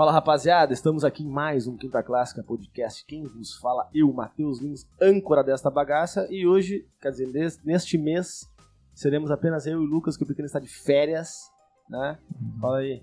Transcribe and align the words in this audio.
Fala 0.00 0.12
rapaziada, 0.12 0.72
estamos 0.72 1.04
aqui 1.04 1.22
em 1.22 1.28
mais 1.28 1.66
um 1.66 1.76
Quinta 1.76 2.02
Clássica 2.02 2.42
Podcast. 2.42 3.04
Quem 3.04 3.26
vos 3.26 3.56
fala? 3.58 3.86
Eu, 3.92 4.10
Matheus 4.10 4.58
Lins, 4.58 4.86
âncora 4.98 5.44
desta 5.44 5.68
bagaça. 5.70 6.26
E 6.30 6.46
hoje, 6.46 6.86
quer 7.02 7.10
dizer, 7.10 7.26
nes- 7.26 7.62
neste 7.62 7.98
mês, 7.98 8.50
seremos 8.94 9.30
apenas 9.30 9.66
eu 9.66 9.74
e 9.74 9.76
o 9.76 9.86
Lucas, 9.86 10.16
que 10.16 10.22
o 10.24 10.26
pequeno 10.26 10.46
está 10.46 10.58
de 10.58 10.68
férias, 10.68 11.50
né? 11.86 12.16
Fala 12.62 12.78
aí. 12.78 13.02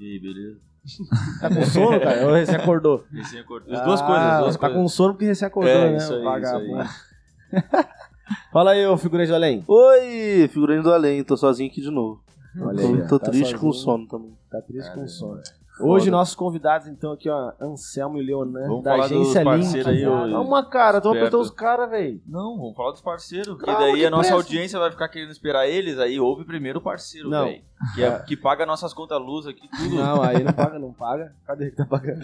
E 0.00 0.04
aí, 0.12 0.18
beleza? 0.18 0.58
Tá 1.38 1.54
com 1.54 1.66
sono, 1.66 2.00
cara? 2.00 2.26
Ou 2.26 2.32
recém 2.32 2.54
acordou? 2.56 3.04
Recém 3.12 3.40
acordou. 3.40 3.74
As 3.74 3.84
duas 3.84 4.00
coisas, 4.00 4.24
as 4.24 4.40
duas 4.40 4.54
tá 4.56 4.60
coisas. 4.60 4.76
com 4.82 4.88
sono 4.88 5.12
porque 5.12 5.26
recém 5.26 5.46
acordou, 5.48 5.70
É, 5.70 5.90
né? 5.90 5.96
isso 5.98 6.14
aí, 6.14 6.24
vagabundo. 6.24 6.82
isso 6.82 7.04
Fala 8.50 8.70
aí, 8.70 8.86
ô 8.86 8.96
figurante 8.96 9.28
do 9.28 9.34
além. 9.34 9.62
Oi, 9.68 10.48
figurante 10.48 10.82
do 10.82 10.94
além, 10.94 11.22
tô 11.22 11.36
sozinho 11.36 11.70
aqui 11.70 11.82
de 11.82 11.90
novo. 11.90 12.24
Olha 12.58 12.80
tô 12.80 12.88
aí, 12.94 13.06
tô 13.06 13.18
tá 13.18 13.30
triste 13.30 13.52
com 13.54 13.70
sozinho. 13.70 13.84
sono 13.84 14.08
também. 14.08 14.34
Tá 14.50 14.62
triste 14.62 14.88
com 14.88 14.94
Cara, 14.96 15.08
sono. 15.08 15.42
Foda. 15.82 15.92
Hoje, 15.92 16.10
nossos 16.10 16.34
convidados, 16.34 16.86
então, 16.88 17.12
aqui, 17.12 17.28
ó, 17.28 17.52
Anselmo 17.60 18.18
e 18.18 18.22
Leonan, 18.24 18.68
Vamos 18.68 18.84
da 18.84 18.94
agência 18.94 19.42
Link. 19.42 19.88
aí, 19.88 20.04
Calma, 20.04 20.64
cara, 20.64 21.00
tô 21.00 21.10
apertando 21.10 21.40
os 21.40 21.50
caras, 21.50 21.90
velho. 21.90 22.20
Não, 22.26 22.56
vamos 22.56 22.76
falar 22.76 22.92
dos 22.92 23.00
parceiros. 23.00 23.58
Calma, 23.58 23.80
daí 23.80 23.96
que 23.96 24.06
a 24.06 24.10
nossa 24.10 24.30
pressa. 24.30 24.34
audiência 24.34 24.78
vai 24.78 24.90
ficar 24.90 25.08
querendo 25.08 25.30
esperar 25.30 25.66
eles, 25.68 25.98
aí 25.98 26.18
ouve 26.18 26.44
primeiro 26.44 26.78
o 26.78 26.82
parceiro, 26.82 27.28
velho. 27.44 27.62
Que, 27.94 28.04
é, 28.04 28.18
que 28.20 28.36
paga 28.36 28.64
nossas 28.64 28.94
contas 28.94 29.20
luz 29.20 29.46
aqui, 29.46 29.68
tudo. 29.68 29.96
Não, 29.96 30.22
aí 30.22 30.42
não 30.42 30.52
paga, 30.52 30.78
não 30.78 30.92
paga. 30.92 31.34
Cadê 31.44 31.70
que 31.70 31.76
tá 31.76 31.84
pagando? 31.84 32.20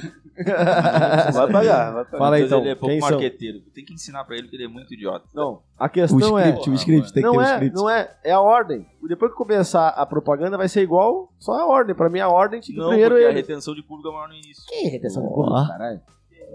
Vai 1.32 1.52
pagar, 1.52 1.92
vai 1.92 2.04
pagar. 2.04 2.18
Fala 2.18 2.36
aí, 2.36 2.44
então, 2.44 2.60
ele 2.60 2.68
é 2.70 2.74
pouco 2.74 2.92
quem 2.92 3.00
são? 3.00 3.10
marqueteiro. 3.10 3.60
Tem 3.74 3.84
que 3.84 3.92
ensinar 3.92 4.24
pra 4.24 4.36
ele 4.36 4.48
que 4.48 4.56
ele 4.56 4.64
é 4.64 4.68
muito 4.68 4.94
idiota. 4.94 5.26
Não, 5.34 5.62
a 5.76 5.88
questão 5.88 6.34
O 6.34 6.38
é... 6.38 6.48
script, 6.48 6.70
o 6.70 6.74
script, 6.74 7.12
tem 7.12 7.22
que 7.22 7.26
Não 7.26 7.32
ter 7.32 7.38
o 7.38 7.42
é, 7.42 7.54
script. 7.54 7.76
não 7.76 7.90
é, 7.90 8.16
é 8.24 8.32
a 8.32 8.40
ordem. 8.40 8.86
Depois 9.08 9.32
que 9.32 9.38
começar 9.38 9.88
a 9.88 10.06
propaganda 10.06 10.56
vai 10.56 10.68
ser 10.68 10.82
igual, 10.82 11.32
só 11.38 11.52
a 11.52 11.66
ordem. 11.66 11.94
Pra 11.94 12.08
mim 12.08 12.20
a 12.20 12.28
ordem 12.28 12.60
tinha 12.60 12.74
que 12.74 12.80
Não, 12.80 12.88
primeiro 12.90 13.14
porque 13.14 13.26
a 13.26 13.32
retenção 13.32 13.74
de 13.74 13.82
público 13.82 14.08
é 14.08 14.12
maior 14.12 14.28
no 14.28 14.34
início. 14.34 14.62
Que 14.68 14.88
retenção 14.88 15.22
de 15.22 15.28
Ó. 15.28 15.34
público, 15.34 15.66
caralho? 15.66 16.00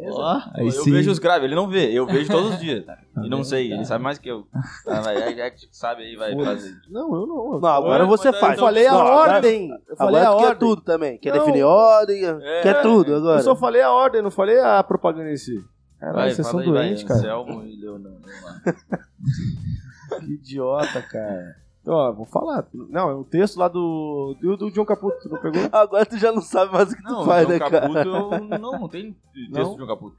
Ó, 0.01 0.41
aí 0.55 0.65
eu 0.65 0.71
sim. 0.71 0.91
vejo 0.91 1.11
os 1.11 1.19
graves, 1.19 1.45
ele 1.45 1.55
não 1.55 1.69
vê, 1.69 1.91
eu 1.91 2.05
vejo 2.05 2.29
todos 2.29 2.53
os 2.55 2.59
dias. 2.59 2.83
e 3.23 3.29
não 3.29 3.43
sei, 3.43 3.69
Tá. 3.69 3.75
ele 3.75 3.85
sabe 3.85 4.03
mais 4.03 4.17
que 4.17 4.27
eu. 4.29 4.45
Ah, 4.87 5.01
vai, 5.01 5.15
é, 5.17 5.39
é 5.39 5.49
que 5.51 5.67
sabe 5.71 6.03
aí, 6.03 6.15
vai 6.15 6.35
fazer. 6.43 6.75
Não, 6.89 7.13
eu 7.15 7.27
não. 7.27 7.59
Não, 7.59 7.69
agora 7.69 8.05
você 8.05 8.31
mas 8.31 8.39
faz. 8.39 8.57
Eu 8.57 8.65
falei 8.65 8.87
a 8.87 8.95
ordem. 8.97 9.69
Eu 9.87 9.95
falei 9.95 10.21
Agora 10.21 10.29
a 10.29 10.31
tu 10.33 10.37
quer 10.39 10.45
ordem. 10.47 10.59
tudo 10.59 10.81
também. 10.81 11.17
Quer 11.19 11.33
Não. 11.33 11.39
definir 11.39 11.63
ordem, 11.63 12.25
É, 12.25 12.61
quer 12.61 12.81
tudo 12.81 13.15
agora. 13.15 13.39
Eu 13.39 13.43
só 13.43 13.55
falei 13.55 13.81
a 13.81 13.91
ordem, 13.91 14.21
não 14.21 14.31
falei 14.31 14.59
a 14.59 14.83
propaganda 14.83 15.29
em 15.31 15.37
si. 15.37 15.63
Caralho, 15.99 16.33
vocês 16.35 16.47
são 16.47 16.61
doentes, 16.61 17.03
cara. 17.03 17.19
Anselmo 17.19 17.63
e 17.63 17.75
Leonardo. 17.79 18.17
Que 20.19 20.33
idiota, 20.33 21.01
cara. 21.01 21.55
Então, 21.83 21.95
ó, 21.95 22.11
vou 22.13 22.25
falar. 22.25 22.65
Não, 22.73 23.09
é 23.09 23.15
um 23.15 23.25
texto 23.25 23.57
lá 23.57 23.67
do, 23.67 24.37
do, 24.41 24.55
do 24.55 24.71
John 24.71 24.85
Caputo, 24.85 25.17
tu 25.21 25.27
não 25.29 25.41
pegou? 25.41 25.61
Agora 25.69 26.05
tu 26.05 26.17
já 26.17 26.31
não 26.31 26.41
sabe 26.41 26.71
mais 26.71 26.89
o 26.89 26.95
que 26.95 27.03
Não, 27.03 27.19
tu 27.19 27.25
faz, 27.25 27.45
o 27.45 27.49
né, 27.49 27.59
John 27.59 27.69
cara? 27.69 27.81
Caputo, 27.81 27.99
eu, 27.99 28.39
não, 28.57 28.71
não 28.79 28.87
tem 28.87 29.11
texto 29.33 29.51
Não? 29.51 29.73
de 29.73 29.79
John 29.81 29.87
Caputo. 29.87 30.15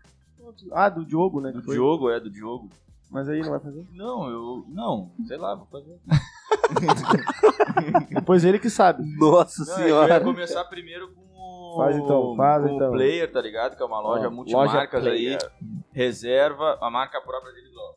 Ah, 0.73 0.91
do 0.91 1.07
Diogo, 1.07 1.41
né? 1.41 1.51
Do 1.51 1.63
foi. 1.63 1.75
Diogo, 1.75 2.11
é, 2.11 2.21
do 2.21 2.31
Diogo. 2.31 2.69
Mas 3.11 3.29
aí 3.29 3.41
não 3.41 3.51
vai 3.51 3.61
fazer. 3.61 3.87
Não, 3.93 4.29
eu. 4.29 4.65
Não, 4.69 5.11
sei 5.27 5.39
lá, 5.39 5.55
vou 5.55 5.67
fazer. 5.67 5.99
Depois 8.11 8.45
ele 8.45 8.59
que 8.59 8.69
sabe. 8.69 9.03
Nossa 9.19 9.65
Não, 9.65 9.73
é 9.73 9.77
que 9.77 9.83
eu 9.83 9.87
ia 9.97 10.05
senhora. 10.05 10.25
começar 10.25 10.65
primeiro 10.65 11.09
com 11.15 11.21
o. 11.21 11.77
Faz 11.79 11.97
então, 11.97 12.37
faz 12.37 12.67
com 12.67 12.75
então. 12.75 12.89
o 12.89 12.93
Player, 12.93 13.33
tá 13.33 13.41
ligado? 13.41 13.77
Que 13.77 13.83
é 13.83 13.87
uma 13.87 14.01
loja 14.01 14.29
Ó, 14.29 14.31
multimarcas 14.31 15.05
loja 15.05 15.15
aí. 15.15 15.39
Reserva, 15.93 16.79
a 16.81 16.91
marca 16.91 17.21
própria 17.21 17.53
deles, 17.53 17.73
ó. 17.77 17.95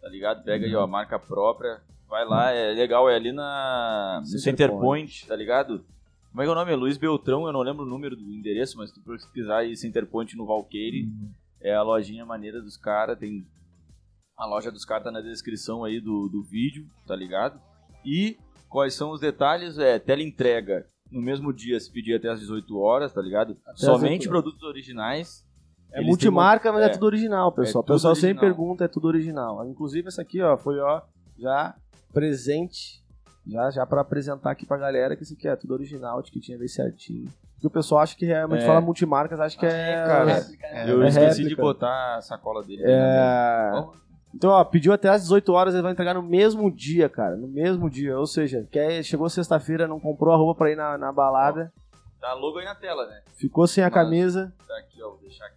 Tá 0.00 0.08
ligado? 0.08 0.44
Pega 0.44 0.66
aí, 0.66 0.74
ó, 0.76 0.82
a 0.82 0.86
marca 0.86 1.18
própria. 1.18 1.80
Vai 2.08 2.24
lá, 2.24 2.50
é 2.50 2.72
legal, 2.72 3.08
é 3.08 3.16
ali 3.16 3.32
na. 3.32 4.22
Center 4.24 4.40
Center 4.40 4.70
Point. 4.70 4.80
Point, 4.80 5.26
tá 5.26 5.36
ligado? 5.36 5.84
Como 6.30 6.42
é 6.42 6.44
que 6.44 6.48
é 6.48 6.52
o 6.52 6.54
nome? 6.54 6.72
É 6.72 6.76
Luiz 6.76 6.96
Beltrão, 6.96 7.46
eu 7.46 7.52
não 7.52 7.60
lembro 7.60 7.84
o 7.84 7.88
número 7.88 8.16
do 8.16 8.32
endereço, 8.32 8.78
mas 8.78 8.90
se 8.90 8.94
tu 8.94 9.02
pesquisar 9.02 9.58
aí 9.58 9.76
Center 9.76 10.06
Point 10.06 10.36
no 10.36 10.46
Valqueire, 10.46 11.08
é 11.60 11.74
a 11.74 11.82
lojinha 11.82 12.24
maneira 12.24 12.62
dos 12.62 12.76
caras, 12.76 13.18
tem. 13.18 13.46
A 14.36 14.46
loja 14.46 14.70
dos 14.70 14.84
caras 14.84 15.04
tá 15.04 15.10
na 15.10 15.20
descrição 15.20 15.84
aí 15.84 16.00
do, 16.00 16.28
do 16.28 16.42
vídeo, 16.42 16.86
tá 17.06 17.14
ligado? 17.14 17.60
E 18.04 18.38
quais 18.68 18.94
são 18.94 19.10
os 19.10 19.20
detalhes? 19.20 19.78
É 19.78 19.98
teleentrega 19.98 20.86
no 21.10 21.20
mesmo 21.20 21.52
dia, 21.52 21.78
se 21.80 21.90
pedir 21.90 22.14
até 22.14 22.28
às 22.28 22.40
18 22.40 22.78
horas, 22.78 23.12
tá 23.12 23.20
ligado? 23.20 23.56
às 23.66 23.80
Somente 23.80 24.20
18 24.22 24.28
produtos 24.28 24.62
originais. 24.62 25.44
É 25.92 25.98
Eles 25.98 26.08
multimarca, 26.08 26.70
mas 26.70 26.82
é, 26.82 26.86
é. 26.86 26.88
tudo 26.90 27.06
original, 27.06 27.50
pessoal. 27.50 27.82
É 27.82 27.84
o 27.84 27.86
pessoal 27.86 28.14
tudo 28.14 28.20
sempre 28.20 28.46
original. 28.46 28.56
pergunta, 28.56 28.84
é 28.84 28.88
tudo 28.88 29.08
original. 29.08 29.68
Inclusive, 29.68 30.08
essa 30.08 30.22
aqui, 30.22 30.40
ó, 30.40 30.56
foi, 30.56 30.78
ó, 30.78 31.02
já 31.38 31.74
presente, 32.12 33.02
já, 33.46 33.70
já 33.70 33.86
pra 33.86 34.00
apresentar 34.02 34.50
aqui 34.50 34.66
pra 34.66 34.76
galera 34.76 35.16
que 35.16 35.22
isso 35.22 35.34
aqui 35.34 35.48
é 35.48 35.56
tudo 35.56 35.74
original, 35.74 36.20
de 36.22 36.30
que 36.30 36.40
tinha 36.40 36.58
ver 36.58 36.68
certinho. 36.68 37.28
Porque 37.54 37.66
o 37.66 37.70
pessoal 37.70 38.02
acha 38.02 38.16
que 38.16 38.24
realmente 38.24 38.62
É. 38.62 38.66
fala 38.66 38.80
multimarcas, 38.80 39.40
acha 39.40 39.58
que 39.58 39.66
é... 39.66 40.04
cara. 40.06 40.46
É, 40.62 40.90
eu 40.90 41.02
é 41.02 41.08
esqueci 41.08 41.36
de 41.38 41.42
réplica. 41.50 41.62
botar 41.62 42.16
a 42.16 42.20
sacola 42.20 42.62
dele. 42.62 42.82
É... 42.84 43.70
Vamos. 43.72 43.96
Então, 44.34 44.50
ó, 44.50 44.62
pediu 44.62 44.92
até 44.92 45.08
às 45.08 45.22
18 45.22 45.52
horas, 45.52 45.72
ele 45.74 45.82
vai 45.82 45.92
entregar 45.92 46.14
no 46.14 46.22
mesmo 46.22 46.70
dia, 46.70 47.08
cara. 47.08 47.34
No 47.34 47.48
mesmo 47.48 47.88
dia. 47.88 48.16
Ou 48.18 48.26
seja, 48.26 48.68
quer, 48.70 49.02
chegou 49.02 49.28
sexta-feira, 49.28 49.88
não 49.88 49.98
comprou 49.98 50.32
a 50.34 50.36
roupa 50.36 50.58
pra 50.58 50.70
ir 50.70 50.76
na, 50.76 50.98
na 50.98 51.10
balada, 51.12 51.72
Tá 52.20 52.34
logo 52.34 52.58
aí 52.58 52.64
na 52.64 52.74
tela, 52.74 53.06
né? 53.06 53.22
ficou 53.36 53.66
sem 53.66 53.82
a 53.82 53.86
Mas- 53.86 53.94
camisa, 53.94 54.52
Tá 54.66 54.76
aqui, 54.78 55.00
ó, 55.02 55.10
vou 55.10 55.20
deixar 55.20 55.46
aqui. 55.46 55.56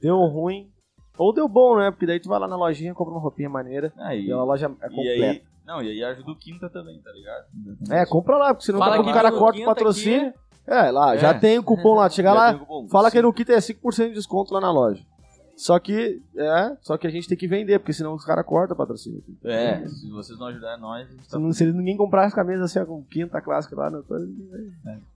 deu 0.00 0.16
ruim. 0.26 0.70
Ou 1.18 1.32
deu 1.32 1.48
bom, 1.48 1.76
né? 1.78 1.90
Porque 1.90 2.06
daí 2.06 2.20
tu 2.20 2.28
vai 2.28 2.38
lá 2.38 2.46
na 2.48 2.56
lojinha, 2.56 2.94
compra 2.94 3.12
uma 3.12 3.20
roupinha 3.20 3.48
maneira. 3.50 3.92
Aí, 3.98 4.26
E 4.26 4.32
a 4.32 4.36
loja 4.42 4.66
é 4.66 4.86
e 4.86 4.88
completa. 4.88 5.24
aí, 5.24 5.42
não, 5.66 5.82
e 5.82 5.88
aí 5.90 6.04
ajuda 6.04 6.30
o 6.30 6.36
Quinta 6.36 6.70
também, 6.70 7.00
tá 7.00 7.10
ligado? 7.12 7.44
É, 7.90 8.06
compra 8.06 8.36
lá, 8.36 8.54
porque 8.54 8.64
senão 8.66 8.78
Fala 8.78 8.92
a 8.92 8.96
pouco 8.96 9.10
o 9.10 9.12
que 9.12 9.18
cara 9.18 9.32
corta 9.32 9.50
o 9.50 9.52
quinta 9.60 9.66
patrocínio. 9.66 10.32
É, 10.66 10.90
lá, 10.90 11.14
É. 11.14 11.18
já 11.18 11.34
tem 11.34 11.58
o 11.58 11.62
cupom 11.62 11.94
lá. 11.94 12.08
Chega 12.08 12.30
Já 12.34 12.34
lá, 12.34 12.60
fala 12.90 13.10
que 13.10 13.20
no 13.22 13.32
kit 13.32 13.52
é 13.52 13.58
5% 13.58 14.08
de 14.08 14.14
desconto 14.14 14.52
lá 14.54 14.60
na 14.60 14.70
loja. 14.72 15.02
Só 15.56 15.78
que, 15.78 16.20
é, 16.36 16.76
só 16.82 16.98
que 16.98 17.06
a 17.06 17.10
gente 17.10 17.26
tem 17.26 17.36
que 17.36 17.48
vender, 17.48 17.78
porque 17.78 17.92
senão 17.94 18.14
os 18.14 18.24
caras 18.26 18.44
cortam 18.44 18.74
o 18.74 18.76
patrocínio. 18.76 19.24
É, 19.42 19.86
se 19.88 20.10
vocês 20.10 20.38
não 20.38 20.48
ajudarem 20.48 20.78
nós, 20.80 21.08
a 21.08 21.10
gente 21.10 21.24
Se, 21.24 21.30
tá 21.30 21.38
não, 21.38 21.50
se 21.50 21.64
ninguém 21.72 21.96
comprar 21.96 22.26
as 22.26 22.34
camisas 22.34 22.76
assim, 22.76 22.84
com 22.86 23.02
quinta 23.04 23.40
clássica 23.40 23.74
lá, 23.74 23.90
não, 23.90 24.02
vai- 24.02 24.20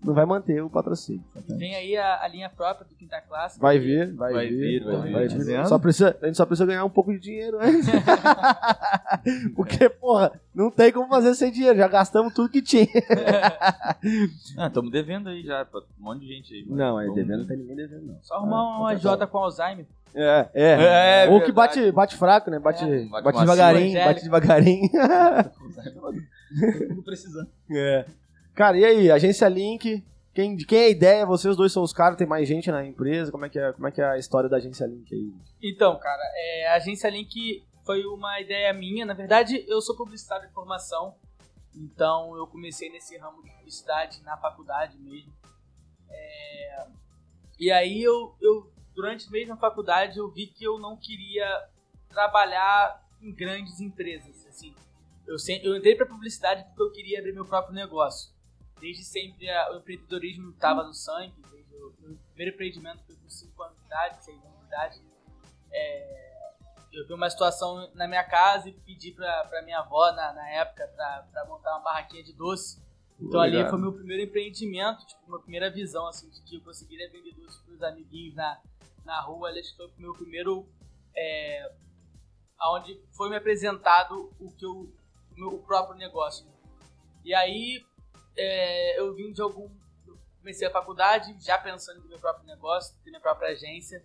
não 0.03 0.15
vai 0.15 0.25
manter 0.25 0.62
o 0.62 0.71
patrocínio. 0.71 1.23
Vem 1.47 1.75
aí 1.75 1.95
a, 1.95 2.23
a 2.23 2.28
linha 2.28 2.49
própria 2.49 2.87
do 2.89 2.95
Quinta 2.95 3.21
Classe. 3.21 3.61
Vai 3.61 3.78
vir, 3.78 4.15
vai, 4.15 4.33
Vai 4.33 4.49
vir, 4.49 4.83
vir, 4.83 4.84
vai 5.12 5.28
vir. 5.28 5.39
Tá 5.39 5.45
vendo? 5.45 5.69
Só 5.69 5.78
precisa, 5.78 6.17
a 6.23 6.27
gente 6.27 6.37
só 6.37 6.47
precisa 6.47 6.65
ganhar 6.67 6.87
um 6.87 6.91
pouco 6.91 7.12
de 7.12 7.19
dinheiro, 7.21 7.59
né? 7.59 7.67
Porque, 9.55 9.89
porra, 9.91 10.33
não 10.55 10.71
tem 10.71 10.93
como 10.93 11.09
fazer 11.09 11.34
sem 11.34 11.53
dinheiro, 11.53 11.78
já 11.78 11.88
gastamos 11.88 12.34
tudo 12.34 12.50
que 12.50 12.62
tinha. 12.62 12.87
Ah, 14.56 14.66
estamos 14.69 14.91
devendo 14.91 15.28
aí 15.28 15.43
já 15.43 15.65
pra 15.65 15.81
um 15.81 16.05
monte 16.05 16.21
de 16.21 16.28
gente 16.28 16.55
aí. 16.55 16.65
mano. 16.65 16.77
Não, 16.77 17.00
é 17.00 17.06
devendo, 17.12 17.41
não 17.41 17.47
tem 17.47 17.56
ninguém 17.56 17.77
devendo, 17.77 18.06
não. 18.06 18.19
Só 18.22 18.37
arrumar 18.37 18.78
uma 18.78 18.94
J 18.94 19.27
com 19.27 19.39
Alzheimer. 19.39 19.87
É, 20.15 20.49
é. 20.55 21.25
É, 21.27 21.28
Ou 21.31 21.43
que 21.43 21.53
bate, 21.53 21.93
bate 21.93 22.16
fraco, 22.16 22.50
né? 22.50 22.59
Bate, 22.59 22.84
É, 22.84 23.05
bate, 23.05 23.25
bate 23.25 23.41
devagarinho, 23.41 23.94
macio. 23.94 24.09
bate 24.09 24.22
devagarinho. 24.25 24.91
Precisando. 27.05 27.49
é. 27.71 28.05
Cara, 28.55 28.78
e 28.78 28.84
aí, 28.84 29.10
agência 29.10 29.49
Link, 29.49 30.03
quem, 30.34 30.56
de 30.56 30.66
quem 30.66 30.78
é 30.78 30.84
a 30.87 30.91
ideia? 30.91 31.27
Vocês 31.27 31.56
dois 31.56 31.72
são 31.72 31.83
os 31.83 31.93
caras, 31.93 32.16
tem 32.16 32.27
mais 32.27 32.49
gente 32.49 32.71
na 32.71 32.84
empresa? 32.84 33.31
Como 33.31 33.44
é 33.44 33.49
que 33.49 33.59
é, 33.59 33.72
como 33.72 33.87
é, 33.87 33.91
que 33.91 34.00
é 34.00 34.05
a 34.05 34.19
história 34.19 34.49
da 34.49 34.56
agência 34.56 34.87
Link 34.87 35.15
aí? 35.15 35.33
Então, 35.62 35.99
cara, 35.99 36.22
é, 36.34 36.69
a 36.69 36.75
agência 36.75 37.09
Link 37.09 37.62
foi 37.91 38.06
uma 38.06 38.41
ideia 38.41 38.73
minha. 38.73 39.05
Na 39.05 39.15
verdade, 39.15 39.65
eu 39.67 39.83
sou 39.83 39.97
publicitário 39.97 40.47
de 40.47 40.55
formação. 40.55 41.17
Então, 41.75 42.37
eu 42.37 42.47
comecei 42.47 42.89
nesse 42.89 43.19
ramo 43.19 43.43
de 43.43 43.51
publicidade 43.51 44.23
na 44.23 44.37
faculdade 44.37 44.97
mesmo. 44.97 45.33
É, 46.09 46.87
e 47.59 47.69
aí, 47.73 48.01
eu, 48.01 48.37
eu, 48.41 48.73
durante 48.95 49.28
mesmo 49.28 49.55
a 49.55 49.56
faculdade, 49.56 50.19
eu 50.19 50.31
vi 50.31 50.47
que 50.47 50.62
eu 50.62 50.78
não 50.78 50.97
queria 50.97 51.69
trabalhar 52.09 53.05
em 53.21 53.34
grandes 53.34 53.81
empresas. 53.81 54.47
Assim, 54.47 54.72
eu, 55.27 55.36
sempre, 55.36 55.66
eu 55.66 55.77
entrei 55.77 55.97
para 55.97 56.07
publicidade 56.07 56.63
porque 56.69 56.83
eu 56.83 56.93
queria 56.93 57.19
abrir 57.19 57.33
meu 57.33 57.45
próprio 57.45 57.75
negócio. 57.75 58.33
Desde 58.81 59.03
sempre 59.03 59.51
a- 59.51 59.72
o 59.72 59.78
empreendedorismo 59.78 60.51
estava 60.51 60.84
no 60.84 60.95
sangue. 60.95 61.34
Desde 61.51 61.75
o 61.75 61.93
meu 62.01 62.16
primeiro 62.28 62.54
empreendimento 62.54 63.03
foi 63.04 63.16
com 63.16 63.28
5 63.28 63.63
anos 63.65 63.77
de 63.81 63.84
idade, 63.86 64.25
6 64.25 64.39
anos 64.45 64.59
de 64.60 64.66
idade. 64.66 65.01
É, 65.72 66.29
eu 66.92 67.07
vi 67.07 67.13
uma 67.13 67.31
situação 67.31 67.91
na 67.95 68.09
minha 68.09 68.25
casa 68.25 68.69
e 68.69 68.72
pedi 68.72 69.13
pra, 69.13 69.45
pra 69.45 69.63
minha 69.63 69.78
avó, 69.78 70.13
na, 70.13 70.33
na 70.33 70.48
época, 70.51 70.87
pra, 70.89 71.28
pra 71.31 71.45
montar 71.47 71.72
uma 71.72 71.84
barraquinha 71.84 72.22
de 72.22 72.33
doce. 72.33 72.83
Então 73.21 73.41
ali 73.41 73.53
Obrigado. 73.53 73.71
foi 73.71 73.81
meu 73.81 73.92
primeiro 73.92 74.22
empreendimento, 74.22 75.07
tipo, 75.07 75.21
minha 75.27 75.41
primeira 75.41 75.71
visão, 75.71 76.07
assim, 76.07 76.28
de 76.31 76.42
que 76.42 76.57
eu 76.57 76.60
conseguiria 76.63 77.10
vender 77.10 77.34
doces 77.34 77.60
pros 77.63 77.83
amiguinhos 77.83 78.34
na, 78.34 78.60
na 79.04 79.21
rua. 79.21 79.48
Ali 79.48 79.60
acho 79.60 79.71
que 79.71 79.77
foi 79.77 79.87
o 79.87 79.92
meu 79.98 80.15
primeiro... 80.15 80.66
É, 81.15 81.72
onde 82.63 83.01
foi 83.13 83.28
me 83.31 83.36
apresentado 83.36 84.33
o 84.41 84.51
que 84.53 84.65
eu... 84.65 84.72
O 84.72 85.41
meu 85.41 85.59
próprio 85.59 85.97
negócio. 85.97 86.47
E 87.25 87.33
aí, 87.34 87.84
é, 88.36 88.98
eu 88.98 89.15
vim 89.15 89.33
de 89.33 89.41
algum... 89.41 89.71
Comecei 90.39 90.66
a 90.66 90.71
faculdade 90.71 91.36
já 91.39 91.59
pensando 91.59 92.01
no 92.01 92.09
meu 92.09 92.19
próprio 92.19 92.47
negócio, 92.47 92.97
ter 93.04 93.10
minha 93.10 93.21
própria 93.21 93.51
agência. 93.51 94.03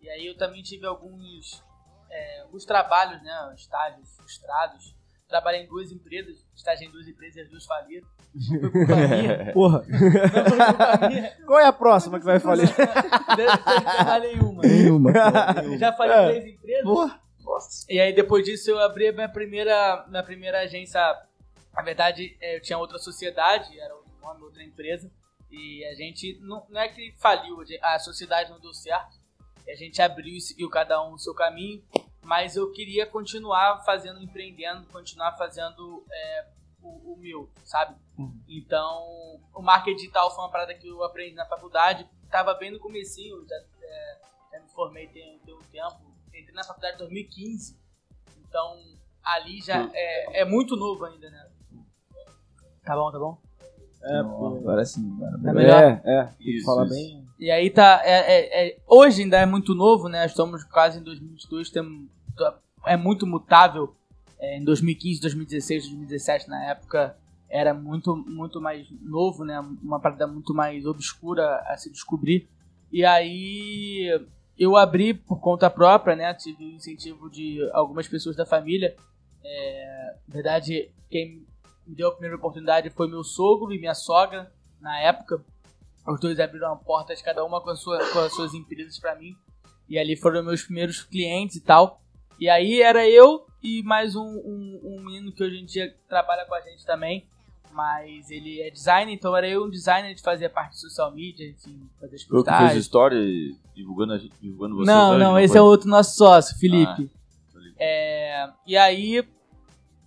E 0.00 0.10
aí 0.10 0.26
eu 0.26 0.36
também 0.36 0.62
tive 0.62 0.84
alguns, 0.84 1.62
é, 2.10 2.40
alguns 2.42 2.64
trabalhos, 2.64 3.22
né, 3.22 3.52
estágios 3.56 4.14
frustrados. 4.16 4.96
Trabalhei 5.28 5.62
em 5.62 5.66
duas 5.68 5.92
empresas, 5.92 6.42
estagiei 6.56 6.88
em 6.88 6.92
duas 6.92 7.06
empresas 7.06 7.36
e 7.36 7.40
as 7.42 7.48
duas 7.50 7.66
faliram. 7.66 8.08
foi 8.48 8.70
culpa 8.70 8.96
minha. 8.96 9.52
Porra. 9.52 9.84
Não 9.86 9.98
foi 9.98 10.58
culpa 10.58 11.08
minha. 11.08 11.36
Qual 11.46 11.58
é 11.60 11.66
a 11.66 11.72
próxima 11.72 12.18
que 12.18 12.24
vai 12.24 12.40
falir? 12.40 12.68
Eu 13.38 13.50
falar 13.94 14.20
nenhuma. 14.20 14.62
Nenhuma. 14.62 15.12
Já 15.78 15.92
falei 15.92 16.16
É. 16.16 16.28
três 16.30 16.46
empresas. 16.54 16.84
Porra. 16.84 17.20
E 17.88 17.98
aí 18.00 18.14
depois 18.14 18.44
disso 18.44 18.70
eu 18.70 18.78
abri 18.78 19.08
a 19.08 19.12
minha 19.12 19.28
primeira, 19.28 20.04
minha 20.08 20.22
primeira 20.22 20.60
agência. 20.60 21.00
Na 21.74 21.82
verdade, 21.82 22.36
eh, 22.40 22.56
eu 22.56 22.62
tinha 22.62 22.76
outra 22.78 22.98
sociedade, 22.98 23.78
era 23.80 23.94
outro 23.94 24.12
nome, 24.20 24.42
outra 24.42 24.62
empresa. 24.62 25.10
E 25.50 25.84
a 25.86 25.94
gente 25.94 26.38
não, 26.42 26.66
não 26.68 26.80
é 26.80 26.88
que 26.88 27.14
faliu, 27.18 27.56
a 27.82 27.98
sociedade 27.98 28.50
não 28.50 28.60
deu 28.60 28.74
certo. 28.74 29.16
A 29.70 29.74
gente 29.74 30.00
abriu 30.00 30.36
e 30.36 30.40
seguiu 30.40 30.68
cada 30.70 31.02
um 31.02 31.12
o 31.12 31.18
seu 31.18 31.34
caminho. 31.34 31.82
Mas 32.22 32.56
eu 32.56 32.70
queria 32.72 33.06
continuar 33.06 33.82
fazendo, 33.84 34.22
empreendendo, 34.22 34.86
continuar 34.88 35.36
fazendo 35.36 36.04
eh, 36.10 36.46
o, 36.82 37.14
o 37.14 37.16
meu, 37.16 37.50
sabe? 37.64 37.96
Então, 38.46 39.40
o 39.54 39.62
marketing 39.62 39.96
digital 39.96 40.30
foi 40.34 40.44
uma 40.44 40.50
parada 40.50 40.74
que 40.74 40.88
eu 40.88 41.02
aprendi 41.04 41.34
na 41.34 41.46
faculdade. 41.46 42.08
Tava 42.30 42.54
bem 42.54 42.70
no 42.70 42.78
comecinho, 42.78 43.46
já, 43.46 43.56
eh, 43.82 44.20
já 44.52 44.60
me 44.60 44.68
formei 44.68 45.08
tem, 45.08 45.38
tem 45.38 45.54
um 45.54 45.62
tempo. 45.70 46.00
Entrei 46.28 46.54
na 46.54 46.64
faculdade 46.64 46.96
em 46.96 46.98
2015. 46.98 47.78
Então, 48.38 48.78
ali 49.22 49.60
já 49.60 49.88
é, 49.94 50.40
é 50.40 50.44
muito 50.44 50.76
novo 50.76 51.04
ainda, 51.04 51.30
né? 51.30 51.50
Tá 52.84 52.94
bom, 52.94 53.10
tá 53.10 53.18
bom? 53.18 53.47
É, 54.02 54.18
Agora 54.18 54.84
sim. 54.84 55.12
Agora 55.16 55.38
Tá 55.42 55.52
melhor? 55.52 55.82
é, 55.82 56.02
é. 56.04 56.28
Isso, 56.40 56.64
falar 56.66 56.84
isso. 56.86 56.94
bem. 56.94 57.24
E 57.38 57.50
aí 57.50 57.70
tá. 57.70 58.00
é- 58.04 58.10
é- 58.64 58.68
é- 58.68 58.78
hoje 58.86 59.22
ainda 59.22 59.36
é 59.38 59.46
muito 59.46 59.74
novo, 59.74 60.08
né? 60.08 60.26
Estamos 60.26 60.64
quase 60.64 60.98
em 60.98 61.02
2022, 61.02 61.70
tem, 61.70 62.08
é 62.86 62.96
muito 62.96 63.26
mutável. 63.26 63.94
É, 64.40 64.56
em 64.58 64.64
2015, 64.64 65.20
2016, 65.20 65.84
2017, 65.84 66.48
na 66.48 66.64
época, 66.70 67.16
era 67.50 67.74
muito, 67.74 68.14
muito 68.16 68.60
mais 68.60 68.86
novo, 69.02 69.44
né? 69.44 69.58
Uma 69.82 69.98
parada 70.00 70.26
muito 70.26 70.54
mais 70.54 70.84
obscura 70.86 71.56
a 71.66 71.76
se 71.76 71.90
descobrir. 71.90 72.48
E 72.92 73.04
aí 73.04 74.20
eu 74.58 74.76
abri 74.76 75.12
por 75.14 75.40
conta 75.40 75.68
própria, 75.70 76.14
né? 76.16 76.32
Tive 76.34 76.64
o 76.64 76.70
incentivo 76.70 77.28
de 77.30 77.58
algumas 77.72 78.06
pessoas 78.06 78.36
da 78.36 78.46
família. 78.46 78.94
É, 79.44 80.14
na 80.28 80.34
verdade, 80.34 80.90
quem 81.10 81.46
me 81.88 81.94
deu 81.96 82.08
a 82.08 82.12
primeira 82.12 82.36
oportunidade 82.36 82.90
foi 82.90 83.08
meu 83.08 83.24
sogro 83.24 83.72
e 83.72 83.78
minha 83.78 83.94
sogra, 83.94 84.52
na 84.80 85.00
época. 85.00 85.42
Os 86.06 86.20
dois 86.20 86.38
abriram 86.40 86.76
portas, 86.76 87.20
cada 87.20 87.44
uma 87.44 87.60
com, 87.60 87.74
sua- 87.76 87.98
com 88.12 88.18
as 88.20 88.32
suas 88.34 88.54
empresas 88.54 88.98
pra 88.98 89.14
mim. 89.16 89.34
E 89.88 89.98
ali 89.98 90.16
foram 90.16 90.42
meus 90.44 90.62
primeiros 90.62 91.02
clientes 91.02 91.56
e 91.56 91.60
tal. 91.60 92.00
E 92.38 92.48
aí 92.48 92.80
era 92.80 93.08
eu 93.08 93.46
e 93.62 93.82
mais 93.82 94.14
um, 94.14 94.22
um, 94.22 94.80
um 94.84 95.04
menino 95.04 95.32
que 95.32 95.42
hoje 95.42 95.58
em 95.58 95.64
dia 95.64 95.94
trabalha 96.08 96.44
com 96.46 96.54
a 96.54 96.60
gente 96.60 96.84
também. 96.86 97.26
Mas 97.72 98.30
ele 98.30 98.60
é 98.62 98.70
designer, 98.70 99.12
então 99.12 99.36
era 99.36 99.46
eu 99.48 99.64
um 99.64 99.70
designer 99.70 100.14
de 100.14 100.22
fazer 100.22 100.46
a 100.46 100.50
parte 100.50 100.72
de 100.72 100.80
social 100.80 101.12
media, 101.14 101.46
enfim, 101.48 101.78
fazer 102.00 102.16
as 102.16 102.22
Eu 102.22 102.26
que 102.26 102.32
postagens. 102.32 102.76
história 102.76 103.18
divulgando, 103.74 104.14
a 104.14 104.18
gente- 104.18 104.34
divulgando 104.40 104.76
vocês. 104.76 104.86
Não, 104.88 105.10
hoje, 105.10 105.18
não, 105.18 105.38
esse 105.38 105.52
foi? 105.52 105.58
é 105.58 105.62
outro 105.62 105.88
nosso 105.88 106.16
sócio, 106.16 106.56
Felipe. 106.58 107.02
ligado. 107.02 107.10
É, 107.78 108.48
e 108.66 108.76
aí, 108.76 109.22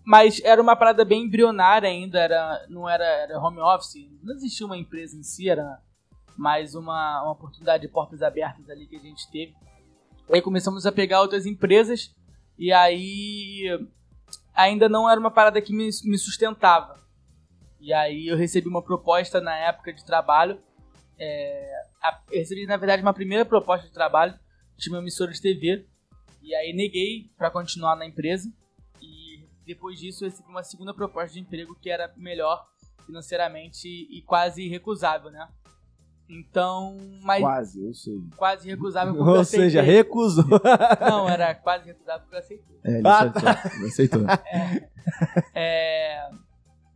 mas 0.03 0.41
era 0.43 0.61
uma 0.61 0.75
parada 0.75 1.05
bem 1.05 1.23
embrionária 1.23 1.87
ainda, 1.89 2.19
era, 2.19 2.65
não 2.69 2.89
era, 2.89 3.03
era 3.05 3.39
home 3.39 3.59
office, 3.59 4.07
não 4.23 4.33
existia 4.35 4.65
uma 4.65 4.77
empresa 4.77 5.15
em 5.17 5.23
si, 5.23 5.49
era 5.49 5.79
mais 6.37 6.73
uma, 6.75 7.21
uma 7.23 7.31
oportunidade 7.31 7.81
de 7.85 7.87
portas 7.91 8.21
abertas 8.21 8.69
ali 8.69 8.87
que 8.87 8.95
a 8.95 8.99
gente 8.99 9.29
teve. 9.31 9.53
Aí 10.31 10.41
começamos 10.41 10.85
a 10.85 10.91
pegar 10.91 11.21
outras 11.21 11.45
empresas 11.45 12.13
e 12.57 12.71
aí 12.71 13.63
ainda 14.53 14.87
não 14.89 15.09
era 15.09 15.19
uma 15.19 15.31
parada 15.31 15.61
que 15.61 15.73
me, 15.73 15.89
me 16.05 16.17
sustentava. 16.17 16.99
E 17.79 17.91
aí 17.93 18.27
eu 18.27 18.37
recebi 18.37 18.67
uma 18.67 18.81
proposta 18.81 19.41
na 19.41 19.55
época 19.55 19.91
de 19.93 20.05
trabalho. 20.05 20.59
é, 21.19 21.71
a- 22.01 22.19
recebi, 22.31 22.65
na 22.65 22.77
verdade, 22.77 23.01
uma 23.03 23.13
primeira 23.13 23.45
proposta 23.45 23.85
de 23.87 23.93
trabalho 23.93 24.33
de 24.77 24.89
uma 24.89 24.99
emissora 24.99 25.31
de 25.31 25.39
TV. 25.41 25.85
E 26.41 26.55
aí 26.55 26.73
neguei 26.73 27.29
para 27.37 27.51
continuar 27.51 27.95
na 27.95 28.05
empresa. 28.07 28.51
Depois 29.65 29.99
disso 29.99 30.25
eu 30.25 30.29
recebi 30.29 30.49
uma 30.49 30.63
segunda 30.63 30.93
proposta 30.93 31.33
de 31.33 31.39
emprego 31.39 31.75
que 31.79 31.89
era 31.89 32.11
melhor 32.17 32.67
financeiramente 33.05 33.87
e 33.87 34.21
quase 34.23 34.63
irrecusável, 34.63 35.31
né? 35.31 35.47
Então, 36.29 36.95
mas 37.23 37.41
Quase, 37.41 37.83
eu 37.83 37.93
sei. 37.93 38.13
quase 38.37 38.67
irrecusável 38.67 39.13
porque 39.15 39.29
eu 39.29 39.35
Ou 39.35 39.43
seja, 39.43 39.81
recusou. 39.81 40.45
Não, 41.01 41.27
era 41.29 41.53
quase 41.53 41.85
irrecusável 41.89 42.21
porque 42.21 42.35
eu 42.35 42.39
aceitei. 42.39 42.79
É, 42.85 42.97
ele 42.99 43.07
Ah, 43.07 43.19
aceitou. 43.19 43.41
Ele 43.75 43.87
aceitou. 43.87 44.21
É, 45.53 46.29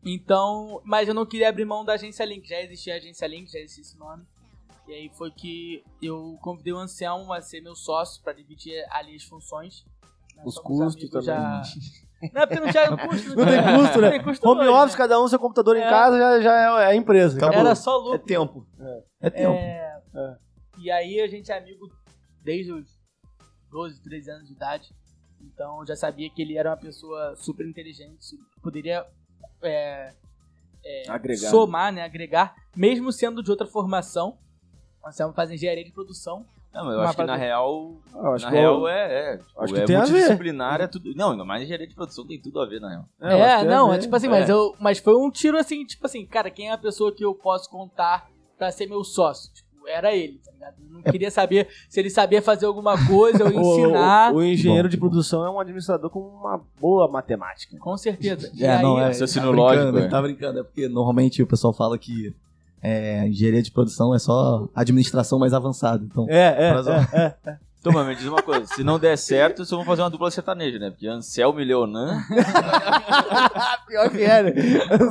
então, 0.03 0.81
mas 0.85 1.07
eu 1.07 1.13
não 1.13 1.25
queria 1.25 1.49
abrir 1.49 1.65
mão 1.65 1.83
da 1.83 1.93
agência 1.93 2.23
Link. 2.23 2.47
Já 2.47 2.61
existia 2.61 2.93
a 2.93 2.97
agência 2.97 3.27
Link, 3.27 3.51
já 3.51 3.59
existia 3.59 3.81
esse 3.81 3.97
nome. 3.97 4.23
E 4.87 4.93
aí 4.93 5.09
foi 5.15 5.31
que 5.31 5.83
eu 6.01 6.37
convidei 6.41 6.71
o 6.71 6.77
Anselmo 6.77 7.33
a 7.33 7.41
ser 7.41 7.59
meu 7.59 7.75
sócio 7.75 8.21
para 8.23 8.33
dividir 8.33 8.85
ali 8.91 9.15
as 9.15 9.23
funções. 9.23 9.83
Nós 10.37 10.45
Os 10.45 10.59
custos 10.59 10.95
amigos 10.95 11.09
também. 11.09 11.25
Já... 11.25 11.61
Não, 12.33 12.41
é 12.41 12.45
porque 12.45 12.59
não 12.59 12.71
tinha 12.71 12.97
custo. 12.97 13.35
Não 13.35 13.45
tem 13.45 13.77
custo, 13.77 14.01
né? 14.01 14.09
Tem 14.11 14.23
custo 14.23 14.47
Home 14.49 14.61
hoje, 14.61 14.69
office, 14.69 14.91
né? 14.93 14.97
cada 14.97 15.21
um 15.21 15.27
seu 15.27 15.39
computador 15.39 15.75
em 15.77 15.81
É. 15.81 15.89
casa 15.89 16.17
já, 16.17 16.41
já 16.41 16.53
é, 16.81 16.83
é 16.83 16.85
a 16.87 16.95
empresa. 16.95 17.37
Acabou. 17.37 17.59
Era 17.59 17.75
só 17.75 17.95
É 17.95 18.03
lucro. 18.03 18.19
tempo. 18.19 18.67
É 19.21 19.29
tempo. 19.29 19.53
É, 19.53 20.01
E 20.77 20.91
aí 20.91 21.21
a 21.21 21.27
gente 21.27 21.51
é 21.51 21.57
amigo 21.57 21.87
desde 22.43 22.71
os 22.71 22.85
12, 23.71 24.01
13 24.03 24.31
anos 24.31 24.47
de 24.47 24.53
idade. 24.53 24.89
Então 25.41 25.79
eu 25.81 25.87
já 25.87 25.95
sabia 25.95 26.29
que 26.29 26.41
ele 26.41 26.57
era 26.57 26.69
uma 26.71 26.77
pessoa 26.77 27.35
super 27.35 27.65
inteligente, 27.67 28.19
poderia 28.61 29.05
é, 29.61 30.11
Agregar. 31.07 31.49
somar, 31.49 31.91
né, 31.91 32.03
agregar, 32.03 32.53
mesmo 32.75 33.11
sendo 33.11 33.41
de 33.41 33.49
outra 33.51 33.65
formação. 33.67 34.37
Anselmo 35.05 35.33
faz 35.33 35.51
engenharia 35.51 35.83
de 35.83 35.91
produção. 35.91 36.45
Não, 36.75 36.85
mas 36.85 36.93
eu 36.95 37.01
acho 37.01 37.15
que 37.15 37.23
na 37.23 37.35
real. 37.37 37.93
Acho 38.33 38.45
na 38.45 38.51
que 38.51 38.57
real 38.57 38.79
eu- 38.81 38.87
é. 38.87 39.33
é, 39.33 39.37
tipo, 39.37 39.61
acho 39.61 39.73
que 39.73 39.79
é 39.79 39.85
tem 39.85 39.95
multidisciplinar, 39.97 40.81
é 40.81 40.87
tudo. 40.87 41.13
Não, 41.15 41.31
ainda 41.31 41.45
mais 41.45 41.63
engenharia 41.63 41.87
de 41.87 41.95
produção 41.95 42.27
tem 42.27 42.39
tudo 42.39 42.59
a 42.59 42.65
ver, 42.65 42.79
na 42.81 42.89
real. 42.89 43.05
É, 43.21 43.39
É, 43.39 43.63
não, 43.63 43.93
é 43.93 43.97
tipo 43.97 44.15
assim, 44.15 44.27
mas, 44.27 44.49
eu, 44.49 44.75
mas 44.79 44.99
foi 44.99 45.15
um 45.15 45.31
tiro 45.31 45.57
assim, 45.57 45.85
tipo 45.85 46.05
assim, 46.05 46.25
cara, 46.25 46.49
quem 46.51 46.69
é 46.69 46.73
a 46.73 46.77
pessoa 46.77 47.11
que 47.13 47.23
eu 47.23 47.33
posso 47.33 47.69
contar 47.69 48.27
pra 48.57 48.71
ser 48.71 48.87
meu 48.87 49.03
sócio? 49.03 49.51
Tipo, 49.53 49.87
era 49.87 50.13
ele, 50.15 50.39
tá 50.43 50.51
ligado? 50.51 50.75
Eu 50.81 50.93
não 50.95 51.01
queria 51.03 51.29
saber 51.29 51.67
se 51.87 51.99
ele 51.99 52.09
sabia 52.09 52.41
fazer 52.41 52.65
alguma 52.65 52.95
coisa 53.07 53.43
ou 53.45 53.49
O- 53.55 53.59
ensinar. 53.61 54.33
O, 54.33 54.37
o 54.37 54.43
engenheiro 54.43 54.89
de 54.89 54.97
produção 54.97 55.45
é 55.45 55.49
um 55.49 55.59
administrador 55.59 56.09
com 56.09 56.19
uma 56.19 56.59
boa 56.79 57.07
matemática. 57.07 57.77
Com 57.77 57.95
certeza. 57.95 58.51
E 58.53 58.63
É, 58.65 58.77
aí, 58.77 58.81
não, 58.83 58.99
é. 58.99 59.05
raciocínio 59.05 59.49
tá 59.51 59.55
lógico, 59.55 59.81
brincando, 59.83 59.97
é. 59.97 60.01
ele 60.01 60.09
Tá 60.11 60.21
brincando, 60.21 60.59
é 60.59 60.63
porque 60.63 60.87
normalmente 60.89 61.41
o 61.43 61.47
pessoal 61.47 61.71
fala 61.73 61.97
que 61.99 62.33
é, 62.85 63.27
engenharia 63.27 63.61
de 63.63 63.71
produção 63.71 64.13
é 64.13 64.19
só 64.19 64.67
administração 64.75 65.39
mais 65.39 65.53
avançada. 65.53 66.03
Então, 66.03 66.25
É, 66.29 66.55
é, 66.69 67.17
é, 67.19 67.35
é. 67.51 67.57
Então, 67.79 67.93
mas 67.93 68.07
me 68.07 68.15
diz 68.15 68.25
uma 68.25 68.41
coisa: 68.41 68.65
se 68.65 68.83
não 68.83 68.97
der 68.97 69.15
certo, 69.15 69.57
vocês 69.57 69.69
vão 69.69 69.85
fazer 69.85 70.01
uma 70.01 70.09
dupla 70.09 70.31
sertaneja, 70.31 70.79
né? 70.79 70.89
Porque 70.89 71.05
Anselmo 71.07 71.59
e 71.59 71.65
Leonan. 71.65 72.19
pior 73.87 74.09
que 74.09 74.23
é, 74.23 74.43
né? 74.43 74.53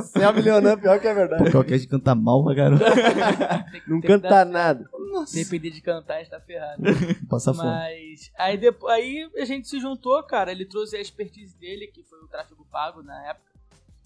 Céu 0.03 0.33
milionando, 0.33 0.81
pior 0.81 0.99
que 0.99 1.07
é 1.07 1.13
verdade. 1.13 1.51
qualquer 1.51 1.79
de 1.79 1.87
cantar 1.87 2.15
mal 2.15 2.43
pra 2.43 2.53
que- 3.71 3.89
Não 3.89 4.01
canta 4.01 4.43
nada. 4.45 4.89
Se 5.25 5.43
depender 5.43 5.69
de 5.69 5.79
cantar, 5.81 6.15
a 6.15 6.19
gente 6.19 6.29
tá 6.31 6.39
ferrado. 6.41 6.83
passa 7.29 7.53
fome. 7.53 7.65
Mas 7.69 8.31
aí, 8.37 8.57
depois, 8.57 8.93
aí 8.93 9.29
a 9.37 9.45
gente 9.45 9.67
se 9.69 9.79
juntou, 9.79 10.21
cara. 10.23 10.51
Ele 10.51 10.65
trouxe 10.65 10.97
a 10.97 11.01
expertise 11.01 11.57
dele, 11.57 11.87
que 11.87 12.03
foi 12.03 12.19
o 12.19 12.27
tráfego 12.27 12.65
pago 12.69 13.01
na 13.01 13.29
época. 13.29 13.45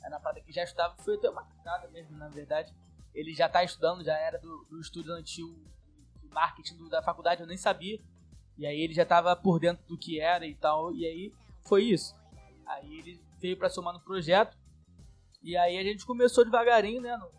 Era 0.04 0.16
uma 0.16 0.20
parada 0.22 0.42
que 0.42 0.54
já 0.54 0.64
estudava, 0.64 0.94
foi 1.04 1.16
até 1.16 1.30
uma 1.30 1.44
nada 1.66 1.88
mesmo, 1.92 2.16
na 2.18 2.28
verdade. 2.30 2.72
Ele 3.20 3.34
já 3.34 3.50
tá 3.50 3.64
estudando, 3.64 4.04
já 4.04 4.14
era 4.18 4.38
do, 4.40 4.66
do 4.70 4.80
estudantil 4.80 5.48
de 6.22 6.28
marketing 6.30 6.78
do- 6.78 6.90
da 6.90 7.02
faculdade, 7.04 7.42
eu 7.42 7.48
nem 7.48 7.58
sabia. 7.58 8.00
E 8.58 8.66
aí 8.66 8.80
ele 8.80 8.94
já 8.94 9.06
tava 9.06 9.36
por 9.36 9.60
dentro 9.60 9.86
do 9.88 9.98
que 9.98 10.20
era 10.20 10.46
e 10.46 10.56
tal. 10.56 10.94
E 10.94 11.06
aí 11.06 11.34
foi 11.68 11.84
isso. 11.86 12.16
Aí 12.66 13.00
ele 13.00 13.22
veio 13.40 13.58
pra 13.58 13.70
somar 13.70 13.94
no 13.94 14.00
projeto. 14.00 14.58
E 15.42 15.56
aí 15.58 15.78
a 15.78 15.84
gente 15.84 16.06
começou 16.06 16.44
devagarinho, 16.46 17.02
né? 17.02 17.16
No, 17.18 17.30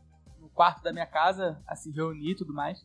no 0.41 0.49
quarto 0.51 0.83
da 0.83 0.93
minha 0.93 1.07
casa, 1.07 1.63
a 1.67 1.77
se 1.77 1.91
reunir 1.91 2.31
e 2.31 2.35
tudo 2.35 2.53
mais. 2.55 2.85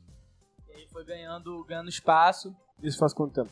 E 0.67 0.71
aí 0.73 0.87
foi 0.87 1.03
ganhando, 1.05 1.63
ganhando 1.65 1.89
espaço. 1.89 2.55
Isso 2.83 2.97
faz 2.97 3.13
quanto 3.13 3.33
tempo? 3.33 3.51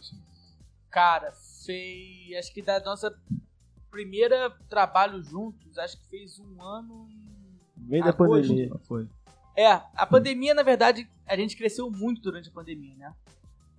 Cara, 0.90 1.32
fez. 1.66 2.38
Acho 2.38 2.54
que 2.54 2.62
da 2.62 2.80
nossa 2.82 3.14
primeira 3.90 4.50
trabalho 4.70 5.22
juntos, 5.24 5.78
acho 5.78 5.98
que 6.02 6.08
fez 6.10 6.40
um 6.40 6.62
ano. 6.62 7.08
No 7.78 7.88
meio 7.90 8.04
Ah, 8.04 8.08
da 8.08 8.14
pandemia. 8.14 8.70
Foi. 8.84 9.08
É, 9.56 9.68
a 9.72 10.06
pandemia, 10.06 10.54
na 10.54 10.64
verdade, 10.64 11.08
a 11.28 11.36
gente 11.36 11.56
cresceu 11.56 11.90
muito 11.92 12.22
durante 12.22 12.50
a 12.50 12.52
pandemia, 12.52 12.96
né? 12.98 13.14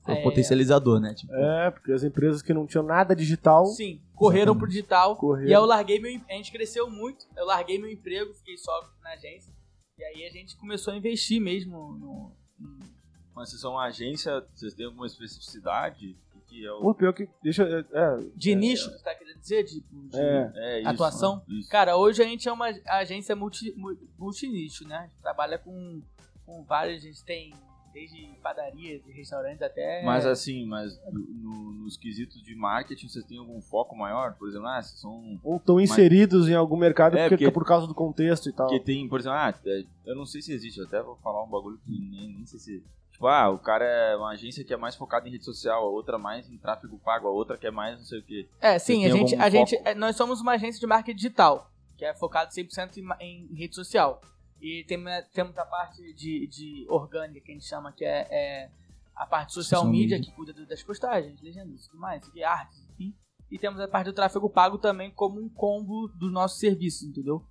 Foi 0.04 0.14
É. 0.16 0.20
o 0.20 0.22
potencializador, 0.22 1.00
né? 1.00 1.14
Tipo, 1.14 1.34
É, 1.34 1.70
porque 1.70 1.90
as 1.92 2.02
empresas 2.04 2.42
que 2.42 2.52
não 2.54 2.66
tinham 2.66 2.84
nada 2.84 3.16
digital. 3.16 3.66
Sim, 3.66 4.00
correram 4.14 4.56
pro 4.56 4.68
digital. 4.68 5.16
Correram. 5.16 5.48
E 5.48 5.54
aí 5.54 5.60
eu 5.60 5.64
larguei 5.64 5.98
meu. 5.98 6.20
A 6.28 6.34
gente 6.34 6.52
cresceu 6.52 6.88
muito. 6.90 7.26
Eu 7.36 7.46
larguei 7.46 7.78
meu 7.78 7.90
emprego, 7.90 8.34
fiquei 8.34 8.56
só 8.58 8.72
na 9.02 9.10
agência. 9.12 9.52
E 9.98 10.04
aí 10.04 10.26
a 10.26 10.30
gente 10.30 10.56
começou 10.56 10.92
a 10.92 10.96
investir 10.96 11.40
mesmo 11.40 11.92
no. 11.94 12.32
em- 12.60 12.94
Mas 13.34 13.48
vocês 13.50 13.60
são 13.62 13.72
uma 13.72 13.86
agência, 13.86 14.44
vocês 14.54 14.74
têm 14.74 14.86
alguma 14.86 15.06
especificidade? 15.06 16.16
O 16.54 16.60
que 16.60 16.66
é 16.66 16.72
o. 16.72 16.80
Pô, 16.80 16.94
pior 16.94 17.12
que. 17.12 17.28
Deixa. 17.42 17.62
É, 17.64 17.84
é, 17.98 18.18
De 18.36 18.54
nicho, 18.54 18.90
tu 18.90 19.02
tá 19.02 19.14
querendo 19.14 19.38
dizer? 19.40 19.64
De, 19.64 19.80
de 19.80 20.16
É. 20.16 20.52
É 20.54 20.80
isso, 20.80 20.88
atuação? 20.90 21.42
Isso. 21.48 21.68
Cara, 21.70 21.96
hoje 21.96 22.22
a 22.22 22.26
gente 22.26 22.48
é 22.48 22.52
uma 22.52 22.68
agência 22.86 23.34
multi, 23.34 23.72
mu- 23.76 23.96
multinicho, 24.18 24.86
né? 24.86 24.96
A 24.96 25.02
gente 25.02 25.16
trabalha 25.20 25.58
com, 25.58 26.00
com 26.46 26.62
várias, 26.64 27.02
a 27.02 27.06
gente 27.06 27.24
tem 27.24 27.52
desde 27.92 28.26
padarias 28.42 29.06
e 29.06 29.12
restaurantes 29.12 29.62
até... 29.62 30.02
Mas 30.04 30.26
assim, 30.26 30.66
mas 30.66 31.00
no- 31.12 31.20
no- 31.20 31.72
nos 31.84 31.96
quesitos 31.96 32.42
de 32.42 32.52
marketing, 32.56 33.06
vocês 33.06 33.24
têm 33.24 33.38
algum 33.38 33.60
foco 33.60 33.94
maior? 33.94 34.34
Por 34.34 34.48
exemplo, 34.48 34.66
ah, 34.66 34.82
vocês 34.82 34.98
são. 35.00 35.38
Ou 35.44 35.58
estão 35.58 35.80
inseridos 35.80 36.48
em 36.48 36.54
algum 36.54 36.76
mercado 36.76 37.16
É, 37.16 37.28
porque, 37.28 37.44
porque- 37.44 37.54
por 37.54 37.64
causa 37.64 37.86
do 37.86 37.94
contexto 37.94 38.48
e 38.48 38.52
tal. 38.52 38.66
Porque 38.66 38.82
tem, 38.82 39.08
por 39.08 39.20
exemplo, 39.20 39.38
ah, 39.38 39.54
é, 39.64 39.84
eu 40.06 40.16
não 40.16 40.26
sei 40.26 40.42
se 40.42 40.52
existe, 40.52 40.80
eu 40.80 40.86
até 40.86 41.00
vou 41.02 41.14
falar 41.16 41.44
um 41.44 41.48
bagulho 41.48 41.78
que 41.84 41.90
nem, 41.90 42.34
nem 42.34 42.46
sei 42.46 42.58
se. 42.58 42.82
Tipo, 43.24 43.28
ah, 43.28 43.48
o 43.48 43.58
cara 43.58 43.84
é 43.86 44.16
uma 44.16 44.32
agência 44.32 44.62
que 44.62 44.74
é 44.74 44.76
mais 44.76 44.94
focada 44.96 45.26
em 45.26 45.32
rede 45.32 45.44
social, 45.46 45.82
a 45.82 45.88
outra 45.88 46.18
mais 46.18 46.50
em 46.50 46.58
tráfego 46.58 46.98
pago, 46.98 47.26
a 47.26 47.30
outra 47.30 47.56
que 47.56 47.66
é 47.66 47.70
mais 47.70 47.96
não 47.96 48.04
sei 48.04 48.18
o 48.18 48.22
quê. 48.22 48.48
É, 48.60 48.78
sim, 48.78 49.06
a 49.06 49.08
gente, 49.08 49.34
a 49.36 49.48
gente, 49.48 49.76
é, 49.82 49.94
nós 49.94 50.14
somos 50.14 50.42
uma 50.42 50.52
agência 50.52 50.78
de 50.78 50.86
marketing 50.86 51.16
digital, 51.16 51.70
que 51.96 52.04
é 52.04 52.12
focado 52.14 52.50
100% 52.50 52.98
em, 52.98 53.48
em 53.50 53.54
rede 53.54 53.74
social. 53.74 54.20
E 54.60 54.84
tem, 54.86 55.02
temos 55.32 55.56
a 55.56 55.64
parte 55.64 56.12
de, 56.12 56.46
de 56.48 56.86
orgânica, 56.86 57.40
que 57.40 57.50
a 57.50 57.54
gente 57.54 57.66
chama, 57.66 57.92
que 57.92 58.04
é, 58.04 58.28
é 58.30 58.70
a 59.16 59.24
parte 59.24 59.54
social, 59.54 59.80
Social 59.80 59.90
media, 59.90 60.18
media. 60.18 60.30
que 60.30 60.36
cuida 60.36 60.52
das 60.66 60.82
postagens, 60.82 61.40
legendas 61.40 61.86
e 61.86 61.88
tudo 61.88 62.00
mais, 62.00 62.30
e 62.34 62.44
artes, 62.44 62.78
enfim. 62.90 63.14
E 63.50 63.58
temos 63.58 63.80
a 63.80 63.88
parte 63.88 64.06
do 64.06 64.12
tráfego 64.12 64.50
pago 64.50 64.76
também 64.76 65.10
como 65.10 65.40
um 65.40 65.48
combo 65.48 66.08
dos 66.08 66.30
nossos 66.30 66.58
serviços, 66.58 67.08
entendeu? 67.08 67.42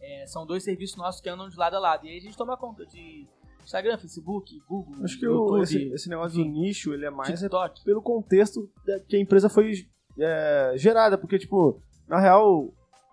É, 0.00 0.26
são 0.26 0.46
dois 0.46 0.64
serviços 0.64 0.96
nossos 0.96 1.20
que 1.20 1.28
andam 1.28 1.50
de 1.50 1.56
lado 1.56 1.76
a 1.76 1.78
lado. 1.78 2.06
E 2.06 2.10
aí 2.10 2.16
a 2.16 2.20
gente 2.20 2.36
toma 2.36 2.56
conta 2.56 2.86
de 2.86 3.28
Instagram, 3.68 3.98
Facebook, 3.98 4.58
Google, 4.66 5.04
Acho 5.04 5.18
que 5.18 5.28
o- 5.28 5.32
YouTube, 5.32 5.62
esse, 5.62 5.82
esse 5.92 6.08
negócio 6.08 6.42
do 6.42 6.50
nicho, 6.50 6.94
ele 6.94 7.04
é 7.04 7.10
mais 7.10 7.42
é 7.42 7.48
pelo 7.84 8.00
contexto 8.00 8.66
que 9.06 9.14
a 9.16 9.20
empresa 9.20 9.50
foi 9.50 9.86
é, 10.18 10.72
gerada. 10.76 11.18
Porque, 11.18 11.38
tipo, 11.38 11.82
na 12.08 12.18
real, 12.18 12.72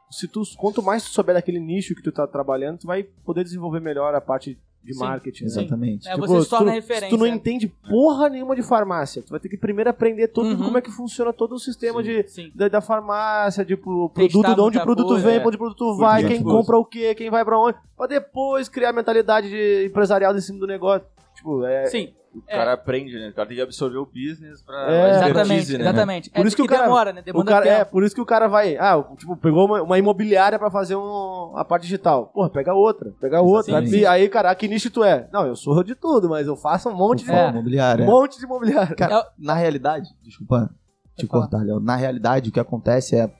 se 0.09 0.29
tu, 0.29 0.43
quanto 0.57 0.81
mais 0.81 1.03
tu 1.03 1.09
souber 1.09 1.35
daquele 1.35 1.59
nicho 1.59 1.93
que 1.93 2.01
tu 2.01 2.09
tá 2.11 2.25
trabalhando, 2.25 2.79
tu 2.79 2.87
vai 2.87 3.03
poder 3.03 3.43
desenvolver 3.43 3.81
melhor 3.81 4.15
a 4.15 4.21
parte 4.21 4.57
de 4.85 4.93
Sim, 4.93 4.99
marketing. 4.99 5.43
né? 5.43 5.47
Exatamente. 5.49 6.07
É, 6.07 6.13
Tipo, 6.13 6.27
você 6.27 6.43
se 6.43 6.49
torna 6.49 6.71
tu, 6.71 6.75
referência. 6.75 7.09
Se 7.09 7.15
tu 7.15 7.17
não 7.17 7.25
entende 7.27 7.67
porra 7.89 8.29
nenhuma 8.29 8.55
de 8.55 8.61
farmácia, 8.61 9.21
tu 9.23 9.31
vai 9.31 9.39
ter 9.39 9.49
que 9.49 9.57
primeiro 9.57 9.89
aprender 9.89 10.27
tudo 10.27 10.49
Uhum. 10.49 10.63
como 10.65 10.77
é 10.77 10.81
que 10.81 10.91
funciona 10.91 11.33
todo 11.33 11.55
o 11.55 11.59
sistema 11.59 12.03
Sim. 12.03 12.07
de, 12.09 12.27
Sim. 12.29 12.51
da, 12.53 12.67
da 12.67 12.81
farmácia, 12.81 13.65
de 13.65 13.75
pro- 13.75 14.09
produto, 14.09 14.53
de 14.55 14.61
onde 14.61 14.77
o 14.77 14.81
produto 14.83 15.07
coisa, 15.07 15.25
vem, 15.27 15.35
é. 15.35 15.39
pra 15.39 15.47
onde 15.47 15.55
o 15.55 15.59
produto 15.59 15.97
vai, 15.97 16.23
quem 16.25 16.37
tipo, 16.37 16.49
compra 16.49 16.77
o 16.77 16.85
quê, 16.85 17.15
quem 17.15 17.29
vai 17.29 17.43
pra 17.43 17.59
onde, 17.59 17.77
pra 17.97 18.07
depois 18.07 18.69
criar 18.69 18.89
a 18.89 18.93
mentalidade 18.93 19.49
de 19.49 19.85
empresarial 19.87 20.35
em 20.35 20.41
cima 20.41 20.59
do 20.59 20.67
negócio. 20.67 21.05
Tipo, 21.35 21.65
é, 21.65 21.85
Sim, 21.87 22.13
O 22.35 22.43
É. 22.47 22.55
cara 22.57 22.73
aprende, 22.73 23.13
né? 23.17 23.29
O 23.29 23.33
cara 23.33 23.47
tem 23.47 23.55
que 23.57 23.63
absorver 23.63 23.97
o 23.97 24.05
business 24.05 24.61
pra 24.61 24.91
É. 24.93 25.11
exatamente, 25.15 25.77
né? 25.77 25.79
exatamente. 25.85 26.29
Por 26.29 26.43
é 26.43 26.47
isso 26.47 26.55
que 26.55 26.61
o 26.61 26.65
que 26.65 26.71
cara- 26.73 26.83
demora, 26.83 27.13
né? 27.13 27.21
O 27.21 27.23
Demanda 27.23 27.51
cara, 27.51 27.67
é, 27.67 27.77
tempo. 27.79 27.91
por 27.91 28.03
isso 28.03 28.13
que 28.13 28.21
o 28.21 28.25
cara 28.25 28.47
vai. 28.47 28.75
Ah, 28.77 29.01
tipo, 29.17 29.37
pegou 29.37 29.65
uma, 29.65 29.81
uma 29.81 29.97
imobiliária 29.97 30.59
pra 30.59 30.69
fazer 30.69 30.95
um, 30.95 31.53
a 31.55 31.63
parte 31.63 31.83
digital. 31.83 32.27
Porra, 32.27 32.49
pega 32.49 32.73
outra, 32.73 33.11
pega 33.21 33.41
outra. 33.41 33.71
Exatamente. 33.71 33.95
Aí, 34.05 34.21
aí, 34.23 34.29
cara, 34.29 34.53
que 34.53 34.67
nicho 34.67 34.89
tu 34.91 35.03
é? 35.03 35.29
Não, 35.31 35.45
eu 35.47 35.55
sou 35.55 35.83
de 35.83 35.95
tudo, 35.95 36.27
mas 36.29 36.45
eu 36.47 36.55
faço 36.57 36.89
um 36.89 36.95
monte 36.95 37.23
de, 37.23 37.31
É. 37.31 37.49
Imobiliária. 37.49 38.03
um 38.03 38.07
monte 38.09 38.37
de 38.37 38.43
imobiliária. 38.45 38.95
Cara, 38.95 39.19
É- 39.19 39.25
na 39.37 39.53
realidade, 39.53 40.09
desculpa 40.21 40.69
te 41.17 41.25
cortar, 41.25 41.63
Léo. 41.63 41.79
Na 41.79 41.95
realidade, 41.95 42.49
o 42.49 42.51
que 42.51 42.59
acontece 42.59 43.15
é 43.15 43.31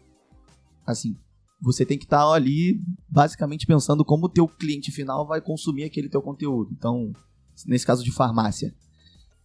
assim, 0.88 1.18
você 1.62 1.86
tem 1.86 1.98
que 1.98 2.06
estar 2.06 2.26
ali 2.32 2.80
basicamente 3.10 3.66
pensando 3.66 4.06
como 4.06 4.28
o 4.28 4.30
teu 4.30 4.48
cliente 4.48 4.92
final 4.92 5.26
vai 5.28 5.42
consumir 5.42 5.84
aquele 5.84 6.08
teu 6.10 6.22
conteúdo. 6.22 6.70
Então, 6.72 7.12
nesse 7.68 7.86
caso 7.86 8.04
de 8.04 8.12
farmácia, 8.12 8.74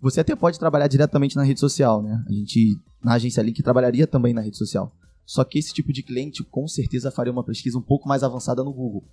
você 0.00 0.20
até 0.20 0.34
pode 0.34 0.58
trabalhar 0.58 0.86
diretamente 0.88 1.36
na 1.36 1.42
rede 1.44 1.60
social, 1.60 2.02
né? 2.02 2.24
A 2.26 2.32
gente 2.32 2.78
na 3.02 3.14
agência 3.14 3.42
Link 3.42 3.62
trabalharia 3.62 4.06
também 4.06 4.32
na 4.34 4.40
rede 4.40 4.56
social. 4.56 4.92
Só 5.26 5.44
que 5.44 5.58
esse 5.58 5.72
tipo 5.72 5.92
de 5.92 6.02
cliente 6.02 6.42
com 6.42 6.66
certeza 6.66 7.10
faria 7.10 7.32
uma 7.32 7.44
pesquisa 7.44 7.78
um 7.78 7.82
pouco 7.82 8.08
mais 8.08 8.22
avançada 8.24 8.64
no 8.64 8.72
Google. 8.72 9.04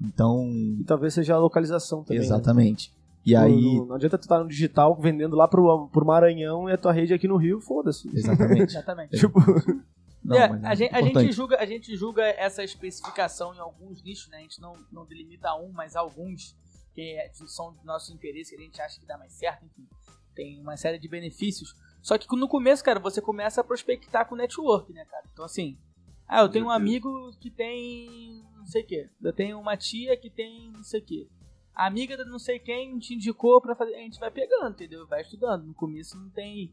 Então, 0.00 0.50
E 0.80 0.84
talvez 0.84 1.14
seja 1.14 1.34
a 1.34 1.38
localização 1.38 2.02
também. 2.02 2.18
né? 2.18 2.24
exatamente. 2.24 2.92
E 3.24 3.32
Não- 3.32 3.40
aí, 3.42 3.62
Não, 3.78 3.86
não 3.86 3.94
adianta 3.94 4.18
tu 4.18 4.22
estar 4.22 4.40
no 4.40 4.48
digital 4.48 4.94
vendendo 5.00 5.34
lá 5.36 5.48
pro, 5.48 5.88
pro 5.88 6.04
Maranhão 6.04 6.68
e 6.68 6.72
a 6.72 6.76
tua 6.76 6.92
rede 6.92 7.14
aqui 7.14 7.26
no 7.26 7.36
Rio, 7.36 7.60
foda-se. 7.60 8.08
exatamente. 8.14 8.72
Exatamente. 8.74 9.16
Tipo, 9.18 9.38
Não, 10.22 10.36
É, 10.36 10.46
é 10.62 10.66
a, 10.66 10.74
gente, 10.74 10.94
a, 10.94 11.02
gente 11.02 11.32
julga, 11.32 11.58
a 11.58 11.66
gente 11.66 11.94
julga 11.96 12.22
essa 12.22 12.62
especificação 12.64 13.54
em 13.54 13.58
alguns 13.58 14.02
nichos, 14.02 14.28
né? 14.30 14.38
A 14.38 14.40
gente 14.40 14.58
não, 14.60 14.72
não 14.90 15.04
delimita 15.06 15.54
um, 15.54 15.70
mas 15.72 15.94
alguns 15.94 16.56
que 16.94 17.00
é- 17.16 17.30
são 17.32 17.72
do 17.72 17.84
nosso 17.84 18.12
interesse, 18.12 18.54
que 18.54 18.62
a 18.62 18.64
gente 18.64 18.80
acha 18.80 19.00
que 19.00 19.06
dá 19.06 19.18
mais 19.18 19.32
certo, 19.32 19.64
enfim. 19.64 19.86
Tem 20.34 20.60
uma 20.60 20.76
série 20.76 20.98
de 20.98 21.08
benefícios. 21.08 21.74
Só 22.02 22.18
que 22.18 22.26
no 22.36 22.48
começo, 22.48 22.84
cara, 22.84 23.00
você 23.00 23.20
começa 23.20 23.60
a 23.60 23.64
prospectar 23.64 24.28
com 24.28 24.34
network, 24.34 24.92
né, 24.92 25.04
cara? 25.04 25.24
Então, 25.32 25.44
assim, 25.44 25.78
ah, 26.26 26.40
eu 26.40 26.48
tenho 26.48 26.66
um 26.66 26.70
amigo 26.70 27.32
que 27.38 27.50
tem 27.50 28.44
não 28.56 28.66
sei 28.66 28.82
o 28.82 28.86
quê. 28.86 29.10
Eu 29.22 29.32
tenho 29.32 29.58
uma 29.60 29.76
tia 29.76 30.16
que 30.16 30.30
tem 30.30 30.70
não 30.72 30.82
sei 30.82 31.00
o 31.00 31.04
quê. 31.04 31.28
A 31.74 31.86
amiga 31.86 32.16
da 32.16 32.24
não 32.24 32.38
sei 32.38 32.58
quem 32.58 32.98
te 32.98 33.14
indicou 33.14 33.60
pra 33.60 33.74
fazer. 33.74 33.94
A 33.94 33.98
gente 33.98 34.18
vai 34.18 34.30
pegando, 34.30 34.70
entendeu? 34.70 35.06
Vai 35.06 35.20
estudando. 35.20 35.64
No 35.64 35.74
começo 35.74 36.16
não 36.16 36.30
tem, 36.30 36.72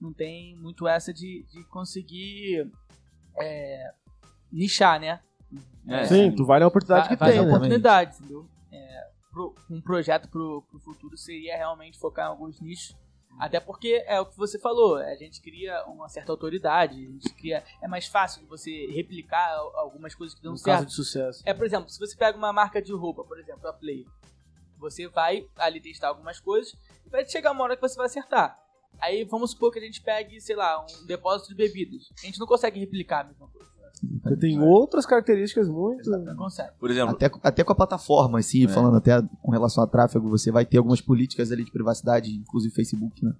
não 0.00 0.12
tem 0.12 0.56
muito 0.56 0.86
essa 0.86 1.12
de, 1.12 1.44
de 1.50 1.64
conseguir 1.64 2.70
é, 3.40 3.92
nichar, 4.52 5.00
né? 5.00 5.20
É, 5.88 6.04
sim, 6.04 6.34
tu 6.34 6.44
vai 6.44 6.60
na 6.60 6.68
oportunidade 6.68 7.08
vai, 7.08 7.16
que 7.16 7.20
vai 7.20 7.30
tem, 7.30 7.40
na 7.40 7.46
né? 7.46 7.50
oportunidade, 7.50 8.16
entendeu? 8.18 8.46
É, 8.70 9.10
pro- 9.32 9.54
um 9.70 9.80
projeto 9.80 10.28
pro, 10.28 10.62
pro 10.70 10.78
futuro 10.80 11.16
seria 11.16 11.56
realmente 11.56 11.98
focar 11.98 12.26
em 12.26 12.30
alguns 12.30 12.60
nichos. 12.60 12.94
Até 13.38 13.58
porque 13.58 14.04
é 14.06 14.20
o 14.20 14.26
que 14.26 14.36
você 14.36 14.58
falou, 14.58 14.96
a 14.96 15.14
gente 15.16 15.40
cria 15.40 15.82
uma 15.86 16.06
certa 16.06 16.30
autoridade, 16.30 16.94
a 16.94 17.10
gente 17.12 17.32
cria. 17.34 17.64
É 17.80 17.88
mais 17.88 18.06
fácil 18.06 18.42
de 18.42 18.46
você 18.46 18.86
replicar 18.92 19.54
al- 19.54 19.74
algumas 19.78 20.14
coisas 20.14 20.36
que 20.36 20.42
dão 20.42 20.52
No 20.52 20.58
certo. 20.58 20.76
caso 20.76 20.86
de 20.86 20.92
sucesso. 20.92 21.42
É, 21.46 21.54
por 21.54 21.64
exemplo, 21.64 21.88
se 21.88 21.98
você 21.98 22.14
pega 22.14 22.36
uma 22.36 22.52
marca 22.52 22.82
de 22.82 22.92
roupa, 22.92 23.24
por 23.24 23.38
exemplo, 23.40 23.66
a 23.66 23.72
Play, 23.72 24.06
você 24.78 25.08
vai 25.08 25.48
ali 25.56 25.80
testar 25.80 26.08
algumas 26.08 26.38
coisas 26.40 26.74
e 27.06 27.08
vai 27.08 27.24
chegar 27.26 27.52
uma 27.52 27.64
hora 27.64 27.74
que 27.74 27.80
você 27.82 27.96
vai 27.96 28.06
acertar. 28.06 28.58
Aí 29.00 29.24
vamos 29.24 29.52
supor 29.52 29.72
que 29.72 29.78
a 29.78 29.82
gente 29.82 30.02
pegue, 30.02 30.38
sei 30.38 30.54
lá, 30.54 30.84
um 30.84 31.06
depósito 31.06 31.48
de 31.48 31.54
bebidas. 31.54 32.02
A 32.22 32.26
gente 32.26 32.38
não 32.38 32.46
consegue 32.46 32.78
replicar 32.78 33.20
a 33.20 33.24
mesma 33.24 33.48
coisa. 33.48 33.71
Porque 34.22 34.36
tem 34.36 34.60
outras 34.60 35.06
características 35.06 35.68
muito. 35.68 36.10
Consegue. 36.36 36.70
Por 36.78 36.90
exemplo, 36.90 37.14
Até, 37.14 37.30
até 37.42 37.64
com 37.64 37.72
a 37.72 37.76
plataforma, 37.76 38.38
assim, 38.40 38.64
É. 38.64 38.68
falando 38.68 38.96
até 38.96 39.22
com 39.40 39.50
relação 39.50 39.82
a 39.84 39.86
tráfego, 39.86 40.28
você 40.28 40.50
vai 40.50 40.66
ter 40.66 40.78
algumas 40.78 41.00
políticas 41.00 41.52
ali 41.52 41.64
de 41.64 41.70
privacidade, 41.70 42.30
inclusive 42.32 42.74
Facebook, 42.74 43.24
né? 43.24 43.32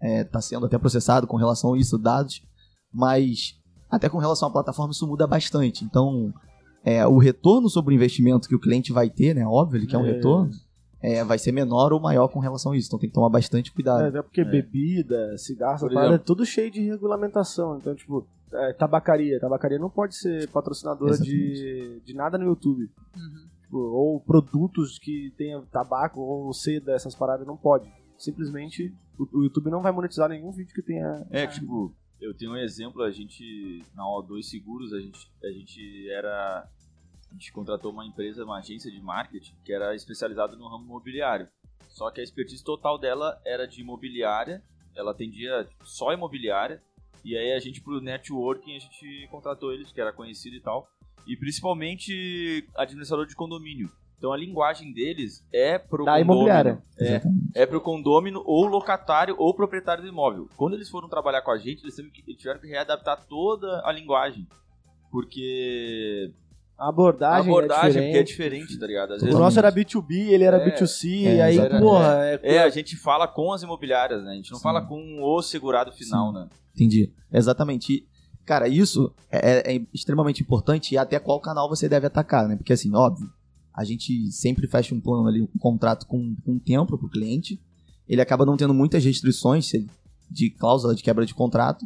É, 0.00 0.24
tá 0.24 0.40
sendo 0.40 0.66
até 0.66 0.76
processado 0.78 1.26
com 1.26 1.36
relação 1.36 1.74
a 1.74 1.78
isso, 1.78 1.98
dados, 1.98 2.42
mas 2.92 3.54
até 3.90 4.08
com 4.08 4.18
relação 4.18 4.48
à 4.48 4.52
plataforma 4.52 4.92
isso 4.92 5.06
muda 5.06 5.26
bastante. 5.26 5.84
Então, 5.84 6.32
é, 6.84 7.06
o 7.06 7.18
retorno 7.18 7.68
sobre 7.68 7.94
o 7.94 7.96
investimento 7.96 8.48
que 8.48 8.54
o 8.54 8.60
cliente 8.60 8.92
vai 8.92 9.10
ter, 9.10 9.34
né? 9.34 9.46
Óbvio, 9.46 9.78
ele 9.78 9.86
quer 9.86 9.98
um 9.98 10.06
É. 10.06 10.12
retorno, 10.12 10.50
é, 11.00 11.22
vai 11.24 11.38
ser 11.38 11.52
menor 11.52 11.92
ou 11.92 12.00
maior 12.00 12.28
com 12.28 12.38
relação 12.40 12.72
a 12.72 12.76
isso. 12.76 12.88
Então 12.88 12.98
tem 12.98 13.08
que 13.08 13.14
tomar 13.14 13.28
bastante 13.28 13.72
cuidado. 13.72 14.02
É, 14.04 14.08
até 14.08 14.22
porque 14.22 14.44
bebida, 14.44 15.36
cigarro, 15.38 15.88
é 15.96 16.18
tudo 16.18 16.44
cheio 16.44 16.70
de 16.70 16.80
regulamentação. 16.80 17.76
Então, 17.78 17.94
tipo, 17.94 18.26
é, 18.52 18.72
tabacaria. 18.72 19.40
Tabacaria 19.40 19.78
não 19.78 19.90
pode 19.90 20.16
ser 20.16 20.48
patrocinadora 20.50 21.16
de, 21.18 22.00
de 22.04 22.14
nada 22.14 22.38
no 22.38 22.46
YouTube. 22.46 22.90
Uhum. 23.16 23.48
Tipo, 23.62 23.78
ou 23.78 24.20
produtos 24.20 24.98
que 24.98 25.32
tenham 25.36 25.64
tabaco 25.66 26.20
ou 26.20 26.52
seda, 26.52 26.92
essas 26.92 27.14
paradas, 27.14 27.46
não 27.46 27.56
pode. 27.56 27.90
Simplesmente, 28.16 28.94
o, 29.18 29.38
o 29.38 29.42
YouTube 29.44 29.70
não 29.70 29.82
vai 29.82 29.92
monetizar 29.92 30.28
nenhum 30.28 30.50
vídeo 30.50 30.74
que 30.74 30.82
tenha... 30.82 31.26
É, 31.30 31.46
tipo, 31.46 31.94
eu 32.20 32.34
tenho 32.34 32.52
um 32.52 32.56
exemplo, 32.56 33.02
a 33.02 33.10
gente, 33.10 33.84
na 33.94 34.02
O2 34.04 34.42
Seguros, 34.42 34.92
a 34.92 35.00
gente, 35.00 35.30
a 35.42 35.48
gente 35.48 36.10
era. 36.10 36.68
A 37.30 37.34
gente 37.34 37.52
contratou 37.52 37.92
uma 37.92 38.06
empresa, 38.06 38.44
uma 38.44 38.58
agência 38.58 38.90
de 38.90 39.00
marketing, 39.00 39.54
que 39.62 39.72
era 39.72 39.94
especializada 39.94 40.56
no 40.56 40.66
ramo 40.66 40.84
imobiliário. 40.84 41.46
Só 41.88 42.10
que 42.10 42.20
a 42.20 42.24
expertise 42.24 42.64
total 42.64 42.98
dela 42.98 43.40
era 43.44 43.66
de 43.66 43.82
imobiliária, 43.82 44.62
ela 44.96 45.10
atendia 45.12 45.68
só 45.84 46.12
imobiliária, 46.12 46.82
e 47.32 47.36
aí 47.36 47.52
a 47.52 47.60
gente, 47.60 47.80
pro 47.80 48.00
networking, 48.00 48.76
a 48.76 48.78
gente 48.80 49.28
contratou 49.30 49.72
eles, 49.72 49.92
que 49.92 50.00
era 50.00 50.12
conhecido 50.12 50.56
e 50.56 50.60
tal, 50.60 50.88
e 51.26 51.36
principalmente 51.36 52.66
administrador 52.76 53.26
de 53.26 53.34
condomínio. 53.34 53.90
Então 54.16 54.32
a 54.32 54.36
linguagem 54.36 54.92
deles 54.92 55.44
é 55.52 55.78
pro 55.78 56.04
Da 56.04 56.12
condômino. 56.18 56.32
imobiliária. 56.34 56.82
É, 56.98 57.20
é 57.62 57.66
pro 57.66 57.80
condômino 57.80 58.42
ou 58.44 58.66
locatário 58.66 59.36
ou 59.38 59.54
proprietário 59.54 60.02
do 60.02 60.08
imóvel. 60.08 60.48
Quando 60.56 60.74
eles 60.74 60.88
foram 60.90 61.08
trabalhar 61.08 61.42
com 61.42 61.52
a 61.52 61.58
gente, 61.58 61.82
eles 61.84 61.94
tiveram 61.94 62.10
que, 62.12 62.24
eles 62.26 62.36
tiveram 62.40 62.60
que 62.60 62.66
readaptar 62.66 63.24
toda 63.28 63.80
a 63.86 63.92
linguagem. 63.92 64.44
Porque 65.10 66.32
A 66.76 66.88
abordagem, 66.88 67.38
a 67.38 67.40
abordagem 67.56 68.02
é 68.02 68.06
porque 68.06 68.18
é 68.18 68.22
diferente. 68.22 68.78
tá 68.78 68.86
ligado? 68.86 69.12
Às 69.14 69.22
O 69.22 69.24
vezes, 69.26 69.38
nosso 69.40 69.58
era 69.58 69.70
B2B, 69.72 70.30
ele 70.30 70.44
era 70.44 70.56
É, 70.58 70.64
B2C, 70.64 71.26
é, 71.26 71.34
e 71.36 71.40
aí, 71.40 71.58
era- 71.58 71.78
porra, 71.78 72.24
é, 72.24 72.40
é, 72.56 72.58
a 72.60 72.68
gente 72.68 72.96
fala 72.96 73.26
com 73.28 73.52
as 73.52 73.62
imobiliárias, 73.62 74.22
né? 74.24 74.32
A 74.32 74.34
gente 74.34 74.50
não 74.50 74.58
Sim. 74.58 74.62
fala 74.64 74.80
com 74.84 75.22
o 75.22 75.42
segurado 75.42 75.92
final, 75.92 76.32
né? 76.32 76.48
Entendi. 76.78 77.12
Exatamente. 77.32 78.06
Cara, 78.46 78.68
isso 78.68 79.12
é, 79.30 79.74
é 79.74 79.82
extremamente 79.92 80.42
importante 80.42 80.94
e 80.94 80.98
até 80.98 81.18
qual 81.18 81.40
canal 81.40 81.68
você 81.68 81.88
deve 81.88 82.06
atacar, 82.06 82.48
né? 82.48 82.56
Porque, 82.56 82.72
assim, 82.72 82.94
óbvio, 82.94 83.28
a 83.74 83.84
gente 83.84 84.30
sempre 84.30 84.68
fecha 84.68 84.94
um 84.94 85.00
plano 85.00 85.26
ali, 85.26 85.42
um 85.42 85.58
contrato 85.58 86.06
com, 86.06 86.36
um 86.46 86.58
tempo 86.58 86.96
pro 86.96 87.10
cliente. 87.10 87.60
Ele 88.08 88.22
acaba 88.22 88.46
não 88.46 88.56
tendo 88.56 88.72
muitas 88.72 89.04
restrições 89.04 89.70
de 90.30 90.50
cláusula 90.50 90.94
de 90.94 91.02
quebra 91.02 91.26
de 91.26 91.34
contrato. 91.34 91.84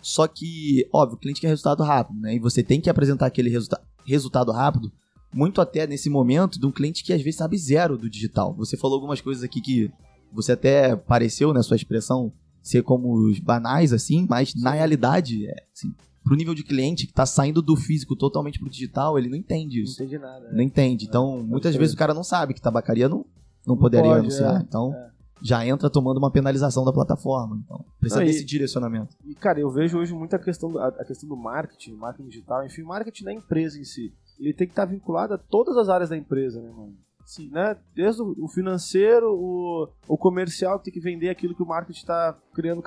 Só 0.00 0.26
que, 0.26 0.88
óbvio, 0.92 1.16
o 1.16 1.20
cliente 1.20 1.40
quer 1.40 1.48
resultado 1.48 1.82
rápido, 1.82 2.20
né? 2.20 2.34
E 2.34 2.38
você 2.38 2.62
tem 2.62 2.80
que 2.80 2.88
apresentar 2.88 3.26
aquele 3.26 3.50
resulta 3.50 3.80
resultado 4.04 4.50
rápido, 4.50 4.90
muito 5.32 5.60
até 5.60 5.86
nesse 5.86 6.10
momento, 6.10 6.58
de 6.58 6.66
um 6.66 6.72
cliente 6.72 7.04
que 7.04 7.12
às 7.12 7.22
vezes 7.22 7.38
sabe 7.38 7.56
zero 7.56 7.96
do 7.96 8.10
digital. 8.10 8.52
Você 8.54 8.76
falou 8.76 8.96
algumas 8.96 9.20
coisas 9.20 9.44
aqui 9.44 9.60
que 9.60 9.92
você 10.32 10.52
até 10.52 10.96
pareceu, 10.96 11.52
né, 11.52 11.62
sua 11.62 11.76
expressão, 11.76 12.32
ser 12.62 12.82
como 12.82 13.12
os 13.14 13.38
banais, 13.40 13.92
assim, 13.92 14.26
mas 14.28 14.54
na 14.54 14.70
realidade, 14.72 15.46
é, 15.46 15.54
assim, 15.74 15.92
pro 16.24 16.36
nível 16.36 16.54
de 16.54 16.62
cliente 16.62 17.06
que 17.06 17.12
tá 17.12 17.26
saindo 17.26 17.60
do 17.60 17.74
físico 17.76 18.14
totalmente 18.14 18.58
pro 18.58 18.70
digital, 18.70 19.18
ele 19.18 19.28
não 19.28 19.36
entende 19.36 19.78
Não 19.78 19.84
isso. 19.84 20.00
entendi 20.02 20.18
nada. 20.18 20.40
né? 20.46 20.50
Não 20.54 20.62
entende. 20.62 21.04
Então, 21.06 21.42
muitas 21.42 21.72
ser. 21.72 21.78
vezes 21.78 21.94
o 21.94 21.98
cara 21.98 22.14
não 22.14 22.22
sabe 22.22 22.54
que 22.54 22.60
tabacaria 22.60 23.08
não, 23.08 23.26
não 23.66 23.76
poderia 23.76 24.08
pode, 24.10 24.20
anunciar. 24.20 24.60
é, 24.60 24.62
então, 24.62 24.94
é. 24.94 25.10
já 25.42 25.66
entra 25.66 25.90
tomando 25.90 26.18
uma 26.18 26.30
penalização 26.30 26.84
da 26.84 26.92
plataforma. 26.92 27.60
Então, 27.64 27.84
precisa 27.98 28.20
Não, 28.20 28.26
e- 28.28 28.32
desse 28.32 28.44
direcionamento. 28.44 29.16
E, 29.24 29.34
cara, 29.34 29.58
eu 29.58 29.68
vejo 29.70 29.98
hoje 29.98 30.14
muita 30.14 30.38
questão, 30.38 30.78
a, 30.78 30.86
a 30.88 31.04
questão 31.04 31.28
do 31.28 31.36
marketing, 31.36 31.94
marketing 31.94 32.28
digital, 32.28 32.64
enfim, 32.64 32.82
marketing 32.82 33.24
da 33.24 33.32
empresa 33.32 33.78
em 33.80 33.84
si. 33.84 34.12
Ele 34.38 34.52
tem 34.54 34.66
que 34.66 34.72
estar 34.72 34.84
vinculado 34.84 35.34
a 35.34 35.38
todas 35.38 35.76
as 35.76 35.88
áreas 35.88 36.10
da 36.10 36.16
empresa, 36.16 36.60
né, 36.62 36.70
mano? 36.70 36.94
Sim. 37.24 37.50
Né? 37.50 37.76
Desde 37.94 38.22
o 38.22 38.48
financeiro, 38.48 39.32
o, 39.32 39.88
o 40.06 40.16
comercial 40.16 40.78
que 40.78 40.86
tem 40.86 40.94
que 40.94 41.00
vender 41.00 41.30
aquilo 41.30 41.54
que 41.54 41.62
o 41.62 41.66
marketing 41.66 42.00
está 42.00 42.36
criando. 42.54 42.82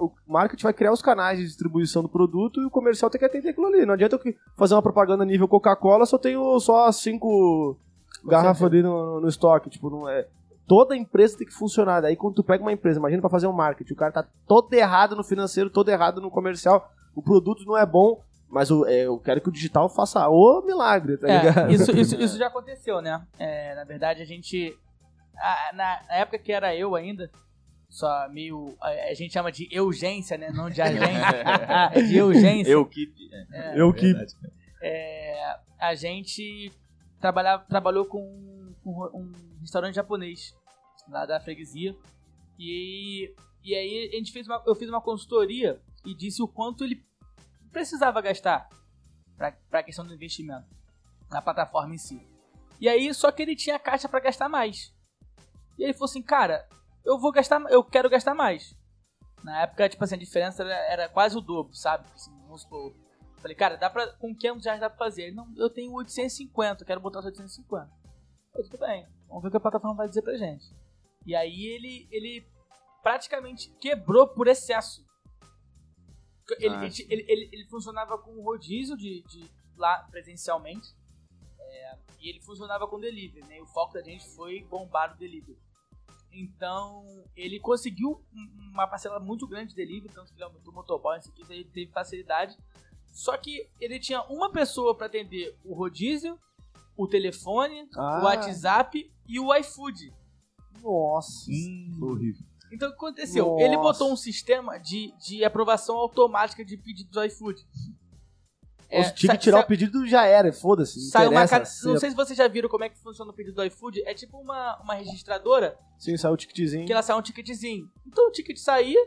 O 0.00 0.12
marketing 0.26 0.62
vai 0.62 0.72
criar 0.72 0.92
os 0.92 1.02
canais 1.02 1.38
de 1.38 1.44
distribuição 1.44 2.02
do 2.02 2.08
produto 2.08 2.60
e 2.60 2.64
o 2.64 2.70
comercial 2.70 3.10
tem 3.10 3.18
que 3.18 3.24
atender 3.24 3.50
aquilo 3.50 3.66
ali. 3.66 3.84
Não 3.84 3.94
adianta 3.94 4.16
eu 4.16 4.34
fazer 4.56 4.74
uma 4.74 4.82
propaganda 4.82 5.24
nível 5.24 5.48
Coca-Cola, 5.48 6.06
só 6.06 6.18
tenho 6.18 6.58
só 6.60 6.90
cinco 6.92 7.76
garrafas 8.24 8.62
ali 8.62 8.82
no, 8.82 9.20
no 9.20 9.28
estoque. 9.28 9.70
Tipo, 9.70 9.90
não 9.90 10.08
é. 10.08 10.26
Toda 10.66 10.96
empresa 10.96 11.36
tem 11.36 11.46
que 11.46 11.52
funcionar. 11.52 12.00
Daí 12.00 12.16
quando 12.16 12.36
tu 12.36 12.44
pega 12.44 12.62
uma 12.62 12.72
empresa, 12.72 12.98
imagina 12.98 13.20
pra 13.20 13.30
fazer 13.30 13.46
um 13.46 13.52
marketing, 13.52 13.92
o 13.92 13.96
cara 13.96 14.12
tá 14.12 14.26
todo 14.46 14.72
errado 14.72 15.16
no 15.16 15.24
financeiro, 15.24 15.68
todo 15.68 15.88
errado 15.90 16.20
no 16.20 16.30
comercial, 16.30 16.90
o 17.14 17.22
produto 17.22 17.64
não 17.64 17.76
é 17.76 17.84
bom, 17.84 18.22
mas 18.52 18.70
o- 18.70 18.86
é, 18.86 19.06
eu 19.06 19.18
quero 19.18 19.40
que 19.40 19.48
o 19.48 19.52
digital 19.52 19.88
faça 19.88 20.28
o 20.28 20.60
milagre, 20.62 21.16
tá 21.16 21.26
ligado? 21.26 21.70
É, 21.70 21.72
isso, 21.72 21.90
isso, 21.96 22.14
isso 22.20 22.36
já 22.38 22.48
aconteceu, 22.48 23.00
né? 23.00 23.26
É, 23.38 23.74
na 23.74 23.84
verdade, 23.84 24.20
a 24.20 24.26
gente. 24.26 24.76
a- 25.36 25.70
na, 25.74 26.02
na 26.06 26.14
época 26.16 26.38
que 26.38 26.52
era 26.52 26.76
eu 26.76 26.94
ainda, 26.94 27.30
só 27.88 28.28
meio. 28.28 28.76
A, 28.80 28.88
a 28.90 29.14
gente 29.14 29.32
chama 29.32 29.50
de 29.50 29.66
urgência, 29.80 30.36
né? 30.36 30.50
Não 30.52 30.68
de 30.68 30.82
agência. 30.82 31.02
é 31.94 32.02
de 32.02 32.20
urgência. 32.22 32.70
Eu 32.70 32.84
que. 32.84 33.10
É, 33.52 33.80
Eu 33.80 33.92
que. 33.92 34.12
é, 34.82 35.56
a 35.80 35.94
gente 35.94 36.70
trabalhava, 37.20 37.64
trabalhou 37.68 38.04
com, 38.04 38.74
com 38.84 38.90
um 39.14 39.32
restaurante 39.60 39.94
japonês 39.94 40.54
lá 41.08 41.24
da 41.24 41.40
freguesia. 41.40 41.94
E, 42.58 43.34
e 43.64 43.74
aí 43.74 44.10
a 44.12 44.16
gente 44.16 44.30
fez 44.32 44.46
uma, 44.46 44.62
eu 44.66 44.74
fiz 44.74 44.88
uma 44.88 45.00
consultoria 45.00 45.80
e 46.04 46.14
disse 46.14 46.42
o 46.42 46.48
quanto 46.48 46.84
ele 46.84 47.02
precisava 47.72 48.20
gastar 48.20 48.68
para 49.36 49.80
a 49.80 49.82
questão 49.82 50.06
do 50.06 50.14
investimento 50.14 50.66
na 51.30 51.42
plataforma 51.42 51.94
em 51.94 51.98
si. 51.98 52.24
E 52.80 52.88
aí 52.88 53.12
só 53.14 53.32
que 53.32 53.42
ele 53.42 53.56
tinha 53.56 53.78
caixa 53.78 54.08
para 54.08 54.20
gastar 54.20 54.48
mais. 54.48 54.94
E 55.78 55.84
ele 55.84 55.92
falou 55.92 56.04
assim, 56.04 56.22
cara, 56.22 56.68
eu 57.04 57.18
vou 57.18 57.32
gastar, 57.32 57.60
eu 57.70 57.82
quero 57.82 58.10
gastar 58.10 58.34
mais. 58.34 58.76
Na 59.42 59.62
época, 59.62 59.88
tipo 59.88 60.04
assim, 60.04 60.14
a 60.14 60.18
diferença 60.18 60.62
era, 60.62 60.74
era 60.92 61.08
quase 61.08 61.36
o 61.36 61.40
dobro, 61.40 61.74
sabe? 61.74 62.06
Assim, 62.14 62.30
vamos 62.42 62.62
supor, 62.62 62.94
Falei, 63.42 63.56
cara, 63.56 63.76
dá 63.76 63.90
pra, 63.90 64.06
com 64.06 64.32
500 64.32 64.64
reais 64.64 64.80
dá 64.80 64.88
pra 64.88 65.04
fazer. 65.04 65.22
Ele, 65.24 65.34
não, 65.34 65.52
eu 65.56 65.68
tenho 65.68 65.92
850, 65.92 66.82
eu 66.82 66.86
quero 66.86 67.00
botar 67.00 67.18
os 67.18 67.26
850. 67.26 67.90
Eu, 68.54 68.62
tudo 68.62 68.78
bem, 68.78 69.04
vamos 69.26 69.42
ver 69.42 69.48
o 69.48 69.50
que 69.50 69.56
a 69.56 69.60
plataforma 69.60 69.96
vai 69.96 70.08
dizer 70.08 70.22
pra 70.22 70.36
gente. 70.36 70.64
E 71.26 71.34
aí 71.34 71.66
ele, 71.66 72.08
ele 72.12 72.46
praticamente 73.02 73.68
quebrou 73.80 74.28
por 74.28 74.46
excesso. 74.46 75.04
Ele, 76.58 76.74
Ah, 76.74 76.84
ele, 76.84 77.24
ele, 77.28 77.48
ele- 77.52 77.64
funcionava 77.68 78.18
com 78.18 78.40
rodízio 78.42 78.96
de, 78.96 79.22
de 79.22 79.44
lá 79.76 79.98
presencialmente. 80.10 80.94
é, 81.60 81.96
e 82.20 82.28
ele 82.28 82.40
funcionava 82.42 82.86
com 82.86 83.00
delivery, 83.00 83.46
né? 83.46 83.56
E 83.58 83.62
o 83.62 83.66
foco 83.66 83.94
da 83.94 84.02
gente 84.02 84.28
foi 84.36 84.62
bombar 84.64 85.14
o 85.14 85.18
delivery. 85.18 85.56
Então, 86.30 87.04
ele 87.36 87.58
conseguiu 87.60 88.22
um- 88.34 88.70
uma 88.72 88.86
parcela 88.86 89.18
muito 89.18 89.46
grande 89.46 89.70
de 89.70 89.76
delivery, 89.76 90.12
tanto 90.12 90.28
que 90.32 90.36
ele 90.36 90.44
aumentou 90.44 90.72
o 90.72 90.76
motoboy, 90.76 91.18
isso 91.18 91.30
aqui, 91.30 91.42
ele 91.50 91.64
teve 91.64 91.90
facilidade. 91.90 92.56
Só 93.12 93.36
que 93.36 93.68
ele 93.80 93.98
tinha 94.00 94.22
uma 94.24 94.50
pessoa 94.50 94.94
para 94.94 95.06
atender 95.06 95.54
o 95.64 95.74
rodízio, 95.74 96.38
o 96.96 97.06
telefone, 97.06 97.88
Ah. 97.96 98.20
o 98.20 98.24
WhatsApp 98.24 99.10
e 99.26 99.38
o 99.40 99.54
iFood. 99.56 100.12
Nossa. 100.82 101.50
Horrível. 102.00 102.46
Então 102.72 102.88
o 102.88 102.92
que 102.92 102.96
aconteceu? 102.96 103.46
Nossa. 103.46 103.64
Ele 103.64 103.76
botou 103.76 104.10
um 104.12 104.16
sistema 104.16 104.78
de, 104.78 105.12
de 105.18 105.44
aprovação 105.44 105.96
automática 105.96 106.64
de 106.64 106.76
pedidos 106.76 107.12
do 107.12 107.22
iFood. 107.24 107.60
É, 108.88 109.02
Tinha 109.10 109.32
que 109.36 109.42
tirar 109.44 109.58
sa- 109.58 109.64
o 109.64 109.66
pedido 109.66 110.06
já 110.06 110.26
era, 110.26 110.52
foda-se. 110.52 110.98
não 110.98 111.10
Saiu 111.10 111.30
uma 111.30 111.48
ca- 111.48 111.60
Não 111.60 111.64
se- 111.64 111.98
sei 111.98 112.10
se 112.10 112.16
vocês 112.16 112.36
já 112.36 112.46
viram 112.46 112.68
como 112.68 112.84
é 112.84 112.90
que 112.90 112.98
funciona 112.98 113.30
o 113.30 113.34
pedido 113.34 113.54
do 113.56 113.64
iFood. 113.64 114.02
É 114.06 114.12
tipo 114.12 114.38
uma, 114.38 114.78
uma 114.82 114.94
registradora 114.94 115.78
Sim, 115.98 116.16
saiu 116.18 116.34
o 116.34 116.36
ticketzinho. 116.36 116.84
que 116.86 116.92
ela 116.92 117.02
sai 117.02 117.16
um 117.16 117.22
ticketzinho. 117.22 117.88
Então 118.06 118.28
o 118.28 118.30
ticket 118.30 118.58
saía, 118.58 119.00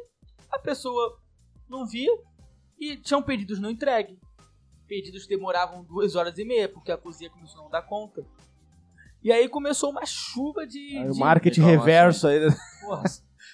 a 0.52 0.58
pessoa 0.58 1.20
não 1.70 1.86
via 1.86 2.12
e 2.80 2.98
tinham 2.98 3.22
pedidos 3.22 3.60
não 3.60 3.70
entregue. 3.70 4.20
Pedidos 4.88 5.24
que 5.24 5.30
demoravam 5.30 5.84
duas 5.84 6.16
horas 6.16 6.38
e 6.38 6.46
meia, 6.46 6.68
porque 6.70 6.92
a 6.92 6.98
cozinha 6.98 7.30
começou 7.30 7.60
a 7.62 7.64
não 7.64 7.70
dar 7.72 7.82
conta. 7.84 8.26
E 9.24 9.32
aí 9.32 9.48
começou 9.50 9.90
uma 9.92 10.06
chuva 10.06 10.66
de. 10.68 10.98
Aí 10.98 11.10
o 11.10 11.14
de- 11.14 11.20
marketing 11.20 11.62
reclamações. 11.62 11.86
reverso 11.86 12.28
aí. 12.28 12.40
né? 12.40 12.56
Porra, 12.82 13.04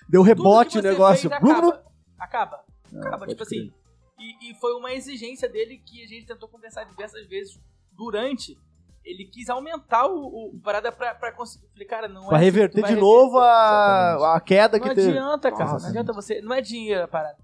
Deu 0.10 0.22
rebote 0.22 0.80
o 0.80 0.82
negócio. 0.82 1.30
fez 1.30 1.42
acaba. 1.42 1.84
Acaba. 2.20 2.64
Acaba, 2.98 3.28
tipo 3.28 3.46
crer. 3.46 3.62
assim. 3.62 3.74
E, 4.20 4.52
e 4.52 4.56
foi 4.60 4.74
uma 4.74 4.94
exigência 4.94 5.50
dele 5.50 5.78
que 5.84 6.04
a 6.04 6.08
gente 6.08 6.26
tentou 6.26 6.48
conversar 6.50 6.84
diversas 6.84 7.26
vezes 7.28 7.60
durante. 7.92 8.58
Ele 9.04 9.26
quis 9.26 9.50
aumentar 9.50 10.06
o, 10.08 10.52
o 10.54 10.60
parada 10.64 10.92
pra, 10.92 11.16
pra 11.16 11.32
conseguir. 11.32 11.66
Falei, 11.74 11.88
cara, 11.88 12.08
não 12.08 12.28
Pra 12.28 12.38
é. 12.38 12.42
assim 12.42 12.46
reverter 12.46 12.84
de 12.86 12.96
novo 12.96 13.40
a, 13.40 14.36
a 14.36 14.40
queda 14.42 14.78
Não 14.78 14.88
que 14.88 14.94
teve. 14.94 15.10
adianta, 15.10 15.50
cara. 15.52 15.72
Nossa. 15.72 15.84
não 15.86 15.90
adianta 15.90 16.14
você. 16.14 16.42
Não 16.42 16.54
é 16.54 16.62
dinheiro 16.62 17.04
a 17.04 17.08
parada. 17.08 17.38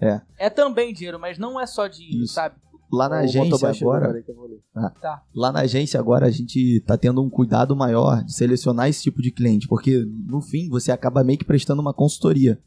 É. 0.00 0.20
É 0.38 0.50
também 0.50 0.92
dinheiro, 0.92 1.18
mas 1.18 1.38
não 1.38 1.58
é 1.58 1.66
só 1.66 1.86
dinheiro, 1.86 2.24
Isso. 2.24 2.34
sabe? 2.34 2.56
Lá 2.90 3.08
na 3.08 3.16
O 3.16 3.18
agência 3.20 3.68
agora, 3.68 4.24
vou 4.34 4.46
ler. 4.46 4.62
lá 5.34 5.52
na 5.52 5.60
agência 5.60 6.00
agora 6.00 6.26
a 6.26 6.30
gente 6.30 6.80
tá 6.86 6.96
tendo 6.96 7.22
um 7.22 7.28
cuidado 7.28 7.76
maior 7.76 8.24
de 8.24 8.32
selecionar 8.32 8.88
esse 8.88 9.02
tipo 9.02 9.20
de 9.20 9.30
cliente, 9.30 9.68
porque 9.68 10.04
no 10.26 10.40
fim 10.40 10.68
você 10.68 10.90
acaba 10.90 11.22
meio 11.22 11.38
que 11.38 11.44
prestando 11.44 11.82
uma 11.82 11.92
consultoria. 11.92 12.58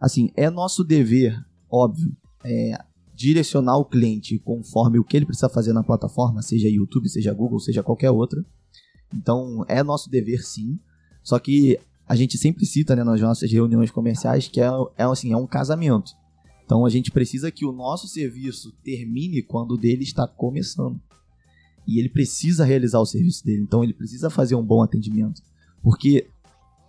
Assim, 0.00 0.30
é 0.36 0.48
nosso 0.50 0.84
dever, 0.84 1.36
óbvio, 1.70 2.14
é 2.44 2.78
direcionar 3.14 3.78
o 3.78 3.84
cliente 3.84 4.38
conforme 4.38 4.98
o 4.98 5.04
que 5.04 5.16
ele 5.16 5.26
precisa 5.26 5.48
fazer 5.48 5.72
na 5.72 5.82
plataforma, 5.82 6.42
seja 6.42 6.68
YouTube, 6.68 7.08
seja 7.08 7.32
Google, 7.32 7.58
seja 7.58 7.82
qualquer 7.82 8.10
outra. 8.10 8.44
Então, 9.12 9.64
é 9.68 9.82
nosso 9.82 10.10
dever 10.10 10.44
sim. 10.44 10.78
Só 11.22 11.38
que 11.38 11.78
a 12.06 12.14
gente 12.14 12.36
sempre 12.38 12.66
cita 12.66 12.94
né, 12.94 13.02
nas 13.02 13.20
nossas 13.20 13.50
reuniões 13.50 13.90
comerciais 13.90 14.46
que 14.46 14.60
é, 14.60 14.68
é, 14.96 15.04
assim, 15.04 15.32
é 15.32 15.36
um 15.36 15.46
casamento. 15.46 16.12
Então 16.66 16.84
a 16.84 16.90
gente 16.90 17.12
precisa 17.12 17.50
que 17.50 17.64
o 17.64 17.70
nosso 17.70 18.08
serviço 18.08 18.72
termine 18.82 19.40
quando 19.40 19.72
o 19.72 19.76
dele 19.78 20.02
está 20.02 20.26
começando. 20.26 21.00
E 21.86 22.00
ele 22.00 22.08
precisa 22.08 22.64
realizar 22.64 22.98
o 22.98 23.06
serviço 23.06 23.44
dele. 23.44 23.62
Então 23.62 23.84
ele 23.84 23.94
precisa 23.94 24.28
fazer 24.28 24.56
um 24.56 24.64
bom 24.64 24.82
atendimento. 24.82 25.40
Porque 25.80 26.28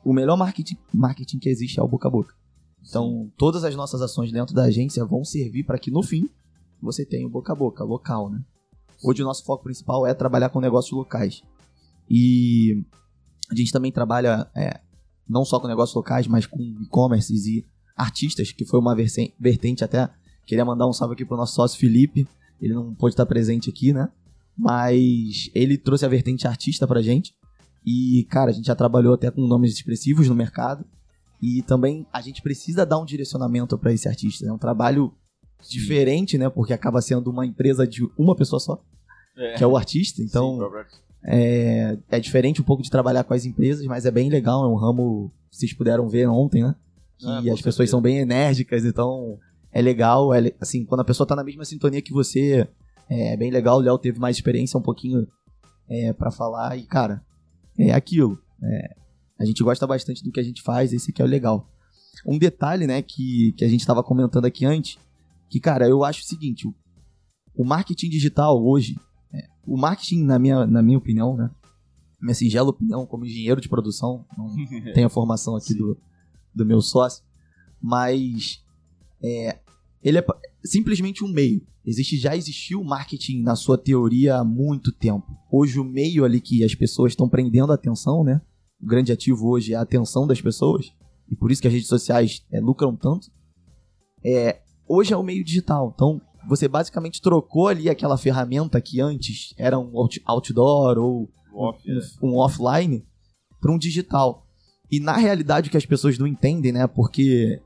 o 0.03 0.11
melhor 0.11 0.35
marketing, 0.35 0.77
marketing 0.91 1.37
que 1.37 1.47
existe 1.47 1.79
é 1.79 1.83
o 1.83 1.87
boca 1.87 2.07
a 2.07 2.11
boca. 2.11 2.33
Então 2.81 3.31
todas 3.37 3.63
as 3.63 3.75
nossas 3.75 4.01
ações 4.01 4.31
dentro 4.31 4.55
da 4.55 4.63
agência 4.63 5.05
vão 5.05 5.23
servir 5.23 5.63
para 5.63 5.77
que 5.77 5.91
no 5.91 6.01
fim 6.01 6.27
você 6.81 7.05
tenha 7.05 7.27
o 7.27 7.29
boca 7.29 7.53
a 7.53 7.55
boca, 7.55 7.83
local, 7.83 8.31
né? 8.31 8.43
Hoje 9.03 9.21
o 9.21 9.25
nosso 9.25 9.45
foco 9.45 9.63
principal 9.63 10.07
é 10.07 10.13
trabalhar 10.15 10.49
com 10.49 10.59
negócios 10.59 10.91
locais. 10.91 11.43
E 12.09 12.83
a 13.51 13.53
gente 13.53 13.71
também 13.71 13.91
trabalha 13.91 14.49
é, 14.55 14.79
não 15.29 15.45
só 15.45 15.59
com 15.59 15.67
negócios 15.67 15.95
locais, 15.95 16.25
mas 16.25 16.47
com 16.47 16.59
e-commerces 16.81 17.45
e 17.45 17.65
artistas, 17.97 18.51
que 18.51 18.63
foi 18.63 18.79
uma 18.79 18.95
vertente 18.95 19.83
até. 19.83 20.09
Queria 20.45 20.63
mandar 20.63 20.87
um 20.87 20.93
salve 20.93 21.15
aqui 21.15 21.25
pro 21.25 21.35
nosso 21.35 21.55
sócio 21.55 21.79
Felipe. 21.79 22.27
Ele 22.61 22.73
não 22.73 22.93
pôde 22.93 23.13
estar 23.13 23.25
presente 23.25 23.69
aqui, 23.69 23.91
né? 23.91 24.09
Mas 24.57 25.49
ele 25.53 25.77
trouxe 25.77 26.05
a 26.05 26.09
vertente 26.09 26.47
artista 26.47 26.87
pra 26.87 27.01
gente. 27.01 27.33
E, 27.85 28.25
cara, 28.29 28.51
a 28.51 28.53
gente 28.53 28.65
já 28.65 28.75
trabalhou 28.75 29.13
até 29.13 29.31
com 29.31 29.41
nomes 29.41 29.73
expressivos 29.73 30.29
no 30.29 30.35
mercado. 30.35 30.85
E 31.41 31.61
também 31.63 32.05
a 32.11 32.21
gente 32.21 32.41
precisa 32.41 32.85
dar 32.85 32.97
um 32.97 33.05
direcionamento 33.05 33.77
para 33.77 33.93
esse 33.93 34.07
artista. 34.07 34.45
É 34.45 34.51
um 34.51 34.57
trabalho 34.57 35.13
diferente, 35.69 36.37
né? 36.37 36.49
Porque 36.49 36.73
acaba 36.73 37.01
sendo 37.01 37.29
uma 37.29 37.45
empresa 37.45 37.87
de 37.87 38.07
uma 38.17 38.35
pessoa 38.35 38.59
só, 38.59 38.81
que 39.57 39.63
é 39.63 39.67
o 39.67 39.77
artista. 39.77 40.21
Então, 40.21 40.57
Sim, 40.57 40.97
é, 41.23 41.97
é 42.09 42.19
diferente 42.19 42.61
um 42.61 42.65
pouco 42.65 42.81
de 42.81 42.89
trabalhar 42.89 43.23
com 43.23 43.33
as 43.33 43.45
empresas, 43.45 43.85
mas 43.85 44.05
é 44.05 44.11
bem 44.11 44.29
legal. 44.29 44.63
É 44.63 44.67
um 44.67 44.75
ramo, 44.75 45.31
vocês 45.51 45.73
puderam 45.73 46.07
ver 46.07 46.27
ontem, 46.27 46.63
né? 46.63 46.75
Que 47.17 47.49
Ah, 47.49 47.53
as 47.53 47.61
pessoas 47.61 47.89
são 47.89 48.01
bem 48.01 48.19
enérgicas, 48.19 48.85
então 48.85 49.37
é 49.71 49.81
legal. 49.81 50.33
É, 50.33 50.51
assim, 50.59 50.85
quando 50.85 51.01
a 51.01 51.05
pessoa 51.05 51.27
tá 51.27 51.35
na 51.35 51.43
mesma 51.43 51.65
sintonia 51.65 52.01
que 52.01 52.13
você, 52.13 52.67
é 53.09 53.37
bem 53.37 53.51
legal. 53.51 53.77
O 53.77 53.81
Léo 53.81 53.97
teve 53.97 54.19
mais 54.19 54.35
experiência 54.35 54.77
um 54.77 54.81
pouquinho 54.83 55.27
é, 55.89 56.13
para 56.13 56.31
falar 56.31 56.77
e, 56.77 56.83
cara, 56.83 57.23
é 57.77 57.91
aquilo. 57.93 58.39
É, 58.61 58.95
a 59.39 59.45
gente 59.45 59.63
gosta 59.63 59.85
bastante 59.85 60.23
do 60.23 60.31
que 60.31 60.39
a 60.39 60.43
gente 60.43 60.61
faz, 60.61 60.93
esse 60.93 61.11
aqui 61.11 61.21
é 61.21 61.25
o 61.25 61.27
legal. 61.27 61.69
Um 62.25 62.37
detalhe, 62.37 62.87
né, 62.87 63.01
que, 63.01 63.53
que 63.57 63.63
a 63.63 63.69
gente 63.69 63.81
estava 63.81 64.03
comentando 64.03 64.45
aqui 64.45 64.65
antes, 64.65 64.97
Que, 65.49 65.59
cara, 65.59 65.87
eu 65.87 66.03
acho 66.03 66.21
o 66.21 66.25
seguinte: 66.25 66.67
o, 66.67 66.73
o 67.55 67.63
marketing 67.63 68.09
digital 68.09 68.61
hoje, 68.61 68.95
é, 69.33 69.47
o 69.65 69.77
marketing, 69.77 70.23
na 70.23 70.39
minha, 70.39 70.65
na 70.65 70.81
minha 70.81 70.97
opinião, 70.97 71.37
né? 71.37 71.49
Minha 72.19 72.33
singela 72.33 72.69
opinião, 72.69 73.05
como 73.05 73.25
engenheiro 73.25 73.61
de 73.61 73.69
produção, 73.69 74.25
não 74.35 74.47
tenho 74.93 75.05
a 75.05 75.09
formação 75.09 75.55
aqui 75.55 75.73
do, 75.75 75.95
do 76.57 76.65
meu 76.65 76.81
sócio, 76.81 77.23
mas 77.81 78.63
é, 79.23 79.59
ele 80.03 80.17
é 80.17 80.25
simplesmente 80.63 81.23
um 81.23 81.29
meio. 81.29 81.65
Existe, 81.85 82.17
já 82.17 82.35
existiu 82.35 82.83
marketing 82.83 83.43
na 83.43 83.55
sua 83.55 83.77
teoria 83.77 84.35
há 84.37 84.43
muito 84.43 84.91
tempo. 84.91 85.25
Hoje 85.49 85.79
o 85.79 85.85
meio 85.85 86.25
ali 86.25 86.41
que 86.41 86.63
as 86.63 86.75
pessoas 86.75 87.13
estão 87.13 87.29
prendendo 87.29 87.71
a 87.71 87.75
atenção, 87.75 88.23
né? 88.23 88.41
O 88.81 88.85
grande 88.85 89.11
ativo 89.11 89.47
hoje 89.47 89.73
é 89.73 89.77
a 89.77 89.81
atenção 89.81 90.27
das 90.27 90.41
pessoas, 90.41 90.91
e 91.29 91.35
por 91.35 91.51
isso 91.51 91.61
que 91.61 91.67
as 91.67 91.73
redes 91.73 91.87
sociais 91.87 92.45
é, 92.51 92.59
lucram 92.59 92.95
tanto. 92.95 93.31
É, 94.23 94.61
hoje 94.87 95.13
é 95.13 95.17
o 95.17 95.23
meio 95.23 95.43
digital. 95.43 95.93
Então, 95.95 96.21
você 96.47 96.67
basicamente 96.67 97.21
trocou 97.21 97.67
ali 97.67 97.89
aquela 97.89 98.17
ferramenta 98.17 98.81
que 98.81 99.01
antes 99.01 99.53
era 99.57 99.79
um 99.79 99.97
out- 99.97 100.21
outdoor 100.25 100.97
ou 100.97 101.29
Off, 101.53 101.79
um, 101.89 101.97
é. 101.97 102.01
um 102.21 102.37
offline 102.37 103.05
para 103.59 103.71
um 103.71 103.77
digital. 103.77 104.46
E 104.91 104.99
na 104.99 105.13
realidade 105.13 105.67
o 105.67 105.71
que 105.71 105.77
as 105.77 105.85
pessoas 105.85 106.17
não 106.17 106.25
entendem, 106.27 106.71
né? 106.71 106.87
Porque 106.87 107.61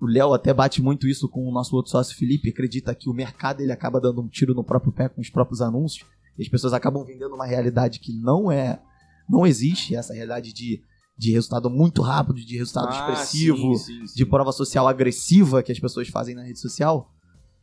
o 0.00 0.06
Léo 0.06 0.32
até 0.32 0.52
bate 0.52 0.82
muito 0.82 1.06
isso 1.06 1.28
com 1.28 1.46
o 1.46 1.52
nosso 1.52 1.76
outro 1.76 1.92
sócio 1.92 2.16
Felipe, 2.16 2.48
acredita 2.48 2.94
que 2.94 3.08
o 3.08 3.14
mercado 3.14 3.60
ele 3.60 3.72
acaba 3.72 4.00
dando 4.00 4.20
um 4.20 4.28
tiro 4.28 4.54
no 4.54 4.64
próprio 4.64 4.92
pé 4.92 5.08
com 5.08 5.20
os 5.20 5.30
próprios 5.30 5.60
anúncios, 5.60 6.06
e 6.38 6.42
as 6.42 6.48
pessoas 6.48 6.72
acabam 6.72 7.04
vendendo 7.04 7.34
uma 7.34 7.46
realidade 7.46 8.00
que 8.00 8.12
não 8.12 8.50
é 8.50 8.80
não 9.28 9.46
existe 9.46 9.94
essa 9.94 10.12
realidade 10.12 10.52
de, 10.52 10.82
de 11.16 11.30
resultado 11.30 11.70
muito 11.70 12.02
rápido, 12.02 12.44
de 12.44 12.56
resultado 12.56 12.88
Ah, 12.88 12.98
expressivo, 12.98 13.76
sim, 13.76 14.00
sim, 14.00 14.06
sim. 14.08 14.14
de 14.16 14.26
prova 14.26 14.50
social 14.50 14.88
agressiva 14.88 15.62
que 15.62 15.70
as 15.70 15.78
pessoas 15.78 16.08
fazem 16.08 16.34
na 16.34 16.42
rede 16.42 16.58
social. 16.58 17.08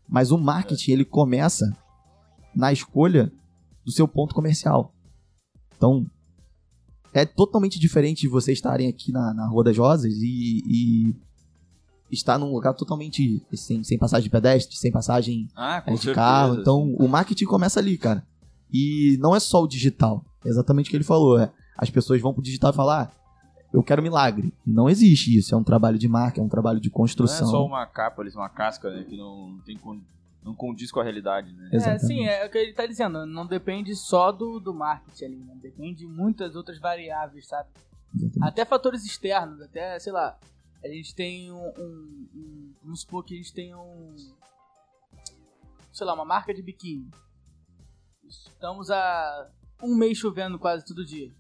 Mas 0.08 0.32
o 0.32 0.38
marketing, 0.38 0.92
ele 0.92 1.04
começa 1.04 1.66
na 2.56 2.72
escolha 2.72 3.30
do 3.84 3.92
seu 3.92 4.08
ponto 4.08 4.34
comercial. 4.34 4.94
Então, 5.76 6.06
é 7.22 7.26
totalmente 7.26 7.80
diferente 7.80 8.22
de 8.22 8.28
vocês 8.28 8.58
estarem 8.58 8.88
aqui 8.88 9.12
na, 9.12 9.34
na 9.34 9.48
Rua 9.48 9.64
das 9.64 9.78
Rosas 9.78 10.14
e, 10.14 10.64
e 10.66 11.16
estar 12.12 12.38
num 12.38 12.52
lugar 12.52 12.74
totalmente 12.74 13.44
sem, 13.54 13.84
sem 13.84 13.98
passagem 13.98 14.24
de 14.24 14.30
pedestre, 14.30 14.76
sem 14.78 14.92
passagem 14.92 15.48
Ah, 15.56 15.84
é, 15.86 15.92
de 15.92 15.98
certeza, 15.98 16.16
carro. 16.16 16.56
Então, 16.60 16.94
o 16.96 17.08
marketing 17.08 17.46
começa 17.46 17.80
ali, 17.80 17.98
cara. 17.98 18.26
E 18.72 19.18
não 19.20 19.36
é 19.36 19.40
só 19.40 19.64
o 19.64 19.68
digital. 19.68 20.24
É 20.46 20.50
exatamente 20.50 20.88
o 20.88 20.90
que 20.92 20.98
ele 20.98 21.04
falou. 21.04 21.40
É, 21.40 21.52
as 21.78 21.90
pessoas 21.90 22.22
vão 22.22 22.34
pro 22.34 22.42
digital 22.44 22.72
e 22.72 22.76
falar, 22.76 23.02
ah, 23.04 23.12
eu 23.74 23.84
quero 23.84 24.02
milagre. 24.02 24.54
Não 24.66 24.90
existe 24.90 25.38
isso. 25.38 25.54
É 25.54 25.58
um 25.58 25.64
trabalho 25.64 25.98
de 25.98 26.08
marca, 26.08 26.40
é 26.40 26.44
um 26.44 26.50
trabalho 26.50 26.80
de 26.80 26.90
Não 26.90 26.94
é 26.94 26.98
construção. 26.98 27.48
só 27.48 27.66
uma 27.66 27.86
capa, 27.86 28.24
uma 28.36 28.50
casca, 28.50 28.90
né? 28.90 29.04
Que 29.04 29.18
não, 29.18 29.60
tem 29.66 29.78
não 30.48 30.56
condiz 30.56 30.92
com 30.92 31.00
a 31.00 31.04
realidade, 31.04 31.52
né? 31.54 31.70
É, 31.72 31.76
Exatamente. 31.76 32.06
sim, 32.08 32.26
é 32.26 32.46
o 32.46 32.50
que 32.50 32.58
ele 32.58 32.74
tá 32.74 32.86
dizendo. 32.86 33.26
Não 33.26 33.46
depende 33.46 33.96
só 33.96 34.32
do, 34.32 34.60
do 34.60 34.74
marketing 34.74 35.26
ali, 35.26 35.36
né? 35.44 35.56
Depende 35.62 36.00
de 36.00 36.08
muitas 36.08 36.56
outras 36.56 36.80
variáveis, 36.80 37.48
sabe? 37.48 37.70
Exatamente. 38.16 38.44
Até 38.48 38.64
fatores 38.66 39.04
externos, 39.06 39.62
até, 39.62 40.00
sei 40.00 40.14
lá, 40.14 40.40
a 40.84 40.88
gente 40.88 41.14
tem 41.14 41.52
um, 41.52 41.68
um- 41.78 42.30
um- 42.36 42.74
Vamos 42.82 43.02
supor 43.02 43.26
que 43.26 43.34
a 43.34 43.38
gente 43.38 43.54
tem 43.54 43.76
um. 43.76 44.16
Sei 45.92 46.06
lá, 46.08 46.14
uma 46.14 46.24
marca 46.24 46.54
de 46.54 46.62
biquíni. 46.62 47.10
Estamos 48.24 48.90
há 48.90 49.50
um 49.84 49.96
mês 49.96 50.18
chovendo 50.18 50.58
quase 50.58 50.86
todo 50.86 51.06
dia. 51.06 51.32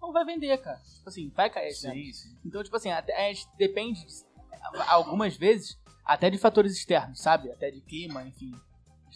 Não 0.00 0.12
vai 0.12 0.24
vender, 0.24 0.56
cara. 0.58 0.78
Tipo 0.78 1.08
assim, 1.08 1.28
vai 1.34 1.50
cair 1.50 1.68
esse 1.68 1.86
ano. 1.86 1.96
Sim, 1.96 2.12
sim. 2.12 2.36
Então, 2.44 2.62
tipo 2.62 2.76
assim, 2.76 2.90
até, 2.90 3.28
a 3.28 3.32
gente 3.32 3.48
depende, 3.58 4.04
de- 4.06 4.24
algumas 4.88 5.36
vezes, 5.36 5.78
até 6.04 6.30
de 6.30 6.38
fatores 6.38 6.72
externos, 6.76 7.20
sabe? 7.20 7.50
Até 7.50 7.70
de 7.70 7.80
clima, 7.80 8.22
enfim. 8.24 8.52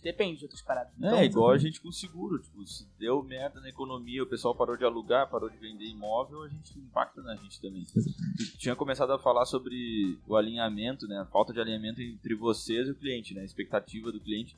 Depende 0.00 0.38
de 0.38 0.44
outras 0.44 0.62
paradas. 0.62 0.92
Então, 0.96 1.16
É, 1.16 1.24
igual 1.24 1.50
a 1.50 1.58
gente 1.58 1.80
com 1.80 1.90
seguro, 1.90 2.38
tipo, 2.38 2.64
se 2.64 2.86
deu 3.00 3.20
merda 3.20 3.60
na 3.60 3.68
economia, 3.68 4.22
o 4.22 4.26
pessoal 4.26 4.54
parou 4.54 4.76
de 4.76 4.84
alugar, 4.84 5.28
parou 5.28 5.50
de 5.50 5.56
vender 5.58 5.86
imóvel, 5.86 6.44
a 6.44 6.48
gente 6.48 6.78
impacta 6.78 7.20
na 7.20 7.34
gente 7.34 7.60
também. 7.60 7.84
Tu 7.84 8.58
tinha 8.58 8.76
começado 8.76 9.12
a 9.12 9.18
falar 9.18 9.44
sobre 9.44 10.16
o 10.24 10.36
alinhamento, 10.36 11.08
né, 11.08 11.18
a 11.18 11.26
falta 11.26 11.52
de 11.52 11.60
alinhamento 11.60 12.00
entre 12.00 12.36
vocês 12.36 12.86
e 12.86 12.92
o 12.92 12.94
cliente, 12.94 13.34
né, 13.34 13.40
a 13.40 13.44
expectativa 13.44 14.12
do 14.12 14.20
cliente. 14.20 14.56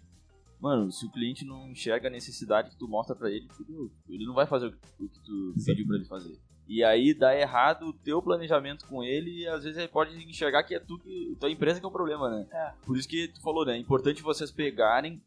Mano, 0.61 0.93
se 0.93 1.07
o 1.07 1.11
cliente 1.11 1.43
não 1.43 1.71
enxerga 1.71 2.09
a 2.09 2.11
necessidade 2.11 2.69
que 2.69 2.77
tu 2.77 2.87
mostra 2.87 3.17
pra 3.17 3.31
ele, 3.31 3.49
ele 4.11 4.27
não 4.27 4.35
vai 4.35 4.47
fazer 4.47 4.67
o 4.67 4.73
que, 4.73 4.79
o 5.03 5.09
que 5.09 5.21
tu 5.21 5.55
pediu 5.65 5.87
pra 5.87 5.97
ele 5.97 6.05
fazer. 6.05 6.39
E 6.73 6.85
aí 6.85 7.13
dá 7.13 7.35
errado 7.37 7.87
o 7.89 7.93
teu 7.93 8.23
planejamento 8.23 8.87
com 8.87 9.03
ele 9.03 9.41
e 9.41 9.49
às 9.49 9.65
vezes 9.65 9.77
ele 9.77 9.89
pode 9.89 10.15
enxergar 10.25 10.63
que 10.63 10.73
é 10.73 10.79
tu 10.79 10.99
que, 11.01 11.37
tua 11.41 11.51
empresa 11.51 11.81
que 11.81 11.85
é 11.85 11.89
o 11.89 11.93
problema, 11.93 12.31
né? 12.31 12.47
É. 12.53 12.73
Por 12.87 12.97
isso 12.97 13.09
que 13.09 13.27
tu 13.27 13.43
falou, 13.43 13.67
né? 13.67 13.75
É 13.75 13.77
importante 13.77 14.23
vocês 14.23 14.53
pegarem 14.53 15.21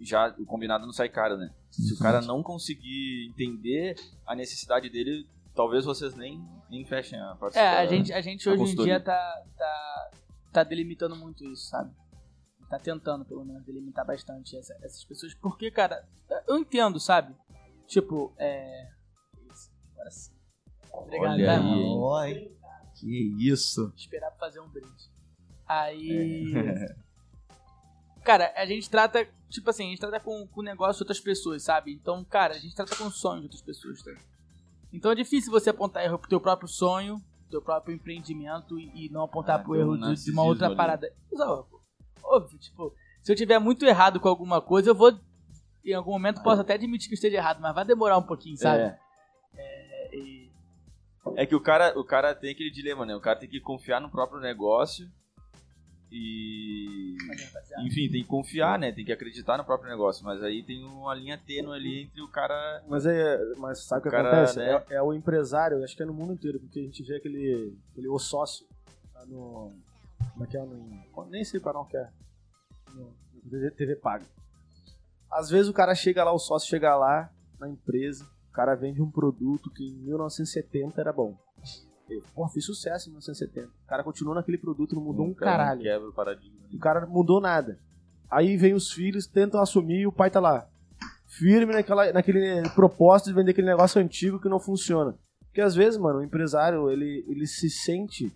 já 0.00 0.34
o 0.38 0.44
combinado 0.44 0.84
não 0.84 0.92
sai 0.92 1.08
caro, 1.08 1.36
né? 1.36 1.54
Se 1.70 1.94
o 1.94 1.98
cara 1.98 2.20
não 2.20 2.42
conseguir 2.42 3.28
entender 3.28 3.94
a 4.26 4.34
necessidade 4.34 4.90
dele, 4.90 5.24
talvez 5.54 5.84
vocês 5.84 6.16
nem, 6.16 6.44
nem 6.68 6.84
fechem 6.84 7.18
a 7.20 7.36
parte 7.36 7.56
É, 7.56 7.68
a 7.78 7.86
gente, 7.86 8.12
a 8.12 8.20
gente 8.20 8.48
a 8.48 8.52
hoje 8.52 8.72
em 8.72 8.74
dia 8.76 9.00
tá, 9.00 9.42
tá, 9.56 10.10
tá 10.52 10.64
delimitando 10.64 11.14
muito 11.14 11.44
isso, 11.44 11.68
sabe? 11.68 11.90
Tá 12.68 12.78
tentando, 12.80 13.24
pelo 13.24 13.44
menos, 13.44 13.64
delimitar 13.64 14.04
bastante 14.04 14.56
essa- 14.56 14.74
essas 14.82 15.04
pessoas. 15.04 15.32
Porque, 15.34 15.70
cara, 15.70 16.04
eu 16.48 16.58
entendo, 16.58 16.98
sabe? 16.98 17.32
Tipo, 17.86 18.34
é. 18.36 18.88
Agora 19.92 20.10
sim. 20.10 20.35
Obrigado, 20.96 21.32
Olha 21.34 21.52
aí, 21.52 21.62
mano? 21.62 21.98
Oi. 22.00 22.56
Que 22.94 23.34
isso. 23.38 23.92
Esperar 23.96 24.30
pra 24.30 24.38
fazer 24.38 24.60
um 24.60 24.68
brinde. 24.68 25.10
Aí. 25.66 26.52
É. 26.54 26.96
Cara, 28.24 28.52
a 28.56 28.66
gente 28.66 28.90
trata, 28.90 29.24
tipo 29.48 29.70
assim, 29.70 29.86
a 29.86 29.90
gente 29.90 30.00
trata 30.00 30.18
com, 30.18 30.48
o 30.52 30.62
negócio 30.62 30.94
de 30.96 31.02
outras 31.04 31.20
pessoas, 31.20 31.62
sabe? 31.62 31.92
Então, 31.92 32.24
cara, 32.24 32.54
a 32.54 32.58
gente 32.58 32.74
trata 32.74 32.96
com 32.96 33.04
o 33.04 33.10
sonho 33.10 33.38
de 33.38 33.46
outras 33.46 33.62
pessoas, 33.62 34.02
tá? 34.02 34.10
Então 34.92 35.12
é 35.12 35.14
difícil 35.14 35.52
você 35.52 35.70
apontar 35.70 36.04
erro 36.04 36.18
pro 36.18 36.28
teu 36.28 36.40
próprio 36.40 36.68
sonho, 36.68 37.22
teu 37.48 37.62
próprio 37.62 37.94
empreendimento 37.94 38.80
e, 38.80 39.08
não 39.10 39.22
apontar 39.22 39.60
É, 39.60 39.62
pro 39.62 39.76
erro 39.76 39.96
de, 39.96 40.24
de 40.24 40.32
uma 40.32 40.42
outra 40.42 40.66
ali. 40.66 40.74
parada. 40.74 41.12
Óbvio, 42.24 42.58
tipo, 42.58 42.92
se 43.22 43.30
eu 43.30 43.36
tiver 43.36 43.60
muito 43.60 43.84
errado 43.84 44.18
com 44.18 44.28
alguma 44.28 44.60
coisa, 44.60 44.90
eu 44.90 44.94
vou. 44.94 45.16
Em 45.84 45.94
algum 45.94 46.10
momento 46.10 46.42
posso 46.42 46.62
até 46.62 46.74
admitir 46.74 47.06
que 47.08 47.14
eu 47.14 47.16
esteja 47.16 47.36
errado, 47.36 47.60
mas 47.60 47.72
vai 47.72 47.84
demorar 47.84 48.18
um 48.18 48.22
pouquinho, 48.22 48.56
sabe? 48.56 48.82
É. 48.82 48.86
É, 48.86 48.98
É 51.36 51.46
que 51.46 51.54
o 51.54 51.60
cara, 51.60 51.98
o 51.98 52.04
cara 52.04 52.34
tem 52.34 52.50
aquele 52.50 52.70
dilema, 52.70 53.04
né? 53.04 53.14
O 53.14 53.20
cara 53.20 53.38
tem 53.38 53.48
que 53.48 53.60
confiar 53.60 54.00
no 54.00 54.10
próprio 54.10 54.40
negócio 54.40 55.10
e. 56.10 57.16
rapaziada, 57.28 57.82
Enfim, 57.82 58.08
tem 58.08 58.22
que 58.22 58.28
confiar, 58.28 58.78
né? 58.78 58.92
Tem 58.92 59.04
que 59.04 59.12
acreditar 59.12 59.58
no 59.58 59.64
próprio 59.64 59.90
negócio. 59.90 60.24
Mas 60.24 60.42
aí 60.42 60.62
tem 60.62 60.84
uma 60.84 61.14
linha 61.14 61.36
tênue 61.36 61.74
ali 61.74 62.02
entre 62.04 62.22
o 62.22 62.28
cara. 62.28 62.82
Mas, 62.88 63.06
é, 63.06 63.38
mas 63.56 63.84
sabe 63.84 64.00
o 64.00 64.02
que 64.04 64.10
cara, 64.10 64.28
acontece? 64.28 64.58
né? 64.58 64.84
É, 64.90 64.94
é 64.96 65.02
o 65.02 65.12
empresário, 65.12 65.82
acho 65.82 65.96
que 65.96 66.02
é 66.02 66.06
no 66.06 66.14
mundo 66.14 66.32
inteiro, 66.32 66.60
porque 66.60 66.78
a 66.78 66.82
gente 66.82 67.02
vê 67.02 67.16
aquele, 67.16 67.76
aquele 67.92 68.08
o 68.08 68.18
sócio 68.18 68.66
lá 69.14 69.26
no. 69.26 69.72
Como 70.32 70.44
é 70.44 70.46
que 70.46 70.56
é? 70.56 70.62
No, 70.64 71.26
nem 71.28 71.44
sei 71.44 71.60
qual 71.60 71.74
canal 71.74 71.88
que 71.88 71.96
é. 71.96 72.08
No, 72.94 73.12
no 73.34 73.50
TV, 73.50 73.70
TV 73.72 73.96
Paga. 73.96 74.24
Às 75.30 75.50
vezes 75.50 75.68
o 75.68 75.72
cara 75.74 75.94
chega 75.94 76.22
lá, 76.24 76.32
o 76.32 76.38
sócio 76.38 76.68
chega 76.68 76.94
lá 76.96 77.30
na 77.58 77.68
empresa, 77.68 78.26
cara 78.56 78.74
vende 78.74 79.02
um 79.02 79.10
produto 79.10 79.70
que 79.70 79.84
em 79.84 79.98
1970 80.06 80.98
era 80.98 81.12
bom. 81.12 81.36
Ele, 82.08 82.22
Pô, 82.34 82.48
fiz 82.48 82.64
sucesso 82.64 83.08
em 83.08 83.12
1970. 83.12 83.68
O 83.68 83.86
cara 83.86 84.02
continuou 84.02 84.34
naquele 84.34 84.56
produto, 84.56 84.94
não 84.94 85.02
mudou 85.02 85.26
um 85.26 85.34
cara 85.34 85.58
caralho. 85.58 85.82
Quebra 85.82 86.08
o 86.08 86.12
paradigma. 86.12 86.56
ali. 86.64 86.76
O 86.76 86.78
cara 86.80 87.00
não 87.02 87.10
mudou 87.10 87.38
nada. 87.38 87.78
Aí 88.30 88.56
vem 88.56 88.72
os 88.72 88.90
filhos, 88.90 89.26
tentam 89.26 89.60
assumir 89.60 90.00
e 90.00 90.06
o 90.06 90.12
pai 90.12 90.30
tá 90.30 90.40
lá. 90.40 90.66
Firme 91.26 91.74
naquela, 91.74 92.10
naquele 92.12 92.66
propósito 92.70 93.28
de 93.28 93.34
vender 93.34 93.50
aquele 93.50 93.66
negócio 93.66 94.00
antigo 94.00 94.40
que 94.40 94.48
não 94.48 94.58
funciona. 94.58 95.14
Porque 95.44 95.60
às 95.60 95.74
vezes, 95.74 95.98
mano, 95.98 96.20
o 96.20 96.24
empresário, 96.24 96.90
ele, 96.90 97.24
ele 97.28 97.46
se 97.46 97.68
sente 97.68 98.32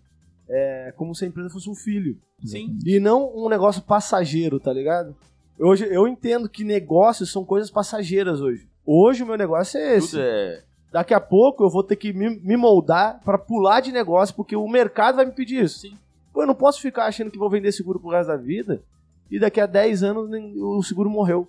é, 0.48 0.92
como 0.96 1.14
se 1.14 1.24
a 1.24 1.28
empresa 1.28 1.48
fosse 1.48 1.70
um 1.70 1.74
filho. 1.74 2.20
Sim. 2.44 2.78
E 2.84 3.00
não 3.00 3.34
um 3.34 3.48
negócio 3.48 3.82
passageiro, 3.82 4.60
tá 4.60 4.72
ligado? 4.72 5.16
Hoje, 5.58 5.86
eu 5.90 6.06
entendo 6.06 6.48
que 6.48 6.64
negócios 6.64 7.32
são 7.32 7.44
coisas 7.44 7.70
passageiras 7.70 8.40
hoje. 8.40 8.69
Hoje 8.84 9.22
o 9.22 9.26
meu 9.26 9.36
negócio 9.36 9.78
é 9.78 9.96
esse. 9.96 10.10
Tudo 10.10 10.22
é. 10.22 10.62
Daqui 10.92 11.14
a 11.14 11.20
pouco 11.20 11.62
eu 11.62 11.70
vou 11.70 11.84
ter 11.84 11.96
que 11.96 12.12
me, 12.12 12.30
me 12.40 12.56
moldar 12.56 13.20
pra 13.24 13.38
pular 13.38 13.80
de 13.80 13.92
negócio, 13.92 14.34
porque 14.34 14.56
o 14.56 14.68
mercado 14.68 15.16
vai 15.16 15.24
me 15.24 15.32
pedir 15.32 15.62
isso. 15.64 15.80
Sim. 15.80 15.96
Pô, 16.32 16.42
eu 16.42 16.46
não 16.46 16.54
posso 16.54 16.80
ficar 16.80 17.06
achando 17.06 17.30
que 17.30 17.38
vou 17.38 17.50
vender 17.50 17.70
seguro 17.72 18.00
pro 18.00 18.10
resto 18.10 18.28
da 18.28 18.36
vida 18.36 18.82
e 19.30 19.38
daqui 19.38 19.60
a 19.60 19.66
10 19.66 20.02
anos 20.02 20.28
o 20.56 20.82
seguro 20.82 21.08
morreu. 21.08 21.46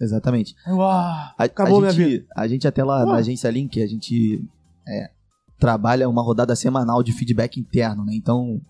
Exatamente. 0.00 0.54
Uau, 0.68 0.80
A, 0.88 1.34
Acabou 1.38 1.78
a 1.78 1.80
minha 1.80 1.92
gente, 1.92 2.08
vida. 2.08 2.26
A 2.36 2.48
gente 2.48 2.66
até 2.68 2.82
lá 2.84 3.04
Pô. 3.04 3.10
na 3.12 3.16
agência 3.18 3.50
Link, 3.50 3.82
a 3.82 3.86
gente 3.86 4.44
é, 4.88 5.10
trabalha 5.58 6.08
uma 6.08 6.22
rodada 6.22 6.54
semanal 6.56 7.02
de 7.02 7.12
feedback 7.12 7.58
interno, 7.60 8.04
né? 8.04 8.12
Então, 8.14 8.60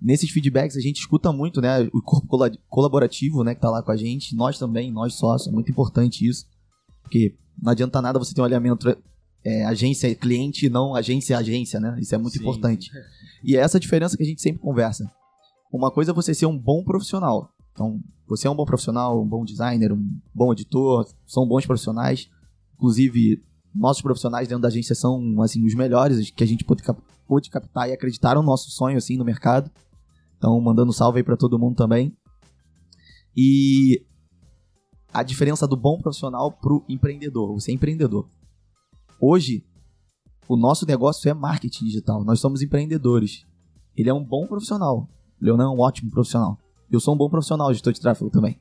nesses 0.00 0.30
feedbacks 0.30 0.76
a 0.76 0.80
gente 0.80 0.98
escuta 0.98 1.32
muito, 1.32 1.60
né? 1.60 1.88
O 1.92 2.02
corpo 2.02 2.26
cola- 2.26 2.50
colaborativo, 2.68 3.42
né, 3.44 3.54
que 3.54 3.60
tá 3.60 3.70
lá 3.70 3.82
com 3.82 3.92
a 3.92 3.96
gente, 3.96 4.34
nós 4.36 4.58
também, 4.58 4.90
nós 4.92 5.14
sócios, 5.14 5.48
é 5.48 5.52
muito 5.52 5.70
importante 5.70 6.26
isso. 6.28 6.46
Porque 7.06 7.34
não 7.60 7.72
adianta 7.72 8.02
nada 8.02 8.18
você 8.18 8.34
ter 8.34 8.40
um 8.40 8.44
alinhamento 8.44 8.96
é, 9.44 9.64
agência 9.64 10.12
cliente 10.14 10.66
e 10.66 10.68
não 10.68 10.94
agência 10.94 11.38
agência, 11.38 11.78
né? 11.78 11.96
Isso 12.00 12.14
é 12.14 12.18
muito 12.18 12.34
Sim. 12.34 12.40
importante. 12.40 12.90
E 13.44 13.56
é 13.56 13.60
essa 13.60 13.78
diferença 13.78 14.16
que 14.16 14.22
a 14.22 14.26
gente 14.26 14.42
sempre 14.42 14.60
conversa. 14.60 15.08
Uma 15.72 15.90
coisa 15.90 16.10
é 16.10 16.14
você 16.14 16.34
ser 16.34 16.46
um 16.46 16.58
bom 16.58 16.82
profissional. 16.82 17.50
Então, 17.72 18.00
você 18.26 18.48
é 18.48 18.50
um 18.50 18.56
bom 18.56 18.64
profissional, 18.64 19.22
um 19.22 19.26
bom 19.26 19.44
designer, 19.44 19.92
um 19.92 20.18
bom 20.34 20.52
editor, 20.52 21.06
são 21.26 21.46
bons 21.46 21.64
profissionais. 21.64 22.28
Inclusive, 22.74 23.42
nossos 23.72 24.02
profissionais 24.02 24.48
dentro 24.48 24.62
da 24.62 24.68
agência 24.68 24.94
são, 24.94 25.40
assim, 25.40 25.64
os 25.64 25.74
melhores 25.74 26.30
que 26.30 26.42
a 26.42 26.46
gente 26.46 26.64
pôde, 26.64 26.82
pôde 27.28 27.50
captar 27.50 27.88
e 27.88 27.92
acreditaram 27.92 28.42
no 28.42 28.48
nosso 28.48 28.70
sonho, 28.70 28.96
assim, 28.96 29.16
no 29.16 29.24
mercado. 29.24 29.70
Então, 30.38 30.60
mandando 30.60 30.92
salve 30.92 31.18
aí 31.18 31.24
pra 31.24 31.36
todo 31.36 31.58
mundo 31.58 31.76
também. 31.76 32.12
E 33.36 34.02
a 35.16 35.22
diferença 35.22 35.66
do 35.66 35.78
bom 35.78 35.98
profissional 35.98 36.52
pro 36.52 36.84
empreendedor. 36.86 37.54
Você 37.54 37.70
é 37.70 37.74
empreendedor. 37.74 38.28
Hoje, 39.18 39.64
o 40.46 40.56
nosso 40.56 40.84
negócio 40.84 41.26
é 41.30 41.32
marketing 41.32 41.86
digital. 41.86 42.22
Nós 42.22 42.38
somos 42.38 42.60
empreendedores. 42.60 43.46
Ele 43.96 44.10
é 44.10 44.14
um 44.14 44.22
bom 44.22 44.46
profissional. 44.46 45.08
Leonan 45.40 45.64
é 45.64 45.74
um 45.74 45.80
ótimo 45.80 46.10
profissional. 46.10 46.58
Eu 46.90 47.00
sou 47.00 47.14
um 47.14 47.16
bom 47.16 47.30
profissional, 47.30 47.72
gestor 47.72 47.94
de 47.94 48.00
tráfego 48.00 48.28
também. 48.28 48.60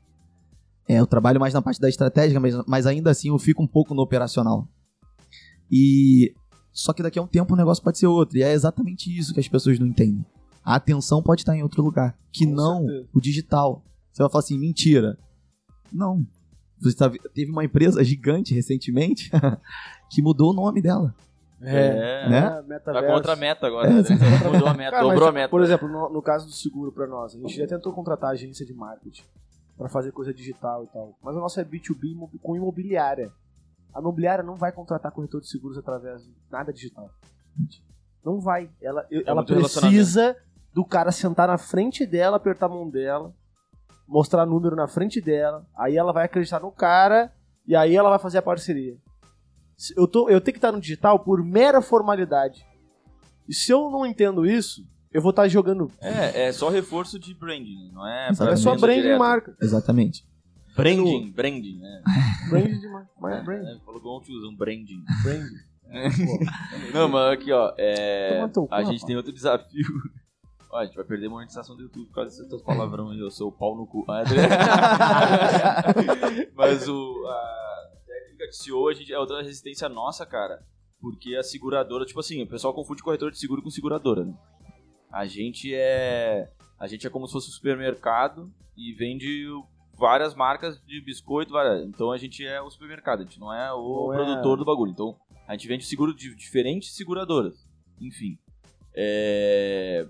É, 0.87 0.97
eu 1.01 1.05
trabalho 1.05 1.41
mais 1.41 1.53
na 1.53 1.61
parte 1.61 1.81
da 1.81 1.89
estratégia, 1.89 2.39
mas, 2.39 2.55
mas 2.65 2.87
ainda 2.87 3.11
assim 3.11 3.27
eu 3.27 3.37
fico 3.37 3.61
um 3.61 3.67
pouco 3.67 3.93
no 3.93 4.01
operacional. 4.01 4.65
E 5.69 6.33
só 6.71 6.93
que 6.93 7.03
daqui 7.03 7.19
a 7.19 7.21
um 7.21 7.27
tempo 7.27 7.53
o 7.53 7.57
negócio 7.57 7.83
pode 7.83 7.97
ser 7.97 8.07
outro. 8.07 8.37
E 8.37 8.43
é 8.43 8.53
exatamente 8.53 9.13
isso 9.13 9.33
que 9.33 9.41
as 9.41 9.47
pessoas 9.49 9.77
não 9.77 9.87
entendem. 9.87 10.25
A 10.63 10.75
atenção 10.75 11.21
pode 11.21 11.41
estar 11.41 11.53
em 11.53 11.63
outro 11.63 11.83
lugar, 11.83 12.17
que 12.31 12.45
Com 12.45 12.53
não 12.53 12.85
certeza. 12.85 13.09
o 13.13 13.19
digital. 13.19 13.83
Você 14.13 14.23
vai 14.23 14.31
falar 14.31 14.43
assim, 14.43 14.57
mentira. 14.57 15.17
Não. 15.91 16.25
Você 16.81 16.95
tá- 16.95 17.11
teve 17.33 17.51
uma 17.51 17.63
empresa 17.63 18.03
gigante 18.03 18.53
recentemente 18.53 19.29
que 20.11 20.21
mudou 20.21 20.51
o 20.51 20.53
nome 20.53 20.81
dela. 20.81 21.13
É, 21.61 22.29
né? 22.29 22.41
Tá 22.49 22.63
metaverso. 22.63 23.07
contra 23.15 23.33
a 23.33 23.35
meta 23.35 23.65
agora. 23.67 23.87
É, 23.89 23.93
né? 23.93 24.03
Mudou 24.51 24.67
a 24.67 24.73
meta, 24.73 24.91
Cara, 24.91 25.03
dobrou 25.03 25.23
a 25.23 25.31
mas, 25.31 25.33
meta. 25.41 25.49
Por 25.49 25.61
exemplo, 25.63 25.87
no, 25.87 26.09
no 26.09 26.21
caso 26.21 26.45
do 26.45 26.51
seguro 26.51 26.91
pra 26.91 27.07
nós, 27.07 27.33
a 27.33 27.39
gente 27.39 27.55
já 27.55 27.65
tentou 27.65 27.93
contratar 27.93 28.31
agência 28.31 28.65
de 28.65 28.73
marketing 28.73 29.23
pra 29.77 29.87
fazer 29.89 30.11
coisa 30.11 30.33
digital 30.33 30.83
e 30.83 30.87
tal. 30.87 31.17
Mas 31.23 31.35
o 31.35 31.39
nosso 31.39 31.59
é 31.59 31.63
B2B 31.63 32.11
imobi- 32.11 32.37
com 32.39 32.55
imobiliária. 32.55 33.31
A 33.93 33.99
imobiliária 34.01 34.43
não 34.43 34.55
vai 34.55 34.71
contratar 34.73 35.11
corretor 35.13 35.39
de 35.41 35.47
seguros 35.49 35.77
através 35.77 36.23
de 36.23 36.31
nada 36.51 36.71
digital. 36.73 37.09
Não 38.23 38.39
vai. 38.39 38.69
Ela, 38.81 39.05
eu- 39.09 39.23
ela 39.25 39.43
precisa 39.45 40.35
do 40.73 40.83
cara 40.83 41.11
sentar 41.11 41.47
na 41.47 41.57
frente 41.57 42.05
dela, 42.05 42.35
apertar 42.37 42.65
a 42.65 42.69
mão 42.69 42.89
dela, 42.89 43.33
mostrar 44.07 44.45
número 44.45 44.75
na 44.75 44.87
frente 44.87 45.19
dela, 45.19 45.65
aí 45.75 45.97
ela 45.97 46.11
vai 46.11 46.25
acreditar 46.25 46.59
no 46.59 46.71
cara 46.71 47.31
e 47.67 47.75
aí 47.75 47.95
ela 47.95 48.09
vai 48.09 48.19
fazer 48.19 48.37
a 48.37 48.41
parceria. 48.41 48.97
Eu, 49.95 50.07
tô, 50.07 50.29
eu 50.29 50.39
tenho 50.39 50.53
que 50.53 50.59
estar 50.59 50.71
no 50.71 50.79
digital 50.79 51.19
por 51.19 51.43
mera 51.43 51.81
formalidade. 51.81 52.65
E 53.47 53.53
se 53.53 53.71
eu 53.71 53.89
não 53.89 54.05
entendo 54.05 54.45
isso, 54.45 54.87
eu 55.11 55.21
vou 55.21 55.31
estar 55.31 55.47
jogando. 55.47 55.91
É, 56.01 56.47
é 56.47 56.51
só 56.51 56.69
reforço 56.69 57.19
de 57.19 57.33
branding, 57.33 57.91
não 57.93 58.07
é? 58.07 58.29
É 58.29 58.33
só 58.33 58.71
venda 58.71 58.81
brand 58.81 58.95
de 58.95 59.01
direta. 59.01 59.19
marca. 59.19 59.57
Exatamente. 59.61 60.25
Branding, 60.75 61.31
branding, 61.31 61.79
né? 61.79 62.01
Brand 62.49 62.79
de 62.79 62.87
marca. 62.89 63.09
É, 63.17 63.41
Brand. 63.43 63.65
é, 63.65 63.79
falou 63.85 63.99
igual 63.99 64.19
um 64.19 64.21
tiozão, 64.21 64.53
branding. 64.53 65.03
Brand. 65.23 65.47
Não, 66.93 67.07
mas 67.07 67.33
aqui, 67.33 67.51
ó, 67.51 67.73
é, 67.77 68.41
a 68.69 68.83
gente 68.83 69.05
tem 69.05 69.15
outro 69.15 69.31
desafio. 69.31 69.85
Ó, 70.75 70.79
a 70.79 70.85
gente 70.85 70.95
vai 70.97 71.05
perder 71.05 71.27
a 71.27 71.29
monetização 71.29 71.73
do 71.73 71.83
YouTube 71.83 72.07
por 72.07 72.15
causa 72.15 72.31
desses 72.31 72.49
teus 72.49 72.61
palavrão 72.61 73.09
aí, 73.09 73.19
eu 73.19 73.31
sou 73.31 73.47
o 73.47 73.51
pau 73.51 73.77
no 73.77 73.87
cu. 73.87 74.05
Ah, 74.09 74.23
é. 74.23 74.25
mas 76.53 76.89
o, 76.89 77.25
a 77.25 77.91
técnica 78.05 78.49
de 78.49 78.57
CEO 78.57 78.89
a 78.89 78.93
gente, 78.93 79.13
é 79.13 79.17
outra 79.17 79.41
resistência 79.41 79.87
nossa, 79.87 80.25
cara. 80.25 80.61
Porque 80.99 81.33
a 81.35 81.43
seguradora, 81.43 82.05
tipo 82.05 82.19
assim, 82.19 82.43
o 82.43 82.47
pessoal 82.47 82.73
confunde 82.73 83.01
corretor 83.01 83.31
de 83.31 83.39
seguro 83.39 83.61
com 83.61 83.69
seguradora, 83.69 84.25
né? 84.25 84.33
A 85.09 85.25
gente 85.25 85.73
é. 85.73 86.51
A 86.77 86.87
gente 86.87 87.07
é 87.07 87.09
como 87.09 87.25
se 87.25 87.31
fosse 87.31 87.47
um 87.47 87.53
supermercado 87.53 88.51
e 88.75 88.91
vende 88.93 89.47
várias 89.97 90.35
marcas 90.35 90.77
de 90.85 90.99
biscoito, 90.99 91.53
várias. 91.53 91.87
Então 91.87 92.11
a 92.11 92.17
gente 92.17 92.45
é 92.45 92.61
o 92.61 92.69
supermercado, 92.69 93.21
a 93.21 93.23
gente 93.23 93.39
não 93.39 93.53
é 93.53 93.71
o 93.71 94.11
é- 94.11 94.17
produtor 94.17 94.57
do 94.57 94.65
bagulho. 94.65 94.91
Então 94.91 95.15
a 95.47 95.53
gente 95.53 95.69
vende 95.69 95.85
seguro 95.85 96.13
de 96.13 96.35
diferentes 96.35 96.93
seguradoras. 96.93 97.65
Enfim. 98.01 98.37
É, 98.93 100.05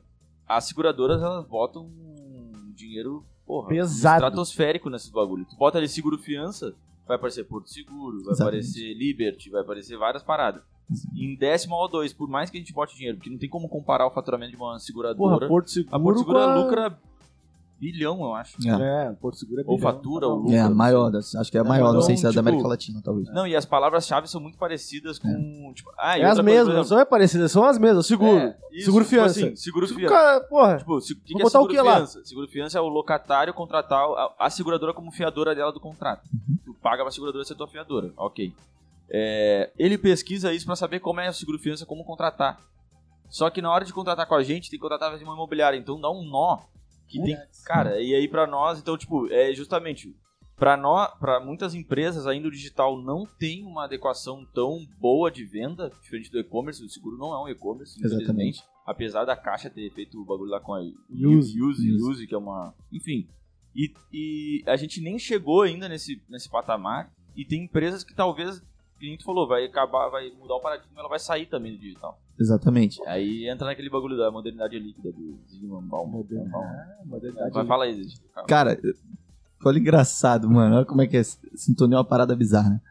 As 0.48 0.66
seguradoras, 0.66 1.22
elas 1.22 1.46
botam 1.46 1.90
dinheiro, 2.76 3.24
porra, 3.46 3.70
Pesado. 3.70 4.24
estratosférico 4.26 4.90
nesses 4.90 5.10
bagulhos. 5.10 5.48
Tu 5.50 5.56
bota 5.56 5.78
ali 5.78 5.88
seguro 5.88 6.18
fiança, 6.18 6.76
vai 7.08 7.16
aparecer 7.18 7.46
Porto 7.46 7.70
Seguro, 7.70 8.24
vai 8.24 8.34
Exatamente. 8.34 8.64
aparecer 8.66 8.94
Liberty, 8.94 9.50
vai 9.50 9.62
aparecer 9.62 9.98
várias 9.98 10.24
paradas. 10.24 10.62
Em 11.16 11.36
décimo 11.36 11.74
ou 11.76 11.90
dois, 11.90 12.14
por 12.14 12.28
mais 12.30 12.50
que 12.52 12.58
a 12.58 12.60
gente 12.60 12.72
bote 12.74 12.96
dinheiro, 12.96 13.18
porque 13.18 13.30
não 13.30 13.40
tem 13.40 13.50
como 13.50 13.68
comparar 13.68 14.06
o 14.06 14.12
faturamento 14.12 14.52
de 14.52 14.58
uma 14.58 14.78
seguradora. 14.78 15.18
Porra, 15.38 15.48
Porto 15.48 15.72
Seguro. 15.72 15.96
a 15.96 16.00
Porto 16.00 16.20
Seguro 16.20 16.62
lucra 16.62 17.00
bilhão, 17.92 18.20
eu 18.22 18.34
acho. 18.34 18.58
É, 18.68 19.06
É, 19.08 19.12
Porto 19.14 19.38
Seguro 19.38 19.62
é 19.62 19.64
Ou 19.68 19.78
bilhão. 19.78 19.92
fatura, 19.94 20.28
ou 20.28 20.34
é 20.34 20.38
lucro. 20.44 20.60
a 20.60 20.70
não 20.70 20.76
maior, 20.76 21.16
acho 21.16 21.52
que 21.52 21.58
é 21.58 21.62
a 21.62 21.64
É, 21.64 21.68
maior, 21.68 21.94
não 21.94 22.02
sei 22.02 22.18
se 22.18 22.24
é 22.24 22.28
da 22.28 22.32
tipo, 22.32 22.40
América 22.40 22.68
Latina, 22.68 23.02
talvez. 23.04 23.28
Não, 23.34 23.46
e 23.46 23.56
as 23.56 23.66
palavras-chave 23.66 24.28
são 24.28 24.42
muito 24.42 24.58
parecidas 24.58 25.20
com. 25.20 25.72
Tipo, 25.76 25.92
ah, 25.98 26.18
e 26.18 26.22
É 26.22 26.26
as 26.26 26.40
mesmas, 26.40 26.76
não 26.76 26.84
são 26.84 27.00
é 27.00 27.06
parecidas, 27.06 27.52
são 27.52 27.64
as 27.64 27.78
mesmas. 27.78 28.06
Seguro. 28.06 28.38
é, 28.38 28.58
isso, 28.72 28.86
seguro 28.86 29.04
tipo 29.06 29.16
fiança. 29.16 29.40
assim, 29.46 29.56
seguro 29.56 29.86
Tipo, 29.88 30.00
fiança. 30.00 30.14
cara, 30.16 30.42
porra. 30.42 30.78
Tipo, 30.78 31.02
se- 31.02 31.14
o 31.14 31.16
que, 31.18 31.34
que 31.34 31.40
é 31.40 31.44
botar 31.44 31.60
o 31.60 31.62
seguro 31.64 31.74
que 31.74 31.82
lá? 31.88 31.96
fiança? 31.98 32.26
Seguro 32.26 32.48
fiança 32.48 32.78
é 32.78 32.82
o 32.82 32.88
locatário 32.88 33.54
contratar 33.54 34.00
a, 34.04 34.34
a 34.40 34.50
seguradora 34.50 34.94
como 34.94 35.12
fiadora 35.12 35.54
dela 35.54 35.72
do 35.72 35.80
contrato. 35.80 36.24
Uhum. 36.34 36.58
Tu 36.66 36.74
paga 36.82 37.04
pra 37.04 37.12
seguradora 37.12 37.44
ser 37.46 37.56
tua 37.56 37.68
fiadora. 37.68 38.12
Ok. 38.18 38.54
É, 39.10 39.70
ele 39.78 39.98
pesquisa 39.98 40.52
isso 40.54 40.66
pra 40.66 40.76
saber 40.76 41.00
como 41.00 41.20
é 41.20 41.30
o 41.30 41.34
seguro 41.34 41.60
fiança, 41.60 41.86
como 41.86 42.04
contratar. 42.04 42.60
Só 43.30 43.50
que 43.50 43.62
na 43.62 43.72
hora 43.72 43.84
de 43.86 43.92
contratar 43.94 44.28
com 44.28 44.36
a 44.36 44.44
gente, 44.44 44.70
tem 44.70 44.80
que 44.80 44.82
contratar 44.82 45.18
de 45.18 45.24
uma 45.24 45.34
imobiliária. 45.34 45.78
Então 45.78 46.00
dá 46.00 46.10
um 46.10 46.24
nó 46.24 46.60
que 47.08 47.22
tem. 47.22 47.38
Cara, 47.66 48.02
e 48.02 48.14
aí 48.14 48.28
pra 48.28 48.48
nós, 48.48 48.80
então, 48.80 48.98
tipo, 48.98 49.32
é 49.32 49.54
justamente. 49.54 50.16
Pra, 50.58 50.78
nós, 50.78 51.14
pra 51.20 51.42
muitas 51.42 51.74
empresas, 51.74 52.26
ainda 52.26 52.48
o 52.48 52.52
digital 52.52 52.98
não 53.02 53.26
tem 53.26 53.66
uma 53.66 53.84
adequação 53.84 54.46
tão 54.54 54.88
boa 54.98 55.30
de 55.30 55.44
venda, 55.44 55.92
diferente 56.02 56.32
do 56.32 56.40
e-commerce. 56.40 56.82
O 56.82 56.90
seguro 56.90 57.18
não 57.18 57.34
é 57.34 57.44
um 57.44 57.50
e-commerce, 57.50 58.00
Exatamente. 58.00 58.24
infelizmente. 58.24 58.64
Apesar 58.86 59.26
da 59.26 59.36
caixa 59.36 59.70
ter 59.70 59.92
feito 59.92 60.18
o 60.18 60.24
bagulho 60.24 60.52
lá 60.52 60.62
com 60.62 60.74
a 60.74 60.80
Use. 60.80 60.96
Use, 61.12 61.62
Use, 61.62 61.92
Use, 61.92 62.28
que 62.28 62.34
é 62.34 62.38
uma. 62.38 62.74
Enfim. 62.90 63.28
E, 63.76 63.94
e 64.14 64.64
a 64.66 64.78
gente 64.78 65.02
nem 65.02 65.20
chegou 65.20 65.62
ainda 65.62 65.90
nesse, 65.90 66.22
nesse 66.30 66.50
patamar. 66.50 67.12
E 67.36 67.44
tem 67.44 67.66
empresas 67.66 68.06
que 68.06 68.16
talvez, 68.16 68.62
que 68.98 69.08
nem 69.08 69.18
tu 69.18 69.26
falou, 69.26 69.46
vai 69.46 69.66
acabar, 69.66 70.08
vai 70.08 70.30
mudar 70.32 70.56
o 70.56 70.62
paradigma, 70.62 71.00
ela 71.00 71.10
vai 71.10 71.20
sair 71.20 71.48
também 71.48 71.74
do 71.74 71.80
digital. 71.80 72.18
Exatamente. 72.40 73.02
Aí 73.08 73.48
entra 73.48 73.68
naquele 73.68 73.90
bagulho 73.90 74.18
da 74.18 74.30
modernidade 74.32 74.78
líquida 74.78 75.12
do 75.12 75.38
Zygmunt 75.50 75.86
Bauman. 75.88 76.12
Modern- 76.18 76.50
Bauman. 76.50 76.86
Modernidade. 77.06 77.52
Vai, 77.54 77.66
fala 77.66 77.86
aí. 77.86 78.08
Cara, 78.48 78.78
olha 79.66 79.80
engraçado, 79.80 80.50
mano. 80.50 80.76
Olha 80.76 80.86
como 80.86 81.02
é 81.02 81.08
que 81.08 81.16
é. 81.18 81.24
Sintonia 81.24 81.96
é 81.96 82.00
uma 82.00 82.06
parada 82.06 82.36
bizarra, 82.36 82.70
né? 82.72 82.82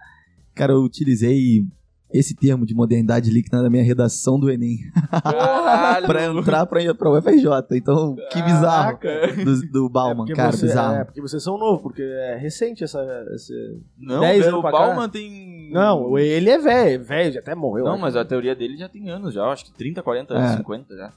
Cara, 0.55 0.73
eu 0.73 0.83
utilizei 0.83 1.67
esse 2.15 2.35
termo 2.35 2.65
de 2.65 2.75
modernidade 2.75 3.29
líquida 3.31 3.61
na 3.61 3.69
minha 3.69 3.83
redação 3.83 4.39
do 4.39 4.49
Enem 4.51 4.79
Caralho! 5.11 6.07
pra 6.09 6.25
entrar 6.25 6.67
pra, 6.67 6.95
pra 6.95 7.11
UFRJ. 7.11 7.49
Então, 7.73 8.15
que 8.31 8.41
bizarro. 8.41 8.99
Do, 9.45 9.61
do 9.71 9.87
É 9.87 9.89
Bauman, 9.91 10.17
porque 10.19 10.33
cara, 10.35 10.53
você- 10.53 10.67
bizarro. 10.67 10.95
É, 10.97 11.05
porque 11.05 11.21
vocês 11.21 11.43
são 11.43 11.59
novos, 11.59 11.83
porque 11.83 12.03
é 12.03 12.37
recente 12.37 12.85
essa. 12.85 13.01
esse- 13.35 13.81
Não, 13.99 14.21
10 14.21 14.39
velho, 14.39 14.49
anos 14.49 14.59
o 14.59 14.63
pra 14.63 14.71
cá. 14.73 14.79
Bauman 14.79 15.09
tem. 15.09 15.71
Não, 15.73 16.17
ele 16.19 16.51
é 16.51 16.59
velho, 16.59 17.03
velho, 17.05 17.33
já 17.33 17.41
até 17.41 17.55
morreu. 17.55 17.85
Não, 17.85 17.99
mas 17.99 18.15
a 18.15 18.25
teoria 18.25 18.55
dele 18.55 18.77
já 18.77 18.89
tem 18.89 19.11
anos 19.11 19.35
já, 19.35 19.45
acho 19.47 19.65
que 19.65 19.73
30, 19.73 20.03
40, 20.03 20.35
É. 20.35 20.57
50 20.57 20.95
já. 20.97 21.13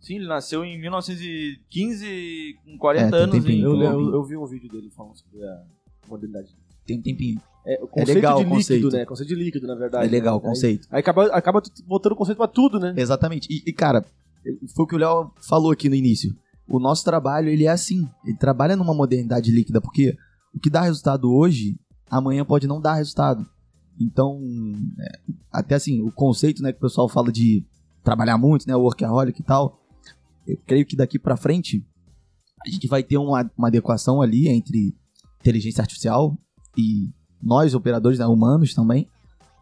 Sim, 0.00 0.16
ele 0.16 0.26
nasceu 0.26 0.64
em 0.64 0.76
1915, 0.80 2.56
com 2.64 2.76
40 2.78 3.06
É, 3.06 3.10
tem 3.10 3.20
anos. 3.20 3.36
tempinho. 3.36 3.64
eu, 3.68 3.76
em... 3.76 3.82
eu, 3.84 4.12
eu 4.14 4.24
vi 4.24 4.36
um 4.36 4.44
vídeo 4.46 4.68
dele 4.68 4.90
falando 4.90 5.14
sobre 5.16 5.44
a 5.46 5.62
modernidade. 6.08 6.48
Tem 6.84 6.98
um 6.98 7.02
tempinho. 7.02 7.40
É, 7.64 7.78
o 7.82 7.86
conceito 7.86 8.16
legal 8.16 8.38
de 8.38 8.40
o 8.40 8.44
líquido, 8.44 8.56
conceito. 8.56 8.90
né? 8.90 9.04
Conceito 9.04 9.28
de 9.28 9.34
líquido, 9.34 9.66
na 9.66 9.74
verdade. 9.74 10.06
É 10.06 10.10
legal 10.10 10.38
o 10.38 10.42
né? 10.42 10.48
conceito. 10.48 10.86
Aí, 10.90 10.96
aí 10.96 11.00
acaba, 11.00 11.26
acaba 11.26 11.62
botando 11.86 12.12
o 12.12 12.16
conceito 12.16 12.38
pra 12.38 12.48
tudo, 12.48 12.80
né? 12.80 12.92
Exatamente. 12.96 13.46
E, 13.50 13.62
e, 13.66 13.72
cara, 13.72 14.04
foi 14.74 14.84
o 14.84 14.86
que 14.86 14.94
o 14.94 14.98
Léo 14.98 15.30
falou 15.48 15.70
aqui 15.70 15.88
no 15.88 15.94
início. 15.94 16.34
O 16.68 16.80
nosso 16.80 17.04
trabalho, 17.04 17.48
ele 17.48 17.64
é 17.64 17.70
assim. 17.70 18.08
Ele 18.24 18.36
trabalha 18.36 18.76
numa 18.76 18.94
modernidade 18.94 19.50
líquida, 19.50 19.80
porque 19.80 20.16
o 20.54 20.58
que 20.58 20.70
dá 20.70 20.82
resultado 20.82 21.32
hoje, 21.32 21.76
amanhã 22.10 22.44
pode 22.44 22.66
não 22.66 22.80
dar 22.80 22.94
resultado. 22.94 23.46
Então, 24.00 24.40
é, 24.98 25.20
até 25.52 25.74
assim, 25.76 26.02
o 26.02 26.10
conceito, 26.10 26.62
né, 26.62 26.72
que 26.72 26.78
o 26.78 26.82
pessoal 26.82 27.08
fala 27.08 27.30
de 27.30 27.64
trabalhar 28.02 28.38
muito, 28.38 28.66
né, 28.66 28.74
workaholic 28.74 29.40
e 29.40 29.44
tal, 29.44 29.80
eu 30.46 30.56
creio 30.66 30.84
que 30.84 30.96
daqui 30.96 31.18
pra 31.18 31.36
frente 31.36 31.84
a 32.64 32.70
gente 32.70 32.88
vai 32.88 33.02
ter 33.02 33.18
uma, 33.18 33.50
uma 33.56 33.68
adequação 33.68 34.22
ali 34.22 34.48
entre 34.48 34.94
inteligência 35.40 35.82
artificial 35.82 36.36
e 36.76 37.10
nós, 37.42 37.74
operadores 37.74 38.18
né, 38.18 38.26
humanos 38.26 38.74
também. 38.74 39.08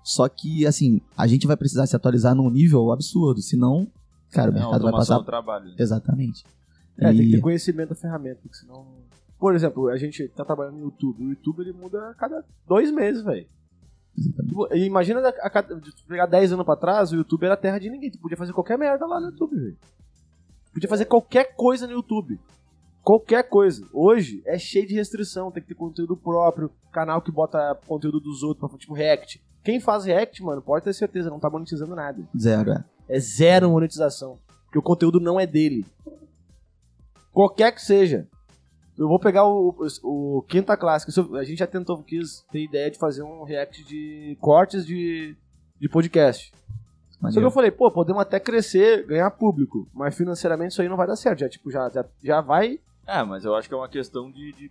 Só 0.03 0.29
que, 0.29 0.67
assim, 0.67 1.01
a 1.17 1.27
gente 1.27 1.47
vai 1.47 1.57
precisar 1.57 1.87
se 1.87 1.95
atualizar 1.95 2.35
num 2.35 2.49
nível 2.51 2.91
absurdo, 2.91 3.41
senão, 3.43 3.87
cara, 4.31 4.51
o 4.51 4.55
É, 4.57 4.61
mercado 4.61 4.83
vai 4.83 4.93
passar. 4.93 5.23
trabalho. 5.23 5.73
Exatamente. 5.79 6.45
É, 6.99 7.09
tem 7.09 7.17
que 7.19 7.23
E- 7.25 7.31
ter 7.33 7.41
conhecimento 7.41 7.91
da 7.91 7.95
ferramenta, 7.95 8.41
porque 8.43 8.57
senão. 8.57 8.87
Por 9.39 9.55
exemplo, 9.55 9.89
a 9.89 9.97
gente 9.97 10.29
tá 10.29 10.45
trabalhando 10.45 10.75
no 10.77 10.85
YouTube. 10.85 11.25
O 11.25 11.31
YouTube 11.31 11.61
ele 11.61 11.73
muda 11.73 12.11
a 12.11 12.15
cada 12.15 12.45
dois 12.69 12.91
meses, 12.91 13.23
velho. 13.23 13.47
Tipo, 14.15 14.69
e 14.75 14.85
Imagina 14.85 15.21
a 15.27 15.49
cada, 15.49 15.81
pegar 16.07 16.27
10 16.27 16.53
anos 16.53 16.67
pra 16.67 16.77
trás, 16.77 17.11
o 17.13 17.17
YouTube 17.17 17.45
era 17.45 17.57
terra 17.57 17.79
de 17.79 17.89
ninguém. 17.89 18.11
Tu 18.11 18.19
podia 18.19 18.37
fazer 18.37 18.53
qualquer 18.53 18.77
merda 18.77 19.07
lá 19.07 19.19
no 19.19 19.29
YouTube, 19.29 19.57
velho. 19.57 19.77
Podia 20.75 20.89
fazer 20.91 21.07
qualquer 21.07 21.55
coisa 21.57 21.87
no 21.87 21.93
YouTube. 21.95 22.39
Qualquer 23.11 23.43
coisa. 23.43 23.85
Hoje 23.93 24.41
é 24.47 24.57
cheio 24.57 24.87
de 24.87 24.95
restrição, 24.95 25.51
tem 25.51 25.61
que 25.61 25.71
ter 25.71 25.75
conteúdo 25.75 26.17
próprio, 26.17 26.71
canal 26.93 27.21
que 27.21 27.33
bota 27.33 27.75
conteúdo 27.85 28.21
dos 28.21 28.45
outros, 28.45 28.71
pra, 28.71 28.79
tipo 28.79 28.95
react. 28.95 29.43
Quem 29.65 29.81
faz 29.81 30.05
react, 30.05 30.41
mano, 30.45 30.63
pode 30.63 30.85
ter 30.85 30.93
certeza, 30.93 31.29
não 31.29 31.41
tá 31.41 31.51
monetizando 31.51 31.97
nada. 31.97 32.23
Zero, 32.39 32.71
é. 32.71 32.85
É 33.09 33.19
zero 33.19 33.69
monetização. 33.69 34.39
Porque 34.65 34.79
o 34.79 34.83
conteúdo 34.83 35.19
não 35.19 35.41
é 35.41 35.47
dele. 35.47 35.85
Qualquer 37.33 37.73
que 37.73 37.83
seja. 37.83 38.29
Eu 38.97 39.09
vou 39.09 39.19
pegar 39.19 39.45
o, 39.45 39.75
o, 40.05 40.39
o 40.39 40.43
Quinta 40.43 40.77
Clássica. 40.77 41.11
A 41.37 41.43
gente 41.43 41.59
já 41.59 41.67
tentou, 41.67 42.01
quis 42.05 42.45
ter 42.53 42.63
ideia 42.63 42.91
de 42.93 42.99
fazer 42.99 43.25
um 43.25 43.43
react 43.43 43.83
de 43.85 44.37
cortes 44.41 44.87
de, 44.87 45.35
de 45.81 45.89
podcast. 45.89 46.53
Só 46.53 47.19
que 47.19 47.27
eu 47.27 47.33
Maneiro. 47.33 47.51
falei, 47.51 47.71
pô, 47.73 47.91
podemos 47.91 48.23
até 48.23 48.39
crescer, 48.39 49.05
ganhar 49.05 49.31
público. 49.33 49.89
Mas 49.93 50.17
financeiramente 50.17 50.73
isso 50.73 50.81
aí 50.83 50.89
não 50.89 50.97
vai 50.97 51.09
dar 51.09 51.17
certo. 51.17 51.41
Já, 51.41 51.49
tipo, 51.49 51.71
já, 51.73 51.89
já, 51.89 52.05
já 52.23 52.41
vai. 52.41 52.79
É, 53.07 53.23
mas 53.23 53.45
eu 53.45 53.55
acho 53.55 53.69
que 53.69 53.75
é 53.75 53.77
uma 53.77 53.89
questão 53.89 54.31
de, 54.31 54.53
de 54.53 54.71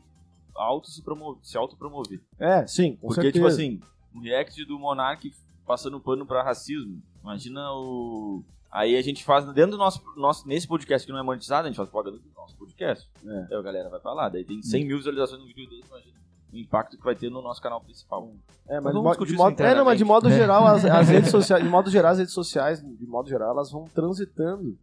auto 0.56 0.90
se, 0.90 1.02
promover, 1.02 1.40
se 1.44 1.58
autopromover. 1.58 2.20
É, 2.40 2.66
sim, 2.68 2.96
com 2.96 3.08
Porque, 3.08 3.22
certeza. 3.22 3.34
tipo 3.34 3.48
assim, 3.48 3.80
um 4.16 4.22
react 4.22 4.64
do 4.66 4.78
Monark 4.80 5.32
passando 5.66 6.00
pano 6.00 6.26
pra 6.26 6.44
racismo. 6.44 7.02
Imagina 7.24 7.72
o. 7.74 8.44
Aí 8.72 8.96
a 8.96 9.02
gente 9.02 9.24
faz 9.24 9.46
dentro 9.54 9.72
do 9.72 9.78
nosso, 9.78 10.02
nosso. 10.16 10.48
Nesse 10.48 10.68
podcast 10.68 11.06
que 11.06 11.12
não 11.12 11.20
é 11.20 11.24
monetizado, 11.24 11.66
a 11.68 11.70
gente 11.70 11.78
faz 11.78 11.90
propaganda 11.90 12.18
do 12.22 12.30
nosso 12.36 12.56
podcast. 12.56 13.10
É. 13.26 13.48
Aí 13.52 13.56
a 13.58 13.62
galera 13.62 13.90
vai 13.90 14.00
pra 14.00 14.14
lá. 14.14 14.30
Daí 14.30 14.44
tem 14.46 14.62
100 14.62 14.86
mil 14.86 14.98
visualizações 14.98 15.42
no 15.42 15.48
vídeo 15.48 15.68
dele, 15.70 15.84
imagina. 15.88 16.14
O 16.52 16.58
impacto 16.58 16.98
que 16.98 17.04
vai 17.04 17.16
ter 17.16 17.30
no 17.30 17.42
nosso 17.42 17.62
canal 17.62 17.80
principal. 17.82 18.32
É, 18.68 18.76
Mas 18.80 18.84
mas 18.86 18.94
de, 18.94 18.94
vamos 18.94 19.04
mo- 19.04 19.10
discutir 19.12 19.32
de 19.32 19.38
modo, 19.38 19.62
é, 19.62 19.76
não, 19.76 19.86
mas 19.86 19.98
de 19.98 20.04
modo 20.06 20.30
geral, 20.32 20.66
as, 20.66 20.84
as 20.86 21.10
redes 21.10 21.30
sociais, 21.30 21.64
de 21.64 21.70
modo 21.70 21.90
geral, 21.92 22.12
as 22.12 22.18
redes 22.20 22.34
sociais, 22.34 22.82
de 22.82 23.06
modo 23.06 23.28
geral, 23.30 23.52
elas 23.52 23.72
vão 23.72 23.86
transitando, 23.86 24.76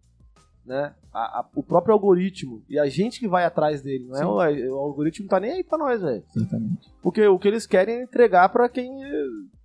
né? 0.67 0.95
A- 1.13 1.41
a- 1.41 1.49
o 1.55 1.63
próprio 1.63 1.93
algoritmo 1.95 2.63
e 2.69 2.79
a 2.79 2.89
gente 2.89 3.21
que 3.21 3.29
vai 3.29 3.45
atrás 3.45 3.81
dele, 3.83 4.07
não 4.09 4.43
é? 4.43 4.51
O, 4.69 4.75
o 4.75 4.79
algoritmo 4.79 5.29
tá 5.29 5.39
nem 5.41 5.53
aí 5.53 5.65
pra 5.65 5.79
nós, 5.79 6.03
velho. 6.03 6.25
Exatamente. 6.37 6.91
Porque 7.03 7.27
o 7.27 7.39
que 7.39 7.49
eles 7.49 7.67
querem 7.67 7.97
é 7.97 8.03
entregar 8.03 8.49
pra 8.49 8.69
quem, 8.69 8.91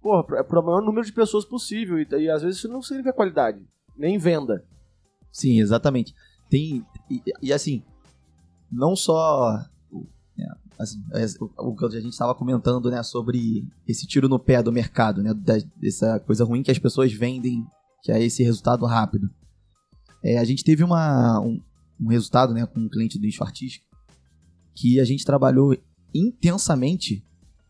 porra, 0.01 0.23
pra, 0.23 0.43
pra 0.43 0.61
maior 0.61 0.81
número 0.81 1.05
de 1.05 1.11
pessoas 1.13 1.43
possível 1.45 1.99
e, 1.99 2.07
e 2.11 2.29
às 2.29 2.41
vezes 2.43 2.59
isso 2.59 2.67
não 2.69 2.81
significa 2.81 3.13
qualidade, 3.13 3.59
nem 3.97 4.17
venda. 4.17 4.63
Sim, 5.31 5.59
exatamente. 5.59 6.13
Tem. 6.49 6.85
E, 7.09 7.21
e, 7.41 7.53
assim, 7.53 7.81
não 8.71 8.95
só. 8.95 9.59
é, 10.37 10.45
assim, 10.79 10.99
o, 11.39 11.69
o 11.71 11.75
que 11.75 11.85
a 11.85 11.89
gente 12.01 12.11
estava 12.11 12.35
comentando, 12.35 12.89
né, 12.91 13.01
sobre 13.03 13.65
esse 13.87 14.05
tiro 14.07 14.27
no 14.29 14.37
pé 14.39 14.61
do 14.61 14.71
mercado, 14.71 15.23
né, 15.23 15.33
dessa 15.77 16.19
coisa 16.19 16.43
ruim 16.43 16.61
que 16.63 16.71
as 16.71 16.79
pessoas 16.79 17.11
vendem, 17.13 17.65
que 18.03 18.11
é 18.11 18.21
esse 18.23 18.43
resultado 18.43 18.85
rápido. 18.85 19.29
É, 20.23 20.37
a 20.37 20.43
gente 20.43 20.63
teve 20.63 20.83
uma, 20.83 21.39
um, 21.39 21.59
um 21.99 22.07
resultado, 22.07 22.53
né, 22.53 22.65
com 22.65 22.79
um 22.79 22.89
cliente 22.89 23.17
do 23.17 23.25
nicho 23.25 23.43
artístico, 23.43 23.85
que 24.73 24.99
a 24.99 25.05
gente 25.05 25.25
trabalhou 25.25 25.75
intensamente, 26.13 27.25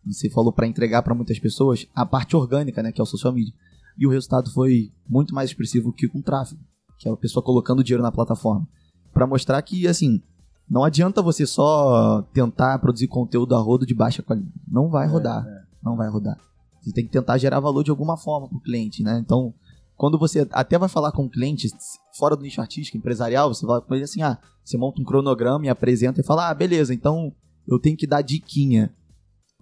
você 0.06 0.30
falou 0.30 0.52
para 0.52 0.68
entregar 0.68 1.04
para 1.04 1.16
muitas 1.16 1.40
pessoas, 1.40 1.88
a 1.96 2.06
parte 2.06 2.36
orgânica, 2.36 2.82
né, 2.82 2.92
que 2.92 3.00
é 3.00 3.04
o 3.04 3.08
social 3.08 3.34
media. 3.34 3.54
E 3.98 4.08
o 4.08 4.10
resultado 4.10 4.52
foi 4.52 4.92
muito 5.08 5.34
mais 5.34 5.50
expressivo 5.50 5.94
que 5.94 6.08
com 6.08 6.22
tráfego 6.22 6.62
que 7.02 7.10
é 7.10 7.12
a 7.12 7.18
pessoa 7.18 7.44
colocando 7.44 7.84
dinheiro 7.84 8.04
na 8.04 8.12
plataforma, 8.12 8.68
Pra 9.12 9.28
mostrar 9.28 9.62
que 9.62 9.88
assim, 9.88 10.22
não 10.70 10.86
adianta 10.86 11.22
você 11.22 11.46
só 11.46 12.22
tentar 12.32 12.80
produzir 12.80 13.08
conteúdo 13.08 13.54
a 13.56 13.60
rodo 13.60 13.86
de 13.86 13.94
baixa 13.94 14.24
qualidade, 14.24 14.54
não 14.66 14.88
vai 14.88 15.06
rodar, 15.06 15.46
não 15.84 15.98
vai 15.98 16.08
rodar. 16.10 16.38
Você 16.80 16.94
tem 16.94 17.04
que 17.04 17.12
tentar 17.12 17.38
gerar 17.38 17.60
valor 17.60 17.84
de 17.84 17.90
alguma 17.90 18.16
forma 18.16 18.48
pro 18.48 18.62
cliente, 18.62 19.04
né? 19.04 19.20
Então, 19.20 19.54
quando 20.02 20.18
você 20.18 20.48
até 20.50 20.80
vai 20.80 20.90
falar 20.90 21.12
com 21.12 21.26
o 21.26 21.30
cliente 21.30 21.70
fora 22.18 22.36
do 22.36 22.42
nicho 22.42 22.60
artístico, 22.60 22.98
empresarial, 22.98 23.54
você 23.54 23.64
vai 23.68 23.80
com 23.80 23.94
ele 23.94 24.04
assim, 24.04 24.24
ah, 24.24 24.36
você 24.66 24.76
monta 24.76 25.00
um 25.00 25.06
cronograma 25.06 25.64
e 25.64 25.70
apresenta 25.70 26.20
e 26.20 26.24
fala, 26.24 26.50
ah, 26.50 26.54
beleza, 26.56 26.92
então 26.92 27.32
eu 27.68 27.78
tenho 27.78 27.96
que 27.96 28.08
dar 28.08 28.24
diquinha. 28.24 28.92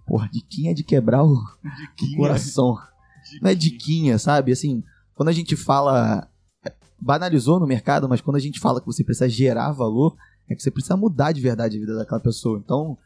Porra, 0.06 0.30
diquinha 0.32 0.70
é 0.70 0.74
de 0.74 0.82
quebrar 0.82 1.22
o 1.22 1.36
coração. 2.16 2.74
Não 3.42 3.50
é 3.50 3.54
diquinha, 3.54 4.18
sabe? 4.18 4.50
Assim, 4.50 4.82
quando 5.14 5.28
a 5.28 5.32
gente 5.32 5.54
fala. 5.56 6.26
Banalizou 6.98 7.60
no 7.60 7.66
mercado, 7.66 8.08
mas 8.08 8.22
quando 8.22 8.36
a 8.36 8.40
gente 8.40 8.58
fala 8.60 8.80
que 8.80 8.86
você 8.86 9.04
precisa 9.04 9.28
gerar 9.28 9.72
valor, 9.72 10.16
é 10.48 10.54
que 10.54 10.62
você 10.62 10.70
precisa 10.70 10.96
mudar 10.96 11.32
de 11.32 11.42
verdade 11.42 11.76
a 11.76 11.80
vida 11.80 11.96
daquela 11.96 12.20
pessoa. 12.20 12.58
Então, 12.64 12.96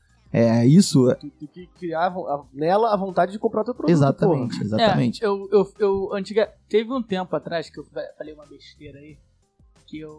é 0.40 0.66
isso. 0.66 1.14
Tu 1.16 1.30
tem 1.30 1.48
que 1.48 1.66
criar 1.78 2.08
vo- 2.08 2.26
a- 2.26 2.44
nela 2.52 2.92
a 2.92 2.96
vontade 2.96 3.32
de 3.32 3.38
comprar 3.38 3.62
teu 3.64 3.74
produto. 3.74 3.92
Exatamente, 3.92 4.60
exatamente. 4.62 5.22
É, 5.24 5.26
eu, 5.26 5.48
eu, 5.52 5.72
eu 5.78 6.14
antiga, 6.14 6.52
teve 6.68 6.92
um 6.92 7.02
tempo 7.02 7.34
atrás 7.36 7.70
que 7.70 7.78
eu 7.78 7.84
fa- 7.84 8.02
falei 8.18 8.34
uma 8.34 8.46
besteira 8.46 8.98
aí, 8.98 9.16
que 9.86 10.00
eu, 10.00 10.10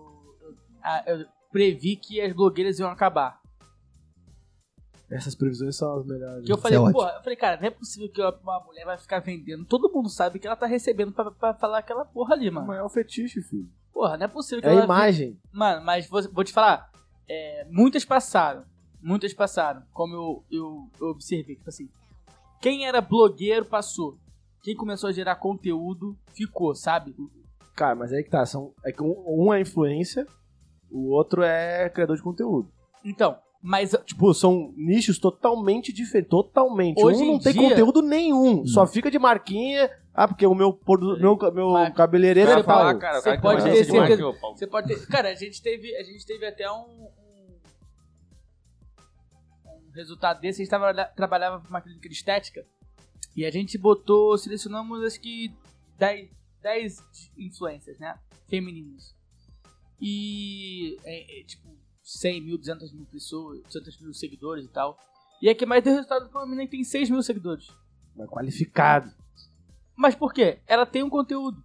eu, 0.42 1.18
eu 1.20 1.26
previ 1.52 1.96
que 1.96 2.22
as 2.22 2.32
blogueiras 2.34 2.80
iam 2.80 2.90
acabar. 2.90 3.40
Essas 5.10 5.36
previsões 5.36 5.76
são 5.76 6.00
as 6.00 6.06
melhores. 6.06 6.46
Que 6.46 6.52
eu 6.52 6.58
falei, 6.58 6.80
é 6.80 6.92
pô, 6.92 7.06
eu 7.08 7.22
falei, 7.22 7.36
cara, 7.36 7.58
não 7.62 7.68
é 7.68 7.70
possível 7.70 8.10
que 8.10 8.22
uma 8.22 8.60
mulher 8.66 8.86
vai 8.86 8.98
ficar 8.98 9.20
vendendo. 9.20 9.64
Todo 9.66 9.92
mundo 9.92 10.10
sabe 10.10 10.40
que 10.40 10.48
ela 10.48 10.56
tá 10.56 10.66
recebendo 10.66 11.12
pra, 11.12 11.30
pra 11.30 11.54
falar 11.54 11.78
aquela 11.80 12.04
porra 12.06 12.34
ali, 12.34 12.50
O 12.50 12.54
mano. 12.54 12.68
maior 12.68 12.90
fetiche, 12.90 13.42
filho. 13.42 13.70
Porra, 13.94 14.18
não 14.18 14.26
é 14.26 14.28
possível 14.28 14.62
que 14.62 14.68
É 14.68 14.72
a 14.72 14.74
ela. 14.74 14.84
imagem. 14.86 15.40
Mano, 15.54 15.86
mas 15.86 16.08
vou, 16.10 16.22
vou 16.32 16.44
te 16.44 16.52
falar, 16.52 16.90
é, 17.30 17.68
muitas 17.70 18.04
passaram. 18.04 18.64
Muitas 19.08 19.34
passaram, 19.36 19.84
como 19.94 20.16
eu, 20.16 20.44
eu, 20.52 20.90
eu 21.00 21.08
observei. 21.10 21.56
Tipo 21.56 21.70
assim, 21.70 21.88
quem 22.60 22.88
era 22.88 23.00
blogueiro 23.02 23.64
passou. 23.64 24.18
Quem 24.64 24.76
começou 24.76 25.10
a 25.10 25.14
gerar 25.14 25.36
conteúdo 25.36 26.18
ficou, 26.34 26.74
sabe? 26.74 27.16
Cara, 27.76 27.94
mas 27.94 28.12
aí 28.12 28.24
que 28.24 28.32
tá. 28.32 28.44
São, 28.48 28.74
é 28.84 28.92
que 28.92 29.04
um, 29.04 29.14
um 29.28 29.54
é 29.54 29.62
influência, 29.62 30.26
o 30.90 31.12
outro 31.12 31.44
é 31.44 31.88
criador 31.90 32.16
de 32.18 32.24
conteúdo. 32.24 32.68
Então, 33.04 33.38
mas 33.62 33.96
Tipo, 34.06 34.34
são 34.34 34.74
nichos 34.76 35.20
totalmente 35.20 35.94
diferentes. 35.94 36.32
Totalmente. 36.32 37.04
Hoje 37.04 37.22
um 37.22 37.34
não 37.34 37.40
tem 37.40 37.54
dia- 37.54 37.70
conteúdo 37.70 38.02
nenhum. 38.02 38.66
Só 38.66 38.88
fica 38.88 39.12
de 39.12 39.20
marquinha. 39.20 39.88
Ah, 40.16 40.28
porque 40.28 40.48
o 40.48 40.56
meu, 40.56 40.74
produ- 40.74 41.20
meu, 41.20 41.38
meu 41.54 41.70
Mas- 41.72 41.94
cabeleireiro 41.94 42.50
Você 42.50 42.60
é 42.60 42.64
cara, 42.64 43.22
você 43.22 43.38
pode 43.38 43.64
ter 43.64 43.84
certeza-. 43.84 44.24
Você 44.56 44.66
pode 44.66 44.88
ter. 44.88 45.06
Cara, 45.08 45.30
a 45.30 45.36
gente 45.36 45.62
teve, 45.62 45.96
a 45.96 46.02
gente 46.04 46.26
teve 46.26 46.44
até 46.48 46.72
um 46.72 47.10
resultado 49.96 50.40
desse. 50.42 50.62
A 50.62 50.66
gente 50.66 50.72
tava, 50.72 50.94
trabalhava 51.16 51.62
com 51.62 51.68
uma 51.68 51.82
clínica 51.82 52.08
de 52.08 52.16
estética 52.16 52.66
e 53.36 53.46
a 53.46 53.52
gente 53.52 53.78
botou, 53.78 54.38
selecionamos 54.38 55.04
acho 55.04 55.20
que 55.20 55.54
10, 55.98 56.30
10 56.62 57.32
influencers, 57.38 58.00
né? 58.00 58.18
Femininos. 58.48 59.16
E, 60.00 60.98
é, 61.04 61.42
é, 61.42 61.44
tipo, 61.44 61.76
100 62.04 62.42
mil, 62.42 62.58
200 62.58 62.94
mil 62.94 63.06
pessoas, 63.06 63.62
200 63.64 64.02
mil 64.02 64.14
seguidores 64.14 64.66
e 64.66 64.70
tal. 64.70 64.98
E 65.42 65.50
a 65.50 65.56
que 65.56 65.66
mais 65.66 65.84
deu 65.84 65.94
resultado 65.94 66.30
foi 66.30 66.42
uma 66.42 66.48
menina 66.48 66.66
que 66.66 66.72
tem 66.72 66.84
6 66.84 67.10
mil 67.10 67.22
seguidores. 67.22 67.68
Mas 68.16 68.30
qualificado. 68.30 69.12
Mas 69.96 70.16
por 70.16 70.34
quê? 70.34 70.60
Ela 70.68 70.86
tem 70.86 71.04
um 71.04 71.10
conteúdo. 71.10 71.64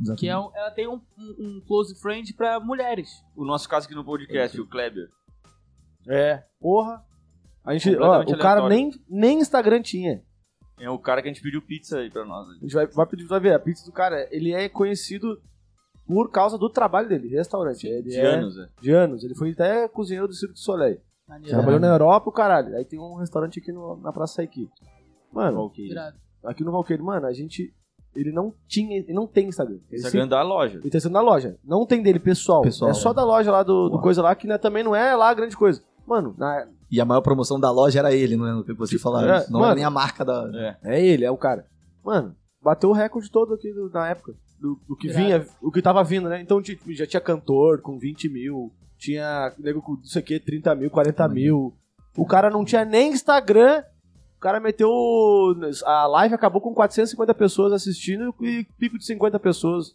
Exatamente. 0.00 0.20
Que 0.20 0.28
é 0.28 0.38
um, 0.38 0.50
ela 0.54 0.70
tem 0.70 0.88
um, 0.88 1.00
um, 1.16 1.36
um 1.38 1.60
close 1.66 1.94
friend 2.00 2.34
pra 2.34 2.58
mulheres. 2.60 3.22
O 3.36 3.44
nosso 3.44 3.68
caso 3.68 3.86
aqui 3.86 3.94
no 3.94 4.04
podcast, 4.04 4.60
o 4.60 4.66
Kleber. 4.66 5.10
É. 6.08 6.42
Porra. 6.60 7.02
A 7.64 7.72
gente, 7.72 7.96
ó, 7.96 8.20
o 8.20 8.38
cara 8.38 8.60
aleatório. 8.60 8.68
nem, 8.68 8.92
nem 9.08 9.38
Instagram 9.40 9.80
tinha. 9.82 10.22
É 10.78 10.90
o 10.90 10.98
cara 10.98 11.22
que 11.22 11.28
a 11.28 11.32
gente 11.32 11.42
pediu 11.42 11.62
pizza 11.62 11.98
aí 11.98 12.10
pra 12.10 12.24
nós. 12.24 12.48
A 12.48 12.54
gente 12.54 12.74
vai, 12.74 12.86
vai 12.86 13.06
pedir, 13.06 13.24
vai 13.26 13.40
ver. 13.40 13.54
A 13.54 13.58
pizza 13.58 13.86
do 13.86 13.92
cara, 13.92 14.28
ele 14.30 14.52
é 14.52 14.68
conhecido 14.68 15.40
por 16.06 16.30
causa 16.30 16.58
do 16.58 16.68
trabalho 16.68 17.08
dele, 17.08 17.28
restaurante. 17.28 17.86
Ele 17.86 18.02
De 18.10 18.18
é- 18.20 18.26
anos, 18.26 18.58
é. 18.58 18.68
De 18.80 18.90
anos. 18.92 19.24
Ele 19.24 19.34
foi 19.34 19.52
até 19.52 19.88
cozinheiro 19.88 20.28
do 20.28 20.34
Circo 20.34 20.52
du 20.54 20.58
Soleil. 20.60 20.98
Maneiro. 21.26 21.54
Trabalhou 21.54 21.80
na 21.80 21.86
Europa, 21.86 22.28
o 22.28 22.32
caralho. 22.32 22.76
Aí 22.76 22.84
tem 22.84 22.98
um 22.98 23.14
restaurante 23.14 23.60
aqui 23.60 23.72
no- 23.72 23.96
na 23.96 24.12
Praça 24.12 24.42
aqui. 24.42 24.68
Mano. 25.32 25.72
Irado. 25.78 26.16
aqui 26.44 26.62
no 26.62 26.70
Valqueire, 26.72 27.02
mano, 27.02 27.26
a 27.26 27.32
gente. 27.32 27.72
Ele 28.14 28.30
não 28.30 28.52
tinha. 28.68 28.98
Ele 28.98 29.12
não 29.14 29.26
tem 29.26 29.48
Instagram. 29.48 29.78
Ele 29.90 29.96
Instagram 29.96 30.28
da 30.28 30.42
loja. 30.42 30.78
Ele 30.78 30.90
tá 30.90 31.00
sendo 31.00 31.14
da 31.14 31.20
loja. 31.20 31.56
Não 31.64 31.86
tem 31.86 32.02
dele, 32.02 32.18
pessoal. 32.18 32.62
Pessoal, 32.62 32.90
é 32.90 32.94
só 32.94 33.10
é. 33.10 33.14
da 33.14 33.24
loja 33.24 33.50
lá 33.50 33.62
do, 33.62 33.88
do 33.88 34.00
coisa 34.00 34.22
lá, 34.22 34.34
que 34.34 34.46
né, 34.46 34.58
também 34.58 34.84
não 34.84 34.94
é 34.94 35.16
lá 35.16 35.32
grande 35.32 35.56
coisa. 35.56 35.82
Mano, 36.06 36.34
na- 36.38 36.66
E 36.90 37.00
a 37.00 37.04
maior 37.04 37.20
promoção 37.22 37.58
da 37.58 37.70
loja 37.70 37.98
era 37.98 38.12
ele, 38.14 38.36
não 38.36 38.46
é 38.46 38.54
o 38.54 38.64
que 38.64 38.72
você 38.74 38.98
falava. 38.98 39.26
É, 39.26 39.44
não 39.48 39.60
mano. 39.60 39.64
era 39.66 39.74
nem 39.76 39.84
a 39.84 39.90
marca 39.90 40.24
da. 40.24 40.50
É. 40.54 40.76
é 40.96 41.04
ele, 41.06 41.24
é 41.24 41.30
o 41.30 41.36
cara. 41.36 41.66
Mano, 42.04 42.34
bateu 42.62 42.90
o 42.90 42.92
recorde 42.92 43.30
todo 43.30 43.54
aqui 43.54 43.72
do- 43.72 43.90
na 43.90 44.08
época. 44.08 44.34
Do, 44.60 44.78
do 44.88 44.96
que 44.96 45.08
vinha, 45.08 45.44
o 45.60 45.70
que 45.70 45.82
tava 45.82 46.02
vindo, 46.04 46.28
né? 46.28 46.40
Então 46.40 46.62
tipo, 46.62 46.90
já 46.94 47.06
tinha 47.06 47.20
cantor 47.20 47.80
com 47.82 47.98
20 47.98 48.28
mil, 48.28 48.72
tinha 48.96 49.52
nego 49.58 49.82
com 49.82 49.92
não 49.94 50.04
sei 50.04 50.22
o 50.22 50.24
que, 50.24 50.38
30 50.40 50.74
mil, 50.74 50.90
40 50.90 51.28
mil. 51.28 51.74
O 52.16 52.24
cara 52.24 52.48
não 52.48 52.64
tinha 52.64 52.84
nem 52.84 53.12
Instagram. 53.12 53.82
O 54.36 54.40
cara 54.40 54.60
meteu. 54.60 54.90
A 55.84 56.06
live 56.06 56.34
acabou 56.34 56.60
com 56.60 56.72
450 56.74 57.34
pessoas 57.34 57.72
assistindo 57.72 58.34
e 58.40 58.64
pico 58.78 58.96
de 58.98 59.04
50 59.04 59.38
pessoas. 59.40 59.94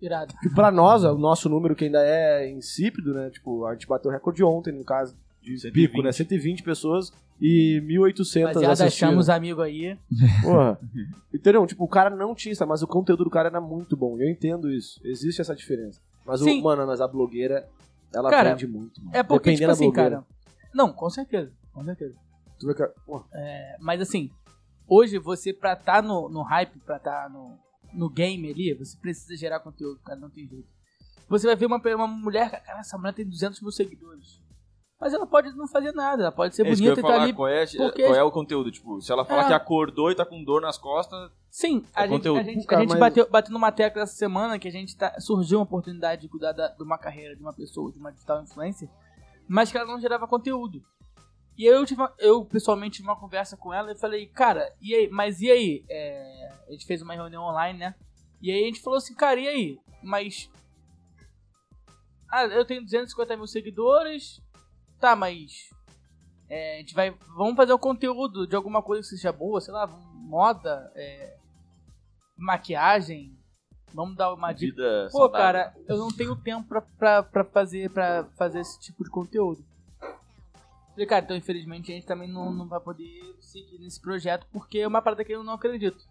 Irado. 0.00 0.34
Que 0.40 0.48
pra 0.50 0.70
nós, 0.70 1.04
o 1.04 1.18
nosso 1.18 1.48
número 1.48 1.74
que 1.74 1.84
ainda 1.86 2.00
é 2.04 2.48
insípido, 2.50 3.12
né? 3.14 3.30
Tipo, 3.30 3.66
a 3.66 3.72
gente 3.72 3.86
bateu 3.86 4.10
o 4.10 4.14
recorde 4.14 4.44
ontem, 4.44 4.72
no 4.72 4.84
caso, 4.84 5.16
de 5.42 5.58
120. 5.58 5.72
pico, 5.72 6.02
né? 6.02 6.12
120 6.12 6.62
pessoas 6.62 7.12
e 7.40 7.80
1.800 7.84 8.46
Rapaziada, 8.46 8.72
assistindo. 8.72 9.08
achamos 9.08 9.28
amigo 9.28 9.60
aí. 9.60 9.98
Porra. 10.42 10.78
Entendeu? 11.34 11.66
Tipo, 11.66 11.84
o 11.84 11.88
cara 11.88 12.10
não 12.10 12.34
tinha, 12.34 12.54
mas 12.66 12.82
o 12.82 12.86
conteúdo 12.86 13.24
do 13.24 13.30
cara 13.30 13.48
era 13.48 13.60
muito 13.60 13.96
bom. 13.96 14.16
Eu 14.18 14.28
entendo 14.28 14.70
isso. 14.70 15.00
Existe 15.04 15.40
essa 15.40 15.54
diferença. 15.54 16.00
Mas, 16.24 16.42
o, 16.42 16.62
mano, 16.62 16.86
mas 16.86 17.00
a 17.00 17.08
blogueira 17.08 17.66
ela 18.14 18.30
Cara, 18.30 18.50
vende 18.50 18.66
muito. 18.66 19.00
Mano. 19.02 19.16
É 19.16 19.22
porque, 19.22 19.50
Dependendo 19.50 19.72
tipo 19.72 19.82
assim, 19.82 19.92
blogueira. 19.92 20.10
cara. 20.16 20.26
Não, 20.74 20.92
com 20.92 21.08
certeza. 21.10 21.52
Com 21.72 21.84
certeza. 21.84 22.14
Tu 22.58 22.66
pô, 23.06 23.24
É, 23.32 23.76
mas 23.80 24.00
assim, 24.00 24.30
hoje 24.86 25.18
você 25.18 25.52
pra 25.52 25.74
estar 25.74 26.02
no, 26.02 26.28
no 26.28 26.42
hype, 26.42 26.78
pra 26.80 26.96
estar 26.96 27.30
no, 27.30 27.56
no 27.92 28.08
game 28.08 28.50
ali, 28.50 28.74
você 28.74 28.96
precisa 28.98 29.36
gerar 29.36 29.60
conteúdo, 29.60 30.00
cara, 30.00 30.18
não 30.18 30.30
tem 30.30 30.46
jeito. 30.46 30.68
Você 31.28 31.46
vai 31.46 31.56
ver 31.56 31.66
uma, 31.66 31.76
uma 31.94 32.06
mulher, 32.06 32.50
cara, 32.62 32.80
essa 32.80 32.96
mulher 32.96 33.12
tem 33.14 33.26
200 33.28 33.60
mil 33.60 33.70
seguidores. 33.70 34.40
Mas 35.00 35.14
ela 35.14 35.26
pode 35.26 35.52
não 35.56 35.68
fazer 35.68 35.92
nada, 35.92 36.22
ela 36.24 36.32
pode 36.32 36.56
ser 36.56 36.66
É 36.66 36.70
isso 36.72 36.82
que 36.82 36.88
eu 36.88 36.94
bonita 36.96 37.08
e 37.08 37.12
tá 37.16 37.22
ali. 37.22 37.32
qual, 37.32 37.46
é, 37.48 37.64
porque- 37.66 38.02
qual 38.02 38.14
é 38.16 38.22
o 38.22 38.32
conteúdo? 38.32 38.70
Tipo, 38.72 39.00
se 39.00 39.12
ela 39.12 39.24
falar 39.24 39.44
É. 39.44 39.46
que 39.48 39.52
acordou 39.52 40.10
e 40.10 40.14
tá 40.16 40.24
com 40.26 40.42
dor 40.42 40.60
nas 40.60 40.76
costas, 40.76 41.30
Sim, 41.50 41.84
É 41.94 42.00
a 42.00 42.06
gente, 42.06 42.10
conteúdo. 42.16 42.40
a 42.40 42.42
gente, 42.42 42.66
Cara, 42.66 42.80
a 42.80 42.84
gente 42.84 42.90
mas- 42.90 42.98
bateu, 43.00 43.30
bateu 43.30 43.52
numa 43.52 43.70
tecla 43.72 44.02
essa 44.02 44.14
semana 44.14 44.58
que 44.58 44.66
a 44.68 44.70
gente 44.72 44.96
tá, 44.96 45.18
surgiu 45.20 45.58
uma 45.58 45.64
oportunidade 45.64 46.22
de 46.22 46.28
cuidar 46.28 46.52
da- 46.52 46.68
de 46.68 46.82
uma 46.82 46.98
carreira 46.98 47.34
de 47.36 47.40
uma 47.42 47.52
pessoa, 47.54 47.90
de 47.92 47.98
uma 47.98 48.10
digital 48.12 48.42
influencer, 48.42 48.88
mas 49.48 49.70
que 49.70 49.78
ela 49.78 49.86
não 49.86 50.00
gerava 50.00 50.26
conteúdo. 50.26 50.82
E 51.58 51.64
eu, 51.66 51.84
tive 51.84 52.00
uma- 52.00 52.14
eu 52.18 52.44
pessoalmente 52.44 52.98
tive 52.98 53.08
uma 53.08 53.18
conversa 53.18 53.56
com 53.56 53.74
ela 53.74 53.90
e 53.90 53.98
falei, 53.98 54.26
cara, 54.28 54.72
e 54.80 54.94
aí, 54.94 55.08
mas 55.10 55.40
e 55.40 55.50
aí? 55.50 55.84
É, 55.90 56.52
a 56.68 56.70
gente 56.70 56.86
fez 56.86 57.02
uma 57.02 57.14
reunião 57.14 57.42
online, 57.42 57.76
né? 57.78 57.94
E 58.40 58.50
aí 58.52 58.62
a 58.62 58.66
gente 58.66 58.80
falou 58.80 58.96
assim, 58.96 59.14
cara, 59.14 59.40
e 59.40 59.48
aí? 59.48 59.78
Mas. 60.00 60.48
Ah, 62.30 62.44
eu 62.44 62.64
tenho 62.64 62.82
250 62.84 63.36
mil 63.36 63.46
seguidores. 63.48 64.40
Tá, 65.00 65.16
mas. 65.16 65.68
é, 66.48 66.76
a 66.76 66.78
gente 66.78 66.94
vai. 66.94 67.10
Vamos 67.36 67.56
fazer 67.56 67.72
um 67.74 67.78
conteúdo 67.78 68.46
de 68.46 68.54
alguma 68.54 68.80
coisa 68.82 69.02
que 69.02 69.08
seja 69.16 69.32
boa, 69.32 69.60
sei 69.60 69.74
lá, 69.74 69.86
moda, 69.86 70.92
é, 70.94 71.36
maquiagem. 72.36 73.36
Vamos 73.92 74.16
dar 74.16 74.32
uma 74.34 74.52
dica. 74.52 74.70
vida 74.70 75.08
Pô, 75.10 75.18
saudável. 75.18 75.44
cara, 75.46 75.74
eu 75.88 75.96
não 75.96 76.08
tenho 76.08 76.36
tempo 76.36 76.68
pra, 76.68 76.82
pra, 76.82 77.22
pra, 77.22 77.44
fazer, 77.44 77.90
pra 77.90 78.24
fazer 78.36 78.60
esse 78.60 78.78
tipo 78.80 79.02
de 79.02 79.10
conteúdo. 79.10 79.64
Falei, 80.98 81.06
cara, 81.06 81.24
então 81.24 81.36
infelizmente 81.36 81.92
a 81.92 81.94
gente 81.94 82.06
também 82.08 82.28
não, 82.28 82.52
não 82.52 82.66
vai 82.66 82.80
poder 82.80 83.06
seguir 83.38 83.78
nesse 83.78 84.00
projeto 84.00 84.48
porque 84.52 84.78
é 84.80 84.88
uma 84.88 85.00
parada 85.00 85.24
que 85.24 85.30
eu 85.32 85.44
não 85.44 85.52
acredito. 85.54 86.04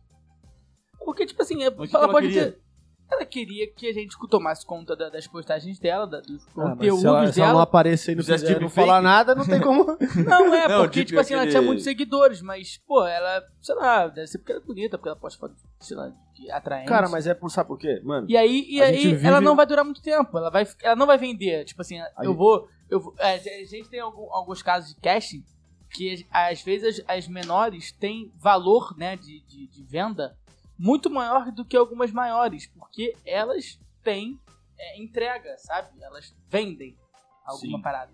Porque, 1.04 1.26
tipo 1.26 1.42
assim, 1.42 1.62
é- 1.62 1.68
o 1.68 1.86
que 1.86 1.94
ela 1.94 2.06
ela 2.06 2.14
pode 2.14 2.28
queria? 2.28 2.52
ter. 2.54 2.62
Ela 3.10 3.26
queria 3.26 3.70
que 3.74 3.88
a 3.88 3.94
gente 3.94 4.18
tomasse 4.30 4.66
conta 4.66 4.96
da- 4.96 5.10
das 5.10 5.28
postagens 5.28 5.78
dela, 5.78 6.06
da- 6.08 6.22
dos 6.22 6.46
ah, 6.50 6.52
conteúdos 6.54 7.00
se 7.02 7.08
ela, 7.08 7.32
se 7.34 7.40
ela 7.42 7.48
não 7.50 7.54
dela. 7.56 7.64
aparecer 7.64 8.12
e 8.12 8.16
não 8.16 8.24
fizer, 8.24 8.46
tipo 8.48 8.62
não 8.62 8.70
falar 8.70 9.02
nada, 9.02 9.36
não 9.36 9.46
tem 9.46 9.60
como. 9.62 9.86
Não, 10.26 10.54
é, 10.54 10.68
Não, 10.70 10.82
porque, 10.84 11.00
tipo 11.00 11.08
tipo 11.10 11.20
assim, 11.20 11.34
ela 11.34 11.48
tinha 11.48 11.62
muitos 11.62 11.84
seguidores, 11.86 12.42
mas, 12.42 12.78
pô, 12.86 13.06
ela, 13.06 13.44
sei 13.62 13.76
lá, 13.76 14.08
deve 14.08 14.28
ser 14.28 14.38
porque 14.40 14.52
ela 14.54 14.62
é 14.62 14.66
bonita, 14.66 14.98
porque 14.98 15.10
ela 15.10 15.18
posta 15.20 15.38
foto, 15.40 15.56
sei 15.80 15.96
lá, 15.98 16.12
atraente. 16.52 16.88
Cara, 16.90 17.08
mas 17.10 17.28
é 17.28 17.34
por 17.34 17.50
sabe 17.50 17.68
por 17.70 17.78
quê? 17.78 18.02
Mano, 18.04 18.26
E 18.30 18.36
aí, 18.38 18.66
e 18.70 18.82
aí 18.82 18.98
vive- 18.98 19.28
ela 19.28 19.40
não 19.42 19.56
vai 19.56 19.66
durar 19.66 19.86
muito 19.86 20.02
tempo. 20.02 20.38
Ela, 20.38 20.50
vai, 20.50 20.66
ela 20.82 20.96
não 20.96 21.06
vai 21.08 21.18
vender. 21.18 21.64
Tipo 21.66 21.82
assim, 21.82 21.98
eu 22.00 22.06
gente- 22.26 22.36
vou. 22.38 22.68
Eu 22.90 23.14
é, 23.20 23.34
a 23.36 23.66
gente 23.66 23.90
tem 23.90 24.00
algum- 24.00 24.32
alguns 24.34 24.62
casos 24.62 24.94
de 24.94 25.02
casting 25.02 25.44
que 25.92 26.26
às 26.32 26.62
vezes 26.62 27.00
as, 27.08 27.18
as 27.18 27.28
menores 27.28 27.92
têm 27.92 28.32
valor 28.36 28.96
né, 28.98 29.16
de, 29.16 29.42
de, 29.42 29.68
de 29.68 29.84
venda 29.84 30.38
muito 30.78 31.10
maior 31.10 31.52
do 31.52 31.66
que 31.66 31.76
algumas 31.76 32.12
maiores, 32.12 32.68
porque 32.68 33.16
elas 33.26 33.80
têm 34.04 34.40
é, 34.78 35.02
entrega, 35.02 35.58
sabe? 35.58 35.90
Elas 36.02 36.36
vendem 36.50 36.96
alguma 37.46 37.78
Sim. 37.78 37.82
parada. 37.84 38.12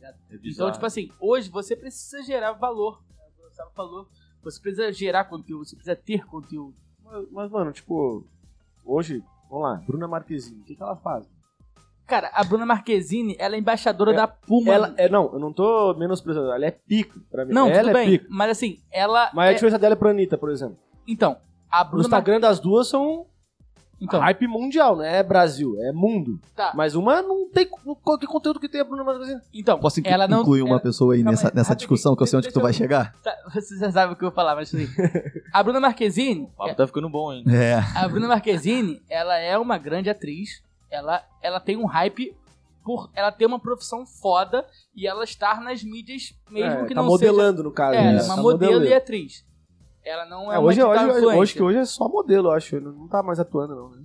É 0.00 0.14
Então, 0.42 0.72
tipo 0.72 0.84
assim, 0.84 1.10
hoje 1.20 1.48
você 1.48 1.76
precisa 1.76 2.22
gerar 2.22 2.52
valor. 2.52 3.00
né? 3.16 3.24
O 3.38 3.42
Gustavo 3.48 3.70
falou, 3.72 4.08
você 4.42 4.60
precisa 4.60 4.92
gerar 4.92 5.24
conteúdo, 5.26 5.64
você 5.64 5.76
precisa 5.76 5.94
ter 5.94 6.26
conteúdo. 6.26 6.74
mas, 7.04 7.30
mas, 7.30 7.50
mano, 7.52 7.72
tipo, 7.72 8.26
hoje, 8.84 9.22
vamos 9.48 9.62
lá, 9.68 9.74
Bruna 9.76 10.08
Marquezine, 10.08 10.60
o 10.60 10.64
que, 10.64 10.74
que 10.74 10.82
ela 10.82 10.96
faz? 10.96 11.24
Cara, 12.12 12.30
a 12.34 12.44
Bruna 12.44 12.66
Marquezine, 12.66 13.34
ela 13.38 13.56
é 13.56 13.58
embaixadora 13.58 14.12
É- 14.12 14.16
da 14.16 14.26
Puma. 14.28 14.70
Ela 14.70 14.92
é, 14.98 15.08
não, 15.08 15.32
eu 15.32 15.38
não 15.38 15.50
tô 15.50 15.94
menosprezando, 15.94 16.52
ela 16.52 16.66
é 16.66 16.70
pica 16.70 17.18
pra 17.30 17.46
mim. 17.46 17.54
Não, 17.54 17.68
ela 17.70 17.78
tudo 17.84 17.88
é 17.90 17.92
bem. 17.94 18.10
pica. 18.10 18.26
Mas 18.28 18.50
assim, 18.50 18.78
ela. 18.92 19.30
Mas 19.32 19.48
a 19.48 19.50
é- 19.50 19.54
diferença 19.54 19.78
dela 19.78 19.94
é 19.94 19.96
pra 19.96 20.10
Anitta, 20.10 20.36
por 20.36 20.50
exemplo. 20.50 20.76
Então, 21.08 21.38
a 21.70 21.82
No 21.82 21.90
Bruna. 21.90 22.02
Instagram 22.04 22.38
das 22.38 22.60
duas 22.60 22.86
são 22.88 23.24
Então, 23.98 24.20
hype 24.20 24.46
mundial, 24.46 24.96
não 24.96 25.04
é 25.04 25.22
Brasil, 25.22 25.74
é 25.80 25.90
mundo. 25.90 26.38
tá. 26.54 26.72
Mas 26.74 26.94
uma 26.94 27.22
não 27.22 27.48
tem 27.48 27.66
qualquer 28.02 28.26
conteúdo 28.26 28.60
que 28.60 28.68
tenha 28.68 28.82
a 28.84 28.86
Bruna 28.86 29.04
Marquezine. 29.04 29.40
Então, 29.54 29.78
Posso 29.78 30.00
inclu- 30.00 30.12
ela 30.12 30.28
não. 30.28 30.42
incluir 30.42 30.60
uma 30.60 30.72
ela- 30.72 30.80
pessoa 30.80 31.14
aí 31.14 31.20
Calma 31.20 31.30
nessa, 31.30 31.48
aí, 31.48 31.54
nessa 31.54 31.74
discussão 31.74 32.14
que 32.14 32.22
eu 32.22 32.26
sei 32.26 32.36
onde 32.36 32.48
que 32.48 32.52
tu 32.52 32.60
vai 32.60 32.72
deixa 32.72 32.84
chegar? 32.84 33.14
tá, 33.24 33.34
você 33.54 33.78
já 33.78 33.90
sabe 33.90 34.12
o 34.12 34.16
que 34.16 34.22
eu 34.24 34.28
vou 34.28 34.34
falar, 34.36 34.54
mas 34.54 34.74
assim. 34.74 34.86
A 35.50 35.62
Bruna 35.62 35.80
Marquezine. 35.80 36.42
O 36.42 36.56
papo 36.58 36.74
tá 36.74 36.86
ficando 36.86 37.08
bom, 37.08 37.32
hein? 37.32 37.42
É. 37.48 37.76
A 37.96 38.06
Bruna 38.06 38.28
Marquezine, 38.28 39.00
ela 39.08 39.38
é 39.38 39.56
uma 39.56 39.78
grande 39.78 40.10
atriz. 40.10 40.60
Ela, 40.92 41.22
ela 41.40 41.58
tem 41.58 41.76
um 41.76 41.86
hype 41.86 42.36
por 42.84 43.08
ela 43.14 43.32
ter 43.32 43.46
uma 43.46 43.58
profissão 43.58 44.04
foda 44.04 44.66
e 44.94 45.06
ela 45.06 45.24
estar 45.24 45.60
nas 45.60 45.82
mídias, 45.82 46.34
mesmo 46.50 46.80
É, 46.80 46.84
que 46.84 46.94
tá 46.94 47.00
não 47.00 47.08
modelando, 47.08 47.62
no 47.62 47.70
seja. 47.70 47.76
caso. 47.76 47.94
É, 47.94 47.98
ela 48.00 48.08
é 48.10 48.12
né? 48.14 48.22
uma 48.22 48.36
Tá 48.36 48.42
modelo 48.42 48.72
modelando. 48.72 48.90
e 48.90 48.94
atriz. 48.94 49.44
Ela 50.04 50.26
não 50.26 50.52
é, 50.52 50.56
É, 50.56 50.58
uma 50.58 50.68
hoje, 50.68 50.82
hoje, 50.82 51.04
influencer. 51.04 51.38
hoje, 51.38 51.54
que 51.54 51.62
hoje 51.62 51.78
é 51.78 51.84
só 51.84 52.08
modelo, 52.08 52.48
eu 52.48 52.52
acho. 52.52 52.76
Ele 52.76 52.84
não 52.86 53.08
tá 53.08 53.22
mais 53.22 53.38
atuando, 53.40 53.74
não. 53.74 53.90
Né? 53.90 54.02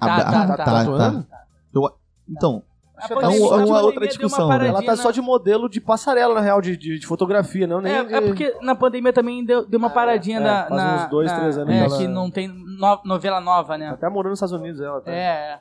A- 0.00 0.06
Tá, 0.06 0.16
a- 0.16 0.24
tá, 0.24 0.46
tá, 0.48 0.56
tá, 0.56 0.64
tá 0.64 0.80
atuando? 0.82 1.26
Eu- 1.74 1.90
então, 2.28 2.62
A 3.00 3.06
É 3.14 3.28
uma- 3.28 3.64
uma 3.64 3.80
outra 3.82 4.08
discussão, 4.08 4.46
uma 4.46 4.58
né? 4.58 4.66
Ela 4.66 4.82
tá 4.82 4.96
só 4.96 5.12
de 5.12 5.20
modelo 5.20 5.68
de 5.68 5.80
passarela, 5.80 6.34
na 6.34 6.40
real, 6.40 6.60
de, 6.60 6.76
de, 6.76 6.98
de 6.98 7.06
fotografia, 7.06 7.64
não 7.64 7.80
nem 7.80 7.92
É, 7.94 8.02
de... 8.04 8.12
é 8.12 8.20
porque 8.20 8.56
na 8.60 8.74
pandemia 8.74 9.12
também 9.12 9.44
deu, 9.44 9.64
deu 9.64 9.78
uma 9.78 9.88
paradinha 9.88 10.38
é, 10.38 10.40
na, 10.40 10.66
faz 10.66 10.82
na- 10.82 11.04
uns 11.04 11.10
dois, 11.10 11.30
na- 11.30 11.38
três 11.38 11.58
anos 11.58 11.72
é, 11.72 11.78
que 11.78 11.84
ela- 11.84 11.98
que 11.98 12.08
não 12.08 12.28
tem 12.28 12.48
no- 12.48 13.00
novela 13.04 13.40
nova, 13.40 13.78
né? 13.78 13.90
Até 13.90 14.08
morando 14.08 14.30
nos 14.30 14.38
Estados 14.42 14.60
Unidos, 14.60 14.80
ela 14.80 15.00
tá. 15.00 15.12
É, 15.12 15.14
é. 15.14 15.60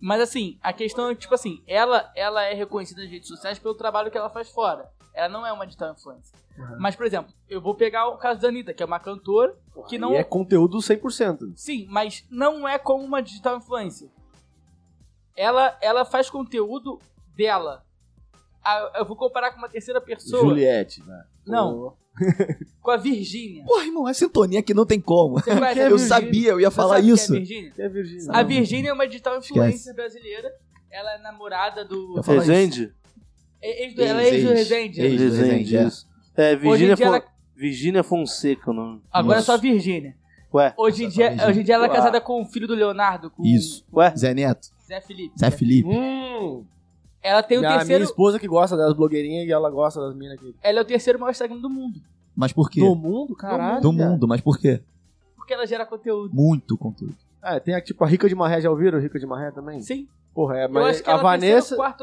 Mas 0.00 0.20
assim, 0.20 0.58
a 0.62 0.72
questão 0.72 1.10
é 1.10 1.14
tipo 1.14 1.34
assim, 1.34 1.62
ela, 1.66 2.10
ela 2.14 2.42
é 2.44 2.54
reconhecida 2.54 3.02
nas 3.02 3.10
redes 3.10 3.28
sociais 3.28 3.58
pelo 3.58 3.74
trabalho 3.74 4.10
que 4.10 4.18
ela 4.18 4.30
faz 4.30 4.48
fora. 4.48 4.90
Ela 5.12 5.28
não 5.28 5.44
é 5.44 5.52
uma 5.52 5.66
digital 5.66 5.92
influencer. 5.92 6.38
Uhum. 6.56 6.76
Mas, 6.78 6.94
por 6.94 7.06
exemplo, 7.06 7.32
eu 7.48 7.60
vou 7.60 7.74
pegar 7.74 8.08
o 8.08 8.18
caso 8.18 8.40
da 8.40 8.48
Anitta, 8.48 8.72
que 8.72 8.82
é 8.82 8.86
uma 8.86 9.00
cantora 9.00 9.56
que 9.88 9.98
não. 9.98 10.12
E 10.12 10.16
é 10.16 10.24
conteúdo 10.24 10.78
100%. 10.78 11.52
Sim, 11.56 11.86
mas 11.88 12.24
não 12.30 12.68
é 12.68 12.78
como 12.78 13.04
uma 13.04 13.20
digital 13.20 13.56
influencer. 13.56 14.08
Ela, 15.36 15.76
ela 15.80 16.04
faz 16.04 16.28
conteúdo 16.30 17.00
dela. 17.34 17.84
Ah, 18.64 18.92
Eu 18.96 19.04
vou 19.04 19.16
comparar 19.16 19.52
com 19.52 19.58
uma 19.58 19.68
terceira 19.68 20.00
pessoa. 20.00 20.42
Juliette, 20.42 21.04
né? 21.06 21.24
Não. 21.46 21.96
Com 22.82 22.90
a 22.90 22.96
Virgínia. 22.96 23.64
porra, 23.64 23.84
irmão, 23.84 24.08
é 24.08 24.12
sintonia 24.14 24.62
que 24.62 24.72
não 24.74 24.86
tem 24.86 25.00
como. 25.00 25.34
Você 25.40 25.50
conhece 25.56 25.80
a 25.80 25.84
Eu 25.84 25.90
Virgínia? 25.96 26.08
sabia, 26.08 26.50
eu 26.50 26.60
ia 26.60 26.70
Você 26.70 26.76
falar 26.76 26.94
sabe 26.96 27.06
quem 27.06 27.14
isso. 27.14 27.32
É 27.32 27.36
a 27.36 27.38
Virgínia? 27.40 27.70
Que 27.72 27.82
é 27.82 27.88
Virgínia. 27.88 28.26
A 28.30 28.42
Virgínia 28.42 28.90
é 28.90 28.92
uma 28.92 29.06
digital 29.06 29.38
Esquece. 29.38 29.52
influencer 29.58 29.94
brasileira. 29.94 30.50
Ela 30.90 31.14
é 31.14 31.18
namorada 31.18 31.84
do. 31.84 32.14
Eu 32.16 32.22
falo 32.22 32.38
Resende? 32.40 32.92
É 33.60 33.84
ex 33.84 33.94
do- 33.94 34.02
Ela 34.02 34.22
é 34.22 34.28
ex 34.34 34.44
do 34.44 34.50
Resende. 34.50 35.00
Ex- 35.02 35.20
Resende, 35.20 35.42
Resende, 35.48 35.76
é. 35.76 35.82
isso. 35.84 36.08
É, 36.36 36.56
Virgínia, 36.56 36.94
dia 36.94 37.06
Fon- 37.06 37.14
ela- 37.14 37.24
Virgínia 37.56 38.02
Fonseca 38.02 38.70
o 38.70 38.74
nome. 38.74 39.02
Agora 39.10 39.36
é 39.36 39.40
Isso. 39.40 39.46
só 39.46 39.58
Virgínia. 39.58 40.14
Ué, 40.54 40.72
Hoje 40.78 41.04
em, 41.04 41.08
dia, 41.08 41.26
Virgínia. 41.28 41.50
hoje 41.50 41.60
em 41.60 41.62
dia 41.64 41.74
ela 41.74 41.86
é 41.86 41.88
casada 41.90 42.20
com 42.22 42.40
o 42.40 42.44
filho 42.46 42.66
do 42.66 42.74
Leonardo, 42.74 43.30
com 43.30 43.44
Isso. 43.44 43.84
ué. 43.92 44.14
Zé 44.16 44.32
Neto, 44.32 44.68
Zé 44.86 44.98
Felipe. 45.02 45.34
Zé 45.38 45.50
Felipe. 45.50 45.88
Hum, 45.90 46.64
Ela 47.22 47.42
tem 47.42 47.58
o 47.58 47.60
minha, 47.60 47.70
minha 47.70 47.78
terceiro. 47.80 48.04
esposa 48.04 48.38
que 48.38 48.46
gosta 48.46 48.76
das 48.76 48.92
blogueirinhas 48.94 49.46
e 49.46 49.52
ela 49.52 49.70
gosta 49.70 50.00
das 50.00 50.14
minas 50.14 50.38
aqui. 50.38 50.54
Ela 50.62 50.78
é 50.78 50.82
o 50.82 50.84
terceiro 50.84 51.18
maior 51.18 51.30
Instagram 51.30 51.58
do 51.58 51.70
mundo. 51.70 52.00
Mas 52.34 52.52
por 52.52 52.70
quê? 52.70 52.80
Do 52.80 52.94
mundo, 52.94 53.34
caralho. 53.34 53.80
Do 53.80 53.92
mundo, 53.92 54.28
mas 54.28 54.40
por 54.40 54.58
quê? 54.58 54.80
Porque 55.36 55.52
ela 55.52 55.66
gera 55.66 55.84
conteúdo. 55.84 56.34
Muito 56.34 56.76
conteúdo. 56.78 57.16
É, 57.42 57.58
tem 57.58 57.74
a, 57.74 57.80
tipo 57.80 58.04
a 58.04 58.06
Rica 58.06 58.28
de 58.28 58.34
Marré, 58.34 58.60
já 58.60 58.70
ouviram? 58.70 58.98
Rica 58.98 59.18
de 59.18 59.26
Marré 59.26 59.50
também? 59.50 59.80
Sim. 59.80 60.06
Porra, 60.34 60.58
é, 60.58 60.64
Eu 60.66 60.70
mas 60.70 60.86
acho 60.96 61.02
que 61.02 61.10
a 61.10 61.16
Vanessa, 61.16 61.76
maior 61.76 61.96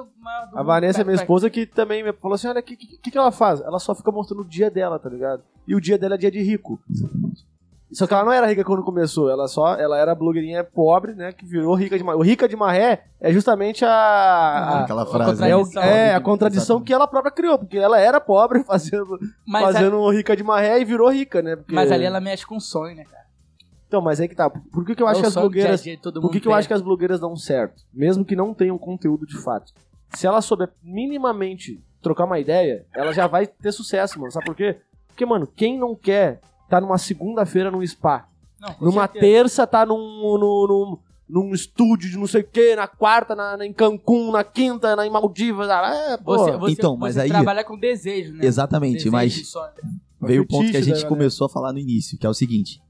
do 0.50 0.60
a. 0.60 0.64
Vanessa 0.64 1.02
é 1.02 1.04
minha 1.06 1.16
esposa 1.16 1.50
que 1.50 1.66
também 1.66 2.04
me 2.04 2.12
falou 2.12 2.36
assim, 2.36 2.48
olha, 2.48 2.60
o 2.60 2.64
que, 2.64 2.76
que, 2.76 2.98
que 2.98 3.12
que 3.12 3.18
ela 3.18 3.32
faz? 3.32 3.62
Ela 3.62 3.80
só 3.80 3.96
fica 3.96 4.12
mostrando 4.12 4.42
o 4.42 4.46
dia 4.46 4.70
dela, 4.70 5.00
tá 5.00 5.10
ligado? 5.10 5.42
E 5.66 5.74
o 5.74 5.80
dia 5.80 5.98
dela 5.98 6.16
é 6.16 6.18
dia 6.18 6.32
de 6.32 6.42
rico. 6.42 6.80
Exatamente. 6.90 7.46
Só 7.92 8.08
que 8.08 8.14
ela 8.14 8.26
não 8.26 8.32
era 8.32 8.48
rica 8.48 8.64
quando 8.64 8.84
começou, 8.84 9.30
ela 9.30 9.48
só, 9.48 9.76
ela 9.76 9.98
era 9.98 10.16
blogueirinha 10.16 10.64
pobre, 10.64 11.14
né, 11.14 11.32
que 11.32 11.46
virou 11.46 11.76
rica 11.76 11.98
de 11.98 12.04
marré. 12.04 12.18
O 12.18 12.22
rica 12.24 12.48
de 12.48 12.56
marré 12.56 13.04
é 13.22 13.32
justamente 13.32 13.86
a... 13.86 13.90
a- 13.92 14.84
Aquela 14.84 15.04
o 15.04 15.06
frase. 15.06 15.44
é, 15.44 15.56
o- 15.56 15.60
contradição. 15.60 15.84
é, 15.84 16.14
a 16.16 16.20
contradição 16.20 16.82
que 16.82 16.92
ela 16.94 17.08
própria 17.08 17.32
criou, 17.32 17.58
porque 17.60 17.78
ela 17.78 18.00
era 18.00 18.20
pobre 18.20 18.64
fazendo, 18.66 19.18
Mas, 19.48 19.64
a- 19.64 19.74
fazendo 19.74 19.98
um 19.98 20.10
rica 20.12 20.36
de 20.36 20.44
marré 20.44 20.80
e 20.80 20.86
virou 20.86 21.10
rica, 21.12 21.42
né? 21.42 21.56
Porque... 21.56 21.76
mas 21.76 21.92
ali 21.92 22.04
ela 22.06 22.20
mexe 22.20 22.46
com 22.46 22.60
sonho, 22.60 22.96
né, 22.96 23.04
cara? 23.06 23.24
Então, 23.88 24.02
mas 24.02 24.20
aí 24.20 24.28
que 24.28 24.36
tá. 24.36 24.50
Por 24.50 24.84
que, 24.84 24.96
que 24.96 25.04
eu 25.04 25.08
É 25.08 25.12
acho 25.12 25.20
o 25.20 25.22
que 25.24 25.28
as 25.28 25.38
a 25.38 25.40
blogueiras 25.42 25.84
todo 26.02 26.14
Por 26.16 26.22
mundo 26.24 26.32
que, 26.34 26.40
que 26.42 26.48
eu 26.48 26.54
acho 26.54 26.68
que 26.68 26.74
as 26.74 26.82
blogueiras 26.82 27.20
dão 27.20 27.36
certo? 27.36 27.84
Mesmo 27.94 28.26
que 28.26 28.36
não 28.36 28.52
tenham 28.54 28.78
conteúdo 28.80 29.26
de 29.28 29.38
fato. 29.38 29.72
Se 30.10 30.26
ela 30.26 30.42
souber 30.42 30.70
minimamente 30.84 31.82
trocar 32.02 32.26
uma 32.26 32.40
ideia, 32.40 32.86
ela 32.96 33.14
já 33.14 33.28
vai 33.28 33.46
ter 33.46 33.72
sucesso, 33.72 34.20
mano. 34.20 34.32
Sabe 34.32 34.46
por 34.46 34.56
quê? 34.56 34.78
Porque, 35.08 35.26
mano, 35.26 35.48
quem 35.48 35.78
não 35.78 35.96
quer 35.96 36.42
tá 36.70 36.80
numa 36.82 36.98
segunda-feira 36.98 37.70
num 37.72 37.86
spa? 37.86 38.28
Não, 38.60 38.76
Numa 38.82 39.02
certeza. 39.04 39.26
terça 39.26 39.68
tá 39.68 39.86
num, 39.86 39.98
num, 39.98 40.68
num, 40.68 40.98
num 41.28 41.54
estúdio 41.54 42.10
de 42.10 42.18
não 42.18 42.26
sei 42.28 42.42
o 42.42 42.48
quê, 42.48 42.76
na 42.76 42.88
quarta 42.88 43.36
na, 43.36 43.58
na- 43.58 43.66
em 43.66 43.74
Cancún, 43.74 44.32
na 44.32 44.44
quinta 44.44 44.96
na, 44.96 45.06
em 45.06 45.10
Maldivas. 45.10 45.70
ah, 45.70 45.94
É. 46.14 46.18
Você, 46.24 46.58
você, 46.58 46.74
Então, 46.74 46.96
mas 46.98 47.16
você 47.16 47.22
aí- 47.22 47.30
trabalha 47.30 47.64
com 47.64 47.78
desejo, 47.78 48.34
né? 48.34 48.46
Exatamente, 48.46 48.94
Desejo 48.98 49.12
mas 49.12 49.54
veio 50.22 50.44
o 50.44 50.48
ponto 50.48 50.72
que 50.72 50.78
a 50.78 50.82
gente 50.82 50.92
galera. 50.94 51.10
começou 51.10 51.46
a 51.46 51.50
falar 51.50 51.74
no 51.74 51.80
início, 51.80 52.18
que 52.18 52.26
é 52.26 52.30
o 52.30 52.34
seguinte. 52.34 52.82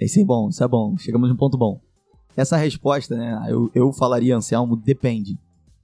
Isso 0.00 0.18
é 0.20 0.24
bom, 0.24 0.48
isso 0.48 0.62
é 0.64 0.68
bom. 0.68 0.96
Chegamos 0.98 1.28
num 1.28 1.36
ponto 1.36 1.56
bom. 1.56 1.80
Essa 2.36 2.56
resposta, 2.56 3.14
né? 3.16 3.46
Eu, 3.48 3.70
eu 3.74 3.92
falaria, 3.92 4.36
Anselmo, 4.36 4.76
depende. 4.76 5.38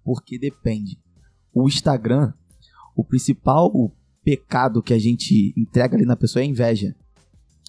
porque 0.04 0.38
depende. 0.38 0.98
O 1.54 1.68
Instagram, 1.68 2.32
o 2.96 3.04
principal 3.04 3.70
pecado 4.29 4.83
que 4.83 4.93
a 4.93 4.99
gente 4.99 5.55
entrega 5.57 5.97
ali 5.97 6.05
na 6.05 6.14
pessoa 6.16 6.43
é 6.43 6.47
a 6.47 6.49
inveja. 6.49 6.95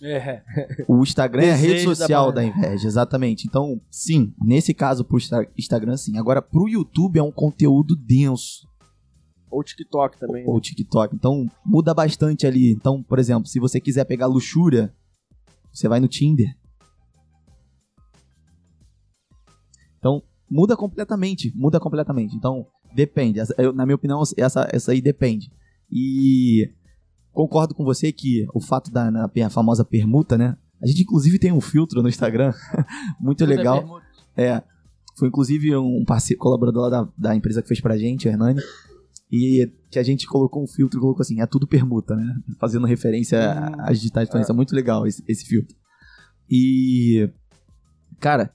É. 0.02 0.44
O 0.88 1.02
Instagram 1.02 1.44
é 1.44 1.52
a 1.52 1.56
rede 1.56 1.86
da 1.86 1.96
social 1.96 2.32
da, 2.34 2.42
banana. 2.42 2.58
inveja, 2.58 2.86
exatamente. 2.88 3.48
Então, 3.48 3.82
sim, 3.90 4.34
nesse 4.42 4.74
caso 4.74 5.06
pro 5.06 5.18
Insta- 5.18 5.48
Instagram, 5.58 5.96
sim. 5.96 6.18
Agora, 6.18 6.42
pro 6.42 6.68
YouTube 6.68 7.18
é 7.18 7.24
um 7.24 7.32
conteúdo 7.32 7.96
denso. 7.96 8.68
Ou 9.50 9.64
TikTok 9.64 10.20
também. 10.20 10.44
né? 10.44 10.50
Ou 10.50 10.60
TikTok. 10.60 11.16
Então, 11.16 11.46
muda 11.66 11.94
bastante 11.94 12.46
ali. 12.46 12.72
Então, 12.74 13.02
por 13.04 13.20
exemplo, 13.20 13.48
se 13.48 13.60
você 13.60 13.80
quiser 13.80 14.04
pegar 14.06 14.28
luxúria, 14.28 14.94
você 15.74 15.88
vai 15.88 16.00
no 16.00 16.08
Tinder. 16.08 16.48
Então, 19.98 20.22
muda 20.50 20.76
completamente. 20.78 21.52
Muda 21.56 21.80
completamente. 21.80 22.36
Então, 22.36 22.66
depende. 22.94 23.40
Eu- 23.58 23.74
na 23.74 23.86
minha 23.86 23.96
opinião, 23.96 24.22
essa, 24.38 24.68
essa 24.72 24.92
aí 24.92 25.02
depende. 25.02 25.50
E 25.92 26.72
concordo 27.32 27.74
com 27.74 27.84
você 27.84 28.12
que 28.12 28.46
o 28.54 28.60
fato 28.60 28.92
da 28.92 29.10
na, 29.10 29.30
famosa 29.50 29.84
permuta, 29.84 30.38
né? 30.38 30.58
A 30.82 30.88
gente, 30.88 31.02
inclusive, 31.02 31.40
tem 31.40 31.52
um 31.52 31.62
filtro 31.62 32.02
no 32.02 32.10
Instagram 32.10 32.54
muito 33.20 33.40
Tudo 33.40 33.54
é 33.54 33.56
legal. 33.56 33.80
permuta. 33.80 34.06
É. 34.36 34.64
Foi 35.18 35.28
inclusive 35.28 35.76
um 35.76 36.06
parceiro, 36.06 36.40
colaborador 36.40 36.84
lá 36.84 36.90
da, 36.90 37.10
da 37.18 37.36
empresa 37.36 37.62
que 37.62 37.68
fez 37.68 37.82
pra 37.82 37.98
gente, 37.98 38.28
o 38.28 38.32
Hernani. 38.32 38.62
E 39.32 39.72
que 39.92 40.00
a 40.00 40.04
gente 40.04 40.26
colocou 40.26 40.64
um 40.64 40.68
filtro 40.68 41.00
e 41.00 41.02
colocou 41.02 41.22
assim, 41.22 41.42
é 41.42 41.46
tudo 41.46 41.68
permuta, 41.68 42.16
né? 42.16 42.36
Fazendo 42.58 42.88
referência 42.88 43.38
às 43.80 44.00
digitais 44.00 44.30
de. 44.30 44.52
É 44.52 44.54
muito 44.54 44.74
legal 44.74 45.06
esse, 45.06 45.24
esse 45.28 45.46
filtro. 45.46 45.76
E. 46.50 47.30
Cara, 48.20 48.52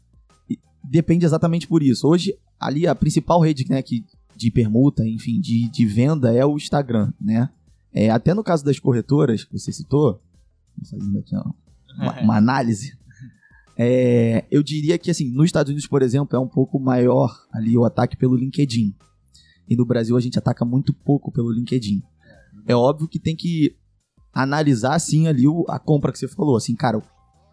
depende 0.82 1.24
exatamente 1.24 1.68
por 1.68 1.82
isso. 1.82 2.08
Hoje, 2.08 2.36
ali 2.58 2.86
a 2.86 2.94
principal 2.94 3.40
rede 3.40 3.66
né, 3.68 3.82
que, 3.82 4.04
de 4.36 4.50
permuta, 4.50 5.06
enfim, 5.06 5.40
de, 5.40 5.68
de 5.70 5.86
venda 5.86 6.32
é 6.34 6.44
o 6.44 6.56
Instagram, 6.56 7.12
né? 7.20 7.48
É, 7.92 8.10
até 8.10 8.34
no 8.34 8.42
caso 8.42 8.64
das 8.64 8.78
corretoras, 8.78 9.44
que 9.44 9.56
você 9.58 9.72
citou, 9.72 10.20
fazendo 10.90 11.18
aqui 11.18 11.34
uma, 11.96 12.20
uma 12.22 12.36
análise. 12.36 12.96
É, 13.76 14.44
eu 14.50 14.62
diria 14.62 14.96
que, 14.98 15.10
assim, 15.10 15.30
nos 15.30 15.46
Estados 15.46 15.70
Unidos, 15.70 15.86
por 15.88 16.02
exemplo, 16.02 16.36
é 16.36 16.38
um 16.40 16.48
pouco 16.48 16.78
maior 16.78 17.32
ali 17.52 17.76
o 17.76 17.84
ataque 17.84 18.16
pelo 18.16 18.36
LinkedIn. 18.36 18.94
E 19.68 19.76
no 19.76 19.84
Brasil 19.84 20.16
a 20.16 20.20
gente 20.20 20.38
ataca 20.38 20.64
muito 20.64 20.92
pouco 20.92 21.32
pelo 21.32 21.50
LinkedIn. 21.50 22.02
É 22.66 22.74
óbvio 22.74 23.08
que 23.08 23.18
tem 23.18 23.34
que 23.34 23.76
analisar, 24.32 24.94
assim, 24.94 25.26
ali 25.26 25.46
o- 25.46 25.64
a 25.68 25.78
compra 25.78 26.12
que 26.12 26.18
você 26.18 26.28
falou. 26.28 26.56
Assim, 26.56 26.74
cara, 26.74 27.02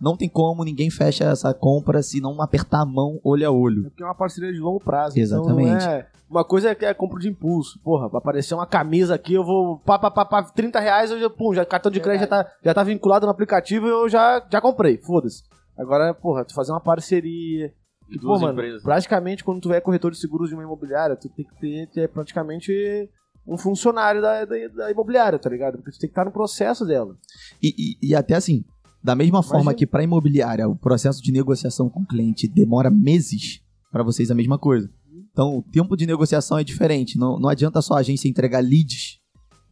não 0.02 0.18
tem 0.18 0.28
como 0.28 0.64
ninguém 0.64 0.89
fecha 0.89 1.26
essa 1.26 1.54
compra 1.54 2.02
se 2.02 2.20
não 2.20 2.41
apertar 2.41 2.82
a 2.82 2.86
mão 2.86 3.20
olho 3.24 3.47
a 3.47 3.52
olho. 3.52 3.86
É 3.86 3.89
porque 3.89 4.04
é 4.04 4.06
uma 4.06 4.16
parceria 4.16 4.52
de 4.52 4.60
longo 4.60 4.80
prazo. 4.84 5.20
Exatamente. 5.20 5.70
Então, 5.76 5.86
não 5.88 5.91
é... 5.93 6.08
Uma 6.30 6.45
coisa 6.45 6.70
é 6.70 6.76
que 6.76 6.86
é 6.86 6.93
compra 6.93 7.20
de 7.20 7.28
impulso. 7.28 7.78
Porra, 7.84 8.08
vai 8.08 8.18
aparecer 8.20 8.54
uma 8.56 8.66
camisa 8.66 9.14
aqui, 9.16 9.34
eu 9.34 9.43
vou. 9.43 9.80
Pá, 9.80 9.99
pá, 9.99 10.10
pá, 10.10 10.24
pá, 10.24 10.41
30 10.43 10.80
reais, 10.80 11.12
eu 11.12 11.20
já, 11.20 11.30
pum, 11.30 11.54
já, 11.54 11.66
cartão 11.66 11.91
de 11.91 11.99
crédito 11.99 12.22
já 12.22 12.28
tá, 12.28 12.49
já 12.64 12.74
tá 12.74 12.84
vinculado 12.84 13.26
no 13.26 13.32
aplicativo 13.34 13.86
e 13.86 13.89
eu 13.89 14.08
já, 14.08 14.41
já 14.49 14.62
comprei. 14.62 14.97
Foda-se. 14.97 15.43
Agora, 15.78 16.14
porra, 16.14 16.45
tu 16.45 16.54
fazer 16.54 16.72
uma 16.72 16.80
parceria. 16.80 17.68
Que, 18.10 18.16
pô, 18.18 18.28
Duas 18.28 18.39
mano, 18.41 18.54
empresas. 18.54 18.82
praticamente 18.82 19.43
quando 19.43 19.60
tu 19.60 19.74
é 19.74 19.82
corretor 19.82 20.10
de 20.12 20.20
seguros 20.20 20.47
de 20.47 20.56
uma 20.56 20.64
imobiliária, 20.64 21.18
tu 21.18 21.28
tem 21.28 21.45
que 21.45 21.60
ter, 21.60 21.88
ter 21.88 22.08
praticamente 22.08 23.10
um 23.45 23.58
funcionário 23.58 24.22
da, 24.22 24.45
da, 24.45 24.56
da 24.74 24.89
imobiliária, 24.91 25.38
tá 25.38 25.49
ligado? 25.49 25.80
Porque 25.80 25.91
tu 25.91 25.99
tem 25.99 26.08
que 26.08 26.14
estar 26.14 26.24
no 26.24 26.32
processo 26.32 26.86
dela. 26.86 27.14
E, 27.62 27.97
e- 28.02 28.10
e 28.12 28.16
até 28.16 28.36
assim, 28.36 28.64
da 29.04 29.16
mesma 29.16 29.41
forma 29.41 29.64
Imagina. 29.64 29.78
que 29.78 29.88
para 29.88 30.04
imobiliária 30.04 30.68
o 30.68 30.76
processo 30.76 31.22
de 31.22 31.32
negociação 31.32 31.89
com 31.89 32.02
o 32.02 32.08
cliente 32.08 32.47
demora 32.47 32.89
meses, 32.89 33.62
para 33.91 34.04
vocês 34.04 34.32
a 34.32 34.36
mesma 34.36 34.58
coisa. 34.58 34.89
Então, 35.32 35.58
o 35.58 35.62
tempo 35.64 35.95
de 35.95 36.06
negociação 36.06 36.58
é 36.58 36.64
diferente. 36.64 37.18
Não, 37.18 37.39
não 37.39 37.49
adianta 37.49 37.82
só 37.82 37.95
a 37.95 37.99
agência 37.99 38.28
entregar 38.28 38.60
leads 38.60 39.20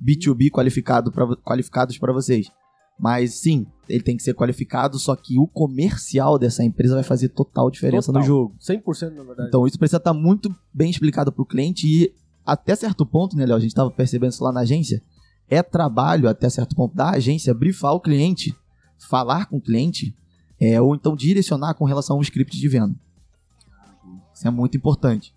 B2B 0.01 0.49
qualificado 0.49 1.11
pra, 1.11 1.27
qualificados 1.37 1.97
para 1.97 2.13
vocês. 2.13 2.49
Mas 2.99 3.35
sim, 3.35 3.65
ele 3.87 4.03
tem 4.03 4.17
que 4.17 4.23
ser 4.23 4.33
qualificado, 4.33 4.99
só 4.99 5.15
que 5.15 5.39
o 5.39 5.47
comercial 5.47 6.37
dessa 6.37 6.63
empresa 6.63 6.95
vai 6.95 7.03
fazer 7.03 7.29
total 7.29 7.71
diferença 7.71 8.07
Total. 8.07 8.21
no 8.21 8.27
jogo. 8.27 8.55
100% 8.59 9.15
na 9.15 9.23
verdade. 9.23 9.47
Então 9.47 9.65
isso 9.65 9.79
precisa 9.79 9.97
estar 9.97 10.13
muito 10.13 10.53
bem 10.73 10.89
explicado 10.89 11.31
para 11.31 11.41
o 11.41 11.45
cliente 11.45 11.87
e 11.87 12.13
até 12.45 12.75
certo 12.75 13.05
ponto, 13.05 13.37
né, 13.37 13.45
Léo? 13.45 13.55
A 13.55 13.59
gente 13.59 13.69
estava 13.69 13.89
percebendo 13.89 14.31
isso 14.31 14.43
lá 14.43 14.51
na 14.51 14.61
agência. 14.61 15.01
É 15.49 15.63
trabalho, 15.63 16.27
até 16.27 16.49
certo 16.49 16.75
ponto, 16.75 16.93
da 16.93 17.11
agência 17.11 17.53
brifar 17.53 17.93
o 17.93 18.01
cliente, 18.01 18.53
falar 19.07 19.45
com 19.47 19.57
o 19.57 19.61
cliente, 19.61 20.15
é, 20.59 20.79
ou 20.81 20.93
então 20.95 21.15
direcionar 21.15 21.73
com 21.73 21.85
relação 21.85 22.15
ao 22.17 22.21
script 22.21 22.57
de 22.59 22.67
venda. 22.67 22.95
Isso 24.33 24.47
é 24.47 24.51
muito 24.51 24.77
importante. 24.77 25.33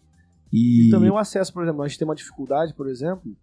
E, 0.53 0.89
E 0.89 0.91
também 0.91 1.11
o 1.11 1.17
acesso, 1.19 1.53
por 1.53 1.63
exemplo, 1.63 1.83
a 1.83 1.89
gente 1.89 1.99
tem 1.99 2.07
uma 2.07 2.15
dificuldade, 2.15 2.75
por 2.75 2.89
exemplo, 2.89 3.35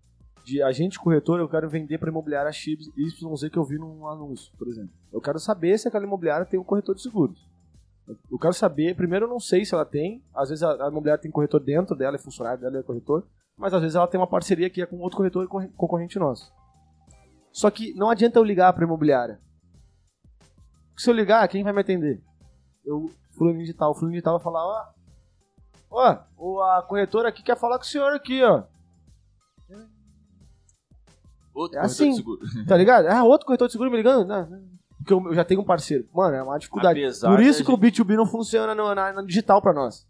de 0.45 0.61
agente 0.61 0.99
corretor, 0.99 1.39
eu 1.39 1.49
quero 1.49 1.70
vender 1.70 1.97
para 1.97 2.09
imobiliária 2.09 2.51
X, 2.51 2.88
YZ 2.97 3.49
que 3.51 3.57
eu 3.57 3.63
vi 3.63 3.78
num 3.78 4.07
anúncio, 4.07 4.51
por 4.57 4.67
exemplo. 4.67 4.91
Eu 5.11 5.20
quero 5.22 5.39
saber 5.39 5.78
se 5.78 5.88
aquela 5.88 6.05
imobiliária 6.05 6.45
tem 6.45 6.59
um 6.59 6.63
corretor 6.63 6.95
de 6.95 7.01
seguros. 7.01 7.47
Eu 8.32 8.39
quero 8.39 8.53
saber, 8.53 8.95
primeiro 8.95 9.26
eu 9.26 9.30
não 9.30 9.39
sei 9.39 9.63
se 9.65 9.74
ela 9.74 9.86
tem, 9.86 10.24
às 10.34 10.49
vezes 10.49 10.63
a, 10.63 10.86
a 10.86 10.89
imobiliária 10.89 11.22
tem 11.22 11.30
corretor 11.30 11.59
dentro 11.59 11.95
dela, 11.95 12.15
é 12.15 12.20
funcionário 12.20 12.59
dela, 12.59 12.80
é 12.80 12.84
corretor, 12.84 13.24
mas 13.55 13.74
às 13.74 13.82
vezes 13.82 13.95
ela 13.95 14.07
tem 14.07 14.20
uma 14.20 14.26
parceria 14.28 14.70
que 14.70 14.82
é 14.82 14.86
com 14.86 14.97
outro 14.99 15.17
corretor 15.17 15.47
corre- 15.47 15.70
concorrente 15.76 16.17
nosso. 16.17 16.51
Só 17.51 17.70
que 17.70 17.93
não 17.93 18.09
adianta 18.09 18.39
eu 18.39 18.43
ligar 18.43 18.72
para 18.74 18.86
imobiliária. 18.86 19.39
Porque 21.00 21.04
se 21.06 21.10
eu 21.10 21.14
ligar, 21.14 21.47
quem 21.47 21.64
vai 21.64 21.72
me 21.72 21.80
atender? 21.80 22.22
Eu, 22.86 23.10
fulano 23.32 23.64
de 23.64 23.74
tal, 23.74 23.95
fulano 23.95 24.14
de 24.14 24.22
tal 24.22 24.36
vai 24.38 24.43
falar, 24.43 24.66
ó, 24.66 24.86
Ó, 25.89 26.18
o- 26.38 26.62
a 26.62 26.84
corretora 26.84 27.30
aqui 27.30 27.41
quer 27.41 27.58
falar 27.58 27.78
com 27.78 27.84
o 27.86 27.88
senhor 27.88 28.14
aqui, 28.14 28.43
ó. 28.43 28.64
Outro 31.54 31.80
É 31.80 31.82
assim. 31.82 32.14
Tá 32.68 32.76
ligado? 32.76 33.08
Ah, 33.08 33.24
outro 33.24 33.47
corretor 33.47 33.68
de 33.68 33.72
seguro 33.72 33.89
me 33.89 33.95
ligando? 33.97 34.28
Não. 34.28 34.62
Porque 34.97 35.14
eu 35.14 35.34
já 35.34 35.43
tenho 35.45 35.62
um 35.62 35.66
parceiro. 35.66 36.08
Mano, 36.14 36.36
é 36.36 36.43
uma 36.43 36.60
dificuldade. 36.60 37.00
Apesar 37.02 37.30
Por 37.30 37.39
isso 37.41 37.64
que 37.64 37.72
o 37.72 37.78
B2B 37.78 38.16
não 38.16 38.26
funciona 38.26 38.76
no, 38.76 38.93
na, 38.93 39.14
na 39.14 39.22
digital 39.24 39.62
pra 39.62 39.74
nós. 39.74 40.06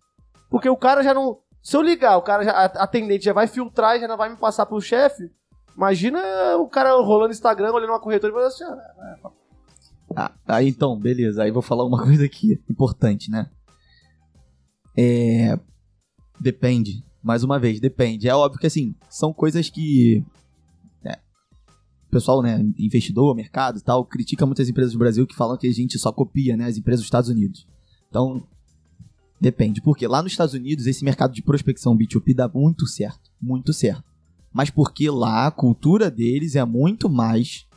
Porque 0.50 0.68
o 0.68 0.76
cara 0.76 1.04
já 1.04 1.14
não. 1.14 1.40
Se 1.62 1.78
eu 1.78 1.82
ligar, 1.84 2.18
o 2.18 2.22
cara 2.24 2.44
já. 2.44 2.52
Atendente 2.66 3.26
já 3.26 3.34
vai 3.34 3.46
filtrar 3.48 3.96
e 3.96 4.02
já 4.02 4.08
não 4.08 4.18
vai 4.18 4.30
me 4.30 4.38
passar 4.38 4.66
pro 4.66 4.82
chefe. 4.82 5.32
Imagina 5.78 6.20
o 6.58 6.68
cara 6.68 6.94
rolando 6.96 7.32
Instagram, 7.32 7.72
olhando 7.72 7.92
uma 7.92 8.02
corretora 8.02 8.34
e 8.34 8.36
falando 8.36 8.48
assim, 8.48 8.64
ah, 8.66 9.32
Ah, 10.16 10.34
aí 10.47 10.68
então, 10.68 10.97
beleza. 10.99 11.43
Aí 11.43 11.51
vou 11.51 11.62
falar 11.62 11.86
uma 11.86 12.01
coisa 12.03 12.26
aqui 12.26 12.60
importante, 12.70 13.30
né? 13.30 13.49
É. 14.97 15.60
Depende. 16.39 17.03
Mais 17.22 17.43
uma 17.43 17.60
vez, 17.60 17.80
depende. 17.80 18.28
É 18.28 18.36
óbvio 18.36 18.60
que 18.60 18.68
assim, 18.68 18.95
são 19.10 19.34
coisas 19.34 19.70
que. 19.70 20.24
é, 21.03 21.20
o 22.07 22.10
pessoal, 22.12 22.41
né, 22.41 22.60
investidor, 22.78 23.36
mercado 23.36 23.78
e 23.78 23.82
tal, 23.82 24.05
critica 24.05 24.45
muitas 24.45 24.70
empresas 24.70 24.93
do 24.93 24.99
Brasil 24.99 25.28
que 25.28 25.36
falam 25.36 25.57
que 25.57 25.68
a 25.68 25.72
gente 25.72 25.99
só 25.99 26.12
copia, 26.12 26.55
né, 26.55 26.66
as 26.66 26.78
empresas 26.78 27.01
dos 27.01 27.07
Estados 27.07 27.30
Unidos. 27.30 27.68
Então, 28.10 28.47
depende. 29.39 29.82
Porque 29.82 30.07
lá 30.07 30.24
nos 30.24 30.32
Estados 30.32 30.53
Unidos, 30.53 30.88
esse 30.88 31.03
mercado 31.03 31.34
de 31.34 31.43
prospecção 31.43 31.97
B2B 31.97 32.34
dá 32.34 32.47
muito 32.47 32.88
certo. 32.88 33.30
Muito 33.41 33.74
certo. 33.74 34.03
Mas 34.51 34.70
porque 34.70 35.10
lá 35.10 35.47
a 35.47 35.51
cultura 35.51 36.10
deles 36.10 36.55
é 36.55 36.66
muito 36.66 37.10
mais 37.10 37.68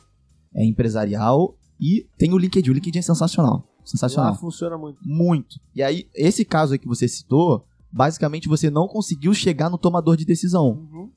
é, 0.55 0.65
empresarial 0.65 1.57
e 1.83 2.07
tem 2.17 2.31
o 2.31 2.37
LinkedIn. 2.37 2.69
O 2.69 2.73
LinkedIn 2.73 2.99
é 2.99 3.01
sensacional. 3.01 3.67
Sensacional. 3.83 4.31
lá 4.31 4.37
funciona 4.37 4.77
muito. 4.77 4.97
Muito. 5.03 5.59
E 5.75 5.83
aí, 5.83 6.07
esse 6.15 6.45
caso 6.45 6.71
aí 6.71 6.79
que 6.79 6.87
você 6.87 7.09
citou, 7.09 7.65
basicamente 7.91 8.47
você 8.47 8.69
não 8.69 8.87
conseguiu 8.87 9.33
chegar 9.33 9.69
no 9.69 9.77
tomador 9.77 10.15
de 10.15 10.23
decisão. 10.23 10.69
Uhum. 10.69 11.09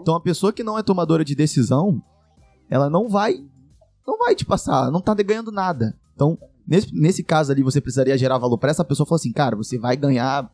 Então 0.00 0.14
a 0.14 0.20
pessoa 0.20 0.50
que 0.50 0.64
não 0.64 0.78
é 0.78 0.82
tomadora 0.82 1.22
de 1.22 1.34
decisão, 1.34 2.02
ela 2.70 2.88
não 2.88 3.06
vai 3.06 3.44
não 4.06 4.18
vai 4.18 4.34
te 4.34 4.46
passar, 4.46 4.90
não 4.90 5.00
tá 5.00 5.14
ganhando 5.14 5.52
nada. 5.52 5.94
Então, 6.14 6.38
nesse, 6.66 6.94
nesse 6.94 7.22
caso 7.22 7.52
ali, 7.52 7.62
você 7.62 7.80
precisaria 7.80 8.16
gerar 8.16 8.38
valor 8.38 8.56
pra 8.56 8.70
essa 8.70 8.84
pessoa 8.84 9.04
e 9.04 9.08
falar 9.08 9.16
assim, 9.16 9.32
cara, 9.32 9.56
você 9.56 9.78
vai 9.78 9.94
ganhar. 9.96 10.50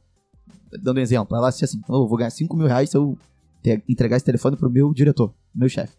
Dando 0.82 0.98
um 0.98 1.00
exemplo, 1.00 1.36
ela 1.36 1.50
disse 1.50 1.64
assim: 1.64 1.80
"Oh, 1.88 2.04
eu 2.04 2.08
vou 2.08 2.18
ganhar 2.18 2.30
5 2.30 2.56
mil 2.56 2.66
reais 2.66 2.90
se 2.90 2.96
eu 2.96 3.16
entregar 3.88 4.16
esse 4.16 4.24
telefone 4.24 4.56
pro 4.56 4.70
meu 4.70 4.92
diretor, 4.92 5.32
meu 5.54 5.68
chefe. 5.68 5.94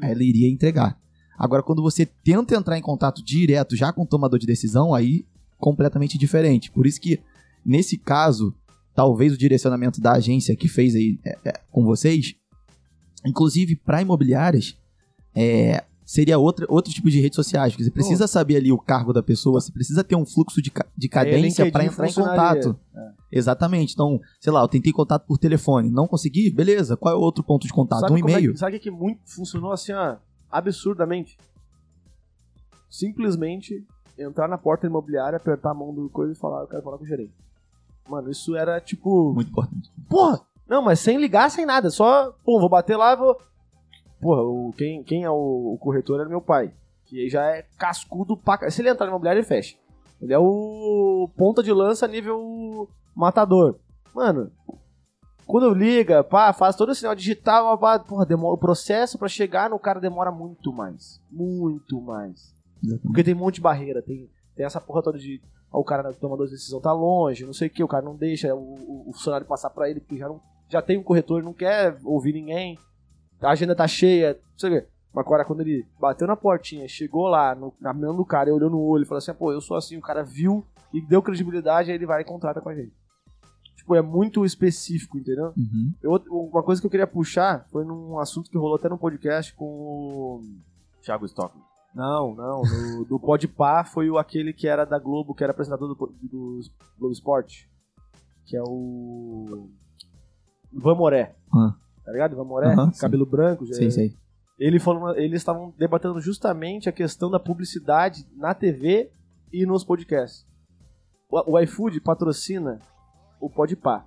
Aí 0.00 0.12
ela 0.12 0.22
iria 0.22 0.48
entregar. 0.48 0.96
Agora, 1.38 1.62
quando 1.62 1.82
você 1.82 2.04
tenta 2.04 2.56
entrar 2.56 2.76
em 2.76 2.82
contato 2.82 3.24
direto 3.24 3.76
já 3.76 3.92
com 3.92 4.02
o 4.02 4.06
tomador 4.06 4.38
de 4.38 4.46
decisão, 4.46 4.92
aí 4.92 5.24
completamente 5.56 6.18
diferente. 6.18 6.70
Por 6.70 6.86
isso 6.86 7.00
que, 7.00 7.20
nesse 7.64 7.96
caso, 7.96 8.54
talvez 8.94 9.32
o 9.32 9.38
direcionamento 9.38 10.00
da 10.00 10.12
agência 10.12 10.56
que 10.56 10.68
fez 10.68 10.94
aí 10.94 11.18
é, 11.24 11.38
é, 11.44 11.52
com 11.70 11.84
vocês, 11.84 12.34
inclusive 13.24 13.76
para 13.76 14.02
imobiliárias, 14.02 14.76
é, 15.34 15.84
seria 16.04 16.38
outra, 16.38 16.66
outro 16.68 16.92
tipo 16.92 17.10
de 17.10 17.20
redes 17.20 17.36
sociais. 17.36 17.72
Porque 17.72 17.84
você 17.84 17.90
precisa 17.90 18.26
saber 18.26 18.56
ali 18.56 18.72
o 18.72 18.78
cargo 18.78 19.12
da 19.12 19.22
pessoa, 19.22 19.60
você 19.60 19.70
precisa 19.70 20.02
ter 20.02 20.16
um 20.16 20.26
fluxo 20.26 20.60
de, 20.60 20.72
de 20.96 21.08
cadência 21.08 21.64
LinkedIn 21.64 21.70
para 21.70 21.84
entrar 21.84 22.08
em 22.08 22.12
contato. 22.14 22.78
Exatamente. 23.30 23.92
Então, 23.92 24.18
sei 24.40 24.52
lá, 24.52 24.62
eu 24.62 24.68
tentei 24.68 24.90
contato 24.90 25.26
por 25.26 25.38
telefone, 25.38 25.90
não 25.90 26.08
consegui, 26.08 26.50
beleza. 26.50 26.96
Qual 26.96 27.14
é 27.14 27.16
o 27.16 27.20
outro 27.20 27.44
ponto 27.44 27.66
de 27.66 27.72
contato? 27.72 28.00
Sabe 28.00 28.14
um 28.14 28.16
é 28.16 28.20
e-mail. 28.20 28.52
que- 28.52 28.58
sabe 28.58 28.76
o 28.78 28.80
que 28.80 28.90
muito 28.90 29.20
funcionou 29.26 29.70
assim, 29.70 29.92
ó, 29.92 30.16
absurdamente? 30.50 31.38
Simplesmente 32.90 33.86
entrar 34.18 34.48
na 34.48 34.58
porta 34.58 34.86
imobiliária, 34.86 35.36
apertar 35.36 35.70
a 35.70 35.74
mão 35.74 35.94
do 35.94 36.08
coisa 36.08 36.32
e 36.32 36.36
falar, 36.36 36.62
eu 36.62 36.66
quero 36.66 36.82
falar 36.82 36.98
com 36.98 37.04
o 37.04 37.06
gerente. 37.06 37.34
Mano, 38.08 38.30
isso 38.30 38.56
era 38.56 38.80
tipo. 38.80 39.32
Muito 39.34 39.50
importante. 39.50 39.92
Porra! 40.08 40.40
Não, 40.66 40.82
mas 40.82 41.00
sem 41.00 41.18
ligar, 41.18 41.50
sem 41.50 41.64
nada. 41.64 41.90
Só, 41.90 42.32
pô, 42.44 42.58
vou 42.58 42.68
bater 42.68 42.96
lá, 42.96 43.14
vou. 43.14 43.38
Porra, 44.20 44.42
o, 44.42 44.72
quem, 44.76 45.02
quem 45.02 45.24
é 45.24 45.30
o, 45.30 45.74
o 45.74 45.78
corretor 45.78 46.20
era 46.20 46.28
meu 46.28 46.40
pai. 46.40 46.72
Que 47.06 47.28
já 47.28 47.42
é 47.44 47.62
cascudo 47.78 48.36
pra. 48.36 48.70
Se 48.70 48.82
ele 48.82 48.90
entrar 48.90 49.06
no 49.06 49.12
imobiliário, 49.12 49.40
ele 49.40 49.46
fecha. 49.46 49.76
Ele 50.20 50.32
é 50.32 50.38
o 50.38 51.30
ponta 51.36 51.62
de 51.62 51.72
lança 51.72 52.08
nível 52.08 52.88
matador. 53.14 53.78
Mano, 54.14 54.50
quando 55.48 55.72
liga, 55.72 56.22
pá, 56.22 56.52
faz 56.52 56.76
todo 56.76 56.92
esse 56.92 57.00
sinal 57.00 57.14
digital, 57.14 57.78
pá, 57.78 57.98
porra, 57.98 58.26
demora, 58.26 58.54
o 58.54 58.58
processo 58.58 59.18
pra 59.18 59.28
chegar 59.28 59.70
no 59.70 59.78
cara 59.78 59.98
demora 59.98 60.30
muito 60.30 60.70
mais. 60.70 61.22
Muito 61.30 62.02
mais. 62.02 62.54
Porque 63.02 63.24
tem 63.24 63.34
um 63.34 63.38
monte 63.38 63.54
de 63.54 63.62
barreira, 63.62 64.02
tem, 64.02 64.28
tem 64.54 64.66
essa 64.66 64.78
porra 64.78 65.02
toda 65.02 65.18
de. 65.18 65.40
ó, 65.72 65.80
o 65.80 65.84
cara 65.84 66.12
tomador 66.12 66.44
de 66.44 66.52
decisão 66.52 66.82
tá 66.82 66.92
longe, 66.92 67.46
não 67.46 67.54
sei 67.54 67.68
o 67.68 67.70
que, 67.70 67.82
o 67.82 67.88
cara 67.88 68.04
não 68.04 68.14
deixa 68.14 68.54
o, 68.54 68.58
o, 68.58 69.08
o 69.08 69.12
funcionário 69.14 69.46
passar 69.46 69.70
pra 69.70 69.88
ele, 69.88 70.00
porque 70.00 70.18
já, 70.18 70.28
não, 70.28 70.38
já 70.68 70.82
tem 70.82 70.98
um 70.98 71.02
corretor, 71.02 71.42
não 71.42 71.54
quer 71.54 71.96
ouvir 72.04 72.34
ninguém, 72.34 72.78
a 73.40 73.48
agenda 73.48 73.74
tá 73.74 73.88
cheia, 73.88 74.34
não 74.34 74.58
sei 74.58 74.70
o 74.70 74.80
que. 74.82 74.88
Mas 75.14 75.24
agora, 75.24 75.46
quando 75.46 75.62
ele 75.62 75.86
bateu 75.98 76.26
na 76.26 76.36
portinha, 76.36 76.86
chegou 76.86 77.26
lá, 77.26 77.54
no, 77.54 77.72
na 77.80 77.94
mão 77.94 78.14
do 78.14 78.24
cara, 78.24 78.50
e 78.50 78.52
olhou 78.52 78.68
no 78.68 78.82
olho 78.82 79.04
e 79.04 79.06
falou 79.06 79.16
assim: 79.16 79.32
pô, 79.32 79.50
eu 79.50 79.62
sou 79.62 79.78
assim, 79.78 79.96
o 79.96 80.02
cara 80.02 80.22
viu 80.22 80.62
e 80.92 81.00
deu 81.00 81.22
credibilidade, 81.22 81.90
aí 81.90 81.96
ele 81.96 82.04
vai 82.04 82.20
e 82.20 82.24
contrata 82.24 82.60
com 82.60 82.68
a 82.68 82.74
gente. 82.74 82.92
Tipo, 83.88 83.94
é 83.96 84.02
muito 84.02 84.44
específico, 84.44 85.16
entendeu? 85.18 85.52
Uhum. 85.56 85.94
Eu- 86.02 86.22
uma 86.52 86.62
coisa 86.62 86.78
que 86.78 86.86
eu 86.86 86.90
queria 86.90 87.06
puxar 87.06 87.66
foi 87.70 87.86
num 87.86 88.18
assunto 88.18 88.50
que 88.50 88.58
rolou 88.58 88.76
até 88.76 88.86
no 88.86 88.98
podcast 88.98 89.54
com 89.54 89.64
o. 89.64 90.40
Thiago 91.02 91.24
Stockman. 91.24 91.64
Não, 91.94 92.34
não. 92.34 92.60
No, 92.98 93.04
do 93.06 93.18
Podpah 93.18 93.84
foi 93.84 94.10
o 94.10 94.18
aquele 94.18 94.52
que 94.52 94.68
era 94.68 94.84
da 94.84 94.98
Globo, 94.98 95.34
que 95.34 95.42
era 95.42 95.52
apresentador 95.52 95.88
do, 95.88 95.94
do 96.22 96.60
Globo 96.98 97.12
Esporte. 97.12 97.66
Que 98.44 98.58
é 98.58 98.62
o. 98.62 99.70
Ivan 100.70 100.94
Moré. 100.96 101.34
Ah. 101.50 101.74
Tá 102.04 102.12
ligado? 102.12 102.32
Ivan 102.32 102.44
Moré? 102.44 102.66
Aham, 102.74 102.92
sim. 102.92 103.00
cabelo 103.00 103.24
branco. 103.24 103.64
já- 103.64 103.74
Sei, 103.74 103.90
sei. 103.90 104.14
Ele 104.58 104.78
falou, 104.78 105.14
eles 105.16 105.40
estavam 105.40 105.72
debatendo 105.78 106.20
justamente 106.20 106.90
a 106.90 106.92
questão 106.92 107.30
da 107.30 107.40
publicidade 107.40 108.26
na 108.36 108.52
TV 108.54 109.10
e 109.50 109.64
nos 109.64 109.82
podcasts. 109.82 110.46
O, 111.30 111.52
o 111.52 111.60
iFood 111.60 112.00
patrocina 112.02 112.80
o 113.40 113.48
Podpah. 113.50 114.04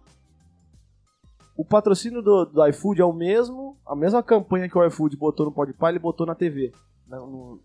O 1.57 1.65
patrocínio 1.65 2.21
do, 2.21 2.45
do 2.45 2.65
iFood 2.67 3.01
é 3.01 3.05
o 3.05 3.13
mesmo, 3.13 3.77
a 3.85 3.95
mesma 3.95 4.23
campanha 4.23 4.67
que 4.69 4.77
o 4.77 4.85
iFood 4.87 5.15
botou 5.17 5.45
no 5.45 5.51
Podpah, 5.51 5.89
ele 5.89 5.99
botou 5.99 6.25
na 6.25 6.33
TV. 6.35 6.71
Na, 7.07 7.17
no- 7.19 7.59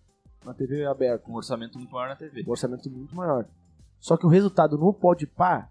na 0.44 0.54
TV 0.54 0.84
aberta. 0.84 1.24
Com 1.24 1.32
um 1.32 1.36
orçamento 1.36 1.78
muito 1.78 1.92
maior 1.92 2.08
na 2.08 2.16
TV. 2.16 2.44
Um 2.46 2.50
orçamento 2.50 2.90
muito 2.90 3.14
maior. 3.16 3.46
Só 3.98 4.16
que 4.16 4.26
o 4.26 4.28
resultado 4.28 4.76
no 4.78 4.92
Podpah 4.92 5.68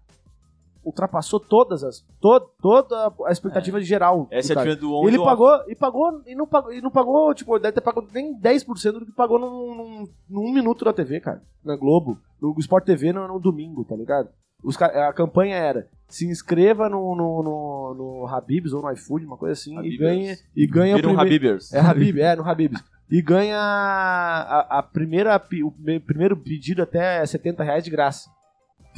ultrapassou 0.84 1.40
todas 1.40 1.82
as. 1.82 2.00
To, 2.20 2.40
toda 2.60 3.12
a 3.26 3.30
expectativa 3.32 3.80
geral. 3.80 4.28
Essa 4.30 4.52
é 4.54 4.72
a 4.72 4.74
do 4.74 4.92
on 4.94 5.08
Ele 5.08 5.16
do 5.16 5.22
off. 5.22 5.30
pagou, 5.30 5.64
e 5.70 5.74
pagou, 5.74 6.22
e 6.26 6.34
não 6.34 6.46
pagou, 6.46 6.72
e 6.72 6.80
não 6.80 6.90
pagou, 6.90 7.34
tipo, 7.34 7.58
deve 7.58 7.72
ter 7.74 7.80
pago 7.80 8.06
nem 8.12 8.38
10% 8.38 8.92
do 8.92 9.06
que 9.06 9.12
pagou 9.12 9.38
num, 9.38 9.74
num, 9.74 10.08
num 10.28 10.52
minuto 10.52 10.84
da 10.84 10.92
TV, 10.92 11.20
cara. 11.20 11.42
Na 11.64 11.76
Globo, 11.76 12.18
no 12.40 12.54
Sport 12.58 12.84
TV 12.84 13.12
no, 13.12 13.26
no 13.26 13.40
domingo, 13.40 13.84
tá 13.84 13.96
ligado? 13.96 14.28
Os, 14.66 14.80
a 14.82 15.12
campanha 15.12 15.54
era 15.54 15.88
se 16.08 16.26
inscreva 16.26 16.88
no, 16.88 17.14
no, 17.14 17.42
no, 17.42 17.94
no 17.94 18.26
Habibs 18.26 18.72
ou 18.72 18.82
no 18.82 18.90
iFood, 18.92 19.24
uma 19.24 19.36
coisa 19.36 19.52
assim, 19.52 19.74
e 19.74 19.78
Habibers. 19.78 19.98
ganha, 20.00 20.38
e 20.56 20.66
ganha 20.66 20.96
Vira 20.96 21.08
um 21.08 21.10
primeiro- 21.16 21.20
Habibers. 21.34 21.72
é 21.72 21.78
Habib, 21.80 22.18
é, 22.20 22.34
no 22.36 22.44
Habibs. 22.48 22.82
E 23.08 23.22
ganha 23.22 23.56
a, 23.58 24.78
a 24.78 24.82
primeira, 24.82 25.36
o 25.64 25.72
me- 25.78 26.00
primeiro 26.00 26.36
pedido 26.36 26.82
até 26.82 27.24
70 27.24 27.62
reais 27.62 27.84
de 27.84 27.90
graça. 27.90 28.28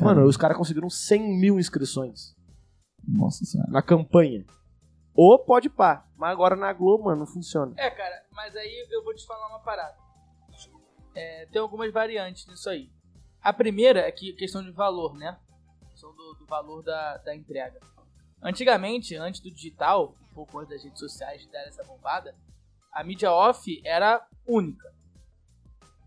Mano, 0.01 0.25
os 0.25 0.37
caras 0.39 0.57
conseguiram 0.57 0.89
100 0.89 1.39
mil 1.39 1.59
inscrições 1.59 2.35
Nossa 3.07 3.45
senhora. 3.45 3.71
na 3.71 3.83
campanha. 3.83 4.45
Ou 5.14 5.39
pode 5.39 5.69
pá. 5.69 6.07
Mas 6.16 6.31
agora 6.31 6.57
na 6.57 6.73
Globo, 6.73 7.05
mano, 7.05 7.21
não 7.21 7.27
funciona. 7.27 7.75
É, 7.77 7.91
cara, 7.91 8.23
mas 8.33 8.55
aí 8.57 8.87
eu 8.91 9.05
vou 9.05 9.14
te 9.14 9.27
falar 9.27 9.49
uma 9.49 9.59
parada. 9.61 9.95
É, 11.14 11.47
tem 11.47 11.61
algumas 11.61 11.93
variantes 11.93 12.47
nisso 12.47 12.71
aí. 12.71 12.89
A 13.43 13.53
primeira 13.53 14.01
é 14.01 14.11
que 14.12 14.33
questão 14.33 14.62
de 14.62 14.71
valor, 14.71 15.14
né? 15.16 15.37
Do, 16.29 16.35
do 16.35 16.47
valor 16.47 16.83
da, 16.83 17.16
da 17.18 17.35
entrega. 17.35 17.81
Antigamente, 18.43 19.16
antes 19.16 19.41
do 19.41 19.51
digital, 19.51 20.14
um 20.31 20.35
pouco 20.35 20.59
antes 20.59 20.70
das 20.70 20.85
redes 20.85 20.99
sociais 20.99 21.47
darem 21.51 21.68
essa 21.68 21.83
bombada, 21.85 22.35
a 22.93 23.03
mídia 23.03 23.33
off 23.33 23.81
era 23.85 24.24
única. 24.47 24.93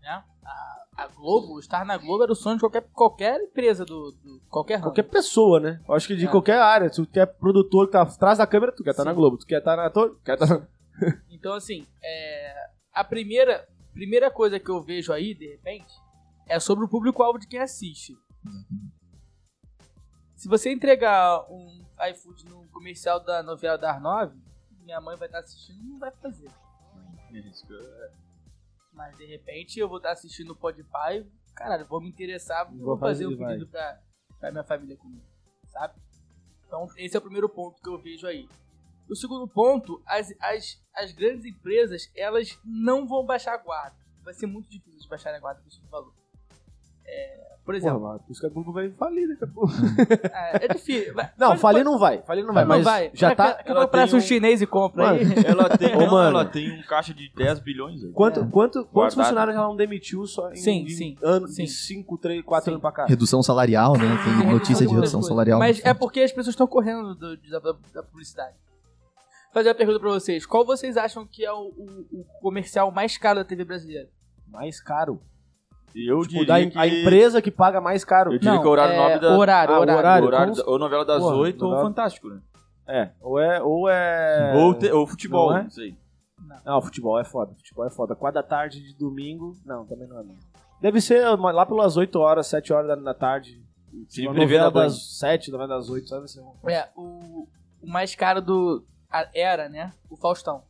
Né? 0.00 0.22
A, 0.44 0.86
a 0.96 1.06
Globo, 1.08 1.58
estar 1.58 1.84
na 1.84 1.96
Globo 1.96 2.22
era 2.22 2.32
o 2.32 2.36
sonho 2.36 2.56
de 2.56 2.60
qualquer, 2.60 2.82
qualquer 2.92 3.40
empresa 3.40 3.84
do, 3.84 4.12
do 4.12 4.40
qualquer 4.48 4.76
ramo. 4.76 4.86
Qualquer 4.86 5.04
pessoa, 5.04 5.60
né? 5.60 5.80
Eu 5.86 5.94
acho 5.94 6.06
que 6.06 6.16
de 6.16 6.26
É. 6.26 6.30
qualquer 6.30 6.58
área. 6.58 6.88
Se 6.88 7.04
tu 7.04 7.10
quer 7.10 7.26
produtor 7.26 7.86
que 7.86 7.92
tá 7.92 8.02
atrás 8.02 8.38
da 8.38 8.46
câmera, 8.46 8.72
tu 8.72 8.82
quer 8.82 8.90
estar 8.90 9.02
Sim. 9.02 9.08
na 9.08 9.14
Globo. 9.14 9.36
Tu 9.38 9.46
quer 9.46 9.58
estar 9.58 9.76
na 9.76 9.86
ator, 9.86 10.18
quer 10.24 10.34
estar 10.34 10.46
na... 10.46 10.66
Então, 11.30 11.54
assim, 11.54 11.86
é, 12.02 12.54
a 12.92 13.04
primeira, 13.04 13.68
primeira 13.92 14.30
coisa 14.30 14.58
que 14.60 14.70
eu 14.70 14.80
vejo 14.82 15.12
aí, 15.12 15.34
de 15.34 15.48
repente, 15.48 15.92
é 16.48 16.58
sobre 16.60 16.84
o 16.84 16.88
público-alvo 16.88 17.38
de 17.38 17.46
quem 17.46 17.60
assiste. 17.60 18.14
Se 20.42 20.48
você 20.48 20.72
entregar 20.72 21.48
um 21.48 21.86
iFood 22.10 22.46
no 22.46 22.66
comercial 22.70 23.20
da 23.20 23.44
novela 23.44 23.78
da 23.78 23.92
Arnove, 23.92 24.36
minha 24.80 25.00
mãe 25.00 25.16
vai 25.16 25.28
estar 25.28 25.38
assistindo 25.38 25.80
não 25.84 26.00
vai 26.00 26.10
fazer. 26.10 26.50
Mas, 28.92 29.16
de 29.16 29.24
repente, 29.24 29.78
eu 29.78 29.88
vou 29.88 29.98
estar 29.98 30.10
assistindo 30.10 30.50
o 30.50 30.56
Podpah 30.56 31.14
e, 31.14 31.24
caralho, 31.54 31.86
vou 31.86 32.00
me 32.00 32.08
interessar 32.08 32.68
Vou 32.68 32.86
vou 32.86 32.98
fazer 32.98 33.22
fazer 33.22 33.26
um 33.28 33.40
e 33.40 33.46
pedido 33.46 33.68
pra, 33.68 34.00
pra 34.40 34.50
minha 34.50 34.64
família 34.64 34.96
comer, 34.96 35.22
sabe? 35.68 35.94
Então, 36.66 36.88
esse 36.96 37.14
é 37.14 37.20
o 37.20 37.22
primeiro 37.22 37.48
ponto 37.48 37.80
que 37.80 37.88
eu 37.88 38.02
vejo 38.02 38.26
aí. 38.26 38.48
O 39.08 39.14
segundo 39.14 39.46
ponto, 39.46 40.02
as, 40.04 40.34
as, 40.40 40.84
as 40.92 41.12
grandes 41.12 41.44
empresas, 41.44 42.10
elas 42.16 42.58
não 42.64 43.06
vão 43.06 43.24
baixar 43.24 43.54
a 43.54 43.58
guarda. 43.58 43.96
Vai 44.24 44.34
ser 44.34 44.48
muito 44.48 44.68
difícil 44.68 45.02
de 45.02 45.08
baixar 45.08 45.32
a 45.32 45.38
guarda 45.38 45.62
com 45.62 45.68
esse 45.68 45.80
valor. 45.82 46.12
É, 47.06 47.51
por 47.64 47.66
Porra, 47.66 47.76
exemplo, 47.78 48.00
mano, 48.02 48.18
por 48.20 48.32
isso 48.32 48.40
que 48.40 48.46
a 48.46 48.50
Globo 48.50 48.72
vai 48.72 48.90
falir 48.90 49.28
daqui 49.28 49.44
a 49.44 49.46
pouco. 49.46 49.72
é, 50.34 50.64
é 50.64 50.68
difícil. 50.74 51.14
Vai- 51.14 51.30
Não, 51.38 51.56
falir 51.56 51.84
não 51.84 51.96
vai. 51.98 52.20
Falir 52.22 52.44
não 52.44 52.52
vai, 52.52 52.64
não 52.64 52.68
mas 52.68 52.84
vai. 52.84 53.10
já 53.14 53.34
tá... 53.36 53.48
Daqui 53.52 53.60
a 53.62 53.64
pouco 53.66 53.80
aparece 53.82 54.10
tem 54.10 54.20
um 54.20 54.22
um- 54.22 54.26
chinês 54.26 54.60
e 54.62 54.66
compra 54.66 55.10
aí. 55.10 55.20
Ela 55.46 55.68
tem, 55.76 55.94
Ô, 55.96 56.10
mano. 56.10 56.38
ela 56.38 56.44
tem 56.44 56.72
um 56.76 56.82
caixa 56.82 57.14
de 57.14 57.30
10 57.34 57.60
bilhões. 57.60 58.02
aí. 58.02 58.10
Quanto, 58.12 58.40
É. 58.40 58.46
quanto, 58.50 58.84
quantos 58.86 59.14
funcionários 59.14 59.54
ela 59.56 59.66
não 59.68 59.76
demitiu 59.76 60.26
só 60.26 60.50
em, 60.50 60.56
Sim, 60.56 60.82
em 60.82 60.88
sim, 60.88 61.16
anos, 61.22 61.54
sim. 61.54 61.64
de 61.64 61.70
5, 61.70 62.18
3, 62.18 62.44
4 62.44 62.64
Sim. 62.64 62.70
anos 62.72 62.80
pra 62.82 62.90
cá? 62.92 63.06
Redução 63.06 63.42
salarial, 63.42 63.92
né? 63.96 64.06
Tem 64.40 64.50
notícia 64.52 64.84
de 64.86 64.92
redução 64.92 65.22
salarial. 65.22 65.58
Mas 65.60 65.80
é 65.84 65.94
porque 65.94 66.20
as 66.20 66.30
pessoas 66.32 66.54
estão 66.54 66.66
correndo 66.66 67.14
do- 67.14 67.36
da, 67.36 67.58
da- 67.60 67.78
da 67.94 68.02
publicidade. 68.02 68.56
Vou 69.44 69.54
fazer 69.54 69.68
uma 69.68 69.74
pergunta 69.74 70.00
pra 70.00 70.08
vocês. 70.10 70.44
Qual 70.46 70.64
vocês 70.64 70.96
acham 70.96 71.26
que 71.26 71.44
é 71.44 71.52
o, 71.52 71.66
o- 71.76 72.06
o 72.20 72.24
comercial 72.40 72.90
mais 72.90 73.16
caro 73.18 73.38
da 73.38 73.44
TV 73.44 73.64
brasileira? 73.64 74.08
Mais 74.48 74.80
caro. 74.80 75.20
Eu 75.94 76.22
Tipo, 76.22 76.44
diria 76.44 76.70
que... 76.70 76.78
a 76.78 76.86
empresa 76.86 77.42
que 77.42 77.50
paga 77.50 77.80
mais 77.80 78.04
caro. 78.04 78.32
Eu 78.32 78.38
diria 78.38 78.58
que 78.58 78.64
é 78.64 78.68
o 78.68 78.70
horário 78.70 78.96
nobre 78.96 79.18
da... 79.20 79.36
Horário, 79.36 79.74
Ah, 79.74 79.78
o 79.78 79.80
horário. 79.82 79.98
horário. 79.98 80.26
horário 80.26 80.52
como- 80.54 80.64
da- 80.64 80.70
ou 80.72 80.78
novela 80.78 81.04
das 81.04 81.22
8 81.22 81.66
ou 81.66 81.80
Fantástico, 81.82 82.28
né? 82.28 82.40
É, 82.86 83.10
ou 83.20 83.38
é... 83.38 83.62
Ou 83.62 83.88
é... 83.88 84.52
Ou, 84.56 84.74
te- 84.74 84.90
ou 84.90 85.06
futebol, 85.06 85.50
Não 85.50 85.56
é? 85.58 85.62
não 85.64 85.70
sei. 85.70 85.96
Não, 86.64 86.82
futebol 86.82 87.18
é 87.18 87.24
foda. 87.24 87.54
Futebol 87.54 87.86
é 87.86 87.90
foda. 87.90 88.14
4 88.16 88.34
da 88.42 88.46
tarde 88.46 88.80
de 88.82 88.96
domingo... 88.98 89.56
Não, 89.64 89.84
também 89.86 90.06
não 90.08 90.18
é 90.20 90.22
não. 90.24 90.34
Deve 90.80 91.00
ser 91.00 91.24
lá 91.38 91.64
pelas 91.64 91.96
8 91.96 92.18
horas, 92.18 92.46
7 92.48 92.72
horas 92.72 92.88
da, 92.88 92.94
da 92.96 93.14
tarde. 93.14 93.62
Cine 94.08 94.26
Uma 94.28 94.34
novela 94.40 94.70
das 94.70 95.18
7, 95.18 95.50
novela 95.52 95.76
das 95.76 95.88
8, 95.88 96.08
sabe? 96.08 96.24
Assim, 96.24 96.40
um- 96.40 96.68
É, 96.68 96.88
o, 96.96 97.46
o 97.82 97.86
mais 97.88 98.14
caro 98.16 98.40
do. 98.42 98.84
a- 99.10 99.28
Era, 99.34 99.68
né? 99.68 99.92
O 100.10 100.16
Faustão. 100.16 100.62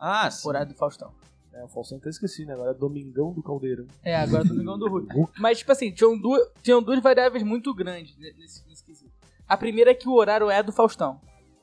Ah, 0.00 0.26
O 0.26 0.30
sim. 0.30 0.48
horário 0.48 0.68
do 0.68 0.74
Faustão. 0.74 1.12
É, 1.56 1.64
o 1.64 1.68
Falsão 1.68 1.96
até 1.98 2.10
esqueci, 2.10 2.44
né? 2.44 2.52
Agora 2.52 2.72
é 2.72 2.74
Domingão 2.74 3.32
do 3.32 3.42
Caldeirão. 3.42 3.86
É, 4.04 4.14
agora 4.14 4.44
é 4.44 4.46
Domingão 4.46 4.78
do 4.78 4.88
Rui. 4.88 5.06
Mas, 5.38 5.58
tipo 5.58 5.72
assim, 5.72 5.90
tinham 5.90 6.18
duas, 6.18 6.46
tinham 6.62 6.82
duas 6.82 7.00
variáveis 7.00 7.42
muito 7.42 7.74
grandes 7.74 8.16
ne- 8.18 8.32
nesse, 8.34 8.66
nesse 8.68 8.84
quesito. 8.84 9.12
A 9.48 9.56
primeira 9.56 9.90
é 9.92 9.94
que 9.94 10.08
o 10.08 10.12
horário 10.14 10.50
é 10.50 10.62
do 10.62 10.72
Faustão. 10.72 11.20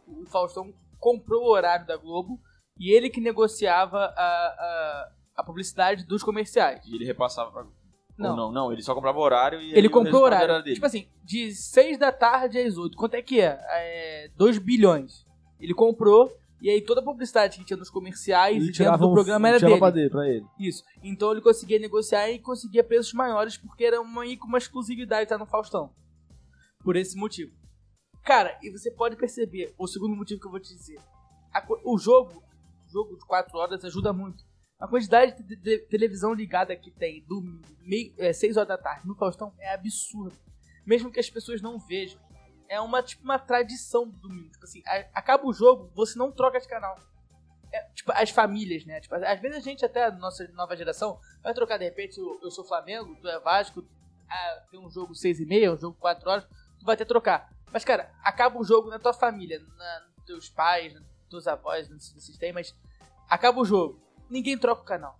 O 0.07 0.25
Faustão 0.25 0.73
comprou 0.99 1.43
o 1.43 1.49
horário 1.51 1.85
da 1.85 1.95
Globo 1.97 2.39
e 2.79 2.91
ele 2.91 3.09
que 3.09 3.21
negociava 3.21 3.97
a, 3.99 4.11
a, 4.17 5.11
a 5.37 5.43
publicidade 5.43 6.05
dos 6.05 6.23
comerciais. 6.23 6.81
E 6.85 6.95
ele 6.95 7.05
repassava 7.05 7.51
pra... 7.51 7.65
Não. 8.17 8.29
Ou 8.31 8.35
não, 8.37 8.51
não, 8.51 8.71
ele 8.71 8.81
só 8.81 8.93
comprava 8.95 9.19
horário 9.19 9.59
e... 9.59 9.73
Ele 9.73 9.89
comprou 9.89 10.21
o 10.21 10.25
horário. 10.25 10.63
dele. 10.63 10.75
Tipo 10.75 10.85
assim, 10.85 11.07
de 11.23 11.51
6 11.51 11.97
da 11.97 12.11
tarde 12.11 12.59
às 12.59 12.77
8. 12.77 12.95
Quanto 12.95 13.15
é 13.15 13.21
que 13.21 13.41
é? 13.41 13.59
É 13.69 14.29
2 14.37 14.59
bilhões. 14.59 15.25
Ele 15.59 15.73
comprou 15.73 16.31
e 16.64 16.70
aí 16.70 16.82
toda 16.82 17.01
a 17.01 17.03
publicidade 17.03 17.59
que 17.59 17.66
tinha 17.66 17.76
nos 17.78 17.89
comerciais 17.89 18.55
e 18.64 18.72
dentro 18.72 18.97
do 18.97 19.14
programa 19.14 19.49
era 19.49 19.59
dele. 19.59 19.91
dele, 19.91 20.09
pra 20.09 20.28
ele. 20.28 20.45
Isso. 20.57 20.82
Então 21.03 21.32
ele 21.32 21.41
conseguia 21.41 21.78
negociar 21.78 22.30
e 22.32 22.39
conseguia 22.39 22.84
preços 22.84 23.11
maiores 23.14 23.57
porque 23.57 23.84
era 23.84 23.99
uma, 24.01 24.22
meio 24.22 24.39
uma 24.45 24.57
exclusividade 24.57 25.24
estar 25.24 25.38
no 25.38 25.45
Faustão. 25.45 25.93
Por 26.84 26.95
esse 26.95 27.18
motivo. 27.18 27.51
Cara, 28.24 28.57
e 28.64 28.72
você 28.72 28.89
pode 28.89 29.18
perceber, 29.18 29.74
o 29.78 29.86
segundo 29.88 30.16
motivo 30.16 30.39
que 30.39 30.47
eu 30.47 30.51
vou 30.51 30.59
te 30.59 30.74
dizer. 30.74 30.97
a 31.53 31.61
o 31.84 31.97
jogo, 31.97 32.41
o 32.88 32.89
jogo 32.91 33.18
de 33.18 33.26
4 33.26 33.57
horas 33.57 33.84
ajuda 33.84 34.14
muito. 34.14 34.43
A 34.80 34.88
quantidade 34.88 35.43
de, 35.43 35.55
de- 35.57 35.80
televisão 35.88 36.34
ligada 36.34 36.76
que 36.76 36.91
tem 36.91 37.26
domingo, 37.28 38.16
6 38.34 38.55
horas 38.57 38.68
da 38.70 38.78
tarde 38.78 39.05
no 39.07 39.16
Faustão 39.16 39.53
é 39.59 39.74
absurda. 39.74 40.36
Mesmo 40.86 41.11
que 41.11 41.20
as 41.20 41.30
pessoas 41.30 41.61
não 41.61 41.78
vejam. 41.78 42.20
É 42.74 42.82
uma, 42.82 43.03
tipo, 43.03 43.24
uma 43.24 43.38
tradição 43.38 44.07
do 44.07 44.17
domingo. 44.19 44.49
Tipo 44.51 44.65
assim, 44.65 44.82
acaba 45.13 45.45
o 45.45 45.53
jogo, 45.53 45.91
você 45.93 46.17
não 46.17 46.32
troca 46.32 46.59
de 46.59 46.67
canal. 46.67 46.97
É, 47.71 47.82
tipo, 47.93 48.11
as 48.11 48.30
famílias, 48.30 48.86
né? 48.86 48.99
Tipo, 48.99 49.15
às 49.15 49.39
vezes 49.39 49.57
a 49.57 49.61
gente, 49.61 49.86
até 49.86 50.05
a 50.05 50.11
nossa 50.11 50.47
nova 50.49 50.76
geração, 50.76 51.19
vai 51.41 51.53
trocar 51.53 51.78
de 51.78 51.86
repente, 51.86 52.19
eu, 52.19 52.39
eu 52.41 52.51
sou 52.51 52.63
Flamengo, 52.63 53.15
tu 53.21 53.28
é 53.28 53.39
Vasco, 53.39 53.84
ah, 54.30 54.63
tem 54.71 54.80
um 54.80 54.89
jogo 54.89 55.13
6 55.13 55.39
e 55.39 55.45
meia, 55.45 55.74
um 55.74 55.78
jogo 55.78 55.95
4 55.99 56.30
horas, 56.30 56.47
tu 56.80 56.86
vai 56.86 56.97
que 56.97 57.05
trocar. 57.05 57.51
Mas, 57.71 57.84
cara, 57.84 58.11
acaba 58.24 58.59
o 58.59 58.63
jogo 58.63 58.89
na 58.89 58.99
tua 58.99 59.13
família, 59.13 59.59
na, 59.59 59.99
nos 60.15 60.26
teus 60.26 60.49
pais, 60.49 60.93
nos 60.93 61.03
teus 61.30 61.47
avós, 61.47 61.89
não 61.89 61.99
sei 61.99 62.19
se 62.19 62.39
têm, 62.39 62.53
mas 62.53 62.76
acaba 63.30 63.59
o 63.59 63.65
jogo. 63.65 64.01
Ninguém 64.30 64.57
troca 64.57 64.82
o 64.82 64.86
canal. 64.86 65.19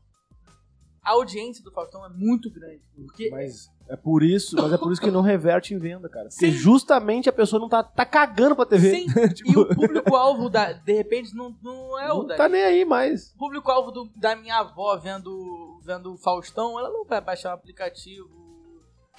A 1.04 1.12
audiência 1.12 1.64
do 1.64 1.72
Faustão 1.72 2.06
é 2.06 2.10
muito 2.10 2.50
grande. 2.50 2.82
Porque 2.96 3.30
Mas 3.30 3.70
é 3.90 3.96
por 3.98 4.24
isso, 4.24 4.56
mas 4.56 4.72
é 4.72 4.78
por 4.78 4.92
isso 4.92 5.02
que 5.02 5.12
não 5.12 5.22
reverte 5.22 5.74
em 5.74 5.78
venda, 5.78 6.08
cara. 6.08 6.30
Porque 6.30 6.46
Sim. 6.46 6.52
justamente 6.52 7.28
a 7.28 7.34
pessoa 7.34 7.60
não 7.60 7.68
tá, 7.68 7.84
tá 7.84 8.06
cagando 8.06 8.56
pra 8.56 8.66
TV. 8.66 8.90
Sim, 8.92 9.08
Tipo, 9.34 9.50
e 9.52 9.58
o 9.58 9.76
público-alvo, 9.76 10.50
da, 10.50 10.72
de 10.72 10.94
repente, 10.94 11.36
não, 11.36 11.54
não 11.62 12.00
é 12.00 12.12
o 12.14 12.20
não 12.20 12.26
da 12.28 12.36
tá 12.38 12.48
nem 12.48 12.64
aí 12.64 12.86
mais. 12.86 13.32
O 13.34 13.38
público-alvo 13.38 14.10
da 14.16 14.36
minha 14.36 14.58
avó 14.60 14.96
vendo, 14.98 15.80
vendo 15.84 16.14
o 16.14 16.18
Faustão, 16.18 16.80
ela 16.80 16.90
não 16.90 17.04
vai 17.04 17.20
baixar 17.20 17.52
o 17.52 17.54
aplicativo. 17.56 18.30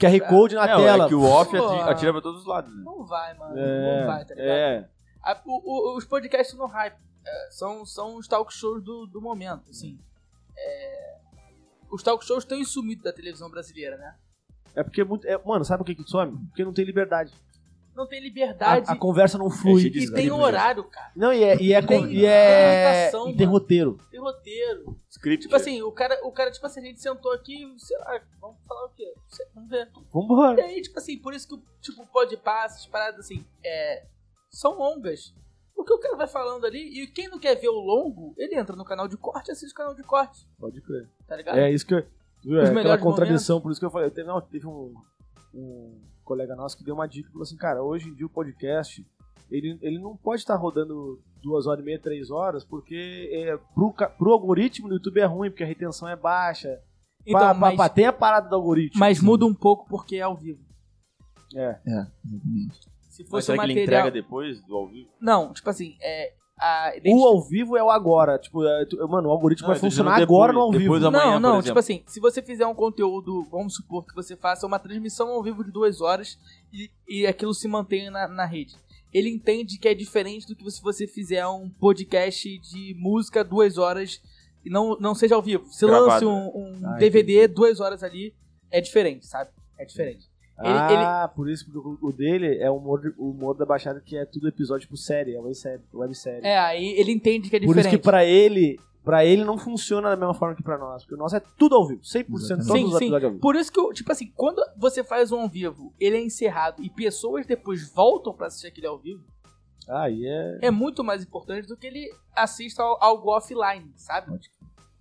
QR 0.01 0.21
Code 0.29 0.55
na 0.57 0.65
É, 0.65 0.77
tela. 0.77 1.05
é 1.05 1.09
que 1.09 1.15
o 1.15 1.23
off 1.23 1.51
Pô. 1.57 1.67
ati- 1.69 1.91
atira 1.91 2.13
pra 2.13 2.21
todos 2.23 2.41
os 2.41 2.47
lados. 2.47 2.75
Né? 2.75 2.83
Não 2.85 3.05
vai, 3.07 3.35
mano. 3.35 3.57
É, 3.59 4.01
não 4.01 4.07
vai, 4.07 4.25
tá 4.25 4.35
ligado? 4.35 4.49
é. 4.49 4.89
A- 5.23 5.41
o- 5.47 5.93
o- 5.95 5.97
os 5.97 6.05
podcasts 6.05 6.57
no 6.59 6.67
hype 6.67 6.97
é, 7.27 7.49
são, 7.51 7.87
são 7.87 8.17
os 8.17 8.27
talk 8.27 8.53
shows 8.53 8.83
do, 8.83 9.07
do 9.07 9.21
momento, 9.21 9.71
assim. 9.71 9.99
É, 10.57 11.15
os 11.95 12.03
talk 12.03 12.25
shows 12.25 12.45
têm 12.45 12.65
sumido 12.65 13.03
da 13.03 13.13
televisão 13.13 13.51
brasileira, 13.51 13.97
né? 13.97 14.15
É 14.75 14.83
porque 14.83 15.01
é 15.01 15.05
muito. 15.05 15.27
é- 15.27 15.39
mano, 15.45 15.65
sabe 15.65 15.79
por 15.79 15.87
que 15.87 15.95
que 15.95 16.11
some? 16.11 16.37
Porque 16.49 16.65
não 16.65 16.73
tem 16.73 16.85
liberdade. 16.85 17.33
Não 17.95 18.09
tem 18.09 18.19
A, 18.19 18.23
liberdade 18.23 18.91
a 18.91 18.97
conversa 18.97 19.39
não 19.39 19.49
flui. 19.49 19.85
É 19.85 19.87
e 19.87 19.91
tem 19.93 20.03
script, 20.03 20.31
horário, 20.33 20.83
cara. 20.83 21.13
Não, 21.15 21.33
e 21.33 21.45
é. 21.45 21.57
E 21.63 21.73
é, 21.73 21.81
Tem 21.81 22.13
e 22.13 22.27
é, 22.27 23.09
e 23.29 23.37
tem 23.37 23.47
roteiro. 23.47 23.99
Tem 24.11 24.19
roteiro. 24.21 24.99
Script. 25.09 25.45
Tipo 25.45 25.55
assim, 25.55 25.81
o 25.81 25.93
cara, 25.93 26.19
o 26.27 26.33
cara, 26.33 26.51
tipo 26.51 26.67
assim, 26.67 26.81
a 26.81 26.85
gente 26.85 27.01
sentou 27.01 27.33
aqui, 27.33 27.73
sei 27.79 27.97
lá, 27.99 28.21
vamos 28.41 28.57
falar 28.67 28.87
o 28.87 28.95
quê? 28.95 29.15
Vamos 29.55 29.71
ver. 29.71 29.87
E 29.87 30.13
Vambora. 30.13 30.65
aí, 30.65 30.83
tipo 30.83 30.99
assim, 30.99 31.17
por 31.19 31.33
isso 31.35 31.47
que 31.47 31.55
o 31.55 31.63
tipo, 31.81 32.05
pode 32.09 32.37
passar, 32.39 32.75
essas 32.75 32.87
paradas 32.87 33.21
assim, 33.21 33.47
é, 33.65 34.07
são 34.51 34.77
longas. 34.77 35.33
Porque 35.75 35.93
o 35.93 35.99
cara 35.99 36.17
vai 36.17 36.27
falando 36.29 36.65
ali, 36.65 37.03
e 37.03 37.07
quem 37.07 37.29
não 37.29 37.39
quer 37.39 37.57
ver 37.57 37.69
o 37.69 37.79
longo, 37.81 38.35
ele 38.39 38.55
entra 38.57 38.75
no 38.77 38.85
canal 38.85 39.09
de 39.09 39.17
corte 39.17 39.49
e 39.49 39.53
assiste 39.53 39.73
o 39.73 39.77
canal 39.77 39.95
de 39.95 40.03
corte, 40.03 40.47
Pode 40.59 40.81
crer. 40.81 41.09
tá 41.27 41.37
ligado? 41.37 41.59
É 41.59 41.71
isso 41.71 41.85
que 41.87 41.95
eu. 41.95 42.05
Viu? 42.43 42.61
É 42.61 42.65
Os 42.65 42.71
aquela 42.71 42.99
contradição, 42.99 43.61
por 43.61 43.71
isso 43.73 43.81
que 43.81 43.87
eu 43.87 43.91
falei. 43.91 44.11
Teve, 44.11 44.29
não, 44.29 44.41
teve 44.41 44.67
um, 44.67 44.95
um 45.55 46.01
colega 46.25 46.55
nosso 46.55 46.77
que 46.77 46.85
deu 46.85 46.95
uma 46.95 47.07
dica, 47.09 47.29
falou 47.31 47.43
assim, 47.43 47.57
cara, 47.57 47.83
hoje 47.83 48.09
em 48.09 48.15
dia 48.15 48.25
o 48.27 48.31
podcast, 48.31 49.05
ele, 49.51 49.79
ele 49.83 49.99
não 49.99 50.17
pode 50.17 50.41
estar 50.43 50.55
rodando 50.57 51.21
duas 51.43 51.67
horas 51.67 51.83
e 51.83 51.85
meia, 51.85 51.99
três 51.99 52.31
horas, 52.31 52.65
porque 52.65 53.29
é, 53.33 53.57
pro, 53.75 53.93
ca- 53.93 54.09
pro 54.09 54.33
algoritmo 54.33 54.89
do 54.89 54.95
YouTube 54.95 55.21
é 55.21 55.25
ruim, 55.27 55.51
porque 55.51 55.65
a 55.65 55.67
retenção 55.67 56.09
é 56.09 56.17
baixa. 56.17 56.81
Então, 57.27 57.41
pá, 57.41 57.55
mas, 57.55 57.77
pá, 57.77 57.89
tem 57.89 58.07
a 58.07 58.13
parada 58.13 58.49
do 58.49 58.55
algoritmo. 58.55 59.01
mas 59.01 59.21
muda 59.21 59.45
um 59.47 59.55
pouco 59.55 59.87
porque 59.89 60.17
é 60.17 60.21
ao 60.23 60.37
vivo. 60.37 60.63
É. 61.55 61.81
É, 61.87 62.07
exatamente. 62.25 62.94
Se 63.15 63.23
Mas 63.23 63.31
fosse 63.31 63.47
será 63.47 63.63
um 63.63 63.65
que 63.67 63.71
ele 63.73 63.81
material... 63.81 64.01
entrega 64.09 64.23
depois 64.23 64.61
do 64.65 64.75
ao 64.75 64.89
vivo? 64.89 65.09
Não, 65.21 65.53
tipo 65.53 65.71
assim, 65.71 65.97
é... 66.01 66.33
A 66.57 66.93
O 67.07 67.27
ao 67.27 67.43
vivo 67.43 67.77
é 67.77 67.83
o 67.83 67.91
agora. 67.91 68.39
Tipo, 68.39 68.65
é, 68.65 68.87
tu- 68.87 68.97
mano, 69.09 69.29
o 69.29 69.33
algoritmo 69.33 69.67
Não, 69.67 69.75
vai 69.75 69.81
funcionar 69.81 70.13
dizendo 70.15 70.23
agora 70.33 70.53
depois- 70.53 70.55
no 70.55 70.61
ao 70.61 70.71
vivo. 70.71 70.83
depois 70.83 71.03
da 71.03 71.11
manhã, 71.11 71.25
não, 71.25 71.51
por 71.51 71.57
não, 71.57 71.63
tipo 71.63 71.79
assim, 71.81 72.03
se 72.07 72.21
você 72.21 72.41
fizer 72.43 72.65
um 72.65 72.75
conteúdo, 72.75 73.43
vamos 73.51 73.75
supor 73.75 74.05
que 74.07 74.15
você 74.15 74.37
faça 74.37 74.65
uma 74.65 74.79
transmissão 74.79 75.31
ao 75.31 75.43
vivo 75.43 75.65
de 75.65 75.73
duas 75.73 76.01
horas 76.01 76.39
e, 76.73 76.89
e 77.09 77.27
aquilo 77.27 77.53
se 77.53 77.67
mantenha 77.67 78.09
na, 78.09 78.29
na 78.29 78.45
rede. 78.47 78.77
Ele 79.13 79.29
entende 79.31 79.79
que 79.79 79.89
é 79.89 79.95
diferente 79.95 80.47
do 80.47 80.55
que 80.55 80.69
se 80.71 80.81
você 80.81 81.09
fizer 81.09 81.45
um 81.47 81.69
podcast 81.69 82.59
de 82.61 82.95
música 82.99 83.43
duas 83.43 83.77
horas 83.77 84.21
e 84.65 84.71
não, 84.71 84.97
não 85.01 85.13
seja 85.15 85.35
ao 85.35 85.43
vivo. 85.43 85.67
Se 85.73 85.85
Gravado, 85.85 86.07
lance 86.09 86.25
um, 86.25 86.57
um 86.57 86.87
Ah, 86.87 86.97
DVD 86.99 87.49
duas 87.49 87.81
horas 87.81 88.05
ali, 88.05 88.33
é 88.71 88.81
diferente, 88.81 89.27
sabe? 89.27 89.51
É 89.77 89.85
diferente. 89.85 90.29
Ele- 90.59 90.69
ah, 90.69 91.31
por 91.35 91.51
isso 91.51 91.65
que 91.65 91.77
o, 91.77 91.99
o 92.01 92.13
dele 92.13 92.59
é 92.59 92.71
o 92.71 92.77
humor, 92.77 93.01
o 93.19 93.31
humor 93.31 93.55
da 93.57 93.67
Baixada 93.67 94.01
que 94.01 94.17
é 94.17 94.25
tudo 94.25 94.47
episódio 94.49 94.83
tipo 94.87 94.97
série, 94.97 95.35
é 95.35 95.41
websérie. 95.41 95.83
websérie. 95.93 96.47
É, 96.47 96.59
aí 96.59 96.95
ele 96.99 97.11
entende 97.13 97.51
que 97.51 97.57
é 97.57 97.59
Por 97.61 97.67
diferente. 97.67 97.87
isso 97.93 97.97
que 97.99 98.03
pra 98.03 98.25
ele, 98.25 98.79
pra 99.03 99.25
ele 99.25 99.43
não 99.45 99.59
funciona 99.59 100.11
da 100.11 100.17
mesma 100.17 100.33
forma 100.35 100.55
que 100.55 100.63
pra 100.63 100.79
nós. 100.79 101.03
Porque 101.03 101.17
o 101.17 101.19
nosso 101.19 101.35
é 101.35 101.41
tudo 101.59 101.75
ao 101.75 101.87
vivo. 101.89 102.03
100% 102.03 102.27
todos 102.27 102.45
Exatamente. 102.51 102.73
Sim, 102.79 102.85
os 102.85 102.91
sim. 102.99 103.05
episódios 103.05 103.25
ao 103.25 103.31
vivo. 103.33 103.41
Por 103.41 103.57
isso 103.57 103.73
que, 103.73 103.81
eu, 103.81 103.93
tipo 103.93 104.13
assim, 104.13 104.33
quando 104.37 104.63
você 104.77 105.03
faz 105.03 105.33
um 105.33 105.41
ao 105.41 105.49
vivo, 105.49 105.93
ele 105.99 106.17
é 106.19 106.23
encerrado 106.23 106.83
e 106.85 106.89
pessoas 106.89 107.45
depois 107.47 107.91
voltam 107.93 108.33
pra 108.33 108.47
assistir 108.47 108.69
aquele 108.69 108.87
ao 108.87 108.99
vivo, 108.99 109.25
Aí 109.89 110.25
é... 110.27 110.59
é 110.63 110.71
muito 110.71 111.03
mais 111.05 111.23
importante 111.23 111.67
do 111.69 111.77
que 111.77 111.87
ele 111.87 112.09
assista 112.35 112.83
ao- 112.83 112.97
algo 113.03 113.29
offline, 113.37 113.93
sabe? 113.97 114.31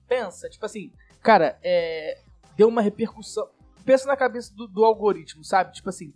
Pensa, 0.08 0.50
tipo 0.50 0.66
assim, 0.66 0.92
cara, 1.22 1.58
é, 1.64 2.20
deu 2.58 2.68
uma 2.68 2.82
repercussão. 2.82 3.48
Pensa 3.86 4.08
na 4.08 4.16
cabeça 4.16 4.54
do, 4.54 4.68
do 4.68 4.84
algoritmo, 4.86 5.44
sabe? 5.44 5.74
Tipo 5.74 5.90
assim, 5.90 6.14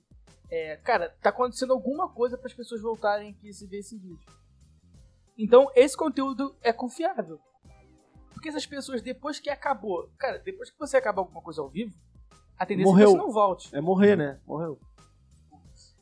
é, 0.49 0.77
cara, 0.77 1.15
tá 1.21 1.29
acontecendo 1.29 1.73
alguma 1.73 2.09
coisa 2.09 2.37
para 2.37 2.47
as 2.47 2.53
pessoas 2.53 2.81
voltarem 2.81 3.31
aqui 3.31 3.49
e 3.49 3.53
se 3.53 3.67
ver 3.67 3.79
esse 3.79 3.97
vídeo. 3.97 4.19
Então, 5.37 5.69
esse 5.75 5.95
conteúdo 5.95 6.55
é 6.61 6.71
confiável. 6.73 7.39
Porque 8.33 8.49
essas 8.49 8.65
pessoas, 8.65 9.01
depois 9.01 9.39
que 9.39 9.49
acabou, 9.49 10.09
cara, 10.17 10.39
depois 10.39 10.69
que 10.69 10.79
você 10.79 10.97
acabar 10.97 11.21
alguma 11.21 11.41
coisa 11.41 11.61
ao 11.61 11.69
vivo, 11.69 11.93
a 12.57 12.65
tendência 12.65 12.89
é 12.89 12.91
Morreu. 12.91 13.07
que 13.07 13.11
você 13.13 13.17
não 13.17 13.31
volte. 13.31 13.75
É 13.75 13.81
morrer, 13.81 14.15
né? 14.15 14.39
Morreu. 14.45 14.79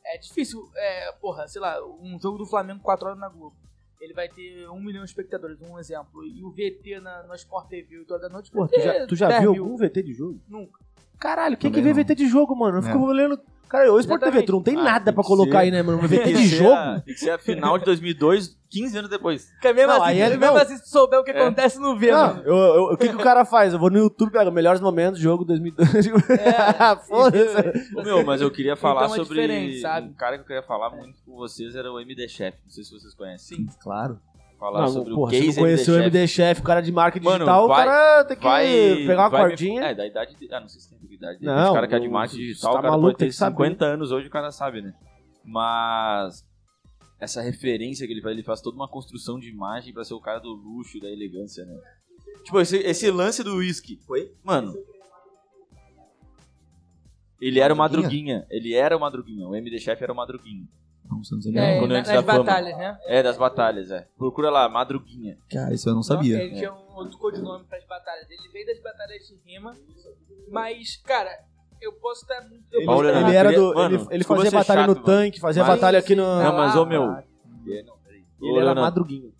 É 0.04 0.18
difícil, 0.18 0.70
é, 0.76 1.12
porra, 1.12 1.48
sei 1.48 1.60
lá, 1.60 1.84
um 1.84 2.18
jogo 2.20 2.38
do 2.38 2.46
Flamengo 2.46 2.80
4 2.80 3.06
horas 3.08 3.18
na 3.18 3.28
Globo. 3.28 3.56
Ele 4.00 4.14
vai 4.14 4.28
ter 4.28 4.68
um 4.68 4.80
milhão 4.80 5.02
de 5.02 5.10
espectadores, 5.10 5.60
um 5.60 5.78
exemplo. 5.78 6.24
E 6.24 6.44
o 6.44 6.50
VT 6.50 7.00
na, 7.00 7.24
na 7.24 7.34
Sport 7.34 7.68
TV 7.68 7.98
8 7.98 8.10
horas 8.12 8.22
da 8.22 8.28
noite 8.28 8.52
vai 8.52 8.68
tu 8.68 8.80
já, 8.80 9.06
tu 9.06 9.16
já 9.16 9.28
10 9.28 9.40
viu 9.40 9.52
mil. 9.52 9.64
algum 9.64 9.76
VT 9.76 10.02
de 10.02 10.12
jogo? 10.12 10.40
Nunca. 10.46 10.85
Caralho, 11.18 11.56
quem 11.56 11.70
que 11.72 11.80
não. 11.80 11.94
VT 11.94 12.14
de 12.14 12.28
jogo, 12.28 12.54
mano? 12.56 12.78
Eu 12.78 12.82
fico 12.82 12.98
É. 12.98 13.00
olhando... 13.00 13.40
Cara, 13.68 13.92
o 13.92 13.98
Sport 13.98 14.20
TV, 14.22 14.42
tu 14.44 14.52
não 14.52 14.62
tem 14.62 14.76
Ah, 14.76 14.82
nada 14.82 15.04
tem 15.06 15.14
pra 15.14 15.24
que 15.24 15.28
colocar 15.28 15.50
ser. 15.58 15.64
aí, 15.64 15.70
né, 15.72 15.82
mano? 15.82 15.98
VT 15.98 16.18
de 16.24 16.32
que 16.34 16.46
jogo? 16.46 16.72
a- 16.72 17.00
Tem 17.04 17.14
que 17.14 17.18
ser 17.20 17.30
a 17.30 17.38
final 17.38 17.76
de 17.76 17.84
2002, 17.84 18.56
15 18.70 18.96
anos 18.96 19.10
depois. 19.10 19.50
Porque 19.54 19.72
mesmo, 19.72 19.88
Não, 19.92 20.02
assim, 20.04 20.12
aí 20.12 20.20
é- 20.20 20.28
mesmo 20.36 20.54
não. 20.54 20.56
assim, 20.56 20.76
se 20.76 20.84
tu 20.84 20.88
souber 20.88 21.18
o 21.18 21.24
que 21.24 21.32
É. 21.32 21.42
acontece, 21.42 21.80
não 21.80 21.98
vê, 21.98 22.12
Não, 22.12 22.28
mano. 22.28 22.42
eu, 22.44 22.54
eu- 22.56 22.84
o 22.92 22.96
que, 22.96 23.08
que 23.08 23.14
o 23.16 23.18
cara 23.18 23.44
faz? 23.44 23.72
Eu 23.72 23.80
vou 23.80 23.90
no 23.90 23.98
YouTube, 23.98 24.30
pego 24.30 24.52
melhores 24.52 24.80
momentos 24.80 25.18
do 25.18 25.22
jogo 25.24 25.44
2002. 25.44 26.06
É. 26.30 26.96
Foda-se. 27.08 27.92
Meu, 28.04 28.24
mas 28.24 28.40
eu 28.40 28.52
queria 28.52 28.76
falar 28.76 29.06
Então 29.06 29.16
é 29.16 29.24
sobre 29.24 29.80
sabe? 29.80 30.10
um 30.10 30.14
cara 30.14 30.36
que 30.36 30.42
eu 30.42 30.46
queria 30.46 30.62
falar 30.62 30.90
muito 30.90 31.18
com 31.26 31.34
vocês 31.34 31.74
era 31.74 31.90
o 31.92 31.98
MD 31.98 32.28
Chef. 32.28 32.56
Não 32.64 32.70
sei 32.70 32.84
se 32.84 32.92
vocês 32.92 33.14
conhecem. 33.14 33.58
Sim. 33.58 33.66
Claro. 33.80 34.20
Falar 34.58 34.80
Não, 34.82 34.88
sobre 34.88 35.14
porra, 35.14 35.28
o 35.28 35.34
se 35.34 35.40
case 35.42 35.56
não 35.60 35.64
conheceu 35.66 35.94
o 35.94 35.98
MD 35.98 36.26
Chef. 36.26 36.60
O 36.60 36.64
cara 36.64 36.80
de 36.80 36.90
marca 36.90 37.20
Mano, 37.20 37.36
digital, 37.38 37.68
vai- 37.68 37.82
o 37.82 37.90
cara 37.90 38.24
tem 38.24 38.36
que 38.38 38.42
Vai 38.42 38.66
pegar 39.06 39.22
uma 39.24 39.28
vai 39.28 39.42
me- 39.42 39.48
cordinha. 39.48 39.82
É, 39.84 39.94
da 39.94 40.06
idade. 40.06 40.34
de- 40.34 40.54
Ah, 40.54 40.60
não 40.60 40.68
sei 40.68 40.80
se 40.80 40.88
tem 40.88 40.98
idade. 41.12 41.38
Não, 41.44 41.54
Não, 41.54 41.74
cara 41.74 41.86
que 41.86 41.94
é 41.94 41.98
de 41.98 42.08
marketing 42.08 42.36
você 42.42 42.46
digital, 42.48 42.72
tá 42.72 42.78
o 42.78 42.82
cara 42.82 42.90
maluco, 42.92 43.08
pode 43.08 43.18
ter 43.18 43.26
que 43.26 43.32
saber. 43.32 43.52
50 43.54 43.84
anos 43.84 44.12
hoje, 44.12 44.28
o 44.28 44.30
cara 44.30 44.50
sabe, 44.50 44.80
né? 44.80 44.94
Mas 45.44 46.42
essa 47.20 47.42
referência 47.42 48.06
que 48.06 48.12
ele 48.14 48.22
faz, 48.22 48.34
ele 48.34 48.42
faz 48.42 48.60
toda 48.62 48.76
uma 48.76 48.88
construção 48.88 49.38
de 49.38 49.48
imagem 49.50 49.92
pra 49.92 50.04
ser 50.04 50.14
o 50.14 50.20
cara 50.20 50.38
do 50.38 50.54
luxo, 50.54 50.98
da 51.00 51.08
elegância, 51.10 51.64
né? 51.66 51.78
Tipo, 52.44 52.58
esse, 52.60 52.78
esse 52.78 53.10
lance 53.10 53.42
do 53.44 53.56
whisky. 53.56 54.00
Oi? 54.08 54.32
Mano. 54.42 54.72
Ele 57.40 57.60
era 57.60 57.74
o? 57.74 57.76
Madruguinha. 57.76 58.46
Ele 58.50 58.72
era 58.74 58.96
o 58.96 59.00
Madruguinha. 59.00 59.46
O 59.46 59.54
MD 59.54 59.78
Chef 59.78 60.02
era 60.02 60.12
o 60.12 60.16
Madruguinha. 60.16 60.66
É, 61.54 61.78
quando 61.78 61.92
antes 61.92 62.12
nas 62.12 62.24
da 62.24 62.32
fama. 62.32 62.44
batalhas, 62.44 62.76
né? 62.78 62.98
É, 63.06 63.22
das 63.22 63.36
batalhas, 63.36 63.90
é. 63.90 64.06
Procura 64.16 64.50
lá, 64.50 64.68
Madruguinha. 64.68 65.38
Cara, 65.50 65.72
isso 65.74 65.88
eu 65.88 65.94
não 65.94 66.02
sabia. 66.02 66.42
Ele 66.42 66.54
tinha 66.56 66.72
um 66.72 66.94
outro 66.94 67.18
codinome 67.18 67.64
pras 67.64 67.84
batalhas. 67.86 68.28
Ele 68.30 68.48
veio 68.52 68.66
das 68.66 68.80
batalhas 68.82 69.22
de 69.26 69.36
rima, 69.44 69.72
mas, 70.50 70.96
cara, 71.04 71.30
eu 71.80 71.92
posso 71.94 72.22
estar 72.22 72.40
muito... 72.42 72.64
eu 72.72 72.80
Ele, 72.80 72.86
posso 72.86 72.86
Paulo 72.86 73.08
estar- 73.08 73.20
Leonardo, 73.20 73.28
ele 73.30 73.36
era 73.36 73.52
do. 73.52 73.74
mano, 73.74 73.94
ele 73.96 74.06
ele 74.10 74.24
fazia 74.24 74.50
batalha 74.50 74.80
chato, 74.80 74.88
no 74.88 74.94
mano. 74.94 75.04
tanque, 75.06 75.40
fazia 75.40 75.64
Mas- 75.64 75.74
batalha 75.74 75.98
aqui 75.98 76.14
no. 76.14 76.22
Não, 76.22 76.52
mas, 76.56 76.76
ô, 76.76 76.82
Ah, 76.82 76.86
meu. 76.86 77.06
não, 77.06 77.14
peraí. 78.04 78.24
Ô, 78.40 78.46
Ele 78.46 78.56
era 78.56 78.64
Leonardo, 78.66 78.80
madruguinha. 78.80 79.30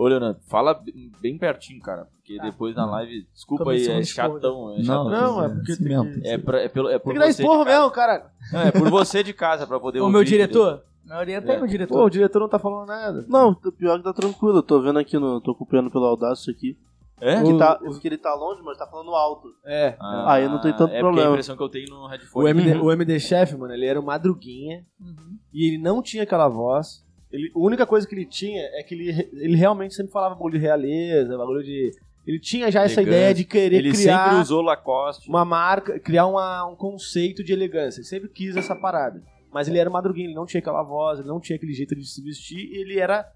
Ô, 0.00 0.06
Leonardo, 0.06 0.38
fala 0.46 0.80
bem 1.20 1.36
pertinho, 1.38 1.80
cara. 1.80 2.06
Porque 2.14 2.36
Tá. 2.36 2.44
depois 2.44 2.74
na 2.76 2.86
live. 2.86 3.26
Desculpa 3.34 3.70
aí, 3.72 3.88
a 3.88 3.98
é 3.98 4.04
chatão. 4.04 4.72
É, 4.74 4.76
Não, 4.78 4.84
chatão. 4.84 5.08
Não, 5.10 5.42
é 5.42 5.46
é 5.46 5.48
porque 5.48 5.76
tem 5.76 5.86
mesmo. 5.88 6.12
que- 6.22 6.28
É, 6.28 6.38
pra, 6.38 6.60
é, 6.60 6.68
pelo, 6.68 6.88
é 6.88 6.98
por 6.98 7.04
Tem 7.06 7.12
que 7.14 7.18
dar 7.18 7.28
esporro 7.28 7.64
casa. 7.64 7.78
mesmo, 7.78 7.90
cara. 7.90 8.30
Não, 8.52 8.60
é 8.60 8.70
por 8.70 8.88
você 8.90 9.22
de 9.24 9.32
casa, 9.32 9.66
pra 9.66 9.80
poder 9.80 9.98
O 10.00 10.02
ouvir. 10.04 10.12
meu 10.14 10.24
diretor? 10.24 10.82
Me 11.04 11.14
orienta 11.16 11.46
aí, 11.50 11.56
É. 11.56 11.58
meu 11.58 11.66
Pô, 11.66 11.70
diretor. 11.72 12.04
o 12.04 12.10
diretor 12.10 12.38
não 12.38 12.48
tá 12.48 12.58
falando 12.58 12.86
nada. 12.86 13.24
Não, 13.28 13.50
o 13.50 13.72
pior 13.72 13.94
é 13.94 13.98
que 13.98 14.04
tá 14.04 14.12
tranquilo. 14.12 14.58
Eu 14.58 14.62
tô 14.62 14.80
vendo 14.80 14.98
aqui 14.98 15.18
no. 15.18 15.40
tô 15.40 15.50
acompanhando 15.52 15.90
pelo 15.90 16.04
Audacity 16.04 16.50
aqui. 16.50 16.78
É? 17.20 17.42
Que, 17.42 17.52
O- 17.52 17.58
tá, 17.58 17.80
que 18.00 18.06
ele 18.06 18.16
tá 18.18 18.32
longe, 18.34 18.62
mas 18.62 18.78
tá 18.78 18.86
falando 18.86 19.10
alto. 19.12 19.48
É. 19.66 19.96
Ah, 19.98 20.34
Aí 20.34 20.46
não 20.48 20.60
tem 20.60 20.70
tanto 20.70 20.84
é 20.84 20.86
porque 20.86 21.00
problema. 21.00 21.28
a 21.28 21.32
impressão 21.32 21.56
que 21.56 21.62
eu 21.64 21.68
tenho 21.68 21.88
no 21.90 22.04
O 22.04 22.06
headphone. 22.06 22.50
MD, 22.50 22.74
o 22.78 22.92
MD 22.92 23.18
Chef, 23.18 23.56
mano, 23.56 23.74
ele 23.74 23.86
era 23.86 23.98
o 23.98 24.04
madruguinha 24.04 24.84
Uhum. 25.00 25.36
e 25.52 25.66
ele 25.74 25.82
não 25.82 26.00
tinha 26.00 26.22
aquela 26.22 26.46
voz. 26.46 27.04
Ele, 27.30 27.50
a 27.54 27.58
única 27.58 27.86
coisa 27.86 28.06
que 28.06 28.14
ele 28.14 28.24
tinha 28.26 28.62
é 28.74 28.82
que 28.82 28.94
ele, 28.94 29.28
ele 29.34 29.56
realmente 29.56 29.94
sempre 29.94 30.12
falava 30.12 30.34
bagulho 30.34 30.58
de 30.58 30.64
realeza, 30.64 31.36
bagulho 31.36 31.62
de. 31.62 31.90
Ele 32.26 32.38
tinha 32.38 32.70
já 32.70 32.82
essa 32.82 33.00
Elegância. 33.00 33.18
ideia 33.18 33.34
de 33.34 33.44
querer 33.44 33.76
Ele 33.76 33.92
criar 33.92 34.24
sempre 34.26 34.40
usou 34.42 34.60
Lacoste. 34.62 35.28
uma 35.28 35.44
marca, 35.46 35.98
criar 35.98 36.26
uma, 36.26 36.66
um 36.66 36.76
conceito 36.76 37.42
de 37.42 37.52
elegância. 37.52 38.00
Ele 38.00 38.06
sempre 38.06 38.28
quis 38.28 38.54
essa 38.56 38.76
parada. 38.76 39.22
Mas 39.50 39.66
ele 39.66 39.78
era 39.78 39.88
madruguinho, 39.88 40.26
ele 40.28 40.34
não 40.34 40.44
tinha 40.44 40.60
aquela 40.60 40.82
voz, 40.82 41.18
ele 41.18 41.28
não 41.28 41.40
tinha 41.40 41.56
aquele 41.56 41.72
jeito 41.72 41.94
de 41.96 42.04
se 42.06 42.22
vestir, 42.22 42.70
ele 42.74 42.98
era 42.98 43.26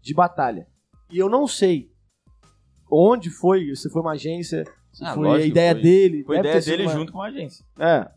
de 0.00 0.14
batalha. 0.14 0.66
E 1.12 1.18
eu 1.18 1.28
não 1.28 1.46
sei 1.46 1.90
onde 2.90 3.28
foi, 3.28 3.74
se 3.74 3.90
foi 3.90 4.00
uma 4.00 4.12
agência, 4.12 4.64
se 4.92 5.04
Ah, 5.04 5.12
foi 5.12 5.26
a 5.26 5.30
lógico 5.32 5.44
que 5.44 5.50
ideia 5.50 5.72
foi. 5.72 5.82
dele. 5.82 6.24
Foi 6.24 6.36
deve 6.36 6.48
ideia 6.48 6.54
ter 6.54 6.62
sido 6.62 6.70
dele 6.78 6.88
uma- 6.88 6.94
junto 6.94 7.12
com 7.12 7.20
a 7.22 7.26
agência. 7.26 7.64
É. 7.78 8.08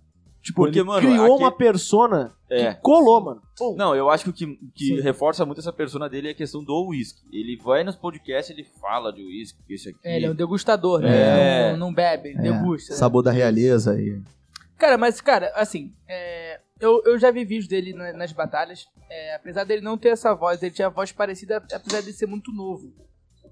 Tipo, 0.49 0.63
Porque, 0.63 0.79
ele 0.79 0.87
mano, 0.87 0.99
criou 1.07 1.33
aqui- 1.35 1.43
uma 1.43 1.51
persona 1.51 2.33
É. 2.49 2.73
que 2.73 2.81
colou, 2.81 3.21
mano. 3.21 3.41
Pum. 3.57 3.75
Não, 3.77 3.95
eu 3.95 4.09
acho 4.09 4.23
que 4.23 4.29
o 4.29 4.33
que, 4.33 4.57
que 4.73 5.01
reforça 5.01 5.45
muito 5.45 5.59
essa 5.59 5.71
persona 5.71 6.09
dele 6.09 6.29
é 6.29 6.31
a 6.31 6.35
questão 6.35 6.63
do 6.63 6.87
uísque. 6.87 7.21
Ele 7.31 7.55
vai 7.57 7.83
nos 7.83 7.95
podcasts, 7.95 8.49
ele 8.49 8.63
fala 8.81 9.13
de 9.13 9.21
uísque, 9.23 9.59
isso 9.69 9.89
aqui. 9.89 9.99
É, 10.03 10.15
ele 10.17 10.25
é 10.25 10.31
um 10.31 10.35
degustador, 10.35 11.01
né? 11.01 11.09
É. 11.09 11.71
Não, 11.73 11.87
não 11.87 11.93
bebe, 11.93 12.29
É, 12.29 12.41
degusta. 12.41 12.93
né? 12.93 12.97
Sabor 12.99 13.21
da 13.21 13.31
realeza 13.31 13.99
e. 14.01 14.21
Cara, 14.77 14.97
mas, 14.97 15.19
cara, 15.21 15.51
assim, 15.55 15.93
é, 16.07 16.59
eu, 16.79 17.01
eu 17.05 17.19
já 17.19 17.29
vi 17.31 17.43
vídeos 17.45 17.67
dele 17.67 17.93
na- 17.93 18.13
nas 18.13 18.31
batalhas. 18.31 18.87
É, 19.09 19.35
apesar 19.35 19.65
dele 19.65 19.81
não 19.81 19.97
ter 19.97 20.09
essa 20.09 20.33
voz, 20.33 20.63
ele 20.63 20.73
tinha 20.73 20.87
a 20.87 20.91
voz 20.91 21.11
parecida, 21.11 21.57
apesar 21.71 22.01
de 22.01 22.13
ser 22.13 22.25
muito 22.27 22.51
novo. 22.51 22.91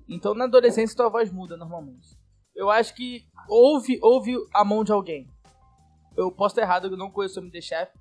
Então, 0.09 0.33
na 0.33 0.45
adolescência, 0.45 0.95
tua 0.95 1.09
voz 1.09 1.31
muda 1.31 1.57
normalmente. 1.57 2.07
Eu 2.55 2.71
acho 2.71 2.95
que 2.95 3.23
houve, 3.47 3.99
houve 4.01 4.33
a 4.53 4.65
mão 4.65 4.83
de 4.83 4.91
alguém. 4.91 5.27
Eu 6.18 6.32
posso 6.32 6.53
estar 6.53 6.63
errado, 6.63 6.88
eu 6.88 6.97
não 6.97 7.11
conheço 7.11 7.39
o 7.39 7.43
MD 7.43 7.61
Chef. 7.61 7.91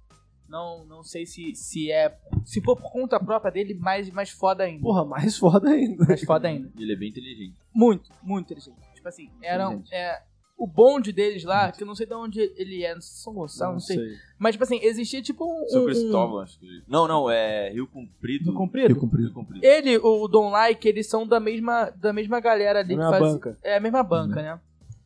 Não, 0.48 0.84
não 0.84 1.02
sei 1.02 1.26
se, 1.26 1.54
se 1.54 1.90
é. 1.90 2.16
Se 2.44 2.60
for 2.62 2.76
por 2.76 2.90
conta 2.92 3.18
própria 3.18 3.50
dele, 3.50 3.74
mais, 3.74 4.08
mais 4.10 4.30
foda 4.30 4.64
ainda. 4.64 4.80
Porra, 4.82 5.04
mais 5.04 5.36
foda 5.36 5.70
ainda. 5.70 6.04
Mais 6.06 6.22
foda 6.22 6.48
ainda. 6.48 6.70
Ele 6.78 6.92
é 6.92 6.96
bem 6.96 7.08
inteligente. 7.10 7.56
Muito, 7.74 8.10
muito 8.22 8.46
inteligente. 8.46 8.76
Tipo 8.94 9.08
assim, 9.08 9.28
eram. 9.42 9.82
É, 9.92 10.22
o 10.56 10.66
bonde 10.66 11.12
deles 11.12 11.44
lá, 11.44 11.70
que 11.70 11.82
eu 11.82 11.86
não 11.86 11.94
sei 11.94 12.06
de 12.06 12.14
onde 12.14 12.40
ele 12.56 12.82
é, 12.82 12.94
não 12.94 13.00
sei 13.00 13.10
se 13.14 13.22
São 13.22 13.34
Gonçalo, 13.34 13.72
não, 13.74 13.80
sei. 13.80 13.98
Mas, 14.38 14.52
tipo 14.54 14.64
assim, 14.64 14.78
existia 14.82 15.20
tipo 15.20 15.44
um. 15.44 15.68
São 15.68 15.82
um- 15.82 15.86
Cristóvão, 15.86 16.38
acho 16.38 16.58
que. 16.60 16.82
Não, 16.88 17.06
não, 17.08 17.28
é 17.28 17.70
Rio 17.70 17.86
Comprido. 17.88 18.52
um, 18.52 18.54
comprido? 18.54 18.86
Rio 18.88 18.96
Comprido. 19.00 19.24
Rio 19.26 19.34
Comprido. 19.34 19.66
Ele, 19.66 19.98
o 19.98 20.28
Don 20.28 20.50
Like, 20.50 20.88
eles 20.88 21.08
são 21.08 21.26
da 21.26 21.40
mesma, 21.40 21.90
da 21.90 22.12
mesma 22.12 22.38
galera 22.40 22.78
ali. 22.78 22.96
Na 22.96 23.10
que 23.12 23.18
faz, 23.18 23.32
banca. 23.32 23.58
É 23.62 23.76
a 23.76 23.80
mesma 23.80 24.02
banca, 24.02 24.40
né? 24.40 24.60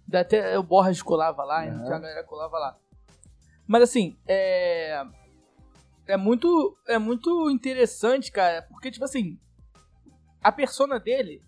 Da 0.06 0.20
Até 0.20 0.58
o 0.58 0.62
Borges 0.62 1.02
colava 1.02 1.42
lá, 1.44 1.64
É. 1.64 1.68
então 1.68 1.80
tinha 1.82 1.94
uma 1.94 2.00
galera 2.00 2.24
colava 2.24 2.58
lá. 2.58 2.76
Mas 3.70 3.82
assim, 3.84 4.16
é. 4.26 5.00
É 6.08 6.16
muito, 6.16 6.76
é 6.88 6.98
muito 6.98 7.48
interessante, 7.50 8.32
cara, 8.32 8.62
porque, 8.68 8.90
tipo 8.90 9.04
assim, 9.04 9.38
a 10.42 10.50
persona 10.50 10.98
dele. 10.98 11.40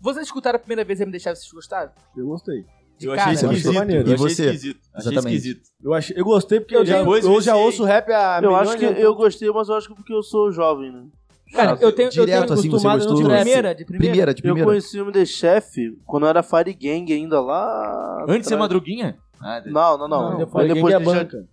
Vocês 0.00 0.26
escutaram 0.26 0.56
a 0.56 0.58
primeira 0.58 0.82
vez 0.84 1.00
e 1.00 1.06
me 1.06 1.12
deixaram 1.12 1.36
vocês 1.36 1.52
gostaram? 1.52 1.92
Eu 2.16 2.26
gostei. 2.26 2.64
De 2.98 3.06
Eu 3.06 3.14
cara, 3.14 3.30
achei 3.30 3.46
eu 3.46 3.50
achei 3.52 3.72
maneiro. 3.72 4.02
Eu 4.08 4.10
E 4.10 4.14
achei 4.14 4.28
você? 4.28 4.44
esquisito. 4.46 4.80
Achei 4.92 5.12
Exatamente. 5.12 5.36
esquisito. 5.36 5.68
Eu, 5.80 5.94
achei, 5.94 6.16
eu 6.18 6.24
gostei 6.24 6.58
porque 6.58 6.74
Eu 6.74 6.80
eu, 6.80 6.86
já, 6.86 6.98
eu 6.98 7.40
já 7.40 7.54
ouço 7.54 7.84
rap 7.84 8.10
há 8.10 8.40
Eu 8.42 8.56
acho 8.56 8.76
que 8.76 8.92
de 8.94 9.00
eu 9.00 9.14
gostei, 9.14 9.48
mas 9.52 9.68
eu 9.68 9.76
acho 9.76 9.86
que 9.88 9.94
porque 9.94 10.12
eu 10.12 10.22
sou 10.24 10.50
jovem, 10.50 10.90
né? 10.90 11.06
Cara, 11.52 11.78
eu 11.80 11.92
tenho. 11.92 12.08
eu 12.08 12.10
Direto 12.10 12.26
tenho 12.46 12.52
assim, 12.54 12.62
você 12.62 12.68
acostumado 12.68 12.98
gostou? 12.98 13.16
de 13.16 13.22
primeira, 13.22 13.74
de 13.76 13.84
primeira. 13.84 14.10
Primeira, 14.12 14.34
de 14.34 14.40
Eu 14.40 14.42
primeira. 14.42 14.66
conheci 14.68 15.00
o 15.00 15.04
MD 15.04 15.24
Chef 15.24 15.96
quando 16.04 16.24
eu 16.24 16.30
era 16.30 16.42
Fire 16.42 16.74
Gang 16.74 17.12
ainda 17.12 17.40
lá. 17.40 18.24
Antes 18.28 18.42
de 18.42 18.48
ser 18.48 18.56
madruguinha? 18.56 19.16
Ah, 19.40 19.60
de- 19.60 19.70
Não, 19.70 19.96
não, 19.98 20.08
não. 20.08 20.30
Não, 20.32 20.38
depois 20.38 20.66
é 20.68 20.72
ele, 20.72 20.80
já, 20.90 20.98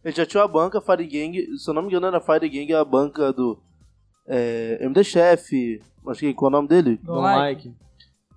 ele 0.04 0.16
já 0.16 0.26
tinha 0.26 0.42
uma 0.44 0.48
banca, 0.48 0.82
Fire 0.82 1.06
Gang. 1.08 1.58
Se 1.58 1.70
eu 1.70 1.74
não 1.74 1.82
me 1.84 1.88
engano, 1.90 2.08
era 2.08 2.20
Fire 2.20 2.50
Gang, 2.50 2.74
a 2.74 2.84
banca 2.84 3.32
do 3.32 3.60
é, 4.28 4.78
MD 4.82 5.04
Chef. 5.04 5.82
Acho 6.08 6.20
que 6.20 6.34
qual 6.34 6.50
é 6.50 6.54
o 6.54 6.58
nome 6.58 6.68
dele? 6.68 7.00
Like. 7.06 7.68
like. 7.70 7.76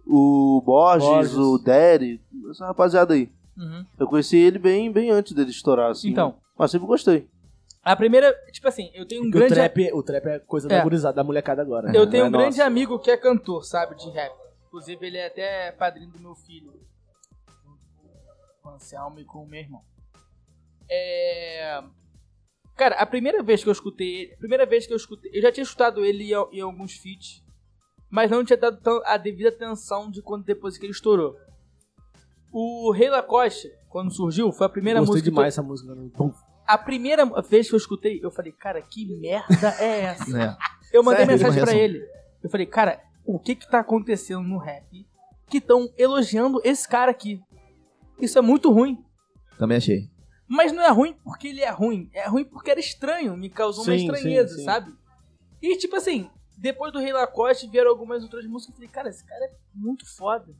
O 0.06 0.62
Borges, 0.64 1.06
Borges. 1.08 1.34
o 1.36 1.58
Derry, 1.58 2.20
essa 2.50 2.66
rapaziada 2.66 3.12
aí. 3.14 3.30
Uhum. 3.56 3.84
Eu 3.98 4.06
conheci 4.06 4.36
ele 4.38 4.58
bem, 4.58 4.90
bem 4.90 5.10
antes 5.10 5.32
dele 5.34 5.50
estourar, 5.50 5.90
assim. 5.90 6.10
Então, 6.10 6.36
Mas 6.58 6.70
sempre 6.70 6.86
gostei. 6.86 7.28
a 7.82 7.94
primeira. 7.96 8.32
Tipo 8.52 8.68
assim, 8.68 8.90
eu 8.94 9.06
tenho 9.06 9.22
um 9.22 9.30
Porque 9.30 9.38
grande. 9.48 9.52
o, 9.52 9.56
trap, 9.56 9.92
o 9.94 10.02
trap 10.02 10.26
é 10.26 10.38
coisa 10.38 10.66
É. 10.68 10.76
da 10.78 10.82
gurizada, 10.82 11.16
da 11.16 11.24
molecada 11.24 11.60
agora. 11.60 11.88
Eu 11.94 12.08
tenho 12.08 12.24
Não 12.24 12.30
um 12.30 12.34
é 12.34 12.38
grande 12.44 12.56
nossa. 12.58 12.66
amigo 12.68 12.98
que 12.98 13.10
é 13.10 13.16
cantor, 13.16 13.64
sabe, 13.64 13.96
de 13.96 14.08
rap. 14.10 14.32
Inclusive, 14.68 15.06
ele 15.06 15.16
é 15.18 15.26
até 15.26 15.72
padrinho 15.72 16.10
do 16.10 16.18
meu 16.20 16.34
filho. 16.34 16.72
Com 18.68 18.72
o 18.72 18.74
Anselmo 18.74 19.18
e 19.20 19.24
com 19.24 19.38
o 19.42 19.46
meu 19.46 19.60
irmão. 19.60 19.82
É... 20.90 21.82
Cara, 22.76 22.96
a 22.96 23.06
primeira 23.06 23.42
vez 23.42 23.62
que 23.62 23.68
eu 23.68 23.72
escutei 23.72 24.22
ele... 24.22 24.34
A 24.34 24.38
primeira 24.38 24.66
vez 24.66 24.86
que 24.86 24.92
eu 24.92 24.96
escutei... 24.96 25.30
Eu 25.34 25.42
já 25.42 25.50
tinha 25.50 25.64
escutado 25.64 26.04
ele 26.04 26.24
em, 26.32 26.36
em 26.52 26.60
alguns 26.60 26.92
feats. 26.94 27.42
Mas 28.10 28.30
não 28.30 28.44
tinha 28.44 28.56
dado 28.56 28.80
tão- 28.80 29.02
a 29.04 29.16
devida 29.16 29.48
atenção 29.48 30.10
de 30.10 30.22
quando 30.22 30.44
depois 30.44 30.76
que 30.78 30.84
ele 30.86 30.92
estourou. 30.92 31.34
O 32.52 32.90
Rei 32.92 33.08
Lacoste, 33.10 33.68
quando 33.88 34.12
surgiu, 34.12 34.52
foi 34.52 34.66
a 34.66 34.70
primeira 34.70 35.00
Gostei 35.00 35.14
música... 35.14 35.24
que 35.24 35.30
demais 35.30 35.54
essa 35.54 35.62
música. 35.62 35.94
né? 35.94 36.10
Eu- 36.18 36.34
A 36.66 36.78
primeira 36.78 37.24
vez 37.42 37.68
que 37.68 37.74
eu 37.74 37.78
escutei, 37.78 38.20
eu 38.22 38.30
falei, 38.30 38.52
cara, 38.52 38.80
que 38.80 39.06
merda 39.18 39.74
é 39.80 40.00
essa? 40.00 40.38
É. 40.42 40.56
Eu 40.92 41.02
mandei 41.02 41.24
Sério? 41.26 41.32
mensagem 41.32 41.64
reação. 41.64 41.78
ele. 41.78 42.06
Eu 42.42 42.48
falei, 42.50 42.66
cara, 42.66 43.02
o 43.26 43.38
que 43.38 43.54
que 43.56 43.68
tá 43.68 43.80
acontecendo 43.80 44.42
no 44.42 44.58
rap 44.58 45.06
que 45.50 45.58
estão 45.58 45.92
elogiando 45.98 46.60
esse 46.64 46.88
cara 46.88 47.10
aqui? 47.10 47.42
Isso 48.20 48.38
é 48.38 48.42
muito 48.42 48.70
ruim. 48.72 49.04
Também 49.58 49.76
achei. 49.78 50.10
Mas 50.46 50.72
não 50.72 50.82
é 50.82 50.90
ruim 50.90 51.14
porque 51.22 51.48
ele 51.48 51.60
é 51.60 51.70
ruim. 51.70 52.08
É 52.12 52.26
ruim 52.26 52.44
porque 52.44 52.70
era 52.70 52.80
estranho. 52.80 53.36
Me 53.36 53.50
causou 53.50 53.84
uma 53.84 53.96
Sim, 53.96 54.04
estranheza, 54.06 54.48
sim, 54.50 54.56
sim. 54.60 54.64
sabe? 54.64 54.96
E 55.60 55.76
tipo 55.76 55.94
assim, 55.96 56.30
depois 56.56 56.92
do 56.92 56.98
Rei 56.98 57.12
Lacoste 57.12 57.68
vieram 57.68 57.90
algumas 57.90 58.22
outras 58.22 58.46
músicas. 58.46 58.74
Eu 58.74 58.76
falei, 58.76 58.88
cara, 58.88 59.08
esse 59.10 59.24
cara 59.24 59.44
é 59.44 59.52
muito 59.74 60.06
foda. 60.16 60.54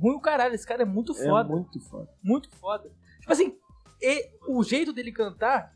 Ruim 0.00 0.16
o 0.16 0.20
caralho, 0.20 0.54
esse 0.54 0.66
cara 0.66 0.82
é 0.82 0.86
muito 0.86 1.12
É 1.12 1.24
foda. 1.26 1.48
muito 1.48 1.80
foda. 1.80 2.08
Muito 2.22 2.50
foda. 2.56 2.90
Tipo 3.20 3.32
assim, 3.32 3.56
e 4.00 4.30
o 4.48 4.62
jeito 4.64 4.92
dele 4.92 5.12
cantar. 5.12 5.72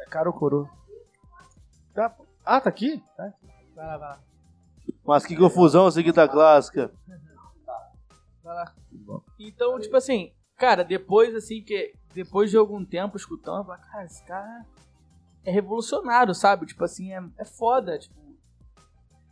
É 0.00 0.04
caro? 0.10 0.32
Tá. 0.32 0.75
Ah, 2.44 2.60
tá 2.60 2.68
aqui? 2.68 3.02
Tá. 3.16 3.32
Vai 3.74 3.86
lá, 3.86 3.98
vai 3.98 4.08
lá. 4.08 4.20
Mas 5.04 5.26
que 5.26 5.36
confusão 5.36 5.88
essa 5.88 6.02
guitarra 6.02 6.28
clássica. 6.28 6.92
Vai 8.42 8.54
lá. 8.54 8.74
Então, 9.38 9.78
tipo 9.80 9.96
assim, 9.96 10.32
cara, 10.56 10.84
depois 10.84 11.34
assim 11.34 11.62
que. 11.62 11.94
Depois 12.14 12.50
de 12.50 12.56
algum 12.56 12.84
tempo 12.84 13.16
escutando, 13.16 13.58
eu 13.58 13.64
falei, 13.64 13.82
cara, 13.90 14.04
esse 14.04 14.24
cara 14.24 14.64
é 15.44 15.50
revolucionário, 15.50 16.34
sabe? 16.34 16.66
Tipo 16.66 16.84
assim, 16.84 17.12
é, 17.12 17.22
é 17.38 17.44
foda, 17.44 17.98
tipo. 17.98 18.14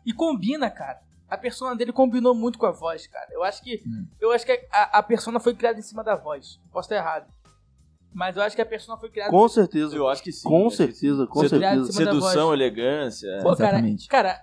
E 0.04 0.12
combina, 0.12 0.70
cara. 0.70 1.00
A 1.28 1.38
persona 1.38 1.74
dele 1.74 1.92
combinou 1.92 2.34
muito 2.34 2.58
com 2.58 2.66
a 2.66 2.70
voz, 2.70 3.06
cara. 3.06 3.28
Eu 3.32 3.42
acho 3.42 3.62
que. 3.62 3.82
Eu 4.20 4.32
acho 4.32 4.44
que 4.44 4.52
a, 4.70 4.98
a 4.98 5.02
persona 5.02 5.40
foi 5.40 5.54
criada 5.54 5.78
em 5.78 5.82
cima 5.82 6.04
da 6.04 6.14
voz. 6.14 6.60
Posso 6.70 6.86
estar 6.86 6.96
errado. 6.96 7.32
Mas 8.14 8.36
eu 8.36 8.42
acho 8.42 8.54
que 8.54 8.62
a 8.62 8.66
persona 8.66 8.96
foi 8.96 9.10
criada. 9.10 9.30
Com 9.30 9.48
certeza. 9.48 9.96
Eu 9.96 10.08
acho 10.08 10.22
que 10.22 10.30
sim. 10.32 10.48
Com 10.48 10.70
sim. 10.70 10.76
certeza, 10.76 11.26
com 11.26 11.40
certeza. 11.48 11.92
Sedução, 11.92 12.52
elegância. 12.54 13.28
Pô, 13.42 13.56
cara, 13.56 13.70
Exatamente. 13.72 14.06
cara, 14.08 14.40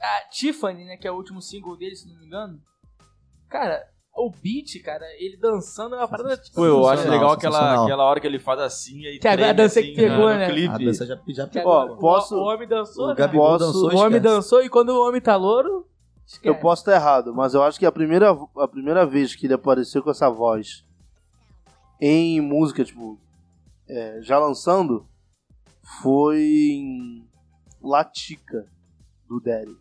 a 0.00 0.28
Tiffany, 0.30 0.84
né, 0.84 0.96
que 0.96 1.06
é 1.06 1.10
o 1.12 1.14
último 1.14 1.40
single 1.40 1.76
dele, 1.76 1.94
se 1.94 2.08
não 2.08 2.18
me 2.18 2.26
engano. 2.26 2.60
Cara, 3.48 3.82
o 4.16 4.30
beat, 4.30 4.82
cara, 4.84 5.04
ele 5.18 5.36
dançando 5.36 5.94
é 5.94 5.98
uma 5.98 6.08
parada 6.08 6.36
tipo. 6.36 6.56
Pô, 6.56 6.66
eu 6.66 6.86
acho 6.88 7.08
legal 7.08 7.30
aquela, 7.32 7.84
aquela 7.84 8.04
hora 8.04 8.20
que 8.20 8.26
ele 8.26 8.40
faz 8.40 8.58
assim 8.60 9.00
e 9.04 9.18
Que 9.20 9.28
agora 9.28 9.50
a 9.50 9.52
dança 9.52 9.80
que 9.80 9.94
pegou, 9.94 10.28
né? 10.30 10.50
clipe. 10.50 10.74
A 10.74 10.78
dança 10.78 11.06
já, 11.06 11.18
já 11.28 11.46
que 11.46 11.52
pegou. 11.52 11.72
Ó, 11.72 11.96
posso- 11.96 12.34
O, 12.34 12.40
o 12.40 12.44
homem 12.52 12.66
dançou, 12.66 13.04
O 13.06 13.14
né? 13.14 13.28
Posso- 13.28 13.64
dançou, 13.64 13.82
O 13.84 13.96
homem 13.96 14.18
esquece. 14.18 14.20
dançou 14.34 14.62
e 14.62 14.68
quando 14.68 14.88
o 14.90 15.06
homem 15.06 15.20
tá 15.20 15.36
louro. 15.36 15.86
esquece. 16.26 16.48
Eu 16.48 16.56
posso 16.60 16.82
estar 16.82 16.94
errado, 16.96 17.32
mas 17.32 17.54
eu 17.54 17.62
acho 17.62 17.78
que 17.78 17.86
a 17.86 17.92
primeira, 17.92 18.36
a 18.56 18.68
primeira 18.68 19.06
vez 19.06 19.36
que 19.36 19.46
ele 19.46 19.54
apareceu 19.54 20.02
com 20.02 20.10
essa 20.10 20.28
voz 20.28 20.84
em 22.00 22.40
música, 22.40 22.84
tipo, 22.84 23.18
é, 23.88 24.20
já 24.22 24.38
lançando, 24.38 25.06
foi 26.02 26.40
em 26.42 27.24
Latica, 27.82 28.66
do 29.28 29.40
Daddy, 29.40 29.76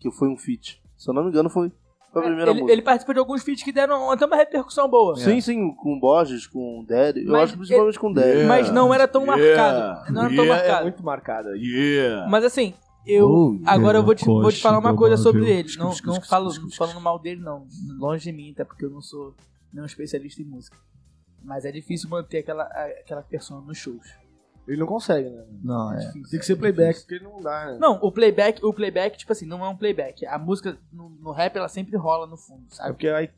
que 0.00 0.10
foi 0.10 0.28
um 0.28 0.36
feat. 0.36 0.80
Se 0.96 1.08
eu 1.10 1.14
não 1.14 1.24
me 1.24 1.30
engano, 1.30 1.50
foi, 1.50 1.70
foi 2.12 2.22
a 2.22 2.24
primeira 2.26 2.50
É, 2.50 2.52
ele, 2.52 2.60
música. 2.60 2.72
ele 2.72 2.82
participou 2.82 3.14
de 3.14 3.18
alguns 3.18 3.42
feats 3.42 3.62
que 3.62 3.72
deram 3.72 4.10
até 4.10 4.24
uma 4.26 4.36
repercussão 4.36 4.88
boa. 4.88 5.16
Sim, 5.16 5.40
sim, 5.40 5.74
com 5.74 5.98
Borges, 5.98 6.46
com 6.46 6.84
Daddy. 6.86 7.24
Eu 7.26 7.36
acho 7.36 7.52
que 7.52 7.58
principalmente 7.58 7.98
com 7.98 8.12
Daddy. 8.12 8.28
Yeah. 8.28 8.48
Mas 8.48 8.70
não 8.70 8.92
era 8.94 9.06
tão 9.06 9.22
Yeah. 9.22 9.36
marcado. 9.36 10.12
Não 10.12 10.20
era 10.24 10.34
tão 10.34 10.44
Yeah, 10.44 10.54
É 10.54 10.66
marcado. 10.68 10.82
muito 10.84 11.04
marcada. 11.04 11.56
Yeah! 11.56 12.26
Mas 12.30 12.44
assim, 12.44 12.74
eu. 13.06 13.28
Oh, 13.28 13.60
agora 13.66 13.98
eu 13.98 14.02
vou 14.02 14.14
te, 14.14 14.24
vou 14.24 14.50
te 14.50 14.60
falar 14.60 14.78
uma 14.78 14.96
coisa 14.96 15.16
sobre 15.16 15.48
ele. 15.50 15.68
Não, 15.76 15.92
não 16.04 16.20
falo 16.22 16.52
não 16.52 16.70
falando 16.70 17.00
mal 17.00 17.18
dele, 17.18 17.40
não. 17.42 17.66
Longe 17.98 18.24
de 18.24 18.32
mim, 18.36 18.52
até 18.52 18.64
porque 18.64 18.84
eu 18.84 18.90
não 18.90 19.00
sou 19.02 19.34
nenhum 19.72 19.86
especialista 19.86 20.40
em 20.42 20.44
música. 20.46 20.76
Mas 21.46 21.64
é 21.64 21.70
difícil 21.72 22.10
manter 22.10 22.38
aquela, 22.38 22.64
aquela 22.64 23.22
persona 23.22 23.60
nos 23.60 23.78
shows. 23.78 24.04
Ele 24.66 24.78
não 24.80 24.86
consegue, 24.88 25.30
né? 25.30 25.44
Não, 25.62 25.92
é. 25.92 26.10
Tem 26.28 26.40
que 26.40 26.44
ser 26.44 26.56
playback, 26.56 26.98
porque 26.98 27.14
ele 27.14 27.24
não 27.24 27.40
dá, 27.40 27.66
né? 27.66 27.78
Não, 27.78 28.00
o 28.02 28.10
playback, 28.10 28.64
o 28.66 28.74
playback, 28.74 29.16
tipo 29.16 29.30
assim, 29.30 29.46
não 29.46 29.64
é 29.64 29.68
um 29.68 29.76
playback. 29.76 30.26
A 30.26 30.36
música 30.40 30.76
no, 30.92 31.08
no 31.08 31.30
rap 31.30 31.54
ela 31.56 31.68
sempre 31.68 31.96
rola 31.96 32.26
no 32.26 32.36
fundo, 32.36 32.64
É 32.72 32.74
sabe? 32.74 32.92
porque 32.94 33.06
é, 33.06 33.22
é, 33.22 33.30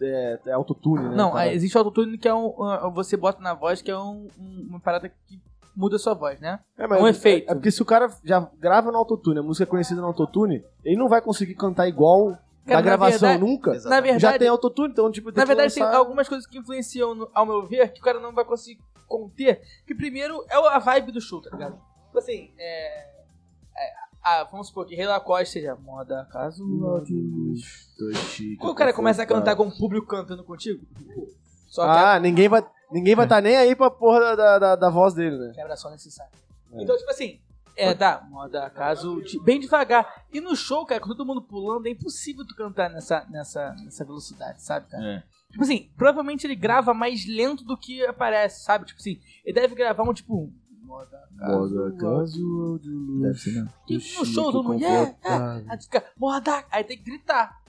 é, 0.00 0.38
é 0.46 0.52
autotune, 0.52 1.08
né? 1.08 1.16
Não, 1.16 1.32
Cara, 1.32 1.42
aí 1.50 1.54
existe 1.56 1.76
autotune 1.76 2.16
que 2.16 2.28
é 2.28 2.32
um. 2.34 2.54
Você 2.94 3.16
bota 3.16 3.42
na 3.42 3.52
voz 3.52 3.82
que 3.82 3.90
é 3.90 3.98
um- 3.98 4.28
um- 4.38 4.66
uma 4.70 4.78
parada 4.80 5.08
que 5.08 5.40
muda 5.76 5.96
a 5.96 5.98
sua 5.98 6.14
voz, 6.14 6.38
né? 6.40 6.60
é, 6.78 6.86
mas 6.86 7.02
um 7.02 7.06
é- 7.08 7.10
efeito. 7.10 7.50
É 7.50 7.54
porque 7.54 7.72
se 7.72 7.82
o 7.82 7.84
cara 7.84 8.08
já 8.24 8.48
grava 8.56 8.92
no 8.92 8.96
autotune, 8.98 9.40
a 9.40 9.42
música 9.42 9.64
é 9.64 9.66
conhecida 9.66 10.00
no 10.00 10.06
autotune, 10.06 10.64
ele 10.84 10.96
não 10.96 11.08
vai 11.08 11.20
conseguir 11.20 11.56
cantar 11.56 11.88
igual 11.88 12.38
Cara, 12.66 12.76
da 12.82 12.90
na 12.90 12.96
gravação 12.96 13.28
verdade- 13.28 13.40
nunca. 13.40 13.70
Na 13.88 14.00
verdade, 14.00 14.20
Já 14.22 14.38
tem 14.38 14.48
autotune, 14.48 14.90
então 14.92 15.10
tipo... 15.10 15.30
tem 15.32 15.40
Na 15.40 15.44
verdade, 15.46 15.72
tem 15.74 15.82
lançar- 15.82 15.96
algumas 15.98 16.28
coisas 16.28 16.46
que 16.46 16.58
influenciam, 16.58 17.14
no- 17.14 17.30
ao 17.32 17.46
meu 17.46 17.64
ver, 17.66 17.92
que 17.92 18.00
o 18.00 18.02
cara 18.02 18.18
não 18.20 18.32
vai 18.34 18.44
conseguir 18.44 18.80
conter. 19.06 19.60
Que 19.86 19.94
primeiro 19.94 20.44
é 20.48 20.56
a 20.56 20.78
vibe 20.78 21.12
do 21.12 21.20
show, 21.20 21.40
tá 21.40 21.50
ligado? 21.50 21.78
Tipo 22.06 22.18
assim, 22.18 22.50
é. 22.58 22.98
é, 23.76 23.92
ah, 24.22 24.44
vamos 24.50 24.66
supor 24.68 24.84
que 24.86 24.94
Rei 24.96 25.06
Lacoste 25.06 25.52
seja 25.60 25.76
moda 25.76 26.26
casual 26.32 27.00
de 27.04 27.14
luz. 27.14 27.88
Quando 28.58 28.72
o 28.72 28.74
cara 28.74 28.92
começa 28.92 29.22
a 29.22 29.26
cantar 29.26 29.54
com 29.56 29.68
o 29.68 29.76
público 29.78 30.06
cantando 30.06 30.42
contigo, 30.42 30.84
só 31.68 31.84
que 31.84 31.90
Ah, 31.98 32.18
ninguém 32.18 32.48
vai 32.48 32.66
ninguém 32.90 33.14
vai 33.14 33.26
estar 33.26 33.40
nem 33.40 33.56
aí 33.56 33.74
pra 33.76 33.90
porra 33.90 34.20
da, 34.20 34.34
da, 34.34 34.58
da- 34.58 34.76
da 34.76 34.90
voz 34.90 35.12
dele, 35.14 35.36
né? 35.36 35.52
quebra 35.54 35.76
só 35.76 35.90
necessário. 35.90 36.32
É. 36.72 36.82
Então, 36.82 36.96
tipo 36.96 37.10
assim, 37.10 37.40
é, 37.76 37.94
tá, 37.94 38.26
moda 38.30 38.68
caso 38.70 39.20
de- 39.22 39.38
bem 39.42 39.60
devagar. 39.60 40.24
E 40.32 40.40
no 40.40 40.56
show, 40.56 40.84
cara, 40.86 41.00
com 41.00 41.08
todo 41.08 41.24
mundo 41.26 41.42
pulando, 41.42 41.86
é 41.86 41.90
impossível 41.90 42.46
tu 42.46 42.54
cantar 42.56 42.88
nessa, 42.90 43.24
nessa, 43.30 43.74
nessa 43.84 44.04
velocidade, 44.04 44.62
sabe, 44.62 44.88
cara? 44.88 45.04
É. 45.04 45.22
Tipo 45.52 45.62
assim, 45.62 45.90
provavelmente 45.96 46.46
ele 46.46 46.56
grava 46.56 46.92
mais 46.92 47.26
lento 47.26 47.64
do 47.64 47.76
que 47.76 48.04
aparece, 48.06 48.64
sabe? 48.64 48.86
Tipo 48.86 48.98
assim, 49.00 49.20
ele 49.44 49.54
deve 49.60 49.74
gravar 49.74 50.02
um 50.02 50.12
tipo. 50.12 50.52
Moda 50.82 51.92
casual 51.98 52.78
de 52.78 52.88
luz. 52.90 53.22
Deve 53.22 53.38
ser 53.38 53.50
mesmo. 53.52 53.68
E 53.88 53.94
no 53.94 54.24
show, 54.24 54.52
todo 54.52 54.62
mundo. 54.68 54.80
Yeah, 54.80 55.14
yeah. 55.24 55.64
Aí 55.68 55.82
fica, 55.82 56.04
moda. 56.16 56.64
Aí 56.70 56.84
tem 56.84 56.96
que 56.96 57.04
gritar. 57.04 57.60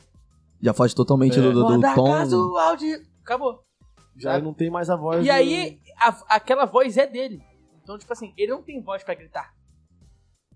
Já 0.62 0.74
foge 0.74 0.96
totalmente 0.96 1.38
É. 1.38 1.42
do, 1.42 1.52
do, 1.54 1.64
do 1.66 1.74
Moda 1.76 1.94
tom. 1.96 2.12
casual 2.12 2.76
de. 2.76 3.02
Acabou. 3.24 3.64
Já 4.16 4.40
não 4.40 4.54
tem 4.54 4.70
mais 4.70 4.90
a 4.90 4.96
voz 4.96 5.22
E 5.24 5.28
do- 5.28 5.32
aí, 5.32 5.80
a- 6.00 6.36
aquela 6.36 6.66
voz 6.66 6.98
é 6.98 7.06
dele. 7.06 7.42
Então, 7.84 7.98
tipo 7.98 8.12
assim, 8.12 8.34
ele 8.38 8.52
não 8.52 8.62
tem 8.64 8.82
voz 8.82 9.04
pra 9.04 9.14
gritar. 9.14 9.54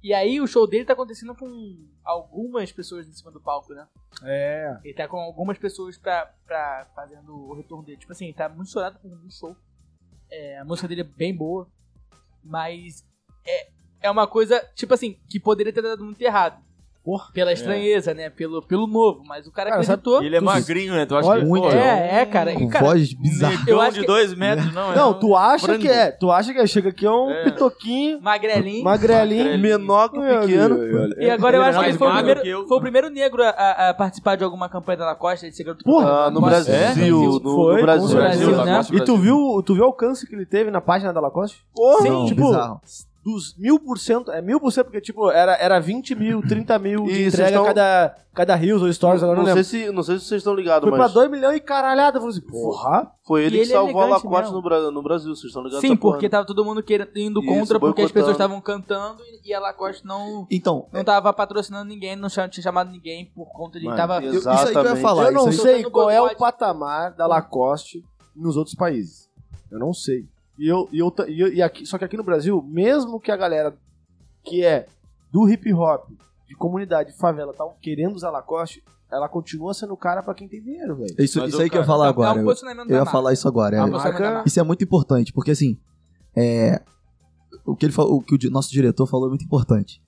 E 0.04 0.14
aí, 0.14 0.42
o 0.42 0.48
show 0.48 0.66
dele 0.68 0.86
tá 0.86 0.94
acontecendo 0.94 1.36
com 1.36 1.78
algumas 2.04 2.72
pessoas 2.72 3.08
em 3.08 3.12
cima 3.12 3.32
do 3.32 3.40
palco, 3.40 3.74
né? 3.74 3.88
É. 4.24 4.80
Ele 4.84 4.94
tá 4.94 5.08
com 5.08 5.18
algumas 5.18 5.58
pessoas 5.58 5.98
pra, 5.98 6.34
pra 6.46 6.88
fazendo 6.96 7.36
o 7.36 7.54
retorno 7.54 7.86
dele. 7.86 8.00
Tipo 8.00 8.12
assim, 8.12 8.26
ele 8.26 8.34
tá 8.34 8.50
muito 8.50 8.68
estourado 8.68 8.98
com 9.00 9.08
um 9.08 9.30
show. 9.30 9.56
É, 10.30 10.58
a 10.58 10.66
música 10.66 10.88
dele 10.88 11.02
é 11.02 11.04
bem 11.04 11.36
boa. 11.36 11.68
Mas 12.44 13.06
é, 13.46 13.70
é 14.02 14.10
uma 14.10 14.26
coisa, 14.26 14.60
tipo 14.74 14.94
assim, 14.94 15.20
que 15.30 15.40
poderia 15.40 15.72
ter 15.72 15.84
dado 15.84 16.04
muito 16.04 16.22
errado. 16.22 16.64
Porra. 17.04 17.30
Pela 17.34 17.52
estranheza, 17.52 18.14
né? 18.14 18.30
Pelo, 18.30 18.62
pelo 18.62 18.86
novo. 18.86 19.24
Mas 19.28 19.48
o 19.48 19.52
cara 19.52 19.72
Cara, 19.72 19.82
sabe- 19.82 19.94
acreditou. 20.02 20.22
E 20.22 20.26
ele 20.28 20.36
é 20.36 20.40
Tu- 20.40 20.46
magrinho, 20.46 20.94
né? 20.94 21.06
Tu 21.08 21.16
acha 21.16 21.28
Olha, 21.28 21.42
que 21.42 21.48
muito. 21.48 21.68
É, 21.70 22.22
é, 22.22 22.26
cara. 22.28 22.54
Com 22.54 22.70
cara 22.70 22.86
voz 22.86 23.12
bizarra. 23.14 23.64
Eu 23.68 23.82
acho 23.82 23.94
de 23.96 24.00
que- 24.02 24.06
dois 24.06 24.36
metros, 24.36 24.72
não. 24.72 24.94
é 24.94 24.96
Não, 24.96 25.10
um 25.10 25.14
tu 25.16 25.36
acha 25.36 25.66
frango. 25.66 25.82
que 25.82 25.88
é. 25.88 26.12
Tu 26.12 26.32
acha 26.32 26.54
que 26.54 26.60
é. 26.60 26.68
Chega 26.68 26.90
aqui 26.90 27.04
é 27.08 27.10
um 27.12 27.32
É. 27.32 27.44
pitoquinho, 27.46 28.22
magrelinho. 28.22 28.84
magrelinho, 28.84 29.44
Magrelinho. 29.46 29.60
Menor 29.80 30.10
que 30.10 30.20
o 30.20 30.22
pequeno. 30.42 30.78
E 31.20 31.28
agora 31.30 31.58
eu 31.58 31.64
é 31.64 31.70
acho 31.70 31.80
que 31.80 31.86
ele 31.86 31.98
foi 31.98 32.08
o, 32.08 32.14
primeiro, 32.14 32.40
eu. 32.46 32.68
foi 32.68 32.78
o 32.78 32.82
primeiro 32.82 33.10
negro 33.10 33.44
a, 33.44 33.50
a- 33.50 33.90
a 33.90 33.94
participar 33.96 34.38
de 34.38 34.44
alguma 34.44 34.70
campanha 34.70 35.00
da 35.00 35.06
Lacoste, 35.06 35.50
de 35.50 35.56
ser 35.56 35.64
garoto 35.64 35.84
Porra, 35.84 36.26
Ah, 36.28 36.30
no. 36.30 36.40
Brasil, 36.40 36.74
É? 36.74 36.94
no, 37.10 37.40
no 37.40 37.56
Foi, 37.56 37.82
Brasil. 37.82 38.08
com 38.10 38.14
Brasil, 38.16 38.64
né? 38.66 38.82
E 38.94 39.02
tu 39.04 39.18
viu, 39.18 39.64
tu 39.66 39.74
viu 39.74 39.84
o 39.84 39.88
alcance 39.88 40.28
que 40.28 40.36
ele 40.36 40.46
teve 40.46 40.70
na 40.70 40.82
página 40.82 41.12
da 41.12 41.20
Lacoste? 41.20 41.64
Sim, 42.04 42.10
Não, 42.10 42.26
tipo, 42.28 42.44
bizarro. 42.46 42.80
Dos 43.24 43.56
mil 43.56 43.80
por 43.80 44.00
cento, 44.00 44.32
é 44.32 44.42
mil 44.42 44.60
por 44.60 44.72
cento, 44.72 44.86
porque 44.86 45.00
tipo, 45.02 45.30
era, 45.30 45.54
era 45.58 45.80
20 45.80 46.16
mil, 46.16 46.42
30 46.42 46.80
mil 46.80 47.04
de 47.06 47.12
E 47.24 47.28
entrega 47.28 47.52
tão- 47.52 47.66
cada, 47.66 48.16
cada 48.34 48.56
Reels 48.56 48.82
ou 48.82 48.92
Stories, 48.92 49.22
agora 49.22 49.38
Não, 49.40 49.46
não, 49.46 49.54
sei 49.54 49.64
se, 49.64 49.92
não 49.92 50.02
sei 50.02 50.18
se 50.18 50.26
vocês 50.26 50.40
estão 50.40 50.56
ligados, 50.56 50.82
Foi 50.90 50.98
pra 50.98 51.06
mas 51.06 51.14
2 51.14 51.30
milhões 51.30 51.58
e 51.58 51.60
caralhada. 51.60 52.18
Eu 52.18 52.22
falei 52.22 52.38
assim, 52.38 52.48
porra. 52.48 53.12
foi 53.24 53.44
ele 53.44 53.58
ele 53.58 53.66
que 53.68 53.72
é 53.72 53.76
salvou 53.76 54.02
a 54.02 54.06
elegante 54.06 54.26
Lacoste 54.26 54.52
no, 54.54 54.92
no 54.92 55.04
Brasil. 55.04 55.36
Vocês 55.36 55.46
estão 55.50 55.62
ligados 55.62 55.82
Sim, 55.82 55.96
porra, 55.96 56.14
porque 56.16 56.26
né? 56.26 56.30
tava 56.32 56.46
todo 56.48 56.66
mundo 56.66 56.82
querendo, 56.82 57.12
indo 57.16 57.40
Isso, 57.42 57.48
contra 57.54 57.80
porque 57.80 58.02
as 58.02 58.12
pessoas 58.12 58.32
estavam 58.34 58.60
cantando 58.60 59.22
e- 59.46 59.54
a 59.54 59.60
Lacoste 59.60 60.04
não, 60.06 60.48
Então, 60.50 60.88
não 60.92 61.04
tava 61.04 61.32
patrocinando 61.32 61.86
ninguém, 61.86 62.16
não 62.16 62.28
tinha 62.28 62.50
chamado 62.64 62.90
ninguém 62.90 63.26
por 63.36 63.52
conta 63.52 63.80
de 63.80 63.86
Mano, 63.86 63.98
tava. 63.98 64.24
eu- 64.24 64.34
isso 64.34 64.50
aí 64.50 64.72
que 64.72 64.78
eu 64.78 64.84
ia 64.84 64.96
falar. 64.96 65.26
eu 65.26 65.32
não 65.32 65.52
sei 65.52 65.84
qual 65.84 66.10
é 66.10 66.20
o 66.20 66.36
patamar 66.36 67.12
da 67.14 67.28
Lacoste 67.28 68.04
nos 68.36 68.58
outros 68.58 68.76
países. 68.76 69.30
Eu 69.72 69.78
não 69.78 69.94
sei. 69.94 70.26
E 70.62 70.68
eu, 70.68 70.88
e 70.92 71.00
eu, 71.00 71.14
e 71.28 71.40
eu- 71.42 71.54
e 71.54 71.62
aqui, 71.62 71.86
só 71.88 71.98
que 71.98 72.06
aqui 72.06 72.16
no 72.16 72.24
Brasil, 72.24 72.62
mesmo 72.62 73.20
que 73.20 73.32
a 73.32 73.38
galera 73.38 73.76
que 74.44 74.64
é 74.64 74.86
do 75.32 75.50
hip 75.50 75.74
hop, 75.74 76.10
de 76.48 76.56
comunidade, 76.56 77.12
de 77.12 77.18
favela, 77.18 77.52
tal, 77.54 77.76
querendo 77.82 78.14
usar 78.16 78.30
Lacoste, 78.30 78.84
ela 79.12 79.28
continua 79.28 79.74
sendo 79.74 79.98
cara 79.98 80.22
pra 80.22 80.34
quem 80.36 80.48
tem 80.48 80.62
dinheiro, 80.62 80.96
velho. 80.98 81.16
Isso, 81.18 81.40
Mas 81.40 81.50
isso 81.50 81.62
aí 81.62 81.70
que 81.70 81.76
eu 81.78 81.82
ia 81.82 81.86
cara- 81.86 81.86
falar 81.86 82.06
é 82.06 82.10
agora. 82.10 82.30
um 82.40 82.42
eu- 82.42 82.46
Eu 82.94 82.96
ia 83.00 83.06
falar 83.12 83.34
isso 83.34 83.48
agora. 83.48 83.76
É 83.78 83.80
marca. 83.98 84.44
Isso 84.46 84.60
é 84.60 84.64
muito 84.64 84.84
importante, 84.84 85.34
porque 85.34 85.52
assim, 85.52 85.80
é, 86.36 86.82
o, 87.66 87.76
que 87.76 87.86
ele 87.86 87.94
falou, 87.94 88.18
o 88.18 88.22
que 88.22 88.48
o 88.48 88.52
nosso 88.52 88.70
diretor 88.72 89.08
falou 89.08 89.26
é 89.28 89.30
muito 89.30 89.44
importante. 89.46 90.02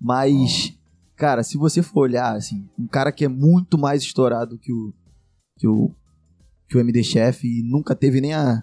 Mas, 0.00 0.72
cara, 1.16 1.42
se 1.42 1.56
você 1.56 1.82
for 1.82 2.00
olhar, 2.00 2.34
assim, 2.34 2.68
um 2.78 2.86
cara 2.86 3.12
que 3.12 3.24
é 3.24 3.28
muito 3.28 3.78
mais 3.78 4.02
estourado 4.02 4.58
que 4.58 4.72
o 4.72 4.92
que 5.56 5.68
o, 5.68 5.94
que 6.68 6.76
o 6.76 6.80
MD 6.80 7.02
Chef 7.04 7.46
e 7.46 7.62
nunca 7.62 7.94
teve 7.94 8.18
nem 8.20 8.32
a, 8.34 8.62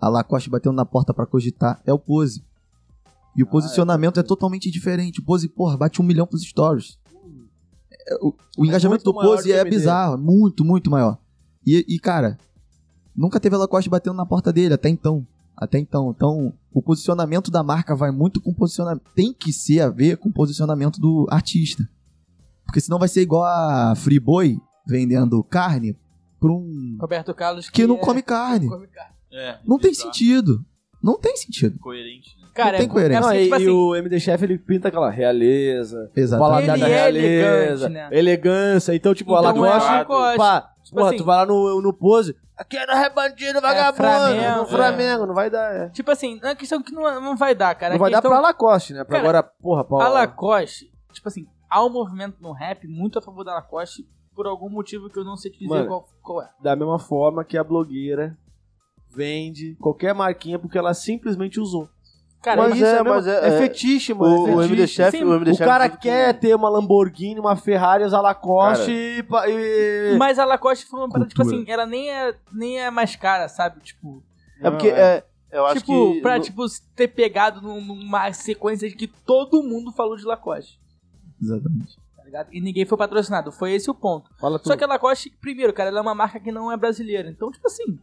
a 0.00 0.08
Lacoste 0.08 0.50
batendo 0.50 0.74
na 0.74 0.84
porta 0.84 1.12
pra 1.14 1.26
cogitar, 1.26 1.80
é 1.86 1.92
o 1.92 1.98
Pose. 1.98 2.44
E 3.36 3.42
o 3.42 3.46
posicionamento 3.46 4.18
é, 4.18 4.22
totalmente 4.22 4.70
diferente. 4.70 5.20
O 5.20 5.22
Pose, 5.22 5.48
porra, 5.48 5.76
bate 5.76 6.00
um 6.00 6.04
milhão 6.04 6.26
pros 6.26 6.42
stories. 6.42 6.98
É, 8.08 8.14
O, 8.22 8.34
o 8.58 8.64
engajamento 8.64 9.04
do 9.04 9.12
Pose 9.12 9.44
que 9.44 9.52
é 9.52 9.64
bizarro, 9.64 10.16
muito, 10.16 10.64
muito 10.64 10.90
maior. 10.90 11.18
E, 11.66 11.84
e, 11.88 11.98
cara, 11.98 12.38
nunca 13.14 13.38
teve 13.40 13.54
a 13.56 13.58
Lacoste 13.58 13.90
batendo 13.90 14.16
na 14.16 14.24
porta 14.24 14.52
dele, 14.52 14.74
até 14.74 14.88
então. 14.88 15.26
Até 15.56 15.78
então. 15.78 16.10
Então, 16.14 16.52
o 16.72 16.82
posicionamento 16.82 17.50
da 17.50 17.62
marca 17.62 17.94
vai 17.96 18.10
muito 18.10 18.40
com 18.40 18.50
o 18.50 18.54
posicionamento. 18.54 19.02
Tem 19.14 19.32
que 19.32 19.52
ser 19.52 19.80
a 19.80 19.88
ver 19.88 20.16
com 20.18 20.28
o 20.28 20.32
posicionamento 20.32 21.00
do 21.00 21.26
artista. 21.30 21.88
Porque 22.64 22.80
senão 22.80 22.98
vai 22.98 23.08
ser 23.08 23.22
igual 23.22 23.44
a 23.44 23.94
Friboi 23.96 24.58
vendendo 24.86 25.42
carne 25.44 25.96
pra 26.38 26.50
um. 26.50 26.96
Roberto 27.00 27.34
Carlos 27.34 27.68
que 27.70 27.86
não 27.86 27.96
é- 27.96 28.00
come 28.00 28.22
carne. 28.22 28.68
come 28.68 28.86
carne. 28.86 29.15
É, 29.32 29.58
Não 29.66 29.78
tem 29.78 29.90
bizarro, 29.90 30.12
sentido. 30.12 30.64
Não 31.02 31.18
tem 31.18 31.36
sentido. 31.36 31.78
Coerente, 31.78 32.36
né? 32.40 32.48
Cara, 32.54 32.78
tem 32.78 32.86
é, 32.86 32.88
coerência. 32.88 33.18
é 33.18 33.20
Não, 33.20 33.34
e, 33.34 33.42
tipo 33.44 33.54
e 33.54 33.56
assim, 33.56 33.68
o 33.68 33.94
MD 33.94 34.18
Chef 34.20 34.42
ele 34.44 34.58
pinta 34.58 34.88
aquela 34.88 35.10
realeza, 35.10 36.10
Exatamente. 36.16 36.66
paladar 36.66 36.78
da 36.78 36.88
é 36.88 36.94
realeza, 36.94 37.86
elegante, 37.86 37.92
né? 37.92 38.08
elegância. 38.18 38.94
Então, 38.94 39.14
tipo, 39.14 39.30
Então 39.32 39.44
a 39.46 39.50
é 39.50 39.52
Lacoste, 39.52 39.90
Lacoste. 39.92 40.38
pá, 40.38 40.72
Tipo 40.82 40.96
porra, 40.96 41.08
assim- 41.10 41.16
tu 41.18 41.24
vai 41.24 41.36
lá 41.36 41.46
no, 41.46 41.80
no 41.82 41.92
pose, 41.92 42.34
aqui 42.56 42.76
é 42.76 42.86
no 42.86 42.94
rebandido 42.94 43.60
vagabundo, 43.60 43.96
Flamengo, 43.96 44.56
no 44.56 44.62
é. 44.62 44.66
Flamengo, 44.66 45.26
não 45.26 45.34
vai 45.34 45.50
dar, 45.50 45.74
é. 45.74 45.88
tipo 45.90 46.10
assim, 46.10 46.40
é 46.42 46.46
uma 46.46 46.54
questão 46.56 46.82
que 46.82 46.92
não, 46.92 47.20
não 47.20 47.36
vai 47.36 47.54
dar, 47.54 47.74
cara. 47.74 47.92
Não 47.94 48.00
vai 48.00 48.10
dar 48.10 48.18
questão- 48.18 48.30
pra 48.30 48.40
Lacoste, 48.40 48.92
né? 48.94 49.04
Pra 49.04 49.16
Cara, 49.20 49.28
agora, 49.38 49.42
porra, 49.42 49.84
pra... 49.84 50.04
A 50.06 50.08
Lacoste, 50.08 50.90
tipo 51.12 51.28
assim, 51.28 51.46
há 51.68 51.84
um 51.84 51.90
movimento 51.90 52.36
no 52.40 52.52
rap 52.52 52.86
muito 52.88 53.18
a 53.18 53.22
favor 53.22 53.44
da 53.44 53.54
Lacoste 53.54 54.08
por 54.34 54.46
algum 54.46 54.68
motivo 54.70 55.08
que 55.10 55.18
eu 55.18 55.24
não 55.24 55.36
sei 55.36 55.50
te 55.50 55.58
dizer 55.58 55.68
Mano, 55.70 55.88
qual, 55.88 56.08
qual 56.22 56.42
é. 56.42 56.48
Da 56.62 56.74
mesma 56.74 56.98
forma 56.98 57.44
que 57.44 57.56
a 57.58 57.64
blogueira 57.64 58.36
vende 59.16 59.74
qualquer 59.80 60.14
marquinha 60.14 60.58
porque 60.58 60.76
ela 60.78 60.92
simplesmente 60.94 61.58
usou. 61.58 61.88
Cara, 62.42 62.62
mas 62.62 62.76
isso 62.76 62.84
é- 62.84 62.88
é, 62.90 62.92
mesmo- 63.02 63.08
mas 63.08 63.26
é- 63.26 63.44
é 63.44 63.48
é- 63.54 63.58
fetiche, 63.58 64.14
mano. 64.14 64.34
O, 64.34 64.36
é 64.36 64.40
o 64.40 64.56
fetiche. 64.58 64.72
MD 64.74 64.86
Chef, 64.86 65.10
Sim, 65.18 65.24
o 65.24 65.34
MD 65.34 65.50
O 65.50 65.54
Chef 65.54 65.66
cara 65.68 65.88
quer 65.88 66.38
ter 66.38 66.54
uma 66.54 66.68
Lamborghini, 66.68 67.40
uma 67.40 67.56
Ferrari, 67.56 68.04
usar 68.04 68.20
Lacoste 68.20 69.24
Cara, 69.28 69.50
e, 69.50 70.12
e... 70.14 70.16
Mas 70.16 70.38
a 70.38 70.44
Lacoste 70.44 70.86
foi 70.86 71.00
uma 71.00 71.08
parada, 71.08 71.28
tipo 71.28 71.42
assim, 71.42 71.64
ela 71.66 71.86
nem 71.86 72.08
é, 72.10 72.34
nem 72.52 72.78
é 72.78 72.90
mais 72.90 73.16
cara, 73.16 73.48
sabe? 73.48 73.80
Tipo, 73.80 74.22
É 74.62 74.70
porque 74.70 74.90
Não, 74.92 74.96
é, 74.96 75.24
eu 75.50 75.66
acho 75.66 75.80
tipo 75.80 76.14
que 76.14 76.20
pra 76.20 76.36
no- 76.38 76.44
tipo, 76.44 76.62
ter 76.94 77.08
pegado 77.08 77.60
num- 77.60 77.80
numa 77.84 78.32
sequência 78.32 78.88
de 78.88 78.94
que 78.94 79.08
todo 79.08 79.62
mundo 79.64 79.90
falou 79.90 80.16
de 80.16 80.24
Lacoste, 80.24 80.78
Exatamente. 81.42 81.96
tá 82.16 82.22
ligado? 82.24 82.48
E 82.52 82.60
ninguém 82.60 82.86
foi 82.86 82.96
patrocinado, 82.96 83.50
foi 83.50 83.72
esse 83.72 83.90
o 83.90 83.94
ponto. 83.94 84.30
Fala 84.38 84.58
tudo. 84.58 84.68
Só 84.68 84.76
que 84.76 84.84
a 84.84 84.86
Lacoste, 84.86 85.30
primeiro, 85.40 85.72
cara, 85.72 85.88
ela 85.90 85.98
é 85.98 86.02
uma 86.02 86.14
marca 86.14 86.38
que 86.38 86.52
não 86.52 86.70
é 86.70 86.76
brasileira. 86.76 87.28
Então, 87.28 87.50
tipo 87.50 87.66
assim, 87.66 87.98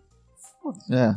É. 0.92 1.10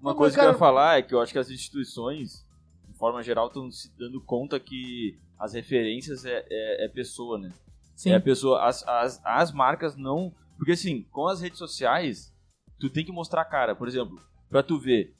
Uma 0.00 0.10
Mas, 0.10 0.16
coisa 0.16 0.36
cara- 0.36 0.48
que 0.48 0.50
eu 0.50 0.54
ia 0.54 0.58
falar 0.58 0.98
é 0.98 1.02
que 1.02 1.14
eu 1.14 1.20
acho 1.20 1.32
que 1.32 1.38
as 1.38 1.50
instituições, 1.50 2.46
de 2.88 2.96
forma 2.98 3.22
geral, 3.22 3.46
estão 3.46 3.70
se 3.70 3.90
dando 3.96 4.20
conta 4.20 4.58
que 4.58 5.18
as 5.38 5.52
referências 5.52 6.24
é, 6.24 6.44
é, 6.50 6.84
é 6.86 6.88
pessoa, 6.88 7.38
né? 7.38 7.52
sim. 7.94 8.10
É 8.10 8.16
a 8.16 8.20
pessoa. 8.20 8.64
As, 8.64 8.86
as, 8.86 9.20
as 9.24 9.52
marcas 9.52 9.96
não. 9.96 10.32
Porque 10.56 10.72
assim, 10.72 11.02
com 11.10 11.26
as 11.28 11.40
redes 11.40 11.58
sociais, 11.58 12.32
tu 12.78 12.90
tem 12.90 13.04
que 13.04 13.12
mostrar 13.12 13.42
a 13.42 13.44
cara. 13.44 13.74
Por 13.76 13.86
exemplo, 13.86 14.20
pra 14.48 14.62
tu 14.62 14.78
ver, 14.78 15.14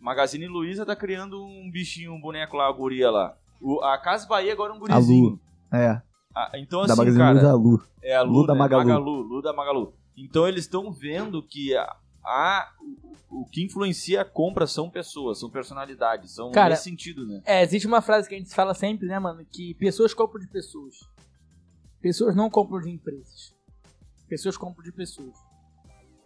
Magazine 0.00 0.46
Luiza 0.46 0.84
tá 0.86 0.96
criando 0.96 1.42
um 1.44 1.70
bichinho, 1.70 2.12
um 2.12 2.20
boneco 2.20 2.56
lá, 2.56 2.68
a 2.68 2.72
guria 2.72 3.10
lá. 3.10 3.36
O, 3.60 3.82
a 3.82 3.96
Casa 3.98 4.26
Bahia 4.26 4.52
agora 4.52 4.72
é 4.72 4.76
um 4.76 4.78
gurizinho. 4.78 5.38
É. 5.72 6.00
Ah, 6.34 6.50
então 6.54 6.80
da 6.80 6.86
assim, 6.92 6.96
Magazine 6.96 7.22
cara, 7.22 7.32
Luiza 7.32 7.54
Lu. 7.54 7.82
é 8.02 8.16
a 8.16 8.22
Lu, 8.22 8.32
Lu 8.40 8.46
da 8.46 8.54
né? 8.54 8.58
Magalu. 8.58 9.20
Lu 9.22 9.42
da 9.42 9.52
Magalu. 9.52 9.94
Então 10.16 10.48
eles 10.48 10.64
estão 10.64 10.90
vendo 10.90 11.42
que 11.42 11.74
a, 11.76 11.96
a- 12.24 12.72
o, 13.30 13.46
que 13.46 13.64
influencia 13.64 14.20
a 14.20 14.24
compra 14.24 14.66
são 14.66 14.90
pessoas, 14.90 15.38
são 15.40 15.48
personalidades, 15.50 16.32
são 16.34 16.50
Cara, 16.52 16.70
nesse 16.70 16.84
sentido, 16.84 17.26
né? 17.26 17.42
É, 17.44 17.62
existe 17.62 17.86
uma 17.86 18.02
frase 18.02 18.28
que 18.28 18.34
a 18.34 18.38
gente 18.38 18.54
fala 18.54 18.74
sempre, 18.74 19.06
né, 19.08 19.18
mano? 19.18 19.44
Que 19.44 19.74
pessoas 19.74 20.12
compram 20.12 20.40
de 20.40 20.48
pessoas. 20.48 20.96
Pessoas 22.00 22.34
não 22.36 22.50
compram 22.50 22.80
de 22.80 22.90
empresas. 22.90 23.54
Pessoas 24.28 24.56
compram 24.56 24.82
de 24.84 24.92
pessoas. 24.92 25.34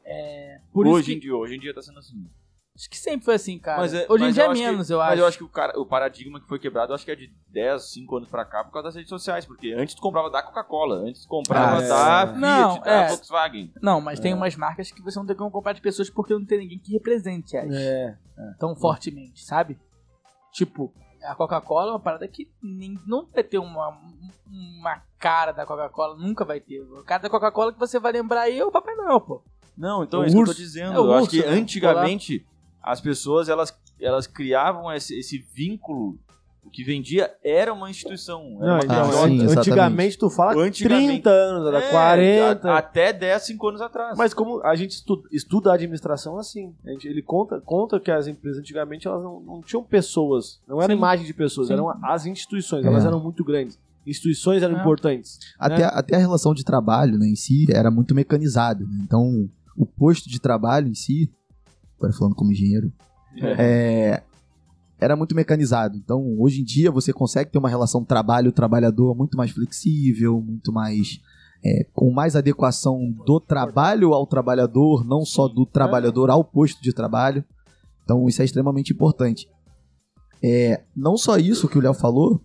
É, 0.05 0.61
por 0.73 0.87
hoje 0.87 1.01
isso 1.03 1.11
em 1.11 1.15
que, 1.15 1.21
dia, 1.27 1.37
hoje 1.37 1.57
em 1.57 1.61
dia 1.61 1.75
tá 1.75 1.83
sendo 1.83 1.99
assim. 1.99 2.29
Acho 2.77 2.91
que 2.91 2.99
sempre 2.99 3.25
foi 3.25 3.35
assim, 3.37 3.59
cara. 3.59 3.79
Mas 3.81 3.95
é- 3.95 4.05
Hoje 4.09 4.23
em 4.25 4.27
mas 4.27 4.35
dia 4.35 4.43
eu 4.45 4.49
é 4.49 4.53
acho 4.53 4.61
que- 4.61 4.67
menos, 4.71 4.91
eu 4.91 4.99
Mas 4.99 5.13
acho. 5.13 5.21
eu 5.23 5.27
acho 5.27 5.39
que 5.39 5.45
o, 5.45 5.49
cara, 5.49 5.81
o 5.81 5.87
paradigma 5.87 6.39
que 6.39 6.47
foi 6.47 6.59
quebrado, 6.59 6.93
eu 6.93 6.95
acho 6.95 7.07
que 7.07 7.11
é 7.11 7.15
de 7.17 7.33
10, 7.49 7.83
5 7.91 8.17
anos 8.19 8.29
pra 8.29 8.45
cá 8.45 8.63
por 8.63 8.71
causa 8.71 8.89
das 8.89 8.95
redes 8.95 9.09
sociais. 9.09 9.47
Porque 9.47 9.73
antes 9.73 9.95
tu 9.95 10.03
comprava 10.03 10.29
da 10.31 10.43
Coca-Cola, 10.43 10.97
antes 10.97 11.23
tu 11.23 11.29
comprava 11.29 11.79
Ah, 11.79 11.83
é. 11.83 11.89
da 11.89 12.27
Fiat, 12.27 12.39
Não, 12.39 12.81
da 12.81 12.91
é. 12.93 13.09
Volkswagen. 13.09 13.73
Não, 13.81 14.01
mas 14.01 14.21
tem 14.21 14.35
umas 14.35 14.55
marcas 14.57 14.93
que 14.93 15.01
você 15.03 15.19
não 15.19 15.25
tem 15.27 15.35
como 15.35 15.51
comprar 15.51 15.73
de 15.73 15.81
pessoas 15.81 16.11
porque 16.11 16.35
não 16.35 16.45
tem 16.45 16.59
ninguém 16.59 16.79
que 16.79 16.93
represente 16.93 17.57
elas 17.57 17.75
É. 17.75 18.15
tão 18.59 18.77
fortemente, 18.77 19.43
sabe? 19.43 19.79
Tipo, 20.53 20.93
a 21.23 21.35
Coca-Cola 21.35 21.89
é 21.89 21.93
uma 21.95 22.01
parada 22.01 22.29
que 22.29 22.47
nem, 22.63 22.99
não 23.07 23.27
vai 23.33 23.43
ter 23.43 23.59
uma, 23.59 23.99
uma 24.47 25.03
cara 25.19 25.53
da 25.53 25.65
Coca-Cola, 25.65 26.15
nunca 26.17 26.45
vai 26.45 26.61
ter. 26.61 26.81
O 26.83 27.03
cara 27.05 27.23
da 27.23 27.31
Coca-Cola 27.31 27.73
que 27.73 27.79
você 27.79 27.99
vai 27.99 28.13
lembrar 28.13 28.43
aí 28.43 28.59
é 28.59 28.65
o 28.65 28.71
Papai 28.71 28.95
Noel, 28.97 29.21
pô. 29.21 29.43
Não, 29.77 30.03
então 30.05 30.21
O 30.21 30.25
é 30.25 30.27
isso 30.29 30.37
que 30.37 30.41
eu 30.41 30.45
tô 30.47 30.51
urso. 30.53 30.61
dizendo. 30.63 30.93
É 30.95 30.97
eu 30.97 31.13
acho 31.13 31.25
urso, 31.25 31.31
que 31.31 31.43
né? 31.43 31.49
antigamente 31.49 32.47
as 32.87 33.01
pessoas 33.01 33.49
elas, 33.49 33.77
elas 34.01 34.27
criavam 34.27 34.91
esse, 34.93 35.19
esse 35.19 35.39
vínculo. 35.53 36.19
O 36.65 36.71
que 36.71 36.83
vendia 36.83 37.33
era 37.45 37.73
uma 37.73 37.89
instituição. 37.89 38.59
Era 38.61 38.67
Não, 38.67 38.75
uma 38.75 38.85
então, 38.85 39.01
Ah, 39.25 39.29
sim, 39.29 39.43
antigamente 39.57 40.19
tu 40.19 40.29
fala 40.29 40.61
Antigamente. 40.65 41.07
30 41.23 41.31
anos, 41.31 41.69
era 41.69 41.79
É, 41.79 41.91
40. 41.91 42.69
a- 42.71 42.79
Até 42.79 43.13
10, 43.13 43.43
5 43.43 43.69
anos 43.69 43.81
atrás. 43.81 44.19
Mas 44.19 44.35
como 44.35 44.61
a 44.65 44.75
gente 44.75 44.91
estuda, 44.91 45.29
estuda 45.31 45.71
a 45.71 45.75
administração 45.75 46.37
assim, 46.39 46.75
a 46.85 46.91
gente- 46.91 47.07
ele 47.07 47.23
conta, 47.23 47.61
conta 47.61 48.01
que 48.01 48.11
as 48.11 48.27
empresas 48.27 48.59
antigamente 48.61 49.07
elas 49.07 49.23
não, 49.23 49.39
não 49.41 49.63
tinham 49.63 49.85
pessoas, 49.85 50.61
não 50.67 50.83
era 50.83 50.93
Sim. 50.93 50.99
imagem 50.99 51.25
de 51.25 51.33
pessoas, 51.33 51.69
Sim. 51.69 51.75
eram 51.75 51.89
as 52.03 52.27
instituições, 52.27 52.85
É. 52.85 52.89
elas 52.89 53.05
eram 53.05 53.21
muito 53.21 53.45
grandes. 53.45 53.79
Instituições 54.05 54.61
eram 54.61 54.77
É. 54.77 54.81
importantes. 54.81 55.39
Até, 55.59 55.85
até 55.85 56.17
a 56.17 56.19
relação 56.19 56.53
de 56.53 56.65
trabalho 56.65 57.17
né, 57.17 57.29
em 57.29 57.37
si 57.37 57.67
era 57.73 57.93
muito 57.93 58.13
mecanizada. 58.13 58.85
né? 58.85 59.01
Então, 59.05 59.49
o 59.77 59.87
posto 59.87 60.29
de 60.29 60.41
trabalho 60.41 60.89
em 60.89 60.95
si, 60.95 61.31
agora 61.99 62.13
falando 62.13 62.35
como 62.35 62.53
engenheiro, 62.53 62.93
é, 63.59 64.23
era 64.99 65.17
muito 65.17 65.35
mecanizado. 65.35 65.97
Então, 65.97 66.37
hoje 66.39 66.61
em 66.61 66.65
dia, 66.65 66.91
você 66.91 67.13
consegue 67.13 67.51
ter 67.51 67.59
uma 67.59 67.69
relação 67.69 68.05
trabalho-trabalhador 68.05 69.15
muito 69.15 69.37
mais 69.37 69.51
flexível, 69.51 70.41
muito 70.41 70.73
mais. 70.73 71.21
é, 71.65 71.85
com 71.93 72.11
mais 72.11 72.37
adequação 72.37 73.11
do 73.25 73.41
trabalho 73.41 74.13
ao 74.15 74.27
trabalhador, 74.27 75.05
não 75.05 75.25
só 75.25 75.49
do 75.49 75.67
trabalhador 75.67 76.31
ao 76.31 76.45
posto 76.45 76.83
de 76.83 76.93
trabalho. 76.93 77.45
Então, 78.05 78.29
isso 78.29 78.41
é 78.41 78.45
extremamente 78.45 78.93
importante. 78.93 79.49
É, 80.43 80.85
não 80.95 81.17
só 81.17 81.39
isso 81.39 81.69
que 81.69 81.79
o 81.79 81.81
Léo 81.81 81.95
falou, 81.95 82.41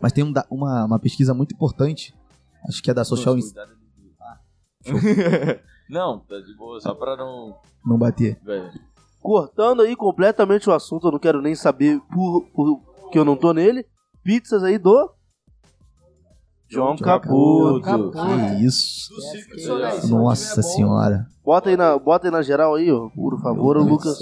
mas 0.00 0.12
tem 0.12 0.24
um 0.24 0.32
uma, 0.50 0.84
uma 0.84 0.98
pesquisa 0.98 1.32
muito 1.32 1.54
importante, 1.54 2.14
acho 2.68 2.82
que 2.82 2.90
é 2.90 2.94
da 2.94 3.04
Social 3.04 3.34
ali. 3.34 3.42
não, 5.88 6.20
tá 6.20 6.38
de 6.38 6.54
boa, 6.56 6.80
só 6.80 6.94
pra 6.94 7.16
não. 7.16 7.56
não 7.84 7.98
bater. 7.98 8.38
velho. 8.42 8.70
Cortando 9.20 9.82
aí 9.82 9.96
completamente 9.96 10.68
o 10.70 10.72
assunto, 10.72 11.08
eu 11.08 11.12
não 11.12 11.18
quero 11.18 11.42
nem 11.42 11.54
saber 11.54 12.00
por, 12.12 12.46
por 12.54 12.80
que 13.10 13.18
eu 13.18 13.24
não 13.24 13.36
tô 13.36 13.52
nele. 13.52 13.84
Pizzas 14.22 14.62
aí 14.62 14.78
do. 14.78 15.10
João 16.68 16.96
João 16.96 16.98
Caputo. 16.98 17.80
Caputo. 17.82 18.18
Que 18.18 18.64
isso. 18.64 19.10
Sonéis. 19.64 20.08
Nossa 20.10 20.62
senhora. 20.62 21.26
Bota 21.44 21.70
aí, 21.70 21.76
na, 21.76 21.96
bota 21.96 22.26
aí 22.26 22.30
na 22.32 22.42
geral 22.42 22.74
aí, 22.74 22.90
ó, 22.90 23.08
por 23.08 23.40
favor, 23.40 23.76
Lucas. 23.78 24.18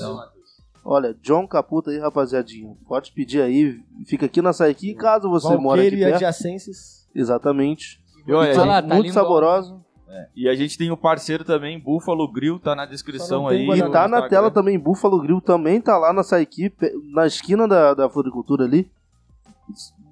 Olha, 0.84 1.14
John 1.22 1.48
Caputo 1.48 1.88
aí, 1.88 1.98
rapaziadinho. 1.98 2.76
Pode 2.86 3.12
pedir 3.12 3.40
aí, 3.40 3.80
fica 4.06 4.26
aqui 4.26 4.42
na 4.42 4.52
Saiki, 4.52 4.94
caso 4.94 5.30
você 5.30 5.56
mora 5.56 5.80
aqui 5.80 5.90
Valqueire 5.90 5.96
e 5.96 6.00
perto. 6.00 6.14
adjacências. 6.16 7.08
Exatamente. 7.14 7.98
E 8.26 8.32
olha, 8.32 8.48
Pizza 8.48 8.60
Vai 8.60 8.68
lá, 8.68 8.82
tá 8.82 8.94
muito 8.94 9.06
lindo. 9.06 9.84
Saborosa. 10.14 10.30
E 10.36 10.48
a 10.48 10.54
gente 10.54 10.76
tem 10.78 10.90
o 10.90 10.96
parceiro 10.96 11.44
também, 11.44 11.78
Buffalo 11.78 12.30
Grill, 12.30 12.58
tá 12.58 12.74
na 12.74 12.86
descrição 12.86 13.46
aí. 13.48 13.68
E 13.68 13.90
tá 13.90 14.06
na 14.08 14.28
tela 14.28 14.50
também, 14.50 14.78
Buffalo 14.78 15.20
Grill 15.20 15.40
também 15.40 15.80
tá 15.80 15.96
lá 15.98 16.12
na 16.12 16.22
Saiki, 16.22 16.70
pe- 16.70 16.92
na 17.12 17.26
esquina 17.26 17.66
da, 17.68 17.94
da 17.94 18.08
floricultura 18.08 18.64
ali. 18.64 18.90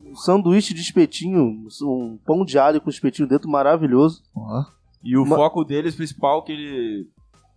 Um 0.04 0.14
sanduíche 0.16 0.74
de 0.74 0.80
espetinho, 0.80 1.66
um 1.82 2.18
pão 2.24 2.44
de 2.44 2.58
alho 2.58 2.80
com 2.80 2.90
espetinho 2.90 3.28
dentro 3.28 3.48
maravilhoso. 3.48 4.22
Ó, 4.34 4.64
E 5.02 5.16
o 5.16 5.22
Uma- 5.24 5.36
foco 5.36 5.64
deles 5.64 5.94
principal 5.94 6.42
que 6.42 6.52
ele. 6.52 7.08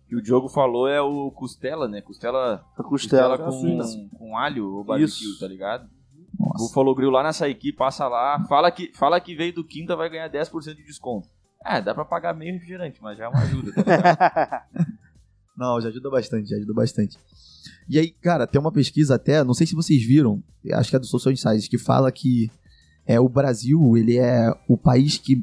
Que 0.08 0.14
o 0.16 0.22
Diogo 0.22 0.48
falou 0.48 0.86
é 0.88 1.00
o 1.00 1.32
costela, 1.32 1.88
né? 1.88 2.00
Costela, 2.00 2.64
A 2.78 2.82
costela 2.82 3.36
costela. 3.36 3.84
com, 3.84 4.08
com 4.18 4.38
alho 4.38 4.72
ou 4.72 4.84
barbecue, 4.84 5.04
Isso. 5.10 5.40
tá 5.40 5.48
ligado? 5.48 5.88
nossa. 6.38 6.64
Buffalo 6.64 6.94
Grill 6.94 7.10
lá 7.10 7.22
na 7.24 7.32
Saiki, 7.32 7.72
passa 7.72 8.06
lá, 8.06 8.44
fala 8.48 8.70
que, 8.70 8.92
fala 8.94 9.18
que 9.20 9.34
veio 9.34 9.52
do 9.54 9.64
Quinta, 9.64 9.96
vai 9.96 10.08
ganhar 10.08 10.28
10% 10.30 10.76
de 10.76 10.84
desconto. 10.84 11.28
É, 11.68 11.82
dá 11.82 11.92
pra 11.92 12.04
pagar 12.04 12.32
meio 12.32 12.52
refrigerante, 12.54 12.98
mas 13.02 13.18
já 13.18 13.24
é 13.24 13.28
uma 13.28 13.40
ajuda. 13.40 13.72
Tá? 13.72 14.66
Não, 15.58 15.80
já 15.80 15.88
ajuda 15.88 16.10
bastante, 16.10 16.50
já 16.50 16.56
ajuda 16.56 16.72
bastante. 16.72 17.18
E 17.88 17.98
aí, 17.98 18.10
cara, 18.10 18.46
tem 18.46 18.60
uma 18.60 18.70
pesquisa 18.70 19.14
até, 19.14 19.42
não 19.42 19.54
sei 19.54 19.66
se 19.66 19.74
vocês 19.74 20.04
viram, 20.04 20.42
acho 20.72 20.90
que 20.90 20.96
é 20.96 20.98
do 20.98 21.06
Social 21.06 21.32
Insights, 21.32 21.66
que 21.66 21.78
fala 21.78 22.12
que 22.12 22.50
é, 23.06 23.18
o 23.18 23.28
Brasil, 23.28 23.96
ele 23.96 24.18
é 24.18 24.52
o 24.68 24.76
país 24.76 25.16
que 25.16 25.42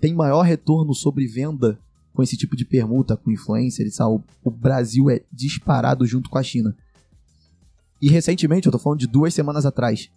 tem 0.00 0.14
maior 0.14 0.42
retorno 0.42 0.94
sobre 0.94 1.26
venda 1.26 1.78
com 2.14 2.22
esse 2.22 2.36
tipo 2.36 2.56
de 2.56 2.64
permuta, 2.64 3.16
com 3.16 3.30
influencer 3.30 3.86
e 3.86 3.90
tal. 3.90 4.24
O 4.42 4.50
Brasil 4.50 5.10
é 5.10 5.20
disparado 5.30 6.06
junto 6.06 6.30
com 6.30 6.38
a 6.38 6.42
China. 6.42 6.74
E 8.00 8.08
recentemente, 8.08 8.66
eu 8.66 8.72
tô 8.72 8.78
falando 8.78 9.00
de 9.00 9.06
duas 9.06 9.34
semanas 9.34 9.66
atrás. 9.66 10.10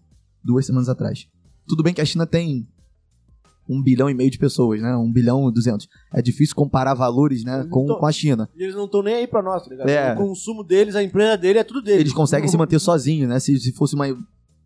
Duas 0.43 0.65
semanas 0.65 0.87
atrás. 0.87 1.27
Tudo 1.67 1.83
bem 1.83 1.93
que 1.93 2.01
a 2.01 2.05
China 2.05 2.25
tem 2.25 2.67
um 3.69 3.81
bilhão 3.83 4.09
e 4.09 4.13
meio 4.15 4.31
de 4.31 4.37
pessoas, 4.39 4.81
né? 4.81 4.95
Um 4.95 5.11
bilhão 5.11 5.47
e 5.47 5.53
duzentos. 5.53 5.87
É 6.13 6.21
difícil 6.21 6.55
comparar 6.55 6.93
valores, 6.95 7.43
né, 7.43 7.67
com, 7.69 7.83
Então- 7.83 7.99
com 7.99 8.05
a 8.07 8.11
China. 8.11 8.49
E 8.57 8.63
eles 8.63 8.73
não 8.75 8.85
estão 8.85 9.03
nem 9.03 9.13
aí 9.13 9.27
pra 9.27 9.43
nós, 9.43 9.63
tá 9.63 9.69
ligado? 9.69 9.87
É. 9.89 10.13
O 10.13 10.17
consumo 10.17 10.63
deles, 10.63 10.95
a 10.95 11.03
empresa 11.03 11.37
dele 11.37 11.59
é 11.59 11.63
tudo 11.63 11.81
deles. 11.81 11.99
Eles 12.01 12.13
conseguem 12.13 12.47
se 12.49 12.57
manter 12.57 12.79
sozinhos, 12.79 13.29
né? 13.29 13.39
Se, 13.39 13.57
se 13.59 13.71
fosse 13.73 13.93
uma. 13.95 14.05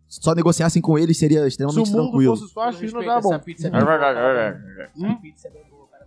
Só 0.08 0.34
negociassem 0.34 0.80
com 0.80 0.96
eles 0.98 1.18
seria 1.18 1.38
Se 1.40 1.44
o 1.44 1.48
extremamente 1.48 1.90
mundo 1.90 2.02
tranquilo. 2.10 2.36
fosse 2.36 2.52
só 2.52 2.60
a 2.62 2.72
China, 2.72 3.02
dá 3.04 3.20
bom. 3.20 3.34
Essa 3.34 3.38
pizza 3.42 3.66
é 3.66 3.70
bem 3.70 3.80
boa. 3.80 3.94
Essa 3.94 5.14
pizza 5.20 5.48
é 5.48 5.50
bem 5.50 5.62
boa, 5.70 5.86
cara. 5.88 6.06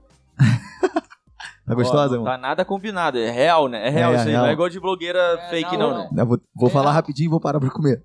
Tá 1.66 1.76
gostosa, 1.76 2.14
irmão? 2.16 2.26
tá 2.26 2.38
nada 2.38 2.64
combinado, 2.64 3.18
é 3.18 3.30
real, 3.30 3.68
né? 3.68 3.88
É 3.88 3.90
real 3.90 4.14
É, 4.14 4.16
isso 4.16 4.24
aí, 4.26 4.30
real. 4.32 4.44
não 4.44 4.50
é 4.50 4.54
igual 4.54 4.70
de 4.70 4.80
blogueira 4.80 5.20
É, 5.20 5.50
fake, 5.50 5.76
não, 5.78 5.90
não, 5.92 5.98
não. 6.06 6.12
né? 6.14 6.24
Vou 6.24 6.40
vou 6.56 6.70
É. 6.70 6.72
falar 6.72 6.94
rapidinho 6.94 7.28
e 7.28 7.30
vou 7.30 7.42
parar 7.42 7.60
pra 7.60 7.70
comer. 7.70 8.02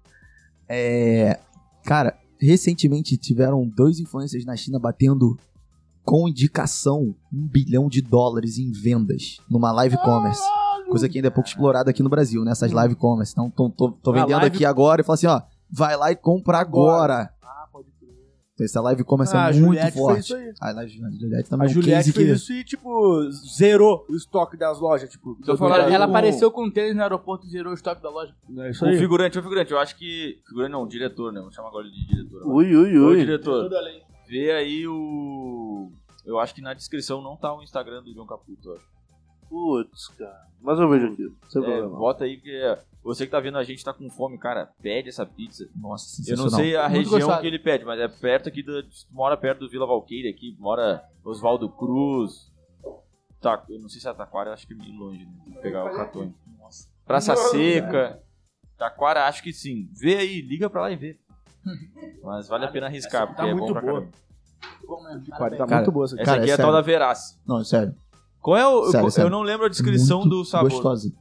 É. 0.68 1.38
Cara, 1.84 2.16
recentemente 2.46 3.16
tiveram 3.16 3.66
dois 3.66 3.98
influencers 3.98 4.44
na 4.44 4.56
China 4.56 4.78
batendo 4.78 5.38
com 6.04 6.28
indicação 6.28 7.14
um 7.32 7.46
bilhão 7.46 7.88
de 7.88 8.02
dólares 8.02 8.58
em 8.58 8.72
vendas 8.72 9.38
numa 9.48 9.70
live 9.72 9.96
commerce. 9.98 10.42
Coisa 10.88 11.08
que 11.08 11.18
ainda 11.18 11.28
é 11.28 11.30
pouco 11.30 11.48
explorada 11.48 11.90
aqui 11.90 12.02
no 12.02 12.08
Brasil, 12.08 12.44
né? 12.44 12.52
Essas 12.52 12.72
live 12.72 12.94
commerce. 12.96 13.32
Então, 13.32 13.48
tô, 13.50 13.70
tô, 13.70 13.92
tô 13.92 14.12
vendendo 14.12 14.44
aqui 14.44 14.64
agora 14.64 15.00
e 15.00 15.04
falo 15.04 15.14
assim, 15.14 15.26
ó, 15.26 15.40
vai 15.70 15.96
lá 15.96 16.12
e 16.12 16.16
compra 16.16 16.58
agora. 16.58 17.31
Essa 18.64 18.80
live 18.80 19.04
commerce 19.04 19.36
Ah, 19.36 19.48
é 19.48 19.52
muito 19.52 19.64
Juliette 19.64 19.92
fez 19.92 19.94
forte. 20.04 20.20
isso 20.20 20.34
aí. 20.36 20.52
A 20.60 20.72
live- 20.72 21.04
a 21.04 21.10
Juliette 21.10 21.50
também 21.50 21.66
A 21.66 21.68
é 21.68 21.70
um 21.70 21.74
Juliette 21.74 22.12
fez 22.12 22.26
que... 22.26 22.32
isso 22.34 22.52
e, 22.52 22.64
tipo, 22.64 23.30
zerou 23.30 24.04
o 24.08 24.14
estoque 24.14 24.56
das 24.56 24.80
lojas. 24.80 25.08
Tipo, 25.10 25.36
Tô 25.44 25.56
falando 25.56 25.90
Ela, 25.92 26.04
com- 26.06 26.10
apareceu 26.12 26.50
com 26.50 26.64
um 26.64 26.70
tênis 26.70 26.94
no 26.96 27.02
aeroporto 27.02 27.46
e 27.46 27.50
zerou 27.50 27.72
o 27.72 27.74
estoque 27.74 28.02
da 28.02 28.10
loja. 28.10 28.34
É 28.58 28.70
isso 28.70 28.84
O 28.84 28.88
aí. 28.88 28.98
figurante, 28.98 29.38
o 29.38 29.42
figurante, 29.42 29.72
eu 29.72 29.78
acho 29.78 29.96
que. 29.96 30.40
Figurante 30.48 30.72
não, 30.72 30.86
diretor, 30.86 31.32
né? 31.32 31.40
Vamos 31.40 31.54
chamar 31.54 31.68
agora 31.68 31.84
de 31.88 32.06
diretor. 32.06 32.46
Ui, 32.46 32.74
ui, 32.76 32.98
ui. 32.98 33.16
diretor, 33.18 33.68
vê 34.28 34.50
aí 34.52 34.86
o. 34.86 35.90
Eu 36.24 36.38
acho 36.38 36.54
que 36.54 36.60
na 36.62 36.72
descrição 36.74 37.20
não 37.20 37.36
tá 37.36 37.52
o 37.54 37.62
Instagram 37.62 38.02
do 38.02 38.14
John 38.14 38.26
Caputo, 38.26 38.68
eu 38.68 38.74
acho. 38.76 38.86
Putz, 39.48 40.08
cara. 40.16 40.46
Mas 40.62 40.78
eu 40.78 40.88
vejo 40.88 41.06
aqui, 41.12 41.28
sem 41.48 41.60
É, 41.62 41.64
problema. 41.64 41.98
bota 41.98 42.24
aí, 42.24 42.36
porque 42.36 42.76
você 43.02 43.24
que 43.26 43.32
tá 43.32 43.40
vendo 43.40 43.58
a 43.58 43.64
gente 43.64 43.84
tá 43.84 43.92
com 43.92 44.08
fome, 44.08 44.38
cara, 44.38 44.70
pede 44.80 45.08
essa 45.08 45.26
pizza. 45.26 45.68
Nossa, 45.74 46.22
Eu 46.30 46.36
não 46.36 46.48
sei 46.48 46.76
a 46.76 46.86
região 46.86 47.18
gostado. 47.18 47.40
que 47.40 47.46
ele 47.46 47.58
pede, 47.58 47.84
mas 47.84 47.98
é 48.00 48.08
perto 48.08 48.48
aqui 48.48 48.62
do. 48.62 48.84
Mora 49.10 49.36
perto 49.36 49.60
do 49.60 49.68
Vila 49.68 49.86
Valqueira 49.86 50.28
aqui, 50.30 50.56
mora 50.58 51.02
Oswaldo 51.24 51.68
Cruz. 51.68 52.50
Tá, 53.40 53.64
eu 53.68 53.80
não 53.80 53.88
sei 53.88 54.00
se 54.00 54.08
é 54.08 54.14
Taquara, 54.14 54.50
eu 54.50 54.54
acho 54.54 54.66
que 54.66 54.72
é 54.72 54.76
meio 54.76 54.94
longe, 54.96 55.24
né? 55.24 55.32
Que 55.44 55.58
pegar 55.60 55.84
o 55.84 55.96
cartão. 55.96 56.32
Praça 57.04 57.34
Seca. 57.34 58.22
Taquara, 58.78 59.26
acho 59.26 59.42
que 59.42 59.52
sim. 59.52 59.88
Vê 59.92 60.16
aí, 60.18 60.40
liga 60.40 60.70
pra 60.70 60.82
lá 60.82 60.90
e 60.92 60.96
vê. 60.96 61.18
Mas 62.22 62.48
vale 62.48 62.64
a 62.64 62.68
pena 62.68 62.86
arriscar, 62.86 63.26
porque 63.26 63.42
tá 63.42 63.48
é 63.48 63.52
bom 63.52 63.58
muito 63.58 63.72
pra 63.72 63.82
boa. 63.82 63.92
caramba. 63.94 64.12
Bom 64.86 65.02
mesmo, 65.04 65.26
Tá. 65.26 65.38
Cara, 65.66 65.76
muito 65.76 65.92
boa 65.92 66.04
essa 66.04 66.14
aqui. 66.14 66.22
Essa 66.22 66.30
Cara, 66.30 66.42
aqui 66.42 66.50
é 66.50 66.52
é 66.52 66.54
a 66.54 66.58
tal 66.58 66.72
da 66.72 66.80
Veraz. 66.80 67.40
Não, 67.46 67.64
sério. 67.64 67.94
Qual 68.40 68.56
é 68.56 68.66
o. 68.66 68.86
Sério, 68.90 69.06
eu, 69.06 69.10
sério. 69.10 69.26
eu 69.26 69.30
não 69.30 69.42
lembro 69.42 69.66
a 69.66 69.68
descrição 69.68 70.20
Muito 70.20 70.30
do 70.30 70.44
sabor. 70.44 70.70
Gostosa. 70.70 71.12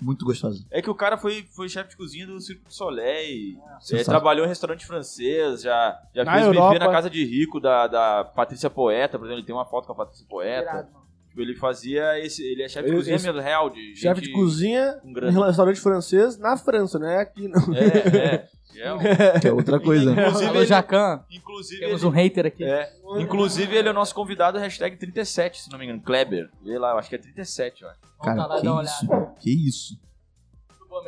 Muito 0.00 0.24
gostosa. 0.24 0.64
É 0.70 0.80
que 0.80 0.88
o 0.90 0.94
cara 0.94 1.16
foi, 1.18 1.42
foi 1.54 1.68
chefe 1.68 1.90
de 1.90 1.96
cozinha 1.96 2.26
do 2.26 2.40
Circo 2.40 2.64
du 2.64 2.72
Soleil. 2.72 3.58
É, 3.58 3.80
Sensacional. 3.80 4.04
trabalhou 4.20 4.44
em 4.46 4.48
restaurante 4.48 4.86
francês, 4.86 5.62
já, 5.62 5.98
já 6.14 6.24
Na 6.24 6.34
fez 6.34 6.46
Europa. 6.46 6.66
buffet 6.74 6.78
na 6.86 6.92
casa 6.92 7.10
de 7.10 7.24
rico 7.24 7.58
da, 7.60 7.86
da 7.86 8.24
Patrícia 8.24 8.70
Poeta, 8.70 9.18
por 9.18 9.24
exemplo, 9.26 9.40
ele 9.40 9.46
tem 9.46 9.54
uma 9.54 9.66
foto 9.66 9.86
com 9.86 9.92
a 9.92 9.96
Patrícia 9.96 10.24
Poeta. 10.28 10.62
Irado, 10.70 10.92
mano. 10.92 11.06
Tipo, 11.28 11.40
ele 11.42 11.54
fazia 11.56 12.18
esse. 12.24 12.42
Ele 12.42 12.62
é 12.62 12.68
chefe 12.68 12.88
de 12.90 12.96
cozinha 12.96 13.18
mesmo, 13.18 13.40
real, 13.40 13.70
de 13.70 13.94
Chefe 13.96 14.20
gente 14.20 14.28
de 14.28 14.32
cozinha 14.32 14.98
com 15.02 15.08
em 15.10 15.44
restaurante 15.46 15.80
francês 15.80 16.38
na 16.38 16.56
França, 16.56 16.98
né? 16.98 17.18
Aqui 17.18 17.48
não. 17.48 17.60
É, 17.74 18.16
é. 18.18 18.48
é 18.80 18.94
um- 18.94 18.98
Que 19.40 19.48
é 19.48 19.52
outra 19.52 19.78
coisa. 19.78 20.14
né? 20.14 20.26
Inclusive, 20.28 20.50
Alô, 20.50 20.64
Jacan. 20.64 21.24
inclusive, 21.30 21.80
Temos 21.80 22.02
ele, 22.02 22.08
um 22.10 22.12
hater 22.12 22.46
aqui. 22.46 22.64
é, 22.64 22.90
inclusive 23.20 23.76
ele 23.76 23.88
é 23.88 23.90
o 23.90 23.94
nosso 23.94 24.14
convidado, 24.14 24.58
hashtag 24.58 24.96
37, 24.96 25.62
se 25.62 25.70
não 25.70 25.78
me 25.78 25.84
engano. 25.84 26.00
Kleber. 26.00 26.48
Vê 26.62 26.78
lá, 26.78 26.92
eu 26.92 26.98
acho 26.98 27.08
que 27.08 27.14
é 27.14 27.18
37, 27.18 27.84
ó. 27.84 27.88
Vamos 27.88 27.98
lá 28.00 28.07
Cara, 28.22 28.60
que 28.60 28.66
isso? 28.66 29.06
Que 29.40 29.68
isso? 29.68 30.00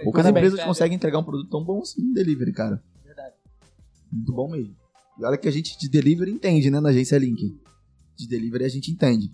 Poucas 0.05 0.27
empresas 0.27 0.53
Kleber. 0.53 0.66
conseguem 0.66 0.97
entregar 0.97 1.19
um 1.19 1.24
produto 1.24 1.51
tão 1.51 1.65
bom 1.65 1.81
assim 1.81 2.03
em 2.03 2.12
delivery, 2.12 2.53
cara. 2.53 2.82
Verdade. 3.05 3.35
Muito 4.12 4.32
bom 4.32 4.49
mesmo. 4.49 4.77
E 5.19 5.24
olha 5.24 5.37
que 5.37 5.49
a 5.49 5.51
gente 5.51 5.78
de 5.78 5.89
delivery 5.89 6.31
entende, 6.31 6.70
né, 6.70 6.81
na 6.81 6.91
agência 6.91 7.19
Link. 7.19 7.59
De 8.16 8.28
delivery 8.28 8.65
a 8.65 8.69
gente 8.69 8.91
entende. 8.91 9.32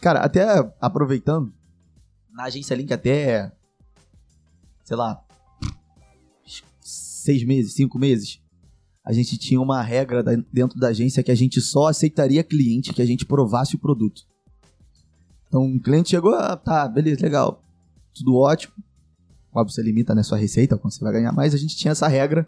Cara, 0.00 0.20
até 0.20 0.44
aproveitando, 0.80 1.52
na 2.32 2.44
agência 2.44 2.74
Link 2.74 2.92
até, 2.92 3.52
sei 4.84 4.96
lá, 4.96 5.24
seis 6.80 7.44
meses, 7.44 7.74
cinco 7.74 7.98
meses, 7.98 8.40
a 9.04 9.12
gente 9.12 9.38
tinha 9.38 9.60
uma 9.60 9.82
regra 9.82 10.22
dentro 10.52 10.78
da 10.78 10.88
agência 10.88 11.22
que 11.22 11.30
a 11.30 11.34
gente 11.34 11.60
só 11.60 11.88
aceitaria 11.88 12.42
cliente 12.42 12.92
que 12.92 13.02
a 13.02 13.06
gente 13.06 13.24
provasse 13.24 13.76
o 13.76 13.78
produto. 13.78 14.22
Então, 15.54 15.62
um 15.62 15.78
cliente 15.78 16.10
chegou, 16.10 16.34
ah, 16.34 16.56
tá, 16.56 16.88
beleza, 16.88 17.22
legal, 17.22 17.62
tudo 18.12 18.34
ótimo. 18.34 18.74
Óbvio, 19.54 19.72
você 19.72 19.82
limita 19.82 20.12
né, 20.12 20.24
sua 20.24 20.36
receita, 20.36 20.76
quando 20.76 20.92
você 20.92 21.04
vai 21.04 21.12
ganhar 21.12 21.30
mais, 21.30 21.54
a 21.54 21.56
gente 21.56 21.76
tinha 21.76 21.92
essa 21.92 22.08
regra. 22.08 22.44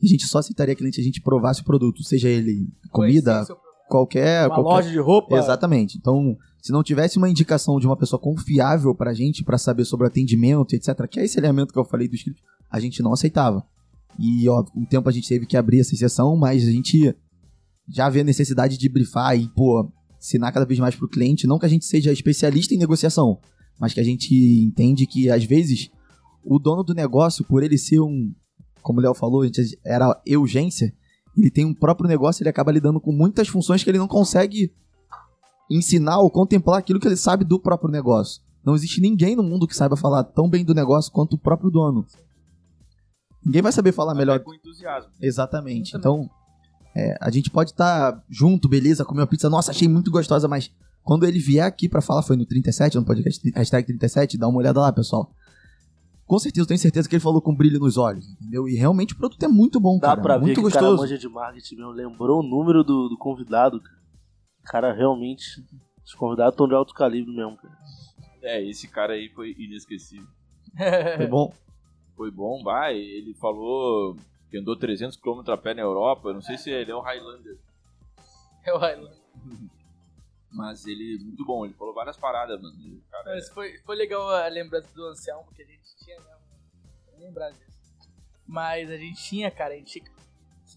E 0.00 0.06
a 0.06 0.08
gente 0.08 0.28
só 0.28 0.38
aceitaria 0.38 0.76
cliente 0.76 0.94
se 0.94 1.00
a 1.00 1.04
gente 1.04 1.20
provasse 1.20 1.62
o 1.62 1.64
produto, 1.64 2.04
seja 2.04 2.28
ele 2.28 2.68
comida, 2.92 3.42
o 3.42 3.88
qualquer. 3.88 4.46
Uma 4.46 4.54
qualquer... 4.54 4.70
loja 4.70 4.90
de 4.90 4.98
roupa. 5.00 5.36
Exatamente. 5.38 5.98
Então, 5.98 6.36
se 6.62 6.70
não 6.70 6.84
tivesse 6.84 7.18
uma 7.18 7.28
indicação 7.28 7.80
de 7.80 7.86
uma 7.88 7.96
pessoa 7.96 8.22
confiável 8.22 8.94
pra 8.94 9.12
gente, 9.12 9.42
pra 9.42 9.58
saber 9.58 9.84
sobre 9.84 10.06
o 10.06 10.08
atendimento, 10.08 10.76
etc., 10.76 11.08
que 11.08 11.18
é 11.18 11.24
esse 11.24 11.36
elemento 11.36 11.72
que 11.72 11.80
eu 11.80 11.84
falei 11.84 12.06
do 12.06 12.14
script, 12.14 12.40
a 12.70 12.78
gente 12.78 13.02
não 13.02 13.12
aceitava. 13.12 13.66
E, 14.16 14.48
ó, 14.48 14.62
com 14.62 14.82
o 14.82 14.86
tempo 14.86 15.08
a 15.08 15.12
gente 15.12 15.28
teve 15.28 15.46
que 15.46 15.56
abrir 15.56 15.80
essa 15.80 15.96
exceção, 15.96 16.36
mas 16.36 16.62
a 16.62 16.70
gente 16.70 17.12
já 17.88 18.08
vê 18.08 18.20
a 18.20 18.24
necessidade 18.24 18.78
de 18.78 18.88
brifar 18.88 19.36
e, 19.36 19.48
pô, 19.48 19.90
ensinar 20.20 20.52
cada 20.52 20.66
vez 20.66 20.78
mais 20.78 20.94
pro 20.94 21.08
cliente. 21.08 21.46
Não 21.46 21.58
que 21.58 21.66
a 21.66 21.68
gente 21.68 21.86
seja 21.86 22.12
especialista 22.12 22.74
em 22.74 22.78
negociação, 22.78 23.40
mas 23.78 23.94
que 23.94 24.00
a 24.00 24.04
gente 24.04 24.34
entende 24.62 25.06
que, 25.06 25.30
às 25.30 25.44
vezes, 25.44 25.90
o 26.44 26.58
dono 26.58 26.84
do 26.84 26.94
negócio, 26.94 27.44
por 27.44 27.62
ele 27.62 27.78
ser 27.78 28.00
um, 28.00 28.32
como 28.82 29.00
o 29.00 29.02
Léo 29.02 29.14
falou, 29.14 29.42
era 29.84 30.20
urgência, 30.38 30.94
ele 31.36 31.50
tem 31.50 31.64
um 31.64 31.74
próprio 31.74 32.08
negócio, 32.08 32.42
ele 32.42 32.50
acaba 32.50 32.70
lidando 32.70 33.00
com 33.00 33.12
muitas 33.12 33.48
funções 33.48 33.82
que 33.82 33.90
ele 33.90 33.98
não 33.98 34.08
consegue 34.08 34.72
ensinar 35.70 36.18
ou 36.18 36.30
contemplar 36.30 36.78
aquilo 36.78 37.00
que 37.00 37.06
ele 37.06 37.16
sabe 37.16 37.44
do 37.44 37.58
próprio 37.58 37.90
negócio. 37.90 38.42
Não 38.64 38.74
existe 38.74 39.00
ninguém 39.00 39.34
no 39.34 39.42
mundo 39.42 39.66
que 39.66 39.74
saiba 39.74 39.96
falar 39.96 40.24
tão 40.24 40.50
bem 40.50 40.64
do 40.64 40.74
negócio 40.74 41.10
quanto 41.12 41.34
o 41.34 41.38
próprio 41.38 41.70
dono. 41.70 42.04
Ninguém 43.44 43.62
vai 43.62 43.72
saber 43.72 43.92
falar 43.92 44.14
melhor. 44.14 44.36
Até 44.36 44.44
com 44.44 44.54
entusiasmo. 44.54 45.10
Exatamente. 45.20 45.96
Então, 45.96 46.28
é, 46.94 47.16
a 47.20 47.30
gente 47.30 47.50
pode 47.50 47.70
estar 47.70 48.22
junto, 48.28 48.68
beleza, 48.68 49.04
comer 49.04 49.20
uma 49.20 49.26
pizza, 49.26 49.48
nossa, 49.50 49.70
achei 49.70 49.88
muito 49.88 50.10
gostosa, 50.10 50.48
mas 50.48 50.70
quando 51.02 51.24
ele 51.26 51.38
vier 51.38 51.64
aqui 51.64 51.88
pra 51.88 52.00
falar, 52.00 52.22
foi 52.22 52.36
no 52.36 52.44
37, 52.44 52.96
no 52.96 53.04
podcast 53.04 53.50
hashtag 53.54 53.86
37, 53.86 54.36
dá 54.38 54.48
uma 54.48 54.58
olhada 54.58 54.80
lá, 54.80 54.92
pessoal. 54.92 55.30
Com 56.26 56.38
certeza, 56.38 56.62
eu 56.62 56.68
tenho 56.68 56.78
certeza 56.78 57.08
que 57.08 57.16
ele 57.16 57.22
falou 57.22 57.42
com 57.42 57.52
brilho 57.54 57.80
nos 57.80 57.96
olhos, 57.96 58.24
entendeu? 58.28 58.68
E 58.68 58.76
realmente 58.76 59.14
o 59.14 59.16
produto 59.16 59.42
é 59.42 59.48
muito 59.48 59.80
bom, 59.80 59.98
Dá 59.98 60.08
cara. 60.08 60.20
pra 60.20 60.36
ver 60.36 60.44
muito 60.46 60.60
que 60.60 60.66
o 60.66 60.70
cara 60.70 60.86
gostoso. 60.86 61.02
manja 61.02 61.18
de 61.18 61.28
marketing 61.28 61.74
mesmo. 61.76 61.90
Lembrou 61.90 62.38
o 62.38 62.42
número 62.42 62.84
do, 62.84 63.08
do 63.08 63.18
convidado, 63.18 63.80
cara. 63.80 63.98
Cara 64.64 64.92
realmente. 64.92 65.42
Os 66.04 66.14
convidados 66.14 66.54
estão 66.54 66.68
de 66.68 66.74
alto 66.74 66.94
calibre 66.94 67.34
mesmo, 67.34 67.56
cara. 67.56 67.76
É, 68.42 68.62
esse 68.64 68.86
cara 68.86 69.14
aí 69.14 69.28
foi 69.34 69.56
inesquecível. 69.58 70.26
Foi 71.16 71.26
bom. 71.26 71.52
Foi 72.16 72.30
bom, 72.30 72.62
vai. 72.62 72.96
Ele 72.96 73.34
falou 73.40 74.14
que 74.50 74.58
andou 74.58 74.76
300 74.76 75.16
km 75.16 75.48
a 75.50 75.56
pé 75.56 75.74
na 75.74 75.82
Europa. 75.82 76.28
Eu 76.28 76.34
não 76.34 76.42
sei 76.42 76.58
se 76.58 76.70
ele 76.70 76.90
é 76.90 76.96
um 76.96 77.00
Highlander, 77.00 77.58
É 78.64 78.72
o 78.74 78.78
Highland. 78.78 79.16
mas 80.50 80.84
ele 80.86 81.16
é 81.16 81.24
muito 81.24 81.44
bom. 81.44 81.64
Ele 81.64 81.74
falou 81.74 81.94
várias 81.94 82.16
paradas, 82.16 82.60
mano. 82.60 83.02
Cara 83.10 83.30
é- 83.30 83.34
Mas 83.36 83.48
foi, 83.50 83.78
foi 83.84 83.96
legal 83.96 84.28
a 84.28 84.48
lembrança 84.48 84.92
do 84.94 85.06
Anselmo, 85.06 85.50
que 85.54 85.62
a 85.62 85.66
gente 85.66 85.96
tinha, 86.04 86.18
né? 86.18 86.36
Lembrar 87.18 87.50
disso. 87.50 87.70
Mas 88.46 88.90
a 88.90 88.96
gente 88.96 89.22
tinha, 89.22 89.50
cara, 89.50 89.74
a 89.74 89.76
gente 89.76 89.92
tinha 89.92 90.04
que 90.04 90.10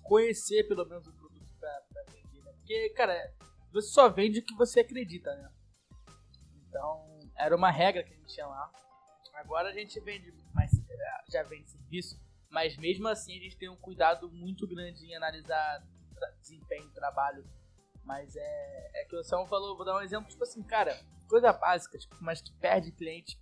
conhecer 0.04 0.68
pelo 0.68 0.86
menos 0.86 1.08
o 1.08 1.12
produto 1.14 1.48
pra, 1.60 1.82
pra 1.92 2.04
vender, 2.14 2.44
né? 2.44 2.52
Porque, 2.54 2.90
cara, 2.92 3.34
você 3.72 3.88
só 3.90 4.08
vende 4.10 4.40
o 4.40 4.46
que 4.46 4.54
você 4.56 4.82
acredita, 4.82 5.34
né? 5.36 5.50
Então, 6.68 7.20
era 7.36 7.56
uma 7.56 7.72
regra 7.72 8.04
que 8.04 8.14
a 8.14 8.16
gente 8.16 8.34
tinha 8.34 8.46
lá. 8.46 8.72
Agora 9.34 9.70
a 9.70 9.74
gente 9.74 10.00
vende, 10.02 10.32
mas 10.54 10.72
já 11.30 11.42
vende 11.44 11.70
serviço, 11.72 12.20
mas 12.54 12.78
mesmo 12.78 13.08
assim 13.08 13.36
a 13.36 13.42
gente 13.42 13.58
tem 13.58 13.68
um 13.68 13.76
cuidado 13.76 14.30
muito 14.32 14.68
grande 14.68 15.04
em 15.08 15.16
analisar 15.16 15.84
desempenho, 16.40 16.88
trabalho. 16.92 17.44
Mas 18.04 18.36
é, 18.36 18.92
é 19.02 19.06
que 19.06 19.16
o 19.16 19.20
Anselmo 19.20 19.48
falou, 19.48 19.76
vou 19.76 19.84
dar 19.84 19.96
um 19.98 20.02
exemplo, 20.02 20.30
tipo 20.30 20.44
assim, 20.44 20.62
cara, 20.62 20.96
coisa 21.28 21.52
básica, 21.52 21.98
tipo, 21.98 22.16
mas 22.22 22.42
que 22.42 22.54
perde 22.54 22.92
cliente. 22.92 23.42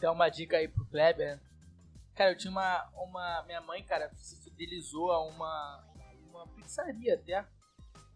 Dá 0.00 0.10
uma 0.10 0.28
dica 0.28 0.56
aí 0.56 0.66
pro 0.66 0.84
Kleber. 0.86 1.36
né? 1.36 1.40
Cara, 2.16 2.32
eu 2.32 2.36
tinha 2.36 2.50
uma, 2.50 2.90
uma. 2.94 3.42
Minha 3.46 3.60
mãe, 3.60 3.84
cara, 3.84 4.10
se 4.16 4.42
fidelizou 4.42 5.12
a 5.12 5.24
uma, 5.24 5.84
uma 6.28 6.48
pizzaria 6.48 7.14
até 7.14 7.46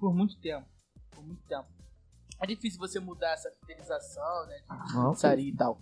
por 0.01 0.13
muito 0.13 0.37
tempo. 0.41 0.67
Por 1.13 1.23
muito 1.23 1.45
tempo. 1.47 1.69
É 2.41 2.47
difícil 2.47 2.81
você 2.81 2.99
mudar 2.99 3.33
essa 3.33 3.53
fidelização, 3.61 4.47
né? 4.47 4.59
De 4.59 4.95
Não, 4.95 5.13
pizzaria 5.13 5.49
e 5.49 5.57
tal. 5.57 5.79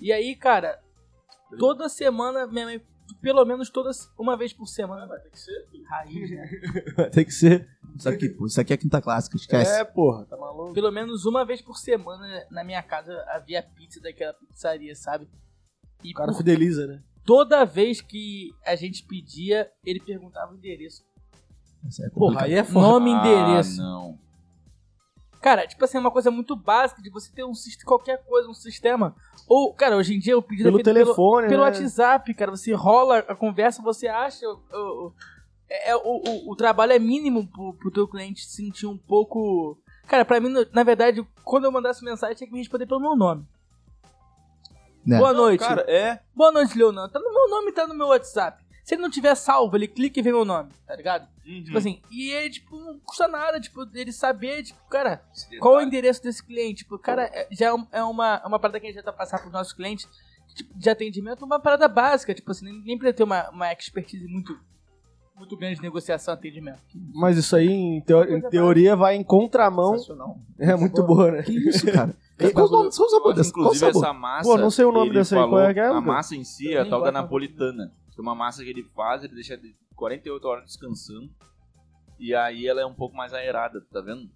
E 0.00 0.12
aí, 0.12 0.34
cara, 0.34 0.82
toda 1.58 1.88
semana, 1.88 2.46
minha 2.46 2.64
mãe, 2.66 2.93
pelo 3.20 3.44
menos 3.44 3.70
todas, 3.70 4.10
uma 4.18 4.36
vez 4.36 4.52
por 4.52 4.66
semana. 4.66 5.06
Vai 5.06 5.20
ter 5.20 5.30
que 5.30 5.38
ser 5.38 5.66
raiz, 5.88 6.30
né? 6.30 6.48
Tem 7.12 7.24
que 7.24 7.32
ser. 7.32 7.68
Isso 7.96 8.08
aqui, 8.08 8.28
pô, 8.28 8.46
isso 8.46 8.60
aqui 8.60 8.72
é 8.72 8.76
quinta 8.76 9.00
clássica, 9.00 9.36
esquece. 9.36 9.80
É, 9.80 9.84
porra, 9.84 10.24
tá 10.26 10.36
maluco. 10.36 10.72
Pelo 10.72 10.90
menos 10.90 11.24
uma 11.26 11.44
vez 11.44 11.62
por 11.62 11.76
semana 11.76 12.44
na 12.50 12.64
minha 12.64 12.82
casa 12.82 13.12
havia 13.28 13.62
pizza 13.62 14.00
daquela 14.00 14.34
pizzaria, 14.34 14.94
sabe? 14.94 15.28
E 16.02 16.10
O 16.10 16.14
cara 16.14 16.32
por 16.32 16.38
fideliza, 16.38 16.86
né? 16.86 17.02
toda 17.24 17.64
vez 17.64 18.00
que 18.00 18.54
a 18.66 18.74
gente 18.76 19.04
pedia, 19.04 19.70
ele 19.84 20.00
perguntava 20.00 20.52
o 20.52 20.56
endereço. 20.56 21.04
Isso 21.88 22.04
é 22.04 22.10
Porra, 22.10 22.44
aí 22.44 22.54
é 22.54 22.64
foda. 22.64 22.86
Nome 22.88 23.10
e 23.10 23.14
endereço. 23.14 23.80
Ah, 23.80 23.84
não. 23.84 24.18
Cara, 25.44 25.66
tipo 25.66 25.84
assim, 25.84 25.98
é 25.98 26.00
uma 26.00 26.10
coisa 26.10 26.30
muito 26.30 26.56
básica 26.56 27.02
de 27.02 27.10
você 27.10 27.30
ter 27.30 27.44
um 27.44 27.52
qualquer 27.84 28.24
coisa, 28.24 28.48
um 28.48 28.54
sistema. 28.54 29.14
Ou, 29.46 29.74
cara, 29.74 29.94
hoje 29.94 30.14
em 30.14 30.18
dia 30.18 30.38
o 30.38 30.40
pedido 30.40 30.64
Pelo 30.68 30.80
é 30.80 30.82
telefone, 30.82 31.48
pelo 31.48 31.62
né? 31.62 31.68
WhatsApp, 31.68 32.32
cara. 32.32 32.50
Você 32.50 32.72
rola 32.72 33.18
a 33.18 33.34
conversa, 33.34 33.82
você 33.82 34.08
acha. 34.08 34.48
o- 34.48 34.58
o- 34.72 35.12
é, 35.68 35.90
é- 35.90 35.96
o, 35.96 36.00
o, 36.00 36.52
o 36.52 36.56
trabalho 36.56 36.94
é 36.94 36.98
mínimo 36.98 37.46
pro, 37.46 37.74
pro 37.74 37.90
teu 37.90 38.08
cliente 38.08 38.42
se 38.42 38.56
sentir 38.56 38.86
um 38.86 38.96
pouco. 38.96 39.76
Cara, 40.06 40.24
pra 40.24 40.40
mim, 40.40 40.48
na 40.72 40.82
verdade, 40.82 41.22
quando 41.44 41.64
eu 41.66 41.70
mandasse 41.72 42.02
mensagem, 42.02 42.36
tinha 42.36 42.46
que 42.46 42.52
me 42.54 42.60
responder 42.60 42.86
pelo 42.86 43.00
meu 43.00 43.14
nome. 43.14 43.46
Né? 45.04 45.18
Boa 45.18 45.34
noite. 45.34 45.60
Cara, 45.60 45.84
é. 45.86 46.20
Boa 46.34 46.52
noite, 46.52 46.78
Leonardo. 46.78 47.12
Tá 47.12 47.20
no 47.20 47.30
meu 47.30 47.50
nome, 47.50 47.70
tá 47.72 47.86
no 47.86 47.94
meu 47.94 48.06
WhatsApp. 48.06 48.63
Se 48.84 48.94
ele 48.94 49.02
não 49.02 49.10
tiver 49.10 49.34
salvo, 49.34 49.76
ele 49.76 49.88
clica 49.88 50.20
e 50.20 50.22
vê 50.22 50.30
meu 50.30 50.44
nome, 50.44 50.68
tá 50.86 50.94
ligado? 50.94 51.26
Uhum. 51.46 51.64
Tipo 51.64 51.78
assim, 51.78 52.00
e 52.10 52.30
ele, 52.30 52.50
tipo, 52.50 52.76
não 52.78 52.98
custa 53.00 53.26
nada, 53.26 53.58
tipo, 53.58 53.80
ele 53.94 54.12
saber, 54.12 54.62
tipo, 54.62 54.78
cara, 54.90 55.22
qual 55.58 55.80
é 55.80 55.84
o 55.84 55.86
endereço 55.86 56.22
desse 56.22 56.44
cliente? 56.44 56.84
Tipo, 56.84 56.98
cara, 56.98 57.24
é- 57.32 57.48
já 57.50 57.66
é 57.70 57.74
é 57.92 58.02
uma, 58.04 58.42
é 58.44 58.46
uma 58.46 58.58
parada 58.58 58.78
que 58.78 58.86
a 58.86 58.90
gente 58.90 58.96
já 58.98 59.02
tá 59.02 59.12
passando 59.12 59.40
pros 59.40 59.52
nossos 59.52 59.72
clientes 59.72 60.06
tipo, 60.54 60.78
de 60.78 60.88
atendimento, 60.90 61.44
uma 61.44 61.58
parada 61.58 61.88
básica, 61.88 62.34
tipo 62.34 62.50
assim, 62.50 62.66
nem, 62.66 62.82
nem 62.84 62.98
precisa 62.98 63.16
ter 63.16 63.22
uma, 63.24 63.48
uma 63.50 63.72
expertise 63.72 64.26
muito, 64.28 64.56
muito 65.34 65.56
grande 65.56 65.76
de 65.76 65.82
negociação 65.82 66.34
e 66.34 66.36
atendimento. 66.36 66.78
Mas 67.14 67.38
isso 67.38 67.56
aí, 67.56 67.66
em, 67.68 68.00
teo- 68.02 68.22
em 68.24 68.40
teoria, 68.50 68.94
vai 68.94 69.16
em 69.16 69.24
contramão. 69.24 69.96
É 70.58 70.76
muito 70.76 71.02
boa, 71.02 71.30
né? 71.32 71.42
Que 71.42 71.52
isso, 71.70 71.90
cara? 71.90 72.14
Qual? 72.52 72.68
Qual? 72.68 72.90
Qual 73.22 73.32
Inclusive, 73.48 73.90
essa 73.90 74.12
massa. 74.12 74.48
Pô, 74.50 74.58
não 74.58 74.70
sei 74.70 74.84
o 74.84 74.92
nome 74.92 75.06
ele 75.06 75.14
dessa 75.18 75.36
aí, 75.36 75.40
falou, 75.40 75.56
qual 75.58 75.64
é 75.70 75.74
que 75.74 75.80
é, 75.80 75.86
A 75.86 76.00
massa 76.00 76.36
em 76.36 76.44
si 76.44 76.72
é 76.74 76.80
a 76.80 76.84
tal 76.88 77.00
da 77.02 77.10
napolitana. 77.12 77.92
Que 78.14 78.20
é 78.20 78.22
uma 78.22 78.34
massa 78.34 78.62
que 78.62 78.70
ele 78.70 78.84
faz, 78.94 79.24
ele 79.24 79.34
deixa 79.34 79.56
de 79.56 79.74
48 79.96 80.46
horas 80.46 80.64
descansando. 80.64 81.30
E 82.18 82.34
aí 82.34 82.66
ela 82.66 82.80
é 82.80 82.86
um 82.86 82.94
pouco 82.94 83.16
mais 83.16 83.32
aerada, 83.32 83.80
tá 83.92 84.00
vendo? 84.00 84.30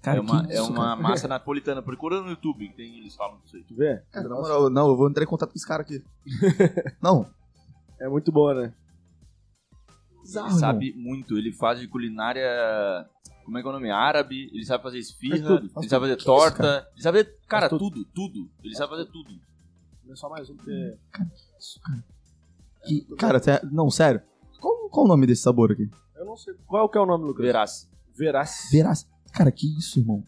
Cara, 0.00 0.18
é 0.18 0.20
uma, 0.20 0.46
que 0.46 0.52
é 0.52 0.54
isso, 0.54 0.70
uma 0.70 0.84
cara? 0.84 0.96
massa 0.96 1.28
napolitana. 1.28 1.82
Procura 1.82 2.22
no 2.22 2.30
YouTube, 2.30 2.68
que 2.68 2.76
tem, 2.76 2.98
eles 2.98 3.14
falam 3.14 3.38
disso 3.40 3.56
aí. 3.56 3.64
Tu 3.64 3.74
vê? 3.74 4.02
Cara, 4.10 4.28
na 4.28 4.36
moral, 4.36 4.70
não, 4.70 4.88
eu 4.88 4.96
vou 4.96 5.08
entrar 5.08 5.24
em 5.24 5.26
contato 5.26 5.50
com 5.50 5.56
esse 5.56 5.66
cara 5.66 5.82
aqui. 5.82 6.02
não. 7.02 7.28
É 8.00 8.08
muito 8.08 8.30
boa, 8.30 8.54
né? 8.54 8.74
Bizarro, 10.22 10.48
Ele 10.48 10.58
sabe 10.58 10.94
muito, 10.96 11.36
ele 11.36 11.52
faz 11.52 11.80
de 11.80 11.88
culinária. 11.88 12.48
Como 13.44 13.58
é 13.58 13.62
que 13.62 13.66
é 13.66 13.70
o 13.70 13.72
nome? 13.72 13.90
Árabe, 13.90 14.50
ele 14.52 14.64
sabe 14.64 14.82
fazer 14.82 14.98
esfirra, 14.98 15.38
Faz 15.38 15.60
tudo, 15.60 15.68
faz 15.70 15.84
ele 15.84 15.90
sabe 15.90 16.04
fazer 16.04 16.16
Que 16.16 16.24
torta, 16.24 16.78
isso, 16.78 16.88
ele 16.94 17.02
sabe 17.02 17.18
fazer. 17.18 17.38
Cara, 17.48 17.68
Faz 17.68 17.80
tudo, 17.80 18.04
tudo. 18.14 18.50
Ele 18.62 18.74
sabe 18.76 18.90
fazer 18.90 19.06
tudo. 19.06 19.40
É 20.10 20.16
só 20.16 20.28
mais 20.28 20.48
um 20.48 20.56
porque... 20.56 20.96
Isso, 21.58 21.80
cara. 21.82 22.04
Que- 22.88 23.16
cara, 23.16 23.38
sé- 23.40 23.60
não, 23.70 23.90
sério. 23.90 24.22
Qual, 24.60 24.88
qual 24.90 25.04
o 25.04 25.08
nome 25.08 25.26
desse 25.26 25.42
sabor 25.42 25.72
aqui? 25.72 25.88
Eu 26.16 26.24
não 26.24 26.36
sei. 26.36 26.54
Qual 26.66 26.88
que 26.88 26.98
é 26.98 27.00
o 27.00 27.06
nome, 27.06 27.24
Lucas? 27.24 27.44
Verás. 27.46 27.90
Verás. 28.16 28.68
Verás. 28.72 29.08
Cara, 29.32 29.52
que 29.52 29.66
isso, 29.78 29.98
irmão? 30.00 30.24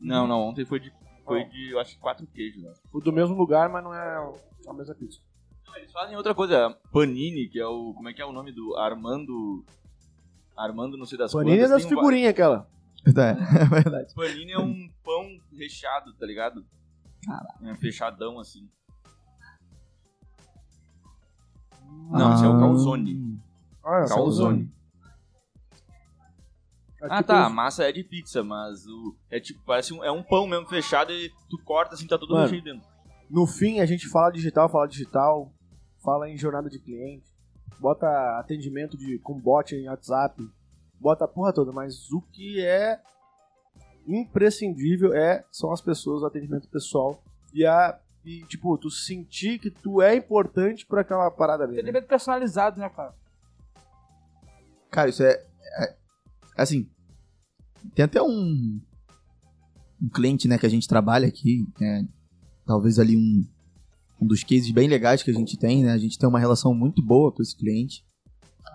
Não, 0.00 0.26
não, 0.26 0.40
ontem 0.48 0.64
foi 0.64 0.80
de. 0.80 0.92
Foi 1.24 1.44
de, 1.44 1.70
eu 1.70 1.78
acho 1.78 1.94
que 1.94 2.00
quatro 2.00 2.26
queijos. 2.26 2.62
Né? 2.62 2.72
O 2.92 3.00
do 3.00 3.12
mesmo 3.12 3.36
lugar, 3.36 3.68
mas 3.68 3.84
não 3.84 3.94
é 3.94 4.34
a 4.68 4.72
mesma 4.72 4.94
pizza. 4.94 5.20
Eles 5.76 5.92
fazem 5.92 6.16
outra 6.16 6.34
coisa, 6.34 6.76
Panini, 6.92 7.48
que 7.48 7.60
é 7.60 7.66
o. 7.66 7.94
Como 7.94 8.08
é 8.08 8.12
que 8.12 8.20
é 8.20 8.24
o 8.26 8.32
nome 8.32 8.52
do 8.52 8.76
Armando. 8.76 9.64
Armando, 10.56 10.96
não 10.98 11.06
sei 11.06 11.16
das 11.16 11.32
Panini 11.32 11.52
é 11.52 11.58
quantas, 11.60 11.70
das 11.70 11.82
tem 11.84 11.92
um 11.92 11.94
va- 11.96 12.02
figurinhas 12.02 12.30
aquela. 12.30 12.68
É, 13.06 13.10
é 13.62 13.64
verdade. 13.64 14.14
Panini 14.14 14.52
é 14.52 14.58
um 14.58 14.90
pão 15.04 15.26
recheado, 15.56 16.12
tá 16.14 16.26
ligado? 16.26 16.66
É 17.62 17.74
fechadão 17.76 18.38
assim. 18.40 18.68
Não, 22.10 22.34
esse 22.34 22.44
é 22.44 22.48
o 22.48 22.56
Ah. 22.56 22.58
calzone. 22.58 23.40
Ah, 23.84 24.04
Calzone. 24.08 24.70
Aqui 27.02 27.14
Ah, 27.14 27.22
tá. 27.22 27.46
A 27.46 27.50
massa 27.50 27.84
é 27.84 27.92
de 27.92 28.04
pizza, 28.04 28.42
mas 28.44 28.86
o 28.86 29.16
é 29.30 29.40
tipo, 29.40 29.60
parece 29.64 29.94
um, 29.94 30.04
é 30.04 30.10
um 30.12 30.22
pão 30.22 30.46
mesmo 30.46 30.66
fechado 30.68 31.12
e 31.12 31.30
tu 31.48 31.58
corta 31.64 31.94
assim, 31.94 32.06
tá 32.06 32.18
tudo 32.18 32.34
Mano. 32.34 32.42
recheio 32.44 32.62
dentro. 32.62 32.86
No 33.30 33.46
fim, 33.46 33.80
a 33.80 33.86
gente 33.86 34.06
fala 34.08 34.30
digital, 34.30 34.68
fala 34.68 34.86
digital, 34.86 35.50
fala 36.04 36.28
em 36.28 36.36
jornada 36.36 36.68
de 36.68 36.78
cliente, 36.78 37.24
bota 37.78 38.06
atendimento 38.38 38.98
de, 38.98 39.18
com 39.20 39.40
bot 39.40 39.74
em 39.74 39.88
WhatsApp, 39.88 40.42
bota 41.00 41.24
a 41.24 41.28
porra 41.28 41.52
toda, 41.54 41.72
mas 41.72 42.10
o 42.12 42.20
que 42.20 42.60
é 42.60 43.00
imprescindível 44.06 45.14
é 45.14 45.44
são 45.50 45.72
as 45.72 45.80
pessoas, 45.80 46.22
o 46.22 46.26
atendimento 46.26 46.68
pessoal 46.68 47.22
e 47.54 47.64
a 47.64 47.98
e, 48.24 48.44
tipo, 48.46 48.76
tu 48.78 48.90
sentir 48.90 49.58
que 49.58 49.70
tu 49.70 50.00
é 50.02 50.14
importante 50.14 50.84
pra 50.86 51.00
aquela 51.00 51.30
parada 51.30 51.64
ali. 51.64 51.74
né? 51.74 51.78
Atendimento 51.80 52.06
personalizado, 52.06 52.78
né, 52.78 52.88
cara? 52.88 53.14
Cara, 54.90 55.08
isso 55.08 55.22
é, 55.22 55.32
é- 55.78 55.96
Assim. 56.56 56.88
Tem 57.94 58.04
até 58.04 58.20
um. 58.22 58.80
Um 60.02 60.08
cliente, 60.08 60.48
né, 60.48 60.58
que 60.58 60.66
a 60.66 60.70
gente 60.70 60.88
trabalha 60.88 61.26
aqui. 61.28 61.66
é, 61.80 62.02
talvez 62.66 62.98
ali 62.98 63.16
um. 63.16 63.46
Um 64.20 64.26
dos 64.26 64.42
cases 64.44 64.70
bem 64.70 64.86
legais 64.86 65.22
que 65.22 65.30
a 65.30 65.34
gente 65.34 65.56
tem, 65.58 65.82
né? 65.82 65.92
A 65.92 65.98
gente 65.98 66.18
tem 66.18 66.28
uma 66.28 66.38
relação 66.38 66.74
muito 66.74 67.02
boa 67.02 67.32
com 67.32 67.40
esse 67.40 67.56
cliente. 67.56 68.04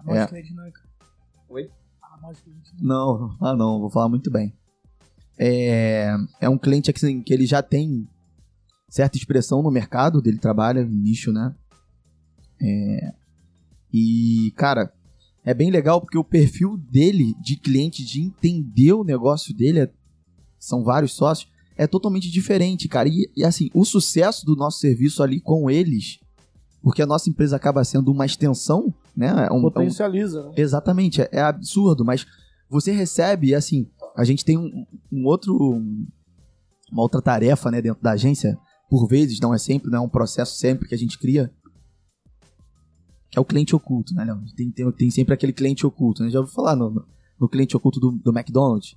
Mal 0.03 0.15
É. 0.15 0.23
de 0.25 0.29
cliente 0.31 0.53
não, 0.55 0.71
cara. 0.71 0.89
Oi? 1.49 1.69
Fala 2.01 2.17
mal 2.17 2.33
de 2.33 2.41
cliente 2.41 2.71
não. 2.81 3.19
Não, 3.19 3.37
ah 3.39 3.55
não, 3.55 3.79
vou 3.79 3.91
falar 3.91 4.09
muito 4.09 4.31
bem. 4.31 4.57
É, 5.37 6.15
é 6.41 6.49
um 6.49 6.57
cliente 6.57 6.89
assim, 6.89 7.21
que 7.21 7.31
ele 7.31 7.45
já 7.45 7.61
tem 7.61 8.07
certa 8.89 9.17
expressão 9.17 9.61
no 9.61 9.71
mercado, 9.71 10.21
dele 10.21 10.37
trabalha, 10.37 10.83
no 10.85 10.91
nicho, 10.95 11.31
né? 11.31 11.53
É, 12.61 13.13
e, 13.93 14.51
cara, 14.55 14.91
é 15.43 15.53
bem 15.53 15.69
legal 15.69 15.99
porque 16.01 16.17
o 16.17 16.23
perfil 16.23 16.77
dele, 16.77 17.33
de 17.41 17.57
cliente, 17.57 18.03
de 18.05 18.21
entender 18.21 18.93
o 18.93 19.03
negócio 19.03 19.53
dele, 19.55 19.79
é- 19.81 19.91
são 20.59 20.83
vários 20.83 21.13
sócios, 21.13 21.51
é 21.77 21.85
totalmente 21.85 22.31
diferente, 22.31 22.87
cara. 22.87 23.09
E, 23.09 23.29
e, 23.35 23.43
assim, 23.43 23.69
o 23.73 23.83
sucesso 23.83 24.45
do 24.45 24.55
nosso 24.55 24.79
serviço 24.79 25.21
ali 25.21 25.39
com 25.41 25.69
eles, 25.69 26.19
porque 26.81 27.01
a 27.01 27.05
nossa 27.05 27.29
empresa 27.29 27.55
acaba 27.55 27.83
sendo 27.83 28.11
uma 28.11 28.25
extensão, 28.25 28.93
né? 29.15 29.27
É 29.27 29.31
um- 29.51 29.57
é 29.57 29.59
um, 29.59 29.61
Potencializa, 29.63 30.43
né? 30.43 30.53
Exatamente, 30.57 31.21
é, 31.21 31.29
é 31.31 31.41
absurdo, 31.41 32.05
mas 32.05 32.25
você 32.69 32.91
recebe, 32.91 33.53
assim, 33.53 33.87
a 34.15 34.23
gente 34.23 34.45
tem 34.45 34.57
um, 34.57 34.85
um 35.11 35.25
outro, 35.25 35.53
um- 35.55 36.07
uma 36.91 37.01
outra 37.01 37.21
tarefa, 37.21 37.69
né, 37.69 37.81
dentro 37.81 38.01
da 38.01 38.11
agência, 38.11 38.57
por 38.95 39.07
vezes, 39.07 39.39
não 39.41 39.53
é 39.53 39.57
sempre, 39.57 39.91
não 39.91 39.97
é 39.97 40.01
um 40.01 40.09
processo 40.09 40.55
sempre 40.57 40.87
que 40.87 40.95
a 40.95 40.97
gente 40.97 41.19
cria, 41.19 41.51
que 43.29 43.37
é 43.37 43.41
o 43.41 43.45
cliente 43.45 43.75
oculto, 43.75 44.13
né, 44.13 44.23
Léo? 44.23 44.41
Tem, 44.55 44.71
tem, 44.71 44.89
tem 44.93 45.11
sempre 45.11 45.33
aquele 45.33 45.51
cliente 45.51 45.85
oculto, 45.85 46.23
né? 46.23 46.29
Já 46.29 46.39
ouviu 46.39 46.53
falar 46.53 46.75
no, 46.77 46.89
no- 46.89 47.05
no 47.37 47.49
cliente 47.49 47.75
oculto 47.75 47.99
do, 47.99 48.11
do 48.11 48.31
McDonald's? 48.31 48.95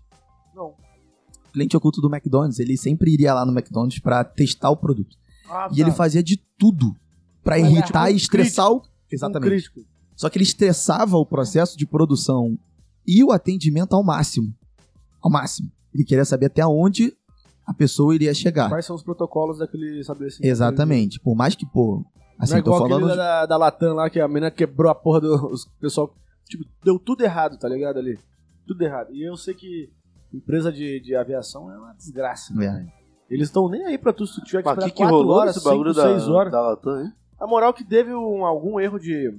Não. 0.55 0.69
O 0.69 1.53
cliente 1.53 1.77
oculto 1.77 2.01
do 2.01 2.09
McDonald's, 2.15 2.61
ele 2.61 2.77
sempre 2.77 3.13
iria 3.13 3.35
lá 3.35 3.45
no 3.45 3.51
McDonald's 3.53 3.99
pra 3.99 4.23
testar 4.23 4.71
o 4.71 4.77
produto. 4.77 5.17
Ah, 5.51 5.69
E 5.75 5.81
ele 5.81 5.91
fazia 5.91 6.23
de 6.23 6.37
tudo 6.57 6.95
pra 7.43 7.57
Mas 7.57 7.65
é 7.67 7.71
irritar 7.71 8.05
tipo 8.07 8.11
e 8.11 8.13
um 8.13 8.17
estressar 8.17 8.71
o... 8.71 8.77
Um 8.77 8.83
Exatamente. 9.11 9.51
crítico. 9.51 9.81
Só 10.15 10.29
que 10.31 10.37
ele 10.39 10.45
estressava 10.45 11.17
o 11.17 11.27
processo 11.27 11.77
de 11.77 11.87
produção 11.87 12.57
e 13.05 13.25
o 13.25 13.33
atendimento 13.33 13.95
ao 13.95 14.05
máximo. 14.05 14.55
Ao 15.21 15.31
máximo. 15.31 15.73
Ele 15.93 16.05
queria 16.05 16.25
saber 16.25 16.47
até 16.47 16.65
onde 16.65 17.17
a 17.69 17.75
pessoa 17.75 18.15
iria 18.15 18.33
chegar. 18.33 18.69
Quais 18.69 18.87
são 18.87 18.97
os 18.97 19.03
protocolos 19.03 19.59
daquele 19.59 20.01
estabelecimento? 20.01 20.51
Exatamente. 20.51 21.21
Por 21.21 21.35
mais 21.37 21.55
que, 21.55 21.67
pô. 21.67 22.03
Assim, 22.39 22.53
não 22.53 22.59
é 22.61 22.63
tô 22.63 22.71
igual 22.71 22.81
falando. 22.89 22.97
aquele 23.05 23.11
de- 23.11 23.17
da, 23.17 23.47
da 23.47 23.57
Latam 23.57 23.95
lá, 23.95 24.09
que 24.09 24.19
a 24.21 24.27
menina 24.29 24.51
quebrou 24.51 24.91
a 24.91 24.95
porra 24.95 25.21
do 25.21 25.35
os 25.53 25.67
pessoal. 25.81 26.15
Tipo, 26.47 26.65
deu 26.85 26.99
tudo 26.99 27.23
errado, 27.23 27.59
tá 27.59 27.69
ligado 27.69 27.99
ali? 27.99 28.19
Tudo 28.67 28.83
errado. 28.83 29.13
E 29.13 29.23
eu 29.23 29.37
sei 29.37 29.55
que 29.55 29.91
empresa 30.33 30.73
de, 30.73 31.01
de 31.01 31.15
aviação 31.15 31.71
é 31.71 31.77
uma 31.79 31.93
desgraça. 31.95 32.53
É. 32.55 32.57
né? 32.57 32.93
Eles 33.29 33.49
estão 33.49 33.69
nem 33.69 33.85
aí 33.85 33.99
pra 33.99 34.13
tu, 34.13 34.27
se 34.27 34.37
tu 34.41 34.45
tiver 34.47 34.63
que 34.63 34.69
esperar 34.69 34.87
que, 34.87 34.93
que 34.93 34.97
4 35.03 35.15
rolou 35.17 35.37
horas, 35.37 35.57
esse 35.57 35.65
bagulho 35.65 35.93
5, 35.93 36.07
6 36.07 36.27
da, 36.27 36.33
horas. 36.33 36.53
da 36.53 36.61
Latam, 36.63 37.03
hein? 37.03 37.13
A 37.39 37.47
moral 37.47 37.75
que 37.75 37.85
teve 37.85 38.15
um- 38.15 38.47
algum 38.47 38.81
erro 38.81 38.99
de, 38.99 39.31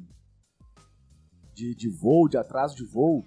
de, 1.56 1.73
de 1.76 1.89
voo, 1.89 2.27
de 2.30 2.38
atraso 2.38 2.76
de 2.76 2.85
voo. 2.85 3.26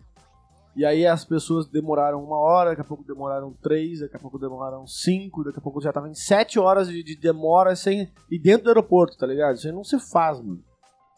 E 0.74 0.86
aí 0.86 1.06
as 1.06 1.24
pessoas 1.24 1.66
demoraram 1.66 2.22
uma 2.24 2.38
hora, 2.38 2.70
daqui 2.70 2.80
a 2.80 2.84
pouco 2.84 3.04
demoraram 3.04 3.52
três, 3.62 4.00
daqui 4.00 4.16
a 4.16 4.18
pouco 4.18 4.38
demoraram 4.38 4.86
cinco, 4.86 5.44
daqui 5.44 5.58
a 5.58 5.62
pouco 5.62 5.80
já 5.82 5.92
tava 5.92 6.08
em 6.08 6.14
sete 6.14 6.58
horas 6.58 6.88
de, 6.88 7.02
de 7.02 7.14
demora 7.14 7.76
sem. 7.76 8.10
E 8.30 8.38
dentro 8.38 8.64
do 8.64 8.70
aeroporto, 8.70 9.16
tá 9.18 9.26
ligado? 9.26 9.56
Isso 9.56 9.66
aí 9.66 9.72
não 9.72 9.84
se 9.84 9.98
faz, 9.98 10.40
mano. 10.40 10.60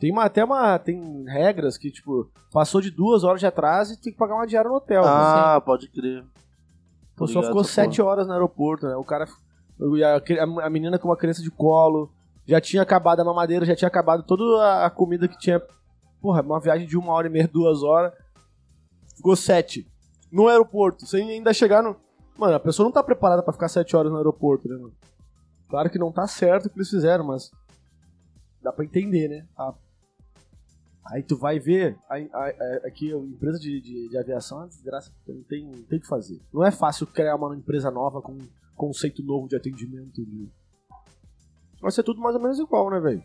Tem 0.01 0.11
uma, 0.11 0.25
até 0.25 0.45
uma. 0.45 0.77
Tem 0.79 1.25
regras 1.29 1.79
que, 1.79 1.91
tipo, 1.91 2.29
passou 2.53 2.81
de 2.81 2.91
duas 2.91 3.23
horas 3.23 3.39
de 3.41 3.47
atraso 3.47 3.93
e 3.95 3.97
tem 3.97 4.13
que 4.13 4.19
pagar 4.19 4.35
uma 4.35 4.47
diária 4.47 4.69
no 4.69 4.77
hotel. 4.77 5.03
né? 5.03 5.09
Ah, 5.09 5.63
pode 5.65 5.89
crer. 5.89 6.23
O 6.23 6.25
Tô 7.17 7.27
pessoal 7.27 7.43
ligado 7.43 7.47
ficou 7.47 7.65
sete 7.65 8.03
horas 8.03 8.27
no 8.27 8.33
aeroporto, 8.33 8.87
né? 8.89 8.97
O 8.97 9.05
cara. 9.05 9.27
e 9.97 10.03
A, 10.05 10.21
a 10.67 10.69
menina 10.71 10.99
com 10.99 11.09
uma 11.09 11.17
criança 11.17 11.43
de 11.43 11.51
colo. 11.51 12.11
Já 12.45 12.61
tinha 12.61 12.83
acabado 12.83 13.21
a 13.21 13.25
mamadeira, 13.25 13.65
já 13.65 13.75
tinha 13.75 13.89
acabado 13.89 14.25
toda 14.25 14.43
a, 14.63 14.87
a 14.87 14.91
comida 14.91 15.29
que 15.29 15.39
tinha. 15.39 15.63
Porra, 16.21 16.43
uma 16.43 16.61
viagem 16.61 16.87
de 16.89 16.99
uma 16.99 17.13
hora 17.13 17.29
e 17.29 17.31
meia, 17.31 17.49
duas 17.49 17.83
horas. 17.85 18.13
Ficou 19.15 19.37
sete. 19.37 19.87
No 20.31 20.49
aeroporto. 20.49 21.07
Sem 21.07 21.31
ainda 21.31 21.53
chegar 21.53 21.83
no. 21.83 21.97
Mano, 22.37 22.55
a 22.55 22.61
pessoa 22.61 22.85
não 22.85 22.93
tá 22.93 23.03
preparada 23.03 23.43
pra 23.43 23.53
ficar 23.53 23.69
sete 23.69 23.95
horas 23.95 24.11
no 24.11 24.19
aeroporto, 24.19 24.69
né, 24.69 24.77
mano? 24.77 24.93
Claro 25.69 25.89
que 25.91 25.99
não 25.99 26.11
tá 26.13 26.27
certo 26.27 26.67
o 26.67 26.71
que 26.71 26.77
eles 26.79 26.91
fizeram, 26.91 27.25
mas. 27.25 27.51
Dá 28.63 28.73
pra 28.73 28.85
entender, 28.85 29.29
né? 29.29 29.47
A- 29.57 29.75
Aí 31.13 31.23
tu 31.23 31.37
vai 31.37 31.59
ver. 31.61 31.99
a- 32.09 32.17
a- 32.17 32.49
a- 32.49 32.87
Aqui, 32.89 33.13
a 33.13 33.17
empresa 33.19 33.59
de, 33.59 33.81
de, 33.81 34.09
de 34.09 34.19
aviação 34.19 34.65
é 34.65 34.69
desgraça. 34.69 35.13
Tem, 35.27 35.43
tem, 35.43 35.71
tem 35.85 36.01
que 36.01 36.07
fazer. 36.07 36.41
Não 36.53 36.65
é 36.65 36.71
fácil 36.71 37.07
criar 37.07 37.37
uma 37.37 37.55
empresa 37.55 37.91
nova 37.91 38.21
com 38.23 38.33
um 38.33 38.49
conceito 38.75 39.23
novo 39.23 39.47
de 39.47 39.55
atendimento. 39.57 40.25
De... 40.25 40.49
Vai 41.81 41.93
ser 41.93 42.03
tudo 42.03 42.21
mais 42.21 42.35
ou 42.35 42.41
menos 42.43 42.59
igual, 42.59 42.91
né, 42.91 42.99
velho? 43.01 43.23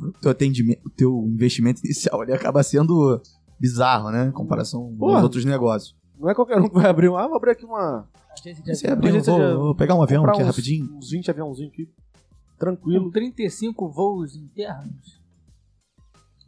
O 0.00 0.12
teu 0.20 0.30
atendimento, 0.30 0.80
o 0.86 0.90
teu 0.90 1.16
investimento 1.26 1.80
inicial 1.84 2.22
ele 2.22 2.32
acaba 2.34 2.62
sendo 2.62 3.20
bizarro, 3.62 4.10
né? 4.10 4.26
Em 4.26 4.32
comparação 4.32 4.92
Porra. 4.98 5.14
aos 5.14 5.22
outros 5.22 5.44
negócios. 5.44 5.96
Não 6.18 6.28
é 6.28 6.34
qualquer 6.34 6.58
um 6.60 6.68
que 6.68 6.74
vai 6.74 6.86
abrir 6.90 7.08
um. 7.08 7.16
Ah, 7.16 7.26
vou 7.28 7.36
abrir 7.36 7.52
aqui 7.52 7.64
uma. 7.64 8.08
Agência 8.32 8.62
de 8.64 8.74
Você 8.74 8.88
abriu, 8.88 9.22
vou, 9.22 9.38
de- 9.38 9.54
vou 9.54 9.74
pegar 9.74 9.94
um 9.94 10.02
avião 10.02 10.24
aqui 10.24 10.42
uns, 10.42 10.46
rapidinho. 10.46 10.96
Uns 10.96 11.10
20 11.10 11.30
aviãozinhos 11.30 11.72
aqui. 11.72 11.86
Com 11.86 12.58
Tranquilo. 12.58 13.10
35 13.10 13.88
voos 13.88 14.34
internos 14.36 15.20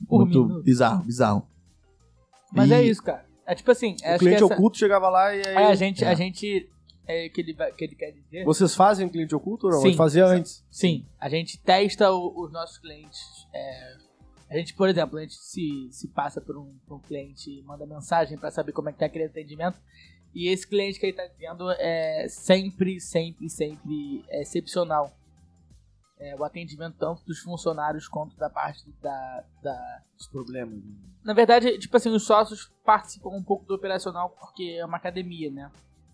por 0.09 0.21
Muito 0.25 0.45
minuto. 0.45 0.63
bizarro, 0.65 1.05
bizarro. 1.05 1.47
Mas 2.53 2.71
E- 2.71 2.75
é 2.75 2.83
isso, 2.83 3.03
cara. 3.03 3.25
É 3.47 3.55
tipo 3.55 3.71
assim, 3.71 3.91
O 3.91 3.93
acho 3.93 4.13
que 4.13 4.19
cliente 4.21 4.43
essa... 4.45 4.55
oculto 4.55 4.79
chegava 4.79 5.09
lá 5.09 5.35
e 5.35 5.47
aí. 5.47 5.55
É, 5.55 5.67
a 5.67 5.75
gente, 5.75 6.05
É. 6.05 6.09
a 6.09 6.15
gente, 6.15 6.71
é, 7.07 7.29
que 7.29 7.41
ele, 7.41 7.55
que 7.55 7.85
ele 7.85 7.95
quer 7.95 8.13
dizer. 8.13 8.45
Vocês 8.45 8.75
fazem 8.75 9.09
cliente 9.09 9.35
oculto 9.35 9.67
ou 9.67 9.73
não? 9.73 9.81
Sim. 9.83 9.95
Fazia 9.95 10.25
antes. 10.27 10.65
Sim, 10.71 11.05
a 11.21 11.29
gente 11.29 11.61
testa 11.61 12.11
o- 12.13 12.33
os 12.45 12.51
nossos 12.53 12.79
clientes. 12.79 13.21
é, 13.53 13.97
a 14.55 14.59
gente, 14.59 14.73
por 14.75 14.89
exemplo, 14.89 15.19
a 15.19 15.23
gente 15.23 15.35
se, 15.35 15.89
se 15.91 16.07
passa 16.07 16.41
por 16.41 16.57
um, 16.57 16.79
por 16.87 16.95
um 16.95 17.01
cliente 17.01 17.51
e 17.51 17.63
manda 17.63 17.85
mensagem 17.85 18.39
para 18.39 18.53
saber 18.53 18.71
como 18.71 18.89
é 18.89 18.93
que 18.93 19.01
tá 19.01 19.07
aquele 19.07 19.25
atendimento. 19.25 19.81
E 20.33 20.49
esse 20.49 20.65
cliente 20.65 21.01
que 21.01 21.07
ele 21.07 21.17
tá 21.17 21.27
dizendo 21.27 21.69
é 21.73 22.29
sempre, 22.29 23.01
sempre, 23.01 23.51
sempre 23.51 24.25
é 24.29 24.43
excepcional. 24.43 25.13
É, 26.21 26.37
o 26.37 26.45
atendimento 26.45 26.97
tanto 26.97 27.25
dos 27.25 27.41
funcionários 27.41 28.07
quanto 28.07 28.37
da 28.37 28.49
parte 28.49 28.89
da, 29.03 29.45
da... 29.61 30.03
Os 30.17 30.29
problemas. 30.29 30.81
Na 31.25 31.35
verdade, 31.35 31.77
tipo 31.77 31.97
assim, 31.97 32.11
os 32.11 32.25
sócios 32.25 32.73
participam 32.85 33.31
um 33.31 33.43
pouco 33.43 33.67
do 33.67 33.75
operacional 33.75 34.31
porque 34.31 34.77
é 34.79 34.87
uma 34.87 34.99
academia, 34.99 35.51
né? 35.51 35.71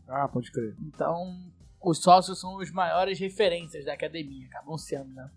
Ah, 0.08 0.26
pode 0.26 0.50
crer. 0.50 0.74
Então, 0.80 1.38
os 1.82 1.98
sócios 1.98 2.40
são 2.40 2.56
os 2.56 2.70
maiores 2.70 3.18
referências 3.18 3.84
da 3.84 3.92
academia, 3.92 4.46
acabam 4.46 4.78
sendo, 4.78 5.12
né? 5.12 5.30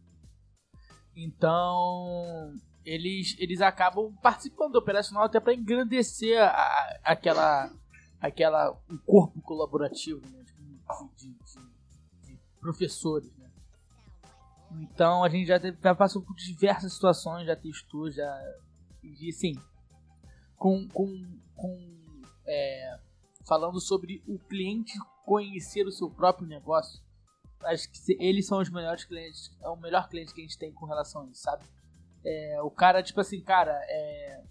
Então, 1.16 2.54
eles, 2.86 3.36
eles 3.40 3.62
acabam 3.62 4.14
participando 4.22 4.74
do 4.74 4.80
operacional 4.80 5.24
até 5.26 5.40
para 5.40 5.54
engrandecer 5.54 6.42
a- 6.42 6.48
a- 6.48 7.00
aquela, 7.04 7.72
aquela 8.20 8.72
um 8.90 8.98
corpo 8.98 9.42
colaborativo 9.42 10.22
né? 10.30 10.44
de, 10.44 10.54
de- 11.18 11.38
de- 12.24 12.40
professores, 12.60 13.34
né? 13.38 13.50
Então, 14.82 15.24
a 15.24 15.30
gente 15.30 15.48
já, 15.48 15.60
teve, 15.60 15.78
já 15.82 15.94
passou 15.94 16.22
por 16.22 16.36
diversas 16.36 16.94
situações, 16.94 17.46
já 17.46 17.56
testou, 17.56 18.10
já... 18.10 18.40
E, 19.04 19.30
assim, 19.30 19.54
com... 20.56 20.88
com, 20.90 21.40
com 21.56 21.94
é, 22.46 23.00
falando 23.48 23.80
sobre 23.80 24.24
o 24.28 24.40
cliente 24.40 24.94
conhecer 25.26 25.86
o 25.86 25.92
seu 25.92 26.10
próprio 26.10 26.48
negócio. 26.48 27.02
Acho 27.66 27.90
que 27.92 28.18
eles 28.20 28.46
são 28.48 28.60
os 28.60 28.70
melhores 28.70 29.04
clientes, 29.06 29.52
é 29.62 29.70
o 29.70 29.76
melhor 29.78 30.10
cliente 30.10 30.34
que 30.34 30.42
a 30.42 30.44
gente 30.44 30.58
tem 30.58 30.72
com 30.74 30.86
relação 30.86 31.22
a 31.22 31.26
isso, 31.28 31.42
sabe? 31.42 31.64
É, 32.26 32.62
o 32.62 32.72
cara, 32.72 33.02
tipo 33.04 33.20
assim, 33.20 33.42
cara, 33.42 33.72
é, 33.90 34.42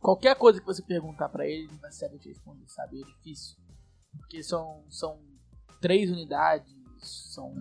qualquer 0.00 0.34
coisa 0.36 0.60
que 0.60 0.66
você 0.66 0.82
perguntar 0.82 1.28
pra 1.28 1.46
ele, 1.46 1.64
ele 1.68 1.78
vai 1.80 1.92
saber 1.92 2.18
te 2.18 2.28
responder, 2.28 2.64
sabe? 2.68 3.00
É 3.00 3.04
difícil. 3.04 3.56
Porque 4.16 4.42
são, 4.42 4.82
são 4.88 5.18
três 5.80 6.10
unidades, 6.10 6.72
são. 7.00 7.54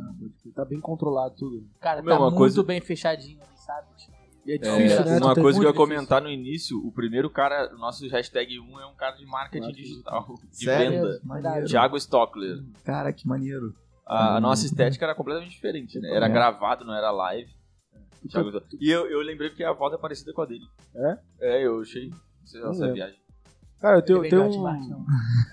Tá 0.56 0.66
bem 0.66 0.80
controlado 0.82 1.36
tudo. 1.36 1.70
Cara, 1.80 2.02
Meu, 2.02 2.16
tá 2.16 2.20
muito 2.22 2.36
coisa- 2.38 2.64
bem 2.64 2.82
fechadinho, 2.82 3.40
sabe? 3.56 3.88
Tipo, 3.98 4.18
E 4.48 4.52
é 4.54 4.56
É, 4.56 4.58
difícil, 4.60 5.04
né? 5.06 5.18
uma 5.18 5.36
coisa 5.36 5.60
que 5.60 5.66
eu 5.66 5.70
ia 5.70 5.76
comentar 5.76 6.22
no 6.22 6.30
início, 6.30 6.78
o 6.88 6.90
primeiro 6.90 7.30
cara, 7.30 7.70
o 7.76 7.78
nosso 7.78 8.08
hashtag 8.08 8.58
1 8.58 8.80
é 8.80 8.86
um 8.88 8.96
cara 8.96 9.18
de 9.18 9.26
marketing 9.26 9.74
digital, 9.74 10.26
de 10.50 10.64
Sério? 10.64 10.92
venda. 11.02 11.20
Maneiro. 11.22 11.68
Thiago 11.68 11.98
Stockler. 11.98 12.64
Cara, 12.86 13.12
que 13.12 13.28
maneiro. 13.28 13.76
A, 14.06 14.36
a 14.36 14.38
Hum. 14.38 14.40
nossa 14.40 14.66
estética 14.66 15.04
era 15.06 15.14
completamente 15.14 15.52
diferente, 15.52 16.00
né? 16.00 16.10
Era 16.16 16.28
É. 16.28 16.30
gravado, 16.30 16.86
não 16.86 16.94
era 16.96 17.12
live. 17.12 17.52
Thiago 18.28 18.49
Stockler. 18.49 18.82
E 18.82 18.90
eu, 18.90 19.08
eu 19.08 19.22
lembrei 19.22 19.49
porque 19.49 19.64
a 19.64 19.74
voz 19.74 19.94
é 19.94 19.98
parecida 19.98 20.34
com 20.34 20.41
a 20.41 20.45
dele. 20.45 20.66
É? 20.95 21.18
É, 21.40 21.66
eu 21.66 21.82
achei. 21.82 22.10
Não 22.10 22.72
essa 22.72 22.82
lembro. 22.82 22.94
viagem. 22.94 23.20
Cara, 23.80 23.98
eu 23.98 24.02
tenho, 24.02 24.22
tenho 24.22 24.44
é 24.44 24.49
de 24.49 24.58
um... 24.58 24.62
marketing, 24.62 24.90
não. 24.90 25.06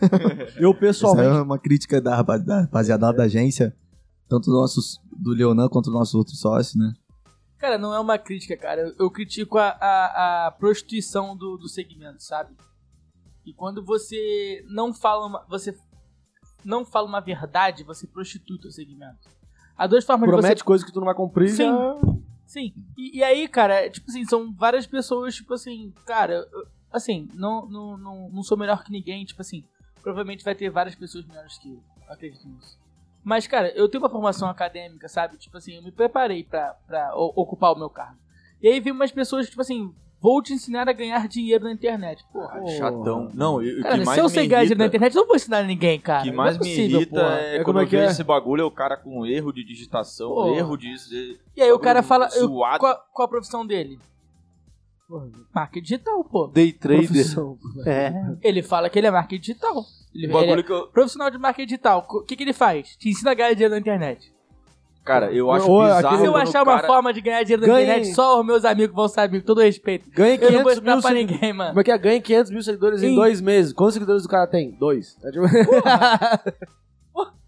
Eu 0.57 0.71
Essa 0.71 0.81
pessoalmente... 0.81 1.37
é 1.37 1.43
uma 1.43 1.59
crítica 1.59 2.01
da, 2.01 2.23
da 2.23 2.61
rapaziada 2.63 3.13
da 3.13 3.25
agência, 3.25 3.77
tanto 4.29 4.47
do, 4.47 4.53
nossos, 4.53 4.99
do 5.13 5.33
Leonan 5.33 5.69
quanto 5.69 5.91
do 5.91 5.99
nosso 5.99 6.17
outro 6.17 6.35
sócio, 6.35 6.79
né? 6.79 6.95
Cara, 7.59 7.77
não 7.77 7.93
é 7.95 8.01
uma 8.01 8.19
crítica, 8.19 8.57
cara. 8.57 8.81
Eu, 8.81 8.95
eu 8.99 9.11
critico 9.11 9.59
a, 9.59 9.69
a, 9.69 10.47
a 10.47 10.51
prostituição 10.53 11.37
do, 11.37 11.59
do 11.59 11.69
segmento, 11.69 12.23
sabe? 12.23 12.55
E 13.45 13.53
quando 13.53 13.85
você 13.85 14.65
não 14.69 14.95
fala 14.95 15.27
uma, 15.27 15.45
você 15.49 15.77
não 16.65 16.85
fala 16.85 17.07
uma 17.07 17.21
verdade, 17.21 17.85
você 17.85 18.07
prostitui 18.07 18.59
o 18.65 18.71
segmento. 18.71 19.29
Há 19.77 19.87
duas 19.87 20.05
formas 20.05 20.29
de 20.29 20.33
Promete 20.35 20.65
coisa 20.65 20.85
que 20.85 20.93
tu 20.93 20.99
não 20.99 21.07
vai 21.07 21.15
cumprir, 21.15 21.51
Sim. 21.51 21.65
já... 21.65 21.97
Sim. 22.47 22.73
E, 22.97 23.19
e 23.19 23.25
aí, 23.25 23.49
cara, 23.49 23.89
tipo 23.91 24.09
assim, 24.11 24.25
são 24.25 24.53
várias 24.53 24.87
pessoas, 24.87 25.35
tipo 25.35 25.55
assim, 25.55 25.93
cara, 26.07 26.47
assim, 26.93 27.29
não, 27.35 27.67
não, 27.67 27.97
não, 27.97 28.31
não 28.31 28.43
sou 28.43 28.57
melhor 28.57 28.85
que 28.85 28.93
ninguém, 28.93 29.25
tipo 29.25 29.41
assim, 29.41 29.65
provavelmente 30.03 30.45
vai 30.45 30.55
ter 30.55 30.71
várias 30.71 30.95
pessoas 30.95 31.25
melhores 31.27 31.59
que 31.59 31.73
eu, 31.73 31.83
acredito 32.09 32.47
nisso. 32.47 32.79
Mas, 33.25 33.47
cara, 33.47 33.71
eu 33.71 33.89
tenho 33.89 34.03
uma 34.03 34.11
formação 34.11 34.49
acadêmica, 34.49 35.09
sabe? 35.09 35.39
Tipo 35.39 35.57
assim, 35.57 35.77
eu 35.77 35.83
me 35.83 35.91
preparei 35.91 36.45
pra, 36.45 36.77
ocupar 37.15 37.73
o 37.73 37.79
meu 37.79 37.89
cargo. 37.89 38.19
E 38.63 38.69
aí 38.69 38.79
vi 38.81 38.91
umas 38.91 39.11
pessoas, 39.11 39.49
tipo 39.49 39.63
assim, 39.63 39.95
vou 40.25 40.41
te 40.43 40.55
ensinar 40.55 40.89
a 40.89 40.93
ganhar 40.95 41.29
dinheiro 41.29 41.65
na 41.65 41.73
internet. 41.73 42.25
Porra. 42.33 42.63
Ah, 42.63 42.67
chatão. 42.67 43.31
Não, 43.35 43.63
e 43.63 43.79
o 43.79 43.83
Cara, 43.83 43.99
que 43.99 44.05
mais 44.07 44.15
se 44.15 44.21
eu 44.21 44.25
me 44.25 44.31
sei 44.31 44.47
ganhar 44.49 44.63
dinheiro 44.63 44.79
na 44.79 44.87
internet, 44.87 45.15
eu 45.15 45.21
não 45.21 45.27
vou 45.27 45.37
ensinar 45.37 45.63
ninguém, 45.65 46.01
cara. 46.01 46.23
que 46.23 46.31
Não 46.31 46.37
mais 46.39 46.57
é 46.57 46.59
me 46.59 46.65
possível, 46.65 47.01
irrita 47.01 47.21
porra. 47.21 47.35
é, 47.41 47.57
É 47.57 47.59
quando 47.59 47.65
como 47.67 47.79
é 47.79 47.83
eu 47.83 47.87
que 47.87 47.97
vejo 47.97 48.09
é? 48.09 48.11
esse 48.11 48.25
bagulho, 48.25 48.63
é 48.63 48.65
o 48.65 48.71
cara 48.71 48.97
com 48.97 49.27
erro 49.27 49.53
de 49.53 49.63
digitação, 49.63 50.31
Porra. 50.31 50.57
erro 50.57 50.77
disso. 50.79 51.11
de- 51.11 51.39
E 51.55 51.63
aí 51.63 51.71
o 51.71 51.79
cara 51.79 52.03
fala, 52.03 52.29
eu- 52.37 52.49
qual, 52.79 52.99
qual 53.13 53.27
a 53.27 53.29
profissão 53.29 53.67
dele? 53.67 53.99
Marketing 55.55 55.83
digital, 55.83 56.25
pô. 56.25 56.47
Day 56.49 56.73
trader. 56.73 57.07
Profissão. 57.07 57.59
É. 57.87 58.11
Ele 58.43 58.63
fala 58.63 58.89
que 58.89 58.99
ele 58.99 59.07
é 59.07 59.11
marketing 59.11 59.41
digital. 59.43 59.85
Ele, 60.15 60.25
O 60.27 60.27
ele 60.27 60.33
bagulho 60.33 60.61
é 60.61 60.63
que 60.63 60.73
eu... 60.73 60.87
profissional 60.89 61.31
de 61.31 61.37
marketing 61.39 61.67
digital. 61.69 62.07
O 62.11 62.23
que, 62.23 62.35
que 62.35 62.43
ele 62.43 62.55
faz? 62.55 62.97
Te 62.97 63.11
ensina 63.11 63.31
a 63.33 63.35
ganhar 63.35 63.53
dinheiro 63.53 63.75
na 63.75 63.81
internet. 63.81 64.33
Cara, 65.05 65.31
eu 65.33 65.51
acho 65.51 65.71
Ou 65.71 65.83
bizarro 65.83 66.19
Se 66.19 66.25
eu 66.25 66.35
achar 66.37 66.63
o 66.63 66.65
cara... 66.65 66.81
uma 66.81 66.87
forma 66.87 67.13
de 67.13 67.21
ganhar 67.21 67.43
dinheiro 67.43 67.61
na 67.61 67.69
Ganhe- 67.75 67.85
internet, 67.85 68.15
só 68.15 68.41
os 68.41 68.47
meus 68.47 68.65
amigos 68.65 68.97
vão 68.97 69.07
saber, 69.07 69.41
com 69.41 69.47
todo 69.47 69.61
respeito. 69.61 70.11
Ganha 70.11 70.37
Eu 70.37 70.51
não 70.53 70.63
vou 70.63 70.73
500 70.73 70.81
mil 70.81 70.83
pra 70.83 71.03
seguidores. 71.11 71.31
ninguém, 71.31 71.53
mano. 71.53 71.71
Como 71.71 71.81
é 71.81 71.85
que 71.85 71.91
é? 71.93 71.99
Ganha 71.99 72.21
500 72.23 72.51
mil 72.51 72.63
seguidores 72.63 73.03
em 73.03 73.09
Sim. 73.11 73.15
dois 73.15 73.41
meses. 73.43 73.73
Quantos 73.75 73.95
seguidores 73.95 74.25
o 74.25 74.29
cara 74.29 74.47
tem? 74.47 74.71
Dois. 74.73 75.17
É 75.23 75.31
tipo- 75.31 75.45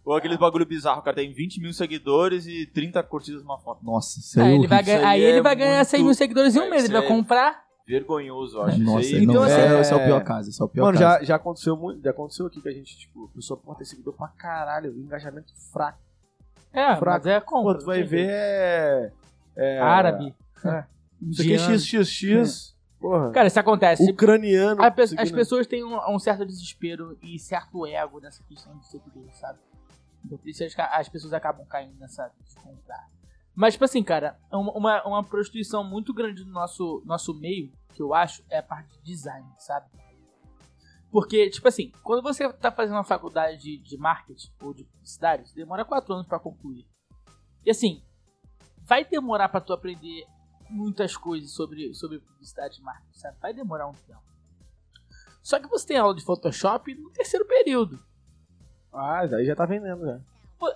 Ou 0.04 0.14
aqueles 0.14 0.36
bagulho 0.38 0.64
bizarro, 0.64 1.00
o 1.00 1.02
cara 1.02 1.16
tem 1.16 1.32
20 1.32 1.60
mil 1.60 1.72
seguidores 1.72 2.46
e 2.46 2.64
30 2.66 3.02
curtidas 3.02 3.42
numa 3.42 3.58
foto. 3.58 3.84
Nossa, 3.84 4.20
isso 4.20 4.38
é 4.38 4.42
Aí 4.42 4.48
ele 4.50 4.58
horrível. 4.58 4.68
vai, 4.76 4.82
Isso 4.82 4.90
aí 4.92 5.04
aí 5.04 5.22
ele 5.22 5.38
é 5.38 5.42
vai 5.42 5.56
ganhar 5.56 5.74
muito- 5.76 5.88
100 5.88 6.04
mil 6.04 6.14
seguidores 6.14 6.54
em 6.54 6.60
um 6.60 6.64
É, 6.64 6.70
mês. 6.70 6.84
Ele 6.84 6.92
vai 6.92 7.04
é- 7.04 7.08
comprar. 7.08 7.66
Vergonhoso, 7.88 8.56
eu 8.58 8.62
acho. 8.62 8.78
Nossa, 8.80 9.00
Isso 9.00 9.16
aí, 9.16 9.24
Então, 9.24 9.44
esse, 9.46 9.54
é, 9.56 9.66
é- 9.76 9.80
esse 9.80 9.92
é 9.92 9.96
o 9.96 10.04
pior 10.04 10.22
caso. 10.22 10.50
Esse 10.50 10.60
é 10.62 10.64
o 10.64 10.68
pior 10.68 10.84
Mano, 10.86 10.98
caso. 10.98 11.18
já, 11.20 11.24
já 11.24 11.36
aconteceu 11.36 11.76
muito. 11.76 12.02
Já 12.02 12.10
aconteceu 12.10 12.46
aqui 12.46 12.60
que 12.60 12.68
a 12.68 12.72
gente, 12.72 12.96
tipo, 12.98 13.24
a 13.32 13.34
pessoa 13.34 13.58
pode 13.58 13.78
ter 13.78 13.84
seguidor 13.84 14.12
pra 14.14 14.28
caralho, 14.28 14.92
engajamento 14.96 15.52
fraco. 15.72 15.98
É, 16.76 16.96
Fraco. 16.96 17.04
mas 17.04 17.26
é 17.26 17.40
compra. 17.40 17.72
Pô, 17.74 17.78
tu 17.80 17.86
vai 17.86 18.02
ver 18.02 18.28
é. 18.28 19.12
é 19.56 19.80
Árabe. 19.80 20.34
É. 20.64 20.84
Isso 21.22 21.40
aqui 21.42 21.54
é. 21.54 21.78
XXX. 21.78 22.76
Porra. 23.00 23.30
Cara, 23.30 23.46
isso 23.46 23.58
acontece. 23.60 24.10
ucraniano. 24.10 24.82
A 24.82 24.88
as 24.88 25.10
seguindo- 25.10 25.34
pessoas 25.34 25.66
têm 25.66 25.84
um, 25.84 25.98
um 26.14 26.18
certo 26.18 26.44
desespero 26.44 27.18
e 27.22 27.38
certo 27.38 27.86
ego 27.86 28.20
nessa 28.20 28.42
questão 28.44 28.76
de 28.78 28.86
seguidor, 28.86 29.24
sabe? 29.32 29.58
Então 30.24 30.36
por 30.38 30.48
isso 30.48 30.64
as, 30.64 30.74
as 30.78 31.08
pessoas 31.08 31.32
acabam 31.32 31.64
caindo 31.66 31.98
nessa 31.98 32.30
de 32.46 32.54
comprar. 32.56 33.08
Mas, 33.54 33.72
tipo 33.74 33.84
assim, 33.86 34.02
cara, 34.02 34.36
uma, 34.52 34.72
uma, 34.72 35.06
uma 35.06 35.24
prostituição 35.24 35.82
muito 35.82 36.12
grande 36.12 36.44
no 36.44 36.52
nosso, 36.52 37.02
nosso 37.06 37.32
meio, 37.32 37.72
que 37.94 38.02
eu 38.02 38.12
acho, 38.12 38.42
é 38.50 38.58
a 38.58 38.62
parte 38.62 38.98
de 38.98 39.02
design, 39.02 39.46
sabe? 39.56 39.86
Porque, 41.10 41.48
tipo 41.50 41.66
assim, 41.68 41.92
quando 42.02 42.22
você 42.22 42.52
tá 42.52 42.70
fazendo 42.70 42.96
uma 42.96 43.04
faculdade 43.04 43.58
de, 43.58 43.78
de 43.78 43.96
marketing 43.96 44.50
ou 44.62 44.74
de 44.74 44.84
publicidade, 44.84 45.54
demora 45.54 45.84
quatro 45.84 46.14
anos 46.14 46.26
pra 46.26 46.38
concluir. 46.38 46.86
E 47.64 47.70
assim, 47.70 48.02
vai 48.82 49.04
demorar 49.04 49.48
pra 49.48 49.60
tu 49.60 49.72
aprender 49.72 50.26
muitas 50.68 51.16
coisas 51.16 51.52
sobre, 51.52 51.94
sobre 51.94 52.18
publicidade 52.18 52.80
e 52.80 52.82
marketing, 52.82 53.18
sabe? 53.18 53.36
Vai 53.40 53.54
demorar 53.54 53.88
um 53.88 53.92
tempo. 53.92 54.22
Só 55.42 55.60
que 55.60 55.68
você 55.68 55.86
tem 55.86 55.96
aula 55.96 56.14
de 56.14 56.24
Photoshop 56.24 56.92
no 56.94 57.10
terceiro 57.10 57.46
período. 57.46 58.02
Ah, 58.92 59.26
daí 59.26 59.46
já 59.46 59.54
tá 59.54 59.64
vendendo, 59.64 60.04
já. 60.04 60.20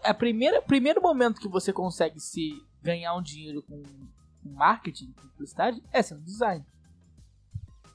É 0.04 0.12
o 0.12 0.14
primeiro, 0.14 0.62
primeiro 0.62 1.00
momento 1.00 1.40
que 1.40 1.48
você 1.48 1.72
consegue 1.72 2.20
se 2.20 2.62
ganhar 2.82 3.14
um 3.14 3.22
dinheiro 3.22 3.62
com, 3.62 3.82
com 3.82 4.48
marketing, 4.48 5.12
com 5.12 5.28
publicidade, 5.28 5.82
é 5.92 6.02
sendo 6.02 6.22
design. 6.22 6.64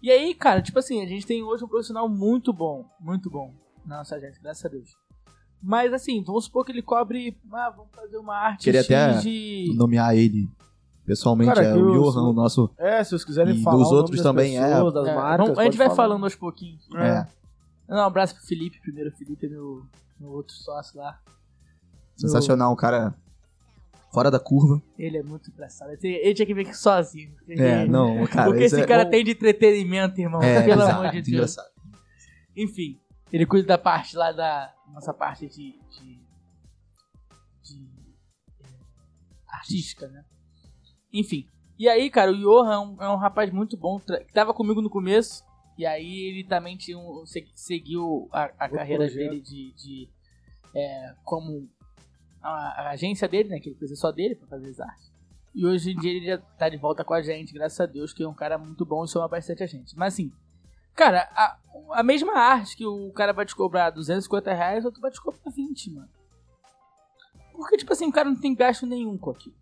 E 0.06 0.11
aí, 0.11 0.36
cara, 0.36 0.61
tipo 0.61 0.77
assim, 0.77 1.02
a 1.02 1.07
gente 1.07 1.26
tem 1.26 1.41
hoje 1.41 1.64
um 1.64 1.68
profissional 1.68 2.07
muito 2.07 2.53
bom, 2.53 2.86
muito 2.99 3.27
bom 3.27 3.52
na 3.84 3.98
nossa 3.98 4.15
agência, 4.18 4.40
graças 4.40 4.64
a 4.64 4.69
Deus. 4.69 4.95
Mas 5.60 5.91
assim, 5.94 6.23
vamos 6.23 6.45
supor 6.45 6.64
que 6.64 6.72
ele 6.72 6.84
cobre, 6.84 7.36
ah, 7.52 7.72
vamos 7.76 7.90
fazer 7.91 8.18
uma 8.18 8.36
arte 8.36 8.65
Queria 8.65 8.84
X 8.84 8.91
até 8.91 9.18
de... 9.22 9.73
Nomear 9.76 10.14
ele 10.15 10.48
pessoalmente, 11.07 11.56
Cara, 11.56 11.65
é 11.65 11.73
o 11.73 11.95
eu 11.95 12.03
Johan, 12.03 12.22
o 12.30 12.34
nosso. 12.34 12.69
É, 12.77 13.03
se 13.03 13.10
vocês 13.10 13.26
quiserem 13.26 13.56
E 13.56 13.64
falar. 13.64 13.77
dos 13.77 13.91
outros 13.91 14.18
das 14.18 14.23
também, 14.23 14.60
é. 14.60 14.68
pessoas, 14.73 14.94
Das 14.94 15.07
É, 15.07 15.15
marcas, 15.15 15.48
vamos- 15.48 15.60
a 15.60 15.64
gente 15.64 15.77
vai 15.77 15.88
falar. 15.88 15.95
falando 15.95 16.23
aos 16.23 16.36
pouquinhos. 16.36 16.88
É. 16.95 17.26
Não, 17.88 17.98
um 17.98 18.02
abraço 18.02 18.36
pro 18.36 18.44
Felipe, 18.45 18.80
primeiro. 18.82 19.10
O 19.10 19.14
Felipe 19.18 19.48
é 19.48 19.49
meu, 19.49 19.84
meu 20.19 20.30
outro 20.30 20.53
sócio 20.53 20.99
lá. 20.99 21.19
Sensacional, 22.15 22.72
um 22.72 22.76
cara 22.76 23.15
fora 24.16 24.32
da 24.32 24.40
curva. 24.40 24.82
Ele 24.98 25.18
é 25.18 25.24
muito 25.24 25.52
engraçado. 25.52 25.92
Ele, 25.92 26.16
ele 26.16 26.34
tinha 26.34 26.46
que 26.46 26.54
vir 26.54 26.62
aqui 26.62 26.74
sozinho. 26.76 27.36
É, 27.50 27.86
não, 27.86 28.26
cara. 28.26 28.50
o 28.50 28.54
que 28.54 28.64
isso 28.64 28.76
esse 28.76 28.84
é 28.84 28.88
cara 28.88 29.04
bom. 29.04 29.12
tem 29.12 29.24
de 29.24 29.32
entretenimento, 29.32 30.20
irmão. 30.20 30.42
É, 30.42 30.62
pelo 30.64 30.82
bizarro, 30.82 31.00
amor 31.02 31.12
de 31.12 31.18
Deus. 31.22 31.28
engraçado. 31.28 31.70
Enfim, 32.56 33.00
ele 33.32 33.46
cuida 33.46 33.68
da 33.68 33.78
parte 33.78 34.16
lá 34.16 34.32
da 34.32 34.74
nossa 34.94 35.14
parte 35.14 35.48
de. 35.48 35.74
de, 35.92 36.20
de, 37.64 37.90
é, 38.62 38.68
artística, 39.50 40.08
né? 40.08 40.24
Enfim. 41.14 41.46
E 41.78 41.90
aí, 41.90 42.10
cara, 42.10 42.32
o 42.32 42.38
Johan 42.38 42.74
é 42.74 42.80
um, 42.80 43.04
é 43.04 43.10
um 43.10 43.18
rapaz 43.18 43.52
muito 43.52 43.76
bom, 43.78 44.00
que 44.00 44.34
tava 44.34 44.54
comigo 44.54 44.82
no 44.82 44.90
começo. 44.90 45.44
E 45.78 45.86
aí 45.86 46.30
ele 46.30 46.48
também 46.48 46.78
tinha 46.78 46.98
um, 46.98 47.26
se- 47.26 47.46
seguiu 47.54 48.30
a, 48.32 48.46
a 48.46 48.70
carreira 48.70 49.04
projeto. 49.06 49.30
dele 49.30 49.42
de. 49.42 49.74
de 49.76 50.10
é, 50.74 51.14
como 51.24 51.70
a, 52.47 52.81
a 52.81 52.89
agência 52.91 53.27
dele, 53.27 53.49
né? 53.49 53.59
Que 53.59 53.69
ele 53.69 53.77
fez 53.77 53.97
só 53.99 54.11
dele 54.11 54.35
pra 54.35 54.47
fazer 54.47 54.69
as 54.69 54.80
artes. 54.80 55.11
E 55.53 55.65
hoje 55.65 55.91
em 55.91 55.95
dia 55.95 56.11
ele 56.11 56.26
já 56.26 56.38
tá 56.38 56.67
de 56.69 56.77
volta 56.77 57.03
com 57.03 57.13
a 57.13 57.22
gente, 57.22 57.53
graças 57.53 57.80
a 57.80 57.85
Deus, 57.85 58.13
que 58.13 58.23
é 58.23 58.27
um 58.27 58.34
cara 58.34 58.57
muito 58.57 58.85
bom 58.85 59.03
e 59.05 59.07
soma 59.07 59.27
bastante 59.27 59.63
a 59.63 59.67
gente. 59.67 59.97
Mas 59.97 60.13
assim, 60.13 60.31
cara, 60.93 61.30
a, 61.34 61.57
a 61.93 62.03
mesma 62.03 62.34
arte 62.38 62.76
que 62.76 62.85
o 62.85 63.11
cara 63.13 63.31
vai 63.31 63.45
te 63.45 63.55
cobrar 63.55 63.89
250 63.89 64.53
reais, 64.53 64.84
o 64.84 64.88
outro 64.88 65.01
vai 65.01 65.11
te 65.11 65.22
cobrar 65.22 65.49
20, 65.49 65.91
mano. 65.91 66.09
Porque, 67.53 67.77
tipo 67.77 67.93
assim, 67.93 68.07
o 68.07 68.11
cara 68.11 68.27
não 68.30 68.35
tem 68.39 68.53
gasto 68.53 68.85
nenhum 68.85 69.17
com 69.17 69.30
aquilo. 69.31 69.55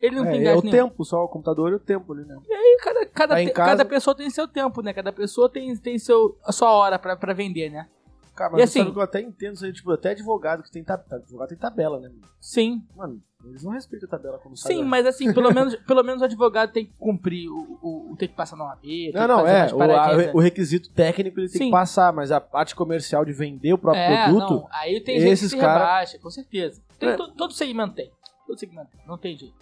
Ele 0.00 0.16
não 0.16 0.24
É, 0.26 0.30
tem 0.30 0.40
é 0.40 0.44
gasto 0.44 0.60
o 0.60 0.62
nenhum. 0.70 0.88
tempo, 0.88 1.04
só 1.04 1.24
o 1.24 1.28
computador 1.28 1.72
e 1.72 1.74
o 1.74 1.80
tempo 1.80 2.12
ali, 2.12 2.24
né? 2.24 2.36
E 2.48 2.78
cada, 2.82 3.06
cada, 3.06 3.34
Tá 3.34 3.42
em 3.42 3.46
te- 3.48 3.52
casa- 3.52 3.70
cada 3.70 3.84
pessoa 3.84 4.14
tem 4.16 4.30
seu 4.30 4.46
tempo, 4.48 4.80
né? 4.80 4.94
Cada 4.94 5.12
pessoa 5.12 5.50
tem, 5.50 5.76
tem 5.76 5.98
seu, 5.98 6.38
a 6.44 6.52
sua 6.52 6.70
hora 6.70 6.98
pra, 6.98 7.16
pra 7.16 7.34
vender, 7.34 7.68
né? 7.68 7.88
Cara, 8.34 8.50
E 8.50 8.52
mas 8.54 8.62
assim- 8.64 8.78
sabe 8.80 8.92
que 8.92 8.98
eu 8.98 9.02
até 9.02 9.20
entendo 9.20 9.56
tipo, 9.72 9.90
até 9.92 10.10
advogado 10.10 10.62
que 10.62 10.70
tem, 10.70 10.82
tab... 10.82 11.02
advogado 11.12 11.48
tem 11.48 11.58
tabela, 11.58 11.98
né? 12.00 12.08
mano? 12.08 12.20
Sim, 12.40 12.82
Mano, 12.96 13.20
eles 13.44 13.62
não 13.62 13.72
respeitam 13.72 14.06
a 14.06 14.10
tabela 14.10 14.38
sai. 14.56 14.72
sim, 14.74 14.82
mas 14.84 15.04
assim, 15.06 15.32
pelo 15.34 15.52
menos, 15.52 15.74
pelo 15.76 16.02
menos 16.02 16.22
o 16.22 16.24
advogado 16.24 16.72
tem 16.72 16.86
que 16.86 16.92
cumprir 16.98 17.48
o, 17.50 17.78
o, 17.82 18.12
o 18.12 18.16
tem 18.16 18.28
que 18.28 18.34
passar 18.34 18.56
na 18.56 18.64
OAB, 18.64 18.80
tem 18.82 19.12
Não, 19.12 19.28
não, 19.28 19.46
é. 19.46 19.72
O, 19.74 19.82
a- 19.82 20.32
o 20.34 20.40
requisito 20.40 20.90
técnico 20.92 21.38
ele 21.40 21.48
tem 21.48 21.58
Sim. 21.58 21.64
que 21.66 21.70
passar, 21.70 22.12
mas 22.12 22.30
a 22.32 22.40
parte 22.40 22.74
comercial 22.74 23.24
de 23.24 23.32
vender 23.32 23.72
o 23.74 23.78
próprio 23.78 24.00
é, 24.02 24.24
produto. 24.24 24.50
não, 24.54 24.68
aí 24.72 25.00
tem 25.00 25.20
gente 25.20 25.32
esses 25.32 25.50
que 25.52 25.56
se 25.56 25.60
cara- 25.60 25.78
rebaixa, 25.80 26.18
com 26.18 26.30
certeza. 26.30 26.80
Tem, 26.98 27.10
É. 27.10 27.16
to- 27.16 27.32
todo 27.32 27.52
segmento 27.52 27.94
tem. 27.94 28.10
Todo 28.46 28.58
segmento 28.58 28.90
tem, 28.90 29.00
não 29.06 29.18
tem 29.18 29.36
jeito. 29.36 29.54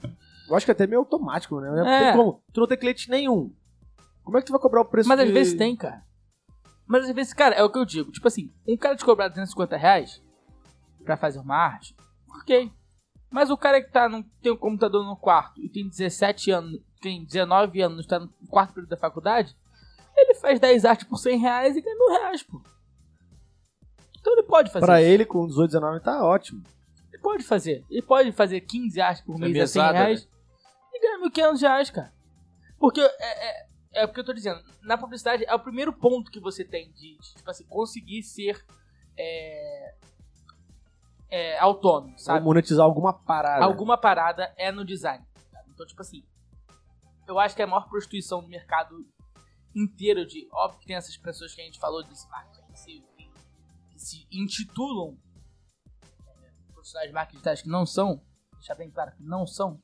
Eu 0.48 0.56
acho 0.56 0.64
que 0.64 0.72
até 0.72 0.86
meio 0.86 1.00
automático, 1.00 1.60
né? 1.60 1.68
Não 1.70 1.86
É. 1.86 2.04
tem 2.12 2.16
como. 2.16 2.40
Tu 2.52 2.60
não 2.60 2.66
tem 2.66 2.78
cliente 2.78 3.10
nenhum. 3.10 3.50
Como 4.24 4.36
é 4.38 4.40
que 4.40 4.46
tu 4.46 4.52
vai 4.52 4.60
cobrar 4.60 4.80
o 4.82 4.84
preço 4.84 5.08
Mas 5.08 5.20
às 5.20 5.26
de- 5.26 5.32
vezes 5.32 5.54
tem, 5.54 5.74
cara. 5.76 6.02
Mas 6.88 7.04
às 7.04 7.14
vezes, 7.14 7.32
cara, 7.34 7.54
é 7.54 7.62
o 7.62 7.70
que 7.70 7.78
eu 7.78 7.84
digo. 7.84 8.10
Tipo 8.10 8.26
assim, 8.28 8.50
um 8.66 8.76
cara 8.76 8.96
te 8.96 9.04
cobrar 9.04 9.28
250 9.28 9.76
reais 9.76 10.22
pra 11.04 11.16
fazer 11.16 11.38
uma 11.38 11.54
arte, 11.54 11.94
ok. 12.40 12.72
Mas 13.30 13.50
o 13.50 13.56
cara 13.58 13.82
que 13.82 13.90
tá 13.90 14.08
no, 14.08 14.24
tem 14.42 14.50
um 14.50 14.56
computador 14.56 15.04
no 15.04 15.16
quarto 15.16 15.60
e 15.60 15.68
tem 15.68 15.86
17 15.86 16.50
anos, 16.50 16.80
tem 17.00 17.24
19 17.24 17.80
anos, 17.82 18.06
tá 18.06 18.18
no 18.18 18.30
quarto 18.48 18.72
período 18.72 18.90
da 18.90 18.96
faculdade, 18.96 19.54
ele 20.16 20.34
faz 20.34 20.58
10 20.58 20.84
artes 20.86 21.06
por 21.06 21.18
100 21.18 21.38
reais 21.38 21.76
e 21.76 21.82
ganha 21.82 21.94
mil 21.94 22.08
reais, 22.08 22.42
pô. 22.42 22.60
Então 24.18 24.32
ele 24.32 24.42
pode 24.44 24.70
fazer 24.72 24.84
Pra 24.84 25.00
isso. 25.00 25.10
ele, 25.10 25.24
com 25.26 25.46
18, 25.46 25.70
19, 25.70 26.00
tá 26.00 26.24
ótimo. 26.24 26.62
Ele 27.12 27.22
pode 27.22 27.44
fazer. 27.44 27.84
Ele 27.90 28.02
pode 28.02 28.32
fazer 28.32 28.60
15 28.62 29.00
artes 29.00 29.22
por 29.22 29.38
mês 29.38 29.50
a 29.52 29.66
100 29.66 29.82
mesada, 29.82 29.98
reais 29.98 30.28
e 30.92 31.00
ganhar 31.00 31.18
1.500 31.52 31.60
reais, 31.60 31.90
cara. 31.90 32.12
Porque 32.78 33.00
é, 33.00 33.04
é, 33.62 33.67
é 33.92 34.04
o 34.04 34.12
que 34.12 34.20
eu 34.20 34.24
tô 34.24 34.32
dizendo. 34.32 34.62
Na 34.82 34.98
publicidade 34.98 35.44
é 35.46 35.54
o 35.54 35.60
primeiro 35.60 35.92
ponto 35.92 36.30
que 36.30 36.40
você 36.40 36.64
tem 36.64 36.90
de, 36.92 37.16
de, 37.16 37.34
tipo 37.34 37.50
assim, 37.50 37.64
conseguir 37.66 38.22
ser 38.22 38.64
é, 39.16 39.94
é, 41.30 41.58
autônomo, 41.58 42.12
Ou 42.12 42.18
sabe? 42.18 42.44
monetizar 42.44 42.84
alguma 42.84 43.12
parada. 43.12 43.64
Alguma 43.64 43.98
parada 43.98 44.52
é 44.56 44.70
no 44.70 44.84
design. 44.84 45.24
sabe? 45.50 45.70
Então, 45.70 45.86
tipo 45.86 46.00
assim, 46.00 46.24
eu 47.26 47.38
acho 47.38 47.54
que 47.54 47.62
é 47.62 47.64
a 47.64 47.68
maior 47.68 47.88
prostituição 47.88 48.42
do 48.42 48.48
mercado 48.48 49.06
inteiro 49.74 50.26
de. 50.26 50.48
Óbvio 50.52 50.80
que 50.80 50.86
tem 50.86 50.96
essas 50.96 51.16
pessoas 51.16 51.54
que 51.54 51.60
a 51.60 51.64
gente 51.64 51.78
falou 51.78 52.02
de 52.02 52.10
marketing 52.30 52.66
que 52.72 52.78
se, 52.78 53.04
que 53.90 53.98
se 53.98 54.26
intitulam 54.32 55.16
é, 56.26 56.72
profissionais 56.72 57.08
de 57.08 57.14
marketing 57.14 57.36
digitais 57.36 57.62
que 57.62 57.68
não 57.68 57.84
são, 57.84 58.22
deixar 58.54 58.74
bem 58.74 58.90
claro 58.90 59.12
que 59.12 59.22
não 59.22 59.46
são. 59.46 59.80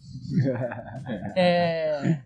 é, 1.36 2.22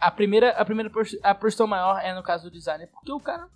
a 0.00 0.10
primeira, 0.10 0.50
a 0.50 0.64
primeira 0.64 0.90
a 1.22 1.34
prostituição 1.34 1.66
maior 1.66 1.98
é 2.00 2.14
no 2.14 2.22
caso 2.22 2.44
do 2.44 2.50
designer, 2.50 2.88
porque 2.88 3.12
o 3.12 3.20
cara 3.20 3.48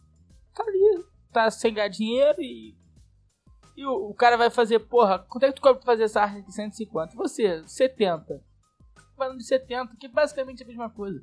tá 0.55 0.63
ali, 0.63 1.05
tá 1.33 1.51
sem 1.51 1.75
ganhar 1.75 1.89
dinheiro 1.89 2.41
e 2.41 2.77
e 3.79 3.87
o, 3.87 4.11
o 4.11 4.15
cara 4.15 4.37
vai 4.37 4.51
fazer, 4.51 4.81
porra, 4.81 5.21
quanto 5.21 5.45
é 5.45 5.49
que 5.51 5.55
tu 5.55 5.63
cobra 5.63 5.77
pra 5.79 5.93
fazer 5.93 6.03
essa 6.03 6.21
arte 6.21 6.41
aqui? 6.41 6.51
150. 6.51 7.15
Você, 7.15 7.63
70. 7.65 8.43
Vai 9.17 9.37
de 9.37 9.45
70, 9.45 9.97
que 9.97 10.09
basicamente 10.09 10.63
é 10.63 10.65
a 10.65 10.67
mesma 10.67 10.91
coisa. 10.91 11.23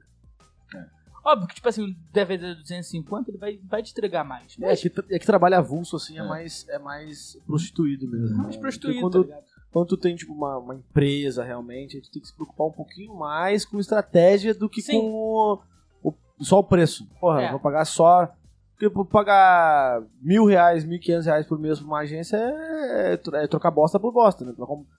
Óbvio 1.22 1.50
que, 1.50 1.56
tipo 1.56 1.68
assim, 1.68 1.84
o 1.84 1.96
DVD 2.14 2.56
250 2.56 3.30
ele 3.30 3.38
vai, 3.38 3.60
vai 3.64 3.84
te 3.84 3.92
entregar 3.92 4.24
mais. 4.24 4.56
É 4.62 4.74
que, 4.74 4.88
é 5.10 5.20
que 5.20 5.26
trabalho 5.26 5.58
avulso, 5.58 5.98
assim, 5.98 6.18
é, 6.18 6.24
mais, 6.24 6.66
é 6.70 6.80
mais 6.80 7.36
prostituído 7.46 8.08
mesmo. 8.08 8.38
mais 8.38 8.56
né? 8.56 8.62
prostituído, 8.62 9.02
Porque 9.02 9.18
quando, 9.18 9.28
tá 9.28 9.36
ligado? 9.36 9.55
Quando 9.76 9.90
tu 9.90 9.98
tem, 9.98 10.16
tipo, 10.16 10.32
uma, 10.32 10.58
uma 10.58 10.74
empresa, 10.76 11.44
realmente, 11.44 11.98
a 11.98 12.00
gente 12.00 12.10
tem 12.10 12.22
que 12.22 12.30
se 12.30 12.34
preocupar 12.34 12.68
um 12.68 12.72
pouquinho 12.72 13.14
mais 13.14 13.66
com 13.66 13.78
estratégia 13.78 14.54
do 14.54 14.70
que 14.70 14.82
Sim. 14.82 15.02
com 15.02 15.12
o, 15.12 15.60
o- 16.02 16.14
só 16.46 16.60
o 16.60 16.64
preço. 16.64 17.06
Porra, 17.20 17.42
É. 17.42 17.52
vou 17.52 17.60
pagar 17.60 17.84
só... 17.84 18.34
Porque 18.72 18.90
por 18.90 19.06
pagar 19.06 20.02
mil 20.22 20.46
reais, 20.46 20.86
mil 20.86 20.96
e 20.96 21.00
quinhentos 21.00 21.26
reais 21.26 21.46
por 21.46 21.60
mês 21.60 21.78
pra 21.80 21.88
uma 21.88 22.00
agência 22.00 22.38
é, 22.38 23.18
tro- 23.18 23.36
é 23.36 23.48
trocar 23.48 23.70
bosta 23.72 24.00
por 24.00 24.14
bosta, 24.14 24.46
né? 24.46 24.54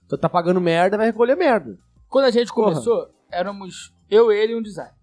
Tu 0.07 0.17
tá 0.17 0.29
pagando 0.29 0.61
merda, 0.61 0.95
vai 0.97 1.07
recolher 1.07 1.35
merda. 1.35 1.77
Quando 2.07 2.25
a 2.25 2.31
gente 2.31 2.53
Porra. 2.53 2.71
começou, 2.73 3.09
éramos 3.31 3.95
eu, 4.09 4.31
ele 4.31 4.53
e 4.53 4.55
um 4.55 4.61
designer. 4.63 4.93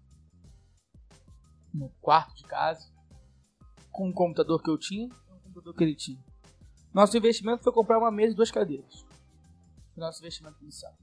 No 1.73 1.89
quarto 2.01 2.33
de 2.35 2.43
casa. 2.43 2.85
Com 3.91 4.07
um 4.09 4.13
computador 4.13 4.61
que 4.61 4.69
eu 4.69 4.77
tinha 4.77 5.05
e 5.07 5.33
um 5.33 5.39
computador 5.39 5.73
que 5.73 5.83
ele 5.83 5.95
tinha. 5.95 6.19
Nosso 6.93 7.17
investimento 7.17 7.63
foi 7.63 7.71
comprar 7.73 7.97
uma 7.97 8.11
mesa 8.11 8.33
e 8.33 8.35
duas 8.35 8.51
cadeiras. 8.51 9.04
Foi 9.95 10.03
Nosso 10.03 10.19
investimento 10.19 10.57
inicial. 10.61 10.93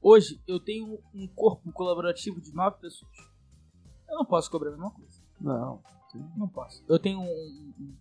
Hoje, 0.00 0.40
eu 0.48 0.58
tenho 0.58 0.98
um 1.14 1.26
corpo 1.28 1.70
colaborativo 1.72 2.40
de 2.40 2.52
nove 2.54 2.78
pessoas. 2.80 3.12
Eu 4.08 4.16
não 4.16 4.24
posso 4.24 4.50
cobrar 4.50 4.68
a 4.70 4.72
mesma 4.72 4.90
coisa. 4.90 5.20
Não. 5.40 5.82
Não 6.36 6.48
posso. 6.48 6.82
Eu 6.88 6.98
tenho 6.98 7.18
um, 7.20 7.24
um- 7.24 7.96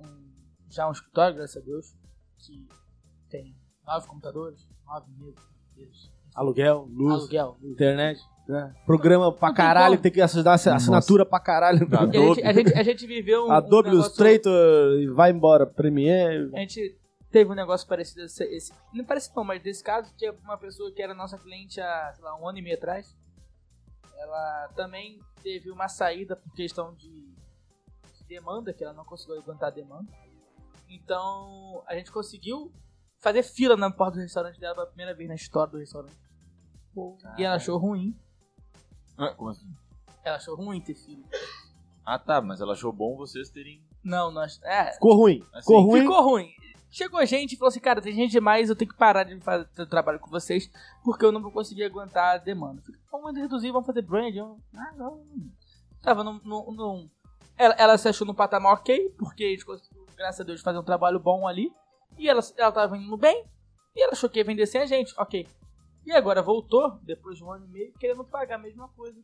um- 0.00 0.34
já 0.68 0.86
um 0.88 0.92
escritório, 0.92 1.36
graças 1.36 1.56
a 1.56 1.64
Deus, 1.64 1.94
que 2.38 2.68
tem 3.30 3.56
nove 3.86 4.06
computadores, 4.06 4.66
nove 4.84 5.06
mesas, 5.76 6.12
Aluguel, 6.34 6.88
luz, 6.92 7.14
aluguel. 7.20 7.56
internet, 7.62 8.20
né? 8.48 8.74
Programa 8.84 9.32
pra 9.32 9.48
Não 9.48 9.54
caralho, 9.54 9.98
tem 9.98 10.10
que 10.12 10.20
assinar 10.20 10.54
assinatura 10.54 11.24
pra 11.24 11.40
caralho. 11.40 11.86
A, 11.96 12.06
gente, 12.06 12.42
a, 12.42 12.52
gente, 12.52 12.74
a 12.74 12.82
gente 12.82 13.06
viveu 13.06 13.46
um, 13.46 13.52
Adobe 13.52 13.88
um 13.88 13.92
negócio, 13.92 14.08
Illustrator 14.24 14.98
e 15.00 15.06
vai 15.08 15.30
embora. 15.30 15.64
Premiere. 15.66 16.50
A 16.54 16.58
gente 16.58 16.98
teve 17.34 17.50
um 17.50 17.54
negócio 17.54 17.88
parecido 17.88 18.22
esse, 18.22 18.44
esse- 18.44 18.72
Não 18.92 19.04
parecido 19.04 19.34
não, 19.34 19.42
mas 19.42 19.60
desse 19.60 19.82
caso 19.82 20.14
tinha 20.16 20.32
uma 20.32 20.56
pessoa 20.56 20.92
que 20.92 21.02
era 21.02 21.12
nossa 21.12 21.36
cliente 21.36 21.80
há, 21.80 22.12
sei 22.14 22.22
lá, 22.24 22.38
um 22.40 22.48
ano 22.48 22.58
e 22.58 22.62
meio 22.62 22.76
atrás. 22.76 23.16
Ela 24.16 24.68
também 24.76 25.18
teve 25.42 25.68
uma 25.68 25.88
saída 25.88 26.36
por 26.36 26.52
questão 26.54 26.94
de, 26.94 27.10
de 27.10 28.24
demanda, 28.28 28.72
que 28.72 28.84
ela 28.84 28.92
não 28.92 29.04
conseguiu 29.04 29.36
aguentar 29.40 29.68
a 29.70 29.72
demanda. 29.74 30.08
Então 30.88 31.82
a 31.88 31.96
gente 31.96 32.12
conseguiu 32.12 32.72
fazer 33.18 33.42
fila 33.42 33.76
na 33.76 33.90
porta 33.90 34.16
do 34.18 34.22
restaurante 34.22 34.60
dela 34.60 34.74
pela 34.76 34.86
primeira 34.86 35.12
vez 35.12 35.28
na 35.28 35.34
história 35.34 35.72
do 35.72 35.78
restaurante. 35.78 36.16
E 37.36 37.42
ela 37.42 37.56
achou 37.56 37.76
ruim. 37.78 38.16
Ah, 39.18 39.34
como 39.34 39.50
assim? 39.50 39.68
Ela 40.22 40.36
achou 40.36 40.54
ruim 40.54 40.80
ter 40.80 40.94
fila. 40.94 41.26
Ah, 42.06 42.16
tá, 42.18 42.40
mas 42.40 42.60
ela 42.60 42.74
achou 42.74 42.92
bom 42.92 43.16
vocês 43.16 43.50
terem. 43.50 43.84
Não, 44.04 44.30
nós. 44.30 44.60
É, 44.62 44.92
Ficou 44.92 45.16
ruim. 45.16 45.42
Assim, 45.52 45.60
Ficou 45.62 45.82
ruim. 45.82 46.00
Ficou 46.00 46.22
ruim. 46.22 46.63
Chegou 46.94 47.26
gente 47.26 47.54
e 47.54 47.56
falou 47.56 47.70
assim, 47.70 47.80
cara, 47.80 48.00
tem 48.00 48.12
gente 48.14 48.30
demais, 48.30 48.68
eu 48.70 48.76
tenho 48.76 48.88
que 48.88 48.96
parar 48.96 49.24
de 49.24 49.36
fazer 49.40 49.66
trabalho 49.86 50.20
com 50.20 50.30
vocês, 50.30 50.70
porque 51.02 51.24
eu 51.24 51.32
não 51.32 51.42
vou 51.42 51.50
conseguir 51.50 51.82
aguentar 51.82 52.36
a 52.36 52.38
demanda. 52.38 52.80
Falei, 52.82 53.00
Vamos 53.10 53.36
reduzir, 53.36 53.72
vamos 53.72 53.86
fazer 53.86 54.02
brand. 54.02 54.32
Eu, 54.32 54.60
ah, 54.76 54.92
não. 54.96 55.24
Tava 56.00 56.22
num... 56.22 56.40
num- 56.44 57.10
Ela, 57.58 57.74
ela 57.74 57.98
se 57.98 58.08
achou 58.08 58.24
no 58.24 58.32
patamar 58.32 58.74
ok, 58.74 59.10
porque 59.18 59.42
a 59.42 59.48
gente 59.48 59.66
conseguiu, 59.66 60.06
graças 60.16 60.40
a 60.40 60.44
Deus, 60.44 60.60
fazer 60.60 60.78
um 60.78 60.84
trabalho 60.84 61.18
bom 61.18 61.48
ali. 61.48 61.72
E 62.16 62.28
ela, 62.28 62.40
ela 62.56 62.70
tava 62.70 62.96
indo 62.96 63.16
bem, 63.16 63.44
e 63.96 64.00
ela 64.00 64.12
achou 64.12 64.30
que 64.30 64.38
ia 64.38 64.44
vender 64.44 64.66
sem 64.66 64.80
a 64.80 64.86
gente, 64.86 65.12
ok. 65.18 65.48
E 66.06 66.12
agora 66.12 66.42
voltou, 66.42 67.00
depois 67.02 67.38
de 67.38 67.42
um 67.42 67.50
ano 67.50 67.66
e 67.66 67.70
meio, 67.70 67.92
querendo 67.94 68.22
pagar 68.24 68.54
a 68.54 68.58
mesma 68.58 68.86
coisa. 68.90 69.20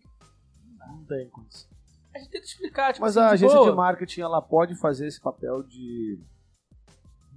Não 0.88 1.05
tem 1.05 1.28
condição. 1.28 1.70
A 2.12 2.18
gente 2.18 2.30
tenta 2.30 2.47
explicar, 2.47 2.92
tipo 2.94 3.05
Mas 3.05 3.16
assim, 3.16 3.28
a 3.28 3.30
agência 3.30 3.56
boa. 3.59 3.70
de 3.70 3.76
marketing 3.76 4.22
ela 4.22 4.42
pode 4.42 4.74
fazer 4.74 5.06
esse 5.06 5.20
papel 5.20 5.62
de 5.62 6.18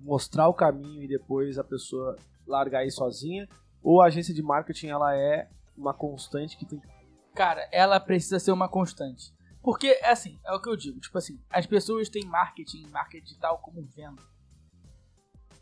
mostrar 0.04 0.48
o 0.48 0.54
caminho 0.54 1.02
e 1.02 1.08
depois 1.08 1.58
a 1.58 1.64
pessoa 1.64 2.18
largar 2.46 2.80
aí 2.80 2.92
sozinha, 2.92 3.48
ou 3.82 4.02
a 4.02 4.06
agência 4.08 4.34
de 4.34 4.44
marketing 4.44 4.88
ela 4.88 5.16
é 5.16 5.50
uma 5.76 5.94
constante 5.94 6.58
que 6.58 6.66
tem 6.66 6.82
Cara, 7.34 7.68
ela 7.72 8.00
precisa 8.00 8.40
ser 8.40 8.52
uma 8.52 8.70
constante. 8.70 9.34
Porque, 9.62 10.00
assim, 10.04 10.40
é 10.46 10.54
o 10.54 10.62
que 10.62 10.70
eu 10.70 10.76
digo. 10.76 11.00
Tipo 11.00 11.18
assim, 11.18 11.42
as 11.50 11.66
pessoas 11.66 12.10
têm 12.10 12.26
marketing, 12.26 12.86
marketing 12.90 13.24
digital 13.24 13.58
como 13.58 13.82
venda. 13.82 14.22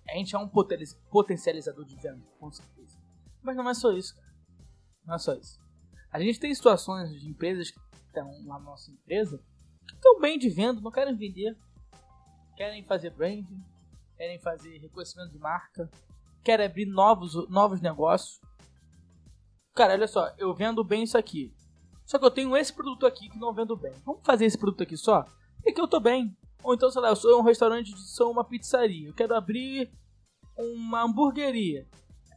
A 0.09 0.15
gente 0.15 0.35
é 0.35 0.37
um 0.37 0.49
poten- 0.49 0.83
potencializador 1.09 1.85
de 1.85 1.95
venda, 1.95 2.21
com 2.39 2.51
certeza. 2.51 2.99
Mas 3.41 3.55
não 3.55 3.69
é 3.69 3.73
só 3.73 3.91
isso, 3.93 4.15
cara. 4.15 4.33
Não 5.05 5.15
é 5.15 5.17
só 5.17 5.33
isso. 5.33 5.61
A 6.11 6.19
gente 6.19 6.39
tem 6.39 6.53
situações 6.53 7.09
de 7.21 7.29
empresas 7.29 7.71
que 7.71 7.79
estão 8.05 8.29
na 8.43 8.59
nossa 8.59 8.91
empresa 8.91 9.41
que 9.87 9.95
estão 9.95 10.19
bem 10.19 10.37
de 10.37 10.49
venda, 10.49 10.81
não 10.81 10.91
querem 10.91 11.15
vender. 11.15 11.57
Querem 12.57 12.83
fazer 12.83 13.11
branding, 13.11 13.63
querem 14.21 14.37
fazer 14.37 14.77
reconhecimento 14.77 15.31
de 15.31 15.39
marca, 15.39 15.89
querem 16.43 16.67
abrir 16.67 16.85
novos, 16.85 17.33
novos 17.49 17.81
negócios. 17.81 18.39
Cara, 19.73 19.93
olha 19.93 20.07
só, 20.07 20.31
eu 20.37 20.53
vendo 20.53 20.83
bem 20.83 21.01
isso 21.01 21.17
aqui. 21.17 21.51
Só 22.05 22.19
que 22.19 22.25
eu 22.25 22.29
tenho 22.29 22.55
esse 22.55 22.71
produto 22.71 23.07
aqui 23.07 23.29
que 23.29 23.39
não 23.39 23.51
vendo 23.51 23.75
bem. 23.75 23.91
Vamos 24.05 24.21
fazer 24.23 24.45
esse 24.45 24.59
produto 24.59 24.83
aqui 24.83 24.95
só? 24.95 25.25
E 25.65 25.73
que 25.73 25.81
eu 25.81 25.87
tô 25.87 25.99
bem. 25.99 26.37
Ou 26.63 26.75
então, 26.75 26.91
sei 26.91 27.01
lá, 27.01 27.09
eu 27.09 27.15
sou 27.15 27.39
um 27.39 27.43
restaurante, 27.43 27.97
sou 27.97 28.31
uma 28.31 28.43
pizzaria. 28.43 29.09
Eu 29.09 29.13
quero 29.15 29.33
abrir 29.33 29.91
uma 30.55 31.01
hamburgueria. 31.01 31.87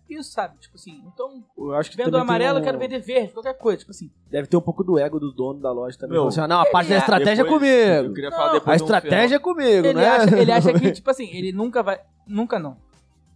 Isso, 0.09 0.33
sabe? 0.33 0.59
Tipo 0.59 0.77
assim, 0.77 1.03
então, 1.07 1.43
eu 1.57 1.73
acho 1.75 1.91
que 1.91 1.97
vendo 1.97 2.17
amarelo, 2.19 2.55
tem 2.57 2.61
eu 2.61 2.65
quero 2.65 2.77
um- 2.77 2.81
vender 2.81 2.99
verde, 3.01 3.33
qualquer 3.33 3.55
coisa. 3.57 3.79
Tipo 3.79 3.91
assim, 3.91 4.11
deve 4.31 4.47
ter 4.47 4.57
um 4.57 4.61
pouco 4.61 4.85
do 4.85 4.99
ego 4.99 5.19
do 5.19 5.33
dono 5.33 5.61
da 5.61 5.73
loja 5.73 5.97
também. 5.99 6.19
Meu, 6.19 6.29
assim, 6.29 6.41
ah, 6.41 6.47
não, 6.49 6.61
a 6.61 6.67
parte 6.67 6.89
da 6.91 6.97
é- 6.97 6.99
estratégia 6.99 7.43
é 7.43 7.45
comigo. 7.47 7.65
Eu 8.09 8.13
queria 8.13 8.31
Não, 8.31 8.37
falar 8.37 8.51
A 8.51 8.55
depois 8.55 8.77
de 8.77 8.83
um 8.83 8.87
estratégia 8.87 9.37
é 9.37 9.39
comigo, 9.39 9.87
ele, 9.87 9.95
né? 9.95 10.09
acha, 10.09 10.39
ele 10.39 10.53
acha 10.53 10.73
que, 10.79 10.93
tipo 10.93 11.11
assim, 11.11 11.31
ele 11.31 11.53
nunca 11.53 11.83
vai. 11.83 11.99
Nunca 12.27 12.59
não. 12.59 12.77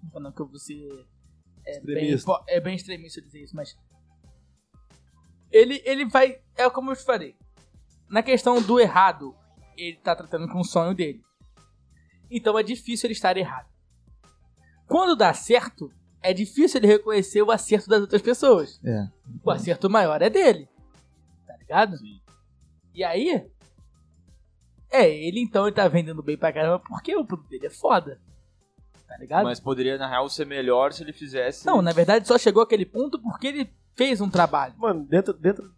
Nunca 0.03 0.20
não, 0.20 0.31
que 0.31 0.40
eu 0.43 0.47
vou 0.47 0.59
ser. 0.59 1.07
É 1.66 1.81
bem, 1.81 1.95
Extremista. 1.97 2.27
po- 2.32 2.45
é 2.47 2.61
bem 2.61 2.77
extremista 2.77 3.20
eu 3.20 3.24
dizer 3.24 3.43
isso, 3.43 3.57
mas. 3.57 3.74
Ele, 5.51 5.82
ele 5.85 6.05
vai. 6.07 6.39
É 6.57 6.69
como 6.69 6.90
eu 6.90 6.97
te 6.97 7.05
falei. 7.05 7.35
Na 8.09 8.23
questão 8.23 8.61
do 8.61 8.78
errado, 8.78 9.35
ele 9.77 9.97
tá 9.97 10.15
tratando 10.15 10.49
com 10.49 10.61
o 10.61 10.65
sonho 10.65 10.95
dele. 10.95 11.23
Então 12.31 12.59
é 12.59 12.62
difícil 12.62 13.07
ele 13.07 13.15
estar 13.15 13.36
errado. 13.36 13.66
Quando 14.86 15.16
dá 15.16 15.32
certo, 15.35 15.90
é 16.23 16.32
difícil 16.32 16.78
ele 16.78 16.86
reconhecer 16.86 17.43
o 17.43 17.51
acerto 17.51 17.89
das 17.89 18.01
outras 18.01 18.23
pessoas. 18.23 18.81
É. 18.85 19.09
O 19.45 19.51
acerto 19.51 19.89
maior 19.89 20.20
é 20.20 20.31
dele. 20.31 20.69
Tá 21.47 21.57
ligado? 21.57 21.97
Sim. 21.97 22.20
E 22.95 23.05
aí. 23.05 23.47
É, 24.90 25.09
ele 25.09 25.40
então 25.40 25.66
ele 25.66 25.77
tá 25.77 25.86
vendendo 25.86 26.23
bem 26.23 26.36
pra 26.36 26.53
caramba 26.53 26.81
porque 26.81 27.15
o 27.15 27.24
produto 27.24 27.49
dele 27.49 27.66
é 27.66 27.70
foda. 27.70 28.20
Tá 29.07 29.16
ligado? 29.19 29.45
Mas 29.45 29.61
poderia, 29.61 29.97
na 29.97 30.09
real, 30.09 30.28
ser 30.28 30.45
melhor 30.45 30.93
se 30.93 31.03
ele 31.03 31.12
fizesse. 31.12 31.66
Não, 31.66 31.81
na 31.81 31.93
verdade 31.93 32.27
só 32.27 32.36
chegou 32.36 32.62
aquele 32.62 32.85
ponto 32.85 33.20
porque 33.20 33.47
ele 33.47 33.73
fez 33.95 34.20
um 34.20 34.28
trabalho. 34.28 34.74
Mano, 34.77 35.05
dentro, 35.05 35.32
dentro 35.32 35.73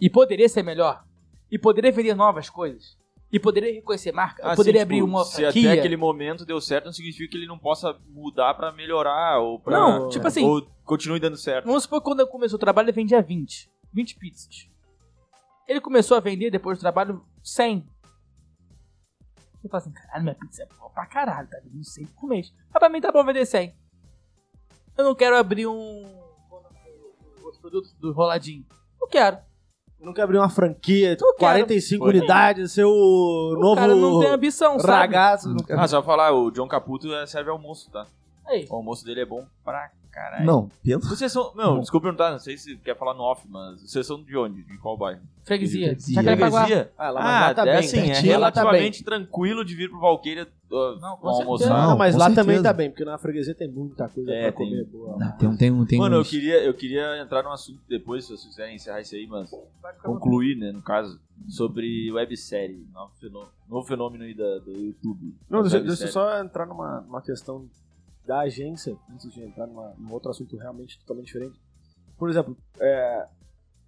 E 0.00 0.08
poderia 0.08 0.48
ser 0.48 0.62
melhor. 0.62 1.04
E 1.50 1.58
poderia 1.58 1.92
vender 1.92 2.14
novas 2.14 2.48
coisas. 2.48 2.96
E 3.32 3.38
poderia 3.38 3.72
reconhecer 3.72 4.10
marca. 4.12 4.42
Ah, 4.44 4.56
poderia 4.56 4.80
sim, 4.80 4.82
abrir 4.82 4.96
tipo, 4.96 5.06
uma 5.06 5.24
Se 5.24 5.36
franquia. 5.42 5.70
até 5.70 5.78
aquele 5.78 5.96
momento 5.96 6.44
deu 6.44 6.60
certo, 6.60 6.86
não 6.86 6.92
significa 6.92 7.30
que 7.30 7.36
ele 7.36 7.46
não 7.46 7.58
possa 7.58 7.96
mudar 8.08 8.54
pra 8.54 8.72
melhorar 8.72 9.38
ou 9.38 9.60
pra. 9.60 9.78
Não, 9.78 10.08
tipo 10.08 10.26
assim- 10.26 10.44
Ou 10.44 10.66
continue 10.84 11.20
dando 11.20 11.36
certo. 11.36 11.66
Vamos 11.66 11.84
supor 11.84 12.00
que 12.00 12.04
quando 12.06 12.20
eu 12.20 12.26
começou 12.26 12.56
o 12.56 12.60
trabalho 12.60 12.86
ele 12.86 12.92
vendia 12.92 13.22
20. 13.22 13.70
20 13.92 14.16
pizzas. 14.16 14.68
Ele 15.68 15.80
começou 15.80 16.16
a 16.16 16.20
vender 16.20 16.50
depois 16.50 16.78
do 16.78 16.80
trabalho 16.80 17.24
100. 17.42 17.86
Você 19.62 19.68
fala 19.68 19.82
assim, 19.82 19.92
caralho, 19.92 20.22
minha 20.24 20.34
pizza 20.34 20.62
é 20.62 20.66
boa 20.66 20.90
pra 20.90 21.06
caralho, 21.06 21.48
tá 21.48 21.58
vindo 21.62 21.84
100 21.84 22.06
por 22.06 22.26
mês. 22.28 22.52
Mas 22.72 22.80
pra 22.80 22.88
mim 22.88 23.00
tá 23.00 23.12
bom 23.12 23.24
vender 23.24 23.46
100. 23.46 23.74
Eu 24.98 25.04
não 25.04 25.14
quero 25.14 25.36
abrir 25.36 25.66
um. 25.68 26.02
Outro 27.44 27.60
produto 27.60 27.88
do 28.00 28.12
roladinho. 28.12 28.66
Não 29.00 29.06
quero. 29.08 29.38
Não 30.00 30.14
quer 30.14 30.22
abrir 30.22 30.38
uma 30.38 30.48
franquia, 30.48 31.14
quero. 31.36 31.38
45 31.38 32.04
Foi. 32.04 32.16
unidades, 32.16 32.72
ser 32.72 32.84
o 32.84 33.54
O 33.56 33.60
novo 33.60 33.76
cara 33.76 33.94
não 33.94 34.20
tem 34.20 34.30
ambição, 34.30 34.78
sabe? 34.80 34.92
ragazzo. 34.92 35.50
Não 35.50 35.62
quer... 35.62 35.78
Ah, 35.78 35.86
só 35.86 36.00
pra 36.00 36.06
falar, 36.12 36.32
o 36.32 36.50
John 36.50 36.66
Caputo 36.66 37.12
é, 37.14 37.26
serve 37.26 37.50
almoço, 37.50 37.90
tá? 37.90 38.06
Aí. 38.46 38.66
O 38.70 38.76
almoço 38.76 39.04
dele 39.04 39.20
é 39.20 39.26
bom 39.26 39.44
pra 39.64 39.90
caralho. 40.10 40.44
Não, 40.46 40.68
pelo. 40.82 41.00
Vocês 41.02 41.30
são. 41.32 41.52
Não, 41.54 41.74
Bom. 41.76 41.80
desculpa 41.80 42.04
perguntar, 42.04 42.30
não 42.32 42.38
sei 42.38 42.56
se 42.58 42.76
quer 42.78 42.96
falar 42.96 43.14
no 43.14 43.22
off, 43.22 43.46
mas 43.48 43.80
vocês 43.82 44.06
são 44.06 44.22
de 44.22 44.36
onde? 44.36 44.62
De 44.62 44.78
qual 44.78 44.96
bairro? 44.96 45.20
Freguesia. 45.44 45.86
Freguesia. 45.88 46.14
Jacarepaguá. 46.14 46.64
Freguesia? 46.66 46.92
Ah, 46.98 47.10
lá, 47.10 47.48
Ah, 47.48 47.54
tá 47.54 47.62
é 47.62 47.64
bem. 47.64 47.74
assim, 47.76 47.98
é 47.98 48.04
pertinho, 48.06 48.38
lá 48.38 48.52
tá 48.52 48.60
bem. 48.60 48.70
relativamente 48.70 49.04
tranquilo 49.04 49.64
de 49.64 49.74
vir 49.74 49.88
pro 49.90 49.98
Valqueira 49.98 50.46
uh, 50.70 51.00
Não, 51.00 51.16
com 51.16 51.28
almoçar. 51.28 51.68
Não, 51.88 51.96
mas 51.96 52.14
com 52.14 52.20
lá 52.20 52.26
certeza. 52.26 52.46
também 52.46 52.62
tá 52.62 52.72
bem, 52.72 52.90
porque 52.90 53.04
na 53.04 53.16
freguesia 53.18 53.54
tem 53.54 53.68
muita 53.68 54.08
coisa 54.08 54.30
É, 54.30 54.42
pra 54.50 54.58
tem- 54.58 54.68
comer 54.70 54.84
boa. 54.84 55.16
Não, 55.18 55.32
tem 55.36 55.48
um, 55.48 55.56
tem 55.56 55.70
um, 55.72 55.86
tem 55.86 55.98
Mano, 55.98 56.16
eu 56.16 56.20
uns- 56.20 56.28
queria, 56.30 56.62
eu 56.62 56.74
queria 56.74 57.20
entrar 57.22 57.42
num 57.42 57.50
assunto 57.50 57.80
depois, 57.88 58.24
se 58.24 58.30
vocês 58.36 58.44
quiserem 58.50 58.76
encerrar 58.76 59.00
isso 59.00 59.14
aí, 59.14 59.26
mas 59.26 59.50
concluir, 60.02 60.56
né, 60.56 60.70
no 60.72 60.82
caso, 60.82 61.18
sobre 61.48 62.12
websérie, 62.12 62.86
novo 62.92 63.12
fenômeno, 63.18 63.50
novo 63.68 63.86
fenômeno 63.88 64.24
aí 64.24 64.34
da, 64.34 64.58
do 64.58 64.72
YouTube. 64.72 65.34
Não, 65.48 65.62
deixa, 65.62 65.80
deixa 65.80 66.04
eu 66.04 66.08
só 66.08 66.38
entrar 66.38 66.66
numa, 66.66 67.00
numa 67.00 67.22
questão 67.22 67.66
da 68.30 68.40
agência, 68.42 68.96
antes 69.12 69.32
de 69.32 69.42
entrar 69.42 69.66
numa, 69.66 69.92
num 69.98 70.12
outro 70.12 70.30
assunto 70.30 70.56
realmente 70.56 70.98
totalmente 71.00 71.26
diferente. 71.26 71.58
Por 72.16 72.30
exemplo, 72.30 72.56
é, 72.78 73.26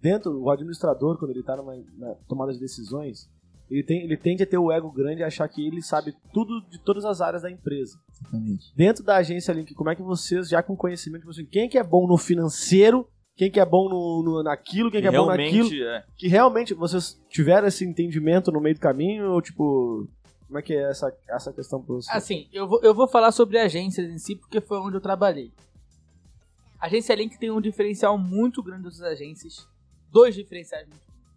dentro, 0.01 0.37
o 0.41 0.49
administrador, 0.49 1.17
quando 1.17 1.31
ele 1.31 1.39
está 1.39 1.55
numa 1.55 1.73
na 1.97 2.13
tomada 2.27 2.51
de 2.51 2.59
decisões, 2.59 3.29
ele, 3.71 3.83
tem, 3.83 4.03
ele 4.03 4.17
tende 4.17 4.43
a 4.43 4.45
ter 4.45 4.57
o 4.57 4.69
ego 4.69 4.91
grande 4.91 5.21
e 5.21 5.23
achar 5.23 5.47
que 5.47 5.65
ele 5.65 5.81
sabe 5.81 6.13
tudo 6.33 6.59
de 6.69 6.77
todas 6.83 7.05
as 7.05 7.21
áreas 7.21 7.43
da 7.43 7.49
empresa. 7.49 7.97
Exatamente. 8.21 8.73
Dentro 8.75 9.03
da 9.03 9.15
agência 9.15 9.53
Link, 9.53 9.73
como 9.73 9.89
é 9.89 9.95
que 9.95 10.01
vocês, 10.03 10.49
já 10.49 10.61
com 10.61 10.75
conhecimento, 10.75 11.29
assim, 11.29 11.45
quem 11.45 11.69
que 11.69 11.77
é 11.77 11.83
bom 11.83 12.05
no 12.05 12.17
financeiro, 12.17 13.07
quem 13.37 13.49
que 13.49 13.59
é 13.61 13.65
bom 13.65 13.87
no, 13.87 14.23
no- 14.23 14.43
naquilo, 14.43 14.91
quem 14.91 15.01
que 15.01 15.07
é 15.07 15.11
bom 15.11 15.25
naquilo, 15.25 15.69
Realmente, 15.69 15.83
é. 15.83 16.03
que 16.17 16.27
realmente 16.27 16.73
vocês 16.73 17.17
tiveram 17.29 17.67
esse 17.67 17.83
entendimento 17.85 18.51
no 18.51 18.59
meio 18.61 18.75
do 18.75 18.81
caminho, 18.81 19.31
ou 19.31 19.41
tipo, 19.41 20.07
como 20.53 20.59
é 20.59 20.61
que 20.61 20.73
é 20.75 20.83
essa, 20.87 21.11
essa 21.27 21.51
questão 21.51 21.81
pra 21.81 21.95
você? 21.95 22.11
Assim, 22.11 22.47
eu 22.53 22.67
vou, 22.67 22.79
eu 22.83 22.93
vou 22.93 23.07
falar 23.07 23.31
sobre 23.31 23.57
agências 23.57 24.07
em 24.07 24.19
si, 24.19 24.35
porque 24.35 24.61
foi 24.61 24.77
onde 24.77 24.95
eu 24.95 25.01
trabalhei. 25.01 25.51
A 26.79 26.85
agência 26.85 27.15
Link 27.15 27.39
tem 27.39 27.49
um 27.49 27.59
diferencial 27.59 28.19
muito 28.19 28.61
grande 28.61 28.83
das 28.83 29.01
agências. 29.01 29.67
Dois 30.11 30.35
diferenciais 30.35 30.87
muito 30.87 31.01
grandes. 31.07 31.33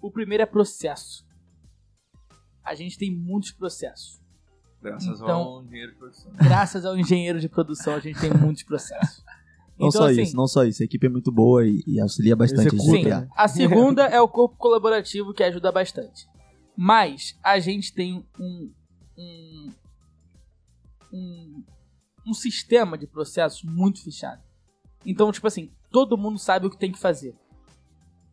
O 0.00 0.10
primeiro 0.10 0.42
é 0.42 0.46
processo. 0.46 1.22
A 2.64 2.74
gente 2.74 2.96
tem 2.96 3.14
muitos 3.14 3.52
processos. 3.52 4.18
Graças 4.80 5.20
Então- 5.20 5.40
ao 5.42 5.62
dinheiro 5.62 5.92
de 5.92 5.98
produção. 5.98 6.32
Graças 6.36 6.86
ao 6.86 6.96
engenheiro 6.96 7.40
de 7.40 7.48
produção, 7.50 7.94
a 7.94 8.00
gente 8.00 8.18
tem 8.18 8.32
muitos 8.32 8.62
processos. 8.62 9.22
Não 9.78 9.88
Então, 9.88 10.00
só 10.02 10.08
assim, 10.08 10.22
isso, 10.22 10.36
não 10.36 10.46
só 10.46 10.64
isso. 10.64 10.82
A 10.82 10.84
equipe 10.84 11.06
é 11.06 11.10
muito 11.10 11.32
boa 11.32 11.66
e, 11.66 11.82
e 11.86 11.98
auxilia 12.00 12.36
bastante 12.36 12.74
a 12.74 12.76
Executa, 12.78 12.96
gente. 12.96 13.10
Sim, 13.10 13.28
a 13.36 13.48
segunda 13.48 14.06
é 14.06 14.20
o 14.20 14.28
corpo 14.28 14.56
colaborativo 14.56 15.32
que 15.34 15.42
ajuda 15.42 15.72
bastante. 15.72 16.26
Mas 16.76 17.38
a 17.42 17.58
gente 17.58 17.92
tem 17.92 18.26
um, 18.38 18.72
um, 19.16 19.72
um, 21.12 21.64
um 22.26 22.34
sistema 22.34 22.96
de 22.96 23.06
processos 23.06 23.62
muito 23.62 24.02
fechado. 24.02 24.42
Então, 25.04 25.30
tipo 25.32 25.46
assim, 25.46 25.72
todo 25.90 26.16
mundo 26.16 26.38
sabe 26.38 26.66
o 26.66 26.70
que 26.70 26.78
tem 26.78 26.92
que 26.92 26.98
fazer. 26.98 27.36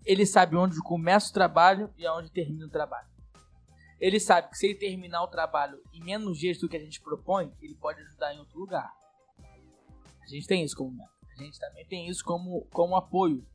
Ele 0.06 0.26
sabe 0.26 0.56
onde 0.56 0.80
começa 0.82 1.30
o 1.30 1.34
trabalho 1.34 1.94
e 1.98 2.06
aonde 2.06 2.32
termina 2.32 2.66
o 2.66 2.70
trabalho. 2.70 3.08
Ele 4.00 4.20
sabe 4.20 4.50
que 4.50 4.58
se 4.58 4.68
ele 4.68 4.76
terminar 4.76 5.24
o 5.24 5.28
trabalho 5.28 5.82
em 5.94 6.02
menos 6.02 6.38
dias 6.38 6.58
do 6.58 6.70
que 6.70 6.78
a 6.78 6.80
gente 6.80 7.02
propõe, 7.02 7.52
ele 7.62 7.76
pode 7.76 8.02
ajudar 8.02 8.34
em 8.34 8.40
outro 8.40 8.58
lugar. 8.58 8.90
A 10.24 10.28
gente 10.28 10.48
tem 10.48 10.64
isso 10.64 10.76
como 10.76 10.92
meta. 10.92 11.12
A 11.38 11.44
gente 11.44 11.60
também 11.60 11.86
tem 11.86 12.08
isso 12.08 12.24
como, 12.24 12.66
como 12.72 12.96
apoio. 12.96 13.46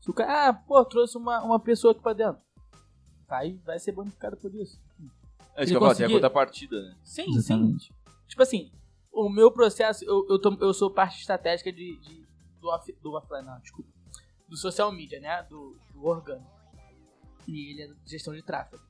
Se 0.00 0.10
o 0.10 0.14
cara, 0.14 0.48
ah, 0.48 0.54
pô, 0.54 0.82
trouxe 0.84 1.18
uma, 1.18 1.42
uma 1.42 1.60
pessoa 1.60 1.92
aqui 1.92 2.00
pra 2.00 2.14
dentro. 2.14 2.40
Vai, 3.30 3.52
vai 3.64 3.78
ser 3.78 3.92
bonificado 3.92 4.36
por 4.36 4.52
isso. 4.54 4.78
É 5.54 5.62
isso 5.62 5.72
que 5.72 5.76
eu 5.76 5.80
falo, 5.80 5.94
tem 5.94 6.04
a 6.06 6.08
contrapartida, 6.10 6.82
né? 6.82 6.96
Sim, 7.04 7.24
sim. 7.26 7.36
Exatamente. 7.38 7.94
Tipo 8.26 8.42
assim, 8.42 8.70
o 9.12 9.28
meu 9.30 9.50
processo, 9.52 10.04
eu, 10.04 10.26
eu, 10.28 10.38
tô- 10.40 10.58
eu 10.60 10.74
sou 10.74 10.90
parte 10.90 11.20
estratégica 11.20 11.72
de, 11.72 11.96
de- 11.98 12.26
do, 12.60 12.68
off, 12.68 12.92
do 13.00 13.12
offline, 13.12 13.46
não, 13.46 13.58
desculpa. 13.60 13.88
Do 14.48 14.56
social 14.56 14.90
media, 14.92 15.20
né? 15.20 15.42
Do, 15.44 15.76
do 15.94 16.04
orgânico. 16.04 16.50
E 17.46 17.70
ele 17.70 17.82
é 17.82 17.86
de 17.86 18.10
gestão 18.10 18.34
de 18.34 18.42
tráfego. 18.42 18.82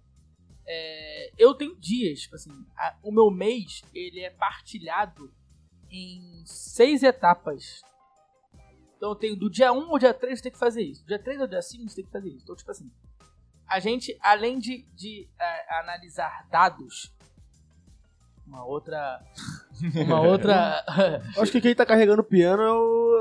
É, 0.66 1.32
eu 1.36 1.54
tenho 1.54 1.76
dias, 1.76 2.20
tipo 2.20 2.34
assim, 2.36 2.50
a- 2.76 2.96
o 3.02 3.12
meu 3.12 3.30
mês, 3.30 3.82
ele 3.94 4.20
é 4.20 4.30
partilhado 4.30 5.30
em 5.90 6.42
seis 6.46 7.02
etapas. 7.02 7.82
Então 8.96 9.10
eu 9.10 9.16
tenho 9.16 9.36
do 9.36 9.50
dia 9.50 9.72
1 9.72 9.90
ao 9.90 9.98
dia 9.98 10.14
3 10.14 10.38
você 10.38 10.44
tem 10.44 10.52
que 10.52 10.58
fazer 10.58 10.82
isso. 10.82 11.02
Do 11.02 11.08
dia 11.08 11.18
3 11.18 11.40
ao 11.40 11.46
dia 11.46 11.60
5 11.62 11.88
você 11.88 11.96
tem 11.96 12.04
que 12.06 12.10
fazer 12.12 12.28
isso. 12.30 12.44
Então, 12.44 12.54
tipo 12.56 12.70
assim, 12.70 12.90
a 13.70 13.78
gente, 13.80 14.18
além 14.22 14.58
de, 14.58 14.84
de 14.94 15.28
é, 15.38 15.78
analisar 15.80 16.46
dados, 16.50 17.12
uma 18.46 18.64
outra. 18.64 19.20
Uma 20.04 20.20
outra. 20.20 20.84
Acho 21.38 21.50
que 21.52 21.60
quem 21.60 21.74
tá 21.74 21.86
carregando 21.86 22.20
o 22.20 22.24
piano 22.24 22.62
é 22.62 22.70
o. 22.70 23.20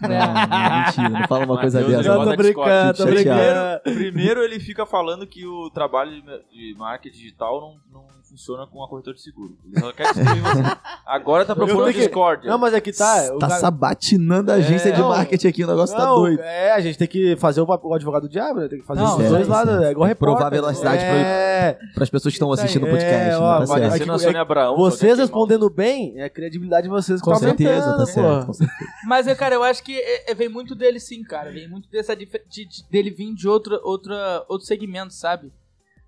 Não, 0.00 0.08
não, 0.08 0.84
mentira, 0.84 1.08
não 1.10 1.28
fala 1.28 1.44
uma 1.44 1.60
coisa 1.60 1.80
dessa. 1.80 2.02
Não, 2.08 2.16
bota 2.24 2.30
tô 2.32 2.36
brincando, 2.42 2.96
tô 2.98 3.04
brincando. 3.06 3.80
Primeiro 3.84 4.42
ele 4.42 4.58
fica 4.58 4.84
falando 4.84 5.24
que 5.28 5.46
o 5.46 5.70
trabalho 5.70 6.20
de- 6.20 6.42
de 6.50 6.74
marketing 6.76 7.16
digital 7.16 7.60
não, 7.92 8.02
não 8.02 8.21
funciona 8.32 8.66
com 8.66 8.82
a 8.82 8.88
corretora 8.88 9.14
de 9.14 9.22
seguro. 9.22 9.54
Ele 9.64 9.78
só 9.78 9.92
quer 9.92 10.04
destruir 10.14 10.40
você. 10.40 10.62
Agora 11.06 11.44
tá 11.44 11.54
tenho 11.54 11.84
que- 11.86 11.92
Discord. 11.92 12.46
Não, 12.46 12.56
mas 12.58 12.72
aqui 12.72 12.90
tá. 12.92 13.30
o 13.34 13.38
Tá 13.38 13.46
cara- 13.48 13.60
sabatinando 13.60 14.50
a 14.50 14.54
agência 14.54 14.88
É, 14.88 14.92
de 14.92 15.00
não. 15.00 15.10
marketing 15.10 15.48
aqui, 15.48 15.64
o 15.64 15.66
negócio 15.66 15.94
tá 15.94 16.06
Não, 16.06 16.14
doido. 16.16 16.40
É, 16.40 16.72
a 16.72 16.80
gente 16.80 16.96
tem 16.96 17.06
que 17.06 17.36
fazer 17.36 17.60
o, 17.60 17.66
o 17.66 17.94
advogado 17.94 18.22
do 18.22 18.28
diabo, 18.30 18.60
né? 18.60 18.68
Tem 18.68 18.80
que 18.80 18.86
fazer 18.86 19.00
Não, 19.02 19.10
os 19.10 19.16
certo, 19.18 19.30
dois 19.30 19.46
lados. 19.48 19.72
certo. 19.74 19.84
É 19.84 19.90
igual 19.90 20.06
Tem 20.08 20.14
que 20.14 20.18
provar 20.18 20.38
repórter. 20.44 20.60
velocidade 20.62 21.02
é, 21.04 21.78
Para 21.94 22.02
as 22.04 22.10
pessoas 22.10 22.32
que 22.32 22.36
estão 22.36 22.50
assistindo 22.50 22.84
o 22.84 22.88
É, 22.88 22.90
podcast, 22.90 23.34
ó, 23.36 23.52
né? 23.52 23.58
Tá 23.60 23.66
certo. 23.66 23.82
A 23.92 23.96
é 23.96 23.98
que- 23.98 24.18
Sônia 24.18 24.40
Abraão. 24.40 24.76
vocês 24.76 25.00
que 25.00 25.06
é 25.06 25.08
mal. 25.10 25.16
respondendo 25.18 25.68
bem, 25.70 26.18
é 26.18 26.24
a 26.24 26.30
credibilidade 26.30 26.84
de 26.84 26.88
vocês 26.88 27.20
que 27.20 27.24
Com 27.26 27.32
tá 27.32 27.38
certeza, 27.38 27.96
tá 27.96 28.06
certo. 28.06 28.46
com 28.46 28.52
certeza. 28.54 28.90
Mas, 29.06 29.26
é, 29.26 29.34
cara, 29.34 29.54
eu 29.56 29.62
acho 29.62 29.82
que 29.82 29.94
é- 29.94 30.30
é- 30.30 30.34
vem 30.34 30.48
muito 30.48 30.74
dele 30.74 30.98
sim, 30.98 31.22
cara. 31.22 31.50
Vem 31.50 31.68
muito 31.68 31.88
dessa 31.90 32.16
de, 32.16 32.24
de- 32.26 32.66
dele 32.90 33.10
vir 33.10 33.34
de 33.34 33.46
outro, 33.46 33.78
outra, 33.84 34.44
outro 34.48 34.66
segmento, 34.66 35.12
sabe? 35.12 35.52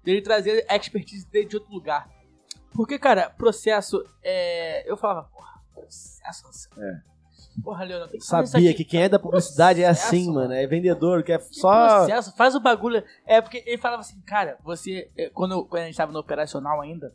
Dele 0.03 0.21
trazer 0.23 0.65
a 0.69 0.77
expertise 0.77 1.27
dele 1.31 1.47
de 1.47 1.57
outro 1.57 1.73
lugar. 1.73 2.07
Porque, 2.75 2.99
cara, 2.99 3.31
processo 3.31 4.05
é. 4.23 4.91
Eu 4.91 4.97
falava, 4.97 5.25
porra, 5.25 5.61
processo. 5.73 6.69
É. 6.79 7.15
Porra, 7.63 7.85
Leonardo, 7.85 8.11
tem 8.11 8.19
que 8.21 8.27
Sabia 8.27 8.75
que 8.75 8.85
quem 8.85 9.03
é 9.03 9.09
da 9.09 9.19
publicidade 9.19 9.81
é 9.81 9.87
Processo, 9.87 10.07
assim, 10.09 10.33
mano. 10.33 10.53
É 10.53 10.67
vendedor, 10.67 11.23
que 11.23 11.33
é 11.33 11.39
só. 11.39 11.99
processo, 11.99 12.35
faz 12.37 12.55
o 12.57 12.61
bagulho. 12.61 13.05
É 13.25 13.41
porque 13.41 13.63
ele 13.65 13.79
falava 13.79 14.01
assim, 14.01 14.21
cara, 14.23 14.59
você. 14.65 15.09
é, 15.17 15.31
Quando, 15.31 15.53
eu- 15.53 15.65
quando 15.65 15.83
a 15.83 15.87
gente 15.87 15.97
tava 15.97 16.11
no 16.13 16.19
operacional 16.19 16.81
ainda, 16.81 17.15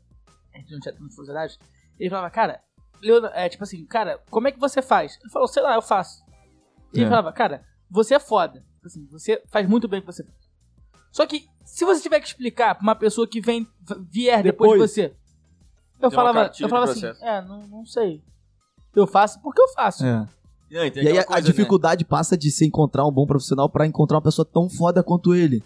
a 0.53 0.57
gente 0.57 0.71
não 0.71 0.79
tinha 0.79 0.93
tantos 0.95 1.13
funcionários, 1.15 1.59
ele 1.99 2.09
falava, 2.09 2.29
cara, 2.29 2.61
Leonardo, 3.01 3.35
é 3.37 3.49
tipo 3.49 3.63
assim, 3.63 3.85
cara, 3.85 4.21
como 4.29 4.47
é 4.47 4.51
que 4.53 4.59
você 4.59 4.81
faz? 4.81 5.17
Ele 5.21 5.29
falou, 5.29 5.47
sei 5.47 5.61
lá, 5.61 5.75
eu 5.75 5.81
faço. 5.81 6.23
E 6.93 6.99
ele 6.99 7.05
É. 7.05 7.09
falava, 7.09 7.33
cara, 7.33 7.65
você 7.91 8.15
é 8.15 8.19
foda. 8.19 8.61
Tipo 8.75 8.87
Assim, 8.87 9.05
você 9.11 9.43
faz 9.51 9.67
muito 9.67 9.89
bem 9.89 9.99
o 9.99 10.03
que 10.03 10.07
você 10.11 10.23
faz. 10.23 10.37
Só 11.11 11.25
que, 11.25 11.45
se 11.65 11.83
você 11.83 12.01
tiver 12.01 12.19
que 12.21 12.27
explicar 12.27 12.75
pra 12.75 12.81
uma 12.83 12.95
pessoa 12.95 13.27
que 13.27 13.41
vem 13.41 13.67
vier 14.09 14.41
depois, 14.41 14.71
Depois. 14.71 14.81
de 14.81 14.87
você, 14.87 15.15
eu 16.01 16.11
falava, 16.11 16.51
eu 16.59 16.69
falava 16.69 16.91
assim, 16.91 17.05
é, 17.21 17.41
não, 17.41 17.67
não 17.67 17.85
sei. 17.85 18.23
Eu 18.95 19.05
faço 19.07 19.41
porque 19.41 19.61
eu 19.61 19.67
faço. 19.69 20.05
É. 20.05 20.27
E 20.71 20.91
tem 20.91 21.03
E 21.03 21.07
aí 21.07 21.17
a, 21.19 21.25
né? 21.35 21.41
dificuldade 21.41 22.05
passa 22.05 22.37
de 22.37 22.51
se 22.51 22.65
encontrar 22.65 23.05
um 23.05 23.11
bom 23.11 23.25
profissional 23.25 23.69
pra 23.69 23.85
encontrar 23.87 24.17
uma 24.17 24.23
pessoa 24.23 24.45
tão 24.51 24.69
foda 24.69 25.03
quanto 25.03 25.33
ele. 25.33 25.63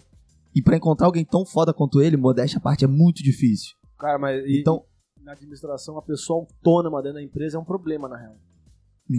E 0.54 0.62
pra 0.62 0.76
encontrar 0.76 1.06
alguém 1.06 1.24
tão 1.24 1.44
foda 1.44 1.72
quanto 1.74 2.00
ele, 2.00 2.16
modéstia 2.16 2.58
à 2.58 2.60
parte, 2.60 2.84
é 2.84 2.88
muito 2.88 3.22
difícil. 3.22 3.74
Cara, 3.98 4.18
mas 4.18 4.44
e- 4.46 4.60
Então, 4.60 4.84
na 5.22 5.32
administração, 5.32 5.98
a 5.98 6.02
pessoa 6.02 6.40
autônoma 6.40 7.02
dentro 7.02 7.16
da 7.18 7.22
empresa 7.22 7.56
é 7.56 7.60
um 7.60 7.64
problema, 7.64 8.08
na 8.08 8.16
real. 8.16 8.36
não 9.08 9.18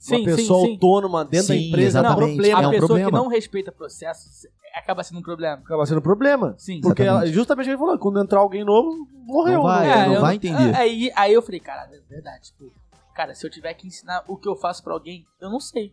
entendi. 0.00 0.12
Uma 0.12 0.18
Sim, 0.18 0.24
pessoa 0.36 0.60
sim, 0.60 0.66
sim. 0.66 0.72
autônoma 0.72 1.24
dentro 1.24 1.48
da 1.48 1.54
Sim, 1.54 1.68
empresa 1.68 1.98
é 1.98 2.10
um 2.10 2.14
problema. 2.14 2.58
A 2.60 2.62
É 2.62 2.66
um 2.66 2.70
pessoa 2.70 2.88
que 2.98 3.04
problema. 3.04 3.18
não 3.18 3.28
respeita 3.28 3.70
processos 3.72 4.46
acaba 4.74 5.02
sendo 5.02 5.18
um 5.18 5.22
problema. 5.22 5.56
Acaba 5.64 5.84
sendo 5.84 5.98
um 5.98 6.02
problema. 6.02 6.54
Sim. 6.56 6.80
Porque 6.80 7.02
ela, 7.02 7.26
justamente 7.26 7.64
o 7.64 7.66
que 7.66 7.70
ele 7.72 7.78
falou, 7.78 7.98
quando 7.98 8.20
entrar 8.22 8.38
alguém 8.40 8.64
novo, 8.64 9.06
morreu. 9.26 9.54
Não 9.54 9.62
vai, 9.64 9.86
né? 9.86 10.06
não 10.06 10.14
eu- 10.14 10.20
vai 10.20 10.36
entender. 10.36 10.76
Aí, 10.76 11.10
aí 11.16 11.32
eu 11.32 11.42
falei, 11.42 11.60
cara, 11.60 11.88
é 11.92 12.00
verdade. 12.08 12.52
Tipo, 12.52 12.72
cara, 13.14 13.34
se 13.34 13.44
eu 13.44 13.50
tiver 13.50 13.74
que 13.74 13.86
ensinar 13.86 14.24
o 14.28 14.36
que 14.36 14.48
eu 14.48 14.54
faço 14.56 14.82
pra 14.82 14.92
alguém, 14.92 15.26
eu 15.40 15.50
não 15.50 15.58
sei. 15.60 15.92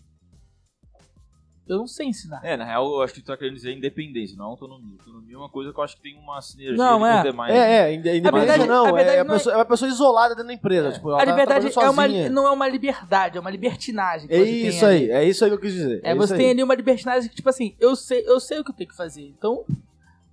Eu 1.68 1.78
não 1.78 1.88
sei 1.88 2.08
ensinar. 2.08 2.40
É, 2.44 2.56
na 2.56 2.64
real, 2.64 2.86
eu 2.88 3.02
acho 3.02 3.14
que 3.14 3.22
tu 3.22 3.26
tá 3.28 3.36
querendo 3.38 3.56
dizer 3.56 3.74
independência, 3.76 4.38
não 4.38 4.46
autonomia. 4.46 4.96
Autonomia 5.00 5.36
é 5.36 5.38
uma 5.38 5.50
coisa 5.50 5.74
que 5.74 5.80
eu 5.80 5.84
acho 5.84 5.96
que 5.98 6.02
tem 6.02 6.18
uma 6.18 6.42
sinergia 6.42 6.78
Não, 6.78 7.06
é. 7.06 7.18
os 7.18 7.24
demais. 7.24 7.54
É, 7.54 7.58
é, 7.90 7.94
inde- 7.94 8.18
independência 8.18 8.48
verdade- 8.58 8.70
não, 8.70 8.86
a 8.86 8.92
verdade 8.94 9.18
é, 9.18 9.20
a 9.20 9.24
não 9.24 9.34
é- 9.34 9.38
pessoa, 9.38 9.54
é 9.54 9.58
uma 9.58 9.66
pessoa 9.66 9.90
isolada 9.90 10.30
dentro 10.36 10.48
da 10.48 10.54
empresa. 10.54 10.92
Tipo, 10.94 11.10
ela 11.10 11.18
a 11.22 11.26
tá 11.26 11.32
liberdade 11.32 11.70
trabalhando 11.70 12.16
é 12.16 12.20
uma, 12.22 12.30
não 12.30 12.48
é 12.48 12.52
uma 12.52 12.68
liberdade, 12.68 13.38
é 13.38 13.42
uma 13.42 13.50
libertinagem. 13.52 14.28
que 14.28 14.34
É 14.34 14.38
você 14.40 14.46
tem 14.46 14.68
isso 14.68 14.86
ali. 14.86 14.96
aí, 14.96 15.12
é 15.12 15.24
isso 15.26 15.44
aí 15.44 15.50
que 15.50 15.56
eu 15.56 15.60
quis 15.60 15.74
dizer. 15.74 16.02
É, 16.04 16.16
você 16.16 16.34
aí. 16.34 16.40
tem 16.40 16.50
ali 16.52 16.64
uma 16.64 16.76
libertinagem 16.76 17.30
que, 17.30 17.36
tipo 17.36 17.50
assim, 17.50 17.76
eu 17.80 17.96
sei, 17.96 18.24
eu 18.26 18.40
sei 18.40 18.60
o 18.60 18.64
que 18.64 18.72
eu 18.72 18.76
tenho 18.76 18.90
que 18.90 18.96
fazer. 18.96 19.24
Então, 19.38 19.66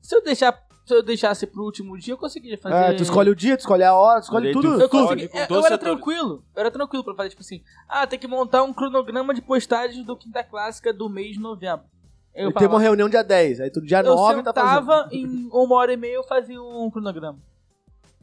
se 0.00 0.14
eu 0.14 0.22
deixar 0.22 0.52
se 0.84 0.94
eu 0.94 1.02
deixasse 1.02 1.46
pro 1.46 1.62
último 1.62 1.96
dia, 1.98 2.12
eu 2.12 2.18
conseguiria 2.18 2.58
fazer. 2.58 2.74
É, 2.74 2.92
tu 2.94 3.02
escolhe 3.02 3.30
o 3.30 3.34
dia, 3.34 3.56
tu 3.56 3.60
escolhe 3.60 3.82
a 3.82 3.94
hora, 3.94 4.20
tu 4.20 4.24
escolhe 4.24 4.52
tudo. 4.52 4.80
Eu, 4.80 4.88
consegui, 4.88 5.30
é, 5.32 5.46
eu 5.50 5.64
era 5.64 5.78
tranquilo. 5.78 6.44
Eu 6.54 6.60
era 6.60 6.70
tranquilo 6.70 7.02
pra 7.02 7.14
fazer, 7.14 7.30
tipo 7.30 7.40
assim, 7.42 7.62
ah, 7.88 8.06
tem 8.06 8.18
que 8.18 8.26
montar 8.26 8.62
um 8.62 8.72
cronograma 8.72 9.32
de 9.32 9.40
postagens 9.40 10.04
do 10.04 10.16
Quinta 10.16 10.44
Clássica 10.44 10.92
do 10.92 11.08
mês 11.08 11.34
de 11.34 11.40
novembro. 11.40 11.86
Eu, 12.34 12.48
Eu 12.48 12.52
tenho 12.52 12.68
uma 12.68 12.80
reunião 12.80 13.08
dia 13.08 13.22
10, 13.22 13.60
aí 13.60 13.70
tu 13.70 13.80
dia 13.80 14.00
eu 14.00 14.14
9 14.14 14.42
tá 14.42 14.52
fazendo. 14.52 15.12
em 15.12 15.48
uma 15.50 15.74
hora 15.76 15.92
e 15.92 15.96
meia 15.96 16.14
eu 16.16 16.24
fazia 16.24 16.60
um 16.60 16.90
cronograma. 16.90 17.38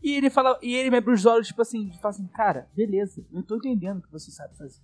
E 0.04 0.14
ele 0.16 0.30
fala, 0.30 0.58
e 0.62 0.76
ele 0.76 0.90
me 0.90 0.98
abre 0.98 1.14
os 1.14 1.26
olhos, 1.26 1.48
tipo 1.48 1.62
assim, 1.62 1.88
e 1.88 1.98
fala 2.00 2.14
assim, 2.14 2.28
cara, 2.28 2.68
beleza, 2.76 3.24
eu 3.32 3.44
tô 3.44 3.56
entendendo 3.56 4.00
o 4.00 4.02
que 4.02 4.12
você 4.12 4.30
sabe 4.32 4.56
fazer. 4.58 4.82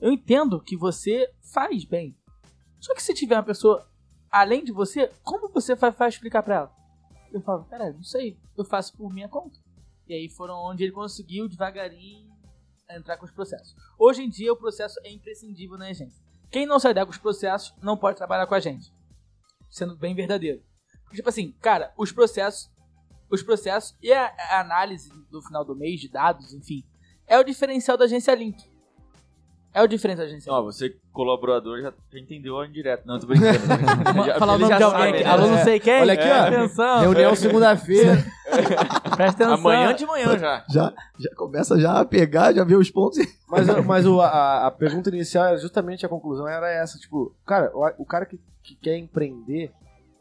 Eu 0.00 0.12
entendo 0.12 0.60
que 0.60 0.76
você 0.76 1.28
faz 1.52 1.84
bem. 1.84 2.16
Só 2.78 2.94
que 2.94 3.02
se 3.02 3.12
tiver 3.12 3.36
uma 3.36 3.42
pessoa 3.42 3.86
além 4.30 4.64
de 4.64 4.72
você, 4.72 5.10
como 5.22 5.48
você 5.48 5.74
vai, 5.74 5.90
vai 5.90 6.08
explicar 6.08 6.42
pra 6.42 6.54
ela? 6.54 6.79
Eu 7.32 7.40
falo, 7.40 7.64
cara, 7.64 7.92
não 7.92 8.02
sei, 8.02 8.38
eu 8.56 8.64
faço 8.64 8.96
por 8.96 9.12
minha 9.12 9.28
conta. 9.28 9.58
E 10.08 10.14
aí 10.14 10.28
foram 10.28 10.56
onde 10.56 10.82
ele 10.82 10.92
conseguiu 10.92 11.48
devagarinho 11.48 12.30
entrar 12.90 13.16
com 13.16 13.24
os 13.24 13.30
processos. 13.30 13.74
Hoje 13.98 14.22
em 14.22 14.28
dia 14.28 14.52
o 14.52 14.56
processo 14.56 14.98
é 15.04 15.10
imprescindível 15.10 15.78
na 15.78 15.86
agência. 15.86 16.22
Quem 16.50 16.66
não 16.66 16.80
se 16.80 16.88
adequa 16.88 17.06
com 17.06 17.12
os 17.12 17.18
processos 17.18 17.74
não 17.80 17.96
pode 17.96 18.16
trabalhar 18.16 18.46
com 18.46 18.54
a 18.54 18.60
gente. 18.60 18.92
Sendo 19.70 19.96
bem 19.96 20.14
verdadeiro. 20.14 20.62
Tipo 21.12 21.28
assim, 21.28 21.52
cara, 21.60 21.92
os 21.96 22.10
processos, 22.10 22.70
os 23.30 23.42
processos 23.42 23.96
e 24.02 24.12
a 24.12 24.60
análise 24.60 25.10
do 25.30 25.40
final 25.42 25.64
do 25.64 25.76
mês 25.76 26.00
de 26.00 26.08
dados, 26.08 26.52
enfim, 26.52 26.84
é 27.26 27.38
o 27.38 27.44
diferencial 27.44 27.96
da 27.96 28.04
agência 28.04 28.34
Link. 28.34 28.69
É 29.72 29.82
o 29.82 29.86
diferencial 29.86 30.26
da 30.26 30.32
agência 30.32 30.52
Ó, 30.52 30.62
você, 30.62 30.96
colaborador, 31.12 31.80
já, 31.80 31.92
entendeu 32.12 32.58
a 32.58 32.66
indireta. 32.66 33.04
Não, 33.06 33.20
tô 33.20 33.26
brincando. 33.28 33.56
Já- 34.26 34.38
Falar 34.38 34.54
o 34.54 34.58
nome 34.58 34.76
de 34.76 34.82
alguém 34.82 35.08
aqui. 35.10 35.22
né? 35.24 35.30
Alô, 35.30 35.46
não 35.46 35.58
sei 35.62 35.78
quem. 35.78 36.00
Olha 36.00 36.12
aqui, 36.14 36.28
ó. 36.28 36.34
Atenção. 36.56 37.00
Reunião 37.00 37.34
segunda-feira. 37.36 38.16
Presta 39.16 39.44
atenção. 39.44 39.52
Amanhã 39.54 39.94
de 39.94 40.04
manhã 40.06 40.36
já. 40.38 40.64
Já, 40.68 40.92
já 41.18 41.34
começa 41.36 41.78
já 41.78 42.00
a 42.00 42.04
pegar, 42.04 42.52
já 42.52 42.64
vê 42.64 42.74
os 42.74 42.90
pontos 42.90 43.18
Mas, 43.48 43.66
mas 43.86 44.06
o- 44.06 44.20
a, 44.20 44.66
a 44.66 44.70
pergunta 44.72 45.08
inicial 45.08 45.46
era 45.46 45.56
justamente 45.58 46.04
a 46.04 46.08
conclusão 46.08 46.48
era 46.48 46.68
essa, 46.68 46.98
tipo, 46.98 47.32
cara, 47.46 47.70
o, 47.72 48.02
o 48.02 48.04
cara 48.04 48.26
que, 48.26 48.40
que 48.62 48.74
quer 48.74 48.96
empreender, 48.98 49.70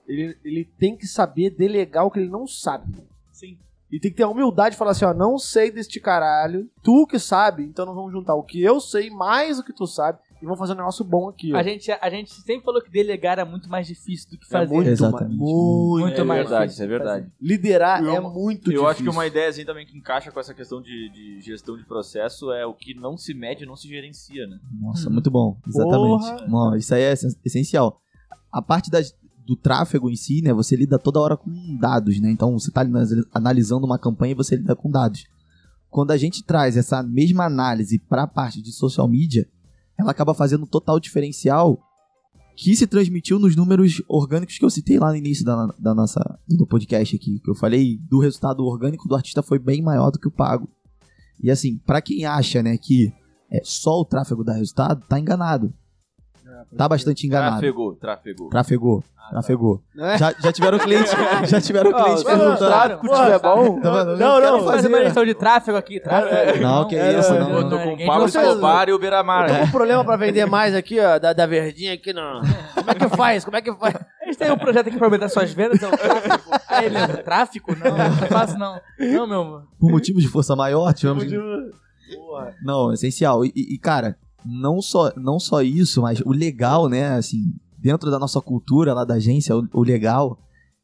ele, 0.07 0.38
ele 0.45 0.63
tem 0.77 0.95
que 0.95 1.07
saber 1.07 1.49
delegar 1.49 2.05
o 2.05 2.11
que 2.11 2.19
ele 2.19 2.30
não 2.30 2.45
sabe. 2.45 2.85
Sim. 3.31 3.57
E 3.91 3.99
tem 3.99 4.11
que 4.11 4.18
ter 4.18 4.24
a 4.24 4.30
humildade 4.30 4.72
de 4.74 4.78
falar 4.78 4.91
assim, 4.91 5.06
ó, 5.06 5.14
não 5.14 5.38
sei 5.40 5.72
deste 5.72 5.99
caralho, 5.99 6.70
tu 6.84 7.07
que 7.07 7.18
sabe, 7.18 7.64
então 7.64 7.86
nós 7.86 7.95
vamos 7.95 8.11
juntar 8.11 8.36
o 8.36 8.44
que 8.44 8.61
eu 8.61 8.80
sei 8.80 9.10
mais 9.10 9.57
o 9.57 9.64
que 9.64 9.74
tu 9.74 9.88
sabe 9.88 10.20
e 10.41 10.45
vamos 10.45 10.60
fazer 10.60 10.74
um 10.74 10.78
negócio 10.78 11.03
bom 11.03 11.28
aqui, 11.28 11.52
ó. 11.53 11.57
A 11.57 11.64
gente, 11.64 11.91
a 11.91 12.10
gente 12.10 12.32
sempre 12.32 12.64
falou 12.64 12.82
que 12.84 12.90
delegar 12.91 13.34
era 13.40 13.45
muito 13.45 13.68
mais 13.68 13.88
difícil 13.88 14.30
do 14.30 14.38
que 14.38 14.45
É 14.45 14.49
fazer. 14.49 14.74
muito, 14.76 14.90
Exatamente. 14.90 15.30
mais, 15.30 15.40
muito, 15.40 15.99
Muito 16.02 16.22
é 16.22 16.24
mais 16.24 16.40
verdade, 16.41 16.66
difícil 16.66 16.74
isso 16.74 16.82
é 16.84 16.86
de 16.86 17.03
verdade. 17.03 17.32
Liderar 17.41 18.03
Eu- 18.03 18.14
é 18.16 18.20
muito 18.22 18.68
Eu 18.70 18.74
difícil. 18.74 18.88
acho 18.88 19.03
que 19.03 19.10
uma 19.10 19.26
ideia 19.26 19.49
assim 19.49 19.66
também 19.66 19.86
que 19.88 19.98
encaixa 19.98 20.32
com 20.32 20.40
essa 20.40 20.53
questão 20.53 20.82
de, 20.82 21.10
de 21.10 21.41
gestão 21.41 21.76
de 21.76 21.84
processo 21.84 22.52
é 22.52 22.66
o 22.66 22.74
que 22.76 22.94
não 22.94 23.18
se 23.18 23.34
mede, 23.34 23.66
não 23.66 23.76
se 23.76 23.88
gerencia, 23.88 24.45
né? 24.45 24.60
Nossa, 24.80 25.10
muito 25.10 25.32
bom. 25.32 25.57
Exatamente. 25.68 26.22
Porra. 26.32 26.48
Não, 26.48 26.76
isso 26.76 26.94
aí 26.94 27.02
é 27.02 27.11
essen- 27.11 27.36
essencial. 27.44 27.99
A 28.52 28.61
parte 28.61 28.90
das- 28.91 29.14
do 29.49 29.55
tráfego 29.55 30.11
em 30.11 30.15
si, 30.15 30.43
né? 30.43 30.53
Você 30.53 30.76
lida 30.76 30.99
toda 30.99 31.19
hora 31.19 31.35
com 31.35 31.49
dados, 31.80 32.19
né? 32.19 32.30
Então 32.30 32.53
você 32.53 32.69
está 32.69 32.85
analisando 33.34 33.84
uma 33.84 33.97
campanha 33.97 34.34
e 34.34 34.35
você 34.35 34.55
lida 34.55 34.76
com 34.76 34.91
dados. 34.91 35.26
Quando 35.89 36.11
a 36.11 36.17
gente 36.17 36.43
traz 36.43 36.77
essa 36.77 37.01
mesma 37.01 37.45
análise 37.45 37.97
para 37.97 38.23
a 38.23 38.27
parte 38.27 38.61
de 38.61 38.71
social 38.71 39.07
media, 39.07 39.49
ela 39.97 40.11
acaba 40.11 40.35
fazendo 40.35 40.65
um 40.65 40.67
total 40.67 40.99
diferencial 40.99 41.80
que 42.55 42.76
se 42.76 42.85
transmitiu 42.85 43.39
nos 43.39 43.55
números 43.55 44.03
orgânicos 44.07 44.59
que 44.59 44.63
eu 44.63 44.69
citei 44.69 44.99
lá 44.99 45.09
no 45.09 45.15
início 45.15 45.43
da, 45.43 45.73
da 45.80 45.95
nossa 45.95 46.21
do 46.47 46.67
podcast 46.67 47.15
aqui, 47.15 47.39
que 47.39 47.49
eu 47.49 47.55
falei 47.55 47.97
do 47.97 48.19
resultado 48.19 48.63
orgânico 48.63 49.07
do 49.07 49.15
artista 49.15 49.41
foi 49.41 49.57
bem 49.57 49.81
maior 49.81 50.11
do 50.11 50.19
que 50.19 50.27
o 50.27 50.31
pago. 50.31 50.69
E 51.41 51.49
assim, 51.49 51.80
para 51.80 52.03
quem 52.03 52.23
acha, 52.23 52.61
né, 52.61 52.77
que 52.77 53.11
é 53.49 53.61
só 53.63 53.99
o 53.99 54.05
tráfego 54.05 54.43
dá 54.43 54.53
resultado, 54.53 55.03
tá 55.07 55.19
enganado. 55.19 55.73
Tá 56.77 56.88
bastante 56.88 57.26
enganado. 57.27 57.52
Trafegou, 57.60 57.94
trafegou. 57.95 58.49
Trafegou, 58.49 59.03
trafegou. 59.30 59.81
É. 59.98 60.18
Já, 60.18 60.34
já 60.40 60.52
tiveram 60.52 60.80
clientes, 60.80 61.11
já 61.49 61.61
tiveram 61.61 61.91
clientes 61.94 62.23
mas, 62.23 62.38
perguntando. 62.38 62.57
tráfego, 62.72 63.15
se 63.15 63.22
tiver 63.23 63.40
bom. 63.40 63.81
Tá? 63.81 64.03
Não, 64.03 64.06
não, 64.06 64.18
quero 64.18 64.41
não, 64.57 64.60
Fazer 64.65 64.76
fazer. 64.76 64.88
uma 64.88 64.99
lição 64.99 65.26
de 65.26 65.34
tráfego 65.36 65.77
aqui, 65.77 65.99
tráfego. 65.99 66.61
Não, 66.61 66.88
que 66.88 66.95
É, 66.95 67.19
isso, 67.19 67.34
é, 67.34 67.40
não. 67.40 67.49
Eu 67.52 67.64
tô 67.69 67.76
não, 67.77 67.84
com 67.84 67.94
o 68.03 68.06
Pablo 68.07 68.27
vocês- 68.27 68.48
Escobar 68.48 68.90
e 68.90 68.94
o 68.94 68.99
Beira-Mar. 68.99 69.49
Eu 69.49 69.53
tô 69.56 69.60
com 69.61 69.65
um 69.68 69.72
problema 69.72 70.03
pra 70.06 70.15
vender 70.18 70.45
mais 70.45 70.73
aqui, 70.76 70.99
ó, 70.99 71.19
da, 71.19 71.34
da 71.34 71.45
verdinha 71.45 71.94
aqui, 71.94 72.11
não. 72.14 72.41
Como 72.76 72.91
é 72.91 72.95
que 72.95 73.10
faz? 73.10 73.45
Como 73.45 73.57
é 73.57 73.61
que 73.61 73.73
faz? 73.76 73.95
A 74.22 74.26
gente 74.26 74.38
tem 74.38 74.52
um 74.52 74.57
projeto 74.57 74.88
aqui 74.88 74.98
pra 74.98 75.07
aumentar 75.07 75.30
suas 75.30 75.52
vendas, 75.53 75.81
é 75.81 75.88
o 75.88 75.91
tráfego. 75.98 76.44
Aí, 76.69 76.90
Leandro, 76.90 77.23
tráfico? 77.23 77.76
Não, 77.76 77.98
não 77.98 78.27
faço 78.27 78.57
não. 78.57 78.80
Não, 78.99 79.27
meu 79.27 79.41
amor. 79.41 79.64
Por 79.80 79.91
motivos 79.91 80.22
de 80.22 80.30
força 80.30 80.56
maior, 80.56 80.94
tivemos. 80.94 81.23
Não, 82.64 82.91
essencial. 82.94 83.44
E, 83.45 83.52
e, 83.56 83.77
cara, 83.77 84.15
não 84.45 84.82
só, 84.82 85.11
não 85.16 85.40
só 85.40 85.61
isso, 85.61 86.02
mas 86.02 86.22
o 86.22 86.32
legal, 86.32 86.90
né, 86.90 87.16
assim, 87.16 87.53
dentro 87.78 88.10
da 88.11 88.20
nossa 88.20 88.41
cultura 88.41 88.94
lá 88.94 89.03
da 89.03 89.16
agência, 89.16 89.56
o, 89.56 89.68
o 89.74 89.84
legal 89.84 90.40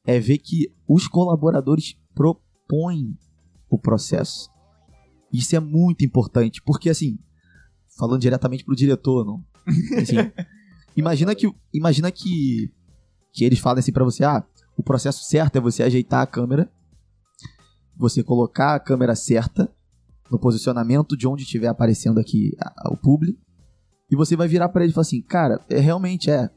é 0.06 0.20
ver 0.20 0.38
que 0.38 0.74
os 0.88 1.08
colaboradores 1.08 1.96
propõem 2.14 3.18
o 3.70 3.78
processo. 3.78 4.50
Isso 5.32 5.56
é 5.56 5.60
muito 5.60 6.06
importante, 6.06 6.62
porque 6.62 6.90
assim, 6.90 7.20
falando 7.98 8.22
diretamente 8.22 8.64
pro 8.64 8.76
diretor, 8.76 9.26
não. 9.26 9.44
Assim, 10.00 10.16
imagina 10.96 11.34
que 11.36 11.52
imagina 11.74 12.12
que 12.12 12.72
que 13.34 13.44
eles 13.44 13.60
falam 13.60 13.80
assim 13.80 13.92
pra 13.92 14.06
você, 14.06 14.24
ah, 14.24 14.46
o 14.78 14.84
processo 14.84 15.26
certo 15.26 15.58
é 15.58 15.62
você 15.62 15.84
ajeitar 15.84 16.22
a 16.22 16.28
câmera, 16.28 16.72
você 17.98 18.24
colocar 18.24 18.76
a 18.76 18.80
câmera 18.80 19.14
certa 19.14 19.70
no 20.32 20.40
posicionamento 20.40 21.18
de 21.18 21.28
onde 21.28 21.44
estiver 21.44 21.68
aparecendo 21.68 22.18
aqui 22.20 22.52
o 22.90 22.96
publi, 22.96 23.38
e 24.10 24.16
você 24.16 24.36
vai 24.36 24.48
virar 24.48 24.70
pra 24.70 24.84
ele 24.84 24.92
e 24.92 24.94
falar 24.94 25.04
assim, 25.04 25.22
cara, 25.22 25.60
é 25.70 25.80
realmente 25.80 26.30
é. 26.30 26.50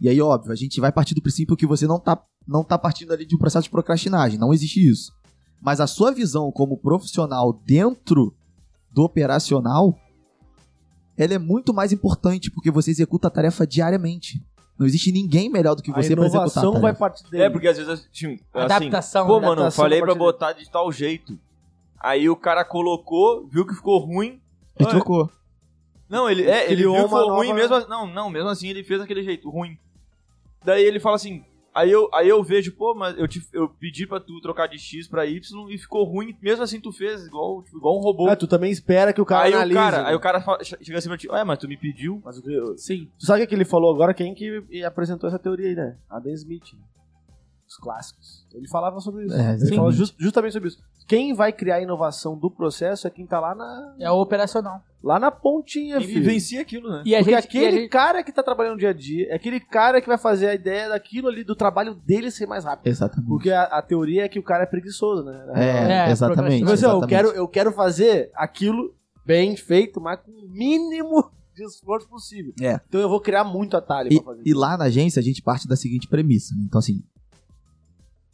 E 0.00 0.08
aí, 0.08 0.20
óbvio, 0.20 0.52
a 0.52 0.56
gente 0.56 0.80
vai 0.80 0.90
partir 0.90 1.14
do 1.14 1.22
princípio 1.22 1.56
que 1.56 1.66
você 1.66 1.86
não 1.86 1.98
tá, 1.98 2.22
não 2.46 2.64
tá 2.64 2.76
partindo 2.76 3.12
ali 3.12 3.24
de 3.24 3.34
um 3.34 3.38
processo 3.38 3.64
de 3.64 3.70
procrastinagem, 3.70 4.38
não 4.38 4.52
existe 4.52 4.86
isso. 4.86 5.12
Mas 5.60 5.80
a 5.80 5.86
sua 5.86 6.12
visão 6.12 6.50
como 6.52 6.76
profissional 6.76 7.52
dentro 7.64 8.34
do 8.90 9.02
operacional, 9.02 9.98
ela 11.16 11.34
é 11.34 11.38
muito 11.38 11.72
mais 11.72 11.92
importante, 11.92 12.50
porque 12.50 12.70
você 12.70 12.90
executa 12.90 13.28
a 13.28 13.30
tarefa 13.30 13.66
diariamente. 13.66 14.42
Não 14.78 14.86
existe 14.86 15.12
ninguém 15.12 15.48
melhor 15.48 15.74
do 15.74 15.82
que 15.82 15.92
você 15.92 16.14
pra 16.14 16.26
executar 16.26 16.26
a 16.26 16.28
inovação 16.28 16.62
tarefa. 16.72 16.80
vai 16.80 16.94
partir 16.94 17.30
dele. 17.30 17.44
É, 17.44 17.50
porque 17.50 17.68
às 17.68 17.76
vezes, 17.76 17.92
assim, 17.92 18.34
assim 18.34 18.38
Adaptação. 18.52 19.26
pô, 19.26 19.34
mano, 19.34 19.46
eu 19.46 19.52
adaptação 19.52 19.84
falei 19.84 19.98
a 19.98 20.02
pra 20.02 20.14
partir 20.14 20.18
botar 20.18 20.52
de 20.52 20.70
tal 20.70 20.90
jeito. 20.90 21.38
Aí 22.00 22.28
o 22.28 22.36
cara 22.36 22.64
colocou, 22.64 23.46
viu 23.46 23.66
que 23.66 23.74
ficou 23.74 24.04
ruim. 24.04 24.40
E 24.78 24.84
trocou. 24.84 25.30
Não, 26.14 26.30
ele, 26.30 26.44
é, 26.44 26.66
ele 26.70 26.82
viu 26.82 26.92
que 26.94 27.00
ruim 27.00 27.48
nova- 27.48 27.54
mesmo. 27.54 27.74
assim- 27.74 27.88
Não, 27.88 28.06
não, 28.06 28.30
mesmo 28.30 28.48
assim 28.48 28.68
ele 28.68 28.82
fez 28.84 29.00
daquele 29.00 29.22
jeito, 29.22 29.50
ruim. 29.50 29.76
Daí 30.64 30.82
ele 30.84 31.00
fala 31.00 31.16
assim. 31.16 31.44
Aí 31.74 31.90
eu, 31.90 32.08
aí 32.14 32.28
eu 32.28 32.40
vejo, 32.40 32.70
pô, 32.76 32.94
mas 32.94 33.18
eu, 33.18 33.26
te, 33.26 33.42
eu 33.52 33.68
pedi 33.68 34.06
pra 34.06 34.20
tu 34.20 34.40
trocar 34.40 34.68
de 34.68 34.78
X 34.78 35.08
pra 35.08 35.26
Y 35.26 35.40
e 35.70 35.76
ficou 35.76 36.04
ruim, 36.04 36.32
mesmo 36.40 36.62
assim 36.62 36.80
tu 36.80 36.92
fez, 36.92 37.26
igual, 37.26 37.64
tipo, 37.64 37.78
igual 37.78 37.98
um 37.98 38.00
robô. 38.00 38.28
É, 38.28 38.36
tu 38.36 38.46
também 38.46 38.70
espera 38.70 39.12
que 39.12 39.20
o 39.20 39.24
cara 39.26 39.46
aí, 39.46 39.52
analise. 39.54 39.72
o 39.76 39.82
cara, 39.82 40.02
né? 40.04 40.08
aí 40.10 40.14
o 40.14 40.20
cara 40.20 40.40
fala- 40.40 40.62
chega 40.62 40.98
assim 40.98 41.08
pra 41.08 41.18
ti, 41.18 41.28
ué, 41.28 41.42
mas 41.42 41.58
tu 41.58 41.66
me 41.66 41.76
pediu. 41.76 42.22
Mas 42.24 42.38
que- 42.38 42.74
Sim. 42.78 43.10
Tu 43.18 43.26
sabe 43.26 43.42
o 43.42 43.48
que 43.48 43.54
ele 43.56 43.64
falou 43.64 43.92
agora? 43.92 44.14
Quem 44.14 44.32
que 44.36 44.62
apresentou 44.86 45.26
essa 45.28 45.38
teoria 45.38 45.66
aí, 45.68 45.74
né? 45.74 45.96
Adam 46.08 46.32
Smith. 46.34 46.74
né? 46.74 46.80
Os 47.66 47.76
clássicos. 47.76 48.46
Ele 48.54 48.68
falava 48.68 49.00
sobre 49.00 49.24
isso. 49.26 49.34
É, 49.34 49.54
ele 49.54 49.74
falava 49.74 49.90
just- 49.92 50.14
justamente 50.16 50.52
sobre 50.52 50.68
isso. 50.68 50.78
Quem 51.08 51.34
vai 51.34 51.52
criar 51.52 51.76
a 51.76 51.80
inovação 51.82 52.38
do 52.38 52.48
processo 52.50 53.08
é 53.08 53.10
quem 53.10 53.26
tá 53.26 53.40
lá 53.40 53.52
na, 53.52 53.96
É 53.98 54.08
o 54.12 54.20
operacional. 54.20 54.80
Lá 55.04 55.18
na 55.20 55.30
pontinha, 55.30 55.98
E 55.98 56.04
filho. 56.06 56.14
vivencia 56.22 56.62
aquilo, 56.62 56.88
né? 56.90 57.02
E 57.04 57.14
a 57.14 57.18
Porque 57.18 57.30
gente, 57.34 57.44
e 57.44 57.46
aquele 57.58 57.80
gente- 57.82 57.90
cara 57.90 58.22
que 58.24 58.32
tá 58.32 58.42
trabalhando 58.42 58.78
dia 58.78 58.88
a 58.88 58.92
dia, 58.92 59.28
é 59.30 59.34
aquele 59.34 59.60
cara 59.60 60.00
que 60.00 60.08
vai 60.08 60.16
fazer 60.16 60.48
a 60.48 60.54
ideia 60.54 60.88
daquilo 60.88 61.28
ali, 61.28 61.44
do 61.44 61.54
trabalho 61.54 61.94
dele 61.94 62.30
ser 62.30 62.46
mais 62.46 62.64
rápido. 62.64 62.86
Exatamente. 62.88 63.28
Porque 63.28 63.50
a, 63.50 63.64
a 63.64 63.82
teoria 63.82 64.24
é 64.24 64.28
que 64.28 64.38
o 64.38 64.42
cara 64.42 64.62
é 64.62 64.66
preguiçoso, 64.66 65.22
né? 65.22 65.44
É, 65.54 66.08
É, 66.08 66.10
exatamente. 66.10 66.58
Tipo 66.60 66.72
assim, 66.72 66.84
ó, 66.86 66.88
eu, 66.88 66.96
exatamente. 66.98 67.08
quero, 67.10 67.28
eu 67.30 67.46
quero 67.48 67.70
fazer 67.72 68.30
aquilo 68.34 68.94
bem 69.26 69.54
feito, 69.56 70.00
mas 70.00 70.18
com 70.20 70.30
o 70.32 70.48
mínimo 70.48 71.30
de 71.54 71.62
esforço 71.64 72.08
possível. 72.08 72.52
É. 72.60 72.80
Então 72.88 73.00
eu 73.00 73.08
vou 73.08 73.20
criar 73.20 73.44
muito 73.44 73.76
atalho 73.76 74.12
E, 74.12 74.16
pra 74.16 74.32
fazer. 74.32 74.42
e 74.44 74.54
lá 74.54 74.76
na 74.76 74.84
agência 74.86 75.20
a 75.20 75.22
gente 75.22 75.40
parte 75.42 75.68
da 75.68 75.76
seguinte 75.76 76.08
premissa, 76.08 76.54
né? 76.56 76.62
Então, 76.66 76.78
assim, 76.78 77.02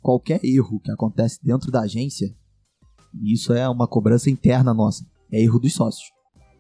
qualquer 0.00 0.40
erro 0.44 0.80
que 0.80 0.90
acontece 0.90 1.38
dentro 1.44 1.70
da 1.70 1.80
agência, 1.82 2.34
e 3.20 3.32
isso 3.34 3.52
é 3.52 3.68
uma 3.68 3.86
cobrança 3.86 4.30
interna 4.30 4.72
nossa, 4.72 5.04
é 5.32 5.40
erro 5.42 5.58
dos 5.58 5.74
sócios. 5.74 6.10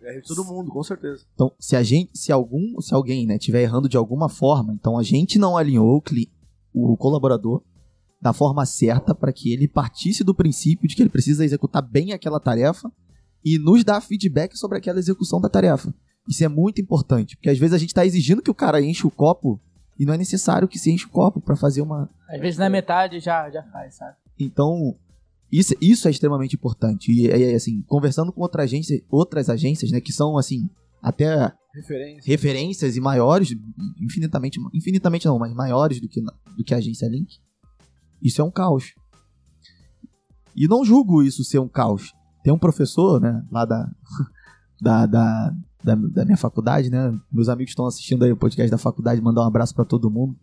É 0.02 0.20
de 0.20 0.26
todo 0.26 0.44
mundo, 0.44 0.70
com 0.70 0.82
certeza. 0.82 1.24
Então, 1.34 1.52
se 1.58 1.76
a 1.76 1.82
gente, 1.82 2.16
se 2.18 2.32
algum, 2.32 2.80
se 2.80 2.94
alguém, 2.94 3.26
né, 3.26 3.38
tiver 3.38 3.62
errando 3.62 3.88
de 3.88 3.96
alguma 3.96 4.28
forma, 4.28 4.72
então 4.72 4.98
a 4.98 5.02
gente 5.02 5.38
não 5.38 5.56
alinhou 5.56 5.96
o, 5.96 6.00
cli- 6.00 6.30
o 6.72 6.96
colaborador 6.96 7.62
da 8.20 8.32
forma 8.32 8.64
certa 8.66 9.14
para 9.14 9.32
que 9.32 9.52
ele 9.52 9.66
partisse 9.68 10.22
do 10.24 10.34
princípio 10.34 10.88
de 10.88 10.94
que 10.96 11.02
ele 11.02 11.10
precisa 11.10 11.44
executar 11.44 11.82
bem 11.82 12.12
aquela 12.12 12.38
tarefa 12.40 12.90
e 13.44 13.58
nos 13.58 13.82
dar 13.84 14.00
feedback 14.00 14.56
sobre 14.56 14.78
aquela 14.78 14.98
execução 14.98 15.40
da 15.40 15.48
tarefa. 15.48 15.92
Isso 16.28 16.44
é 16.44 16.48
muito 16.48 16.80
importante, 16.80 17.36
porque 17.36 17.48
às 17.50 17.58
vezes 17.58 17.74
a 17.74 17.78
gente 17.78 17.88
está 17.90 18.04
exigindo 18.04 18.42
que 18.42 18.50
o 18.50 18.54
cara 18.54 18.80
enche 18.80 19.06
o 19.06 19.10
copo 19.10 19.58
E 19.98 20.04
não 20.06 20.14
é 20.14 20.18
necessário 20.18 20.66
que 20.68 20.78
se 20.78 20.90
enche 20.90 21.04
o 21.06 21.10
copo 21.10 21.40
pra 21.42 21.56
fazer 21.56 21.82
uma. 21.82 22.08
Às 22.28 22.40
vezes 22.40 22.58
na 22.58 22.70
metade 22.70 23.20
já, 23.20 23.50
já 23.50 23.62
faz, 23.64 23.96
sabe? 23.96 24.16
Então, 24.38 24.94
isso, 25.52 25.74
isso 25.80 26.06
é 26.06 26.10
extremamente 26.10 26.54
importante. 26.54 27.10
E, 27.10 27.26
e, 27.26 27.54
assim, 27.54 27.82
conversando 27.82 28.32
com 28.32 28.40
outra 28.40 28.62
agência, 28.62 29.02
outras 29.10 29.48
agências, 29.48 29.90
né, 29.90 30.00
que 30.00 30.12
são, 30.12 30.38
assim, 30.38 30.68
até 31.02 31.52
Referência. 31.74 32.22
referências 32.30 32.96
e 32.96 33.00
maiores, 33.00 33.54
infinitamente, 34.00 34.60
infinitamente 34.72 35.26
não, 35.26 35.38
mas 35.38 35.52
maiores 35.54 36.00
do 36.00 36.08
que, 36.08 36.20
do 36.20 36.64
que 36.64 36.74
a 36.74 36.78
agência 36.78 37.08
Link, 37.08 37.38
isso 38.22 38.40
é 38.40 38.44
um 38.44 38.50
caos. 38.50 38.94
E 40.54 40.68
não 40.68 40.84
julgo 40.84 41.22
isso 41.22 41.44
ser 41.44 41.58
um 41.58 41.68
caos. 41.68 42.12
Tem 42.44 42.52
um 42.52 42.58
professor, 42.58 43.20
né, 43.20 43.44
lá 43.50 43.64
da, 43.64 43.90
da, 44.80 45.06
da, 45.06 45.54
da, 45.82 45.94
da 45.94 46.24
minha 46.24 46.36
faculdade, 46.36 46.90
né, 46.90 47.12
meus 47.32 47.48
amigos 47.48 47.72
estão 47.72 47.86
assistindo 47.86 48.24
aí 48.24 48.32
o 48.32 48.36
podcast 48.36 48.70
da 48.70 48.78
faculdade, 48.78 49.20
mandar 49.20 49.42
um 49.42 49.48
abraço 49.48 49.74
pra 49.74 49.84
todo 49.84 50.10
mundo. 50.10 50.36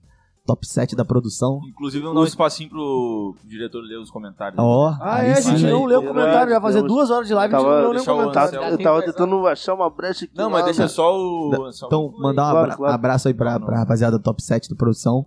Top 0.48 0.65
7 0.65 0.95
da 0.95 1.03
produção. 1.03 1.60
Inclusive, 1.68 2.02
vamos 2.03 2.15
dar 2.15 2.22
um 2.22 2.26
espacinho 2.26 2.69
pro 2.69 3.36
diretor 3.44 3.82
ler 3.82 3.99
os 3.99 4.10
comentários. 4.10 4.57
Ó, 4.57 4.88
Ah, 5.02 5.18
aí 5.18 5.28
é, 5.32 5.34
a 5.34 5.41
gente 5.41 5.65
aí. 5.65 5.72
não 5.72 5.84
leu 5.86 5.99
o 5.99 6.07
comentário, 6.07 6.49
já 6.53 6.61
fazia 6.61 6.82
Temos- 6.82 6.95
duas 6.95 7.10
horas 7.11 7.28
de 7.28 7.34
live, 7.34 7.53
a 7.53 7.57
gente 7.57 7.68
Tava- 7.68 7.82
não 7.84 7.91
leu 7.91 8.02
o 8.02 8.06
comentário. 8.06 8.60
Tá- 8.60 8.69
eu 8.69 8.78
tava 8.78 9.03
tentando 9.03 9.45
achar 9.45 9.74
uma 9.74 9.90
brecha 9.90 10.24
aqui. 10.26 10.34
Não, 10.38 10.49
mas 10.49 10.64
deixa 10.64 10.84
né? 10.84 10.88
só 10.88 11.14
o. 11.15 11.72
só 11.74 11.88
Então, 11.88 12.06
o- 12.06 12.19
mandar 12.22 12.44
um 12.48 12.52
Claro, 12.52 12.57
abra- 12.60 12.76
claro. 12.78 12.94
abraço 12.95 13.28
aí 13.28 13.34
pra, 13.34 13.60
pra 13.60 13.78
rapaziada 13.80 14.18
top 14.18 14.41
7 14.41 14.69
da 14.69 14.76
produção. 14.78 15.26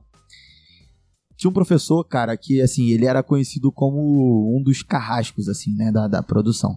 Tinha 1.37 1.51
um 1.51 1.55
professor, 1.55 2.03
cara, 2.05 2.37
que, 2.37 2.61
assim, 2.61 2.89
ele 2.89 3.05
era 3.07 3.23
conhecido 3.23 3.71
como 3.71 4.57
um 4.59 4.63
dos 4.63 4.83
carrascos, 4.83 5.49
assim, 5.49 5.75
né, 5.75 5.91
da, 5.93 6.07
da 6.09 6.23
produção. 6.23 6.77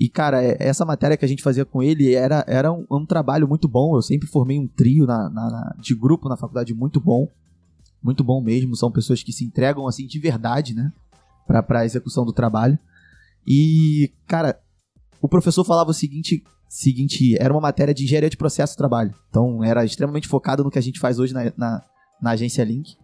E, 0.00 0.08
cara, 0.08 0.42
é- 0.42 0.56
essa 0.58 0.84
matéria 0.84 1.16
que 1.16 1.24
a 1.24 1.28
gente 1.28 1.42
fazia 1.42 1.64
com 1.64 1.82
ele 1.82 2.14
era, 2.14 2.44
era 2.48 2.72
um, 2.72 2.84
um 2.90 3.06
trabalho 3.06 3.46
muito 3.48 3.68
bom. 3.68 3.94
Eu 3.96 4.02
sempre 4.02 4.26
formei 4.28 4.58
um 4.58 4.66
trio 4.66 5.06
na, 5.06 5.28
na- 5.30 5.50
na- 5.50 5.76
de 5.78 5.94
grupo 5.94 6.28
na 6.28 6.36
faculdade 6.36 6.74
muito 6.74 6.98
bom. 7.00 7.28
Muito 8.02 8.24
bom 8.24 8.40
mesmo. 8.40 8.76
São 8.76 8.90
pessoas 8.90 9.22
que 9.22 9.32
se 9.32 9.44
entregam, 9.44 9.86
assim, 9.86 10.06
de 10.06 10.18
verdade, 10.18 10.74
né, 10.74 10.92
pra, 11.46 11.62
pra 11.62 11.84
execução 11.84 12.24
do 12.24 12.32
trabalho. 12.32 12.78
E, 13.46 14.12
cara, 14.26 14.60
o 15.20 15.28
professor 15.28 15.64
falava 15.64 15.90
o 15.90 15.94
seguinte, 15.94 16.42
seguinte, 16.68 17.36
era 17.38 17.52
uma 17.52 17.60
matéria 17.60 17.94
de 17.94 18.04
engenharia 18.04 18.30
de 18.30 18.36
processo 18.36 18.72
de 18.72 18.78
trabalho. 18.78 19.14
Então 19.28 19.62
era 19.62 19.84
extremamente 19.84 20.28
focado 20.28 20.64
no 20.64 20.70
que 20.70 20.78
a 20.78 20.82
gente 20.82 20.98
faz 20.98 21.18
hoje 21.18 21.32
na, 21.32 21.52
na, 21.56 21.82
na 22.20 22.30
agência 22.30 22.64
Link. 22.64 22.96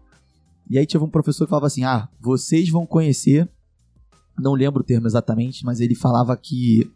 E 0.70 0.78
aí 0.78 0.84
tinha 0.84 1.02
um 1.02 1.08
professor 1.08 1.44
que 1.44 1.50
falava 1.50 1.66
assim: 1.66 1.84
ah, 1.84 2.08
vocês 2.20 2.68
vão 2.68 2.86
conhecer, 2.86 3.48
não 4.38 4.54
lembro 4.54 4.82
o 4.82 4.84
termo 4.84 5.06
exatamente, 5.06 5.64
mas 5.64 5.80
ele 5.80 5.94
falava 5.94 6.36
que 6.36 6.90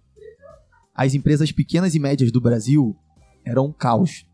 as 0.95 1.15
empresas 1.15 1.51
pequenas 1.51 1.95
e 1.95 1.99
médias 1.99 2.31
do 2.31 2.41
Brasil 2.41 2.97
eram 3.45 3.67
um 3.67 3.73
caos. 3.73 4.27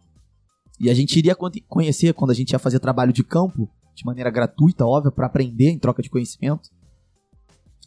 E 0.81 0.89
a 0.89 0.95
gente 0.95 1.19
iria 1.19 1.35
con- 1.35 1.51
conhecer 1.67 2.15
quando 2.15 2.31
a 2.31 2.35
gente 2.35 2.53
ia 2.53 2.59
fazer 2.59 2.79
trabalho 2.79 3.13
de 3.13 3.25
campo, 3.25 3.69
de 3.95 4.05
maneira 4.05 4.31
gratuita, 4.31 4.87
óbvio, 4.87 5.11
para 5.13 5.27
aprender 5.27 5.71
em 5.71 5.79
troca 5.79 6.03
de 6.03 6.09
conhecimento. 6.11 6.71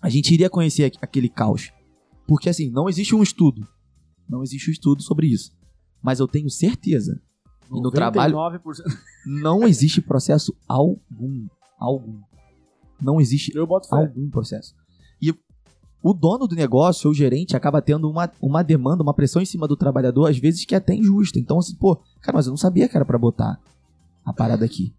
A 0.02 0.10
gente 0.10 0.34
iria 0.34 0.50
conhecer 0.50 0.86
aqu- 0.86 0.98
aquele 1.02 1.30
caos. 1.30 1.72
Porque 2.28 2.50
assim, 2.50 2.70
não 2.70 2.90
existe 2.90 3.16
um 3.16 3.24
estudo. 3.24 3.66
Não 4.28 4.44
existe 4.44 4.70
um 4.70 4.74
estudo 4.74 5.02
sobre 5.04 5.28
isso. 5.28 5.52
Mas 6.02 6.20
eu 6.20 6.28
tenho 6.28 6.50
certeza. 6.50 7.22
E 7.70 7.80
no 7.82 7.90
trabalho 7.92 8.36
99%. 8.36 8.84
não 9.26 9.66
existe 9.68 10.02
processo 10.02 10.54
algum. 10.68 11.48
Algum. 11.80 12.20
Não 13.02 13.20
existe 13.22 13.56
Eu 13.56 13.66
boto 13.66 13.88
fé. 13.88 13.96
algum 13.96 14.30
processo. 14.30 14.76
E 15.22 15.34
o 16.04 16.14
dono 16.14 16.48
do 16.48 16.56
negócio 16.56 17.08
ou 17.08 17.12
o 17.12 17.16
gerente 17.16 17.56
acaba 17.56 17.82
tendo 17.82 18.10
uma, 18.10 18.30
uma 18.42 18.64
demanda, 18.64 19.04
uma 19.04 19.14
pressão 19.14 19.42
em 19.42 19.46
cima 19.46 19.68
do 19.68 19.76
trabalhador, 19.76 20.30
às 20.30 20.38
vezes 20.38 20.66
que 20.66 20.74
é 20.74 20.78
até 20.78 20.96
injusta. 20.96 21.40
Então, 21.40 21.60
assim, 21.60 21.76
pô, 21.76 21.96
cara, 22.22 22.38
mas 22.38 22.48
eu 22.48 22.52
não 22.52 22.58
sabia 22.58 22.90
que 22.90 22.96
era 22.96 23.06
pra 23.06 23.18
botar 23.18 23.60
a 24.26 24.34
parada 24.34 24.66
aqui. 24.66 24.94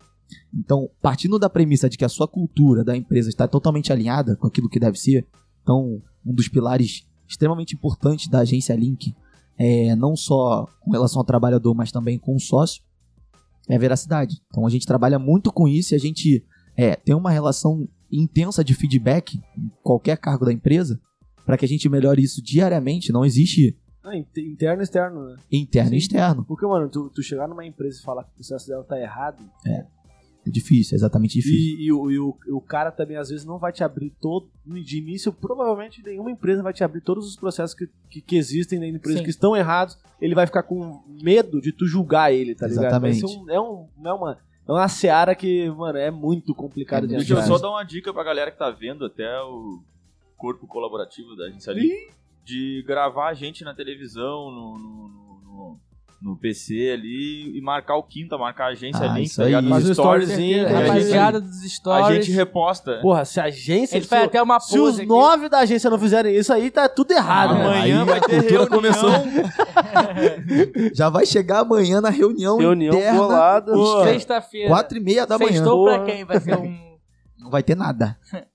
Então, 0.54 0.88
partindo 1.00 1.38
da 1.38 1.50
premissa 1.50 1.88
de 1.88 1.98
que 1.98 2.04
a 2.04 2.08
sua 2.08 2.28
cultura 2.28 2.84
da 2.84 2.96
empresa 2.96 3.28
está 3.28 3.48
totalmente 3.48 3.92
alinhada 3.92 4.36
com 4.36 4.46
aquilo 4.46 4.68
que 4.68 4.78
deve 4.78 4.98
ser, 4.98 5.26
então, 5.62 6.00
um 6.24 6.34
dos 6.34 6.48
pilares 6.48 7.06
extremamente 7.26 7.74
importantes 7.74 8.28
da 8.28 8.40
agência 8.40 8.74
Link, 8.74 9.14
é, 9.58 9.94
não 9.96 10.14
só 10.16 10.66
com 10.80 10.90
relação 10.90 11.20
ao 11.20 11.24
trabalhador, 11.24 11.74
mas 11.74 11.90
também 11.90 12.18
com 12.18 12.36
o 12.36 12.40
sócio, 12.40 12.82
é 13.68 13.76
a 13.76 13.78
veracidade. 13.78 14.40
Então, 14.48 14.66
a 14.66 14.70
gente 14.70 14.86
trabalha 14.86 15.18
muito 15.18 15.52
com 15.52 15.66
isso 15.66 15.94
e 15.94 15.96
a 15.96 16.00
gente 16.00 16.44
é, 16.76 16.96
tem 16.96 17.14
uma 17.14 17.30
relação 17.30 17.88
intensa 18.12 18.62
de 18.62 18.74
feedback 18.74 19.36
em 19.56 19.70
qualquer 19.82 20.18
cargo 20.18 20.44
da 20.44 20.52
empresa 20.52 21.00
para 21.46 21.56
que 21.56 21.64
a 21.64 21.68
gente 21.68 21.88
melhore 21.88 22.22
isso 22.22 22.42
diariamente. 22.42 23.10
Não 23.12 23.24
existe 23.24 23.76
in- 24.12 24.26
interno 24.50 24.82
e 24.82 24.84
externo, 24.84 25.24
né? 25.28 25.36
interno 25.50 25.88
Sim. 25.90 25.94
e 25.96 25.98
externo. 25.98 26.44
Porque, 26.44 26.66
mano, 26.66 26.88
tu, 26.88 27.10
tu 27.10 27.22
chegar 27.22 27.48
numa 27.48 27.64
empresa 27.66 27.98
e 27.98 28.02
falar 28.04 28.24
que 28.24 28.30
o 28.30 28.34
processo 28.34 28.68
dela 28.68 28.84
tá 28.84 29.00
errado, 29.00 29.42
É 29.66 30.50
difícil, 30.50 30.94
é 30.94 30.98
exatamente 30.98 31.34
difícil. 31.34 31.56
e, 31.78 31.86
e 31.86 31.92
o, 31.92 32.10
e 32.10 32.18
o, 32.18 32.36
o 32.50 32.60
cara 32.60 32.90
também 32.90 33.16
às 33.16 33.28
vezes 33.30 33.44
não 33.44 33.58
vai 33.58 33.72
te 33.72 33.84
abrir 33.84 34.10
todo. 34.20 34.50
De 34.66 34.98
início, 34.98 35.32
provavelmente 35.32 36.02
nenhuma 36.04 36.30
empresa 36.32 36.62
vai 36.64 36.72
te 36.72 36.82
abrir 36.82 37.00
todos 37.00 37.26
os 37.28 37.36
processos 37.36 37.76
que, 37.76 37.88
que, 38.10 38.20
que 38.20 38.36
existem 38.36 38.78
na 38.80 38.86
empresa 38.88 39.18
Sim. 39.18 39.24
que 39.24 39.30
estão 39.30 39.56
errados. 39.56 39.96
Ele 40.20 40.34
vai 40.34 40.46
ficar 40.46 40.64
com 40.64 41.00
medo 41.22 41.60
de 41.60 41.70
tu 41.72 41.86
julgar 41.86 42.32
ele, 42.32 42.54
tá 42.56 42.66
ligado? 42.66 43.00
Vai 43.00 43.12
ser 43.12 43.24
Exatamente. 43.24 43.44
um, 43.44 43.50
é, 43.50 43.60
um, 43.60 43.86
é, 44.04 44.12
uma, 44.12 44.38
é 44.66 44.72
uma 44.72 44.88
seara 44.88 45.34
que, 45.34 45.68
mano, 45.70 45.98
é 45.98 46.10
muito 46.10 46.54
complicado 46.54 47.04
É 47.04 47.08
de 47.08 47.16
Deixa 47.16 47.34
eu 47.34 47.42
só 47.42 47.58
dar 47.58 47.70
uma 47.70 47.82
dica 47.84 48.12
pra 48.12 48.22
galera 48.24 48.50
que 48.50 48.58
tá 48.58 48.70
vendo 48.70 49.04
até 49.04 49.40
o 49.42 49.82
corpo 50.36 50.66
colaborativo 50.66 51.36
da 51.36 51.46
agência 51.46 51.70
ali. 51.72 52.10
De 52.44 52.82
gravar 52.86 53.28
a 53.28 53.34
gente 53.34 53.62
na 53.64 53.74
televisão, 53.74 54.50
no, 54.50 54.78
no, 54.78 55.08
no- 55.44 55.80
no- 56.22 56.36
PC 56.36 56.90
ali 56.94 57.56
e 57.56 57.60
marcar 57.60 57.96
o 57.96 58.02
quinta, 58.02 58.38
marcar 58.38 58.66
a 58.66 58.68
agência 58.68 59.04
Ah, 59.06 59.12
ali, 59.12 59.24
isso 59.24 59.36
tá 59.36 59.44
ligado? 59.44 59.64
aí. 59.66 59.70
Um 59.72 59.76
stories. 59.80 59.90
storyzinho, 59.98 60.66
a 60.66 60.68
gente- 60.70 60.86
Rapaziada 60.88 61.40
dos 61.40 61.62
A 61.64 61.68
stories. 61.68 62.24
gente 62.26 62.36
reposta. 62.36 62.98
Porra, 63.02 63.24
se 63.24 63.40
a 63.40 63.44
agência. 63.44 63.96
Ele 63.96 64.06
faz 64.06 64.22
se, 64.22 64.28
até 64.28 64.42
uma 64.42 64.60
se 64.60 64.78
os 64.78 64.98
aqui. 64.98 65.06
nove 65.06 65.48
da 65.48 65.58
agência 65.60 65.90
não 65.90 65.98
fizerem 65.98 66.34
isso 66.36 66.52
aí, 66.52 66.70
tá 66.70 66.88
tudo 66.88 67.10
errado. 67.12 67.54
né? 67.54 67.64
Amanhã 67.66 68.04
vai 68.04 68.18
a 68.18 68.20
ter 68.22 68.40
reunião. 68.40 68.66
começou. 68.68 69.10
Já 70.94 71.08
vai 71.08 71.26
chegar 71.26 71.60
amanhã 71.60 72.00
na 72.00 72.10
reunião, 72.10 72.56
Reunião 72.58 72.94
interna, 72.94 73.18
bolada. 73.18 73.72
Sexta-feira. 74.04 74.68
quatro 74.68 74.98
e 74.98 75.00
meia 75.00 75.26
da 75.26 75.38
manhã. 75.38 75.52
Sextou 75.52 75.84
pra 75.84 76.04
quem? 76.04 76.24
Vai 76.24 76.40
ser 76.40 76.56
um... 76.56 76.92
Não 77.38 77.50
vai 77.50 77.62
ter 77.62 77.74
nada. 77.76 78.16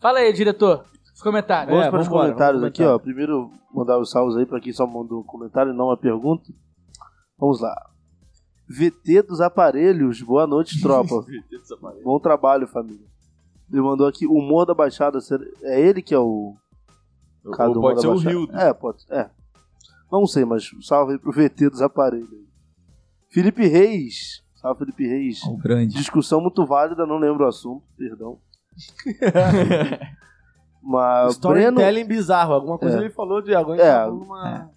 Fala 0.00 0.18
aí, 0.20 0.32
diretor. 0.32 0.84
Os 1.14 1.22
comentários. 1.22 1.70
Vamos 1.70 1.86
É, 1.86 1.90
para 1.90 2.00
os 2.00 2.08
comentários 2.08 2.60
vamos 2.60 2.68
aqui, 2.68 2.82
ó. 2.84 2.96
Primeiro, 2.98 3.50
mandar 3.74 3.98
os 3.98 4.10
salvos 4.10 4.36
aí 4.36 4.46
pra 4.46 4.60
quem 4.60 4.72
só 4.72 4.86
mandou 4.86 5.20
um 5.20 5.24
comentário 5.24 5.72
e 5.72 5.76
não 5.76 5.86
uma 5.86 5.96
pergunta. 5.96 6.44
Vamos 7.38 7.60
lá. 7.60 7.74
VT 8.68 9.22
dos 9.22 9.40
aparelhos, 9.40 10.20
boa 10.20 10.46
noite, 10.46 10.80
tropa. 10.82 11.24
Bom 12.04 12.18
trabalho, 12.18 12.66
família. 12.66 13.06
Ele 13.70 13.80
mandou 13.82 14.06
aqui, 14.06 14.26
humor 14.26 14.64
da 14.66 14.74
Baixada. 14.74 15.20
ser- 15.20 15.46
É 15.62 15.80
ele 15.80 16.02
que 16.02 16.14
é 16.14 16.18
o. 16.18 16.54
cara 17.54 17.70
do 17.70 17.76
Ou 17.76 17.82
pode 17.82 18.00
ser 18.00 18.06
da 18.06 18.12
o 18.12 18.14
Baixada? 18.16 18.34
Rio. 18.36 18.48
É, 18.52 18.72
pode. 18.72 18.98
É. 19.10 19.30
Não 20.10 20.26
sei, 20.26 20.44
mas 20.44 20.70
salve 20.82 21.12
aí 21.12 21.18
pro 21.18 21.32
VT 21.32 21.68
dos 21.70 21.82
aparelhos. 21.82 22.28
Felipe 23.30 23.66
Reis. 23.66 24.42
Salve, 24.56 24.78
Felipe 24.80 25.06
Reis. 25.06 25.42
O 25.44 25.56
grande. 25.56 25.94
Discussão 25.94 26.40
muito 26.40 26.64
válida, 26.66 27.06
não 27.06 27.18
lembro 27.18 27.44
o 27.44 27.48
assunto, 27.48 27.82
perdão. 27.96 28.38
Mas 30.82 31.36
Breno, 31.38 31.80
Storytelling 31.80 32.04
bizarro. 32.06 32.54
Alguma 32.54 32.78
coisa 32.78 32.96
É. 32.96 33.00
ele 33.00 33.10
falou 33.10 33.42
de 33.42 33.54
alguém 33.54 33.78
É, 33.80 33.94
falou 34.00 34.20
numa- 34.20 34.70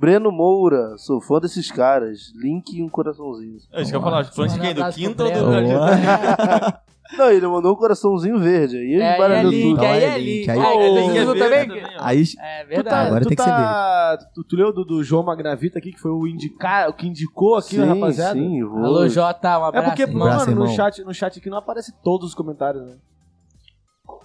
Breno 0.00 0.32
Moura, 0.32 0.96
sou 0.96 1.20
fã 1.20 1.38
desses 1.38 1.70
caras. 1.70 2.32
Link 2.34 2.72
e 2.74 2.82
um 2.82 2.88
coraçãozinho. 2.88 3.58
É 3.70 3.82
isso 3.82 3.90
que 3.90 3.96
eu 3.96 4.00
ia 4.00 4.04
falar. 4.04 4.24
Fã 4.24 4.46
de 4.48 4.58
quem? 4.58 4.74
Do 4.74 4.84
quinto 4.92 5.22
ou 5.24 5.30
do. 5.30 5.40
Não, 7.18 7.28
ele 7.28 7.44
mandou 7.48 7.72
um 7.72 7.76
coraçãozinho 7.76 8.38
verde. 8.38 8.76
Aí 8.76 8.84
ele 8.94 9.02
É, 9.02 9.20
aí 9.20 9.32
é 9.32 9.42
link, 9.42 9.78
aí 9.84 10.02
é 10.04 10.04
é 10.14 10.18
link, 10.18 10.26
link. 10.46 10.48
aí- 10.50 11.18
isso 11.18 11.30
ô, 11.30 11.34
também? 11.34 11.68
Aí 11.98 12.22
É 12.38 12.64
verdade. 12.64 12.88
tá, 12.88 13.00
Agora 13.08 13.24
tu 13.24 13.28
tem 13.28 13.36
que 13.36 13.42
tá- 13.42 14.18
Tu, 14.32 14.44
tu 14.44 14.56
leu 14.56 14.72
do, 14.72 14.84
do 14.84 15.02
João 15.02 15.24
Magravita 15.24 15.80
aqui, 15.80 15.90
que 15.92 15.98
foi 16.00 16.12
o, 16.12 16.24
indicar, 16.26 16.88
o 16.88 16.92
que 16.92 17.08
indicou 17.08 17.56
aqui, 17.56 17.74
sim, 17.74 17.84
rapaziada? 17.84 18.38
sim, 18.38 18.62
vou. 18.64 18.84
Alô, 18.84 19.08
Jota, 19.08 19.58
um 19.58 19.64
É 19.64 19.68
abraço. 19.68 19.86
porque, 19.88 20.02
irmão. 20.02 20.28
Abraço, 20.28 20.50
mano, 20.50 20.60
no 20.64 20.68
chat, 20.70 21.02
no 21.04 21.12
chat 21.12 21.36
aqui 21.40 21.50
não 21.50 21.58
aparece 21.58 21.92
todos 22.02 22.28
os 22.28 22.34
comentários, 22.34 22.86
né? 22.86 22.94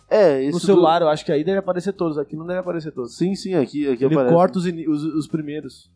É, 0.09 0.41
esse 0.43 0.53
No 0.53 0.59
do- 0.59 0.65
celular, 0.65 1.01
eu 1.01 1.09
acho 1.09 1.25
que 1.25 1.31
aí 1.31 1.43
deve 1.43 1.57
aparecer 1.59 1.91
todos. 1.93 2.17
Aqui 2.17 2.35
não 2.35 2.45
deve 2.45 2.59
aparecer 2.59 2.91
todos. 2.91 3.17
Sim, 3.17 3.33
sim, 3.35 3.53
aqui, 3.55 3.87
aqui 3.89 4.03
Ele 4.05 4.13
aparece. 4.13 4.33
corta 4.35 4.59
os, 4.59 4.65
os, 4.65 5.03
os 5.15 5.27
primeiros. 5.27 5.91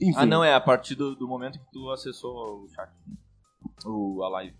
Enfim, 0.00 0.14
Ah, 0.18 0.26
não, 0.26 0.44
é 0.44 0.54
a 0.54 0.60
partir 0.60 0.94
do, 0.94 1.14
do 1.16 1.26
momento 1.26 1.58
que 1.58 1.64
tu 1.72 1.90
acessou 1.90 2.64
o 2.64 2.68
chat. 2.68 2.90
O, 3.86 4.22
a 4.22 4.28
live. 4.28 4.54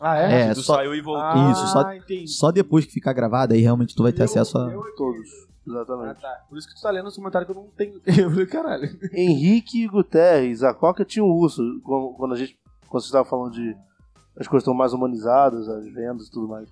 Ah, 0.00 0.16
É, 0.16 0.52
tu 0.54 0.62
só- 0.62 0.76
saiu 0.76 0.94
e 0.94 1.00
voltou. 1.00 1.22
Ah, 1.22 1.50
Isso, 1.52 1.66
só- 1.68 1.92
entendi. 1.92 2.28
Só 2.28 2.50
depois 2.50 2.84
que 2.84 2.92
ficar 2.92 3.12
gravado, 3.12 3.54
aí 3.54 3.60
realmente 3.60 3.94
tu 3.94 4.02
vai 4.02 4.12
ter 4.12 4.24
acesso 4.24 4.58
a. 4.58 4.68
todos. 4.96 5.28
Ah, 5.66 5.70
Exatamente. 5.70 6.20
tá. 6.20 6.44
Por 6.48 6.58
isso 6.58 6.68
que 6.68 6.74
tu 6.74 6.82
tá 6.82 6.90
lendo 6.90 7.06
os 7.06 7.16
comentários 7.16 7.50
que 7.50 7.56
eu 7.56 7.62
não 7.62 7.70
tenho. 7.70 8.00
Eu 8.20 8.30
falei, 8.30 8.46
caralho. 8.46 8.88
Henrique 9.12 9.86
Guterres, 9.88 10.62
a 10.64 10.74
Coca 10.74 11.04
tinha 11.04 11.24
um 11.24 11.30
urso. 11.30 11.62
Quando 11.82 12.14
quando 12.16 12.34
a 12.34 12.36
gente. 12.36 12.58
Quando 12.88 13.02
você 13.02 13.06
estava 13.08 13.24
falando 13.24 13.52
de. 13.52 13.74
As 14.36 14.48
coisas 14.48 14.62
estão 14.64 14.74
mais 14.74 14.92
humanizadas, 14.92 15.68
as 15.68 15.86
vendas 15.86 16.26
e 16.26 16.30
tudo 16.30 16.48
mais. 16.48 16.68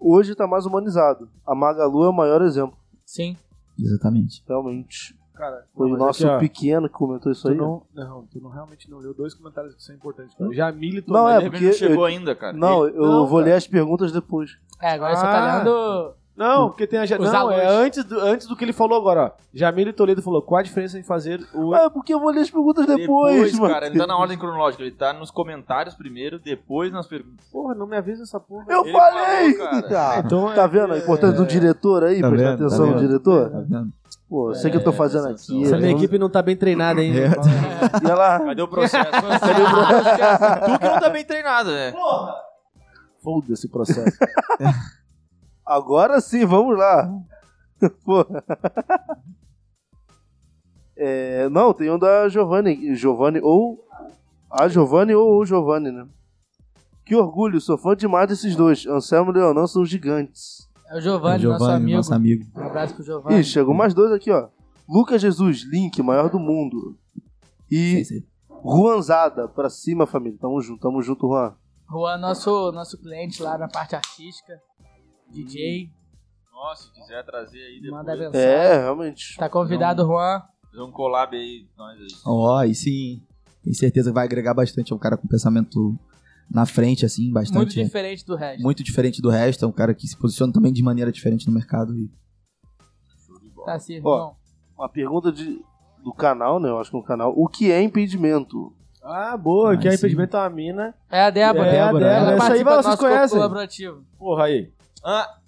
Hoje 0.00 0.34
tá 0.34 0.46
mais 0.46 0.66
humanizado. 0.66 1.28
A 1.46 1.54
Magalu 1.54 2.04
é 2.04 2.08
o 2.08 2.12
maior 2.12 2.42
exemplo, 2.42 2.76
Sim. 3.04 3.36
Exatamente. 3.78 4.42
realmente. 4.48 5.16
Cara, 5.34 5.66
Foi 5.74 5.90
o 5.92 5.96
nosso 5.98 6.26
aqui, 6.26 6.34
ó, 6.34 6.38
pequeno 6.38 6.88
que 6.88 6.94
comentou 6.94 7.30
isso 7.30 7.42
tu 7.42 7.48
aí. 7.50 7.54
não, 7.58 7.82
não, 7.94 8.22
tu 8.26 8.40
não 8.40 8.48
realmente 8.48 8.90
não 8.90 8.98
leu 8.98 9.12
dois 9.12 9.34
comentários 9.34 9.74
que 9.74 9.82
são 9.82 9.94
importantes. 9.94 10.34
Cara. 10.34 10.50
Jamile 10.54 11.04
e 11.06 11.10
Não, 11.10 11.28
é, 11.28 11.36
Ele 11.36 11.50
porque 11.50 11.66
não 11.66 11.72
chegou 11.74 11.96
eu- 11.98 12.04
ainda, 12.06 12.34
cara. 12.34 12.56
Não, 12.56 12.86
eu 12.88 13.02
Não, 13.02 13.26
vou 13.26 13.38
cara. 13.40 13.50
ler 13.50 13.56
as 13.56 13.66
perguntas 13.66 14.10
depois. 14.12 14.52
É, 14.80 14.92
agora 14.92 15.14
você 15.14 15.26
Ah. 15.26 15.30
tá 15.32 15.58
lendo. 15.58 16.14
Não, 16.36 16.68
porque 16.68 16.86
tem 16.86 16.98
a. 16.98 17.04
Os 17.04 17.10
Não, 17.10 17.50
é 17.50 17.64
alôs. 17.64 17.86
antes 17.86 18.04
do, 18.04 18.20
antes 18.20 18.46
do 18.46 18.54
que 18.54 18.62
ele 18.64 18.72
falou 18.74 18.98
agora, 18.98 19.22
ó. 19.24 19.30
Jamile 19.54 19.92
Toledo 19.92 20.20
falou: 20.20 20.42
qual 20.42 20.58
a 20.58 20.62
diferença 20.62 20.98
em 20.98 21.02
fazer 21.02 21.40
o. 21.54 21.74
Ah, 21.74 21.84
é 21.84 21.90
porque 21.90 22.12
eu 22.12 22.20
vou 22.20 22.30
ler 22.30 22.40
as 22.42 22.50
perguntas 22.50 22.84
depois, 22.86 23.58
mano. 23.58 23.72
cara, 23.72 23.86
ele 23.86 23.98
tá 23.98 24.06
na 24.06 24.18
ordem 24.18 24.36
cronológica. 24.38 24.82
Ele 24.82 24.92
tá 24.92 25.12
nos 25.14 25.30
comentários 25.30 25.94
primeiro, 25.94 26.38
depois 26.38 26.92
nas 26.92 27.06
perguntas. 27.06 27.46
Porra, 27.50 27.74
não 27.74 27.86
me 27.86 27.96
avisa 27.96 28.22
essa 28.22 28.38
porra. 28.38 28.66
Eu 28.68 28.82
Ele 28.84 28.92
falei! 28.92 29.54
falou, 29.54 29.82
cara. 29.82 30.10
Ah, 30.16 30.22
Então 30.24 30.54
tá 30.54 30.62
é- 30.64 30.68
vendo 30.68 30.92
a 30.92 30.98
importância 30.98 31.36
do 31.36 31.46
diretor 31.46 32.04
aí? 32.04 32.20
Tá 32.20 32.28
Prestar 32.28 32.50
vendo, 32.50 32.58
tá 32.58 32.64
atenção 32.66 32.86
no 32.86 32.92
vendo. 32.98 33.06
diretor? 33.08 33.50
Tá 33.50 33.58
vendo? 33.60 33.88
Pô, 34.28 34.54
sei 34.54 34.70
que 34.72 34.76
eu 34.76 34.84
tô 34.84 34.92
fazendo 34.92 35.28
aqui. 35.28 35.62
Essa 35.64 35.76
minha 35.78 35.92
equipe 35.92 36.18
não 36.18 36.28
tá 36.28 36.42
bem 36.42 36.56
treinada 36.56 37.00
ainda. 37.00 37.20
É. 37.86 38.06
E 38.06 38.10
ela... 38.10 38.40
Cadê 38.40 38.60
o 38.62 38.68
processo? 38.68 39.08
Cadê 39.12 39.62
o 39.62 39.70
processo? 39.70 40.64
tu 40.66 40.78
que 40.80 40.88
não 40.88 41.00
tá 41.00 41.08
bem 41.10 41.24
treinado, 41.24 41.70
né? 41.70 41.94
Foda-se 43.22 43.66
o 43.66 43.70
processo. 43.70 44.18
Agora 45.66 46.20
sim, 46.20 46.44
vamos 46.46 46.78
lá. 46.78 47.10
É, 50.98 51.46
não, 51.50 51.74
tem 51.74 51.90
um 51.90 51.98
da 51.98 52.26
Giovanni. 52.28 52.94
Giovanni 52.94 53.38
ou. 53.42 53.84
A 54.50 54.66
Giovanni 54.66 55.14
ou 55.14 55.38
o 55.40 55.44
Giovanni, 55.44 55.90
né? 55.90 56.06
Que 57.04 57.14
orgulho, 57.14 57.60
sou 57.60 57.76
fã 57.76 57.94
demais 57.94 58.28
desses 58.28 58.56
dois. 58.56 58.86
Anselmo 58.86 59.30
e 59.30 59.34
Leonan 59.34 59.66
são 59.66 59.84
gigantes. 59.84 60.66
É 60.88 60.96
o 60.96 61.00
Giovanni, 61.00 61.40
Giovanni, 61.40 61.58
nosso 61.58 61.70
amigo. 61.70 61.96
nosso 61.96 62.14
amigo. 62.14 62.44
Um 62.56 62.62
abraço 62.62 62.94
pro 62.94 63.04
Giovanni. 63.04 63.40
Ih, 63.40 63.44
chegou 63.44 63.74
mais 63.74 63.92
dois 63.92 64.10
aqui, 64.10 64.30
ó. 64.30 64.48
Lucas 64.88 65.20
Jesus, 65.20 65.64
Link, 65.70 66.00
maior 66.02 66.30
do 66.30 66.38
mundo. 66.38 66.96
E 67.70 67.96
Sim, 67.96 68.04
sim. 68.04 68.26
Juanzada, 68.64 69.48
pra 69.48 69.68
cima, 69.68 70.06
família. 70.06 70.38
Tamo 70.40 70.60
junto, 70.62 70.80
tamo 70.80 71.02
junto, 71.02 71.28
Juan. 71.28 71.54
Juan, 71.90 72.16
nosso, 72.18 72.72
nosso 72.72 72.96
cliente 72.98 73.42
lá 73.42 73.58
na 73.58 73.68
parte 73.68 73.94
artística. 73.94 74.58
DJ. 75.30 75.90
Nossa, 76.52 76.84
se 76.84 76.92
quiser 76.92 77.24
trazer 77.24 77.58
aí 77.58 77.80
depois. 77.80 77.92
Manda 77.92 78.16
mensagem. 78.16 78.40
É, 78.48 78.78
realmente. 78.82 79.36
Tá 79.36 79.48
convidado, 79.48 80.04
Juan. 80.04 80.42
Fazer 80.70 80.82
um 80.82 80.90
collab 80.90 81.36
aí, 81.36 81.66
nós 81.76 81.98
aí. 82.00 82.06
Ó, 82.24 82.62
e 82.64 82.74
sim. 82.74 83.22
Tenho 83.62 83.74
certeza 83.76 84.10
que 84.10 84.14
vai 84.14 84.24
agregar 84.24 84.54
bastante. 84.54 84.92
É 84.92 84.96
um 84.96 84.98
cara 84.98 85.16
com 85.16 85.26
pensamento 85.28 85.94
na 86.50 86.64
frente, 86.64 87.04
assim, 87.04 87.22
Muito 87.24 87.34
bastante. 87.34 87.82
diferente 87.82 88.24
do 88.24 88.36
resto. 88.36 88.62
muito 88.62 88.82
diferente 88.84 89.20
do 89.20 89.28
resto. 89.28 89.64
É 89.64 89.68
um 89.68 89.72
cara 89.72 89.92
que 89.92 90.06
se 90.06 90.16
posiciona 90.16 90.52
também 90.52 90.72
de 90.72 90.82
maneira 90.82 91.10
diferente 91.12 91.46
no 91.46 91.52
mercado. 91.52 91.96
E 91.98 92.08
Tá 93.64 93.74
assim, 93.74 93.94
Ó. 93.94 93.96
irmão. 93.96 94.36
Uma 94.78 94.88
pergunta 94.88 95.32
de, 95.32 95.60
do 96.04 96.12
canal, 96.12 96.60
né? 96.60 96.68
Eu 96.68 96.78
acho 96.78 96.90
que 96.90 96.96
é 96.96 97.00
um 97.00 97.02
canal. 97.02 97.32
O 97.36 97.48
que 97.48 97.72
é 97.72 97.82
impedimento? 97.82 98.72
ah, 99.02 99.36
boa, 99.36 99.72
Ah, 99.74 99.76
que 99.76 99.88
é 99.88 99.90
sim. 99.92 99.96
impedimento 99.98 100.36
é 100.36 100.40
uma 100.40 100.50
mina. 100.50 100.94
É 101.10 101.22
a 101.22 101.30
Débora. 101.30 101.66
É 101.66 101.80
a 101.80 101.86
Débora, 101.86 102.04
Débora. 102.04 102.16
Ela 102.16 102.32
Essa 102.34 102.52
aí 102.52 102.62
vocês 102.64 102.94
conhecem. 102.96 103.36
colaborativo. 103.36 104.04
Porra 104.18 104.44
aí. 104.44 104.72
Ah, 105.08 105.38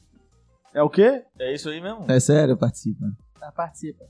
É 0.73 0.83
o 0.83 0.89
quê? 0.89 1.25
é 1.39 1.53
isso 1.55 1.69
aí 1.69 1.81
mesmo? 1.81 2.05
é 2.09 2.21
sério, 2.21 2.57
participa. 2.57 3.07
Ela 3.43 3.51
participa. 3.53 4.05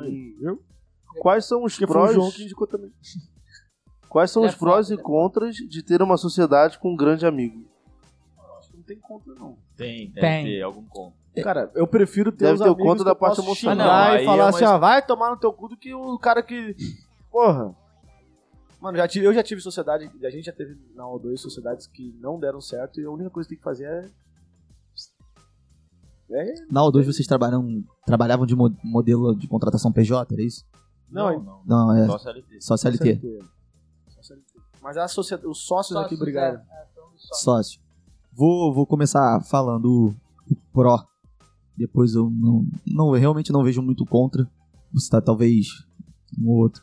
Aí, 0.00 0.36
viu? 0.38 0.62
Quais 1.20 1.44
são 1.46 1.64
os 1.64 1.72
Porque 1.74 1.86
foi 1.86 1.96
o 1.96 2.00
prós? 2.04 2.14
João 2.14 2.30
que 2.30 2.42
indicou 2.44 2.66
também. 2.66 2.92
Quais 4.08 4.30
são 4.30 4.42
Ele 4.42 4.50
os 4.50 4.54
é 4.54 4.58
prós 4.58 4.88
foda, 4.88 4.94
e 4.94 4.96
né? 4.98 5.02
contras 5.02 5.56
de 5.56 5.82
ter 5.82 6.02
uma 6.02 6.16
sociedade 6.18 6.78
com 6.78 6.92
um 6.92 6.96
grande 6.96 7.24
amigo? 7.26 7.64
Acho 8.58 8.70
que 8.70 8.76
não 8.76 8.84
tem 8.84 8.98
conta, 8.98 9.30
não. 9.34 9.56
Tem, 9.76 10.10
deve 10.10 10.20
Tem. 10.20 10.44
ter 10.44 10.62
algum 10.62 10.84
conto. 10.84 11.16
Cara, 11.42 11.70
eu 11.74 11.86
prefiro 11.86 12.30
ter 12.30 12.44
Deve 12.44 12.54
os 12.54 12.60
ter 12.60 12.68
o 12.68 12.72
amigos 12.72 12.86
conto 12.86 12.98
que 12.98 13.04
da 13.06 13.10
eu 13.12 13.16
parte 13.16 13.36
posso 13.36 13.48
emocional. 13.48 13.86
xingar 13.86 14.04
Ah, 14.04 14.08
não, 14.08 14.14
e 14.14 14.18
aí 14.18 14.24
falar 14.26 14.44
é 14.44 14.48
assim, 14.48 14.64
uma- 14.64 14.74
ó, 14.74 14.78
vai 14.78 15.06
tomar 15.06 15.30
no 15.30 15.36
teu 15.38 15.50
cu 15.52 15.68
do 15.68 15.76
que 15.78 15.94
o 15.94 16.18
cara 16.18 16.42
que... 16.42 16.76
Porra. 17.30 17.74
Mano, 18.78 18.98
já 18.98 19.08
tive- 19.08 19.24
eu 19.26 19.32
já 19.32 19.42
tive 19.42 19.60
sociedade, 19.62 20.10
a 20.22 20.30
gente 20.30 20.44
já 20.44 20.52
teve 20.52 20.76
na 20.94 21.04
O2 21.04 21.38
sociedades 21.38 21.86
que 21.86 22.12
não 22.20 22.38
deram 22.38 22.60
certo 22.60 23.00
e 23.00 23.04
a 23.06 23.10
única 23.10 23.30
coisa 23.30 23.48
que 23.48 23.54
tem 23.54 23.58
que 23.58 23.64
fazer 23.64 23.84
é... 23.86 24.10
É... 26.34 26.54
Na 26.70 26.80
O2 26.82 27.04
vocês 27.04 27.26
trabalham, 27.26 27.84
trabalhavam 28.06 28.46
de 28.46 28.54
mo- 28.56 28.74
modelo 28.82 29.34
de 29.36 29.46
contratação 29.48 29.92
PJ, 29.92 30.32
era 30.34 30.42
isso? 30.42 30.64
Não, 31.10 31.42
não. 31.42 31.62
Não, 31.66 31.96
é 31.96 32.06
Só 32.06 32.18
CLT. 32.18 32.60
só 32.60 32.76
CLT. 32.76 33.20
Só 34.08 34.22
CLT. 34.22 34.44
Mas 34.82 34.96
a 34.96 35.06
sociedade, 35.08 35.46
os 35.48 35.58
sócios 35.66 35.96
aqui 35.96 36.16
brigaram. 36.16 36.58
é, 36.58 36.62
é, 36.62 36.86
somos 36.94 37.20
sócios. 37.22 37.42
Sócio. 37.42 37.80
Vou, 38.32 38.72
vou 38.74 38.86
começar 38.86 39.40
falando 39.42 39.84
o, 39.86 40.08
o 40.50 40.56
pró. 40.72 41.04
Depois 41.76 42.14
eu 42.14 42.30
não, 42.30 42.66
não 42.86 43.10
realmente 43.10 43.52
não 43.52 43.62
vejo 43.62 43.82
muito 43.82 44.04
contra. 44.06 44.48
Você 44.92 45.10
tá 45.10 45.20
talvez 45.20 45.66
um 46.38 46.48
ou 46.48 46.56
outro. 46.62 46.82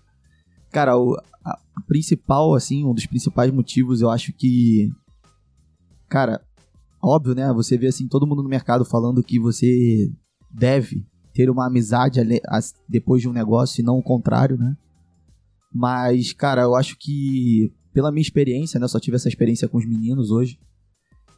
Cara, 0.72 0.96
o 0.98 1.16
a- 1.44 1.60
a 1.76 1.82
principal, 1.88 2.54
assim, 2.54 2.86
um 2.86 2.94
dos 2.94 3.06
principais 3.08 3.52
motivos, 3.52 4.02
eu 4.02 4.10
acho 4.12 4.32
que. 4.34 4.92
Cara, 6.08 6.42
óbvio, 7.02 7.36
né? 7.36 7.52
Você 7.54 7.78
vê 7.78 7.88
assim 7.88 8.08
todo 8.08 8.28
mundo 8.28 8.44
no 8.44 8.50
mercado 8.50 8.84
falando 8.86 9.24
que 9.24 9.40
você 9.40 10.12
deve 10.52 11.06
ter 11.34 11.50
uma 11.50 11.68
amizade 11.68 12.20
depois 12.88 13.22
de 13.22 13.30
um 13.30 13.34
negócio 13.34 13.82
e 13.82 13.84
não 13.84 13.98
o 13.98 14.04
contrário, 14.04 14.58
né? 14.58 14.76
Mas, 15.74 16.34
cara, 16.34 16.64
eu 16.64 16.76
acho 16.76 16.98
que 16.98 17.72
pela 17.94 18.12
minha 18.12 18.22
experiência, 18.22 18.80
né? 18.80 18.86
Eu 18.86 18.90
só 18.90 19.00
tive 19.00 19.16
essa 19.16 19.30
experiência 19.30 19.68
com 19.68 19.78
os 19.78 19.86
meninos 19.86 20.32
hoje. 20.32 20.60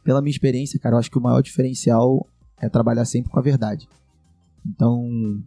Pela 0.04 0.20
minha 0.20 0.32
experiência, 0.32 0.78
cara, 0.80 0.96
eu 0.96 0.98
acho 0.98 1.10
que 1.10 1.18
o 1.18 1.22
maior 1.22 1.42
diferencial 1.42 2.26
é 2.60 2.68
trabalhar 2.68 3.04
sempre 3.04 3.30
com 3.30 3.38
a 3.38 3.42
verdade. 3.42 3.88
Então, 4.66 5.42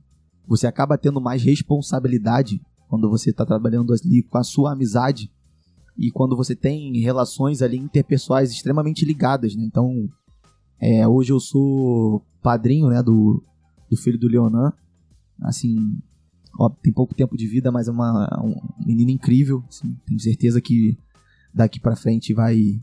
você 0.48 0.68
acaba 0.68 0.98
tendo 0.98 1.20
mais 1.20 1.44
responsabilidade 1.44 2.62
quando 2.88 3.10
você 3.10 3.34
tá 3.34 3.46
trabalhando 3.46 3.94
ali 3.94 4.22
com 4.24 4.38
a 4.38 4.44
sua 4.44 4.74
amizade 4.74 5.32
e 5.98 6.12
quando 6.12 6.36
você 6.36 6.56
tem 6.56 7.00
relações 7.00 7.62
ali 7.62 7.78
interpessoais 7.78 8.52
extremamente 8.52 9.06
ligadas, 9.06 9.56
né? 9.56 9.64
Então, 9.64 10.10
é, 10.80 11.08
hoje 11.08 11.32
eu 11.32 11.40
sou 11.40 12.22
padrinho, 12.42 12.90
né, 12.90 13.02
do, 13.02 13.44
do 13.90 13.98
filho 13.98 14.20
do 14.20 14.28
Leonan. 14.28 14.74
Assim, 15.42 15.98
ó, 16.60 16.70
tem 16.70 16.92
pouco 16.92 17.16
tempo 17.16 17.38
de 17.38 17.48
vida, 17.48 17.72
mas 17.72 17.88
é 17.88 17.92
uma, 17.92 18.28
um 18.44 18.86
menino 18.86 19.10
incrível. 19.12 19.64
assim, 19.70 19.98
tenho 20.06 20.20
certeza 20.20 20.62
que 20.62 20.98
daqui 21.54 21.80
pra 21.80 21.96
frente 21.96 22.34
vai, 22.34 22.80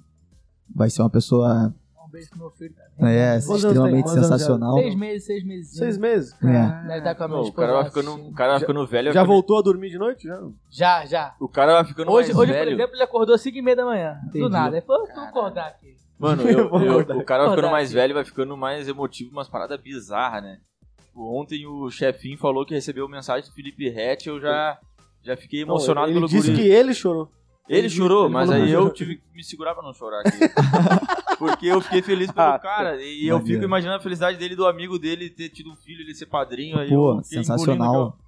vai 0.74 0.88
ser 0.88 1.02
uma 1.02 1.10
pessoa 1.10 1.74
beijo 2.12 2.30
pro 2.30 2.38
meu 2.38 2.50
filho. 2.50 2.74
também. 2.98 3.14
é, 3.16 3.32
Quantos 3.32 3.46
tem? 3.46 3.56
extremamente 3.56 4.08
anos 4.08 4.14
já? 4.14 4.22
sensacional. 4.22 4.74
Seis 4.78 4.94
meses, 4.94 5.24
seis 5.26 5.44
meses. 5.44 5.76
Seis 5.76 5.98
meses? 5.98 6.32
É. 6.44 6.86
Deve 6.86 6.98
estar 6.98 7.14
com 7.14 7.24
a 7.24 7.28
minha 7.28 7.36
Não, 7.38 7.44
o 7.44 7.48
esposa 7.48 7.66
cara 7.66 7.72
vai 7.80 7.84
ficando, 7.90 8.14
o 8.28 8.32
cara 8.34 8.50
vai 8.52 8.60
ficando 8.60 8.86
velho. 8.86 9.04
vai 9.06 9.14
Já 9.14 9.20
ficando- 9.22 9.26
voltou 9.32 9.58
a 9.58 9.62
dormir 9.62 9.90
de 9.90 9.98
noite? 9.98 10.28
Já? 10.28 10.40
Já, 10.70 11.06
já. 11.06 11.34
O 11.40 11.48
cara 11.48 11.72
vai 11.74 11.84
ficando 11.84 12.10
Hoje, 12.12 12.28
mais 12.28 12.38
hoje 12.38 12.52
por 12.52 12.58
velho. 12.58 12.70
exemplo, 12.72 12.94
ele 12.96 13.02
acordou 13.02 13.34
às 13.34 13.40
5 13.40 13.58
e 13.58 13.62
meia 13.62 13.76
da 13.76 13.84
manhã. 13.84 14.20
Do 14.32 14.48
nada. 14.48 14.76
Ele 14.76 14.86
falou, 14.86 15.06
tu 15.06 15.18
acordar 15.20 15.66
aqui. 15.68 15.96
Mano, 16.18 16.42
eu- 16.48 16.68
Vou 16.68 16.80
eu- 16.82 16.90
acordar. 16.92 17.16
o 17.16 17.24
cara 17.24 17.42
vai 17.46 17.56
ficando 17.56 17.70
mais 17.72 17.88
aqui. 17.88 17.94
velho, 17.94 18.14
vai 18.14 18.24
ficando 18.24 18.56
mais 18.56 18.88
emotivo, 18.88 19.30
umas 19.32 19.48
paradas 19.48 19.80
bizarras, 19.80 20.42
né? 20.42 20.58
Tipo, 21.06 21.40
ontem 21.40 21.66
o 21.66 21.90
chefinho 21.90 22.38
falou 22.38 22.64
que 22.64 22.74
recebeu 22.74 23.08
mensagem 23.08 23.48
do 23.48 23.54
Felipe 23.54 23.88
Rett, 23.88 24.28
eu 24.28 24.40
já, 24.40 24.78
já 25.22 25.36
fiquei 25.36 25.62
emocionado 25.62 26.06
ele 26.08 26.14
pelo 26.14 26.28
disse 26.28 26.50
guri. 26.50 26.62
que 26.62 26.68
ele 26.68 26.94
chorou. 26.94 27.28
Ele 27.68 27.88
chorou, 27.88 28.28
mas 28.28 28.50
aí 28.50 28.70
eu 28.70 28.90
tive 28.90 29.16
que 29.16 29.22
me 29.34 29.42
segurar 29.44 29.74
pra 29.74 29.82
não 29.82 29.92
chorar 29.94 30.20
aqui. 30.20 30.38
Porque 31.38 31.66
eu 31.66 31.80
fiquei 31.80 32.02
feliz 32.02 32.30
pelo 32.30 32.46
Ah, 32.48 32.58
cara. 32.58 33.00
E 33.02 33.26
eu 33.26 33.36
maneiro. 33.38 33.46
fico 33.46 33.64
imaginando 33.64 33.98
a 33.98 34.00
felicidade 34.02 34.36
dele, 34.38 34.54
do 34.56 34.66
amigo 34.66 34.98
dele, 34.98 35.30
ter 35.30 35.48
tido 35.48 35.70
um 35.72 35.76
filho, 35.76 36.02
ele 36.02 36.14
ser 36.14 36.26
padrinho. 36.26 36.78
Aí 36.78 36.88
Pô, 36.88 37.20
sensacional. 37.22 38.18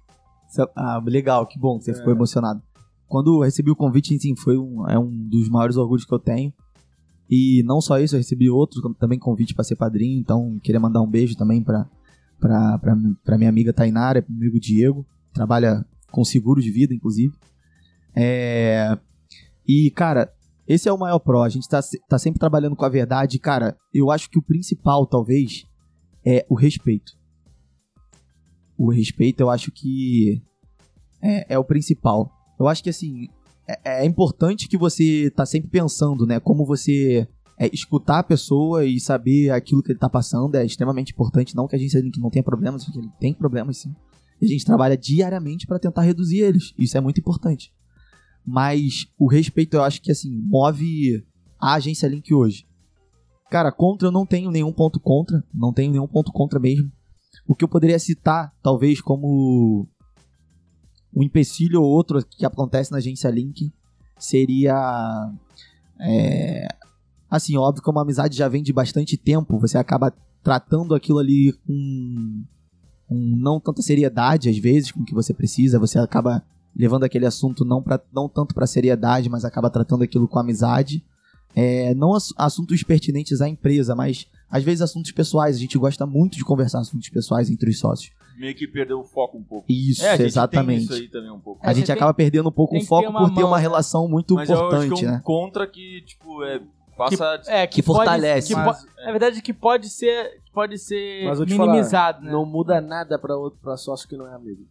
Ah, 0.75 1.01
legal, 1.05 1.45
que 1.45 1.59
bom 1.59 1.77
que 1.77 1.85
você 1.85 1.91
É. 1.91 1.95
ficou 1.95 2.13
emocionado. 2.13 2.61
Quando 3.07 3.35
eu 3.37 3.41
recebi 3.45 3.69
o 3.69 3.75
convite, 3.75 4.17
sim, 4.19 4.35
foi 4.35 4.57
um, 4.57 4.87
é 4.89 4.97
um 4.97 5.09
dos 5.29 5.47
maiores 5.49 5.75
orgulhos 5.77 6.05
que 6.05 6.13
eu 6.13 6.19
tenho. 6.19 6.51
E 7.29 7.61
não 7.65 7.81
só 7.81 7.99
isso, 7.99 8.15
eu 8.15 8.19
recebi 8.19 8.49
outro 8.49 8.81
como 8.81 8.95
também 8.95 9.19
convite 9.19 9.53
para 9.53 9.63
ser 9.63 9.75
padrinho, 9.75 10.19
então 10.19 10.59
queria 10.63 10.79
mandar 10.79 11.01
um 11.01 11.07
beijo 11.09 11.35
também 11.35 11.61
pra, 11.63 11.85
pra, 12.39 12.77
pra, 12.79 12.95
pra 13.23 13.37
minha 13.37 13.49
amiga 13.49 13.73
Tainara, 13.73 14.21
pro 14.21 14.31
meu 14.31 14.41
amigo 14.43 14.59
Diego, 14.59 15.05
trabalha 15.33 15.85
com 16.11 16.23
seguro 16.23 16.61
de 16.61 16.69
vida, 16.71 16.93
inclusive. 16.93 17.33
É, 18.15 18.97
E, 19.67 19.91
cara, 19.91 20.31
esse 20.67 20.89
é 20.89 20.93
o 20.93 20.97
maior 20.97 21.19
pró, 21.19 21.43
a 21.43 21.49
gente 21.49 21.67
tá, 21.67 21.79
tá 22.07 22.17
sempre 22.17 22.39
trabalhando 22.39 22.75
com 22.75 22.85
a 22.85 22.89
verdade. 22.89 23.39
Cara, 23.39 23.77
eu 23.93 24.09
acho 24.11 24.29
que 24.29 24.39
o 24.39 24.43
principal, 24.43 25.05
talvez, 25.05 25.65
é 26.25 26.45
o 26.49 26.55
respeito. 26.55 27.13
O 28.77 28.91
respeito, 28.91 29.41
eu 29.41 29.49
acho 29.49 29.71
que 29.71 30.41
é, 31.21 31.53
é 31.53 31.59
o 31.59 31.63
principal. 31.63 32.31
Eu 32.59 32.67
acho 32.67 32.83
que, 32.83 32.89
assim, 32.89 33.27
é, 33.67 34.03
é 34.03 34.05
importante 34.05 34.67
que 34.67 34.77
você 34.77 35.31
tá 35.35 35.45
sempre 35.45 35.69
pensando, 35.69 36.25
né? 36.25 36.39
Como 36.39 36.65
você 36.65 37.27
é, 37.59 37.69
escutar 37.73 38.19
a 38.19 38.23
pessoa 38.23 38.85
e 38.85 38.99
saber 38.99 39.51
aquilo 39.51 39.81
que 39.81 39.91
ele 39.91 39.99
tá 39.99 40.09
passando 40.09 40.55
é 40.55 40.65
extremamente 40.65 41.13
importante. 41.13 41.55
Não 41.55 41.67
que 41.67 41.75
a 41.75 41.79
gente 41.79 42.11
que 42.11 42.19
não 42.19 42.29
tenha 42.29 42.43
problemas, 42.43 42.83
porque 42.83 42.99
ele 42.99 43.11
tem 43.19 43.33
problemas 43.33 43.77
sim. 43.77 43.95
E 44.41 44.45
a 44.45 44.49
gente 44.49 44.65
trabalha 44.65 44.97
diariamente 44.97 45.65
para 45.65 45.79
tentar 45.79 46.01
reduzir 46.01 46.39
eles. 46.39 46.73
Isso 46.77 46.97
é 46.97 47.01
muito 47.01 47.19
importante. 47.19 47.71
Mas 48.45 49.07
o 49.17 49.27
respeito, 49.27 49.75
eu 49.75 49.83
acho 49.83 50.01
que, 50.01 50.11
assim, 50.11 50.29
move 50.31 51.25
a 51.59 51.73
agência 51.73 52.07
Link 52.07 52.33
hoje. 52.33 52.67
Cara, 53.49 53.71
contra 53.71 54.07
eu 54.07 54.11
não 54.11 54.25
tenho 54.25 54.51
nenhum 54.51 54.71
ponto 54.71 54.99
contra. 54.99 55.43
Não 55.53 55.73
tenho 55.73 55.91
nenhum 55.91 56.07
ponto 56.07 56.31
contra 56.31 56.59
mesmo. 56.59 56.91
O 57.47 57.55
que 57.55 57.63
eu 57.63 57.69
poderia 57.69 57.99
citar, 57.99 58.53
talvez, 58.61 59.01
como 59.01 59.87
um 61.15 61.23
empecilho 61.23 61.81
ou 61.81 61.89
outro 61.89 62.23
que 62.25 62.45
acontece 62.45 62.91
na 62.91 62.97
agência 62.97 63.29
Link 63.29 63.71
seria. 64.19 65.31
é, 65.99 66.67
assim, 67.29 67.57
óbvio 67.57 67.83
que 67.83 67.89
uma 67.89 68.01
amizade 68.01 68.37
já 68.37 68.47
vem 68.47 68.61
de 68.61 68.73
bastante 68.73 69.17
tempo, 69.17 69.59
você 69.59 69.77
acaba 69.77 70.13
tratando 70.43 70.93
aquilo 70.93 71.19
ali 71.19 71.53
com, 71.65 72.43
com 73.07 73.15
não 73.15 73.59
tanta 73.59 73.81
seriedade, 73.81 74.49
às 74.49 74.57
vezes, 74.57 74.91
com 74.91 75.01
o 75.01 75.05
que 75.05 75.13
você 75.13 75.33
precisa, 75.33 75.79
você 75.79 75.97
acaba 75.97 76.43
levando 76.75 77.03
aquele 77.03 77.25
assunto 77.25 77.63
não, 77.63 77.81
pra, 77.81 77.99
não 78.13 78.27
tanto 78.27 78.53
para 78.53 78.67
seriedade, 78.67 79.29
mas 79.29 79.45
acaba 79.45 79.69
tratando 79.69 80.03
aquilo 80.03 80.27
com 80.27 80.37
amizade. 80.39 81.03
É, 81.55 81.93
não 81.95 82.13
ass- 82.13 82.33
assuntos 82.37 82.83
pertinentes 82.83 83.39
à 83.39 83.47
empresa, 83.47 83.95
mas 83.95 84.27
às 84.49 84.61
vezes 84.63 84.81
assuntos 84.81 85.11
pessoais. 85.11 85.55
A 85.55 85.59
gente 85.59 85.77
gosta 85.77 86.05
muito 86.05 86.35
de 86.35 86.43
conversar 86.43 86.79
assuntos 86.79 87.07
pessoais 87.09 87.49
entre 87.49 87.69
os 87.69 87.79
sócios. 87.79 88.11
Meio 88.37 88.53
que 88.53 88.67
perdeu 88.67 88.99
o 88.99 89.03
foco 89.05 89.37
um 89.37 89.43
pouco. 89.43 89.65
Isso, 89.71 90.03
é, 90.03 90.09
a 90.11 90.21
exatamente. 90.21 90.87
tem 90.89 90.97
isso 90.97 91.03
aí 91.03 91.07
também 91.09 91.31
um 91.31 91.39
pouco. 91.39 91.65
A 91.65 91.71
É, 91.71 91.73
gente 91.73 91.85
você 91.85 91.93
acaba 91.93 92.13
perdendo 92.13 92.49
um 92.49 92.51
pouco 92.51 92.71
tem 92.71 92.79
o 92.79 92.83
que 92.83 92.87
foco 92.89 93.07
ter 93.09 93.17
por 93.17 93.33
ter 93.33 93.43
uma 93.45 93.55
né? 93.55 93.61
relação 93.61 94.09
muito 94.09 94.33
Mas 94.35 94.49
eu 94.49 94.55
acho 94.57 94.65
importante, 94.65 94.99
que 94.99 95.05
é 95.05 95.07
um 95.07 95.11
né? 95.13 95.21
contra 95.23 95.65
que, 95.65 96.01
tipo, 96.05 96.43
é, 96.43 96.61
passa... 96.97 97.41
É, 97.47 97.65
Que 97.65 97.81
fortalece. 97.81 98.53
Pode, 98.53 98.65
que 98.65 98.69
Mas- 98.83 98.83
po- 98.93 99.01
Na 99.05 99.11
verdade, 99.11 99.41
que 99.41 99.53
pode 99.53 99.87
ser, 99.89 100.41
pode 100.53 100.77
ser 100.77 101.23
minimizado, 101.47 102.17
falar, 102.17 102.25
né? 102.25 102.31
não 102.33 102.45
muda 102.45 102.81
nada 102.81 103.17
pra, 103.17 103.37
outro, 103.37 103.57
pra 103.61 103.77
sócio 103.77 104.09
que 104.09 104.17
não 104.17 104.27
é 104.27 104.35
amigo. 104.35 104.63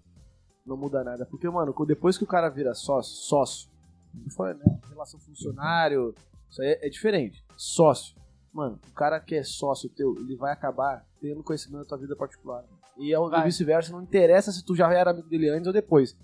Não 0.65 0.77
muda 0.77 1.05
nada. 1.05 1.27
Porque, 1.27 1.49
mano, 1.49 1.75
depois 1.87 2.17
que 2.17 2.25
o 2.25 2.27
cara 2.27 2.49
vira 2.49 2.75
sócio, 2.75 3.15
sócio, 3.15 3.71
não 4.15 4.31
foi, 4.31 4.55
né? 4.55 4.65
Relação 4.89 5.21
funcionário, 5.21 6.15
isso 6.49 6.63
aí 6.63 6.69
é, 6.69 6.87
é 6.87 6.89
diferente. 6.89 7.45
Sócio. 7.57 8.17
Mano, 8.53 8.79
o 8.89 8.93
cara 8.93 9.19
que 9.19 9.35
é 9.35 9.43
sócio 9.43 9.91
teu, 9.91 10.15
ele 10.21 10.37
vai 10.37 10.53
acabar 10.53 11.05
tendo 11.21 11.43
conhecimento 11.43 11.83
da 11.83 11.89
tua 11.89 11.99
vida 11.99 12.15
particular. 12.15 12.65
E 12.97 13.13
e 13.13 13.17
Vai. 13.31 13.45
vice-versa, 13.45 13.93
não 13.93 14.03
interessa 14.03 14.53
se 14.53 14.65
tu 14.65 14.75
já 14.77 14.93
era 14.93 15.11
amigo 15.11 15.29
dele 15.29 15.49
antes 15.49 15.67
ou 15.67 15.73
depois. 15.73 16.17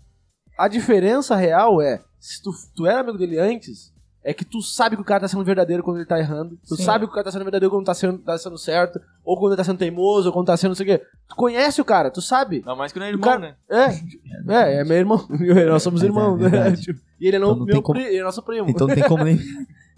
A 0.56 0.68
diferença 0.68 1.34
real 1.34 1.82
é, 1.82 2.00
se 2.18 2.40
tu, 2.42 2.52
tu 2.76 2.86
era 2.86 3.00
amigo 3.00 3.18
dele 3.18 3.38
antes, 3.38 3.92
é 4.22 4.34
que 4.34 4.44
tu 4.44 4.60
sabe 4.60 4.96
que 4.96 5.02
o 5.02 5.04
cara 5.04 5.20
tá 5.20 5.28
sendo 5.28 5.42
verdadeiro 5.44 5.82
quando 5.82 5.96
ele 5.96 6.06
tá 6.06 6.18
errando. 6.18 6.58
Tu 6.68 6.76
Sim. 6.76 6.82
sabe 6.82 7.06
que 7.06 7.10
o 7.10 7.14
cara 7.14 7.24
tá 7.24 7.32
sendo 7.32 7.42
verdadeiro 7.44 7.70
quando 7.74 7.86
tá 7.86 7.94
sendo, 7.94 8.18
tá 8.18 8.36
sendo 8.36 8.58
certo. 8.58 9.00
Ou 9.24 9.38
quando 9.38 9.52
ele 9.52 9.56
tá 9.56 9.64
sendo 9.64 9.78
teimoso, 9.78 10.28
ou 10.28 10.32
quando 10.32 10.46
tá 10.46 10.56
sendo 10.56 10.70
não 10.70 10.74
sei 10.74 10.84
o 10.84 10.98
quê. 10.98 11.04
Tu 11.28 11.34
conhece 11.36 11.80
o 11.80 11.84
cara, 11.84 12.10
tu 12.10 12.20
sabe. 12.20 12.62
Não 12.66 12.76
mais 12.76 12.92
que 12.92 12.98
não 12.98 13.06
é 13.06 13.10
irmão, 13.10 13.28
cara- 13.28 13.40
né? 13.40 13.54
É, 13.70 13.84
é, 14.54 14.80
é 14.80 14.84
meu 14.84 14.96
irmão. 14.98 15.26
Nós 15.68 15.82
somos 15.82 16.02
É 16.02 16.06
irmãos, 16.06 16.38
né? 16.38 16.48
verdade. 16.48 16.82
Tipo, 16.82 17.00
E 17.20 17.26
ele 17.28 17.36
é 17.36 17.38
não, 17.38 17.48
Então 17.48 17.58
não 17.60 17.66
meu 17.66 17.74
tem 17.74 17.82
como- 17.82 17.98
pri- 17.98 18.08
ele 18.08 18.18
é 18.18 18.22
nosso 18.22 18.42
primo. 18.42 18.68
Então 18.70 18.86
não 18.86 18.94
tem 18.94 19.04
como 19.04 19.24
nem. 19.24 19.38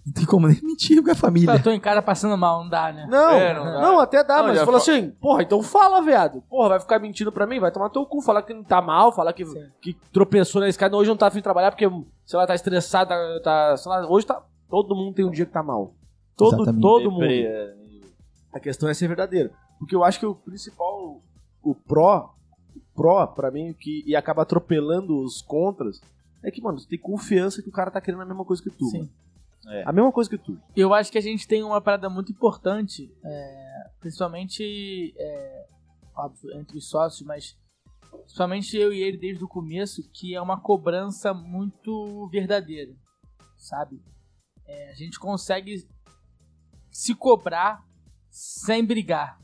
Não 0.05 0.13
tem 0.13 0.25
como 0.27 0.49
nem 0.49 0.61
mentir 0.63 1.01
com 1.03 1.11
a 1.11 1.15
família. 1.15 1.53
Eu 1.53 1.63
tô 1.63 1.71
em 1.71 1.79
cara 1.79 2.03
passando 2.03 2.37
mal, 2.37 2.63
não 2.65 2.69
dá, 2.69 2.93
né? 2.93 3.07
Não, 3.09 3.31
É, 3.31 3.55
não 3.55 3.65
não, 3.81 3.97
dá. 3.99 4.03
até 4.03 4.25
dá, 4.25 4.39
Não, 4.39 4.49
mas 4.49 4.59
já 4.59 4.65
fala 4.67 4.81
fa- 4.81 4.91
assim, 4.91 5.11
porra, 5.11 5.43
então 5.45 5.63
fala, 5.63 6.01
viado. 6.03 6.43
Porra, 6.51 6.71
vai 6.71 6.81
ficar 6.81 6.99
mentindo 6.99 7.31
pra 7.31 7.47
mim? 7.47 7.61
Vai 7.61 7.71
tomar 7.71 7.89
teu 7.89 8.05
cu, 8.05 8.21
falar 8.21 8.43
que 8.43 8.53
não 8.53 8.65
tá 8.65 8.83
mal, 8.83 9.13
falar 9.13 9.33
que, 9.33 9.47
Sim. 9.47 9.65
que 9.81 9.95
tropeçou 10.13 10.61
na 10.61 10.69
escada, 10.69 10.97
hoje 10.97 11.09
não 11.09 11.17
tá 11.17 11.29
afim 11.29 11.39
de 11.39 11.45
trabalhar 11.45 11.71
porque, 11.71 11.89
sei 12.27 12.37
lá, 12.39 12.47
tá 12.47 12.55
estressado, 12.55 13.09
tá, 13.11 13.41
tá- 13.45 13.77
sei 13.77 13.91
lá, 13.91 14.05
hoje 14.09 14.27
tá, 14.27 14.43
todo 14.69 14.95
mundo 14.97 15.15
tem 15.15 15.25
um 15.25 15.31
dia 15.31 15.47
que 15.47 15.53
tá 15.53 15.63
mal. 15.63 15.95
Todo, 16.37 16.55
Exatamente. 16.57 16.83
todo 16.83 17.11
mundo. 17.11 17.21
Deprê, 17.21 17.43
é. 17.45 17.75
A 18.53 18.59
questão 18.59 18.89
é 18.89 18.95
ser 18.95 19.07
verdadeiro. 19.07 19.51
Porque 19.79 19.95
eu 19.95 20.03
acho 20.03 20.19
que 20.19 20.27
o 20.27 20.35
principal, 20.35 21.21
o 21.63 21.75
pró, 21.77 22.35
o 22.75 22.81
pró, 22.95 23.25
pra 23.29 23.51
mim, 23.53 23.73
que, 23.79 24.03
e 24.05 24.17
acaba 24.17 24.43
atropelando 24.43 25.21
os 25.23 25.41
contras, 25.43 26.01
é 26.43 26.51
que, 26.51 26.61
mano, 26.61 26.79
você 26.81 26.89
tem 26.89 26.99
confiança 26.99 27.63
que 27.63 27.69
o 27.69 27.73
cara 27.73 27.91
tá 27.91 28.01
querendo 28.01 28.23
a 28.23 28.27
mesma 28.27 28.45
coisa 28.45 28.61
que 28.61 28.71
tu. 28.71 28.87
Sim. 28.87 28.99
mano. 28.99 29.11
É. 29.69 29.85
A 29.87 29.93
mesma 29.93 30.11
coisa 30.11 30.29
que 30.29 30.39
tu. 30.39 30.59
Eu 30.75 30.93
acho 30.93 31.11
que 31.11 31.19
a 31.19 31.23
gente 31.23 31.47
tem 31.47 31.63
uma 31.63 31.81
parada 31.81 32.09
muito 32.09 32.33
importante, 32.33 33.13
é, 33.25 33.91
principalmente, 34.01 35.15
é, 35.17 35.67
óbvio, 36.17 36.59
entre 36.59 36.77
os 36.77 36.89
sócios, 36.89 37.27
mas 37.27 37.57
principalmente 38.23 38.77
eu 38.77 38.93
e 38.93 39.01
ele 39.01 39.17
desde 39.17 39.45
o 39.45 39.49
começo, 39.49 40.03
que 40.13 40.35
é 40.35 40.41
uma 40.41 40.61
cobrança 40.61 41.33
muito 41.33 42.29
verdadeira, 42.31 42.93
sabe? 43.57 44.03
É, 44.67 44.91
a 44.91 44.95
gente 44.95 45.19
consegue 45.19 45.87
se 46.91 47.15
cobrar 47.15 47.85
sem 48.31 48.85
brigar. 48.85 49.41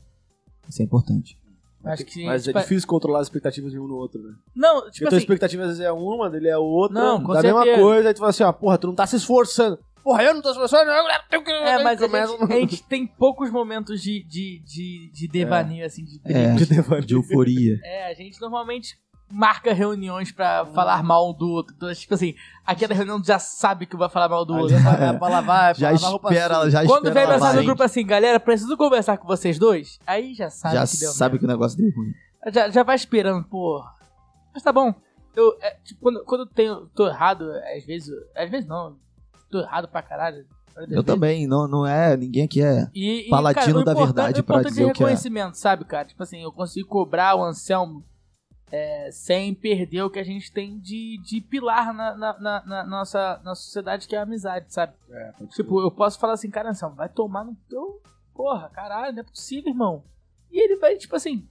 Isso 0.67 0.81
é 0.81 0.85
importante. 0.85 1.39
Acho 1.83 2.05
que, 2.05 2.25
Mas 2.25 2.43
tipo, 2.43 2.57
é 2.57 2.61
difícil 2.61 2.87
controlar 2.87 3.19
as 3.21 3.27
expectativas 3.27 3.71
de 3.71 3.79
um 3.79 3.87
no 3.87 3.95
outro, 3.95 4.21
né? 4.21 4.33
Não, 4.53 4.81
Porque 4.81 4.91
tipo 4.91 5.05
a 5.05 5.09
tua 5.09 5.17
assim, 5.17 5.23
expectativa 5.23 5.63
às 5.63 5.69
vezes 5.69 5.83
é 5.83 5.91
uma, 5.91 6.29
dele 6.29 6.49
é 6.49 6.57
outra, 6.57 6.99
Não, 6.99 7.23
com 7.23 7.31
da 7.31 7.41
mesma 7.41 7.63
certeza. 7.63 7.81
coisa, 7.81 8.07
aí 8.09 8.13
tu 8.13 8.17
fala 8.17 8.29
assim, 8.31 8.43
ó, 8.43 8.51
porra, 8.51 8.77
tu 8.77 8.87
não 8.87 8.95
tá 8.95 9.07
se 9.07 9.15
esforçando. 9.15 9.79
Porra, 10.03 10.23
eu 10.23 10.33
não 10.33 10.41
tô 10.41 10.49
se 10.49 10.53
esforçando, 10.53 10.89
eu 10.89 11.03
tenho 11.29 11.43
que... 11.43 11.51
é, 11.51 11.83
mas 11.83 12.01
a 12.01 12.07
gente, 12.07 12.43
a 12.53 12.55
gente 12.55 12.83
tem 12.83 13.05
poucos 13.05 13.51
momentos 13.51 14.01
de, 14.01 14.23
de, 14.23 14.59
de, 14.65 15.11
de 15.13 15.27
devaneio, 15.27 15.85
assim, 15.85 16.03
de. 16.03 16.19
É, 16.25 16.53
de 16.53 16.65
devaneio. 16.65 17.05
de 17.05 17.13
euforia. 17.15 17.79
É, 17.83 18.11
a 18.11 18.13
gente 18.13 18.39
normalmente 18.41 18.97
marca 19.31 19.73
reuniões 19.73 20.31
pra 20.31 20.65
falar 20.67 21.03
mal 21.03 21.31
do 21.33 21.47
outro. 21.49 21.73
Então, 21.75 21.93
tipo 21.93 22.13
assim, 22.13 22.33
aquela 22.65 22.93
reunião 22.93 23.23
já 23.23 23.37
sabe 23.37 23.85
que 23.85 23.95
vai 23.95 24.09
falar 24.09 24.27
mal 24.29 24.43
do 24.45 24.55
outro. 24.55 24.77
Vai 24.79 25.17
pra 25.17 25.27
lavar, 25.27 25.75
Já 25.75 25.91
lavar 25.91 26.11
roupa 26.11 26.33
espera, 26.33 26.55
suja. 26.55 26.69
já 26.71 26.85
Quando 26.85 27.07
espera 27.07 27.25
vem 27.27 27.33
mensagem 27.35 27.59
no 27.59 27.65
grupo 27.65 27.83
assim, 27.83 28.05
galera, 28.05 28.39
preciso 28.39 28.75
conversar 28.75 29.17
com 29.17 29.27
vocês 29.27 29.59
dois, 29.59 29.99
aí 30.05 30.33
já 30.33 30.49
sabe 30.49 30.75
já 30.75 30.87
que 30.87 30.97
deu 30.97 31.11
sabe 31.11 31.37
que 31.37 31.45
merda. 31.45 31.53
o 31.53 31.57
negócio 31.57 31.77
deu 31.77 31.91
ruim. 31.95 32.13
Já, 32.51 32.69
já 32.69 32.83
vai 32.83 32.95
esperando, 32.95 33.43
porra. 33.45 33.91
Mas 34.53 34.63
tá 34.63 34.71
bom. 34.71 34.93
Eu, 35.35 35.55
é, 35.61 35.77
tipo, 35.83 36.01
quando, 36.01 36.23
quando 36.25 36.41
eu 36.41 36.47
tenho, 36.47 36.87
tô 36.87 37.07
errado, 37.07 37.51
às 37.75 37.85
vezes, 37.85 38.09
às 38.35 38.49
vezes 38.49 38.67
não, 38.67 38.97
tô 39.49 39.59
errado 39.59 39.87
pra 39.87 40.01
caralho. 40.01 40.45
Eu 40.89 41.03
também, 41.03 41.45
não, 41.45 41.67
não 41.67 41.85
é. 41.85 42.15
Ninguém 42.15 42.43
aqui 42.45 42.61
é. 42.63 42.89
E, 42.95 43.27
e, 43.27 43.29
Paladino 43.29 43.83
cara, 43.83 43.85
da 43.85 43.93
verdade 43.93 44.41
pra 44.43 44.55
importante 44.57 44.71
dizer 44.71 44.83
é 44.83 44.85
o 44.85 44.93
que 44.93 45.03
é. 45.03 45.05
reconhecimento, 45.07 45.55
sabe, 45.57 45.83
cara? 45.83 46.07
Tipo 46.07 46.23
assim, 46.23 46.41
eu 46.41 46.51
consigo 46.53 46.87
cobrar 46.87 47.35
o 47.35 47.43
Anselmo 47.43 48.03
é, 48.71 49.09
sem 49.11 49.53
perder 49.53 50.03
o 50.03 50.09
que 50.09 50.19
a 50.19 50.23
gente 50.23 50.51
tem 50.51 50.79
de, 50.79 51.17
de 51.23 51.41
pilar 51.41 51.93
na, 51.93 52.15
na, 52.15 52.39
na- 52.39 52.63
na 52.65 52.83
nossa, 52.85 53.41
na 53.43 53.55
sociedade, 53.55 54.07
que 54.07 54.15
é 54.15 54.19
a 54.19 54.23
amizade, 54.23 54.67
sabe? 54.69 54.93
É, 55.11 55.33
Tipo, 55.49 55.81
eu 55.81 55.91
posso 55.91 56.17
falar 56.19 56.33
assim, 56.33 56.49
cara, 56.49 56.69
Anselmo, 56.69 56.95
vai 56.95 57.09
tomar 57.09 57.43
no 57.43 57.55
teu... 57.67 58.01
Porra, 58.33 58.69
caralho, 58.69 59.11
não 59.11 59.19
é 59.19 59.23
possível, 59.23 59.69
irmão. 59.71 60.03
E 60.49 60.63
ele 60.63 60.77
vai, 60.77 60.95
tipo 60.95 61.13
assim, 61.15 61.45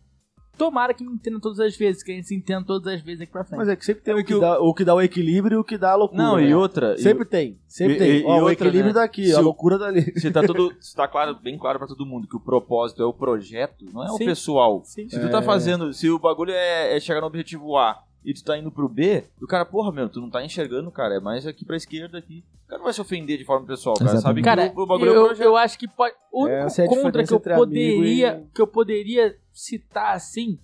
tomara 0.58 0.92
que 0.92 1.02
me 1.04 1.12
entenda 1.14 1.38
todas 1.40 1.60
as 1.60 1.76
vezes, 1.76 2.02
que 2.02 2.12
a 2.12 2.14
gente 2.14 2.26
se 2.26 2.34
entenda 2.34 2.64
todas 2.66 2.92
as 2.92 3.00
vezes 3.00 3.22
aqui 3.22 3.32
pra 3.32 3.44
frente. 3.44 3.58
Mas 3.58 3.68
é 3.68 3.76
que 3.76 3.84
sempre 3.84 4.02
tem 4.02 4.12
É 4.12 4.16
o 4.20 4.24
que, 4.24 4.34
o- 4.34 4.40
dá, 4.40 4.60
o 4.60 4.74
que 4.74 4.84
dá 4.84 4.94
o 4.94 5.00
equilíbrio 5.00 5.56
e 5.56 5.60
o 5.60 5.64
que 5.64 5.78
dá 5.78 5.92
a 5.92 5.94
loucura. 5.96 6.22
Não, 6.22 6.36
né? 6.36 6.44
e 6.48 6.54
outra... 6.54 6.94
e 6.94 6.98
Sempre 7.02 7.24
tem, 7.24 7.58
sempre 7.66 7.94
E- 7.94 7.98
tem. 7.98 8.10
e- 8.10 8.20
e 8.20 8.24
Ó, 8.24 8.28
o 8.28 8.32
outra, 8.40 8.52
equilíbrio 8.52 8.86
né? 8.86 8.92
daqui, 8.92 9.26
Se 9.28 9.34
a 9.34 9.38
o- 9.40 9.42
loucura 9.42 9.78
dali. 9.78 10.02
Se 10.20 10.30
tá 10.30 10.42
tudo, 10.42 10.74
se 10.80 10.94
tá 10.94 11.06
claro, 11.08 11.34
bem 11.40 11.56
claro 11.56 11.78
pra 11.78 11.86
todo 11.88 12.04
mundo 12.04 12.26
que 12.28 12.36
o 12.36 12.40
propósito 12.40 13.02
é 13.02 13.06
o 13.06 13.12
projeto, 13.12 13.86
não 13.92 14.02
é 14.04 14.10
o 14.10 14.16
Sim. 14.16 14.24
pessoal. 14.26 14.82
Sim. 14.84 15.08
Se 15.08 15.18
tu 15.20 15.30
tá 15.30 15.40
fazendo, 15.40 15.92
se 15.94 16.10
o 16.10 16.18
bagulho 16.18 16.52
é, 16.52 16.96
é 16.96 17.00
chegar 17.00 17.20
no 17.20 17.26
objetivo 17.28 17.76
A 17.76 18.02
e 18.24 18.34
tu 18.34 18.42
tá 18.44 18.58
indo 18.58 18.70
pro 18.70 18.88
B, 18.88 19.24
o 19.40 19.46
cara, 19.46 19.64
porra, 19.64 19.92
meu, 19.92 20.08
tu 20.08 20.20
não 20.20 20.28
tá 20.28 20.44
enxergando, 20.44 20.90
cara, 20.90 21.14
é 21.14 21.20
mais 21.20 21.46
aqui 21.46 21.64
pra 21.64 21.76
esquerda 21.76 22.18
aqui. 22.18 22.44
O 22.66 22.68
cara 22.68 22.78
não 22.80 22.84
vai 22.84 22.92
se 22.92 23.00
ofender 23.00 23.38
de 23.38 23.44
forma 23.46 23.66
pessoal, 23.66 23.94
cara, 23.96 24.10
Exatamente. 24.10 24.22
sabe 24.22 24.42
Cara, 24.42 24.68
que 24.68 24.78
o, 24.78 24.82
o 24.82 24.86
bagulho 24.86 25.08
é 25.08 25.12
o 25.12 25.16
eu, 25.16 25.26
projeto. 25.28 25.46
eu 25.46 25.56
acho 25.56 25.78
que 25.78 25.88
pode. 25.88 26.14
O 26.30 26.44
único 26.44 26.80
é 26.82 26.86
contra 27.02 27.24
que 27.24 27.32
eu 27.32 27.40
poderia 27.40 28.28
e- 28.44 28.54
que 28.54 28.60
eu 28.60 28.66
poderia 28.66 29.34
citar 29.58 30.14
assim 30.14 30.58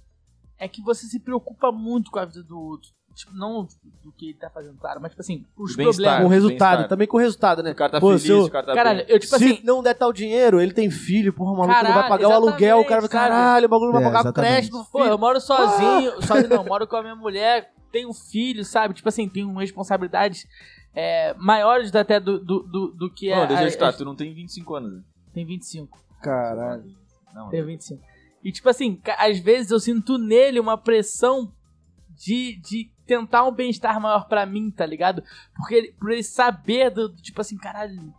é 0.58 0.68
que 0.68 0.80
você 0.82 1.06
se 1.06 1.18
preocupa 1.20 1.70
muito 1.72 2.10
com 2.10 2.18
a 2.18 2.24
vida 2.24 2.42
do 2.42 2.58
outro. 2.58 2.90
Tipo, 3.14 3.32
não 3.32 3.68
do 4.02 4.10
que 4.10 4.30
ele 4.30 4.38
tá 4.38 4.50
fazendo, 4.50 4.76
claro, 4.76 5.00
mas 5.00 5.12
tipo 5.12 5.20
assim, 5.22 5.44
os 5.56 5.76
problemas. 5.76 6.18
Com 6.20 6.26
o 6.26 6.28
resultado, 6.28 6.88
também 6.88 7.06
com 7.06 7.16
o 7.16 7.20
resultado, 7.20 7.62
né? 7.62 7.70
O 7.70 7.74
cara 7.76 7.92
tá 7.92 8.00
Pô, 8.00 8.08
feliz, 8.08 8.22
se 8.22 8.28
eu- 8.30 8.42
o 8.44 8.50
cara 8.50 8.66
tá 8.66 8.74
Caralho, 8.74 8.98
bem. 8.98 9.06
eu 9.08 9.20
tipo 9.20 9.38
se 9.38 9.44
assim, 9.44 9.60
não 9.62 9.84
der 9.84 9.94
tal 9.94 10.12
dinheiro, 10.12 10.60
ele 10.60 10.72
tem 10.72 10.90
filho, 10.90 11.32
porra, 11.32 11.52
o 11.52 11.56
maluco 11.56 11.74
não 11.74 11.84
vai 11.84 11.92
Caralho, 11.92 12.08
pagar 12.08 12.28
o 12.28 12.32
aluguel, 12.32 12.80
o 12.80 12.84
cara 12.84 13.00
vai, 13.02 13.08
caralho, 13.10 13.66
o 13.66 13.68
bagulho 13.68 13.92
não 13.92 14.00
vai 14.00 14.02
É, 14.02 14.06
pagar 14.06 14.18
o 14.18 14.22
exatamente. 14.22 14.70
do 14.70 14.84
pô, 14.86 15.04
eu 15.04 15.16
moro 15.16 15.40
sozinho, 15.40 16.20
sozinho 16.26 16.48
não, 16.48 16.64
moro 16.64 16.88
com 16.88 16.96
a 16.96 17.02
minha 17.02 17.14
mulher, 17.14 17.72
tenho 17.92 18.08
um 18.08 18.14
filho, 18.14 18.64
sabe? 18.64 18.94
Tipo 18.94 19.08
assim, 19.08 19.28
tenho 19.28 19.52
responsabilidades 19.54 20.44
é, 20.92 21.34
maiores 21.34 21.94
até 21.94 22.18
do, 22.18 22.40
do, 22.40 22.64
do, 22.64 22.88
do 22.88 23.10
que 23.12 23.30
Não, 23.30 23.42
a, 23.42 23.46
deixa 23.46 23.62
eu 23.62 23.70
citar, 23.70 23.92
tu 23.96 24.04
não 24.04 24.16
tem 24.16 24.34
25 24.34 24.74
anos, 24.74 24.92
né? 24.92 25.02
Tem 25.32 25.46
25. 25.46 25.96
Caralho. 26.20 26.84
Não, 27.32 27.48
Tenho 27.50 27.66
25. 27.66 28.02
E 28.44 28.52
tipo 28.52 28.68
assim, 28.68 29.00
às 29.18 29.38
vezes 29.38 29.70
eu 29.70 29.80
sinto 29.80 30.18
nele 30.18 30.60
uma 30.60 30.76
pressão 30.76 31.50
de, 32.10 32.60
de 32.60 32.90
tentar 33.06 33.44
um 33.44 33.52
bem-estar 33.52 33.98
maior 34.00 34.28
pra 34.28 34.44
mim, 34.46 34.70
tá 34.70 34.84
ligado? 34.84 35.22
Porque 35.56 35.74
ele, 35.74 35.92
por 35.92 36.10
ele 36.12 36.22
saber 36.22 36.90
do, 36.90 37.08
do 37.08 37.22
tipo 37.22 37.40
assim, 37.40 37.56
caralho, 37.56 38.12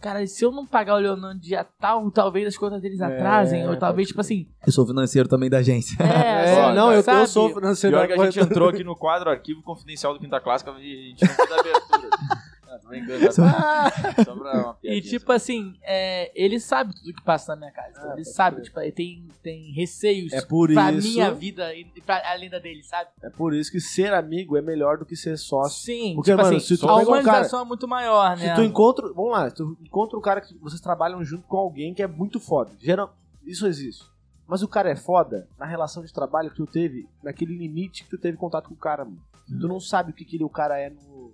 cara, 0.00 0.26
se 0.26 0.44
eu 0.44 0.50
não 0.50 0.66
pagar 0.66 0.94
o 0.94 0.98
Leonardo 0.98 1.38
dia 1.38 1.64
tal, 1.78 2.10
talvez 2.10 2.46
as 2.46 2.56
contas 2.56 2.80
deles 2.80 3.00
É, 3.00 3.04
atrasem, 3.04 3.62
ou 3.62 3.68
pode 3.68 3.80
talvez, 3.80 4.08
tipo 4.08 4.20
assim, 4.20 4.48
Eu 4.66 4.72
sou 4.72 4.86
financeiro 4.86 5.28
também 5.28 5.50
da 5.50 5.58
agência. 5.58 5.96
é, 6.02 6.56
É, 6.72 6.74
não, 6.74 6.92
eu, 6.92 7.02
eu 7.02 7.26
sou 7.26 7.52
financeiro. 7.54 7.96
Pior 7.96 8.06
que 8.06 8.12
a 8.14 8.24
gente 8.30 8.40
entrou 8.40 8.68
aqui 8.68 8.82
no 8.82 8.96
quadro 8.96 9.30
Arquivo 9.30 9.62
Confidencial 9.62 10.14
do 10.14 10.20
Quinta 10.20 10.40
Clássica 10.40 10.70
e 10.78 11.06
a 11.06 11.08
gente 11.10 11.22
não 11.24 11.34
fez 11.34 11.52
a 11.52 11.60
abertura. 11.60 12.10
Ah, 12.86 12.88
brincando, 12.88 13.26
tá? 13.26 14.24
Só 14.24 14.34
uma 14.34 14.78
E 14.82 15.00
tipo 15.02 15.32
assim, 15.32 15.74
é, 15.82 16.30
ele 16.34 16.60
sabe 16.60 16.94
tudo 16.94 17.12
que 17.12 17.22
passa 17.22 17.52
na 17.52 17.56
minha 17.56 17.72
casa. 17.72 18.00
Ah, 18.00 18.12
ele 18.14 18.24
sabe, 18.24 18.62
tipo, 18.62 18.78
ele 18.80 18.92
tem, 18.92 19.28
tem 19.42 19.72
receios 19.72 20.32
É 20.32 20.40
por 20.40 20.72
pra 20.72 20.92
isso. 20.92 21.08
minha 21.08 21.30
vida 21.32 21.74
e 21.74 21.84
pra, 22.00 22.22
além 22.30 22.48
da 22.48 22.58
dele, 22.58 22.82
sabe? 22.82 23.10
É 23.22 23.30
por 23.30 23.52
isso 23.54 23.70
que 23.70 23.80
ser 23.80 24.14
amigo 24.14 24.56
é 24.56 24.62
melhor 24.62 24.98
do 24.98 25.04
que 25.04 25.16
ser 25.16 25.36
sócio. 25.36 25.84
Sim, 25.84 26.14
Porque, 26.14 26.30
tipo 26.30 26.42
mano, 26.42 26.56
assim, 26.56 26.66
se 26.66 26.78
tu 26.78 26.88
a 26.88 26.96
pega 26.98 27.10
um 27.10 27.12
humanização 27.12 27.60
é 27.60 27.64
muito 27.64 27.88
maior, 27.88 28.36
né? 28.36 28.48
Se 28.48 28.54
tu 28.54 28.62
encontra. 28.62 29.06
Vamos 29.12 29.32
lá, 29.32 29.48
se 29.50 29.56
tu 29.56 29.76
encontra 29.82 30.18
um 30.18 30.22
cara 30.22 30.40
que 30.40 30.56
vocês 30.58 30.80
trabalham 30.80 31.24
junto 31.24 31.46
com 31.46 31.56
alguém 31.56 31.92
que 31.92 32.02
é 32.02 32.06
muito 32.06 32.38
foda. 32.38 32.70
Geral, 32.80 33.14
isso 33.44 33.66
existe. 33.66 34.04
Mas 34.46 34.62
o 34.62 34.68
cara 34.68 34.88
é 34.88 34.94
foda 34.96 35.48
na 35.58 35.66
relação 35.66 36.04
de 36.04 36.12
trabalho 36.12 36.50
que 36.50 36.56
tu 36.56 36.66
teve, 36.66 37.08
naquele 37.20 37.56
limite 37.56 38.04
que 38.04 38.10
tu 38.10 38.18
teve 38.18 38.36
contato 38.36 38.68
com 38.68 38.74
o 38.74 38.78
cara, 38.78 39.04
mano. 39.04 39.20
Tu 39.48 39.68
não 39.68 39.78
sabe 39.80 40.10
o 40.10 40.14
que, 40.14 40.24
que 40.24 40.36
ele, 40.36 40.44
o 40.44 40.48
cara 40.48 40.78
é 40.78 40.90
no, 40.90 41.32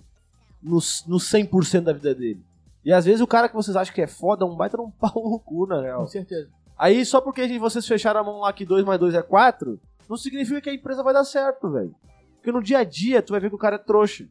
no, 0.62 0.78
no 1.06 1.16
100% 1.16 1.80
da 1.80 1.93
vida 1.93 2.14
dele. 2.14 2.43
E 2.84 2.93
às 2.93 3.05
vezes 3.05 3.20
o 3.20 3.26
cara 3.26 3.48
que 3.48 3.55
vocês 3.55 3.76
acham 3.76 3.94
que 3.94 4.02
é 4.02 4.06
foda 4.06 4.44
é 4.44 4.48
um 4.48 4.56
baita 4.56 4.76
num 4.76 4.90
pau 4.98 5.12
no 5.14 5.39
cu, 5.39 5.66
na 5.66 5.80
real. 5.80 6.01
Com 6.01 6.06
certeza. 6.09 6.48
Aí 6.78 7.05
só 7.05 7.20
porque 7.20 7.59
vocês 7.59 7.86
fecharam 7.86 8.20
a 8.20 8.24
mão 8.24 8.40
lá 8.40 8.52
que 8.52 8.64
2 8.64 8.84
mais 8.84 8.98
2 8.98 9.14
é 9.14 9.22
4, 9.22 9.80
não 10.09 10.16
significa 10.16 10.60
que 10.60 10.70
a 10.70 10.74
empresa 10.74 11.02
vai 11.02 11.14
dar 11.14 11.24
certo, 11.24 11.70
velho. 11.70 11.94
Porque 12.36 12.51
no 12.51 12.62
dia 12.62 12.78
a 12.78 12.84
dia 12.84 13.22
tu 13.22 13.32
vai 13.32 13.40
ver 13.40 13.48
que 13.51 13.55
o 13.55 13.59
cara 13.59 13.76
é 13.76 13.78
trouxa. 13.78 14.24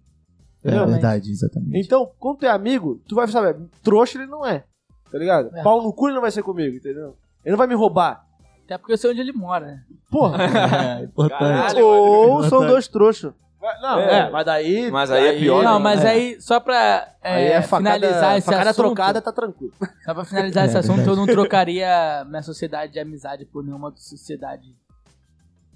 É 0.64 0.70
Entendeu? 0.70 0.88
verdade, 0.88 1.32
exatamente. 1.32 1.80
Então, 1.80 2.12
quando 2.20 2.40
tu 2.40 2.46
é 2.46 2.50
amigo, 2.50 3.02
tu 3.08 3.16
vai 3.16 3.28
saber, 3.28 3.58
trouxa 3.82 4.18
ele 4.18 4.28
não 4.28 4.46
é. 4.46 4.66
Tá 5.12 5.18
ligado? 5.18 5.56
É. 5.56 5.64
Pau 5.64 5.82
no 5.82 5.94
cu 5.94 6.08
ele 6.08 6.16
não 6.16 6.22
vai 6.22 6.32
ser 6.32 6.44
comigo, 6.44 6.76
entendeu? 6.76 7.16
Ele 7.44 7.52
não 7.52 7.58
vai 7.58 7.68
me 7.68 7.74
roubar. 7.74 8.26
Até 8.66 8.78
porque 8.78 8.94
eu 8.94 8.98
sei 8.98 9.12
onde 9.12 9.22
ele 9.22 9.34
mora, 9.34 9.66
né? 9.66 9.84
Porra. 10.10 10.38
É 11.02 11.04
importante. 11.04 11.40
Caralho. 11.40 11.86
Ou 11.86 12.44
são 12.44 12.66
dois 12.66 12.88
trouxas. 12.88 13.34
Não, 13.82 14.00
É. 14.00 14.20
é. 14.20 14.30
mas 14.30 14.46
daí. 14.46 14.92
Mas 14.92 15.12
aí 15.12 15.28
é 15.28 15.40
pior, 15.40 15.64
não, 15.64 15.78
né? 15.78 15.84
mas 15.84 16.04
É. 16.04 16.10
aí, 16.10 16.42
só 16.42 16.60
pra 16.60 17.16
é, 17.22 17.34
Aí 17.36 17.44
é 17.46 17.62
facada, 17.62 17.96
finalizar 18.00 18.38
esse 18.38 18.46
facada 18.46 18.70
assunto... 18.72 18.86
trocada, 18.86 19.22
tá 19.22 19.32
tranquilo. 19.32 19.74
Só 20.04 20.14
pra 20.14 20.26
finalizar 20.26 20.64
É, 20.64 20.68
esse 20.68 20.78
assunto, 20.78 20.96
verdade. 20.98 21.10
eu 21.20 21.26
não 21.26 21.28
trocaria 21.28 22.26
minha 22.26 22.42
sociedade 22.44 22.94
de 22.94 23.00
amizade 23.00 23.46
por 23.46 23.64
nenhuma 23.64 23.94
sociedade. 23.96 24.76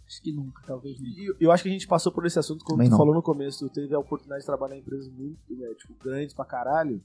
Acho 0.08 0.22
que 0.22 0.32
nunca, 0.32 0.62
talvez 0.68 1.00
nunca. 1.00 1.10
E 1.20 1.36
eu 1.40 1.52
acho 1.52 1.64
que 1.64 1.70
a 1.70 1.72
gente 1.72 1.88
passou 1.88 2.12
por 2.12 2.26
esse 2.26 2.38
assunto, 2.38 2.64
como 2.64 2.78
Também 2.78 2.90
tu 2.90 2.92
não. 2.92 2.98
falou 2.98 3.14
no 3.14 3.24
começo, 3.24 3.68
tu 3.68 3.74
teve 3.74 3.94
a 3.96 4.00
oportunidade 4.00 4.42
de 4.42 4.46
trabalhar 4.46 4.76
em 4.76 4.80
empresas 4.80 5.10
muito, 5.12 5.40
né, 5.50 5.68
tipo, 5.78 5.96
grandes 6.04 6.34
pra 6.34 6.46
caralho. 6.46 7.02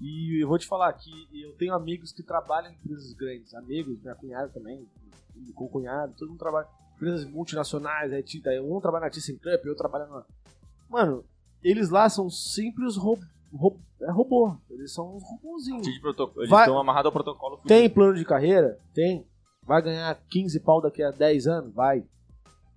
E 0.00 0.42
eu 0.42 0.48
vou 0.48 0.58
te 0.58 0.66
falar 0.66 0.92
que 0.94 1.10
eu 1.44 1.52
tenho 1.58 1.74
amigos 1.74 2.10
que 2.12 2.22
trabalham 2.22 2.70
em 2.72 2.74
empresas 2.74 3.12
grandes, 3.12 3.54
amigos, 3.54 4.00
minha 4.02 4.14
cunhada 4.14 4.48
também, 4.48 4.84
com 5.54 5.64
o 5.64 5.68
cunhado, 5.68 6.12
todo 6.18 6.28
mundo 6.30 6.38
trabalha 6.38 6.66
empresas 7.00 7.24
multinacionais, 7.24 8.12
aí, 8.12 8.22
ti- 8.22 8.42
aí 8.46 8.60
um 8.60 8.78
trabalha 8.80 9.06
na 9.06 9.10
ThyssenKrupp, 9.10 9.68
outro 9.68 9.76
trabalha 9.88 10.06
na... 10.06 10.22
Mano, 10.88 11.24
eles 11.62 11.88
lá 11.88 12.08
são 12.08 12.28
sempre 12.28 12.84
os 12.84 12.96
ro... 12.96 13.18
ro- 13.52 13.80
é 14.02 14.10
robô, 14.10 14.54
eles 14.70 14.92
são 14.92 15.16
uns 15.16 15.22
robôzinhos. 15.22 15.86
Eles 16.36 16.48
Vai- 16.50 16.62
estão 16.64 16.78
amarrados 16.78 17.06
ao 17.06 17.12
protocolo. 17.12 17.58
Tem 17.66 17.88
plano 17.88 18.14
de 18.14 18.24
carreira? 18.24 18.78
Tem. 18.94 19.26
Vai 19.64 19.82
ganhar 19.82 20.14
15 20.28 20.60
pau 20.60 20.80
daqui 20.80 21.02
a 21.02 21.10
10 21.10 21.46
anos? 21.46 21.74
Vai. 21.74 22.04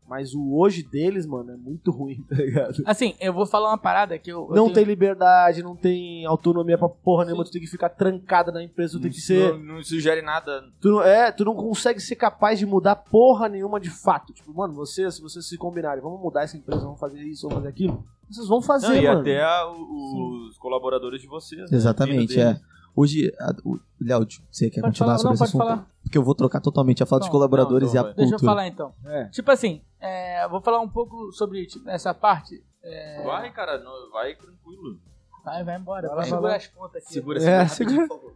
Mas 0.08 0.34
o 0.36 0.54
hoje 0.56 0.84
deles, 0.84 1.26
mano, 1.26 1.52
é 1.52 1.56
muito 1.56 1.90
ruim, 1.90 2.22
tá 2.30 2.36
ligado? 2.36 2.84
Assim, 2.86 3.16
eu 3.22 3.32
vou 3.34 3.46
falar 3.46 3.70
uma 3.70 3.78
parada 3.78 4.18
que 4.20 4.32
eu. 4.32 4.48
eu 4.50 4.56
Não 4.56 4.64
tenho- 4.66 4.74
tem 4.76 4.84
liberdade, 4.84 5.64
não 5.64 5.76
tem 5.76 6.26
autonomia 6.26 6.78
pra 6.78 6.90
porra 6.90 7.26
nenhuma, 7.26 7.44
tu 7.46 7.52
tem 7.52 7.62
que 7.62 7.68
ficar 7.68 7.90
trancada 7.90 8.52
na 8.52 8.62
empresa, 8.62 8.98
tu 8.98 9.02
tem 9.02 9.12
que 9.12 9.22
ser. 9.22 9.54
Não, 9.54 9.76
não 9.78 9.84
sugere 9.84 10.22
nada. 10.22 10.64
Tu 10.82 10.90
não, 10.92 11.02
é, 11.02 11.32
tu 11.32 11.46
não 11.46 11.56
consegue 11.56 12.00
ser 12.00 12.16
capaz 12.18 12.60
de 12.60 12.66
mudar 12.66 12.96
porra 12.98 13.48
nenhuma 13.48 13.80
de 13.80 13.90
fato. 13.90 14.34
Tipo, 14.34 14.54
mano, 14.54 14.74
você, 14.74 15.10
se 15.10 15.22
vocês 15.22 15.48
se 15.48 15.58
combinarem, 15.58 16.04
vamos 16.04 16.20
mudar 16.22 16.44
essa 16.44 16.58
empresa, 16.58 16.82
vamos 16.82 17.00
fazer 17.00 17.22
isso, 17.24 17.44
vamos 17.48 17.56
fazer 17.64 17.70
aquilo, 17.70 18.04
vocês 18.30 18.48
vão 18.48 18.62
fazer, 18.62 18.88
Não, 18.90 18.96
e 18.96 19.08
mano. 19.08 19.22
até 19.22 19.42
a- 19.42 19.68
os 19.72 20.58
colaboradores 20.58 21.22
de 21.22 21.28
vocês. 21.28 21.62
né? 21.72 21.78
Exatamente, 21.78 22.34
Vindo 22.36 22.42
é. 22.42 22.60
Hoje, 22.96 23.34
a- 23.40 23.56
o- 23.66 23.80
Léo, 24.00 24.28
você 24.52 24.70
quer 24.70 24.82
Pode 24.82 24.92
continuar 24.94 25.18
falar, 25.18 25.18
sobre 25.18 25.28
não, 25.28 25.34
esse 25.34 25.40
pode 25.40 25.50
assunto? 25.50 25.78
falar. 25.82 25.90
Porque 26.04 26.18
eu 26.18 26.24
vou 26.24 26.36
trocar 26.36 26.60
totalmente 26.62 27.02
a 27.02 27.06
fala 27.06 27.20
dos 27.22 27.28
Não, 27.28 27.32
colaboradores 27.32 27.94
não, 27.94 27.96
e 27.96 27.98
a 27.98 28.02
então 28.02 28.06
vai. 28.10 28.16
Deixa 28.16 28.36
eu 28.36 28.38
cultura. 28.40 28.52
falar 28.52 28.68
então. 28.68 28.94
É. 29.06 29.26
Tipo 29.30 29.52
assim, 29.52 29.82
é, 30.00 30.48
vou 30.48 30.62
falar 30.62 30.80
um 30.82 30.90
pouco 30.90 31.32
sobre 31.32 31.66
tipo, 31.66 31.90
essa 31.90 32.14
parte. 32.14 32.64
É, 32.84 33.24
Vai, 33.24 33.52
cara, 33.52 33.80
não- 33.80 34.12
vai 34.12 34.36
tranquilo. 34.36 35.00
vai, 35.44 35.64
vai 35.64 35.78
embora. 35.78 36.10
Vai 36.14 36.26
segurar 36.26 36.42
vai 36.42 36.58
as 36.58 36.68
pontas 36.68 37.04
aqui. 37.04 37.14
Segura, 37.14 37.42
É, 37.44 37.68
segura 37.68 38.08
por 38.08 38.18
favor. 38.20 38.34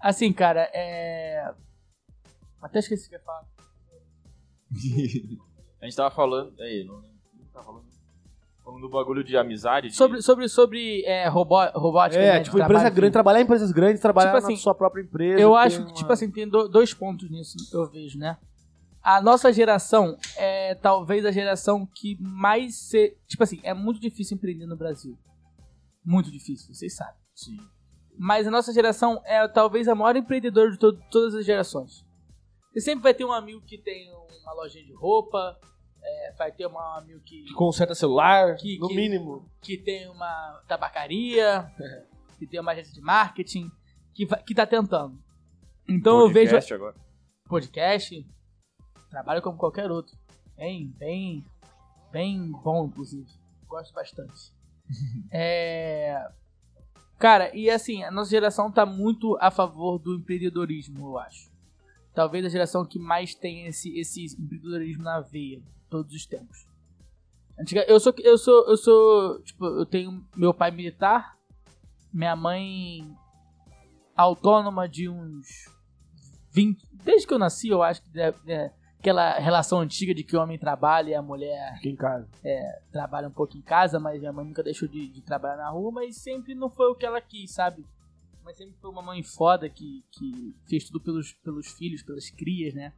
Assim, 0.00 0.32
cara, 0.32 0.70
é. 0.72 1.52
Até 2.62 2.78
esqueci 2.78 3.06
o 3.06 3.08
que 3.10 3.14
eu 3.16 3.18
ia 3.18 3.24
falar. 3.24 3.44
A 5.80 5.84
gente 5.84 5.96
tava 5.96 6.10
falando. 6.14 6.52
Aí, 6.60 6.84
não, 6.84 6.96
não 6.96 7.46
tá 7.52 7.62
falando. 7.62 7.84
Falando 8.68 8.82
do 8.82 8.88
bagulho 8.90 9.24
de 9.24 9.34
amizade. 9.34 9.88
de- 9.88 9.94
Sobre, 9.96 10.20
sobre, 10.20 10.46
sobre 10.46 11.02
é, 11.06 11.26
robô, 11.26 11.56
robótica. 11.74 12.20
É, 12.20 12.34
né, 12.34 12.40
tipo, 12.42 12.56
empresa 12.58 12.74
trabalho, 12.74 12.94
grande, 12.94 13.12
trabalhar 13.12 13.40
em 13.40 13.44
empresas 13.44 13.72
grandes, 13.72 14.02
trabalhar 14.02 14.28
Tipo 14.34 14.42
na 14.42 14.46
assim, 14.52 14.56
sua 14.62 14.74
própria 14.74 15.00
empresa. 15.02 15.40
Eu 15.40 15.54
acho 15.56 15.78
que, 15.78 15.82
uma- 15.84 15.92
tipo 15.94 16.12
assim, 16.12 16.30
tem 16.30 16.46
do- 16.46 16.68
dois 16.68 16.92
pontos 16.92 17.30
nisso, 17.30 17.56
eu 17.72 17.88
vejo, 17.90 18.18
né? 18.18 18.36
A 19.02 19.22
nossa 19.22 19.50
geração 19.54 20.18
é 20.36 20.74
talvez 20.74 21.24
a 21.24 21.30
geração 21.30 21.86
que 21.94 22.18
mais 22.20 22.76
se. 22.76 23.16
Tipo 23.26 23.42
assim, 23.42 23.58
é 23.62 23.72
muito 23.72 23.98
difícil 24.00 24.36
empreender 24.36 24.66
no 24.66 24.76
Brasil. 24.76 25.16
Muito 26.04 26.30
difícil, 26.30 26.74
vocês 26.74 26.94
sabem. 26.94 27.14
Sim. 27.34 27.56
Mas 28.18 28.46
a 28.46 28.50
nossa 28.50 28.70
geração 28.72 29.18
é 29.24 29.48
talvez 29.48 29.88
a 29.88 29.94
maior 29.94 30.14
empreendedora 30.14 30.70
de 30.70 30.78
to- 30.78 30.98
todas 31.10 31.34
as 31.34 31.46
gerações. 31.46 32.04
Você 32.74 32.80
sempre 32.82 33.02
vai 33.02 33.14
ter 33.14 33.24
um 33.24 33.32
amigo 33.32 33.62
que 33.62 33.78
tem 33.78 34.10
uma 34.42 34.52
lojinha 34.54 34.84
de 34.84 34.92
roupa, 34.92 35.56
é, 36.02 36.32
vai 36.36 36.50
ter 36.52 36.66
um 36.66 36.78
amigo 36.78 37.20
que, 37.20 37.42
que 37.44 37.54
conserta 37.54 37.94
celular, 37.94 38.56
Que- 38.56 38.78
no 38.78 38.88
que- 38.88 38.94
mínimo. 38.96 39.48
que 39.60 39.76
tem 39.76 40.08
uma 40.08 40.62
tabacaria, 40.68 41.70
que 42.38 42.46
tem 42.46 42.60
uma 42.60 42.72
agência 42.72 42.92
de 42.94 43.00
marketing, 43.00 43.70
que, 44.14 44.26
vai, 44.26 44.42
que 44.42 44.54
tá 44.54 44.66
tentando. 44.66 45.18
Então 45.88 46.18
eu 46.20 46.28
vejo 46.28 46.50
Podcast 46.50 46.74
agora. 46.74 46.94
podcast, 47.48 48.26
trabalho 49.10 49.42
como 49.42 49.56
qualquer 49.58 49.90
outro. 49.90 50.16
Bem, 50.56 50.88
bem, 50.98 51.44
bem 52.12 52.50
bom, 52.62 52.86
inclusive. 52.86 53.26
Gosto 53.66 53.92
bastante. 53.94 54.52
é... 55.32 56.28
Cara, 57.18 57.54
e 57.56 57.68
assim, 57.68 58.04
a 58.04 58.10
nossa 58.12 58.30
geração 58.30 58.70
tá 58.70 58.86
muito 58.86 59.36
a 59.40 59.50
favor 59.50 59.98
do 59.98 60.14
empreendedorismo, 60.16 61.00
eu 61.08 61.18
acho. 61.18 61.50
Talvez 62.14 62.44
a 62.44 62.48
geração 62.48 62.84
que 62.86 62.98
mais 62.98 63.34
tem 63.34 63.66
esse, 63.66 63.98
esse 63.98 64.24
empreendedorismo 64.38 65.02
na 65.02 65.20
veia, 65.20 65.60
todos 65.88 66.14
os 66.14 66.26
tempos. 66.26 66.66
Antiga, 67.58 67.84
eu 67.88 67.98
sou, 67.98 68.14
eu 68.18 68.38
sou, 68.38 68.68
eu 68.68 68.76
sou, 68.76 69.42
tipo, 69.42 69.64
eu 69.66 69.84
tenho 69.86 70.24
meu 70.36 70.54
pai 70.54 70.70
militar, 70.70 71.36
minha 72.12 72.36
mãe 72.36 73.00
autônoma 74.16 74.88
de 74.88 75.08
uns 75.08 75.46
20, 76.52 76.82
desde 77.04 77.26
que 77.26 77.34
eu 77.34 77.38
nasci, 77.38 77.68
eu 77.68 77.82
acho 77.82 78.02
que 78.02 78.10
deve- 78.10 78.38
é, 78.52 78.72
aquela 78.98 79.38
relação 79.38 79.80
antiga 79.80 80.14
de 80.14 80.24
que 80.24 80.36
o 80.36 80.40
homem 80.40 80.58
trabalha 80.58 81.10
e 81.10 81.14
a 81.14 81.22
mulher 81.22 81.78
em 81.84 81.94
casa. 81.96 82.28
trabalha 82.90 83.28
um 83.28 83.32
pouco 83.32 83.56
em 83.56 83.62
casa, 83.62 83.98
mas 84.00 84.18
minha 84.18 84.32
mãe 84.32 84.44
nunca 84.44 84.62
deixou 84.62 84.88
de, 84.88 85.08
de 85.08 85.20
trabalhar 85.22 85.56
na 85.56 85.70
rua, 85.70 85.92
mas 85.92 86.16
sempre 86.16 86.54
não 86.54 86.68
foi 86.70 86.90
o 86.90 86.94
que 86.94 87.06
ela 87.06 87.20
quis, 87.20 87.52
sabe? 87.52 87.84
Mas 88.44 88.56
sempre 88.56 88.74
foi 88.80 88.90
uma 88.90 89.02
mãe 89.02 89.22
foda 89.22 89.68
que, 89.68 90.04
que 90.10 90.54
fez 90.68 90.84
tudo 90.84 91.00
pelos, 91.00 91.32
pelos 91.44 91.68
filhos, 91.72 92.02
pelas 92.02 92.30
crias, 92.30 92.72
né? 92.74 92.92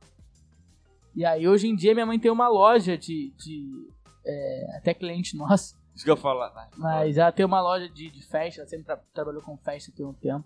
E 1.14 1.24
aí 1.24 1.46
hoje 1.48 1.68
em 1.68 1.74
dia 1.74 1.94
minha 1.94 2.06
mãe 2.06 2.18
tem 2.18 2.30
uma 2.30 2.48
loja 2.48 2.96
de. 2.96 3.32
de 3.36 3.88
é, 4.24 4.76
até 4.76 4.92
cliente 4.94 5.36
nosso, 5.36 5.74
Isso 5.94 6.04
que 6.04 6.10
eu 6.10 6.16
falar. 6.16 6.50
Vai. 6.50 6.68
mas 6.76 7.16
ela 7.18 7.32
tem 7.32 7.44
uma 7.44 7.60
loja 7.60 7.88
de, 7.88 8.10
de 8.10 8.22
festa, 8.26 8.60
ela 8.60 8.68
sempre 8.68 8.84
tra- 8.86 9.02
trabalhou 9.14 9.42
com 9.42 9.56
festa 9.56 9.90
tem 9.96 10.04
um 10.06 10.12
tempo. 10.12 10.44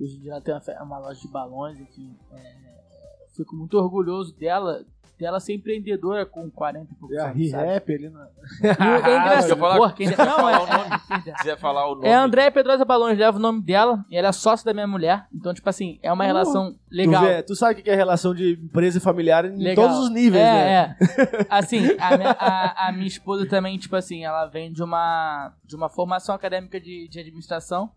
Hoje 0.00 0.16
em 0.16 0.20
dia 0.20 0.32
ela 0.32 0.40
tem 0.40 0.54
uma, 0.54 0.82
uma 0.84 0.98
loja 0.98 1.20
de 1.20 1.28
balões, 1.28 1.78
enfim. 1.80 2.16
é, 2.32 3.26
fico 3.36 3.54
muito 3.56 3.76
orgulhoso 3.76 4.34
dela, 4.36 4.84
dela 5.18 5.40
ser 5.40 5.54
empreendedora 5.54 6.24
com 6.24 6.48
40 6.50 6.92
e 6.92 6.94
poucos 6.94 7.16
É 7.16 7.20
a? 7.20 7.28
Re-Rap 7.30 7.92
ali 7.92 8.08
na. 8.08 8.28
E 8.62 8.66
o- 8.66 9.06
é 9.06 9.16
engraçado. 9.18 9.58
Falar- 9.58 9.76
Porra, 9.76 9.92
quem- 9.92 10.06
não, 10.08 10.14
falar 10.14 10.52
é, 10.52 10.58
o 10.58 10.66
nome. 10.66 10.94
é- 10.94 10.98
Se 11.26 11.32
quiser 11.38 11.58
falar 11.58 11.86
o 11.90 11.94
nome. 11.96 12.06
é 12.08 12.14
a 12.14 12.22
Andréia 12.22 12.50
Pedrosa 12.52 12.84
Balões, 12.84 13.18
leva 13.18 13.36
o 13.36 13.40
nome 13.40 13.60
dela, 13.62 14.04
e 14.10 14.16
ela 14.16 14.28
é 14.28 14.32
sócia 14.32 14.64
da 14.64 14.72
minha 14.72 14.86
mulher. 14.86 15.26
Então, 15.34 15.52
tipo 15.52 15.68
assim, 15.68 15.98
é 16.02 16.12
uma 16.12 16.24
Uh, 16.24 16.26
relação 16.28 16.76
legal. 16.90 17.22
Tu, 17.22 17.26
vê, 17.26 17.42
tu 17.42 17.54
sabe 17.56 17.80
o 17.80 17.82
que 17.84 17.90
é 17.90 17.94
relação 17.94 18.32
de 18.34 18.52
empresa 18.52 18.98
e 18.98 19.00
familiar 19.00 19.44
em 19.44 19.56
Legal. 19.56 19.86
todos 19.86 20.00
os 20.04 20.10
níveis, 20.10 20.42
é, 20.44 20.52
né? 20.52 20.96
É, 20.98 20.98
Assim, 21.50 21.84
a 21.98 22.16
minha, 22.16 22.30
a- 22.30 22.88
a 22.88 22.92
minha 22.92 23.06
esposa 23.08 23.46
também, 23.48 23.76
tipo 23.78 23.96
assim, 23.96 24.24
ela 24.24 24.46
vem 24.46 24.72
de 24.72 24.82
uma, 24.82 25.52
de 25.64 25.74
uma 25.74 25.88
formação 25.88 26.34
acadêmica 26.34 26.80
de, 26.80 27.08
de 27.08 27.18
administração. 27.20 27.90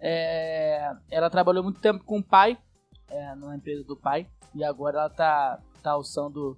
É, 0.00 0.90
ela 1.10 1.30
trabalhou 1.30 1.62
muito 1.62 1.80
tempo 1.80 2.04
com 2.04 2.18
o 2.18 2.22
pai, 2.22 2.58
é, 3.10 3.34
numa 3.36 3.54
empresa 3.56 3.84
do 3.84 3.96
pai, 3.96 4.26
e 4.54 4.64
agora 4.64 4.98
ela 4.98 5.08
tá, 5.10 5.58
tá 5.82 5.90
alçando 5.92 6.56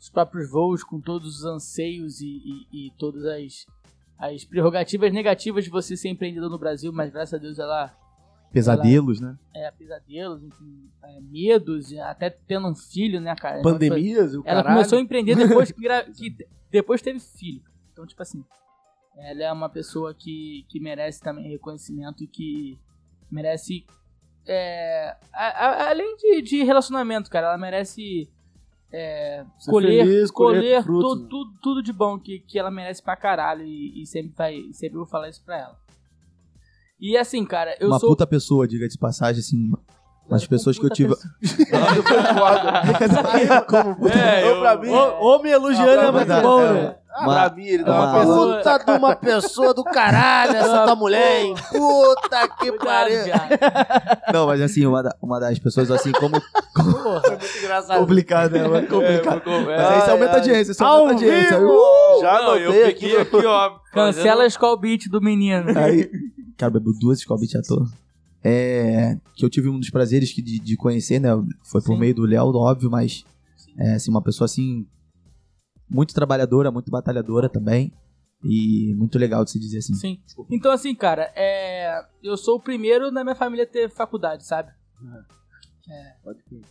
os 0.00 0.08
próprios 0.10 0.50
voos 0.50 0.84
com 0.84 1.00
todos 1.00 1.38
os 1.38 1.44
anseios 1.44 2.20
e, 2.20 2.26
e, 2.72 2.86
e 2.88 2.90
todas 2.98 3.24
as, 3.24 3.66
as 4.18 4.44
prerrogativas 4.44 5.12
negativas 5.12 5.64
de 5.64 5.70
você 5.70 5.96
ser 5.96 6.08
empreendedor 6.08 6.48
no 6.50 6.58
Brasil, 6.58 6.92
mas 6.92 7.10
graças 7.12 7.34
a 7.34 7.38
Deus 7.38 7.58
ela 7.58 7.94
Pesadelos, 8.52 9.20
né? 9.20 9.36
é, 9.54 9.70
pesadelos, 9.72 10.42
enfim, 10.42 10.88
é, 11.04 11.20
medos, 11.20 11.92
até 11.98 12.30
tendo 12.30 12.66
um 12.68 12.74
filho, 12.74 13.20
né, 13.20 13.34
cara? 13.36 13.60
Pandemias, 13.60 14.34
o 14.34 14.38
Ela 14.44 14.62
caralho. 14.62 14.76
começou 14.76 14.98
a 14.98 15.02
empreender 15.02 15.34
depois 15.36 15.70
que, 15.70 15.82
que 16.16 16.36
depois 16.70 17.02
teve 17.02 17.20
filho. 17.20 17.62
Então, 17.92 18.06
tipo 18.06 18.22
assim, 18.22 18.42
ela 19.18 19.42
é 19.44 19.52
uma 19.52 19.68
pessoa 19.68 20.14
que, 20.14 20.64
que 20.70 20.80
merece 20.80 21.20
também 21.20 21.50
reconhecimento 21.50 22.24
e 22.24 22.26
que 22.26 22.78
merece. 23.30 23.84
é, 24.46 25.14
a- 25.30 25.66
a- 25.66 25.90
além 25.90 26.16
de, 26.16 26.40
de 26.40 26.62
relacionamento, 26.62 27.28
cara, 27.28 27.48
ela 27.48 27.58
merece 27.58 28.30
é, 28.92 29.44
colher, 29.66 30.04
feliz, 30.06 30.30
colher 30.30 30.60
colher 30.60 30.82
frutos, 30.82 31.12
tu- 31.12 31.22
né? 31.22 31.26
tudo, 31.30 31.52
tudo 31.62 31.82
de 31.82 31.92
bom 31.92 32.18
que, 32.18 32.40
que 32.40 32.58
ela 32.58 32.70
merece 32.70 33.02
pra 33.02 33.16
caralho. 33.16 33.64
E, 33.64 34.02
e 34.02 34.06
sempre, 34.06 34.32
vai, 34.36 34.62
sempre 34.72 34.96
vou 34.96 35.06
falar 35.06 35.28
isso 35.28 35.42
pra 35.44 35.58
ela. 35.58 35.76
E 37.00 37.16
assim, 37.16 37.44
cara, 37.44 37.76
eu 37.78 37.88
Uma 37.88 37.98
sou. 37.98 38.08
puta 38.10 38.26
pessoa, 38.26 38.66
diga 38.66 38.88
de 38.88 38.98
passagem, 38.98 39.40
assim. 39.40 39.70
As 40.30 40.46
pessoas 40.46 40.78
que 40.78 40.84
eu 40.84 40.90
tive. 40.90 41.14
pessoa. 41.14 41.32
Como 43.66 44.08
É, 44.08 44.42
eu, 44.42 44.46
eu- 44.56 44.60
pra 44.60 44.76
mim. 44.76 44.88
Ô, 44.90 45.24
Homem 45.26 45.52
elogiando 45.52 45.90
é, 45.90 46.10
muito 46.12 46.42
bom, 46.42 46.60
é. 46.62 46.98
Né? 47.26 47.34
pra 47.46 47.50
mim, 47.54 47.66
ele 47.66 47.84
dá 47.84 47.92
uma 47.92 48.06
uma 48.10 48.20
pessoa. 48.20 48.56
Puta 48.58 48.78
de 48.78 48.90
uma 48.98 49.16
pessoa 49.16 49.74
do 49.74 49.84
caralho, 49.84 50.56
essa 50.56 50.84
tua 50.84 50.94
mulher, 50.96 51.42
hein? 51.44 51.54
Puta 51.70 52.48
que 52.60 52.72
pariu. 52.72 53.18
Não, 54.32 54.46
mas 54.46 54.60
assim, 54.60 54.86
uma, 54.86 55.02
da- 55.02 55.16
uma 55.22 55.38
das 55.40 55.58
pessoas 55.58 55.90
assim, 55.90 56.12
como 56.12 56.40
Foi 56.74 57.30
muito 57.30 57.58
engraçado. 57.58 57.98
complicado, 58.00 58.52
né? 58.52 58.68
Mas 58.68 58.88
complicado. 58.88 59.42
É, 59.48 59.76
Mas 59.76 59.86
aí 59.86 59.98
isso 59.98 60.06
Ai, 60.06 60.10
aumenta 60.10 60.30
a 60.32 60.34
ai. 60.34 60.40
audiência, 60.40 60.72
isso 60.72 60.84
Ao 60.84 60.96
aumenta 60.98 61.10
a 61.24 61.26
audiência. 61.28 61.58
Uh! 61.60 62.20
Já 62.20 62.42
Não, 62.42 62.56
eu 62.56 62.72
fiquei 62.72 63.16
aqui. 63.20 63.36
aqui, 63.36 63.46
ó. 63.46 63.70
Cancela 63.92 64.44
a 64.44 64.46
Skull 64.46 64.76
Beat 64.78 65.08
do 65.08 65.20
menino. 65.20 65.76
Aí, 65.78 66.10
cara, 66.56 66.70
bebeu 66.72 66.92
duas 67.00 67.18
Skull 67.18 67.38
Beats 67.38 67.56
à 67.56 67.62
toa. 67.62 67.86
É, 68.44 69.16
que 69.34 69.44
eu 69.44 69.50
tive 69.50 69.68
um 69.68 69.78
dos 69.80 69.90
prazeres 69.90 70.32
que 70.32 70.40
de, 70.40 70.60
de 70.60 70.76
conhecer, 70.76 71.18
né? 71.20 71.30
Foi 71.64 71.80
por 71.82 71.94
Sim. 71.94 71.98
meio 71.98 72.14
do 72.14 72.24
Léo, 72.24 72.54
óbvio, 72.54 72.88
mas 72.90 73.24
é 73.76 73.94
assim, 73.94 74.10
uma 74.10 74.22
pessoa 74.22 74.46
assim 74.46 74.86
muito 75.90 76.14
trabalhadora, 76.14 76.70
muito 76.70 76.90
batalhadora 76.90 77.48
também 77.48 77.92
e 78.42 78.94
muito 78.94 79.18
legal 79.18 79.44
de 79.44 79.50
se 79.50 79.58
dizer 79.58 79.78
assim. 79.78 79.94
Sim. 79.94 80.22
Então, 80.50 80.70
assim, 80.70 80.94
cara, 80.94 81.32
é... 81.34 82.06
eu 82.22 82.36
sou 82.36 82.56
o 82.56 82.62
primeiro 82.62 83.10
na 83.10 83.24
minha 83.24 83.34
família 83.34 83.64
a 83.64 83.68
ter 83.68 83.90
faculdade, 83.90 84.46
sabe? 84.46 84.72
Pode 86.22 86.42
crer. 86.44 86.62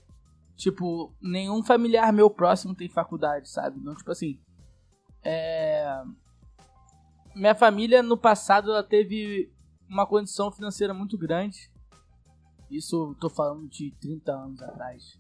Tipo, 0.56 1.14
nenhum 1.22 1.64
familiar 1.64 2.11
meu 2.11 2.30
próximo 2.30 2.76
tem 2.76 2.89
faculdade, 2.89 3.49
sabe? 3.49 3.80
Então, 3.80 3.95
tipo 3.95 4.11
assim. 4.11 4.39
É... 5.23 6.02
Minha 7.35 7.53
família 7.53 8.02
no 8.02 8.18
passado 8.18 8.72
ela 8.72 8.84
teve 8.84 9.52
uma 9.89 10.07
condição 10.07 10.52
financeira 10.52 10.94
muito 10.94 11.18
grande. 11.18 11.72
Isso 12.69 12.95
eu 13.11 13.15
tô 13.19 13.30
falando 13.30 13.68
de 13.69 13.91
30 14.02 14.31
anos 14.31 14.61
atrás. 14.61 15.19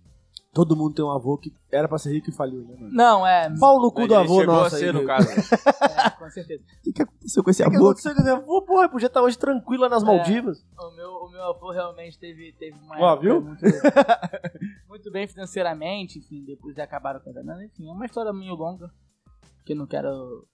Todo 0.53 0.75
mundo 0.75 0.95
tem 0.95 1.05
um 1.05 1.11
avô 1.11 1.37
que 1.37 1.53
era 1.71 1.87
pra 1.87 1.99
ser 1.99 2.11
rico 2.13 2.29
e 2.29 2.33
faliu, 2.33 2.63
né, 2.63 2.75
mano? 2.79 2.89
Não, 2.91 3.27
é. 3.27 3.47
Pau 3.59 3.79
no 3.79 3.91
cu 3.91 4.07
do 4.07 4.15
avô 4.15 4.39
chegou 4.39 4.55
nosso 4.55 4.75
a 4.75 4.79
ser, 4.79 4.85
aí. 4.87 4.91
no 5.01 5.05
caso. 5.05 5.27
é, 5.29 6.09
com 6.17 6.29
certeza. 6.31 6.63
O 6.63 6.81
que, 6.83 6.93
que 6.93 7.01
aconteceu 7.03 7.43
com 7.43 7.49
esse 7.51 7.61
O 7.63 7.69
que 7.69 7.75
avô? 7.75 7.85
aconteceu 7.85 8.15
com 8.15 8.21
esse 8.21 8.29
avô? 8.29 8.61
Porra, 8.63 8.89
podia 8.89 9.05
estar 9.07 9.21
hoje 9.21 9.37
tranquila 9.37 9.87
nas 9.87 10.01
É. 10.01 10.05
Maldivas. 10.05 10.65
O 10.79 10.91
meu, 10.95 11.09
o 11.11 11.29
meu 11.29 11.43
avô 11.43 11.69
realmente 11.71 12.17
teve, 12.17 12.53
teve 12.53 12.75
uma 12.79 12.95
Ó, 12.99 13.13
época 13.13 13.21
viu? 13.21 13.41
Muito, 13.41 13.61
muito 14.89 15.11
bem 15.11 15.27
financeiramente, 15.27 16.17
enfim, 16.19 16.43
depois 16.45 16.77
acabaram 16.79 17.19
casando. 17.19 17.61
Enfim, 17.61 17.87
é 17.87 17.91
uma 17.91 18.05
história 18.05 18.33
meio 18.33 18.55
longa, 18.55 18.89
que 19.65 19.73
eu 19.73 19.77
não 19.77 19.85
quero, 19.85 20.09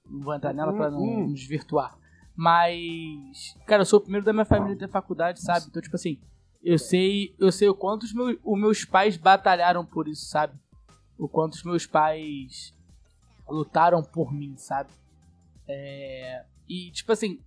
não 0.10 0.22
vou 0.22 0.34
entrar 0.34 0.54
nela 0.54 0.74
pra 0.74 0.90
não 0.92 1.00
Hum, 1.00 1.18
hum. 1.20 1.28
nos 1.30 1.40
desvirtuar. 1.40 1.98
Mas, 2.36 3.56
cara, 3.68 3.84
eu 3.84 3.86
sou 3.86 4.00
o 4.00 4.02
primeiro 4.02 4.26
da 4.26 4.34
minha 4.34 4.44
família 4.44 4.76
a 4.76 4.80
ter 4.80 4.90
faculdade, 4.90 5.40
sabe? 5.42 5.68
Então, 5.70 5.82
tipo 5.82 5.96
assim, 5.96 6.20
eu 6.64 6.78
sei, 6.80 7.36
eu 7.38 7.52
sei 7.52 7.68
o 7.70 7.76
quanto 7.76 8.04
os 8.04 8.14
meus, 8.14 8.38
os 8.44 8.60
meus 8.60 8.86
pais 8.86 9.18
batalharam 9.18 9.86
por 9.86 10.08
isso, 10.08 10.26
sabe? 10.26 10.58
O 11.18 11.28
quanto 11.28 11.54
os 11.54 11.64
meus 11.64 11.86
pais 11.86 12.74
lutaram 13.48 14.02
por 14.02 14.34
mim, 14.34 14.56
sabe? 14.58 14.90
É, 15.68 16.44
e, 16.68 16.90
tipo 16.92 17.12
assim, 17.12 17.40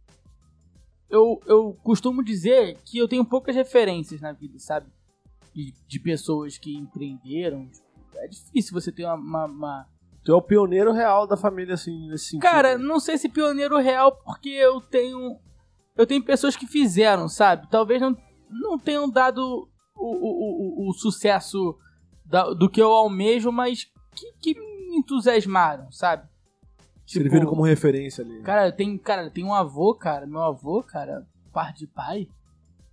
eu, 1.08 1.40
eu 1.46 1.74
costumo 1.82 2.22
dizer 2.22 2.76
que 2.84 2.98
eu 2.98 3.08
tenho 3.08 3.24
poucas 3.24 3.54
referências 3.54 4.20
na 4.20 4.32
vida, 4.32 4.58
sabe? 4.58 4.86
De, 5.54 5.72
de 5.86 6.00
pessoas 6.00 6.58
que 6.58 6.74
empreenderam. 6.76 7.68
É 8.16 8.28
difícil 8.28 8.72
você 8.74 8.90
ter 8.92 9.04
uma. 9.04 9.14
uma- 9.14 9.44
uma- 9.46 9.86
Tu 10.24 10.32
é 10.32 10.34
o 10.34 10.42
pioneiro 10.42 10.92
real 10.92 11.24
da 11.24 11.36
família, 11.36 11.74
assim, 11.74 12.08
nesse 12.08 12.24
sentido. 12.24 12.40
Cara, 12.42 12.76
não 12.76 12.98
sei 12.98 13.16
se 13.16 13.28
pioneiro 13.28 13.78
real, 13.78 14.10
porque 14.24 14.48
eu 14.48 14.80
tenho. 14.80 15.38
Eu 15.96 16.04
tenho 16.04 16.22
pessoas 16.24 16.56
que 16.56 16.66
fizeram, 16.66 17.28
sabe? 17.28 17.68
Talvez 17.70 18.02
não, 18.02 18.14
não 18.50 18.78
tenham 18.78 19.08
dado 19.10 19.68
o, 19.94 20.06
o, 20.06 20.86
o, 20.86 20.90
o 20.90 20.92
sucesso 20.94 21.76
da- 22.24 22.52
do 22.52 22.68
que 22.68 22.80
eu 22.80 22.92
almejo, 22.92 23.50
mas 23.52 23.84
que, 24.14 24.32
que 24.40 24.54
me 24.60 24.96
entusiasmaram, 24.98 25.90
sabe? 25.92 26.28
Serviram 27.06 27.46
como 27.46 27.62
referência 27.62 28.24
ali. 28.24 28.42
Cara, 28.42 28.72
tem, 28.72 28.98
cara, 28.98 29.30
tem 29.30 29.44
um 29.44 29.54
avô, 29.54 29.94
cara, 29.94 30.26
meu 30.26 30.42
avô, 30.42 30.82
cara, 30.82 31.26
par 31.52 31.72
de 31.72 31.86
pai, 31.86 32.26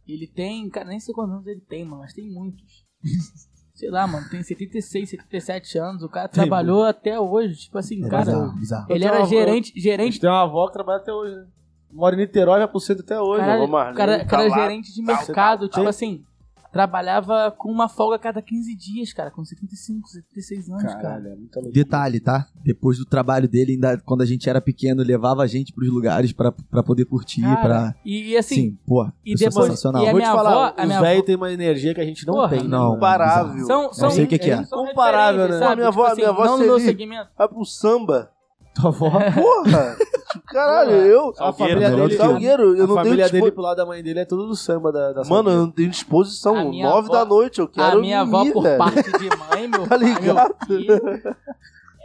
ele 0.07 0.27
tem, 0.27 0.69
cara, 0.69 0.87
nem 0.89 0.99
sei 0.99 1.13
quantos 1.13 1.33
anos 1.35 1.47
ele 1.47 1.61
tem, 1.61 1.83
mano, 1.83 2.01
mas 2.01 2.13
tem 2.13 2.29
muitos. 2.29 2.85
sei 3.73 3.89
lá, 3.89 4.05
mano, 4.05 4.29
tem 4.29 4.43
76, 4.43 5.09
77 5.09 5.77
anos, 5.79 6.03
o 6.03 6.09
cara 6.09 6.27
Tem 6.27 6.35
trabalhou 6.35 6.83
até 6.83 7.19
hoje, 7.19 7.55
tipo 7.55 7.77
assim, 7.77 8.05
É 8.05 8.09
cara, 8.09 8.25
bizarro, 8.25 8.51
bizarro. 8.59 8.91
ele 8.93 9.03
era 9.05 9.17
avó- 9.17 9.25
gerente, 9.25 9.71
A 9.71 9.73
gente 9.73 9.81
gerente, 9.81 10.19
tem 10.19 10.29
uma 10.29 10.43
avó 10.43 10.67
que 10.67 10.73
trabalha 10.73 10.99
até 11.01 11.11
hoje, 11.11 11.35
né? 11.35 11.47
Mora 11.93 12.15
em 12.15 12.19
Niterói, 12.19 12.59
vai 12.59 12.67
pro 12.67 12.79
centro 12.79 13.03
até 13.03 13.19
hoje. 13.21 13.41
caralho, 13.41 13.67
Marlene, 13.69 13.93
o 13.93 13.97
cara, 13.97 14.19
tá 14.19 14.25
cara 14.25 14.47
lá, 14.49 14.57
gerente 14.57 14.93
de 14.93 15.01
mercado, 15.03 15.69
tal, 15.69 15.79
tipo 15.79 15.87
assim, 15.89 16.23
trabalhava 16.71 17.51
com 17.55 17.69
uma 17.71 17.87
folga 17.87 18.15
a 18.15 18.19
cada 18.19 18.41
15 18.41 18.75
dias, 18.75 19.13
cara, 19.13 19.29
com 19.29 19.45
75, 19.45 20.07
76 20.09 20.69
anos, 20.69 20.81
cara. 20.83 20.95
Caralho, 21.01 21.27
é 21.27 21.35
muita 21.35 21.59
loucura. 21.59 21.71
Detalhe, 21.71 22.19
tá? 22.19 22.47
Depois 22.65 22.97
do 22.97 23.05
trabalho 23.05 23.47
dele, 23.47 23.73
ainda 23.73 23.95
quando 24.03 24.21
a 24.21 24.25
gente 24.25 24.49
era 24.49 24.59
pequeno, 24.59 25.03
levava 25.03 25.43
a 25.43 25.47
gente 25.47 25.71
pros 25.71 25.87
lugares 25.89 26.33
pra, 26.33 26.51
pra 26.51 26.81
poder 26.81 27.05
curtir, 27.05 27.41
Cara, 27.43 27.61
pra... 27.61 27.95
E, 28.03 28.31
e 28.31 28.37
assim, 28.37 28.55
Sim, 28.55 28.77
pô, 28.87 29.07
e 29.23 29.35
depois- 29.35 29.67
sensacional. 29.67 30.03
e 30.03 30.07
a 30.07 30.11
Vou 30.11 30.19
te 30.19 30.23
minha 30.23 30.35
falar, 30.35 30.49
avó- 30.51 30.73
a 30.75 30.81
os 30.81 30.87
minha 30.87 31.01
velhos 31.01 31.25
têm 31.25 31.35
uma 31.35 31.51
energia 31.53 31.93
que 31.93 32.01
a 32.01 32.05
gente 32.05 32.25
não 32.25 32.33
Porra, 32.33 32.49
tem. 32.49 32.63
né? 32.63 32.67
não. 32.69 32.93
Comparável. 32.93 33.65
são, 33.67 33.93
são, 33.93 34.09
sei 34.09 34.23
o 34.25 34.27
que 34.27 34.39
que 34.39 34.49
é. 34.49 34.63
são 34.63 34.83
Comparável, 34.87 35.47
né? 35.47 35.59
sabe? 35.59 35.75
Minha 35.75 35.87
avó- 35.89 36.05
Tipo 36.05 36.15
minha 36.15 36.29
assim, 36.31 36.41
avó 36.41 36.57
não 36.57 36.65
no 36.67 36.79
segmento. 36.79 37.29
Vai 37.37 37.47
pro 37.47 37.63
samba. 37.65 38.31
Tua 38.75 38.89
avó. 38.89 39.09
Porra! 39.09 39.95
Caralho, 40.47 40.91
eu. 40.91 41.29
A 41.29 41.33
Salgueiro, 41.35 41.55
família 41.81 41.89
dele, 41.91 42.07
que 42.07 42.13
eu. 42.13 42.17
Salgueiro, 42.17 42.63
eu 42.63 42.69
a 42.69 42.71
não 42.73 42.85
tenho 42.87 42.95
família 42.95 43.25
dele 43.29 43.41
dispo... 43.41 43.51
pro 43.53 43.61
lado 43.63 43.77
da 43.77 43.85
mãe 43.85 44.01
dele 44.03 44.19
é 44.19 44.25
tudo 44.25 44.47
do 44.47 44.55
samba 44.55 44.91
da, 44.91 45.13
da 45.13 45.23
Mano, 45.25 45.49
eu 45.49 45.57
não 45.57 45.71
tenho 45.71 45.89
disposição. 45.89 46.55
Nove 46.71 47.07
avó- 47.07 47.13
da 47.13 47.25
noite, 47.25 47.59
eu 47.59 47.67
quero 47.67 47.97
a 47.99 48.01
minha 48.01 48.21
avó, 48.21 48.37
dormir, 48.37 48.53
por 48.53 48.63
velho. 48.63 48.77
parte 48.77 49.11
de 49.19 49.29
mãe, 49.37 49.67
meu 49.67 49.85
Tá 49.87 49.95
ligado? 49.97 50.55
meu 50.59 50.67
filho, 50.67 51.01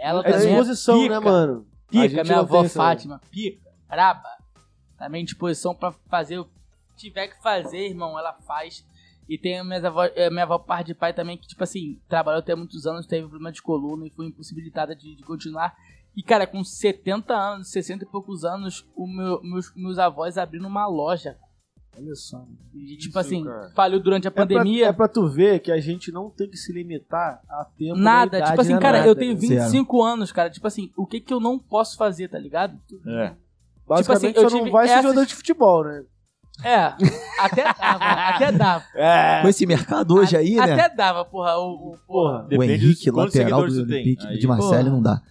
ela 0.01 0.21
É 0.21 0.33
também 0.33 0.49
disposição, 0.49 1.01
pica, 1.01 1.21
né, 1.21 1.21
mano? 1.21 1.67
A 1.89 1.91
Pica, 1.91 2.25
minha 2.25 2.39
avó 2.41 2.65
Fátima, 2.65 3.21
pica, 3.31 3.61
braba. 3.89 4.29
Também 4.99 5.25
disposição 5.25 5.75
pra 5.75 5.93
fazer 6.11 6.39
o 6.39 6.45
que 6.45 6.51
tiver 6.97 7.29
que 7.29 7.43
fazer, 7.43 7.79
irmão, 7.89 8.19
ela 8.19 8.35
faz. 8.47 8.85
E 9.27 9.39
tem 9.39 9.59
a 9.59 9.65
minha 9.65 9.87
avó, 9.87 10.03
minha 10.31 10.43
avó 10.43 10.59
parte 10.59 10.89
de 10.89 10.95
pai 10.95 11.13
também, 11.15 11.39
que, 11.39 11.47
tipo 11.47 11.63
assim, 11.63 11.99
trabalhou 12.09 12.41
até 12.41 12.55
muitos 12.55 12.87
anos, 12.87 13.07
teve 13.07 13.27
problema 13.27 13.53
de 13.53 13.63
coluna 13.63 14.07
e 14.07 14.11
foi 14.11 14.27
impossibilitada 14.27 14.95
de, 14.95 15.17
de 15.17 15.23
continuar. 15.23 15.75
E, 16.19 16.23
cara, 16.25 16.49
com 16.49 16.65
70 16.65 17.33
anos, 17.33 17.71
60 17.71 18.03
e 18.03 18.07
poucos 18.09 18.45
anos, 18.45 18.85
o 18.97 19.07
meu- 19.07 19.41
meus, 19.43 19.73
meus 19.77 19.99
avós 20.01 20.37
abriram 20.37 20.67
uma 20.69 20.85
loja. 20.87 21.37
Olha 21.97 22.15
só. 22.15 22.45
E, 22.75 22.97
tipo 22.97 23.11
Isso, 23.11 23.19
assim, 23.19 23.45
cara. 23.45 23.71
falhou 23.75 24.01
durante 24.01 24.27
a 24.27 24.29
É 24.29 24.31
pra, 24.33 24.43
pandemia. 24.47 24.87
é 24.87 24.93
pra 24.93 25.07
tu 25.07 25.29
ver 25.29 25.61
que 25.61 25.71
a 25.71 25.81
gente 25.81 26.11
não 26.11 26.29
tem 26.31 26.49
que 26.51 26.57
se 26.57 26.73
limitar 26.73 27.41
a 27.49 27.65
tempo 27.77 27.97
Nada, 27.97 28.37
idade, 28.39 28.51
tipo 28.51 28.61
assim, 28.61 28.73
nem 28.73 28.81
cara, 28.83 28.99
nada, 28.99 29.09
eu 29.11 29.15
tenho 29.17 29.35
né? 29.35 29.39
25 29.39 30.03
anos, 30.03 30.33
cara. 30.33 30.51
Tipo 30.51 30.67
assim, 30.67 30.91
o 30.97 31.07
que 31.07 31.21
que 31.21 31.33
eu 31.33 31.39
não 31.41 31.57
posso 31.59 31.97
fazer, 31.97 32.29
tá 32.29 32.39
ligado? 32.39 32.77
É. 33.07 33.35
Basicamente, 33.87 34.35
Tipo 34.35 34.47
assim, 34.47 34.59
eu 34.59 34.65
não 34.65 34.71
vai 34.73 34.87
ser 34.87 34.93
essas- 34.95 35.03
jogador 35.05 35.27
de 35.27 35.35
futebol, 35.37 35.85
né? 35.85 36.03
É, 36.65 36.77
até 37.39 37.63
dava, 37.63 38.05
até 38.05 38.51
dava. 38.53 38.85
É. 38.97 39.43
Com 39.43 39.49
esse 39.49 39.65
mercado 39.65 40.15
hoje 40.17 40.37
aí, 40.37 40.57
né? 40.57 40.73
Até 40.73 40.89
dava, 40.95 41.25
porra, 41.25 41.57
o, 41.59 41.93
o 41.95 41.99
Porra. 42.07 42.49
O 42.51 42.63
Henrique, 42.65 43.09
lateral 43.13 43.27
do 43.27 43.31
seguidores 43.31 43.75
tu 43.77 43.87
tem. 43.87 44.03
Olympique 44.03 44.39
de 44.39 44.47
Porra. 44.49 44.83
não 44.83 45.01
dá. 45.01 45.23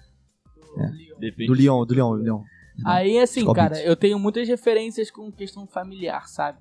Depende. 1.19 1.47
Do 1.47 1.53
Lyon, 1.53 1.85
do 1.85 1.93
Lyon, 1.93 2.17
do 2.17 2.23
Lyon. 2.23 2.43
Aí, 2.85 3.17
assim, 3.17 3.41
Skull 3.41 3.55
cara, 3.55 3.75
Beats. 3.75 3.87
eu 3.87 3.95
tenho 3.95 4.19
muitas 4.19 4.47
referências 4.47 5.09
com 5.09 5.31
questão 5.31 5.65
familiar, 5.65 6.27
sabe? 6.27 6.59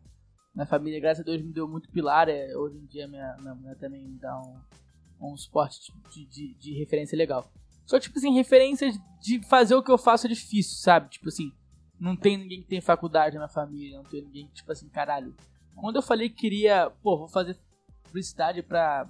Minha 0.54 0.66
família, 0.66 0.98
graças 0.98 1.20
a 1.20 1.24
Deus, 1.24 1.42
me 1.42 1.52
deu 1.52 1.68
muito 1.68 1.90
pilar. 1.90 2.28
É, 2.28 2.56
hoje 2.56 2.78
em 2.78 2.86
dia, 2.86 3.06
minha, 3.06 3.36
minha 3.38 3.54
mulher 3.54 3.76
também 3.76 4.08
me 4.08 4.18
dá 4.18 4.40
um, 4.40 5.32
um 5.32 5.36
suporte 5.36 5.92
de, 6.10 6.24
de, 6.26 6.54
de 6.54 6.78
referência 6.78 7.16
legal. 7.16 7.50
Só, 7.84 8.00
tipo 8.00 8.18
assim, 8.18 8.34
referências 8.34 8.98
de 9.20 9.40
fazer 9.46 9.74
o 9.74 9.82
que 9.82 9.90
eu 9.90 9.98
faço 9.98 10.26
é 10.26 10.30
difícil, 10.30 10.78
sabe? 10.78 11.10
Tipo 11.10 11.28
assim, 11.28 11.52
não 12.00 12.16
tem 12.16 12.36
ninguém 12.36 12.62
que 12.62 12.68
tem 12.68 12.80
faculdade 12.80 13.34
na 13.34 13.42
minha 13.42 13.52
família, 13.52 13.98
não 13.98 14.04
tem 14.04 14.22
ninguém 14.22 14.46
que, 14.48 14.54
tipo 14.54 14.72
assim, 14.72 14.88
caralho. 14.88 15.34
Quando 15.74 15.96
eu 15.96 16.02
falei 16.02 16.30
que 16.30 16.36
queria, 16.36 16.90
pô, 17.02 17.18
vou 17.18 17.28
fazer 17.28 17.56
publicidade 18.04 18.62
pra, 18.62 19.06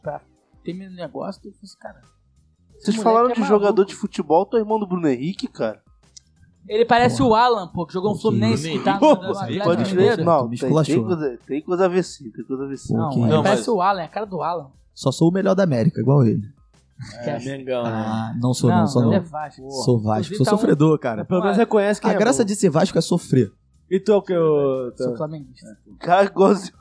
pra 0.00 0.20
ter 0.62 0.72
meu 0.72 0.90
negócio, 0.90 1.40
eu 1.40 1.52
falei 1.52 1.64
assim, 1.64 1.78
cara. 1.78 2.02
Vocês 2.84 2.96
moleque 2.96 3.02
falaram 3.14 3.30
é 3.30 3.34
de 3.34 3.40
maluco. 3.40 3.58
jogador 3.60 3.84
de 3.84 3.94
futebol, 3.94 4.46
tu 4.46 4.56
é 4.56 4.60
irmão 4.60 4.78
do 4.78 4.86
Bruno 4.86 5.08
Henrique, 5.08 5.48
cara? 5.48 5.80
Ele 6.68 6.84
parece 6.84 7.22
o 7.22 7.34
Alan, 7.34 7.68
pô, 7.68 7.84
que 7.86 7.92
jogou 7.92 8.10
no 8.10 8.16
Que 8.16 8.22
Fluminense, 8.22 8.70
que 8.70 8.78
tá 8.78 8.98
Pô, 8.98 9.16
Pode 9.16 9.92
crer? 9.92 10.18
Não, 10.24 10.48
tem, 10.48 10.58
tem, 10.58 10.70
coisa, 11.04 11.38
tem 11.46 11.60
coisa 11.62 11.84
a 11.84 11.88
ver 11.88 12.02
sim, 12.02 12.30
tem 12.30 12.44
coisa 12.44 12.64
a 12.64 12.66
ver 12.66 12.76
sim. 12.78 12.94
Não, 12.96 13.10
que- 13.10 13.18
ele 13.20 13.28
Não, 13.28 13.42
parece 13.42 13.60
mas- 13.62 13.68
o 13.68 13.80
Alan, 13.82 14.00
é 14.00 14.04
a 14.04 14.08
cara 14.08 14.24
do 14.24 14.40
Alan. 14.42 14.70
Só 14.94 15.12
sou 15.12 15.28
o 15.28 15.32
melhor 15.32 15.54
da 15.54 15.62
América, 15.64 16.00
igual 16.00 16.24
ele. 16.24 16.42
É, 17.22 17.38
Mengão, 17.40 17.82
né? 17.82 17.90
Ah, 17.92 18.32
não 18.40 18.54
sou, 18.54 18.70
não, 18.70 18.86
sou 18.86 19.02
ele 19.02 19.10
não. 19.10 19.16
é 19.16 19.20
Vasco. 19.20 19.70
Sou 19.70 19.98
Vasco, 19.98 20.32
Inclusive, 20.32 20.36
sou 20.36 20.44
tá 20.46 20.54
um- 20.54 20.56
sofredor, 20.58 20.98
cara. 20.98 21.24
Pelo 21.24 21.42
menos 21.42 21.56
reconhece 21.58 22.00
quem 22.00 22.10
A 22.10 22.14
é 22.14 22.16
graça 22.18 22.42
bom. 22.42 22.46
de 22.46 22.54
ser 22.56 22.70
Vasco 22.70 22.96
é 22.96 23.00
sofrer. 23.00 23.52
E 23.90 24.00
tu 24.00 24.12
é 24.12 24.16
o 24.16 24.22
que 24.22 24.32
eu... 24.32 24.92
Sou 24.96 25.16
flamenguista. 25.16 25.76
Cara, 25.98 26.26
igualzinho. 26.26 26.72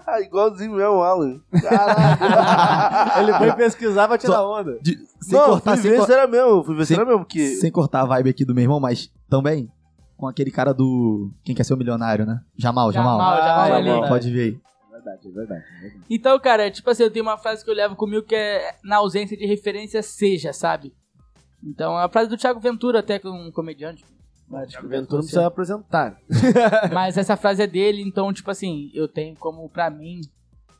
igualzinho 0.24 0.72
mesmo, 0.72 1.02
Alan. 1.02 1.40
Caralho. 1.60 3.22
Ele 3.28 3.38
foi 3.38 3.52
pesquisar 3.52 4.08
pra 4.08 4.18
tirar 4.18 4.42
onda. 4.46 4.78
De- 4.80 4.98
sem 5.20 5.38
não, 5.38 5.50
cortar, 5.50 5.72
fui 5.74 5.82
sem, 5.82 5.90
ver 5.92 5.96
cor- 5.98 6.06
se 6.06 6.12
era 6.12 6.26
mesmo, 6.26 6.64
fui 6.64 6.74
ver 6.74 6.84
se 6.86 6.88
Sem- 6.88 6.96
era 6.96 7.06
mesmo, 7.06 7.20
porque... 7.20 7.46
sem 7.56 7.70
cortar 7.70 8.00
a 8.02 8.06
vibe 8.06 8.30
aqui 8.30 8.44
do 8.44 8.54
meu 8.54 8.62
irmão, 8.62 8.80
mas 8.80 9.10
também 9.28 9.70
com 10.16 10.26
aquele 10.26 10.50
cara 10.50 10.72
do. 10.72 11.30
Quem 11.44 11.54
quer 11.54 11.64
ser 11.64 11.74
o 11.74 11.76
milionário, 11.76 12.24
né? 12.26 12.40
Jamal, 12.56 12.92
Jamal. 12.92 13.18
Jamal, 13.18 13.36
Jamal, 13.36 13.72
Ah, 13.72 13.76
ali. 13.76 13.86
Jamal. 13.88 14.08
Pode 14.08 14.30
ver 14.30 14.40
aí. 14.40 14.60
É 14.88 14.94
verdade, 14.94 15.28
é 15.28 15.30
verdade. 15.32 15.64
é 15.76 15.80
verdade. 15.80 16.04
Então, 16.10 16.38
cara, 16.40 16.70
tipo 16.70 16.88
assim, 16.90 17.02
eu 17.02 17.10
tenho 17.10 17.24
uma 17.24 17.36
frase 17.38 17.64
que 17.64 17.70
eu 17.70 17.74
levo 17.74 17.96
comigo 17.96 18.22
que 18.22 18.34
é 18.34 18.74
na 18.84 18.96
ausência 18.96 19.36
de 19.36 19.46
referência, 19.46 20.02
seja, 20.02 20.52
sabe? 20.52 20.92
Então, 21.64 21.96
a 21.96 22.08
frase 22.08 22.28
do 22.28 22.36
Thiago 22.36 22.58
Ventura, 22.60 22.98
até 23.00 23.18
que 23.18 23.28
um 23.28 23.50
comediante. 23.52 24.04
Descrever 24.66 24.96
aventura 24.96 25.18
não 25.18 25.24
precisa 25.26 25.46
apresentar. 25.46 26.20
Mas 26.92 27.16
essa 27.16 27.36
frase 27.36 27.62
é 27.62 27.66
dele, 27.66 28.02
então, 28.02 28.32
tipo 28.32 28.50
assim, 28.50 28.90
eu 28.94 29.08
tenho 29.08 29.34
como 29.36 29.68
pra 29.68 29.88
mim. 29.90 30.20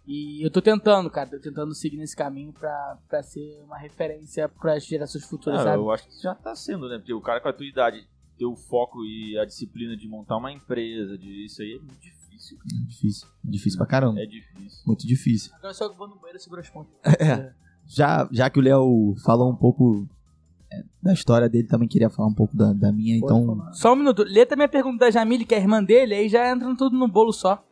E 0.06 0.44
eu 0.44 0.51
tô 0.51 0.60
tentando, 0.60 1.09
cara, 1.09 1.30
tô 1.30 1.39
tentando 1.39 1.72
seguir 1.74 1.97
nesse 1.97 2.16
caminho 2.16 2.52
pra, 2.52 2.98
pra 3.09 3.22
ser 3.22 3.62
uma 3.64 3.78
referência 3.78 4.48
pras 4.48 4.84
gerações 4.84 5.24
futuras, 5.24 5.60
Ah, 5.60 5.64
sabe? 5.64 5.76
eu 5.78 5.90
acho 5.93 6.09
que 6.09 6.20
já 6.22 6.34
tá 6.34 6.55
sendo, 6.56 6.89
né? 6.89 6.98
Porque 6.98 7.14
o 7.14 7.20
cara 7.20 7.40
com 7.40 7.48
a 7.48 7.52
tua 7.52 7.64
idade 7.66 8.05
ter 8.36 8.44
o 8.44 8.56
foco 8.56 9.05
e 9.05 9.39
a 9.39 9.44
disciplina 9.44 9.97
de 9.97 10.09
montar 10.09 10.36
uma 10.39 10.51
empresa, 10.51 11.16
de 11.16 11.44
isso 11.47 11.62
aí 11.62 11.74
é 11.74 11.78
muito 11.78 12.01
difícil. 12.01 12.59
cara. 12.59 12.84
Difícil. 12.89 13.28
Difícil 13.44 13.78
pra 13.78 13.86
caramba. 13.86 14.20
É 14.20 14.26
difícil. 14.26 14.82
Muito 14.84 15.06
difícil. 15.06 15.52
Agora 15.55 15.72
só 15.72 15.86
que 15.89 15.94
eu 15.94 15.98
vou 15.98 16.09
no 16.09 16.16
banheiro 16.16 16.36
e 16.36 16.40
seguro 16.43 16.60
as 16.60 16.68
pontas. 16.68 16.93
Já, 17.86 18.28
já 18.32 18.48
que 18.48 18.59
o 18.59 18.62
Léo 18.62 19.14
falou 19.24 19.51
um 19.51 19.56
pouco 19.56 20.05
é, 20.05 20.09
da 21.03 21.12
história 21.12 21.49
dele, 21.49 21.66
também 21.69 21.89
queria 21.89 22.09
falar 22.11 22.28
um 22.28 22.35
pouco 22.35 22.57
da, 22.57 22.73
da 22.73 22.93
minha, 22.93 23.19
Pode 23.20 23.32
então. 23.40 23.57
falar. 23.57 23.73
Só 23.73 23.93
um 23.93 23.97
minuto. 23.97 24.24
Lê 24.27 24.44
também 24.47 24.66
a 24.66 24.69
pergunta 24.69 25.05
da 25.07 25.11
Jamile, 25.11 25.44
que 25.44 25.55
é 25.55 25.59
a 25.59 25.61
irmã 25.61 25.82
dele, 25.82 26.15
aí 26.15 26.28
já 26.28 26.51
entra 26.51 26.74
tudo 26.77 26.97
no 26.99 27.09
bolo 27.09 27.32
só. 27.32 27.62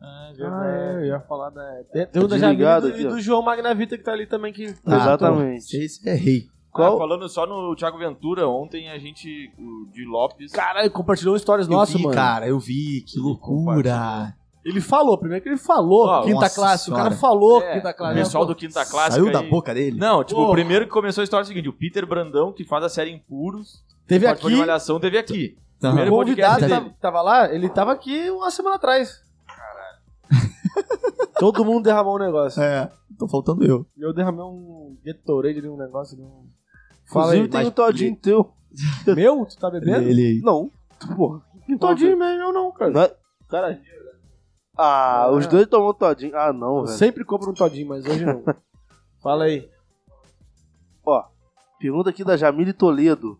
Ah, 0.00 0.32
Ah, 0.40 0.66
é, 0.66 0.94
eu 0.96 1.04
ia 1.06 1.20
falar 1.20 1.50
da. 1.50 1.62
Tem, 1.92 2.06
tem 2.06 2.22
o 2.22 2.26
da 2.26 2.36
Desligado 2.36 2.88
Jamila 2.88 3.02
e 3.02 3.06
aqui, 3.06 3.14
do 3.16 3.20
João 3.20 3.42
Magnavita 3.42 3.96
que 3.96 4.02
tá 4.02 4.12
ali 4.12 4.26
também 4.26 4.52
que. 4.52 4.66
Ah, 4.84 4.96
Exatamente. 4.96 5.76
pô, 5.78 5.82
Esse 5.84 6.08
é 6.08 6.14
rei. 6.14 6.46
Qual- 6.72 6.94
Ah, 6.96 6.98
falando 6.98 7.28
só 7.28 7.46
no 7.46 7.76
Thiago 7.76 7.98
Ventura, 7.98 8.48
ontem 8.48 8.88
a 8.88 8.98
gente, 8.98 9.52
o 9.58 9.92
de 9.92 10.04
Lopes. 10.06 10.50
Caralho, 10.52 10.90
compartilhou 10.90 11.38
stories 11.38 11.68
nosso, 11.68 11.98
vi, 11.98 12.02
mano. 12.04 12.14
cara, 12.14 12.48
eu 12.48 12.58
vi, 12.58 13.04
que 13.06 13.18
loucura. 13.20 14.34
Ele 14.64 14.80
falou, 14.80 15.18
primeiro 15.18 15.42
que 15.42 15.48
ele 15.48 15.56
falou, 15.58 16.06
Ó, 16.06 16.22
quinta 16.22 16.48
classe. 16.48 16.88
O 16.88 16.92
cara 16.94 17.10
senhora. 17.10 17.20
falou, 17.20 17.60
É, 17.62 17.74
quinta 17.74 17.90
o 17.90 17.94
classe. 17.94 18.14
pessoal 18.14 18.46
do 18.46 18.54
Quinta 18.54 18.84
Clássica. 18.86 19.10
Saiu 19.22 19.32
da 19.32 19.40
aí- 19.40 19.50
boca 19.50 19.74
dele? 19.74 19.98
Não, 19.98 20.22
tipo, 20.22 20.40
Porra. 20.40 20.50
o 20.50 20.52
primeiro 20.52 20.84
que 20.86 20.92
começou 20.92 21.20
a 21.20 21.24
história 21.24 21.42
é 21.42 21.46
o 21.46 21.48
seguinte: 21.48 21.68
o 21.68 21.72
Peter 21.72 22.06
Brandão, 22.06 22.52
que 22.52 22.64
faz 22.64 22.84
a 22.84 22.88
série 22.88 23.10
Impuros, 23.10 23.84
Teve 24.06 24.24
participou 24.26 24.50
de 24.50 24.56
aqui, 24.56 24.66
Malhação, 24.66 25.00
teve 25.00 25.18
aqui. 25.18 25.58
Aham. 25.82 25.90
o 25.90 25.96
primeiro 25.96 26.10
convidado 26.16 26.60
tava, 26.68 26.80
dele. 26.84 26.94
tava 27.00 27.22
lá, 27.22 27.52
ele 27.52 27.68
tava 27.68 27.92
aqui 27.92 28.30
uma 28.30 28.50
semana 28.52 28.76
atrás. 28.76 29.20
Caralho. 29.48 29.98
Todo 31.38 31.64
mundo 31.64 31.82
derramou 31.84 32.14
um 32.14 32.18
negócio. 32.20 32.62
É, 32.62 32.88
tô 33.18 33.26
faltando 33.26 33.64
eu. 33.64 33.84
Eu 33.98 34.12
derramei 34.12 34.44
um 34.44 34.96
Gatorade 35.04 35.58
ali, 35.58 35.68
um 35.68 35.76
negócio. 35.76 36.16
ali, 36.16 36.24
Um... 36.24 36.46
Fala 37.12 37.34
Inclusive 37.36 37.42
aí, 37.44 37.62
tem 37.62 37.66
um 37.68 37.70
todinho 37.72 38.16
teu. 38.16 38.52
Meu? 39.08 39.44
Tu 39.44 39.56
tá 39.58 39.68
bebendo? 39.70 40.08
Ele, 40.08 40.40
Não. 40.42 40.70
Porra. 41.16 41.42
Um 41.68 41.76
todinho 41.76 42.16
mesmo, 42.16 42.42
eu 42.42 42.52
não, 42.52 42.70
cara. 42.70 42.90
Não 42.92 43.02
é- 43.02 43.14
Caralho. 43.48 43.80
Ah, 44.76 45.24
Ah. 45.24 45.30
os 45.32 45.46
dois 45.46 45.66
tomam 45.66 45.92
todinho. 45.92 46.36
Ah, 46.36 46.52
não, 46.52 46.80
Eu 46.80 46.86
sempre 46.86 47.24
compro 47.24 47.50
um 47.50 47.54
todinho, 47.54 47.88
mas 47.88 48.04
hoje 48.06 48.24
não. 48.24 48.42
Fala 49.22 49.44
aí. 49.44 49.68
Ó, 51.04 51.24
pergunta 51.78 52.10
aqui 52.10 52.24
da 52.24 52.36
Jamile 52.36 52.72
Toledo. 52.72 53.38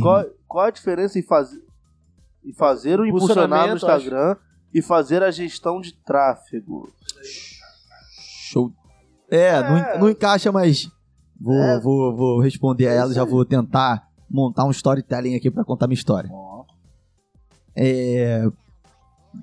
Qual, 0.00 0.24
qual 0.46 0.66
a 0.66 0.70
diferença 0.70 1.18
em, 1.18 1.22
faz... 1.22 1.50
em 2.44 2.52
fazer 2.54 2.98
o 3.00 3.06
impulsionar 3.06 3.68
no. 3.68 3.74
Instagram 3.76 4.36
e 4.72 4.80
fazer 4.80 5.22
a 5.22 5.30
gestão 5.30 5.80
de 5.80 5.92
tráfego? 6.02 6.88
Show. 8.50 8.72
É, 9.30 9.60
Não, 9.62 9.78
en- 9.78 9.98
não 10.00 10.10
encaixa, 10.10 10.52
mas 10.52 10.88
vou, 11.40 11.54
É. 11.56 11.80
vou, 11.80 12.16
vou 12.16 12.40
responder 12.40 12.88
a 12.88 12.92
ela 12.92 13.12
já 13.12 13.24
vou 13.24 13.44
tentar 13.44 14.08
montar 14.30 14.64
um 14.64 14.70
storytelling 14.70 15.34
aqui 15.34 15.50
pra 15.50 15.64
contar 15.64 15.86
minha 15.86 15.94
história. 15.98 16.30
É, 17.74 18.46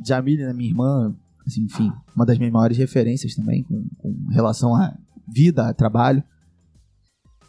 Jamile, 0.06 0.46
né, 0.46 0.54
minha 0.54 0.70
irmã, 0.70 1.16
assim, 1.46 1.64
enfim, 1.64 1.92
uma 2.16 2.26
das 2.26 2.38
minhas 2.38 2.54
maiores 2.54 2.78
referências 2.78 3.36
também 3.36 3.64
com, 3.64 3.86
com 3.98 4.28
relação 4.32 4.76
à 4.76 4.96
vida, 5.28 5.68
a 5.68 5.74
trabalho. 5.74 6.24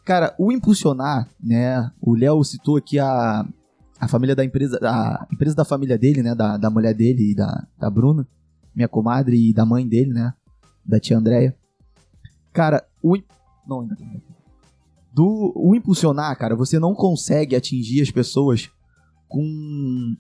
Cara, 0.05 0.35
o 0.39 0.51
impulsionar, 0.51 1.29
né? 1.43 1.91
O 2.01 2.15
Léo 2.15 2.43
citou 2.43 2.77
aqui 2.77 2.99
a, 2.99 3.47
a 4.01 4.09
família 4.09 4.35
da 4.35 4.45
empresa, 4.45 4.79
a 4.83 5.27
empresa 5.33 5.55
da 5.55 5.65
família 5.65 5.97
dele, 5.97 6.23
né? 6.23 6.35
Da, 6.35 6.57
da 6.57 6.71
mulher 6.71 6.95
dele 6.95 7.33
e 7.33 7.35
da, 7.35 7.67
da 7.79 7.91
Bruna, 7.91 8.27
minha 8.75 8.89
comadre 8.89 9.51
e 9.51 9.53
da 9.53 9.65
mãe 9.65 9.87
dele, 9.87 10.13
né? 10.13 10.33
Da 10.85 10.99
tia 10.99 11.19
Andréia. 11.19 11.57
Cara, 12.53 12.85
o. 13.03 13.17
Não, 13.67 13.83
ainda. 13.83 13.97
Do, 15.13 15.53
o 15.55 15.75
impulsionar, 15.75 16.37
cara, 16.39 16.57
você 16.57 16.79
não 16.79 16.95
consegue 16.95 17.55
atingir 17.55 18.01
as 18.01 18.11
pessoas 18.11 18.71
com 19.29 20.17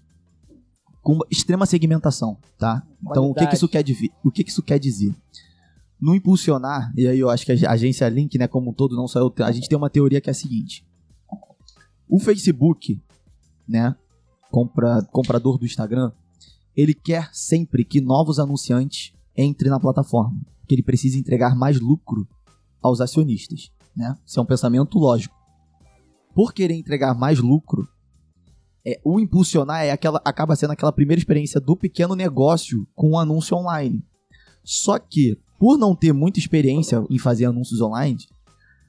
com 1.03 1.19
extrema 1.31 1.67
segmentação, 1.67 2.37
tá? 2.59 2.87
Então, 3.03 3.31
o 3.31 3.35
que, 3.35 3.47
que 3.47 3.55
isso 3.55 3.69
quer 3.69 3.83
dizer? 3.83 4.11
O 4.25 4.31
que, 4.31 4.45
que 4.45 4.51
isso 4.51 4.63
quer 4.63 4.79
dizer? 4.79 5.15
No 6.01 6.15
impulsionar, 6.15 6.93
e 6.97 7.07
aí 7.07 7.19
eu 7.19 7.29
acho 7.29 7.45
que 7.45 7.53
a 7.53 7.73
agência 7.73 8.09
Link, 8.09 8.39
né, 8.39 8.49
como 8.49 8.71
um 8.71 8.73
todo, 8.73 8.97
não 8.97 9.07
só 9.07 9.19
eu, 9.21 9.33
a 9.45 9.53
gente 9.53 9.69
tem 9.69 9.77
uma 9.77 9.91
teoria 9.91 10.21
que 10.21 10.31
é 10.31 10.33
a 10.33 10.35
seguinte: 10.35 10.87
o 12.09 12.19
Facebook, 12.19 13.01
né, 13.69 13.95
compra, 14.51 15.03
comprador 15.11 15.59
do 15.59 15.67
Instagram, 15.67 16.13
ele 16.77 16.95
quer 16.95 17.29
sempre 17.33 17.85
que 17.85 18.01
novos 18.01 18.39
anunciantes 18.39 19.13
entrem 19.37 19.71
na 19.71 19.81
plataforma, 19.81 20.41
que 20.67 20.75
ele 20.75 20.83
precisa 20.83 21.19
entregar 21.19 21.55
mais 21.55 21.81
lucro 21.81 22.27
aos 22.83 23.01
acionistas, 23.01 23.71
né? 23.97 24.17
Isso 24.25 24.39
é 24.39 24.43
um 24.43 24.47
pensamento 24.47 24.99
lógico. 24.99 25.37
Por 26.35 26.53
querer 26.53 26.75
entregar 26.75 27.15
mais 27.15 27.39
lucro, 27.39 27.89
é, 28.87 29.01
o 29.05 29.21
impulsionar 29.21 29.85
é 29.85 29.91
aquela, 29.91 30.21
acaba 30.25 30.57
sendo 30.57 30.73
aquela 30.73 30.93
primeira 30.93 31.19
experiência 31.19 31.61
do 31.61 31.77
pequeno 31.77 32.15
negócio 32.15 32.87
com 32.95 33.11
o 33.11 33.19
anúncio 33.19 33.57
online. 33.57 34.03
Só 34.65 34.99
que, 34.99 35.39
por 35.59 35.77
não 35.79 35.95
ter 35.95 36.13
muita 36.13 36.39
experiência 36.39 37.05
em 37.11 37.19
fazer 37.19 37.45
anúncios 37.47 37.81
online, 37.81 38.19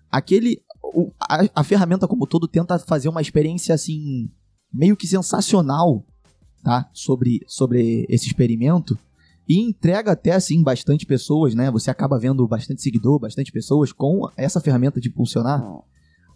aquele 0.10 0.62
o- 0.84 1.12
a, 1.20 1.42
a 1.56 1.64
ferramenta 1.64 2.08
como 2.08 2.24
um 2.24 2.28
todo 2.28 2.48
tenta 2.48 2.78
fazer 2.80 3.10
uma 3.10 3.22
experiência 3.22 3.74
assim 3.74 4.30
meio 4.74 4.96
que 4.96 5.08
sensacional, 5.08 6.06
tá? 6.64 6.90
Sobre, 6.94 7.42
sobre 7.48 8.06
esse 8.10 8.28
experimento 8.28 8.98
e 9.48 9.60
entrega 9.60 10.12
até 10.12 10.32
assim 10.32 10.64
bastante 10.64 11.06
pessoas, 11.06 11.54
né? 11.54 11.70
Você 11.72 11.90
acaba 11.92 12.18
vendo 12.20 12.48
bastante 12.48 12.82
seguidor, 12.82 13.20
bastante 13.20 13.52
pessoas 13.52 13.92
com 13.92 14.30
essa 14.38 14.62
ferramenta 14.62 15.00
de 15.02 15.10
impulsionar. 15.10 15.62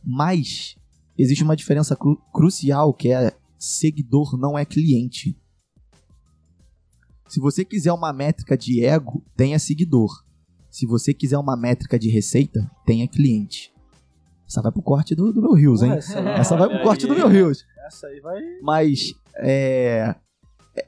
Mas 0.03 0.75
existe 1.17 1.43
uma 1.43 1.55
diferença 1.55 1.95
cru- 1.95 2.17
crucial 2.33 2.93
que 2.93 3.09
é 3.09 3.33
seguidor 3.57 4.37
não 4.37 4.57
é 4.57 4.65
cliente. 4.65 5.37
Se 7.27 7.39
você 7.39 7.65
quiser 7.65 7.91
uma 7.91 8.13
métrica 8.13 8.57
de 8.57 8.83
ego, 8.85 9.23
tenha 9.35 9.57
seguidor. 9.59 10.23
Se 10.69 10.85
você 10.85 11.13
quiser 11.13 11.37
uma 11.37 11.55
métrica 11.57 11.97
de 11.97 12.09
receita, 12.09 12.69
tenha 12.85 13.07
cliente. 13.07 13.73
Essa 14.47 14.61
vai 14.61 14.71
pro 14.71 14.81
corte 14.81 15.15
do, 15.15 15.33
do 15.33 15.41
meu 15.41 15.53
Rios, 15.53 15.81
hein? 15.81 15.91
Essa, 15.93 16.19
Essa 16.19 16.55
vai 16.57 16.69
pro 16.69 16.83
corte 16.83 17.07
do 17.07 17.15
meu 17.15 17.27
Rios. 17.27 17.65
essa 17.87 18.07
aí 18.07 18.19
vai. 18.19 18.39
Mas 18.61 19.13
é- 19.37 20.15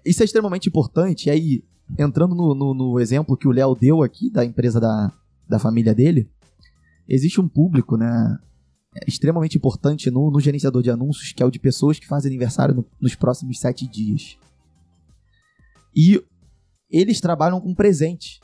isso 0.05 0.21
é 0.21 0.25
extremamente 0.25 0.69
importante. 0.69 1.27
E 1.27 1.29
aí, 1.31 1.63
entrando 1.97 2.35
no, 2.35 2.53
no- 2.53 2.73
no 2.73 2.99
exemplo 2.99 3.35
que 3.37 3.47
o 3.47 3.51
Léo 3.51 3.73
deu 3.75 4.03
aqui 4.03 4.29
da 4.29 4.45
empresa 4.45 4.79
da, 4.79 5.11
da 5.49 5.57
família 5.57 5.95
dele, 5.95 6.29
existe 7.07 7.41
um 7.41 7.47
público, 7.47 7.97
né? 7.97 8.37
Extremamente 9.05 9.57
importante 9.57 10.09
no, 10.09 10.31
no 10.31 10.39
gerenciador 10.39 10.81
de 10.81 10.89
anúncios, 10.89 11.31
que 11.33 11.43
é 11.43 11.45
o 11.45 11.51
de 11.51 11.59
pessoas 11.59 11.99
que 11.99 12.07
fazem 12.07 12.29
aniversário 12.29 12.73
no- 12.73 12.85
nos 13.01 13.15
próximos 13.15 13.59
sete 13.59 13.87
dias. 13.87 14.37
E 15.95 16.23
eles 16.89 17.19
trabalham 17.19 17.59
com 17.59 17.73
presente. 17.75 18.39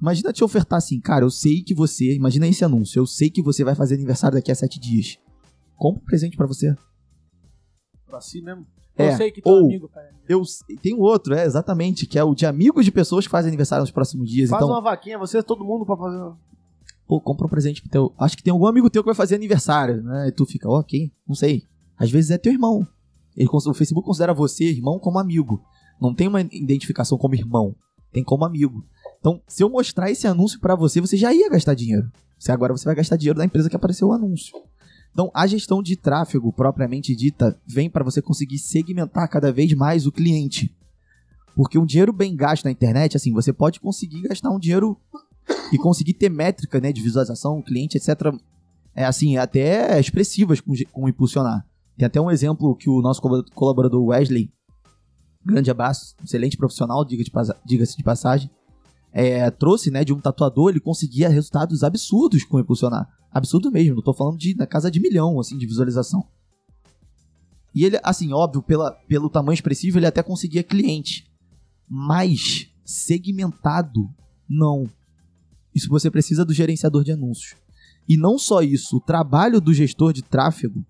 Imagina 0.00 0.32
te 0.32 0.42
ofertar 0.42 0.78
assim, 0.78 1.00
cara, 1.00 1.24
eu 1.24 1.30
sei 1.30 1.62
que 1.62 1.74
você. 1.74 2.14
Imagina 2.14 2.46
esse 2.48 2.64
anúncio, 2.64 2.98
eu 2.98 3.06
sei 3.06 3.30
que 3.30 3.40
você 3.42 3.62
vai 3.62 3.74
fazer 3.74 3.94
aniversário 3.94 4.36
daqui 4.36 4.50
a 4.50 4.54
sete 4.54 4.80
dias. 4.80 5.16
Compra 5.76 6.02
um 6.02 6.04
presente 6.04 6.36
pra 6.36 6.46
você. 6.46 6.74
Pra 8.06 8.20
si 8.20 8.42
mesmo. 8.42 8.66
Eu 8.96 9.06
É, 9.06 9.16
sei 9.16 9.30
que 9.30 9.40
teu 9.40 9.52
ou- 9.52 9.64
amigo, 9.64 9.88
cara. 9.88 10.10
Eu 10.28 10.42
tem 10.82 10.94
um 10.94 11.00
outro, 11.00 11.34
é 11.34 11.44
exatamente, 11.44 12.06
que 12.06 12.18
é 12.18 12.24
o 12.24 12.34
de 12.34 12.44
amigos 12.46 12.84
de 12.84 12.90
pessoas 12.92 13.24
que 13.26 13.30
fazem 13.30 13.48
aniversário 13.48 13.82
nos 13.82 13.90
próximos 13.90 14.28
dias. 14.28 14.50
Faz 14.50 14.62
então, 14.62 14.74
uma 14.74 14.82
vaquinha, 14.82 15.18
você, 15.18 15.42
todo 15.42 15.64
mundo 15.64 15.86
pra 15.86 15.96
fazer. 15.96 16.34
Pô, 17.06 17.20
compra 17.20 17.46
um 17.46 17.50
presente 17.50 17.82
pro 17.82 17.90
teu. 17.90 18.14
Acho 18.18 18.36
que 18.36 18.42
tem 18.42 18.52
algum 18.52 18.66
amigo 18.66 18.90
teu 18.90 19.02
que 19.02 19.06
vai 19.06 19.14
fazer 19.14 19.34
aniversário, 19.34 20.02
né? 20.02 20.28
E 20.28 20.32
tu 20.32 20.46
fica, 20.46 20.68
quem? 20.84 21.12
Não 21.26 21.34
sei. 21.34 21.64
Às 21.96 22.10
vezes 22.10 22.30
é 22.30 22.38
teu 22.38 22.52
irmão. 22.52 22.86
Ele, 23.36 23.48
o 23.52 23.74
Facebook 23.74 24.06
considera 24.06 24.34
você, 24.34 24.64
irmão, 24.64 24.98
como 24.98 25.18
amigo. 25.18 25.62
Não 26.00 26.14
tem 26.14 26.28
uma 26.28 26.40
identificação 26.40 27.16
como 27.16 27.34
irmão, 27.34 27.74
tem 28.12 28.24
como 28.24 28.44
amigo. 28.44 28.84
Então, 29.20 29.40
se 29.46 29.62
eu 29.62 29.70
mostrar 29.70 30.10
esse 30.10 30.26
anúncio 30.26 30.58
pra 30.58 30.74
você, 30.74 31.00
você 31.00 31.16
já 31.16 31.32
ia 31.32 31.48
gastar 31.48 31.74
dinheiro. 31.74 32.10
Se 32.38 32.50
agora 32.50 32.76
você 32.76 32.84
vai 32.84 32.94
gastar 32.94 33.16
dinheiro 33.16 33.38
da 33.38 33.44
empresa 33.44 33.70
que 33.70 33.76
apareceu 33.76 34.08
o 34.08 34.12
anúncio. 34.12 34.58
Então, 35.12 35.30
a 35.32 35.46
gestão 35.46 35.82
de 35.82 35.94
tráfego 35.94 36.52
propriamente 36.52 37.14
dita 37.14 37.60
vem 37.66 37.88
para 37.88 38.02
você 38.02 38.20
conseguir 38.20 38.58
segmentar 38.58 39.28
cada 39.28 39.52
vez 39.52 39.72
mais 39.74 40.06
o 40.06 40.12
cliente. 40.12 40.74
Porque 41.54 41.78
um 41.78 41.86
dinheiro 41.86 42.12
bem 42.12 42.34
gasto 42.34 42.64
na 42.64 42.70
internet, 42.70 43.16
assim, 43.16 43.32
você 43.32 43.52
pode 43.52 43.78
conseguir 43.78 44.22
gastar 44.22 44.50
um 44.50 44.58
dinheiro 44.58 44.98
e 45.72 45.78
conseguir 45.78 46.14
ter 46.14 46.28
métrica, 46.28 46.80
né, 46.80 46.92
de 46.92 47.00
visualização, 47.00 47.62
cliente, 47.62 47.96
etc. 47.96 48.34
É 48.94 49.04
assim, 49.04 49.36
até 49.36 49.98
expressivas 49.98 50.60
com, 50.60 50.74
com 50.92 51.08
impulsionar. 51.08 51.66
Tem 51.96 52.06
até 52.06 52.20
um 52.20 52.30
exemplo 52.30 52.74
que 52.76 52.88
o 52.88 53.00
nosso 53.00 53.20
colaborador 53.54 54.02
Wesley, 54.04 54.50
grande 55.44 55.70
abraço, 55.70 56.14
excelente 56.24 56.56
profissional, 56.56 57.04
diga 57.04 57.22
de 57.22 57.30
diga-se 57.64 58.02
passagem, 58.02 58.50
é, 59.12 59.50
trouxe, 59.50 59.90
né, 59.90 60.04
de 60.04 60.12
um 60.12 60.18
tatuador, 60.18 60.70
ele 60.70 60.80
conseguia 60.80 61.28
resultados 61.28 61.82
absurdos 61.82 62.44
com 62.44 62.58
Impulsionar. 62.58 63.08
Absurdo 63.30 63.70
mesmo, 63.70 63.96
não 63.96 64.02
tô 64.02 64.14
falando 64.14 64.38
de 64.38 64.54
na 64.54 64.66
casa 64.66 64.90
de 64.90 65.00
milhão, 65.00 65.38
assim, 65.38 65.56
de 65.56 65.66
visualização. 65.66 66.26
E 67.74 67.84
ele, 67.84 67.98
assim, 68.02 68.32
óbvio, 68.32 68.62
pela, 68.62 68.90
pelo 69.08 69.30
tamanho 69.30 69.54
expressivo, 69.54 69.98
ele 69.98 70.06
até 70.06 70.22
conseguia 70.22 70.62
cliente. 70.62 71.30
Mas, 71.88 72.68
segmentado, 72.84 74.08
não. 74.48 74.86
Isso 75.74 75.88
você 75.88 76.10
precisa 76.10 76.44
do 76.44 76.52
gerenciador 76.52 77.04
de 77.04 77.12
anúncios. 77.12 77.54
E 78.08 78.16
não 78.16 78.38
só 78.38 78.62
isso, 78.62 78.96
o 78.96 79.00
trabalho 79.00 79.60
do 79.60 79.72
gestor 79.72 80.12
de 80.12 80.22
tráfego, 80.22 80.84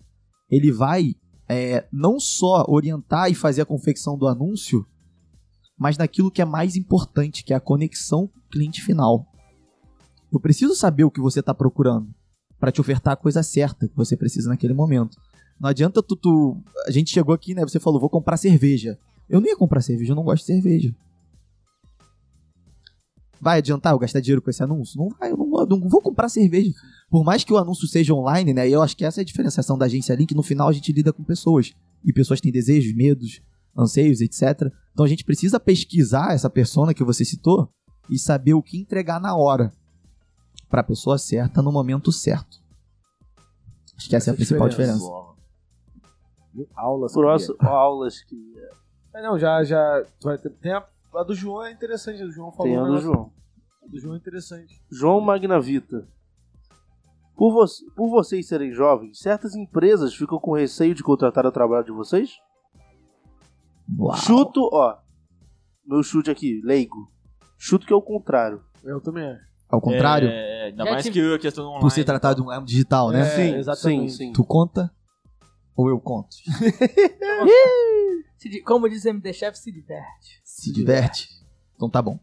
ele 0.49 0.71
vai 0.71 1.15
é, 1.47 1.87
não 1.91 2.19
só 2.19 2.65
orientar 2.67 3.29
e 3.29 3.35
fazer 3.35 3.61
a 3.61 3.65
confecção 3.65 4.17
do 4.17 4.27
anúncio, 4.27 4.85
mas 5.77 5.97
naquilo 5.97 6.31
que 6.31 6.41
é 6.41 6.45
mais 6.45 6.75
importante, 6.75 7.43
que 7.43 7.53
é 7.53 7.55
a 7.55 7.61
conexão 7.61 8.29
cliente 8.51 8.81
final. 8.81 9.25
Eu 10.31 10.39
preciso 10.39 10.75
saber 10.75 11.03
o 11.03 11.11
que 11.11 11.21
você 11.21 11.39
está 11.39 11.53
procurando 11.53 12.13
para 12.59 12.71
te 12.71 12.81
ofertar 12.81 13.13
a 13.13 13.17
coisa 13.17 13.43
certa 13.43 13.87
que 13.87 13.95
você 13.95 14.15
precisa 14.15 14.49
naquele 14.49 14.73
momento. 14.73 15.17
Não 15.59 15.69
adianta 15.69 16.01
tu, 16.01 16.15
tu, 16.15 16.57
A 16.87 16.91
gente 16.91 17.11
chegou 17.11 17.33
aqui, 17.33 17.53
né? 17.53 17.61
Você 17.61 17.79
falou, 17.79 17.99
vou 17.99 18.09
comprar 18.09 18.37
cerveja. 18.37 18.97
Eu 19.29 19.39
não 19.39 19.47
ia 19.47 19.55
comprar 19.55 19.81
cerveja, 19.81 20.11
eu 20.11 20.15
não 20.15 20.23
gosto 20.23 20.45
de 20.45 20.53
cerveja. 20.53 20.95
Vai 23.43 23.57
adiantar 23.57 23.93
eu 23.93 23.99
gastar 23.99 24.21
dinheiro 24.21 24.41
com 24.41 24.49
esse 24.49 24.63
anúncio? 24.63 24.97
Não 24.97 25.09
vai, 25.09 25.31
eu 25.31 25.37
não, 25.37 25.59
eu 25.59 25.65
não 25.65 25.89
vou 25.89 26.01
comprar 26.01 26.29
cerveja. 26.29 26.71
Por 27.09 27.23
mais 27.23 27.43
que 27.43 27.51
o 27.51 27.57
anúncio 27.57 27.87
seja 27.87 28.13
online, 28.13 28.53
né? 28.53 28.67
E 28.67 28.71
eu 28.71 28.81
acho 28.81 28.95
que 28.95 29.03
essa 29.03 29.19
é 29.19 29.23
a 29.23 29.25
diferenciação 29.25 29.77
da 29.77 29.85
agência 29.85 30.15
Link. 30.15 30.33
No 30.33 30.41
final 30.41 30.69
a 30.69 30.71
gente 30.71 30.91
lida 30.93 31.11
com 31.11 31.23
pessoas. 31.23 31.73
E 32.05 32.13
pessoas 32.13 32.39
têm 32.39 32.51
desejos, 32.51 32.95
medos, 32.95 33.41
anseios, 33.77 34.21
etc. 34.21 34.71
Então 34.93 35.05
a 35.05 35.09
gente 35.09 35.25
precisa 35.25 35.59
pesquisar 35.59 36.33
essa 36.33 36.49
persona 36.49 36.93
que 36.93 37.03
você 37.03 37.25
citou 37.25 37.69
e 38.09 38.17
saber 38.17 38.53
o 38.53 38.63
que 38.63 38.77
entregar 38.77 39.19
na 39.19 39.35
hora 39.35 39.71
para 40.69 40.81
a 40.81 40.83
pessoa 40.83 41.17
certa 41.17 41.61
no 41.61 41.71
momento 41.71 42.11
certo. 42.11 42.63
Acho 43.97 44.09
que 44.09 44.15
essa, 44.15 44.29
essa 44.29 44.31
é 44.31 44.33
a 44.33 44.35
principal 44.35 44.69
diferença. 44.69 44.99
diferença. 44.99 45.33
Aulas. 46.75 47.13
Próximo, 47.13 47.55
aulas 47.59 48.23
que. 48.23 48.35
É, 49.13 49.21
não, 49.21 49.37
já, 49.37 49.63
já. 49.63 50.03
Tem 50.61 50.71
a, 50.71 50.85
a 51.15 51.23
do 51.23 51.35
João 51.35 51.65
é 51.65 51.71
interessante, 51.71 52.21
a 52.21 52.25
do 52.25 52.31
João 52.31 52.51
falou. 52.51 52.71
Tem 52.71 52.77
a 52.77 52.83
do 52.83 52.99
João. 52.99 53.31
A 53.83 53.87
do 53.87 53.99
João 53.99 54.15
é 54.15 54.17
interessante. 54.17 54.81
João 54.91 55.21
Magnavita. 55.21 56.07
Por, 57.35 57.51
vo 57.51 57.65
por 57.95 58.09
vocês 58.09 58.47
serem 58.47 58.71
jovens, 58.71 59.19
certas 59.19 59.55
empresas 59.55 60.13
ficam 60.13 60.39
com 60.39 60.53
receio 60.53 60.93
de 60.93 61.03
contratar 61.03 61.45
o 61.45 61.51
trabalho 61.51 61.83
de 61.83 61.91
vocês? 61.91 62.31
Uau. 63.97 64.15
Chuto, 64.17 64.69
ó. 64.71 64.97
Meu 65.85 66.03
chute 66.03 66.29
aqui, 66.29 66.61
leigo. 66.63 67.11
Chuto 67.57 67.85
que 67.85 67.93
é 67.93 67.95
o 67.95 68.01
contrário. 68.01 68.63
Eu 68.83 69.01
também 69.01 69.25
acho. 69.25 69.53
Ao 69.69 69.81
contrário? 69.81 70.29
É, 70.29 70.65
ainda 70.65 70.85
mais 70.85 71.09
que 71.09 71.33
a 71.33 71.39
questão 71.39 71.65
online. 71.65 71.81
Por 71.81 71.89
ser 71.89 72.03
tratado 72.03 72.41
de 72.41 72.47
um 72.47 72.63
digital, 72.63 73.09
né? 73.09 73.21
É, 73.21 73.25
sim, 73.25 73.55
exatamente. 73.55 74.11
sim, 74.11 74.27
sim. 74.27 74.33
Tu 74.33 74.43
conta 74.45 74.91
ou 75.75 75.89
eu 75.89 75.99
conto? 75.99 76.35
Como 78.65 78.89
diz 78.89 79.05
MD 79.05 79.33
Chef, 79.33 79.57
se 79.57 79.71
diverte. 79.71 80.41
Se 80.43 80.71
diverte? 80.71 81.29
Então 81.75 81.89
tá 81.89 82.01
bom. 82.01 82.19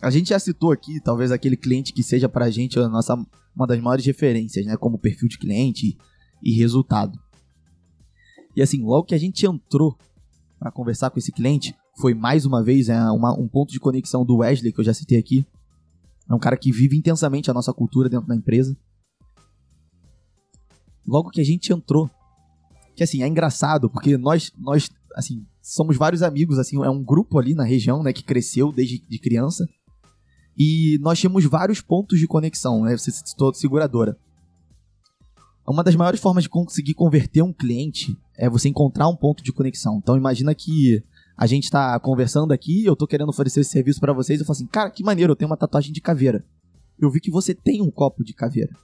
A 0.00 0.10
gente 0.10 0.28
já 0.28 0.38
citou 0.38 0.70
aqui, 0.70 1.00
talvez 1.00 1.32
aquele 1.32 1.56
cliente 1.56 1.92
que 1.92 2.02
seja 2.02 2.28
pra 2.28 2.50
gente 2.50 2.78
a 2.78 2.88
nossa, 2.88 3.14
uma 3.54 3.66
das 3.66 3.80
maiores 3.80 4.06
referências, 4.06 4.64
né? 4.64 4.76
Como 4.76 4.98
perfil 4.98 5.28
de 5.28 5.38
cliente 5.38 5.98
e 6.42 6.52
resultado. 6.52 7.18
E 8.54 8.62
assim, 8.62 8.82
logo 8.82 9.06
que 9.06 9.14
a 9.14 9.18
gente 9.18 9.44
entrou 9.44 9.96
para 10.58 10.70
conversar 10.70 11.10
com 11.10 11.18
esse 11.18 11.32
cliente, 11.32 11.74
foi 12.00 12.14
mais 12.14 12.46
uma 12.46 12.62
vez 12.62 12.88
é, 12.88 13.00
uma, 13.10 13.32
um 13.38 13.48
ponto 13.48 13.72
de 13.72 13.80
conexão 13.80 14.24
do 14.24 14.38
Wesley, 14.38 14.72
que 14.72 14.80
eu 14.80 14.84
já 14.84 14.94
citei 14.94 15.18
aqui. 15.18 15.46
É 16.28 16.34
um 16.34 16.38
cara 16.38 16.56
que 16.56 16.70
vive 16.70 16.96
intensamente 16.96 17.50
a 17.50 17.54
nossa 17.54 17.72
cultura 17.72 18.08
dentro 18.08 18.26
da 18.26 18.36
empresa. 18.36 18.76
Logo 21.06 21.30
que 21.30 21.40
a 21.40 21.44
gente 21.44 21.72
entrou, 21.72 22.10
que 22.94 23.02
assim, 23.02 23.22
é 23.22 23.26
engraçado, 23.26 23.88
porque 23.88 24.16
nós, 24.16 24.52
nós 24.58 24.90
assim, 25.18 25.44
somos 25.60 25.96
vários 25.96 26.22
amigos, 26.22 26.60
assim, 26.60 26.82
é 26.84 26.88
um 26.88 27.02
grupo 27.02 27.40
ali 27.40 27.52
na 27.52 27.64
região, 27.64 28.04
né, 28.04 28.12
que 28.12 28.22
cresceu 28.22 28.70
desde 28.70 29.00
de 29.00 29.18
criança. 29.18 29.68
E 30.56 30.96
nós 31.00 31.18
tínhamos 31.18 31.44
vários 31.44 31.80
pontos 31.80 32.20
de 32.20 32.26
conexão, 32.26 32.82
né? 32.82 32.96
Você 32.96 33.10
citou 33.10 33.52
seguradora. 33.52 34.16
Uma 35.66 35.84
das 35.84 35.94
maiores 35.94 36.20
formas 36.20 36.44
de 36.44 36.48
conseguir 36.48 36.94
converter 36.94 37.42
um 37.42 37.52
cliente 37.52 38.16
é 38.36 38.48
você 38.48 38.68
encontrar 38.68 39.08
um 39.08 39.16
ponto 39.16 39.42
de 39.42 39.52
conexão. 39.52 39.98
Então 39.98 40.16
imagina 40.16 40.54
que 40.54 41.02
a 41.36 41.46
gente 41.46 41.64
está 41.64 41.98
conversando 42.00 42.52
aqui, 42.52 42.84
eu 42.84 42.94
estou 42.94 43.06
querendo 43.06 43.28
oferecer 43.28 43.60
esse 43.60 43.70
serviço 43.70 44.00
para 44.00 44.12
vocês, 44.12 44.40
eu 44.40 44.46
falo 44.46 44.56
assim, 44.56 44.66
cara, 44.66 44.90
que 44.90 45.04
maneiro, 45.04 45.32
eu 45.32 45.36
tenho 45.36 45.50
uma 45.50 45.56
tatuagem 45.56 45.92
de 45.92 46.00
caveira. 46.00 46.44
Eu 46.98 47.10
vi 47.10 47.20
que 47.20 47.30
você 47.30 47.54
tem 47.54 47.82
um 47.82 47.90
copo 47.90 48.24
de 48.24 48.32
caveira. 48.32 48.74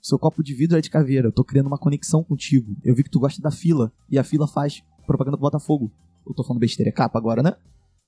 Seu 0.00 0.18
copo 0.18 0.42
de 0.42 0.54
vidro 0.54 0.76
é 0.76 0.80
de 0.80 0.90
caveira, 0.90 1.28
eu 1.28 1.32
tô 1.32 1.44
criando 1.44 1.68
uma 1.68 1.78
conexão 1.78 2.24
contigo. 2.24 2.76
Eu 2.82 2.94
vi 2.94 3.04
que 3.04 3.10
tu 3.10 3.20
gosta 3.20 3.40
da 3.40 3.52
fila, 3.52 3.92
e 4.10 4.18
a 4.18 4.24
fila 4.24 4.48
faz 4.48 4.82
propaganda 5.06 5.36
pro 5.36 5.46
Botafogo. 5.46 5.90
Eu 6.26 6.34
tô 6.34 6.44
falando 6.44 6.60
besteira, 6.60 6.90
é 6.90 6.92
capa 6.92 7.18
agora, 7.18 7.42
né? 7.42 7.54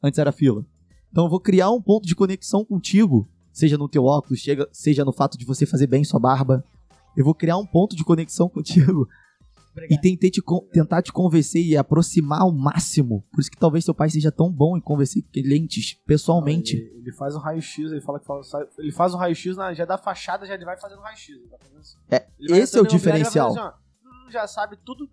Antes 0.03 0.19
era 0.19 0.33
fila. 0.33 0.65
Então 1.11 1.25
eu 1.25 1.31
vou 1.31 1.41
criar 1.41 1.71
um 1.71 1.81
ponto 1.81 2.07
de 2.07 2.15
conexão 2.15 2.65
contigo, 2.65 3.29
seja 3.53 3.79
no 3.79 3.89
teu 3.89 4.05
óculos, 4.05 4.43
seja 4.73 5.05
no 5.05 5.13
fato 5.13 5.39
de 5.39 5.45
você 5.45 5.65
fazer 5.65 5.87
bem 5.87 6.05
sua 6.05 6.21
barba. 6.21 6.65
Eu 7.17 7.25
vou 7.25 7.35
criar 7.35 7.57
um 7.57 7.67
ponto 7.67 7.95
de 7.95 8.05
conexão 8.05 8.49
contigo 8.51 9.09
Obrigado. 9.71 9.93
e 9.93 10.01
tentei 10.01 10.31
te, 10.31 10.43
tentar 10.73 11.03
te 11.03 11.13
convencer 11.13 11.65
e 11.65 11.77
aproximar 11.77 12.43
ao 12.43 12.53
máximo. 12.53 13.25
Por 13.33 13.41
isso 13.41 13.51
que 13.51 13.57
talvez 13.57 13.85
seu 13.85 13.95
pai 13.95 14.11
seja 14.11 14.33
tão 14.33 14.51
bom 14.51 14.77
em 14.77 14.81
convencer 14.81 15.23
clientes 15.33 15.95
pessoalmente. 16.07 16.77
Ele, 16.77 16.99
ele 16.99 17.13
faz 17.13 17.35
o 17.35 17.39
raio-x, 17.39 17.93
ele 17.93 18.01
fala 18.01 18.19
que 18.19 18.27
fala, 18.27 18.41
ele 18.79 18.93
faz 18.93 19.15
o 19.15 19.17
raio-x, 19.17 19.57
já 19.77 19.85
da 19.85 19.99
fachada, 19.99 20.47
já 20.47 20.55
ele 20.55 20.65
vai 20.65 20.77
fazendo 20.77 21.01
raio-x. 21.01 21.29
Tá. 22.09 22.17
É, 22.17 22.27
esse 22.41 22.77
é 22.77 22.81
o 22.81 22.87
diferencial. 22.87 23.55
Já 24.35 24.49
sabe 24.49 24.77
tudo 24.85 25.09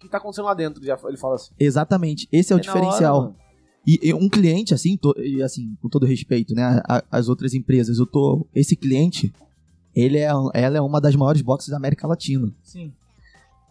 que 0.00 0.08
tá 0.08 0.18
acontecendo 0.18 0.46
lá 0.46 0.54
dentro, 0.54 0.84
já, 0.84 0.98
ele 1.04 1.16
fala 1.16 1.36
assim. 1.36 1.54
Exatamente, 1.58 2.28
esse 2.32 2.52
é 2.52 2.56
o 2.56 2.60
diferencial. 2.60 3.20
Hora, 3.20 3.44
e, 3.86 4.00
e, 4.02 4.14
um 4.14 4.28
cliente, 4.28 4.74
assim, 4.74 4.96
to, 4.96 5.14
e, 5.18 5.42
assim, 5.42 5.76
com 5.80 5.88
todo 5.88 6.06
respeito, 6.06 6.54
né, 6.54 6.82
as 7.10 7.28
outras 7.28 7.54
empresas, 7.54 7.98
eu 7.98 8.06
tô. 8.06 8.46
Esse 8.54 8.74
cliente, 8.74 9.32
ele 9.94 10.18
é, 10.18 10.28
ela 10.54 10.76
é 10.76 10.80
uma 10.80 11.00
das 11.00 11.14
maiores 11.14 11.42
boxes 11.42 11.70
da 11.70 11.76
América 11.76 12.06
Latina. 12.06 12.52
Sim. 12.62 12.92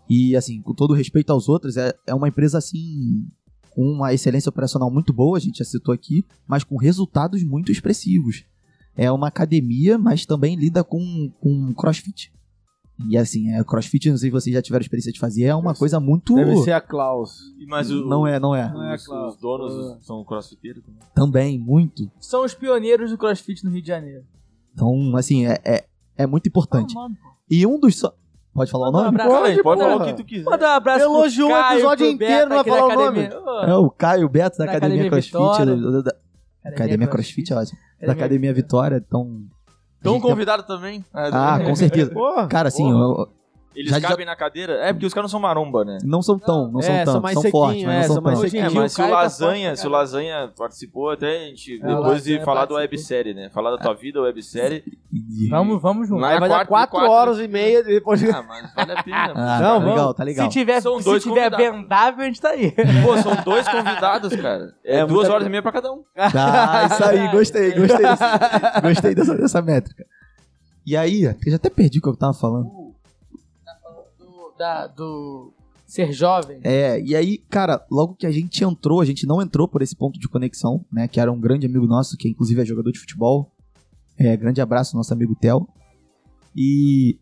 E, 0.09 0.35
assim, 0.35 0.61
com 0.61 0.73
todo 0.73 0.93
respeito 0.93 1.31
aos 1.31 1.49
outros, 1.49 1.77
é, 1.77 1.93
é 2.05 2.13
uma 2.13 2.27
empresa, 2.27 2.59
assim, 2.59 3.27
com 3.71 3.83
uma 3.83 4.13
excelência 4.13 4.49
operacional 4.49 4.91
muito 4.91 5.11
boa, 5.11 5.37
a 5.37 5.41
gente 5.41 5.57
já 5.57 5.65
citou 5.65 5.93
aqui, 5.93 6.23
mas 6.47 6.63
com 6.63 6.77
resultados 6.77 7.43
muito 7.43 7.71
expressivos. 7.71 8.45
É 8.95 9.11
uma 9.11 9.27
academia, 9.27 9.97
mas 9.97 10.25
também 10.25 10.55
lida 10.55 10.83
com, 10.83 11.31
com 11.39 11.73
crossfit. 11.73 12.31
E 13.09 13.17
assim, 13.17 13.51
é, 13.51 13.63
crossfit, 13.63 14.09
não 14.09 14.17
sei 14.17 14.29
se 14.29 14.31
vocês 14.31 14.53
já 14.53 14.61
tiveram 14.61 14.81
experiência 14.81 15.11
de 15.11 15.19
fazer, 15.19 15.43
é 15.43 15.55
uma 15.55 15.73
coisa 15.73 15.99
muito. 15.99 16.35
Deve 16.35 16.57
ser 16.57 16.71
a 16.71 16.81
Klaus. 16.81 17.39
Mas 17.67 17.89
o, 17.89 18.05
não 18.05 18.25
é, 18.25 18.39
não 18.39 18.55
é. 18.55 18.71
Não 18.71 18.83
é 18.83 18.95
os, 18.95 19.07
os 19.07 19.37
donos 19.37 19.73
uh... 19.73 19.97
são 20.01 20.23
crossfiteiros 20.23 20.83
também. 20.83 21.01
Também, 21.13 21.59
muito. 21.59 22.09
São 22.19 22.43
os 22.43 22.53
pioneiros 22.53 23.11
do 23.11 23.17
crossfit 23.17 23.63
no 23.63 23.71
Rio 23.71 23.81
de 23.81 23.87
Janeiro. 23.87 24.23
Então, 24.73 25.15
assim, 25.15 25.45
é, 25.45 25.59
é, 25.63 25.85
é 26.17 26.27
muito 26.27 26.47
importante. 26.47 26.93
Oh, 26.97 27.09
e 27.49 27.65
um 27.65 27.79
dos. 27.79 27.97
So... 27.97 28.11
Pode 28.53 28.69
falar 28.69 28.91
Manda 28.91 28.99
o 28.99 29.03
nome? 29.05 29.17
Um 29.17 29.21
abraço, 29.21 29.41
pode, 29.41 29.63
pode 29.63 29.81
falar 29.81 29.95
o 29.95 30.05
que 30.05 30.13
tu 30.13 30.23
quiser. 30.23 30.43
Manda 30.43 30.65
um 30.65 30.69
abraço 30.69 31.05
Elogiou 31.05 31.51
o 31.51 31.57
episódio 31.57 32.05
inteiro, 32.05 32.49
não 32.49 32.63
vai 32.63 32.63
falar 32.63 32.85
o 32.85 32.95
nome. 32.95 33.29
É 33.67 33.73
o 33.73 33.89
Caio 33.89 34.29
Beto 34.29 34.59
da, 34.59 34.65
da 34.65 34.71
Academia, 34.71 35.07
Academia 35.07 35.31
Crossfit. 35.31 35.65
Da, 35.65 35.65
da, 35.65 36.01
da, 36.01 36.15
Academia, 36.63 36.85
Academia 36.85 37.07
Crossfit, 37.07 37.51
é 37.51 37.55
ótimo. 37.55 37.79
Da 37.99 38.11
Academia 38.13 38.53
Vitória, 38.53 39.03
então. 39.03 39.43
Então 40.03 40.19
convidado 40.19 40.63
também. 40.63 41.03
Ah, 41.13 41.59
com 41.63 41.73
certeza. 41.75 42.11
Cara, 42.49 42.67
assim, 42.67 42.89
eu, 42.91 43.29
eles 43.75 43.91
já, 43.91 44.01
cabem 44.01 44.25
já... 44.25 44.31
na 44.31 44.35
cadeira? 44.35 44.73
É, 44.85 44.93
porque 44.93 45.05
os 45.05 45.13
caras 45.13 45.31
não 45.31 45.39
são 45.39 45.39
maromba, 45.39 45.83
né? 45.83 45.97
Não 46.03 46.21
são 46.21 46.37
tão, 46.37 46.71
não, 46.71 46.81
são 46.81 46.93
é, 46.93 47.03
tão, 47.03 47.13
são, 47.13 47.21
mais 47.21 47.39
são 47.39 47.51
fortes, 47.51 47.83
mas 47.83 47.93
é, 47.93 48.07
não 48.07 48.15
são, 48.15 48.23
tão. 48.23 48.31
É, 48.31 48.69
mas 48.69 48.91
se 48.93 49.01
o, 49.01 49.09
Lasanha, 49.09 49.69
tá 49.69 49.75
se 49.75 49.87
o 49.87 49.89
Lasanha 49.89 50.51
participou, 50.57 51.09
até 51.09 51.37
a 51.37 51.47
gente, 51.47 51.81
é, 51.81 51.87
depois 51.87 52.23
de 52.23 52.39
falar 52.43 52.65
da 52.65 52.75
websérie, 52.75 53.33
né? 53.33 53.49
Falar 53.49 53.71
da 53.71 53.77
tua 53.77 53.93
vida, 53.93 54.21
websérie. 54.21 54.83
Vamos, 55.49 55.81
vamos 55.81 56.07
junto. 56.07 56.21
Vai, 56.21 56.39
vai 56.39 56.49
dar 56.49 56.65
4 56.65 56.97
horas 56.97 57.39
e 57.39 57.47
meia 57.47 57.83
depois. 57.83 58.23
Ah, 58.23 58.43
mas 58.43 58.73
vale 58.73 58.91
a 58.91 59.03
pena. 59.03 59.33
Ah, 59.43 59.59
não, 59.59 59.79
tá 59.79 59.85
legal, 59.85 60.13
tá 60.13 60.23
legal. 60.23 60.45
Se 60.45 60.59
tiver, 60.59 60.81
são 60.81 60.97
se 60.99 61.05
dois 61.05 61.21
tiver 61.21 61.49
vendável, 61.55 62.23
a 62.23 62.25
gente 62.25 62.41
tá 62.41 62.49
aí. 62.49 62.71
Pô, 63.03 63.17
são 63.17 63.35
dois 63.43 63.67
convidados, 63.67 64.35
cara. 64.35 64.73
É, 64.83 64.99
é 64.99 65.05
duas 65.05 65.29
horas 65.29 65.45
e 65.45 65.49
meia 65.49 65.61
pra 65.61 65.71
cada 65.71 65.91
um. 65.91 66.03
Ah, 66.15 66.87
isso 66.91 67.03
aí, 67.03 67.27
gostei, 67.29 67.71
gostei. 67.71 68.05
gostei 68.81 69.15
dessa, 69.15 69.35
dessa 69.35 69.61
métrica. 69.61 70.05
E 70.85 70.97
aí, 70.97 71.23
eu 71.23 71.35
já 71.47 71.55
até 71.55 71.69
perdi 71.69 71.99
o 71.99 72.01
que 72.01 72.09
eu 72.09 72.15
tava 72.15 72.33
falando 72.33 72.82
da, 74.63 74.87
do 74.87 75.53
ser 75.85 76.13
jovem. 76.13 76.59
É, 76.63 77.01
e 77.01 77.15
aí, 77.15 77.37
cara, 77.49 77.85
logo 77.91 78.15
que 78.15 78.25
a 78.25 78.31
gente 78.31 78.63
entrou, 78.63 79.01
a 79.01 79.05
gente 79.05 79.27
não 79.27 79.41
entrou 79.41 79.67
por 79.67 79.81
esse 79.81 79.95
ponto 79.95 80.17
de 80.17 80.29
conexão, 80.29 80.85
né? 80.91 81.07
Que 81.07 81.19
era 81.19 81.31
um 81.31 81.39
grande 81.39 81.65
amigo 81.65 81.85
nosso, 81.85 82.15
que 82.15 82.29
inclusive 82.29 82.61
é 82.61 82.65
jogador 82.65 82.91
de 82.91 82.99
futebol. 82.99 83.51
É, 84.17 84.37
grande 84.37 84.61
abraço, 84.61 84.95
nosso 84.95 85.13
amigo 85.13 85.35
Theo. 85.35 85.67
E 86.55 87.19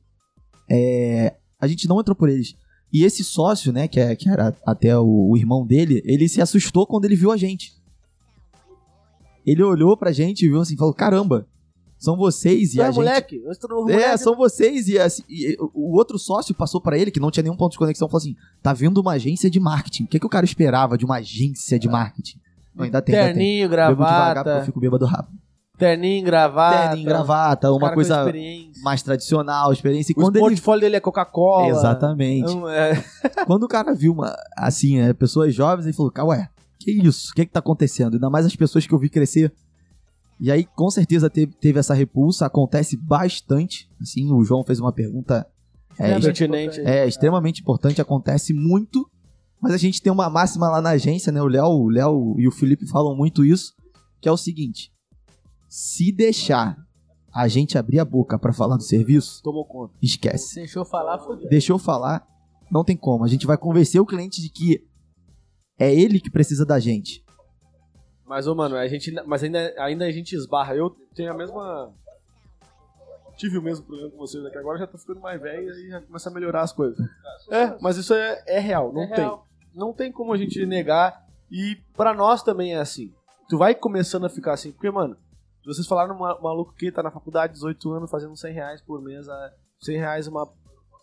é, 0.69 1.35
a 1.59 1.67
gente 1.67 1.87
não 1.87 1.99
entrou 1.99 2.15
por 2.15 2.29
eles. 2.29 2.55
E 2.93 3.03
esse 3.03 3.23
sócio, 3.23 3.73
né, 3.73 3.87
que, 3.87 3.99
é, 3.99 4.15
que 4.15 4.29
era 4.29 4.55
até 4.65 4.97
o, 4.97 5.29
o, 5.31 5.37
irmão 5.37 5.65
dele, 5.65 6.01
ele 6.05 6.27
se 6.29 6.41
assustou 6.41 6.85
quando 6.85 7.05
ele 7.05 7.15
viu 7.15 7.31
a 7.31 7.37
gente. 7.37 7.73
Ele 9.45 9.63
olhou 9.63 9.97
pra 9.97 10.11
gente 10.11 10.45
e 10.45 10.49
viu 10.49 10.59
assim, 10.59 10.77
falou, 10.77 10.93
caramba, 10.93 11.47
são 12.03 12.17
vocês 12.17 12.73
e 12.73 12.77
Tu 12.77 12.81
é 12.81 12.85
a 12.85 12.87
gente... 12.87 12.95
moleque? 12.95 13.39
Nós 13.45 13.57
estamos 13.57 13.77
É, 13.89 13.93
moleque. 13.93 14.17
são 14.17 14.35
vocês 14.35 14.87
e, 14.87 14.97
assim, 14.97 15.23
e 15.29 15.55
o 15.73 15.95
outro 15.95 16.17
sócio 16.17 16.55
passou 16.55 16.81
pra 16.81 16.97
ele, 16.97 17.11
que 17.11 17.19
não 17.19 17.29
tinha 17.29 17.43
nenhum 17.43 17.55
ponto 17.55 17.73
de 17.73 17.77
conexão, 17.77 18.09
falou 18.09 18.17
assim, 18.17 18.35
tá 18.61 18.73
vindo 18.73 18.99
uma 18.99 19.11
agência 19.13 19.49
de 19.49 19.59
marketing. 19.59 20.05
O 20.05 20.07
que, 20.07 20.19
que 20.19 20.25
o 20.25 20.29
cara 20.29 20.43
esperava 20.43 20.97
de 20.97 21.05
uma 21.05 21.17
agência 21.17 21.77
de 21.77 21.87
marketing? 21.87 22.39
Não, 22.75 22.85
ainda 22.85 23.01
tem, 23.01 23.13
ainda 23.15 23.27
tem. 23.27 23.33
Terninho, 23.35 23.69
Bebo 23.69 23.89
devagar 23.91 24.35
porque 24.35 24.39
eu 24.39 24.43
gravata. 24.43 24.65
fico 24.65 24.79
bêbado 24.79 25.05
rápido. 25.05 25.37
Terninho, 25.77 26.23
gravata. 26.25 26.87
Terninho, 26.89 27.07
gravata, 27.07 27.71
uma 27.71 27.91
coisa 27.93 28.31
mais 28.83 29.01
tradicional, 29.01 29.71
experiência. 29.71 30.11
E 30.11 30.13
O 30.13 30.21
quando 30.23 30.35
ele... 30.37 30.45
portfólio 30.45 30.81
dele 30.81 30.95
é 30.95 30.99
Coca-Cola. 30.99 31.67
Exatamente. 31.69 32.51
Então, 32.51 32.69
é, 32.69 33.03
Quando 33.47 33.63
o 33.63 33.67
cara 33.67 33.93
viu 33.93 34.13
uma, 34.13 34.35
assim, 34.57 34.99
é, 34.99 35.11
pessoas 35.13 35.53
jovens, 35.55 35.85
ele 35.85 35.93
falou, 35.93 36.11
ué, 36.29 36.49
que 36.79 36.91
isso? 36.91 37.31
O 37.31 37.33
que 37.35 37.45
que 37.45 37.51
tá 37.51 37.59
acontecendo? 37.59 38.13
Ainda 38.15 38.29
mais 38.29 38.45
as 38.45 38.55
pessoas 38.55 38.85
que 38.87 38.93
eu 38.93 38.99
vi 38.99 39.09
crescer. 39.09 39.51
E 40.41 40.51
aí, 40.51 40.65
com 40.65 40.89
certeza, 40.89 41.29
teve, 41.29 41.53
teve 41.53 41.77
essa 41.79 41.93
repulsa, 41.93 42.47
acontece 42.47 42.97
bastante. 42.97 43.87
Assim, 44.01 44.31
o 44.33 44.43
João 44.43 44.63
fez 44.63 44.79
uma 44.79 44.91
pergunta 44.91 45.45
é, 45.99 46.17
Extremamente 46.17 46.23
pertinente. 46.25 46.79
importante. 46.79 46.87
é 46.97 47.07
extremamente 47.07 47.61
importante, 47.61 48.01
acontece 48.01 48.53
muito. 48.53 49.07
Mas 49.61 49.73
a 49.73 49.77
gente 49.77 50.01
tem 50.01 50.11
uma 50.11 50.27
máxima 50.31 50.67
lá 50.67 50.81
na 50.81 50.89
agência, 50.89 51.31
né? 51.31 51.39
O 51.39 51.47
Léo, 51.47 51.67
o 51.67 51.89
Léo 51.89 52.35
e 52.39 52.47
o 52.47 52.51
Felipe 52.51 52.87
falam 52.87 53.15
muito 53.15 53.45
isso, 53.45 53.73
que 54.19 54.27
é 54.27 54.31
o 54.31 54.37
seguinte: 54.37 54.91
se 55.69 56.11
deixar 56.11 56.75
a 57.31 57.47
gente 57.47 57.77
abrir 57.77 57.99
a 57.99 58.05
boca 58.05 58.39
pra 58.39 58.51
falar 58.51 58.75
do 58.77 58.83
serviço, 58.83 59.41
Tomou 59.43 59.63
conta. 59.63 59.93
esquece. 60.01 60.47
Se 60.49 60.55
deixou 60.55 60.83
falar, 60.83 61.19
fodeu. 61.19 61.47
Deixou 61.47 61.77
falar, 61.77 62.25
não 62.71 62.83
tem 62.83 62.97
como. 62.97 63.23
A 63.23 63.27
gente 63.27 63.45
vai 63.45 63.55
convencer 63.57 64.01
o 64.01 64.05
cliente 64.05 64.41
de 64.41 64.49
que 64.49 64.81
é 65.79 65.93
ele 65.93 66.19
que 66.19 66.31
precisa 66.31 66.65
da 66.65 66.79
gente. 66.79 67.23
Mas, 68.31 68.47
ô, 68.47 68.55
mano, 68.55 68.77
a 68.77 68.87
gente, 68.87 69.11
mas 69.25 69.43
ainda, 69.43 69.73
ainda 69.77 70.05
a 70.05 70.11
gente 70.11 70.33
esbarra. 70.37 70.73
Eu 70.73 70.89
tenho 71.13 71.29
a 71.29 71.33
mesma. 71.33 71.93
Tive 73.35 73.57
o 73.57 73.61
mesmo 73.61 73.85
problema 73.85 74.09
com 74.09 74.15
vocês 74.17 74.45
aqui 74.45 74.57
agora, 74.57 74.79
já 74.79 74.87
tô 74.87 74.97
ficando 74.97 75.19
mais 75.19 75.41
velho 75.41 75.69
e 75.69 75.89
já 75.89 75.99
começa 75.99 76.29
a 76.29 76.31
melhorar 76.33 76.61
as 76.61 76.71
coisas. 76.71 76.97
É, 77.49 77.75
mas 77.81 77.97
isso 77.97 78.13
é, 78.13 78.41
é 78.47 78.57
real, 78.57 78.93
não 78.93 79.01
É 79.03 79.07
tem. 79.07 79.17
real. 79.17 79.45
Não 79.75 79.91
tem 79.91 80.13
como 80.13 80.31
a 80.31 80.37
gente 80.37 80.65
negar. 80.65 81.25
E 81.51 81.75
pra 81.93 82.13
nós 82.13 82.41
também 82.41 82.73
é 82.73 82.79
assim. 82.79 83.13
Tu 83.49 83.57
vai 83.57 83.75
começando 83.75 84.25
a 84.25 84.29
ficar 84.29 84.53
assim, 84.53 84.71
porque, 84.71 84.89
mano, 84.89 85.17
vocês 85.65 85.85
falaram 85.85 86.15
um 86.15 86.19
maluco 86.41 86.73
que 86.73 86.89
tá 86.89 87.03
na 87.03 87.11
faculdade, 87.11 87.51
18 87.51 87.91
anos, 87.91 88.09
fazendo 88.09 88.37
100 88.37 88.53
reais 88.53 88.79
por 88.79 89.01
mês, 89.01 89.27
a- 89.27 89.51
100 89.81 89.97
reais 89.97 90.27
uma, 90.27 90.47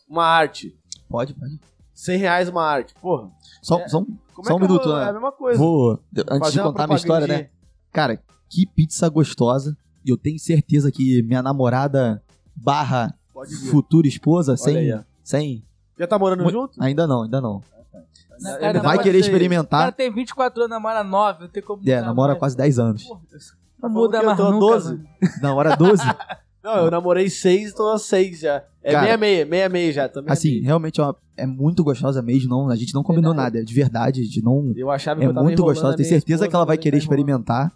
uma 0.08 0.24
arte. 0.24 0.74
Pode, 1.10 1.34
pode. 1.34 1.60
100 1.98 2.16
reais 2.18 2.48
uma 2.48 2.62
arte. 2.64 2.94
Porra, 3.00 3.28
Só, 3.60 3.80
É. 3.80 3.88
só, 3.88 3.98
um- 3.98 4.16
como 4.32 4.46
Só 4.46 4.52
é 4.52 4.56
um 4.56 4.60
minuto, 4.60 4.84
vou- 4.88 4.96
né? 4.96 5.04
É 5.04 5.08
a 5.08 5.12
mesma 5.12 5.32
coisa. 5.32 5.58
vou. 5.58 6.00
Antes 6.30 6.52
de 6.52 6.60
contar 6.62 6.84
a 6.84 6.86
minha 6.86 6.96
história, 6.96 7.26
né? 7.26 7.48
Cara, 7.92 8.22
que 8.48 8.66
pizza 8.66 9.08
gostosa. 9.08 9.76
E 10.04 10.10
eu 10.10 10.16
tenho 10.16 10.38
certeza 10.38 10.92
que 10.92 11.22
minha 11.24 11.42
namorada 11.42 12.22
barra 12.54 13.12
futura 13.70 14.06
esposa, 14.06 14.52
Olha 14.52 14.56
sem. 14.58 14.76
aí, 14.76 15.00
sem 15.24 15.64
Já 15.98 16.06
tá 16.06 16.16
morando 16.18 16.44
Mu- 16.44 16.50
junto? 16.50 16.80
ainda 16.80 17.06
não, 17.06 17.22
ainda 17.24 17.40
não. 17.40 17.60
Na 18.40 18.50
Ele 18.52 18.58
cara, 18.60 18.72
vai 18.74 18.82
namora- 18.82 19.02
querer 19.02 19.18
ser- 19.18 19.30
O 19.30 19.32
cara 19.32 19.34
experimentar. 19.34 19.92
tem 19.92 20.12
24 20.14 20.60
anos, 20.62 20.70
namora 20.70 21.02
9, 21.02 21.40
não 21.42 21.48
tem 21.48 21.60
como 21.62 21.82
É, 21.84 22.00
namora 22.00 22.28
mais. 22.34 22.38
quase 22.38 22.56
10 22.56 22.78
anos. 22.78 23.04
Não 23.82 23.90
muda 23.90 24.22
mais 24.22 24.38
eu 24.38 24.44
tô 24.44 24.52
nunca, 24.52 24.66
12. 24.66 24.92
mano. 24.92 25.08
Namora 25.42 25.76
12? 25.76 26.02
Não, 26.76 26.84
eu 26.84 26.90
namorei 26.90 27.28
seis, 27.30 27.72
tô 27.72 27.88
a 27.90 27.98
seis 27.98 28.40
já. 28.40 28.64
É 28.82 28.92
Cara, 28.92 29.04
meia 29.04 29.16
meia, 29.16 29.46
meia 29.46 29.68
meia 29.68 29.92
já 29.92 30.08
também. 30.08 30.32
assim, 30.32 30.60
realmente 30.60 31.00
é, 31.00 31.04
uma- 31.04 31.16
é 31.36 31.46
muito 31.46 31.82
gostosa 31.84 32.20
mesmo. 32.22 32.48
Não, 32.50 32.68
a 32.68 32.76
gente 32.76 32.94
não 32.94 33.02
combinou 33.02 33.32
Verdade. 33.32 33.54
nada, 33.56 33.64
de 33.64 33.74
verdade. 33.74 34.28
De 34.28 34.42
não, 34.42 34.72
eu 34.76 34.90
achava 34.90 35.20
é 35.20 35.24
que 35.24 35.28
eu 35.30 35.34
tava 35.34 35.44
muito 35.44 35.62
gostosa. 35.62 35.96
Tenho 35.96 36.08
certeza 36.08 36.34
esposa, 36.44 36.48
que 36.48 36.56
ela 36.56 36.64
vai 36.64 36.76
querer 36.78 36.96
experimentar. 36.98 37.72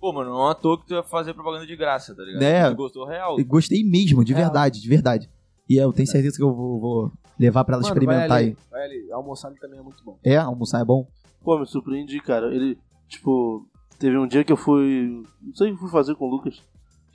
Pô, 0.00 0.12
mano, 0.12 0.30
não 0.30 0.48
é 0.48 0.52
à 0.52 0.54
toa 0.54 0.78
que 0.80 0.86
tu 0.86 0.94
vai 0.94 1.02
fazer 1.02 1.34
propaganda 1.34 1.66
de 1.66 1.74
graça, 1.76 2.14
tá 2.14 2.22
ligado? 2.22 2.42
É. 2.42 2.70
Tu 2.70 2.76
gostou 2.76 3.06
real. 3.06 3.40
E 3.40 3.44
gostei 3.44 3.82
mesmo, 3.82 4.24
de 4.24 4.32
É. 4.34 4.36
verdade, 4.36 4.80
de 4.80 4.88
verdade. 4.88 5.28
E 5.68 5.76
eu 5.76 5.92
tenho 5.92 6.06
certeza 6.06 6.36
que 6.36 6.42
eu 6.42 6.54
vou, 6.54 6.80
vou 6.80 7.12
levar 7.38 7.64
pra 7.64 7.74
ela 7.74 7.82
Mano, 7.82 7.92
experimentar 7.92 8.28
vai 8.28 8.38
aí. 8.42 8.46
ali, 8.48 8.56
vai 8.70 8.84
ali. 8.84 9.12
Almoçar 9.12 9.48
ali 9.48 9.58
também 9.58 9.78
é 9.80 9.82
muito 9.82 10.04
bom. 10.04 10.16
É, 10.24 10.36
almoçar 10.36 10.80
é 10.80 10.84
bom? 10.84 11.06
Pô, 11.42 11.58
me 11.58 11.66
surpreendi, 11.66 12.20
cara. 12.20 12.54
Ele, 12.54 12.78
tipo, 13.08 13.66
teve 13.98 14.16
um 14.16 14.26
dia 14.28 14.44
que 14.44 14.52
eu 14.52 14.56
fui. 14.56 15.22
Não 15.42 15.54
sei 15.54 15.68
o 15.68 15.70
que 15.70 15.76
eu 15.76 15.80
fui 15.80 15.90
fazer 15.90 16.14
com 16.14 16.26
o 16.26 16.30
Lucas. 16.30 16.60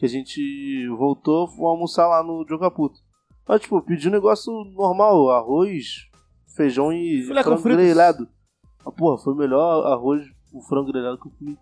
Que 0.02 0.08
a 0.08 0.10
gente 0.10 0.88
voltou, 0.98 1.48
foi 1.48 1.64
almoçar 1.68 2.08
lá 2.08 2.24
no 2.24 2.44
Jogo 2.50 2.64
Caputo. 2.64 3.00
Mas, 3.48 3.62
tipo, 3.62 3.80
pedi 3.84 4.08
um 4.08 4.12
negócio 4.12 4.52
normal: 4.76 5.30
arroz, 5.30 6.08
feijão 6.56 6.92
e 6.92 7.22
Filé 7.22 7.44
frango 7.44 7.62
fritos. 7.62 7.84
grelhado. 7.84 8.28
Ah, 8.84 8.92
porra, 8.92 9.20
foi 9.20 9.34
o 9.34 9.38
melhor 9.38 9.86
arroz, 9.86 10.24
o 10.52 10.60
frango 10.64 10.92
grelhado 10.92 11.20
que 11.20 11.28
eu 11.28 11.32
comi. 11.38 11.56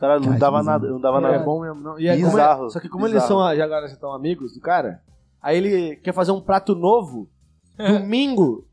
Cara, 0.00 0.18
não 0.18 0.36
dava 0.36 0.58
bizarro. 0.58 0.64
nada, 0.80 0.90
não 0.92 1.00
dava 1.00 1.18
É, 1.18 1.20
nada. 1.20 1.44
bom 1.44 1.60
mesmo. 1.60 1.80
Não. 1.80 2.00
E 2.00 2.08
é 2.08 2.14
como 2.16 2.26
é- 2.26 2.30
Bizarro, 2.30 2.68
só 2.70 2.80
que 2.80 2.88
como 2.88 3.04
eles 3.06 3.22
bizarro. 3.22 3.40
são, 3.42 3.56
já 3.56 3.64
agora 3.64 3.86
já 3.86 3.94
estão 3.94 4.12
amigos 4.12 4.52
do 4.54 4.60
cara, 4.60 5.00
aí 5.40 5.56
ele 5.56 5.94
quer 5.96 6.12
fazer 6.12 6.32
um 6.32 6.40
prato 6.40 6.74
novo, 6.74 7.30
domingo, 7.78 8.66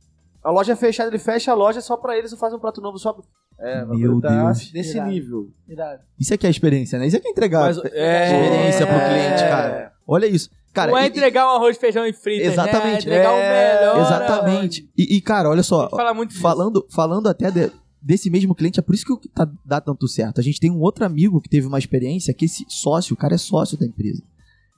a 0.44 0.50
loja 0.50 0.74
é 0.74 0.76
fechada, 0.76 1.10
ele 1.12 1.20
fecha 1.20 1.52
a 1.52 1.56
loja 1.56 1.80
só 1.82 1.96
pra 1.96 2.18
eles 2.18 2.32
e 2.32 2.38
faz 2.38 2.52
um 2.56 2.60
prato 2.60 2.82
novo 2.82 2.98
só 2.98 3.14
pra... 3.14 3.24
É, 3.62 3.84
Meu 3.86 4.22
tá 4.22 4.30
Deus. 4.46 4.72
Nesse 4.74 4.96
Irado. 4.96 5.12
nível. 5.12 5.50
Irado. 5.68 6.02
Isso 6.18 6.34
aqui 6.34 6.46
é 6.46 6.48
a 6.48 6.52
experiência, 6.52 6.98
né? 6.98 7.08
Isso 7.08 7.18
aqui 7.18 7.28
é 7.28 7.32
entregar 7.32 7.60
Mas, 7.62 7.78
é, 7.92 8.26
experiência 8.26 8.88
pro 8.88 8.96
cliente, 9.00 9.44
é. 9.44 9.50
cara. 9.50 9.94
Olha 10.08 10.26
isso. 10.26 10.50
Cara, 10.74 10.92
não 10.92 10.98
é 10.98 11.06
e- 11.06 11.08
entregar 11.10 11.46
um 11.46 11.56
arroz, 11.58 11.78
feijão 11.78 12.06
e 12.06 12.14
fritas, 12.14 12.54
Exatamente. 12.54 12.84
né? 13.08 13.16
É 13.16 13.20
entregar 13.20 13.34
É, 13.34 13.92
o 13.92 13.96
melhor. 13.96 14.06
Exatamente. 14.06 14.90
E, 14.98 15.16
e, 15.18 15.22
cara, 15.22 15.50
olha 15.50 15.64
só. 15.64 15.90
Fala. 15.90 16.16
Falando, 16.40 16.88
falando 16.90 17.28
até 17.28 17.52
de- 17.52 17.72
desse 18.02 18.30
mesmo 18.30 18.56
cliente, 18.56 18.80
é 18.80 18.84
por 18.84 18.96
isso 18.96 19.06
que 19.20 19.28
tá, 19.30 19.50
dá 19.66 19.82
tanto 19.82 20.08
certo. 20.08 20.40
A 20.40 20.44
gente 20.44 20.60
tem 20.60 20.72
um 20.72 20.80
outro 20.80 21.04
amigo 21.04 21.42
que 21.42 21.50
teve 21.50 21.68
uma 21.68 21.80
experiência 21.80 22.34
que 22.34 22.46
esse 22.46 22.66
sócio, 22.70 23.14
o 23.14 23.18
cara 23.18 23.36
é 23.36 23.38
sócio 23.38 23.78
da 23.78 23.86
empresa. 23.86 24.24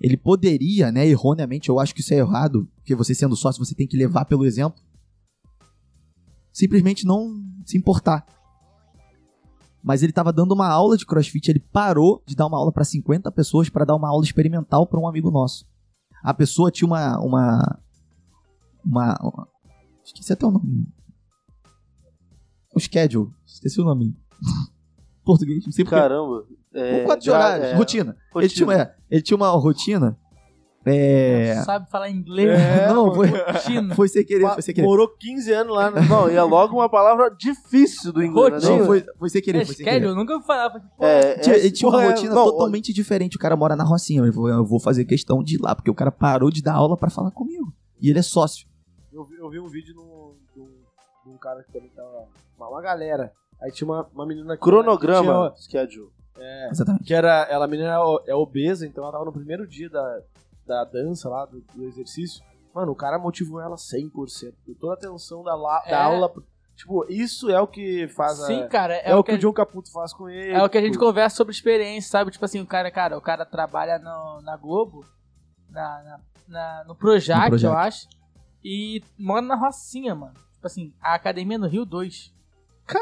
Ele 0.02 0.18
poderia, 0.18 0.92
né, 0.92 1.06
erroneamente, 1.08 1.70
eu 1.70 1.80
acho 1.80 1.94
que 1.94 2.02
isso 2.02 2.14
é 2.14 2.18
errado, 2.18 2.68
porque 2.78 2.96
você 2.96 3.14
sendo 3.14 3.36
sócio, 3.36 3.64
você 3.64 3.76
tem 3.76 3.86
que 3.86 3.96
levar 3.96 4.26
pelo 4.26 4.44
exemplo. 4.46 4.82
Simplesmente 6.52 7.06
não 7.06 7.40
se 7.66 7.78
importar. 7.78 8.26
Mas 9.84 10.04
ele 10.04 10.12
tava 10.14 10.32
dando 10.32 10.52
uma 10.54 10.68
aula 10.68 10.96
de 10.96 11.06
crossfit, 11.06 11.50
ele 11.50 11.60
parou 11.60 12.22
de 12.26 12.36
dar 12.36 12.46
uma 12.48 12.58
aula 12.58 12.72
para 12.72 12.84
50 12.84 13.32
pessoas 13.32 13.68
para 13.70 13.84
dar 13.86 13.96
uma 13.96 14.10
aula 14.10 14.24
experimental 14.24 14.86
para 14.86 15.00
um 15.00 15.08
amigo 15.08 15.32
nosso. 15.32 15.66
A 16.24 16.34
pessoa 16.34 16.70
tinha 16.72 16.88
uma 16.88 17.18
uma 17.20 17.80
uma, 18.86 19.18
uma 19.22 19.48
esqueci 20.04 20.34
até 20.34 20.46
o 20.46 20.52
nome. 20.52 20.88
O 22.76 22.80
schedule, 22.80 23.32
esqueci 23.46 23.82
o 23.82 23.84
nome. 23.84 24.16
Português, 25.26 25.64
não 25.66 25.72
sei 25.72 25.84
porquê. 25.84 26.00
Caramba. 26.00 26.46
É, 26.74 27.02
Um 27.02 27.06
quadro 27.06 27.24
de 27.24 27.30
horários, 27.32 27.68
é, 27.68 27.76
rotina. 27.76 28.12
Ele, 28.12 28.18
rotina. 28.34 28.50
tinha, 28.54 28.66
uma- 28.68 28.74
é, 28.76 28.96
ele 29.10 29.22
tinha 29.22 29.38
uma 29.38 29.50
rotina. 29.50 30.18
É. 30.86 31.62
Sabe 31.64 31.90
falar 31.90 32.10
inglês? 32.10 32.50
É, 32.60 32.88
não, 32.92 33.14
foi, 33.14 33.28
China. 33.62 33.94
foi 33.96 34.08
sem 34.08 34.26
querer, 34.26 34.48
foi 34.54 34.62
sem 34.62 34.74
querer. 34.74 34.88
Morou 34.88 35.08
15 35.08 35.52
anos 35.54 35.76
lá, 35.76 35.92
né? 35.92 36.02
Não, 36.10 36.30
e 36.30 36.36
é 36.36 36.42
logo 36.42 36.76
uma 36.76 36.90
palavra 36.90 37.30
difícil 37.30 38.12
do 38.12 38.24
inglês. 38.24 38.54
Rotina. 38.54 38.72
Né? 38.72 38.78
Não, 38.80 38.86
foi, 38.86 39.06
foi 39.20 39.30
sem 39.30 39.42
querer, 39.42 39.62
É 39.62 39.66
foi 39.66 39.76
sem 39.76 39.86
querer. 39.86 39.98
schedule? 39.98 40.12
Eu 40.14 40.16
nunca 40.16 40.42
falava. 40.42 40.82
É, 41.00 41.38
Tinha- 41.40 41.56
é- 41.56 41.60
ele 41.60 41.72
tinha 41.72 41.88
uma 41.90 42.04
é- 42.04 42.08
rotina 42.10 42.34
não, 42.34 42.46
totalmente 42.46 42.92
diferente. 42.92 43.36
O 43.38 43.40
cara 43.40 43.56
mora 43.56 43.76
na 43.76 43.84
Rocinha. 43.84 44.24
Eu 44.24 44.34
vou, 44.34 44.50
eu 44.50 44.66
vou 44.66 44.80
fazer 44.80 45.06
questão 45.06 45.44
de 45.44 45.56
ir 45.56 45.62
lá, 45.62 45.76
porque 45.76 45.92
o 45.92 45.96
cara 45.96 46.12
parou 46.12 46.50
de 46.50 46.62
dar 46.64 46.74
aula 46.74 46.98
pra 46.98 47.10
falar 47.10 47.32
comigo. 47.32 47.72
E 48.02 48.10
ele 48.10 48.18
é 48.20 48.24
sócio. 48.24 48.68
Eu 49.14 49.24
vi, 49.24 49.36
eu 49.36 49.50
vi 49.50 49.60
um 49.60 49.68
vídeo 49.68 49.94
no- 49.94 50.36
de 50.56 50.60
um, 50.62 50.66
de 50.66 51.30
um 51.30 51.38
cara 51.38 51.64
que 51.64 51.72
também 51.72 51.90
tava. 51.96 52.26
Uma, 52.58 52.70
uma 52.70 52.82
galera. 52.82 53.32
Aí 53.62 53.72
tinha 53.72 53.88
uma, 53.88 54.08
uma 54.16 54.26
menina 54.26 54.56
que. 54.58 54.64
Cronograma. 54.64 55.52
que 55.52 55.64
Schedule. 55.64 56.10
É, 56.40 56.70
Exatamente. 56.72 57.04
que 57.04 57.14
era. 57.14 57.44
Ela, 57.52 57.66
a 57.66 57.68
menina 57.68 57.90
é 58.26 58.32
é 58.32 58.36
obesa, 58.36 58.88
então 58.88 59.04
ela 59.04 59.12
tava 59.14 59.26
no 59.26 59.32
primeiro 59.34 59.68
dia 59.68 59.88
da, 59.90 60.22
da 60.66 60.84
dança 60.84 61.30
lá, 61.30 61.46
do, 61.46 61.62
do 61.76 61.84
exercício. 61.86 62.44
Mano, 62.74 62.92
o 62.92 62.96
cara 62.96 63.20
motivou 63.20 63.60
ela 63.60 63.76
100%. 63.76 64.54
Deu 64.66 64.76
toda 64.80 64.94
a 64.94 64.96
atenção 64.96 65.44
da, 65.44 65.56
la- 65.56 65.84
É. 65.86 65.92
da 65.92 66.04
aula. 66.06 66.32
Tipo, 66.76 67.06
isso 67.10 67.50
é 67.52 67.60
o 67.62 67.68
que 67.68 68.08
faz 68.08 68.40
a. 68.42 68.48
Sim, 68.48 68.68
cara. 68.68 68.96
É, 68.96 69.12
é, 69.12 69.16
o 69.16 69.24
que 69.24 69.34
o 69.34 69.38
John 69.38 69.52
Caputo 69.54 69.92
faz 69.92 70.14
com 70.14 70.30
ele. 70.30 70.52
É 70.54 70.64
o 70.64 70.70
que 70.70 70.78
a 70.78 70.82
gente 70.82 70.94
tipo, 70.94 71.04
conversa 71.04 71.36
sobre 71.36 71.54
experiência, 71.54 72.10
sabe? 72.10 72.32
Tipo 72.32 72.46
assim, 72.46 72.60
o 72.62 72.66
cara, 72.66 72.90
cara, 72.90 73.18
o 73.18 73.22
cara 73.22 73.46
trabalha 73.46 74.00
no, 74.00 74.42
na 74.42 74.56
Globo, 74.58 75.06
na, 75.70 76.02
na, 76.04 76.20
na- 76.48 76.84
no 76.88 76.96
Projac, 76.96 77.44
No 77.44 77.50
Projac. 77.50 77.72
eu 77.74 77.78
acho, 77.78 78.08
e 78.64 79.04
mora 79.20 79.42
na 79.42 79.56
Rocinha, 79.56 80.16
mano. 80.16 80.34
Tipo 80.54 80.66
assim, 80.68 80.94
a 81.02 81.14
academia 81.14 81.58
no 81.58 81.68
Rio 81.68 81.86
2. 81.86 82.34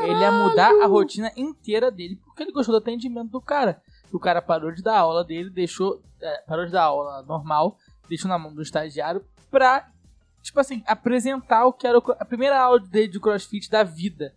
Ele 0.02 0.20
ia 0.20 0.32
mudar 0.32 0.72
a 0.84 0.86
rotina 0.86 1.32
inteira 1.38 1.90
dele, 1.90 2.16
porque 2.24 2.44
ele 2.44 2.52
gostou 2.52 2.74
do 2.74 2.80
atendimento 2.82 3.30
do 3.32 3.42
cara. 3.42 3.82
O 4.12 4.20
cara 4.20 4.42
parou 4.42 4.72
de 4.72 4.82
dar 4.82 4.98
aula 4.98 5.24
dele, 5.24 5.50
deixou. 5.50 6.02
é, 6.22 6.42
parou 6.48 6.66
de 6.66 6.72
dar 6.72 6.84
aula 6.84 7.22
normal, 7.24 7.78
deixou 8.10 8.28
na 8.30 8.38
mão 8.40 8.54
do 8.54 8.62
estagiário 8.62 9.24
pra, 9.52 9.88
tipo 10.42 10.60
assim, 10.60 10.84
apresentar 10.88 11.66
o 11.66 11.74
que 11.74 11.86
era 11.88 11.98
a 12.20 12.26
primeira 12.26 12.60
aula 12.60 12.80
dele 12.80 13.08
de 13.08 13.20
crossfit 13.20 13.70
da 13.70 13.84
vida. 13.84 14.34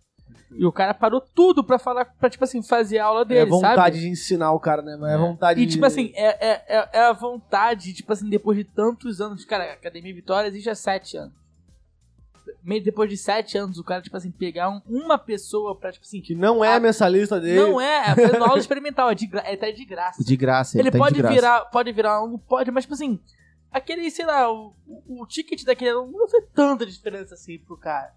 E 0.55 0.63
o 0.65 0.71
cara 0.71 0.93
parou 0.93 1.19
tudo 1.19 1.63
pra 1.63 1.79
falar, 1.79 2.05
pra, 2.05 2.29
tipo 2.29 2.43
assim, 2.43 2.61
fazer 2.61 2.99
a 2.99 3.05
aula 3.05 3.25
dele, 3.25 3.39
É 3.41 3.45
vontade 3.45 3.75
sabe? 3.75 3.99
de 3.99 4.07
ensinar 4.07 4.51
o 4.51 4.59
cara, 4.59 4.83
né? 4.83 4.93
É 5.13 5.17
vontade 5.17 5.59
E 5.59 5.65
de. 5.65 5.71
tipo 5.73 5.85
assim, 5.85 6.11
é, 6.15 6.47
é, 6.47 6.63
é, 6.67 6.89
é 6.93 7.01
a 7.07 7.11
vontade, 7.13 7.91
tipo 7.93 8.13
assim, 8.13 8.29
depois 8.29 8.55
de 8.57 8.63
tantos 8.63 9.19
anos, 9.19 9.43
cara, 9.45 9.63
a 9.71 9.73
Academia 9.73 10.13
Vitória 10.13 10.47
existe 10.47 10.69
há 10.69 10.75
sete 10.75 11.17
anos. 11.17 11.33
Meio 12.63 12.83
depois 12.83 13.09
de 13.09 13.17
sete 13.17 13.57
anos, 13.57 13.77
o 13.77 13.83
cara, 13.83 14.01
tipo 14.01 14.15
assim, 14.15 14.31
pegar 14.31 14.69
um- 14.69 14.81
uma 14.87 15.17
pessoa 15.17 15.75
pra, 15.77 15.91
tipo 15.91 16.05
assim, 16.05 16.21
Que 16.21 16.33
não 16.33 16.63
é 16.63 16.75
Ah, 16.75 16.79
mensalista 16.79 17.39
dele. 17.39 17.59
não 17.59 17.79
é, 17.81 18.11
é 18.11 18.15
fazendo 18.15 18.43
aula 18.43 18.57
experimental, 18.59 19.09
é, 19.09 19.15
de 19.15 19.29
é 19.37 19.53
até 19.53 19.71
de 19.71 19.85
graça. 19.85 20.23
De 20.23 20.37
graça. 20.37 20.79
Ele 20.79 20.89
tá 20.91 20.97
pode 20.97 21.15
de 21.15 21.21
graça. 21.21 21.33
virar, 21.35 21.65
pode 21.65 21.91
virar 21.91 22.23
um, 22.23 22.37
pode, 22.37 22.71
mas 22.71 22.83
tipo 22.85 22.93
assim, 22.93 23.19
aquele, 23.71 24.09
sei 24.09 24.25
lá, 24.25 24.51
o, 24.51 24.73
o, 24.87 25.23
o 25.23 25.27
ticket 25.27 25.63
daquele 25.63 25.93
não 25.93 26.11
vai 26.11 26.27
fazer 26.29 26.47
tanta 26.53 26.85
diferença 26.85 27.33
assim 27.35 27.57
pro 27.59 27.77
cara. 27.77 28.13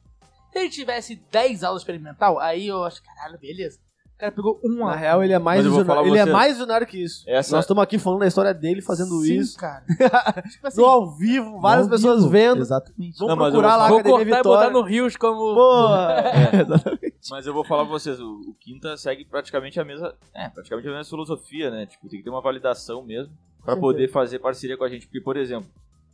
Se 0.53 0.59
ele 0.61 0.71
tivesse 0.71 1.17
10 1.31 1.63
aulas 1.65 1.83
experimental, 1.83 2.39
aí 2.39 2.69
eu 2.69 2.83
acho, 2.85 3.03
caralho, 3.03 3.39
beleza. 3.39 3.79
O 4.17 4.19
cara 4.19 4.33
pegou 4.33 4.59
uma. 4.65 4.87
Na 4.93 4.97
real, 4.97 5.23
ele 5.23 5.35
é 5.35 5.39
mais 5.39 5.59
Mas 5.59 5.67
eu 5.67 5.73
vou 5.73 5.81
visionário. 5.81 6.09
Ele 6.11 6.19
é 6.19 6.25
você- 6.25 6.33
mais 6.33 6.53
visionário 6.53 6.87
que 6.87 6.97
isso. 7.03 7.23
Essa- 7.29 7.55
Nós 7.55 7.65
estamos 7.67 7.83
aqui 7.83 7.99
falando 7.99 8.21
da 8.21 8.27
história 8.27 8.55
dele 8.55 8.81
fazendo 8.81 9.11
Sim, 9.21 9.35
isso. 9.37 9.59
cara. 9.59 9.85
tipo 10.51 10.67
assim, 10.67 10.81
No 10.81 10.87
ao 10.87 11.11
vivo, 11.15 11.61
várias 11.61 11.85
Ao 11.87 11.91
pessoas 11.91 12.21
vivo. 12.21 12.31
vendo. 12.31 12.61
Exatamente. 12.63 13.19
Vão 13.19 13.29
Não, 13.29 13.37
mas 13.37 13.53
eu 13.53 13.61
procurar 13.61 13.69
vou- 13.73 13.79
lá 13.79 13.85
a 13.85 13.89
vou 13.89 13.99
Academia 13.99 14.25
cortar 14.25 14.39
e 14.41 14.43
botar 14.43 14.61
Vitória. 14.69 14.81
no 14.83 14.89
Rios 14.89 15.17
como. 15.17 15.55
Porra. 15.55 16.25
Mas 17.31 17.45
eu 17.47 17.53
vou 17.53 17.65
falar 17.65 17.83
pra 17.83 17.91
vocês, 17.93 18.21
o, 18.21 18.25
o 18.51 18.55
Quinta 18.61 18.97
segue 18.97 19.25
praticamente 19.25 19.81
a 19.81 19.85
mesma. 19.85 20.15
É, 20.33 20.49
praticamente 20.49 20.87
a 20.89 20.93
mesma 20.93 21.05
filosofia, 21.05 21.71
né? 21.71 21.85
Tipo, 21.85 22.09
tem 22.09 22.21
que 22.21 22.25
ter 22.25 22.31
uma 22.31 22.41
validação 22.41 23.05
mesmo 23.05 23.33
pra 23.65 23.77
poder 23.77 24.09
fazer 24.09 24.39
parceria 24.39 24.77
com 24.77 24.85
a 24.85 24.89
gente. 24.89 25.07
Porque, 25.07 25.21
por 25.21 25.37
exemplo, 25.37 25.69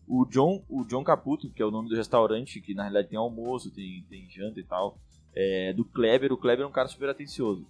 o 0.08 0.24
John, 0.24 0.64
o 0.70 0.84
John 0.86 1.04
Caputo, 1.04 1.50
que 1.50 1.62
é 1.62 1.66
o 1.66 1.70
nome 1.70 1.88
do 1.90 1.94
restaurante, 1.94 2.60
que 2.62 2.74
na 2.74 2.82
realidade 2.84 3.08
tem 3.08 3.18
almoço, 3.18 3.70
tem, 3.70 4.04
tem 4.08 4.26
janta 4.30 4.58
e 4.58 4.64
tal, 4.64 4.96
é, 5.36 5.72
do 5.74 5.84
Kleber, 5.84 6.32
o 6.32 6.36
Kleber 6.38 6.64
é 6.64 6.68
um 6.68 6.72
cara 6.72 6.88
super 6.88 7.10
atencioso. 7.10 7.66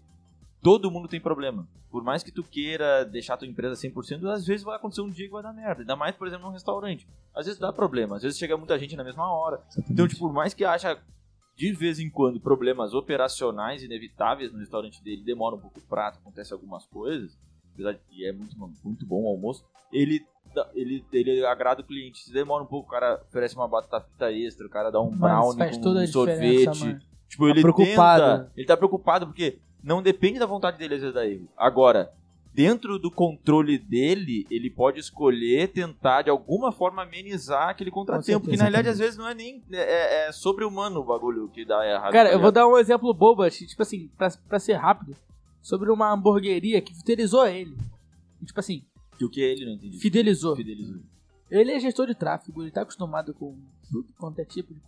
Todo 0.63 0.91
mundo 0.91 1.09
tem 1.09 1.21
problema. 1.21 1.67
Por 1.91 2.03
mais 2.05 2.23
que 2.23 2.31
tu 2.31 2.43
queira 2.43 3.05
deixar 3.05 3.37
tua 3.37 3.49
empresa 3.49 3.75
100%, 3.75 4.25
às 4.31 4.47
vezes 4.47 4.63
vai 4.65 4.77
acontecer 4.77 5.01
um 5.03 5.11
dia 5.11 5.27
que 5.27 5.33
vai 5.33 5.43
dar 5.43 5.53
merda. 5.53 5.83
Ainda 5.83 5.97
mais, 5.97 6.15
por 6.15 6.27
exemplo, 6.27 6.47
num 6.47 6.53
restaurante. 6.53 7.07
Às 7.35 7.47
vezes 7.47 7.61
dá 7.61 7.73
problema, 7.73 8.17
às 8.17 8.23
vezes 8.23 8.39
chega 8.39 8.57
muita 8.57 8.79
gente 8.79 8.97
na 8.97 9.05
mesma 9.05 9.31
hora. 9.31 9.61
Então, 9.91 10.07
tipo, 10.07 10.21
por 10.21 10.33
mais 10.33 10.55
que 10.55 10.65
acha 10.65 10.99
de 11.57 11.73
vez 11.73 11.99
em 11.99 12.09
quando 12.09 12.41
problemas 12.41 12.95
operacionais 12.95 13.83
inevitáveis 13.83 14.53
no 14.53 14.59
restaurante 14.59 15.03
dele, 15.03 15.23
demora 15.23 15.55
um 15.57 15.59
pouco 15.61 15.79
o 15.81 15.83
prato, 15.83 16.19
acontece 16.19 16.53
algumas 16.53 16.87
coisas, 16.87 17.37
apesar 17.75 17.93
de 17.93 17.99
que 18.09 18.27
é 18.27 18.33
muito, 18.33 18.57
muito 18.85 19.05
bom 19.05 19.25
o 19.25 19.29
almoço, 19.29 19.65
ele, 19.93 20.25
dá- 20.55 20.71
ele, 20.75 21.05
ele 21.13 21.45
agrada 21.45 21.83
o 21.83 21.85
cliente. 21.85 22.21
Se 22.25 22.33
demora 22.33 22.63
um 22.63 22.67
pouco, 22.67 22.89
o 22.89 22.91
cara 22.91 23.21
oferece 23.29 23.55
uma 23.55 23.69
batata 23.69 24.01
frita 24.07 24.33
extra, 24.33 24.67
o 24.67 24.71
cara 24.71 24.91
dá 24.91 25.01
um 25.01 25.11
Mas 25.11 25.21
brownie 25.21 25.59
com 25.59 25.77
um 26.01 26.07
sorvete. 26.07 26.99
Tipo, 27.29 27.49
ele 27.49 27.61
preocupado, 27.63 28.23
tenta, 28.25 28.53
ele 28.57 28.67
tá 28.67 28.77
preocupado 28.77 29.27
porque 29.27 29.59
não 29.83 30.02
depende 30.02 30.39
da 30.39 30.47
vontade 30.47 30.78
dele 30.78 30.94
às 30.94 31.01
vezes 31.02 31.17
erro. 31.17 31.49
Agora, 31.57 32.12
dentro 32.55 32.99
do 32.99 33.11
controle 33.11 33.78
dele, 33.78 34.47
ele 34.51 34.70
pode 34.70 35.01
escolher 35.01 35.69
tentar 35.69 36.23
de 36.23 36.31
alguma 36.31 36.70
forma 36.70 37.02
amenizar 37.02 37.70
aquele 37.70 37.91
contratempo, 37.91 38.41
porque 38.41 38.57
na 38.57 38.65
realidade 38.65 38.89
às 38.89 38.99
vezes 38.99 39.17
não 39.17 39.28
é 39.28 39.35
nem 39.35 39.62
é, 39.73 40.28
é 40.28 40.33
sobre-humano 40.33 41.01
o 41.01 41.05
bagulho 41.05 41.49
que 41.49 41.65
dá 41.65 41.86
errado. 41.86 42.12
Cara, 42.12 42.28
tá 42.28 42.35
eu 42.35 42.41
vou 42.41 42.52
dar 42.52 42.67
um 42.67 42.78
exemplo 42.78 43.12
bobo, 43.15 43.49
tipo 43.51 43.83
assim, 43.83 44.09
pra, 44.17 44.28
pra 44.49 44.59
ser 44.59 44.75
rápido, 44.75 45.17
sobre 45.61 45.91
uma 45.91 46.12
hamburgueria 46.12 46.81
que 46.81 46.94
fidelizou 46.94 47.47
ele. 47.47 47.77
Tipo 48.44 48.61
assim, 48.61 48.85
que 49.19 49.25
o 49.25 49.31
que 49.31 49.41
ele 49.41 49.65
não 49.65 49.75
entendi. 49.75 49.99
fidelizou. 49.99 50.57
Fidelizou. 50.57 51.01
Ele 51.51 51.73
é 51.73 51.78
gestor 51.78 52.07
de 52.07 52.15
tráfego, 52.15 52.62
ele 52.62 52.70
tá 52.70 52.83
acostumado 52.83 53.35
com 53.35 53.57
tudo 53.91 54.12
quanto 54.19 54.39
é 54.41 54.44
tipo 54.44 54.75
de. 54.75 54.81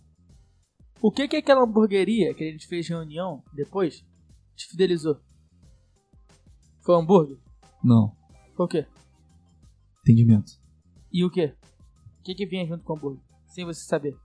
O 1.01 1.11
que 1.11 1.27
que 1.27 1.35
aquela 1.35 1.61
hamburgueria 1.61 2.33
que 2.33 2.43
a 2.43 2.51
gente 2.51 2.67
fez 2.67 2.87
reunião 2.87 3.43
depois 3.53 4.03
te 4.55 4.67
fidelizou? 4.67 5.17
Foi 6.81 6.95
hambúrguer? 6.95 7.37
Não. 7.83 8.15
Foi 8.55 8.65
o 8.65 8.69
quê? 8.69 8.85
Entendimento. 10.01 10.51
E 11.11 11.23
o 11.25 11.29
quê? 11.29 11.55
O 12.19 12.23
que 12.23 12.35
que 12.35 12.45
vinha 12.45 12.65
junto 12.67 12.83
com 12.83 12.93
o 12.93 12.95
hambúrguer? 12.97 13.21
Sem 13.47 13.65
você 13.65 13.81
saber. 13.85 14.15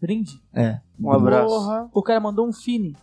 Brinde? 0.00 0.40
É. 0.54 0.80
Um 0.98 1.12
abraço. 1.12 1.46
Porra. 1.54 1.90
O 1.92 2.02
cara 2.02 2.20
mandou 2.20 2.48
um 2.48 2.52
fine 2.52 2.96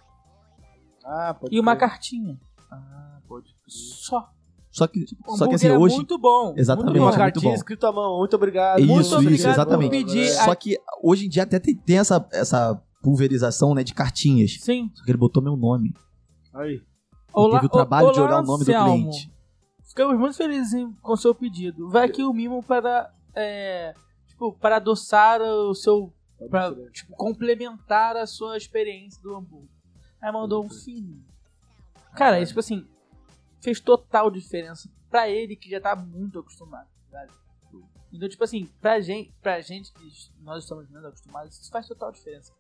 Ah, 1.06 1.34
pode 1.34 1.56
e 1.56 1.60
uma 1.60 1.76
crer. 1.76 1.90
cartinha. 1.90 2.40
Ah, 2.72 3.20
pode. 3.28 3.56
Só. 3.68 4.30
Só 4.72 4.86
que, 4.88 5.04
O 5.28 5.36
só 5.38 5.48
que 5.48 5.56
assim, 5.56 5.68
hambúrguer 5.68 5.72
é 5.72 5.78
hoje. 5.78 5.96
muito 5.96 6.18
bom. 6.18 6.54
Exatamente. 6.56 6.98
Uma 6.98 7.00
muito 7.00 7.00
bom. 7.00 7.06
muito 7.06 7.18
cartinha 7.18 7.52
bom. 7.52 7.56
escrita 7.56 7.88
à 7.90 7.92
mão. 7.92 8.18
Muito 8.20 8.36
obrigado. 8.36 8.80
Isso, 8.80 8.88
Muito 8.88 9.06
isso, 9.06 9.16
obrigado 9.16 9.44
por 9.44 9.50
exatamente. 9.52 9.92
pedir. 9.92 10.28
Só 10.30 10.56
que 10.56 10.78
hoje 11.04 11.26
em 11.26 11.30
dia 11.30 11.44
até 11.44 11.60
tem, 11.60 11.76
tem 11.76 11.98
essa, 11.98 12.28
essa 12.32 12.82
pulverização 13.02 13.74
né, 13.74 13.84
de 13.84 13.94
cartinhas. 13.94 14.58
Sim. 14.60 14.90
Só 14.94 15.04
que 15.04 15.12
ele 15.12 15.18
botou 15.18 15.42
meu 15.44 15.56
nome. 15.56 15.94
Aí. 16.58 16.84
Olá, 17.32 17.60
teve 17.60 17.68
o 17.68 17.69
trabalho 17.69 18.11
de 18.11 18.19
olá, 18.19 18.30
olhar 18.30 18.40
o 18.40 18.45
nome 18.45 18.66
do 18.66 18.72
Anselmo. 18.72 19.11
cliente. 19.11 19.32
Ficamos 19.88 20.18
muito 20.19 20.36
felizes 20.36 20.88
com 21.02 21.14
o 21.14 21.18
seu 21.18 21.36
pedido. 21.36 21.88
Vai 21.90 22.06
aqui 22.08 22.24
o 22.24 22.34
mimo 22.34 22.64
para, 22.64 23.14
é, 23.36 23.94
tipo, 24.27 24.52
para 24.53 24.77
adoçar 24.77 25.40
o 25.40 25.76
seu, 25.76 26.11
para 26.50 26.74
tipo, 26.90 27.16
complementar 27.16 28.18
a 28.18 28.26
sua 28.26 28.58
experiência 28.58 29.22
do 29.22 29.36
hambúrguer. 29.36 29.69
Aí 30.19 30.32
mandou 30.32 30.66
um 30.66 30.69
fininho. 30.69 31.24
Cara, 32.16 32.40
isso, 32.40 32.50
tipo 32.50 32.60
assim, 32.60 32.88
fez 33.61 33.80
total 33.80 34.32
diferença 34.32 34.90
pra 35.11 35.30
ele 35.30 35.56
que 35.56 35.69
já 35.69 35.80
tá 35.80 35.95
muito 35.95 36.40
acostumado, 36.40 36.90
sabe? 37.11 37.32
Então, 38.11 38.27
tipo 38.27 38.44
assim, 38.44 38.66
pra 38.82 39.00
gente, 39.00 39.32
pra 39.42 39.61
gente 39.61 39.94
que 39.94 40.10
nós 40.42 40.64
estamos 40.64 40.90
menos 40.90 41.06
acostumados, 41.06 41.60
isso 41.60 41.69
faz 41.69 41.88
total 41.88 42.11
diferença. 42.11 42.52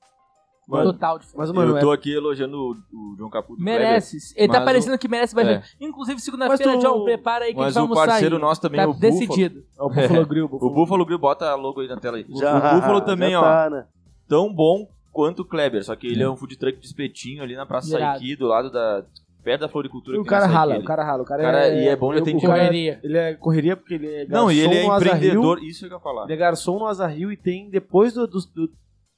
Mano, 0.67 0.91
total 0.91 1.17
diferença. 1.17 1.37
Mas, 1.37 1.51
mano, 1.51 1.71
eu 1.71 1.77
é 1.77 1.79
tô 1.79 1.91
aqui 1.91 2.13
elogiando 2.13 2.57
o, 2.57 2.71
o 2.71 3.15
João 3.17 3.29
Caputo. 3.29 3.61
Merece. 3.61 4.17
Ele 4.35 4.47
tá 4.47 4.55
mas 4.59 4.65
parecendo 4.65 4.97
que 4.97 5.07
merece 5.07 5.39
é. 5.39 5.63
Inclusive, 5.79 6.19
segunda-feira, 6.19 6.73
Mas 6.73 6.83
tu- 6.83 6.87
John, 6.87 7.03
prepara 7.05 7.45
aí 7.45 7.53
que 7.53 7.59
a 7.59 7.63
Mas 7.63 7.73
gente 7.73 7.75
vai 7.75 7.83
o 7.83 7.85
almoçar 7.85 8.07
parceiro 8.07 8.35
aí. 8.35 8.41
nosso 8.41 8.61
também, 8.61 8.79
Tá 8.81 8.87
o 8.87 8.93
Buffalo. 8.93 9.11
decidido. 9.11 9.63
É 9.79 9.83
o 9.83 9.89
Buffalo 9.89 10.25
Grill. 10.25 10.49
O 10.51 10.69
Buffalo 10.69 11.05
Grill, 11.05 11.19
bota 11.19 11.49
a 11.49 11.55
logo 11.55 11.79
aí 11.79 11.87
na 11.87 11.97
tela 11.97 12.17
aí. 12.17 12.25
Já, 12.35 12.57
o 12.57 12.75
Buffalo 12.75 13.01
também, 13.01 13.35
ó, 13.35 13.41
tá, 13.41 13.69
né? 13.69 13.85
tão 14.27 14.53
bom 14.53 14.87
quanto 15.13 15.41
o 15.41 15.45
Kleber, 15.45 15.83
só 15.83 15.95
que 15.95 16.05
ele 16.07 16.21
é 16.21 16.29
um 16.29 16.35
food 16.35 16.57
truck 16.57 16.77
de 16.79 16.85
espetinho 16.85 17.41
ali 17.41 17.55
na 17.55 17.65
Praça 17.65 17.95
Irado. 17.97 18.19
Saiki, 18.19 18.35
do 18.35 18.45
lado 18.47 18.69
da... 18.69 19.03
perto 19.43 19.61
da 19.61 19.69
Floricultura. 19.69 20.19
O 20.19 20.25
cara 20.25 20.45
rala, 20.45 20.73
ali. 20.75 20.83
o 20.83 20.85
cara 20.85 21.03
rala. 21.03 21.23
O 21.23 21.25
cara, 21.25 21.41
O 21.41 21.45
cara- 21.45 21.67
é, 21.69 21.83
e 21.85 21.87
é 21.87 21.95
bom 21.95 22.09
de 22.11 22.17
o- 22.17 22.19
o 22.19 22.21
atendimento. 22.23 22.45
Correria. 22.53 22.99
Ele 23.01 23.17
é 23.17 23.33
correria 23.35 23.77
porque 23.77 23.93
ele 23.93 24.07
é 24.07 24.25
garçom 24.25 24.33
Não, 24.45 24.51
e 24.51 24.59
ele 24.59 24.75
é 24.75 24.85
empreendedor, 24.85 25.63
isso 25.63 25.85
é 25.85 25.87
que 25.87 25.93
eu 25.93 25.97
ia 25.97 26.03
falar. 26.03 26.25
Ele 26.25 26.33
é 26.33 26.35
garçom 26.35 26.77
no 26.77 26.85
Asa 26.85 27.07
Rio 27.07 27.31
e 27.31 27.37
tem, 27.37 27.69
depois 27.69 28.13
do, 28.13 28.27
do, 28.27 28.39
do, 28.53 28.69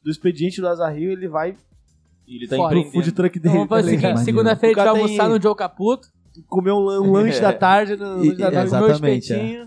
do 0.09 0.11
expediente 0.11 0.59
do 0.59 0.67
Asa 0.67 0.89
Rio, 0.89 1.11
ele 1.11 1.27
vai 1.27 1.55
ele 2.27 2.47
tá 2.47 2.55
Fora. 2.55 2.69
pro 2.69 2.79
empreendendo. 2.79 3.03
food 3.05 3.11
truck 3.15 3.37
Então, 3.37 3.51
dele. 3.51 3.65
vamos 3.65 3.69
fazer 3.69 3.91
o 3.97 4.01
tá 4.01 4.07
seguinte: 4.07 4.25
segunda-feira 4.25 4.81
a 4.81 4.83
O 4.83 4.85
gente 4.85 4.93
vai 4.95 5.01
almoçar 5.03 5.29
no 5.29 5.41
Joe 5.41 5.55
Caputo. 5.55 6.07
Comer 6.47 6.71
um, 6.71 6.77
um 7.01 7.11
lanche 7.13 7.41
da 7.41 7.51
tarde 7.53 7.95
no, 7.95 8.23
E- 8.23 8.27
lanche 8.29 8.35
da 8.39 8.51
tarde, 8.51 8.67
exatamente, 8.67 9.33
é. 9.33 9.65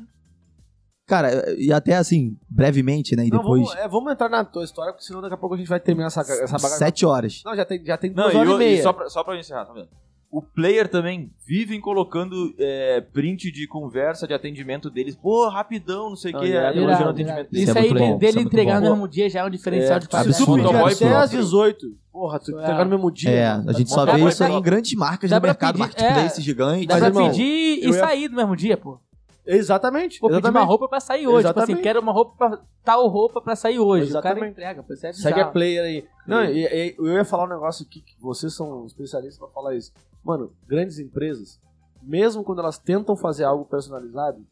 Cara, 1.07 1.53
e 1.59 1.73
até 1.73 1.97
assim, 1.97 2.37
brevemente, 2.49 3.15
né? 3.17 3.27
E 3.27 3.31
Não, 3.31 3.39
depois. 3.39 3.63
vamos, 3.65 3.77
é, 3.77 3.89
vamos 3.89 4.13
entrar 4.13 4.29
na 4.29 4.45
tua 4.45 4.65
história, 4.65 4.93
porque 4.93 5.05
senão 5.05 5.21
daqui 5.21 5.35
a 5.35 5.37
pouco 5.37 5.55
a 5.55 5.59
gente 5.59 5.67
vai 5.69 5.81
terminar 5.81 6.07
essa, 6.07 6.21
essa 6.21 6.57
bagaça. 6.57 6.77
sete 6.79 7.05
horas. 7.05 7.43
Não, 7.45 7.55
já 7.57 7.65
tem, 7.65 7.85
já 7.85 7.97
tem 7.99 8.11
Não, 8.11 8.23
duas 8.25 8.35
e, 8.35 8.37
horas 8.37 8.51
e 8.51 8.53
o- 8.53 8.57
e 8.57 8.59
meia. 8.59 8.83
só, 8.83 8.93
pra, 8.93 9.09
só 9.11 9.25
pra 9.25 9.37
encerrar, 9.39 9.65
tá 9.67 9.73
vendo? 9.73 9.89
O 10.35 10.41
player 10.41 10.89
também 10.89 11.31
vivem 11.47 11.79
colocando 11.79 12.55
é, 12.59 13.03
print 13.03 13.53
de 13.53 13.67
conversa 13.69 14.27
de 14.27 14.33
atendimento 14.33 14.89
deles. 14.89 15.15
Pô, 15.15 15.47
rapidão, 15.51 16.09
não 16.09 16.17
sei 16.17 16.33
o 16.33 16.39
Ah, 16.39 16.41
que. 16.41 16.57
atendimento 16.57 17.01
irado. 17.01 17.13
deles. 17.13 17.69
Isso 17.69 17.77
é 17.77 17.81
aí 17.83 17.93
bom, 17.93 18.17
dele 18.17 18.39
é 18.39 18.43
entregar 18.43 18.81
no 18.81 18.91
mesmo 18.93 19.07
dia 19.07 19.29
já 19.29 19.41
é 19.41 19.45
um 19.45 19.51
diferencial 19.51 19.97
É, 19.97 19.99
de 19.99 20.05
se 20.07 20.11
qualidade. 20.11 20.39
tu 20.39 20.47
pedir 20.47 20.63
Motoboy 20.63 20.93
até 20.95 21.15
às 21.17 21.31
18, 21.31 21.87
porra, 22.11 22.41
tu 22.41 22.51
É. 22.59 22.63
entregar 22.63 22.85
no 22.87 22.91
mesmo 22.93 23.11
dia. 23.11 23.31
É, 23.31 23.47
a 23.47 23.73
gente 23.73 23.91
só 23.91 24.07
vê 24.07 24.25
isso 24.27 24.43
em 24.43 24.63
grandes 24.63 24.95
marcas 24.95 25.31
do 25.31 25.39
mercado, 25.39 25.75
pedir- 25.75 25.81
marketplace 25.81 26.41
é. 26.41 26.43
gigantes. 26.43 26.87
Dá 26.87 26.95
Mas, 26.95 27.01
pra 27.01 27.09
irmão, 27.11 27.31
pedir 27.31 27.87
e 27.87 27.93
sair 27.93 28.29
no 28.31 28.37
mesmo 28.37 28.57
dia, 28.57 28.77
pô. 28.79 28.99
Exatamente. 29.47 30.19
Pô, 30.19 30.29
pedir 30.29 30.39
uma 30.39 30.49
exatamente. 30.49 30.69
roupa 30.69 30.89
pra 30.89 31.01
sair 31.01 31.27
hoje. 31.27 31.47
Tipo 31.47 31.61
assim, 31.61 31.73
Exatamente. 31.73 31.83
quero 31.83 32.01
uma 32.01 32.13
roupa 32.13 32.49
pra, 32.49 32.59
tal 32.83 33.07
roupa 33.09 33.41
pra 33.43 33.55
sair 33.55 33.79
hoje. 33.79 34.05
O 34.11 34.13
cara 34.23 34.39
Exatamente. 34.39 34.53
entrega, 34.53 34.85
é 35.05 35.13
Segue 35.13 35.41
a 35.41 35.47
player 35.47 35.85
aí. 35.85 36.05
Não, 36.27 36.43
eu 36.45 37.07
ia 37.17 37.25
falar 37.25 37.45
um 37.45 37.49
negócio 37.49 37.85
aqui 37.85 38.01
que 38.01 38.15
vocês 38.21 38.55
são 38.55 38.87
especialistas 38.87 39.39
pra 39.39 39.49
falar 39.49 39.75
isso. 39.77 39.93
Mano, 40.25 40.53
grandes 40.67 40.99
empresas, 40.99 41.61
mesmo 42.03 42.45
quando 42.45 42.61
elas 42.61 42.79
tentam 42.79 43.17
fazer 43.17 43.45
algo 43.45 43.65
personalizado, 43.65 44.45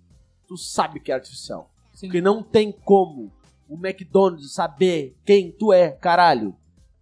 tu 0.46 0.56
sabe 0.56 1.00
que 1.00 1.12
é 1.12 1.14
artificial. 1.14 1.70
Sim. 1.92 2.06
Porque 2.08 2.20
não 2.20 2.42
tem 2.42 2.72
como 2.72 3.32
o 3.68 3.74
McDonald's 3.74 4.52
saber 4.52 5.16
quem 5.24 5.52
tu 5.52 5.72
é, 5.72 5.90
caralho. 5.90 6.54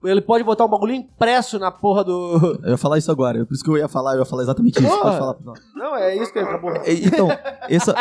Ele 0.05 0.20
pode 0.20 0.44
botar 0.44 0.64
um 0.64 0.68
bagulho 0.68 0.92
impresso 0.92 1.58
na 1.58 1.72
porra 1.72 2.05
do. 2.05 2.58
Eu 2.62 2.70
ia 2.70 2.76
falar 2.76 2.98
isso 2.98 3.10
agora, 3.10 3.44
por 3.44 3.52
isso 3.55 3.64
que 3.64 3.70
eu 3.70 3.76
ia 3.76 3.88
falar, 3.88 4.14
eu 4.14 4.20
ia 4.20 4.24
falar 4.24 4.42
exatamente 4.42 4.78
isso. 4.78 4.88
Falar. 4.88 5.36
Não. 5.44 5.55
Não, 5.74 5.97
é 5.97 6.16
isso 6.16 6.32
que 6.32 6.38
acabou. 6.38 6.70
É, 6.70 6.92
Então, 6.92 7.28
essa. 7.68 7.94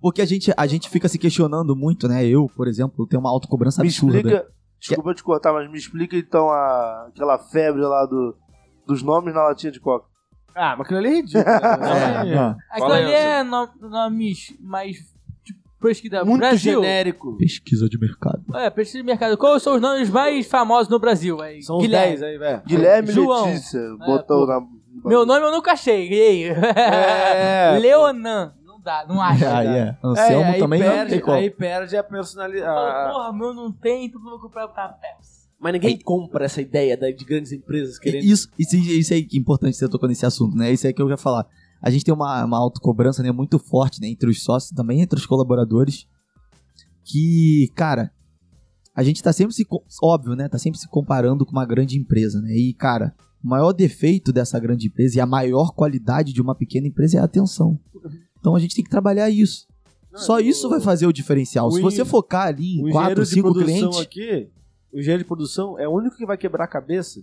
Porque 0.00 0.22
a 0.22 0.26
gente, 0.26 0.52
a 0.56 0.66
gente 0.66 0.88
fica 0.88 1.08
se 1.08 1.18
questionando 1.18 1.74
muito, 1.74 2.06
né? 2.06 2.24
Eu, 2.24 2.46
por 2.54 2.68
exemplo, 2.68 3.06
tenho 3.06 3.18
uma 3.20 3.30
autocobrança 3.30 3.82
Me 3.82 3.88
absurda. 3.88 4.18
explica. 4.18 4.46
Desculpa 4.78 5.14
te 5.14 5.24
cortar, 5.24 5.52
mas 5.52 5.68
me 5.70 5.78
explica 5.78 6.14
então 6.16 6.50
a, 6.50 7.06
aquela 7.08 7.38
febre 7.38 7.80
lá 7.80 8.04
do, 8.06 8.36
dos 8.86 9.02
nomes 9.02 9.34
na 9.34 9.42
latinha 9.44 9.72
de 9.72 9.80
coca. 9.80 10.06
Ah, 10.54 10.76
mas 10.76 10.82
aquilo 10.86 10.98
ali 11.00 11.08
é 11.08 11.14
ridículo. 11.16 11.44
É, 11.44 12.24
né? 12.24 12.34
não. 12.34 12.50
Aquilo 12.70 12.88
Fala 12.88 12.94
aí, 12.96 13.04
ali 13.04 13.12
é 13.14 13.42
no- 13.42 13.68
nomes 13.80 14.54
mais 14.60 14.96
tipo, 15.42 15.60
pesquisa 15.80 16.24
Muito 16.24 16.38
Brasil. 16.40 16.80
genérico. 16.80 17.36
Pesquisa 17.36 17.88
de 17.88 17.98
mercado. 17.98 18.42
É, 18.54 18.70
pesquisa 18.70 18.98
de 18.98 19.04
mercado. 19.04 19.36
Quais 19.36 19.62
são 19.62 19.74
os 19.74 19.80
nomes 19.80 20.08
mais 20.10 20.46
famosos 20.46 20.88
no 20.88 20.98
Brasil? 21.00 21.40
Aí? 21.42 21.60
São 21.62 21.76
os 21.76 21.82
Guilherme. 21.82 22.10
10 22.18 22.22
aí, 22.22 22.38
velho. 22.38 22.62
Guilherme 22.66 23.10
João. 23.12 23.46
Letícia 23.46 23.80
botou 23.98 24.46
pô. 24.46 24.46
na. 24.46 24.60
Meu 25.04 25.26
nome 25.26 25.44
eu 25.44 25.50
nunca 25.50 25.72
achei. 25.72 26.08
E 26.08 26.22
aí? 26.22 26.44
É. 26.76 27.76
Leonan. 27.82 28.54
Não 28.64 28.80
dá, 28.80 29.04
não 29.08 29.20
acha. 29.20 29.48
Ah, 29.48 29.52
cara. 29.64 29.76
é. 29.76 29.96
Anselmo 30.06 30.44
aí 30.52 30.58
também 30.60 30.80
não 30.80 30.88
perde, 30.88 31.10
tem 31.10 31.20
como. 31.20 31.36
Aí 31.36 31.50
perde 31.50 31.96
a 31.96 32.02
Fala, 32.02 32.12
personalidade. 32.12 33.12
porra, 33.12 33.32
meu 33.32 33.52
não 33.54 33.72
tem, 33.72 34.04
então 34.06 34.20
eu 34.22 34.30
vou 34.30 34.38
comprar 34.40 34.68
pra 34.68 34.88
Pepsi. 34.88 35.43
Mas 35.64 35.72
ninguém 35.72 35.98
compra 35.98 36.44
essa 36.44 36.60
ideia 36.60 36.94
de 36.94 37.24
grandes 37.24 37.50
empresas 37.50 37.98
querendo. 37.98 38.22
Isso, 38.22 38.50
isso, 38.58 38.76
isso 38.76 39.14
aí 39.14 39.22
que 39.24 39.38
é 39.38 39.40
importante 39.40 39.74
você 39.78 39.88
tocou 39.88 40.06
nesse 40.06 40.26
assunto, 40.26 40.54
né? 40.54 40.70
Isso 40.70 40.86
aí 40.86 40.92
que 40.92 41.00
eu 41.00 41.08
ia 41.08 41.16
falar. 41.16 41.46
A 41.80 41.88
gente 41.90 42.04
tem 42.04 42.12
uma, 42.12 42.44
uma 42.44 42.58
autocobrança 42.58 43.22
né, 43.22 43.32
muito 43.32 43.58
forte 43.58 43.98
né, 43.98 44.08
entre 44.08 44.28
os 44.28 44.42
sócios 44.44 44.72
também 44.72 45.00
entre 45.00 45.18
os 45.18 45.24
colaboradores. 45.24 46.06
Que, 47.02 47.70
cara, 47.74 48.10
a 48.94 49.02
gente 49.02 49.22
tá 49.22 49.32
sempre 49.32 49.54
se. 49.54 49.64
Óbvio, 50.02 50.36
né? 50.36 50.50
Tá 50.50 50.58
sempre 50.58 50.78
se 50.78 50.86
comparando 50.86 51.46
com 51.46 51.52
uma 51.52 51.64
grande 51.64 51.98
empresa, 51.98 52.42
né? 52.42 52.54
E, 52.54 52.74
cara, 52.74 53.14
o 53.42 53.48
maior 53.48 53.72
defeito 53.72 54.34
dessa 54.34 54.60
grande 54.60 54.88
empresa 54.88 55.16
e 55.16 55.20
a 55.20 55.26
maior 55.26 55.72
qualidade 55.72 56.34
de 56.34 56.42
uma 56.42 56.54
pequena 56.54 56.86
empresa 56.86 57.16
é 57.16 57.20
a 57.20 57.24
atenção. 57.24 57.80
Então 58.38 58.54
a 58.54 58.60
gente 58.60 58.74
tem 58.74 58.84
que 58.84 58.90
trabalhar 58.90 59.30
isso. 59.30 59.66
Não, 60.12 60.20
Só 60.20 60.36
o- 60.36 60.40
isso 60.40 60.68
vai 60.68 60.80
fazer 60.80 61.06
o 61.06 61.12
diferencial. 61.12 61.68
o 61.68 61.72
Se 61.72 61.80
você 61.80 62.04
focar 62.04 62.48
ali 62.48 62.64
em 62.64 62.72
engenheiro 62.74 62.92
quatro, 62.92 63.22
de 63.24 63.28
cinco 63.30 63.52
produção 63.52 63.90
clientes. 63.90 64.00
aqui, 64.00 64.48
o 64.94 64.98
engenheiro 64.98 65.22
de 65.22 65.28
produção 65.28 65.78
é 65.78 65.86
o 65.88 65.92
único 65.92 66.16
que 66.16 66.24
vai 66.26 66.36
quebrar 66.38 66.64
a 66.64 66.68
cabeça 66.68 67.20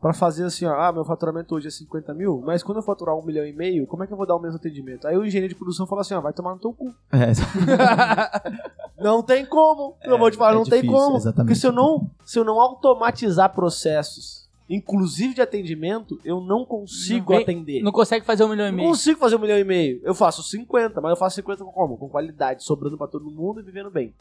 pra 0.00 0.12
fazer 0.12 0.44
assim, 0.44 0.66
ó, 0.66 0.74
ah, 0.78 0.92
meu 0.92 1.04
faturamento 1.04 1.54
hoje 1.54 1.68
é 1.68 1.70
50 1.70 2.12
mil, 2.12 2.42
mas 2.44 2.62
quando 2.62 2.76
eu 2.78 2.82
faturar 2.82 3.16
um 3.16 3.24
milhão 3.24 3.46
e 3.46 3.52
meio, 3.54 3.86
como 3.86 4.04
é 4.04 4.06
que 4.06 4.12
eu 4.12 4.16
vou 4.18 4.26
dar 4.26 4.36
o 4.36 4.38
mesmo 4.38 4.56
atendimento? 4.56 5.06
Aí 5.08 5.16
o 5.16 5.24
engenheiro 5.24 5.48
de 5.48 5.58
produção 5.58 5.86
fala 5.86 6.02
assim, 6.02 6.12
ó, 6.12 6.20
vai 6.20 6.32
tomar 6.34 6.52
no 6.54 6.60
teu 6.60 6.74
cu. 6.74 6.94
É, 7.10 7.32
não 9.02 9.22
tem 9.22 9.46
como. 9.46 9.96
eu 10.04 10.18
vou 10.18 10.30
te 10.30 10.36
falar, 10.36 10.52
é 10.52 10.54
não 10.56 10.64
tem 10.64 10.82
difícil, 10.82 10.94
como. 11.02 11.16
exatamente. 11.16 11.46
Porque 11.48 11.54
se 11.60 11.66
eu 11.66 11.72
não, 11.72 12.10
se 12.24 12.38
eu 12.38 12.44
não 12.44 12.60
automatizar 12.60 13.54
processos, 13.54 14.48
inclusive 14.68 15.34
de 15.34 15.40
atendimento, 15.40 16.18
eu 16.24 16.40
não 16.40 16.64
consigo 16.64 17.30
Não 17.32 17.38
vem- 17.38 17.42
atender. 17.42 17.82
Não 17.82 17.92
consegue 17.92 18.24
fazer 18.26 18.44
um 18.44 18.48
milhão 18.48 18.66
e 18.66 18.70
Não 18.70 18.76
meio. 18.76 18.88
consigo 18.90 19.18
fazer 19.18 19.36
um 19.36 19.40
milhão 19.40 19.58
e 19.58 19.64
meio. 19.64 20.00
Eu 20.04 20.14
faço 20.14 20.42
50, 20.42 21.00
mas 21.00 21.10
eu 21.10 21.16
faço 21.16 21.36
50 21.36 21.64
com 21.64 21.72
como? 21.72 21.96
Com 21.96 22.08
qualidade, 22.08 22.62
sobrando 22.62 22.98
pra 22.98 23.06
todo 23.06 23.30
mundo 23.30 23.60
e 23.60 23.62
vivendo 23.62 23.90
bem. 23.90 24.12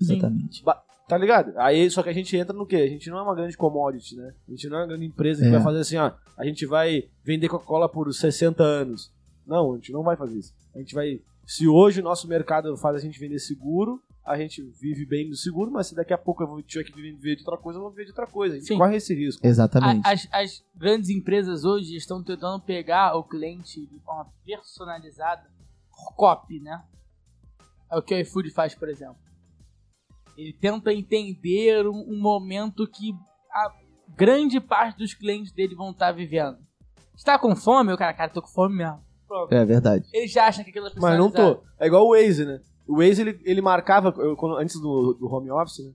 exatamente. 0.00 0.62
Tá 1.10 1.18
ligado? 1.18 1.52
Aí 1.58 1.90
só 1.90 2.02
que 2.02 2.08
a 2.08 2.12
gente 2.12 2.36
entra 2.36 2.56
no 2.56 2.64
quê? 2.64 2.76
A 2.76 2.88
gente 2.88 3.10
não 3.10 3.18
é 3.18 3.22
uma 3.22 3.34
grande 3.34 3.56
commodity, 3.56 4.16
né? 4.16 4.32
A 4.46 4.50
gente 4.52 4.68
não 4.68 4.78
é 4.78 4.80
uma 4.82 4.86
grande 4.86 5.04
empresa 5.06 5.42
que 5.42 5.48
É. 5.48 5.52
vai 5.52 5.62
fazer 5.62 5.80
assim, 5.80 5.96
ó, 5.96 6.12
a 6.38 6.44
gente 6.46 6.64
vai 6.66 7.08
vender 7.24 7.48
Coca-Cola 7.48 7.88
por 7.88 8.12
60 8.14 8.62
anos. 8.62 9.12
Não, 9.46 9.72
a 9.72 9.76
gente 9.76 9.92
não 9.92 10.02
vai 10.04 10.16
fazer 10.16 10.38
isso. 10.38 10.54
A 10.74 10.78
gente 10.78 10.94
vai. 10.94 11.20
Se 11.44 11.66
hoje 11.66 12.00
o 12.00 12.04
nosso 12.04 12.28
mercado 12.28 12.76
faz 12.76 12.94
a 12.96 13.00
gente 13.00 13.18
vender 13.18 13.40
seguro, 13.40 14.00
a 14.24 14.36
gente 14.38 14.62
vive 14.80 15.04
bem 15.04 15.28
do 15.28 15.34
seguro, 15.34 15.68
mas 15.72 15.88
se 15.88 15.94
daqui 15.96 16.12
a 16.12 16.18
pouco 16.18 16.44
eu 16.44 16.62
tiver 16.62 16.84
que 16.84 16.92
viver 16.94 17.34
de 17.34 17.42
outra 17.42 17.56
coisa, 17.56 17.78
eu 17.78 17.82
vou 17.82 17.90
viver 17.90 18.04
de 18.04 18.10
outra 18.10 18.26
coisa. 18.28 18.54
A 18.54 18.58
gente 18.58 18.68
Sim. 18.68 18.78
corre 18.78 18.94
esse 18.96 19.12
risco. 19.12 19.44
Exatamente. 19.44 20.06
A- 20.06 20.12
As, 20.12 20.28
as 20.30 20.64
grandes 20.76 21.10
empresas 21.10 21.64
hoje 21.64 21.96
estão 21.96 22.22
tentando 22.22 22.60
pegar 22.62 23.16
o 23.16 23.24
cliente 23.24 23.84
de 23.84 23.98
forma 24.00 24.28
personalizada, 24.46 25.42
copy, 26.16 26.60
né? 26.60 26.80
É 27.90 27.96
o 27.96 28.02
que 28.02 28.14
o 28.14 28.18
iFood 28.18 28.50
faz, 28.50 28.72
por 28.76 28.88
exemplo. 28.88 29.16
Ele 30.40 30.54
tenta 30.54 30.90
entender 30.90 31.86
um, 31.86 31.98
um 32.08 32.18
momento 32.18 32.86
que 32.88 33.12
a 33.52 33.74
grande 34.16 34.58
parte 34.58 34.96
dos 34.96 35.12
clientes 35.12 35.52
dele 35.52 35.74
vão 35.74 35.90
estar 35.90 36.12
vivendo. 36.12 36.56
Está 37.14 37.38
com 37.38 37.54
fome? 37.54 37.92
O 37.92 37.98
cara, 37.98 38.14
cara, 38.14 38.30
tô 38.32 38.40
com 38.40 38.48
fome 38.48 38.76
mesmo. 38.76 39.00
Pronto. 39.28 39.52
É 39.52 39.62
verdade. 39.66 40.08
Ele 40.14 40.26
já 40.26 40.46
acha 40.46 40.64
que 40.64 40.70
aquilo 40.70 40.86
é 40.86 40.92
Mas 40.96 41.18
não 41.18 41.30
tô. 41.30 41.62
É 41.78 41.86
igual 41.86 42.06
o 42.06 42.12
Waze, 42.12 42.46
né? 42.46 42.60
O 42.88 42.96
Waze, 42.96 43.20
ele, 43.20 43.38
ele 43.44 43.60
marcava, 43.60 44.14
eu, 44.16 44.34
quando- 44.34 44.56
antes 44.56 44.80
do, 44.80 45.12
do 45.12 45.26
home 45.26 45.50
office, 45.50 45.84
né? 45.84 45.92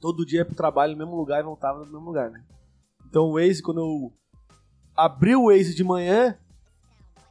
Todo 0.00 0.24
dia 0.24 0.38
ia 0.40 0.44
pro 0.44 0.54
trabalho 0.54 0.92
no 0.92 0.98
mesmo 0.98 1.16
lugar 1.16 1.40
e 1.40 1.44
voltava 1.44 1.80
no 1.80 1.86
mesmo 1.86 2.06
lugar, 2.06 2.30
né? 2.30 2.44
Então 3.08 3.24
o 3.24 3.32
Waze, 3.34 3.60
quando 3.60 3.80
eu 3.80 4.12
abri 4.96 5.34
o 5.34 5.46
Waze 5.46 5.74
de 5.74 5.82
manhã, 5.82 6.38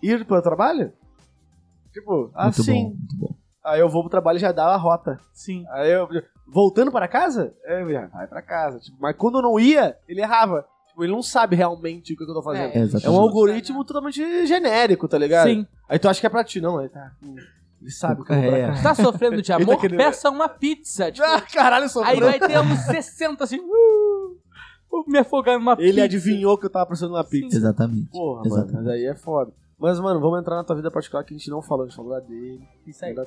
ir 0.04 0.26
pro 0.26 0.42
trabalho, 0.42 0.92
tipo, 1.94 2.24
Muito 2.24 2.32
assim. 2.36 2.74
bom, 2.74 2.90
muito 2.90 3.16
bom. 3.18 3.35
Aí 3.66 3.80
eu 3.80 3.90
vou 3.90 4.02
pro 4.04 4.10
trabalho 4.12 4.38
e 4.38 4.40
já 4.40 4.52
dá 4.52 4.68
a 4.68 4.78
rota. 4.78 5.20
Sim. 5.34 5.66
Aí 5.72 5.92
eu, 5.92 6.08
voltando 6.48 6.92
para 6.92 7.08
casa, 7.08 7.54
eu 7.66 7.90
já 7.92 8.06
vai 8.08 8.28
pra 8.28 8.42
casa. 8.42 8.80
Tipo, 8.80 8.98
mas 9.00 9.16
quando 9.18 9.40
eu 9.40 9.42
não 9.42 9.60
ia, 9.60 9.98
ele 10.08 10.22
errava. 10.22 10.66
Tipo, 10.88 11.04
ele 11.04 11.12
não 11.12 11.24
sabe 11.24 11.56
realmente 11.56 12.14
o 12.14 12.18
que 12.18 12.24
eu 12.24 12.28
tô 12.28 12.42
fazendo. 12.44 12.72
É, 12.76 12.88
É, 13.04 13.10
um 13.10 13.20
algoritmo 13.20 13.84
totalmente 13.84 14.46
genérico, 14.46 15.08
tá 15.08 15.18
ligado? 15.18 15.48
Sim. 15.50 15.66
Aí 15.90 15.98
tu 16.00 16.08
acha 16.08 16.20
que 16.22 16.28
é 16.28 16.30
pra 16.30 16.44
ti, 16.44 16.62
não, 16.62 16.80
ele 16.80 16.90
tá. 16.90 17.12
Ele 17.82 17.92
sabe 17.92 18.24
que 18.24 18.32
eu 18.32 18.36
vou 18.42 18.50
pra 18.50 18.58
É. 18.58 18.82
Tá 18.82 18.96
sofrendo 18.96 19.42
de 19.42 19.52
Ele 19.54 19.64
amor? 19.64 19.76
tá 19.76 19.82
querendo- 19.82 19.98
Peça 19.98 20.30
uma 20.30 20.48
pizza. 20.48 21.10
Tipo, 21.12 21.28
Ah, 21.28 21.42
caralho, 21.42 21.90
sou 21.90 22.04
aí 22.04 22.20
vai 22.20 22.40
ter 22.40 22.60
uns 22.60 22.80
60 22.86 23.44
assim. 23.44 23.60
Uh, 23.60 25.04
me 25.08 25.18
afogar 25.20 25.60
numa 25.60 25.76
pizza. 25.76 25.90
Ele 25.90 26.02
adivinhou 26.02 26.58
que 26.58 26.66
eu 26.66 26.70
tava 26.70 26.86
precisando 26.86 27.12
de 27.12 27.18
uma 27.18 27.24
pizza. 27.24 27.58
Exatamente. 27.58 28.10
Porra, 28.12 28.44
Exatamente. 28.46 28.74
mano, 28.74 28.86
mas 28.86 28.94
aí 28.96 29.06
é 29.06 29.16
foda. 29.16 29.52
Mas, 29.88 30.00
mano, 30.00 30.20
vamos 30.20 30.40
entrar 30.40 30.56
na 30.56 30.64
tua 30.64 30.76
vida 30.76 30.90
particular 30.90 31.24
que 31.24 31.34
a 31.34 31.38
gente 31.38 31.50
não 31.50 31.62
falou, 31.62 31.86
a 31.86 31.88
gente 31.88 31.96
falou 31.96 32.12
da 32.12 32.20
dele, 32.20 32.68
Isso 32.88 33.06
aí. 33.06 33.14
da. 33.14 33.24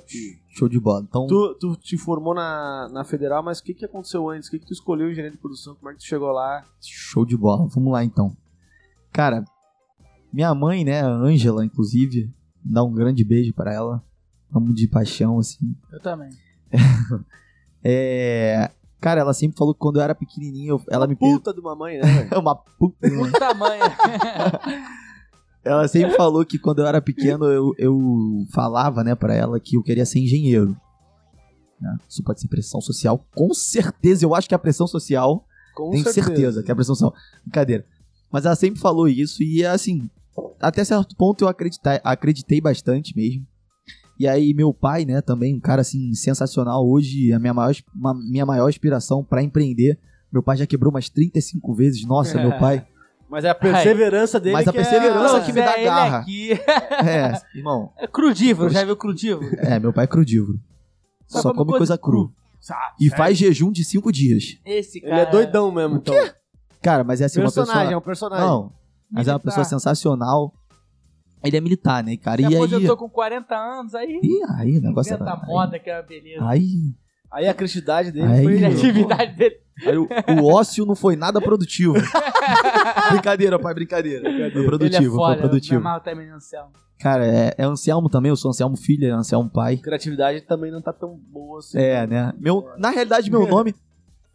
Show 0.49 0.69
de 0.69 0.81
bola. 0.81 1.05
Então, 1.09 1.27
Tu, 1.27 1.55
tu 1.61 1.77
te 1.77 1.97
formou 1.97 2.35
na, 2.35 2.89
na 2.91 3.05
federal, 3.05 3.43
mas 3.43 3.61
o 3.61 3.63
que, 3.63 3.75
que 3.75 3.85
aconteceu 3.85 4.29
antes? 4.29 4.49
O 4.49 4.51
que, 4.51 4.59
que 4.59 4.67
tu 4.67 4.73
escolheu 4.73 5.09
engenharia 5.11 5.31
de 5.31 5.39
produção? 5.39 5.75
Como 5.77 5.89
é 5.91 5.93
que 5.93 6.01
tu 6.01 6.05
chegou 6.07 6.31
lá? 6.33 6.65
show 6.81 7.25
de 7.25 7.37
bola. 7.37 7.67
Vamos 7.69 7.93
lá 7.93 8.03
então. 8.03 8.37
Cara, 9.13 9.45
minha 10.33 10.53
mãe, 10.55 10.85
né, 10.85 11.01
a 11.03 11.09
Ângela, 11.09 11.65
inclusive, 11.65 12.29
dá 12.65 12.83
um 12.83 12.93
grande 12.93 13.25
beijo 13.25 13.55
pra 13.55 13.73
ela. 13.73 14.03
Amo 14.53 14.75
de 14.75 14.89
paixão, 14.89 15.39
assim. 15.39 15.77
Eu 15.93 16.01
também. 16.01 16.31
É. 17.85 18.71
Cara, 19.01 19.21
ela 19.21 19.33
sempre 19.33 19.57
falou 19.57 19.73
que 19.73 19.79
quando 19.79 19.97
eu 19.97 20.03
era 20.03 20.15
pequenininho, 20.15 20.75
eu- 20.75 20.83
ela 20.91 21.07
me 21.07 21.15
Puta 21.15 21.55
de 21.55 21.61
uma 21.61 21.77
mãe, 21.77 21.99
né, 21.99 22.03
velho? 22.03 22.35
É 22.35 22.37
uma 22.39 22.57
puta. 22.57 23.09
né? 23.09 23.17
Ela 25.65 25.87
sempre 25.89 26.15
falou 26.17 26.45
que 26.45 26.59
quando 26.59 26.81
eu 26.81 26.87
era 26.87 27.01
pequeno 27.01 27.45
eu, 27.47 27.73
eu 27.79 27.99
falava, 28.53 29.03
né, 29.05 29.15
pra 29.15 29.35
ela 29.35 29.59
que 29.61 29.77
eu 29.77 29.83
queria 29.83 30.07
ser 30.07 30.21
engenheiro. 30.21 30.77
Né? 31.81 31.97
Isso 32.09 32.23
pode 32.23 32.41
ser 32.41 32.49
pressão 32.49 32.81
social. 32.81 33.25
Com 33.35 33.53
certeza, 33.55 34.25
eu 34.25 34.35
acho 34.35 34.49
que 34.49 34.55
a 34.55 34.59
pressão 34.59 34.87
social. 34.87 35.45
Com 35.75 35.91
tenho 35.91 36.05
certeza. 36.13 36.63
que 36.63 36.71
é 36.71 36.73
a 36.73 36.77
pressão 36.77 36.95
social. 36.95 37.15
Brincadeira. 37.45 37.85
Mas 38.31 38.45
ela 38.45 38.57
sempre 38.57 38.81
falou 38.81 39.09
isso 39.09 39.43
e, 39.43 39.65
assim, 39.65 40.09
até 40.61 40.85
certo 40.85 41.17
ponto 41.17 41.45
eu 41.45 41.49
acreditei, 41.49 42.01
acreditei 42.03 42.61
bastante 42.61 43.17
mesmo. 43.17 43.47
E 44.19 44.27
aí, 44.27 44.53
meu 44.53 44.75
pai, 44.75 45.05
né, 45.05 45.21
também, 45.21 45.55
um 45.55 45.61
cara, 45.61 45.81
assim, 45.83 46.13
sensacional. 46.15 46.85
Hoje, 46.87 47.33
a 47.33 47.39
minha 47.39 47.55
maior, 47.55 47.73
uma- 47.95 48.15
minha 48.15 48.45
maior 48.45 48.69
inspiração 48.69 49.23
pra 49.23 49.43
empreender. 49.43 49.97
Meu 50.33 50.43
pai 50.43 50.57
já 50.57 50.67
quebrou 50.67 50.93
umas 50.93 51.09
35 51.09 51.73
vezes. 51.75 52.05
Nossa, 52.05 52.37
meu 52.41 52.51
pai. 52.59 52.85
Mas 53.29 53.45
é 53.45 53.51
a 53.51 53.55
perseverança 53.55 54.41
dele 54.41 54.55
Mas 54.55 54.67
a 54.69 54.73
que 54.73 54.79
é 54.79 54.83
perseverança 54.83 55.39
Não, 55.39 55.45
que 55.45 55.53
me 55.53 55.61
dá 55.61 55.77
ele 55.77 55.85
garra. 55.85 56.19
aqui. 56.19 56.51
É, 57.07 57.59
irmão. 57.59 57.93
É 57.99 58.07
crudívoro, 58.07 58.71
já 58.71 58.85
viu 58.85 58.97
crudívoro? 58.97 59.49
É, 59.59 59.79
meu 59.79 59.93
pai 59.93 60.05
é 60.05 60.07
crudívoro. 60.07 60.59
Só 61.27 61.43
Só, 61.43 61.53
come 61.53 61.71
coisa 61.73 61.97
coisa, 61.97 61.99
cru. 61.99 62.33
Ah, 62.71 62.95
E 62.99 63.11
faz 63.11 63.37
jejum 63.37 63.71
de 63.71 63.85
cinco 63.85 64.11
dias. 64.11 64.59
Esse 64.65 65.01
cara. 65.01 65.13
Ele 65.15 65.21
é 65.21 65.31
doidão 65.31 65.71
mesmo, 65.71 65.97
então. 65.97 66.15
Cara, 66.83 67.05
mas 67.05 67.21
é 67.21 67.27
assim, 67.27 67.41
personagem, 67.41 67.75
uma 67.75 67.83
é 67.83 67.85
pessoa... 67.85 67.99
um 67.99 68.03
personagem. 68.03 68.47
Não, 68.47 68.73
mas 69.11 69.29
é 69.29 69.33
uma 69.33 69.41
pessoa 69.41 69.65
sensacional. 69.65 70.53
Ele 71.45 71.57
é 71.57 71.61
militar, 71.61 72.03
né, 72.03 72.17
cara? 72.17 72.39
Se 72.39 72.43
E 72.43 72.47
aí... 72.47 72.57
aposentou 72.57 72.97
com 72.97 73.09
40 73.09 73.55
anos, 73.55 73.95
aí. 73.95 74.21
Ih, 74.23 74.43
aí 74.57 74.79
o 74.79 74.81
negócio 74.81 75.15
Inventa 75.15 75.31
era... 75.31 75.47
moda, 75.47 75.79
que 75.79 75.89
é 75.91 75.97
uma 75.97 76.03
beleza. 76.03 76.49
Aí, 76.49 76.95
Aí 77.31 77.47
a 77.47 77.55
criatividade 77.55 78.11
dele 78.11 78.27
Aí, 78.27 78.43
foi... 78.43 78.65
a 78.65 78.69
atividade 78.69 79.37
dele. 79.37 79.57
Aí 79.87 79.97
o, 79.99 80.09
o 80.43 80.53
ócio 80.53 80.85
não 80.87 80.95
foi 80.95 81.17
nada 81.17 81.41
produtivo. 81.41 81.95
brincadeira, 83.11 83.59
pai, 83.59 83.75
brincadeira. 83.75 84.23
Foi 84.23 84.33
ele 84.33 84.43
é 84.61 84.65
produtivo, 84.65 85.17
foda, 85.17 85.35
foi 85.35 85.43
produtivo. 85.49 85.75
Me 85.81 85.87
amarro 85.87 86.01
também 86.03 86.29
no 86.29 86.37
Anselmo. 86.37 86.71
Cara, 87.01 87.27
é, 87.27 87.55
é 87.57 87.65
Anselmo 87.65 88.09
também, 88.09 88.31
eu 88.31 88.37
sou 88.37 88.51
Anselmo 88.51 88.77
filho, 88.77 89.07
é 89.07 89.11
Anselmo 89.11 89.49
pai. 89.49 89.77
criatividade 89.77 90.41
também 90.43 90.71
não 90.73 90.83
tá 90.83 90.93
tão 90.93 91.17
boa 91.31 91.59
assim. 91.61 91.79
É, 91.79 92.07
né? 92.07 92.33
Meu, 92.39 92.69
na 92.79 92.91
realidade, 92.91 93.31
meu 93.31 93.47
nome... 93.47 93.75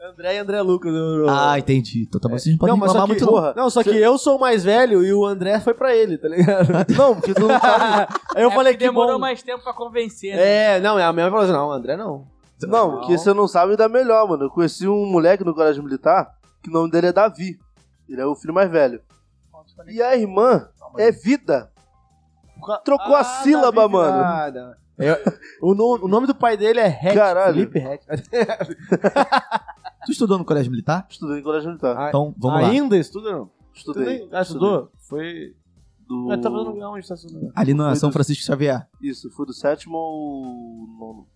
André 0.05 0.35
e 0.35 0.38
André 0.38 0.61
Lucas. 0.61 0.93
eu- 0.93 1.30
Ah, 1.30 1.57
entendi. 1.57 2.03
Então, 2.05 2.19
também 2.19 2.38
vocês 2.38 2.53
não 2.53 2.59
podem 2.59 2.75
não, 2.75 2.85
reclamar 2.85 3.07
que, 3.07 3.23
muito, 3.23 3.25
não. 3.25 3.53
não, 3.63 3.69
só 3.69 3.81
que 3.81 3.89
eu 3.89 4.17
sou 4.17 4.35
o 4.35 4.39
mais 4.39 4.61
velho 4.61 5.01
e 5.01 5.13
o 5.13 5.25
André 5.25 5.61
foi 5.61 5.73
pra 5.73 5.95
ele, 5.95 6.17
tá 6.17 6.27
ligado? 6.27 6.67
Não, 6.93 7.15
porque 7.15 7.33
tu 7.33 7.47
não 7.47 7.57
sabe. 7.57 8.13
Aí 8.35 8.43
eu 8.43 8.49
É 8.51 8.53
falei 8.53 8.73
que 8.73 8.80
demorou 8.80 9.13
bom. 9.13 9.19
mais 9.19 9.41
tempo 9.41 9.63
pra 9.63 9.72
convencer. 9.73 10.35
né? 10.35 10.75
É, 10.75 10.80
não, 10.81 10.97
a 10.97 11.13
minha 11.13 11.13
mãe 11.13 11.30
falou 11.31 11.43
assim, 11.45 11.53
não, 11.53 11.67
o 11.69 11.72
André 11.72 11.95
não. 11.95 12.27
Não, 12.67 12.92
porque 13.00 13.17
você 13.17 13.33
não 13.33 13.48
sabe 13.48 13.72
ainda 13.72 13.90
melhor, 13.90 14.27
mano. 14.27 14.43
Eu 14.45 14.50
conheci 14.50 14.88
um 14.88 15.06
moleque 15.06 15.43
no 15.43 15.53
colégio 15.53 15.83
militar 15.83 16.32
que 16.61 16.69
o 16.69 16.74
nome 16.74 16.92
dele 16.92 17.08
é 17.08 17.14
Davi. 17.14 17.59
Ele 18.08 18.22
é 18.22 18.25
o 18.25 18.35
filho 18.35 18.53
mais 18.53 18.69
velho. 18.69 19.01
E 19.88 20.01
a 20.01 20.16
irmã 20.16 20.67
é 20.98 21.11
Vida. 21.11 21.72
Trocou 22.85 23.16
a 23.16 23.19
Ah, 23.19 23.24
sílaba, 23.24 23.82
Davi 23.82 23.93
mano. 23.93 24.17
Virada. 24.17 24.77
É, 25.00 25.11
o, 25.61 25.74
no- 25.74 26.06
o 26.06 26.08
nome 26.08 26.27
do 26.27 26.35
pai 26.35 26.56
dele 26.56 26.80
é 26.80 26.85
Hatch, 26.88 27.16
Caralho. 27.16 27.53
Felipe 27.56 27.80
Hatch. 27.80 28.03
Tu 30.06 30.11
estudou 30.11 30.38
no 30.38 30.45
colégio 30.45 30.69
militar? 30.72 31.06
Estudei 31.09 31.40
em 31.40 31.43
colégio 31.43 31.69
militar. 31.69 31.95
Ah, 31.98 32.09
Então, 32.09 32.33
vamos 32.38 32.61
lá. 32.61 32.67
Ainda 32.67 32.98
estuda 32.98 33.32
não? 33.32 33.50
Estudei. 33.74 34.27
Ah, 34.32 34.42
estudou? 34.42 34.92
Foi... 35.08 35.56
Do... 36.06 36.30
Ah, 36.32 36.38
tá 36.38 36.51
fazendo 36.51 36.77
onde 36.90 37.08
tá 37.08 37.16
estudando? 37.16 37.51
Ali 37.56 37.74
na 37.74 37.95
São 37.95 38.09
do- 38.09 38.14
Francisco 38.14 38.43
Xavier. 38.43 38.85
Isso, 39.01 39.32
foi 39.32 39.45
do 39.45 39.53
sétimo 39.53 39.98
ao 39.98 40.11
nono. 41.00 41.27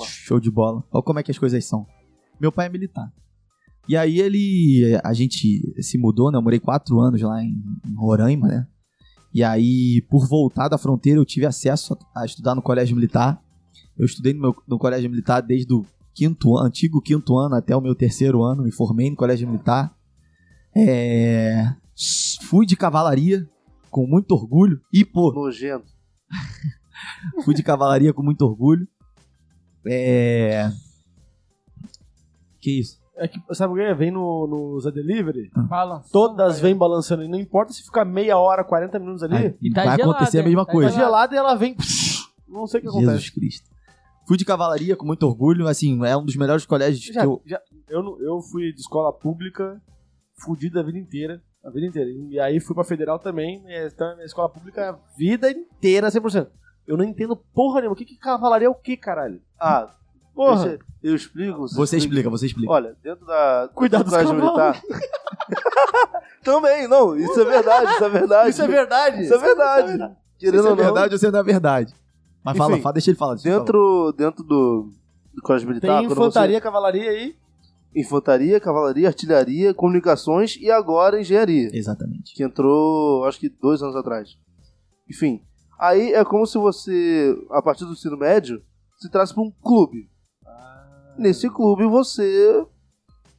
Ué. 0.00 0.06
Show 0.06 0.40
de 0.40 0.50
bola. 0.50 0.84
Olha 0.92 1.02
como 1.02 1.18
é 1.18 1.22
que 1.22 1.30
as 1.30 1.38
coisas 1.38 1.64
são. 1.64 1.86
Meu 2.40 2.52
pai 2.52 2.66
é 2.66 2.68
militar. 2.68 3.12
E 3.88 3.96
aí 3.96 4.20
ele. 4.20 4.98
A 5.04 5.12
gente 5.12 5.82
se 5.82 5.98
mudou, 5.98 6.30
né? 6.30 6.38
Eu 6.38 6.42
morei 6.42 6.58
quatro 6.58 6.98
anos 7.00 7.20
lá 7.22 7.42
em, 7.42 7.54
em 7.86 7.94
Roraima, 7.94 8.48
né? 8.48 8.66
E 9.32 9.44
aí, 9.44 10.02
por 10.08 10.26
voltar 10.26 10.68
da 10.68 10.78
fronteira, 10.78 11.20
eu 11.20 11.24
tive 11.24 11.46
acesso 11.46 11.96
a, 12.14 12.22
a 12.22 12.24
estudar 12.24 12.54
no 12.54 12.62
colégio 12.62 12.96
militar. 12.96 13.42
Eu 13.96 14.06
estudei 14.06 14.32
no, 14.32 14.40
meu, 14.40 14.56
no 14.66 14.78
colégio 14.78 15.10
militar 15.10 15.40
desde 15.40 15.72
o 15.72 15.84
quinto 16.14 16.56
antigo 16.56 17.02
quinto 17.02 17.36
ano 17.36 17.54
até 17.54 17.76
o 17.76 17.80
meu 17.80 17.94
terceiro 17.94 18.42
ano, 18.42 18.62
me 18.62 18.72
formei 18.72 19.10
no 19.10 19.16
colégio 19.16 19.46
militar. 19.46 19.94
É, 20.74 21.74
fui 22.42 22.64
de 22.64 22.76
cavalaria 22.76 23.46
com 23.90 24.06
muito 24.06 24.32
orgulho 24.32 24.80
e 24.92 25.04
pô, 25.04 25.32
Nojento. 25.32 25.92
fui 27.44 27.54
de 27.54 27.62
cavalaria 27.62 28.14
com 28.14 28.22
muito 28.22 28.42
orgulho. 28.42 28.88
É, 29.88 30.70
que 32.60 32.80
isso? 32.80 33.00
É 33.16 33.26
que, 33.26 33.40
sabe 33.54 33.72
o 33.72 33.76
que? 33.76 33.94
Vem 33.94 34.10
no, 34.10 34.46
no 34.46 34.80
Zé 34.80 34.90
Delivery, 34.90 35.50
Balançando, 35.54 36.12
todas 36.12 36.60
vêm 36.60 36.76
balançando. 36.76 37.22
E 37.22 37.28
não 37.28 37.38
importa 37.38 37.72
se 37.72 37.82
ficar 37.82 38.04
meia 38.04 38.36
hora, 38.36 38.62
40 38.62 38.98
minutos 38.98 39.22
ali, 39.22 39.56
E 39.62 39.70
tá 39.72 39.84
vai 39.84 39.96
gelado, 39.96 40.10
acontecer 40.12 40.38
a 40.38 40.42
é, 40.42 40.44
mesma 40.44 40.66
tá 40.66 40.72
coisa. 40.72 40.90
tá 40.90 40.96
gelada 40.98 41.34
e 41.34 41.38
ela 41.38 41.54
vem. 41.54 41.74
Não 42.46 42.66
sei 42.66 42.80
o 42.80 42.82
que 42.82 42.88
acontece. 42.88 43.10
Jesus 43.12 43.30
Cristo. 43.30 43.70
Fui 44.28 44.36
de 44.36 44.44
cavalaria 44.44 44.96
com 44.96 45.06
muito 45.06 45.22
orgulho, 45.26 45.66
assim, 45.66 46.04
é 46.04 46.16
um 46.16 46.24
dos 46.24 46.36
melhores 46.36 46.66
colégios 46.66 47.00
Já, 47.04 47.20
que 47.22 47.26
eu. 47.26 47.42
já- 47.46 47.60
eu, 47.88 48.18
eu 48.20 48.40
fui 48.42 48.72
de 48.72 48.80
escola 48.80 49.12
pública, 49.12 49.80
fudido 50.44 50.78
a 50.78 50.82
vida 50.82 50.98
inteira. 50.98 51.40
A 51.64 51.70
vida 51.70 51.86
inteira. 51.86 52.10
E 52.30 52.38
aí 52.38 52.60
fui 52.60 52.74
pra 52.74 52.84
federal 52.84 53.18
também. 53.18 53.62
é, 53.66 53.86
Então, 53.86 54.12
minha 54.14 54.26
escola 54.26 54.48
pública 54.48 54.90
a 54.90 54.98
vida 55.16 55.50
inteira, 55.50 56.10
100%. 56.10 56.48
Eu 56.86 56.96
não 56.96 57.04
entendo 57.04 57.36
porra 57.36 57.80
nenhuma. 57.80 57.94
O 57.94 57.96
que, 57.96 58.04
que 58.04 58.16
cavalaria 58.16 58.66
é 58.66 58.70
o 58.70 58.74
que, 58.74 58.96
caralho? 58.96 59.40
Ah, 59.58 59.88
Porra. 60.34 60.64
deixa- 60.66 60.78
eu 61.02 61.14
explico. 61.16 61.66
Você 61.68 61.96
explica, 61.96 62.28
você 62.30 62.46
explica. 62.46 62.70
Olha, 62.72 62.96
dentro 63.02 63.24
da. 63.26 63.70
Cuidado 63.74 64.04
dentro 64.04 64.18
cavalos. 64.18 64.42
militar. 64.42 64.82
Também, 66.42 66.86
não, 66.86 67.16
isso 67.16 67.40
é 67.40 67.44
verdade, 67.44 67.92
isso 67.92 68.04
é 68.04 68.08
verdade. 68.08 68.50
Isso 68.50 68.62
é 68.62 68.66
verdade. 68.68 69.22
Isso 69.22 69.34
é 69.34 69.38
verdade. 69.38 70.16
Querendo 70.38 70.58
Isso 70.60 70.68
é 70.68 70.74
verdade 70.74 71.14
ou 71.14 71.18
se 71.18 71.30
não 71.30 71.38
é 71.38 71.42
verdade? 71.42 71.94
Mas 72.44 72.56
fala, 72.56 72.72
Enfim, 72.74 72.82
fala, 72.82 72.92
deixa 72.92 73.10
ele 73.10 73.18
falar. 73.18 73.34
deixa 73.34 73.48
ele. 73.48 73.58
Dentro, 73.58 74.12
dentro 74.16 74.44
do, 74.44 74.92
do 75.34 75.42
colégio 75.42 75.66
militar, 75.68 75.98
Tem 75.98 76.06
infantaria, 76.06 76.60
cavalaria 76.60 77.10
aí. 77.10 77.34
você- 77.92 78.00
infantaria, 78.00 78.60
cavalaria, 78.60 79.08
artilharia, 79.08 79.74
comunicações 79.74 80.56
e 80.60 80.70
agora 80.70 81.20
engenharia. 81.20 81.70
Exatamente. 81.72 82.34
Que 82.34 82.44
entrou, 82.44 83.24
acho 83.24 83.40
que 83.40 83.48
dois 83.48 83.82
anos 83.82 83.96
atrás. 83.96 84.36
Enfim. 85.10 85.40
Aí 85.78 86.12
é 86.12 86.24
como 86.24 86.46
se 86.46 86.56
você, 86.58 87.36
a 87.50 87.60
partir 87.60 87.84
do 87.84 87.92
ensino 87.92 88.16
médio, 88.16 88.62
se 88.98 89.10
traz 89.10 89.32
para 89.32 89.42
um 89.42 89.50
clube. 89.62 90.08
Nesse 91.18 91.48
clube 91.50 91.84
você. 91.86 92.64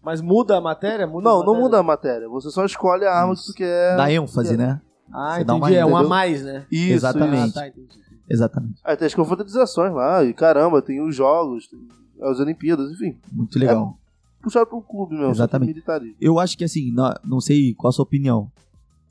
Mas 0.03 0.22
muda 0.22 0.57
a 0.57 0.61
matéria? 0.61 1.06
Muda 1.06 1.30
a 1.30 1.32
Não, 1.32 1.40
não 1.40 1.45
matéria? 1.48 1.61
muda 1.61 1.80
a 1.80 1.83
matéria. 1.83 2.30
Você 2.30 2.49
só 2.49 2.64
escolhe 2.66 3.06
a 3.06 3.14
arma 3.14 3.35
que 3.35 3.43
tu 3.45 3.53
quer. 3.53 3.98
Dá 3.98 4.11
ênfase, 4.11 4.56
né? 4.56 4.82
Ah, 5.11 5.35
Você 5.38 5.43
dá 5.43 5.56
entendi. 5.56 5.72
uma- 5.74 5.80
é 5.80 5.85
um 5.85 5.98
a 5.98 6.03
mais, 6.03 6.43
né? 6.43 6.66
Isso, 6.72 6.93
Exatamente. 6.93 7.49
isso. 7.49 7.57
Ah, 7.59 7.61
tá, 7.61 7.67
entendi. 7.67 7.99
Exatamente. 8.30 8.82
Aí 8.83 8.95
tem 8.98 9.06
as 9.06 9.16
confraternizações 9.16 9.93
lá, 9.93 10.24
e 10.24 10.33
caramba, 10.33 10.82
tem 10.82 11.01
os 11.01 11.16
jogos, 11.16 11.67
tem 11.67 11.80
as 12.22 12.40
Olimpíadas, 12.40 12.91
enfim. 12.91 13.17
Muito 13.32 13.57
legal. 13.57 13.98
Puxado 14.41 14.67
pra 14.67 14.77
um 14.77 14.82
clube 14.82 15.16
mesmo, 15.16 15.32
Exatamente. 15.32 15.69
militarismo. 15.69 16.16
Eu 16.22 16.40
acho 16.40 16.57
que 16.57 16.64
assim, 16.64 16.91
não, 16.91 17.14
não 17.24 17.40
sei 17.41 17.74
qual 17.74 17.90
a 17.90 17.91
sua 17.93 18.03
opinião, 18.03 18.51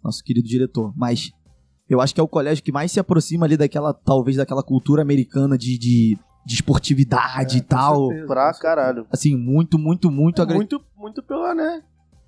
nosso 0.05 0.23
querido 0.23 0.47
diretor, 0.47 0.93
mas 0.97 1.33
eu 1.89 2.01
acho 2.01 2.15
que 2.15 2.21
é 2.21 2.25
o 2.25 2.29
colégio 2.29 2.63
que 2.65 2.73
mais 2.73 2.91
se 2.93 2.99
aproxima 3.01 3.47
ali 3.47 3.57
daquela, 3.57 3.93
talvez 3.95 4.37
daquela 4.37 4.63
cultura 4.63 5.03
americana 5.03 5.57
de, 5.57 5.79
de, 5.79 6.19
de 6.45 6.55
esportividade 6.55 7.59
e 7.59 7.61
Com 7.63 7.67
tal. 7.69 8.07
certeza, 8.09 8.27
Pra 8.27 8.53
caralho. 8.55 9.07
Assim, 9.13 9.37
muito, 9.37 9.79
muito, 9.79 10.11
muito 10.11 10.43
agre- 10.43 10.55
muito, 10.57 10.81
muito 10.97 11.23
pela, 11.23 11.55
né? 11.55 11.83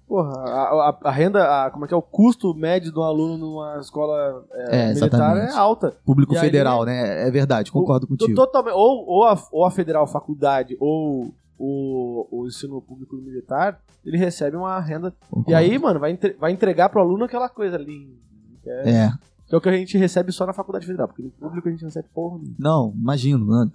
Porra, 0.06 0.30
a, 0.38 0.88
a- 0.90 0.98
a 1.04 1.10
renda, 1.10 1.44
a- 1.66 1.70
como 1.70 1.84
é 1.84 1.88
que 1.88 1.92
é 1.92 1.96
o 1.96 2.00
custo 2.00 2.54
médio 2.54 2.90
de 2.90 2.98
um 2.98 3.02
aluno 3.02 3.36
numa 3.36 3.78
escola 3.78 4.42
é, 4.52 4.62
É, 4.84 4.86
militar 4.88 5.06
exatamente. 5.08 5.52
é 5.52 5.56
alta. 5.58 5.94
público 6.04 6.32
E 6.32 6.36
aí- 6.38 6.44
federal, 6.44 6.84
né? 6.86 7.28
É 7.28 7.30
verdade, 7.30 7.70
concordo 7.70 8.06
O- 8.06 8.08
contigo. 8.08 8.34
Totalmente, 8.34 8.74
ou, 8.74 9.04
ou, 9.06 9.24
a, 9.24 9.36
ou 9.52 9.66
a 9.66 9.70
federal 9.70 10.06
faculdade 10.06 10.76
ou 10.80 11.30
o, 11.58 12.26
o 12.30 12.46
ensino 12.46 12.80
público 12.80 13.16
militar, 13.16 13.80
ele 14.02 14.16
recebe 14.16 14.56
uma 14.56 14.80
renda. 14.80 15.12
Concordo. 15.28 15.50
E 15.50 15.54
aí, 15.54 15.78
mano, 15.78 16.00
vai, 16.00 16.12
entre- 16.12 16.34
vai 16.40 16.52
entregar 16.52 16.88
pro 16.88 17.00
aluno 17.02 17.24
aquela 17.24 17.48
coisa 17.50 17.76
ali. 17.76 18.16
É, 18.66 18.90
É, 18.90 19.12
que 19.48 19.54
é 19.54 19.58
o 19.58 19.60
que 19.60 19.68
a 19.68 19.72
gente 19.76 19.96
recebe 19.96 20.30
só 20.32 20.46
na 20.46 20.52
faculdade 20.52 20.86
federal, 20.86 21.08
porque 21.08 21.22
no 21.22 21.30
público 21.30 21.68
a 21.68 21.70
gente 21.70 21.80
não 21.82 21.88
recebe 21.88 22.08
porra 22.14 22.38
nenhuma. 22.38 22.56
não, 22.58 22.92
imagino, 22.96 23.46
né? 23.46 23.70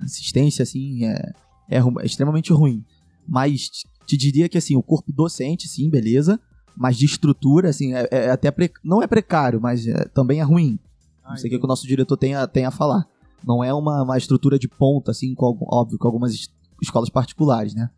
Assistência, 0.00 0.62
assim, 0.62 1.04
é, 1.04 1.32
é, 1.68 1.78
é 1.78 2.06
extremamente 2.06 2.52
ruim. 2.52 2.84
Mas 3.26 3.68
te, 4.06 4.16
diria 4.16 4.48
que, 4.48 4.56
assim, 4.58 4.76
o 4.76 4.82
corpo 4.82 5.12
docente, 5.12 5.66
sim, 5.68 5.90
beleza, 5.90 6.38
mas 6.76 6.96
de 6.96 7.06
estrutura, 7.06 7.70
assim, 7.70 7.94
é, 7.94 8.08
é 8.10 8.30
até, 8.30 8.50
pre- 8.50 8.72
não 8.84 9.02
é 9.02 9.06
precário, 9.06 9.60
mas 9.60 9.86
é- 9.86 10.04
também 10.14 10.40
é 10.40 10.42
ruim. 10.42 10.78
Não 11.26 11.36
sei 11.36 11.48
o 11.48 11.52
que, 11.52 11.58
que 11.58 11.64
o 11.64 11.68
nosso 11.68 11.86
diretor 11.86 12.16
tem 12.16 12.34
a, 12.34 12.46
tem 12.46 12.64
a 12.66 12.70
falar. 12.70 13.06
Não 13.46 13.64
é 13.64 13.72
uma, 13.74 14.02
uma 14.02 14.18
estrutura 14.18 14.58
de 14.58 14.68
ponta, 14.68 15.10
assim, 15.10 15.34
com, 15.34 15.46
algum- 15.46 15.66
óbvio, 15.68 15.98
com 15.98 16.06
algumas 16.06 16.34
es- 16.34 16.48
escolas 16.82 17.08
particulares, 17.10 17.74
né? 17.74 17.90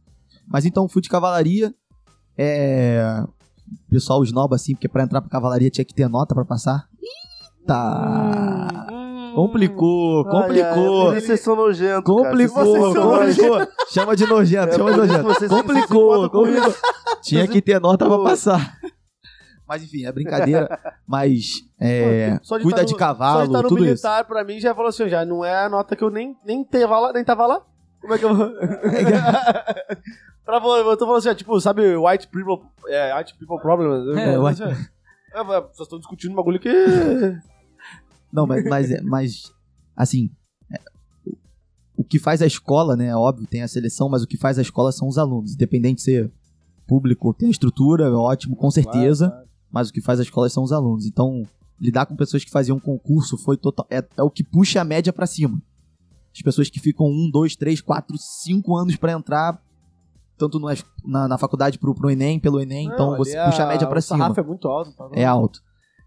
Mas 0.47 0.65
então, 0.65 0.89
fui 0.89 1.03
de 1.03 1.09
cavalaria. 1.09 1.75
É... 2.39 3.25
Pessoal 3.91 4.23
esnoba, 4.23 4.57
assim, 4.57 4.75
porque 4.75 4.89
pra 4.89 5.03
entrar 5.05 5.21
pra 5.21 5.31
cavalaria 5.31 5.71
tinha 5.71 5.85
que 5.85 5.95
ter 5.95 6.09
nota 6.09 6.35
pra 6.35 6.45
passar. 6.45 6.87
Eita! 7.61 8.77
Complicou, 9.35 10.25
complicou. 10.25 11.09
Ai, 11.11 11.15
ai, 11.17 11.21
vocês 11.21 11.41
são 11.41 11.55
nojentos. 11.55 12.05
Complicou. 12.05 12.65
Vocês 12.65 12.95
são 12.95 13.11
complicou. 13.11 13.69
Chama 13.91 14.17
de 14.17 14.27
nojento, 14.27 14.69
É 14.69 14.77
chama 14.77 14.93
de 14.93 14.99
isso 14.99 15.01
que 15.01 15.07
nojento. 15.19 15.29
vocês 15.35 15.51
Complicou, 15.51 16.31
complicou. 16.31 16.75
Tinha 17.23 17.47
que 17.47 17.61
ter 17.61 17.81
nota 17.81 18.07
pra 18.07 18.17
Pô. 18.17 18.25
passar. 18.25 18.79
Mas 19.69 19.83
enfim, 19.83 20.05
é 20.07 20.13
brincadeira. 20.13 20.79
Mas 21.07 21.57
é, 21.79 22.39
Só 22.43 22.57
de 22.57 22.63
cuida 22.63 22.79
tá 22.79 22.85
de 22.85 22.93
no- 22.93 22.99
cavalo, 22.99 23.39
Só 23.41 23.45
estar 23.47 23.63
no 23.63 23.69
tudo 23.69 23.79
isso. 23.85 23.85
militar, 24.07 24.25
pra 24.25 24.45
mim, 24.45 24.59
já 24.61 24.75
falou 24.75 24.89
assim, 24.89 25.09
já 25.09 25.25
não 25.25 25.45
é 25.45 25.65
a 25.65 25.69
nota 25.69 25.95
que 25.97 26.05
eu 26.05 26.11
nem, 26.11 26.35
nem, 26.45 26.65
tava, 26.65 26.99
lá, 26.99 27.13
nem 27.13 27.25
tava 27.25 27.47
lá. 27.47 27.61
Como 28.07 28.15
é 28.15 28.19
que 28.19 28.25
eu 28.25 28.35
vou... 28.37 28.51
pra, 30.45 30.57
eu 30.59 30.97
tô 30.97 31.07
falando 31.07 31.17
assim, 31.19 31.35
tipo, 31.35 31.61
sabe, 31.61 31.97
white 31.97 32.29
people, 32.29 32.65
é, 32.87 33.17
white 33.19 33.35
people 33.37 33.59
problem. 33.61 34.17
É, 34.17 34.37
Eu- 34.37 34.45
white- 34.45 34.63
É, 34.63 34.69
é, 35.41 35.45
vocês 35.61 35.81
estão 35.81 35.99
discutindo 35.99 36.31
um 36.33 36.37
bagulho 36.37 36.61
que... 36.61 36.71
Não, 38.33 38.47
mas, 38.47 38.65
mas, 38.65 39.03
mas, 39.03 39.53
assim, 39.97 40.31
é, 40.73 40.79
o- 41.27 41.37
o 41.97 42.05
que 42.05 42.19
faz 42.19 42.41
a 42.43 42.47
escola, 42.47 42.95
né? 42.97 43.15
Óbvio, 43.15 43.47
tem 43.47 43.63
a 43.63 43.69
seleção, 43.69 44.09
mas 44.09 44.23
o 44.23 44.27
que 44.27 44.37
faz 44.37 44.57
a 44.59 44.63
escola 44.63 44.93
são 44.93 45.09
os 45.09 45.19
alunos. 45.19 45.55
Independente 45.55 45.97
de 45.97 46.03
ser 46.03 46.33
público, 46.87 47.35
tem 47.35 47.49
a 47.49 47.51
estrutura, 47.51 48.13
ótimo, 48.17 48.55
com 48.57 48.71
certeza. 48.71 49.33
Mas 49.71 49.89
o 49.89 49.93
que 49.93 50.01
faz 50.01 50.21
a 50.21 50.23
escola 50.23 50.49
são 50.49 50.63
os 50.63 50.73
alunos. 50.73 51.07
Então, 51.07 51.43
lidar 51.81 52.07
com 52.07 52.15
pessoas 52.15 52.45
que 52.45 52.51
faziam 52.53 52.79
concurso 52.79 53.37
foi 53.37 53.57
total. 53.57 53.85
É, 53.91 54.03
é 54.17 54.23
o 54.23 54.31
que 54.31 54.45
puxa 54.45 54.81
a 54.81 54.85
média 54.85 55.13
pra 55.13 55.27
cima. 55.27 55.61
As 56.37 56.43
pessoas 56.43 56.69
que 56.69 56.79
ficam 56.79 57.07
um, 57.07 57.31
dois, 57.33 57.57
três, 57.57 57.81
quatro, 57.81 58.17
cinco 58.19 58.77
anos 58.77 58.95
pra 58.97 59.13
entrar, 59.13 59.59
tanto 60.37 60.59
no- 60.61 60.69
na, 61.05 61.27
na 61.27 61.39
faculdade 61.39 61.79
pro, 61.79 61.95
pro 61.95 62.11
Enem, 62.11 62.39
pelo 62.39 62.61
Enem, 62.61 62.87
então 62.93 63.17
você 63.17 63.33
puxa 63.47 63.65
a 63.65 63.69
média 63.69 63.87
pra 63.87 63.99
o 63.99 64.03
cima. 64.03 64.35
é 64.37 64.43
muito 64.43 64.69
alto. 64.69 64.93
Tá? 64.93 65.09
É 65.13 65.25
alto. 65.25 65.61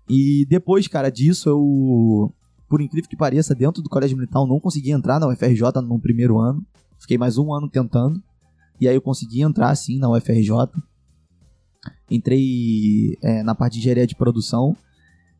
E 0.07 0.45
depois, 0.47 0.87
cara, 0.87 1.09
disso 1.09 1.49
eu, 1.49 2.33
por 2.67 2.79
incrível 2.81 3.09
que 3.09 3.17
pareça, 3.17 3.55
dentro 3.55 3.81
do 3.81 3.89
colégio 3.89 4.15
militar 4.17 4.39
eu 4.39 4.47
não 4.47 4.59
consegui 4.59 4.91
entrar 4.91 5.19
na 5.19 5.27
UFRJ 5.27 5.81
no 5.83 5.99
primeiro 5.99 6.37
ano. 6.39 6.63
Fiquei 6.99 7.17
mais 7.17 7.37
um 7.37 7.51
ano 7.53 7.67
tentando. 7.69 8.21
E 8.79 8.87
aí 8.87 8.95
eu 8.95 9.01
consegui 9.01 9.41
entrar, 9.41 9.73
sim, 9.75 9.97
na 9.99 10.09
UFRJ. 10.11 10.51
Entrei 12.09 13.17
é, 13.21 13.43
na 13.43 13.53
parte 13.55 13.73
de 13.73 13.79
engenharia 13.79 14.07
de 14.07 14.15
produção. 14.15 14.75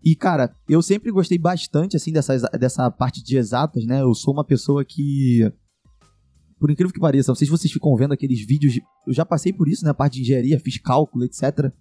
E, 0.04 0.16
cara, 0.16 0.54
eu 0.68 0.82
sempre 0.82 1.12
gostei 1.12 1.38
bastante, 1.38 1.98
assim, 1.98 2.12
dessa, 2.14 2.38
dessa 2.58 2.90
parte 2.90 3.22
de 3.24 3.38
exatas, 3.38 3.86
né? 3.86 4.02
Eu 4.02 4.14
sou 4.14 4.34
uma 4.34 4.44
pessoa 4.46 4.84
que... 4.86 5.52
Por 6.60 6.70
incrível 6.72 6.94
que 6.94 7.00
pareça, 7.00 7.32
não 7.32 7.36
sei 7.36 7.46
se 7.46 7.52
vocês 7.52 7.72
ficam 7.72 7.96
vendo 7.96 8.14
aqueles 8.14 8.46
vídeos... 8.46 8.74
de- 8.74 8.82
Eu 9.08 9.14
já 9.14 9.26
passei 9.26 9.52
por 9.54 9.68
isso, 9.68 9.84
né? 9.84 9.92
A 9.92 9.94
parte 9.94 10.16
de 10.16 10.22
engenharia, 10.22 10.60
fiz 10.60 10.78
cálculo, 10.78 11.26
etc. 11.26 11.72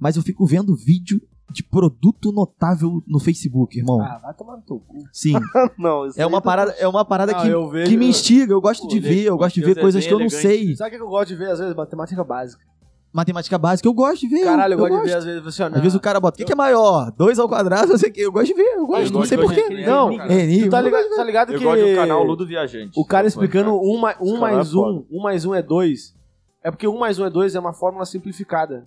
Mas 0.00 0.16
eu 0.16 0.22
fico 0.22 0.44
vendo 0.46 0.74
vídeo 0.76 1.20
de 1.52 1.62
produto 1.62 2.32
notável 2.32 3.02
no 3.06 3.18
Facebook, 3.20 3.76
irmão. 3.78 4.00
Ah, 4.00 4.18
vai 4.18 4.34
tomar 4.34 4.56
no 4.56 4.62
teu 4.62 4.78
cu. 4.80 5.02
Sim. 5.12 5.34
Não, 5.78 6.06
isso 6.06 6.20
É 6.20 6.24
uma 6.26 6.40
tá- 6.40 6.44
parada, 6.44 6.72
é 6.78 6.88
uma 6.88 7.04
parada 7.04 7.32
Não, 7.32 7.42
que, 7.42 7.48
eu 7.48 7.68
vejo- 7.68 7.90
que 7.90 7.96
me 7.96 8.06
instiga. 8.06 8.52
Eu 8.52 8.60
gosto 8.60 8.82
Pô, 8.82 8.88
de 8.88 8.98
ver, 9.00 9.24
eu 9.24 9.36
gosto 9.36 9.56
de 9.56 9.60
ver 9.66 9.76
é 9.76 9.80
coisas 9.80 10.04
que 10.06 10.12
eu 10.12 10.18
não 10.18 10.26
elegante. 10.26 10.42
sei. 10.42 10.76
Sabe 10.76 10.94
o 10.94 10.98
que 10.98 11.04
eu 11.04 11.08
gosto 11.08 11.28
de 11.28 11.36
ver, 11.36 11.50
às 11.50 11.58
vezes? 11.58 11.74
Matemática 11.74 12.24
básica. 12.24 12.62
Matemática 13.12 13.58
básica, 13.58 13.86
eu 13.86 13.92
gosto 13.92 14.20
de 14.22 14.28
ver. 14.28 14.44
Caralho, 14.44 14.72
eu, 14.74 14.78
eu 14.78 14.88
gosto 14.88 15.02
de 15.04 15.08
ver, 15.10 15.16
às 15.18 15.24
vezes, 15.24 15.46
assim, 15.46 15.62
ó, 15.62 15.66
Às 15.66 15.80
vezes 15.82 15.94
o 15.94 16.00
cara 16.00 16.18
bota, 16.18 16.34
o 16.34 16.38
que, 16.38 16.44
que 16.46 16.52
é 16.52 16.56
maior? 16.56 17.12
2 17.12 17.38
ao 17.38 17.46
quadrado, 17.48 17.88
não 17.92 17.98
sei 17.98 18.08
o 18.08 18.12
que. 18.12 18.20
Eu 18.22 18.32
gosto 18.32 18.46
de 18.46 18.54
ver, 18.54 18.62
eu 18.76 18.86
gosto, 18.86 19.02
Eu 19.04 19.10
não 19.10 19.20
gosto 19.20 19.28
sei 19.28 19.38
porquê. 19.38 19.84
Não. 19.84 20.10
Tu 20.10 20.70
tá 20.70 20.80
ligado, 20.80 21.08
tá 21.14 21.24
ligado 21.24 21.52
Eu 21.52 21.58
que... 21.58 21.64
gosto 21.64 21.84
do 21.86 21.94
canal 21.94 22.24
Ludo 22.24 22.46
Viajante. 22.46 22.92
O 22.98 23.04
cara 23.04 23.24
Pô, 23.24 23.28
explicando 23.28 23.74
um, 23.74 23.98
ma- 24.00 24.14
um 24.20 24.30
Esse 24.32 24.38
mais 24.40 24.40
canal 24.40 24.88
é 24.88 24.90
um, 24.90 24.94
foda. 24.94 25.06
um 25.12 25.22
mais 25.22 25.44
um 25.44 25.54
é 25.54 25.62
dois. 25.62 26.14
É 26.64 26.70
porque 26.70 26.88
um 26.88 26.98
mais 26.98 27.18
um 27.18 27.26
é 27.26 27.30
dois 27.30 27.54
é 27.54 27.60
uma 27.60 27.72
fórmula 27.74 28.06
simplificada. 28.06 28.86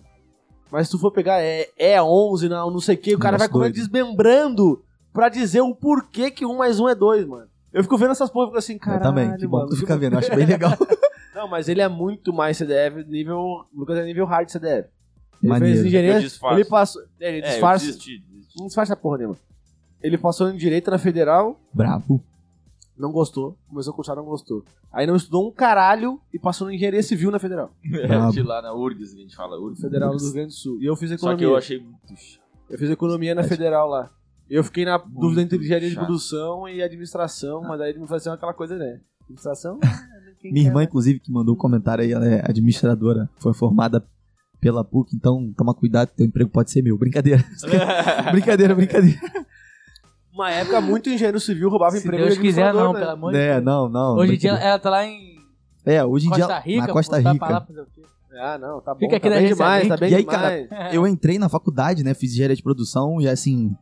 Mas 0.72 0.86
se 0.88 0.90
tu 0.92 0.98
for 0.98 1.12
pegar 1.12 1.40
é, 1.40 1.68
é 1.78 2.02
11, 2.02 2.48
não, 2.48 2.70
não 2.72 2.80
sei 2.80 2.96
o 2.96 2.98
que, 2.98 3.14
o 3.14 3.18
cara 3.20 3.38
vai 3.38 3.46
Negócio 3.46 3.52
comer 3.52 3.72
doido. 3.72 3.74
desmembrando 3.76 4.82
pra 5.12 5.28
dizer 5.28 5.60
o 5.60 5.72
porquê 5.72 6.32
que 6.32 6.44
um 6.44 6.56
mais 6.56 6.80
um 6.80 6.88
é 6.88 6.94
dois, 6.96 7.24
mano. 7.24 7.46
Eu 7.72 7.82
fico 7.84 7.96
vendo 7.96 8.10
essas 8.10 8.28
porra 8.30 8.46
e 8.46 8.48
fico 8.48 8.58
assim, 8.58 8.72
Eu 8.74 8.80
caralho, 8.80 9.02
também, 9.02 9.36
que 9.36 9.46
bom, 9.46 9.58
mano, 9.58 9.68
tu 9.68 9.76
fica 9.76 9.96
vendo, 9.96 10.14
eu 10.14 10.18
acho 10.18 10.34
bem 10.34 10.44
legal. 10.46 10.72
Não, 11.36 11.46
mas 11.48 11.68
ele 11.68 11.80
é 11.82 11.88
muito 11.88 12.32
mais 12.32 12.56
CDF, 12.56 13.04
nível... 13.08 13.38
O 13.38 13.66
Lucas 13.74 13.98
é 13.98 14.04
nível 14.04 14.24
hard 14.24 14.48
CDF. 14.48 14.88
Ele 15.42 15.50
Maneiro. 15.52 15.74
fez 15.74 15.86
engenharia, 15.86 16.28
ele 16.52 16.64
passou... 16.64 17.02
é, 17.20 17.28
Ele 17.36 17.46
É, 17.46 17.50
disfarça... 17.50 17.84
desisti, 17.86 18.18
desisti. 18.20 18.58
não 18.58 18.66
disfarça 18.66 18.96
porra 18.96 19.18
nenhuma. 19.18 19.36
Ele 20.02 20.16
passou 20.16 20.48
em 20.48 20.56
Direito 20.56 20.90
na 20.90 20.98
Federal, 20.98 21.60
Bravo. 21.72 22.22
Não 22.96 23.12
gostou, 23.12 23.58
começou 23.68 23.92
a 23.92 23.96
cursar, 23.96 24.16
não 24.16 24.24
gostou. 24.24 24.64
Aí 24.90 25.06
não 25.06 25.14
estudou 25.16 25.46
um 25.46 25.52
caralho 25.52 26.18
e 26.32 26.38
passou 26.38 26.66
no 26.66 26.72
engenharia 26.72 27.02
civil 27.02 27.30
na 27.30 27.38
Federal. 27.38 27.70
É, 27.84 28.30
de 28.30 28.42
lá 28.42 28.62
na 28.62 28.72
URGS, 28.72 29.12
que 29.12 29.18
a 29.18 29.22
gente 29.22 29.36
fala. 29.36 29.58
URGS. 29.60 29.82
Federal 29.82 30.16
do 30.16 30.22
Rio 30.22 30.32
Grande 30.32 30.48
do 30.48 30.54
Sul. 30.54 30.78
E 30.80 30.86
eu 30.86 30.96
fiz 30.96 31.10
Só 31.10 31.16
economia. 31.16 31.38
que 31.38 31.44
eu 31.44 31.56
achei 31.56 31.78
muito 31.78 32.16
chato. 32.16 32.42
Eu 32.70 32.78
fiz 32.78 32.88
economia 32.88 33.34
na 33.34 33.42
Federal 33.44 33.86
lá. 33.88 34.10
Eu 34.48 34.64
fiquei 34.64 34.86
na 34.86 34.96
dúvida 34.96 35.42
entre 35.42 35.58
engenharia 35.58 35.88
de 35.90 35.94
chato. 35.94 36.06
produção 36.06 36.66
e 36.68 36.82
administração, 36.82 37.60
mas 37.62 37.80
aí 37.82 37.90
administração 37.90 38.32
é 38.32 38.36
aquela 38.36 38.54
coisa, 38.54 38.76
né? 38.78 39.00
Administração. 39.26 39.78
ah, 39.82 40.04
quem 40.40 40.52
Minha 40.52 40.66
irmã, 40.66 40.80
né? 40.80 40.84
inclusive, 40.86 41.20
que 41.20 41.30
mandou 41.32 41.54
o 41.54 41.58
comentário 41.58 42.02
aí, 42.04 42.12
ela 42.12 42.26
é 42.26 42.40
administradora, 42.48 43.28
foi 43.38 43.52
formada 43.54 44.04
pela 44.60 44.82
PUC, 44.82 45.14
então 45.14 45.52
toma 45.56 45.74
cuidado, 45.74 46.10
teu 46.16 46.26
emprego 46.26 46.50
pode 46.50 46.70
ser 46.70 46.82
meu. 46.82 46.96
Brincadeira. 46.98 47.44
brincadeira, 48.32 48.74
brincadeira. 48.74 49.20
Uma 50.32 50.50
época 50.50 50.80
muito 50.80 51.08
engenheiro 51.08 51.40
civil 51.40 51.68
roubava 51.70 51.92
Se 51.96 51.98
emprego 52.06 52.24
Deus 52.24 52.34
de 52.34 52.40
quiser, 52.40 52.72
não, 52.74 52.90
administrador, 52.90 52.94
pelo 52.94 53.06
né? 53.06 53.12
amor 53.12 53.32
de 53.32 53.38
É, 53.38 53.52
Deus. 53.54 53.64
não, 53.64 53.88
não. 53.88 54.16
Hoje 54.16 54.34
em 54.34 54.38
dia 54.38 54.50
ela 54.52 54.78
tá 54.78 54.90
lá 54.90 55.04
em 55.06 55.36
É, 55.84 56.04
hoje 56.04 56.26
em 56.26 56.30
dia. 56.30 56.44
Costa 56.46 56.58
Rica. 56.60 56.86
na 56.86 56.92
Costa 56.92 57.14
voltar 57.16 57.32
Rica. 57.32 57.46
pra 57.46 57.54
lá 57.58 57.60
fazer 57.66 57.80
o 57.80 57.86
quê? 57.86 58.02
Ah, 58.38 58.58
não, 58.58 58.80
tá 58.82 58.92
bom. 58.92 58.98
Fica 59.00 59.16
aqui 59.16 59.28
tá 59.30 59.34
na 59.34 59.40
bem 59.40 59.48
demais, 59.48 59.82
Link. 59.84 59.88
tá 59.88 59.96
bem 59.96 60.10
E 60.10 60.14
aí, 60.14 60.20
demais. 60.24 60.68
cara, 60.68 60.94
eu 60.94 61.06
entrei 61.06 61.38
na 61.38 61.48
faculdade, 61.48 62.04
né? 62.04 62.12
Fiz 62.12 62.32
engenharia 62.32 62.54
de 62.56 62.62
produção 62.62 63.18
e 63.18 63.26
assim, 63.26 63.74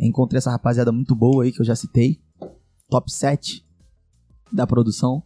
encontrei 0.00 0.38
essa 0.38 0.50
rapaziada 0.50 0.90
muito 0.90 1.14
boa 1.14 1.44
aí 1.44 1.52
que 1.52 1.60
eu 1.60 1.64
já 1.66 1.74
citei. 1.76 2.18
Top 2.88 3.12
7 3.12 3.66
da 4.52 4.66
produção. 4.66 5.22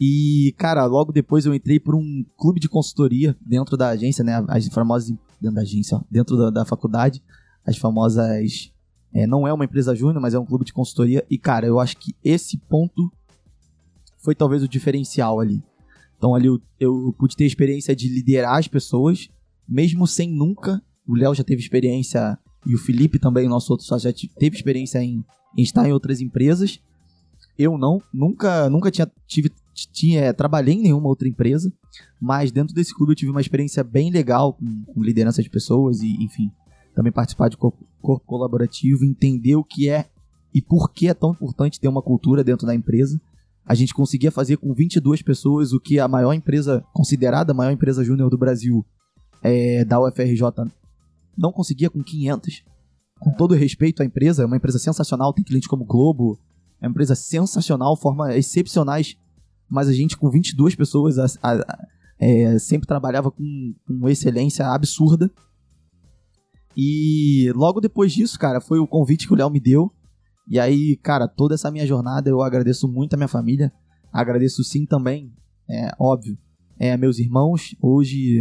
E, 0.00 0.54
cara, 0.58 0.84
logo 0.86 1.12
depois 1.12 1.46
eu 1.46 1.54
entrei 1.54 1.78
por 1.78 1.94
um 1.94 2.24
clube 2.36 2.58
de 2.58 2.68
consultoria 2.68 3.36
dentro 3.40 3.76
da 3.76 3.88
agência, 3.90 4.24
né? 4.24 4.44
As 4.48 4.66
famosas. 4.68 5.14
Dentro 5.40 5.56
da 5.56 5.62
agência, 5.62 5.98
ó, 5.98 6.02
dentro 6.10 6.36
da, 6.36 6.50
da 6.50 6.64
faculdade. 6.64 7.22
As 7.66 7.76
famosas. 7.76 8.72
é, 9.12 9.26
não 9.26 9.46
é 9.46 9.52
uma 9.52 9.64
empresa 9.64 9.94
júnior, 9.94 10.20
mas 10.20 10.34
é 10.34 10.38
um 10.38 10.44
clube 10.46 10.64
de 10.64 10.72
consultoria. 10.72 11.24
E, 11.30 11.38
cara, 11.38 11.66
eu 11.66 11.78
acho 11.78 11.96
que 11.96 12.14
esse 12.24 12.58
ponto 12.58 13.12
foi 14.18 14.34
talvez 14.34 14.62
o 14.62 14.68
diferencial 14.68 15.38
ali. 15.38 15.62
Então 16.16 16.34
ali 16.34 16.46
eu, 16.46 16.58
eu 16.80 17.14
pude 17.18 17.36
ter 17.36 17.44
experiência 17.44 17.94
de 17.94 18.08
liderar 18.08 18.58
as 18.58 18.66
pessoas, 18.66 19.28
mesmo 19.68 20.06
sem 20.06 20.30
nunca. 20.32 20.82
O 21.06 21.14
Léo 21.14 21.34
já 21.34 21.44
teve 21.44 21.60
experiência, 21.60 22.38
e 22.66 22.74
o 22.74 22.78
Felipe 22.78 23.18
também, 23.18 23.46
nosso 23.46 23.70
outro 23.70 23.84
sócio, 23.86 24.08
já 24.08 24.12
te- 24.12 24.32
teve 24.38 24.56
experiência 24.56 24.98
em, 25.02 25.22
em 25.56 25.62
estar 25.62 25.86
em 25.86 25.92
outras 25.92 26.22
empresas. 26.22 26.80
Eu 27.58 27.78
não, 27.78 28.02
nunca, 28.12 28.68
nunca 28.68 28.90
tinha, 28.90 29.10
tive, 29.26 29.50
tinha, 29.92 30.34
trabalhei 30.34 30.74
em 30.74 30.82
nenhuma 30.82 31.08
outra 31.08 31.28
empresa, 31.28 31.72
mas 32.20 32.50
dentro 32.50 32.74
desse 32.74 32.94
clube 32.94 33.12
eu 33.12 33.16
tive 33.16 33.30
uma 33.30 33.40
experiência 33.40 33.84
bem 33.84 34.10
legal 34.10 34.54
com, 34.54 34.84
com 34.92 35.02
liderança 35.02 35.42
de 35.42 35.50
pessoas 35.50 36.00
e, 36.00 36.24
enfim, 36.24 36.50
também 36.94 37.12
participar 37.12 37.48
de 37.48 37.56
corpo, 37.56 37.86
corpo 38.00 38.26
colaborativo, 38.26 39.04
entender 39.04 39.56
o 39.56 39.64
que 39.64 39.88
é 39.88 40.06
e 40.54 40.62
por 40.62 40.92
que 40.92 41.08
é 41.08 41.14
tão 41.14 41.32
importante 41.32 41.80
ter 41.80 41.88
uma 41.88 42.02
cultura 42.02 42.44
dentro 42.44 42.66
da 42.66 42.74
empresa. 42.74 43.20
A 43.66 43.74
gente 43.74 43.94
conseguia 43.94 44.30
fazer 44.30 44.56
com 44.58 44.72
22 44.74 45.22
pessoas 45.22 45.72
o 45.72 45.80
que 45.80 45.98
a 45.98 46.06
maior 46.06 46.32
empresa, 46.32 46.84
considerada 46.92 47.52
a 47.52 47.54
maior 47.54 47.72
empresa 47.72 48.04
júnior 48.04 48.30
do 48.30 48.38
Brasil, 48.38 48.84
é, 49.42 49.84
da 49.84 50.00
UFRJ, 50.00 50.42
não 51.36 51.50
conseguia 51.50 51.90
com 51.90 52.02
500. 52.02 52.62
Com 53.18 53.32
todo 53.32 53.54
respeito 53.54 54.02
à 54.02 54.06
empresa, 54.06 54.42
é 54.42 54.46
uma 54.46 54.56
empresa 54.56 54.78
sensacional, 54.78 55.32
tem 55.32 55.44
clientes 55.44 55.68
como 55.68 55.84
Globo, 55.84 56.38
é 56.84 56.86
uma 56.86 56.90
empresa 56.90 57.14
sensacional, 57.14 57.96
forma 57.96 58.34
excepcionais, 58.36 59.16
mas 59.68 59.88
a 59.88 59.92
gente 59.92 60.16
com 60.16 60.30
22 60.30 60.74
pessoas 60.74 61.18
a- 61.18 61.26
a- 61.42 61.52
a- 61.54 61.86
é, 62.18 62.58
sempre 62.58 62.86
trabalhava 62.86 63.30
com, 63.30 63.74
com 63.86 64.08
excelência 64.08 64.66
absurda. 64.68 65.30
E 66.76 67.52
logo 67.54 67.80
depois 67.80 68.12
disso, 68.12 68.38
cara, 68.38 68.60
foi 68.60 68.78
o 68.78 68.86
convite 68.86 69.26
que 69.26 69.32
o 69.32 69.36
Léo 69.36 69.50
me 69.50 69.60
deu. 69.60 69.92
E 70.48 70.58
aí, 70.58 70.96
cara, 70.96 71.26
toda 71.26 71.54
essa 71.54 71.70
minha 71.70 71.86
jornada 71.86 72.28
eu 72.28 72.42
agradeço 72.42 72.86
muito 72.88 73.14
a 73.14 73.16
minha 73.16 73.28
família. 73.28 73.72
Agradeço 74.12 74.62
sim 74.62 74.84
também, 74.84 75.32
é 75.68 75.90
óbvio, 75.98 76.36
é, 76.78 76.96
meus 76.96 77.18
irmãos. 77.18 77.74
Hoje, 77.80 78.40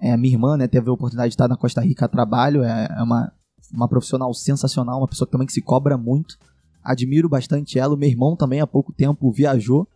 é, 0.00 0.12
a 0.12 0.16
minha 0.16 0.34
irmã, 0.34 0.56
né, 0.56 0.68
teve 0.68 0.88
a 0.88 0.92
oportunidade 0.92 1.30
de 1.30 1.34
estar 1.34 1.48
na 1.48 1.56
Costa 1.56 1.80
Rica 1.80 2.04
a 2.04 2.08
trabalho. 2.08 2.62
É, 2.62 2.88
é 2.98 3.02
uma, 3.02 3.32
uma 3.72 3.88
profissional 3.88 4.32
sensacional, 4.34 4.98
uma 5.00 5.08
pessoa 5.08 5.28
também 5.28 5.46
que 5.46 5.52
se 5.52 5.62
cobra 5.62 5.96
muito. 5.96 6.36
Admiro 6.82 7.28
bastante 7.28 7.78
ela. 7.78 7.94
O 7.94 7.96
meu 7.98 8.08
irmão 8.08 8.36
também 8.36 8.60
há 8.60 8.66
pouco 8.66 8.92
tempo 8.92 9.30
viajou 9.30 9.86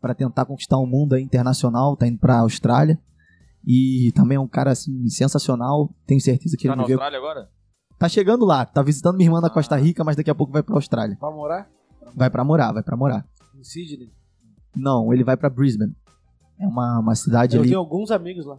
para 0.00 0.14
tentar 0.14 0.44
conquistar 0.46 0.78
o 0.78 0.86
mundo 0.86 1.14
aí 1.14 1.22
internacional, 1.22 1.96
tá 1.96 2.06
indo 2.06 2.18
pra 2.18 2.38
Austrália. 2.40 2.98
E 3.66 4.10
também 4.14 4.36
é 4.36 4.40
um 4.40 4.48
cara 4.48 4.70
assim 4.70 5.06
sensacional. 5.08 5.90
Tenho 6.06 6.20
certeza 6.20 6.56
que 6.56 6.66
Tá 6.66 6.72
ele 6.72 6.80
na 6.80 6.86
vê. 6.86 6.94
Austrália 6.94 7.18
agora? 7.18 7.50
Tá 7.98 8.08
chegando 8.08 8.46
lá, 8.46 8.64
tá 8.64 8.82
visitando 8.82 9.16
minha 9.16 9.26
irmã 9.28 9.40
na 9.42 9.50
Costa 9.50 9.76
Rica, 9.76 10.02
mas 10.02 10.16
daqui 10.16 10.30
a 10.30 10.34
pouco 10.34 10.52
vai 10.52 10.62
pra 10.62 10.74
Austrália. 10.74 11.16
Pra 11.16 11.30
morar 11.30 11.68
Vai 12.16 12.30
pra 12.30 12.42
morar, 12.42 12.72
vai 12.72 12.82
pra 12.82 12.96
morar. 12.96 13.26
em 13.54 13.62
Sydney. 13.62 14.10
Não, 14.74 15.12
ele 15.12 15.22
vai 15.22 15.36
pra 15.36 15.50
Brisbane. 15.50 15.94
É 16.60 16.66
uma, 16.66 16.98
uma 16.98 17.14
cidade 17.14 17.56
Eu 17.56 17.62
ali. 17.62 17.70
tenho 17.70 17.80
alguns 17.80 18.10
amigos 18.10 18.44
lá. 18.44 18.58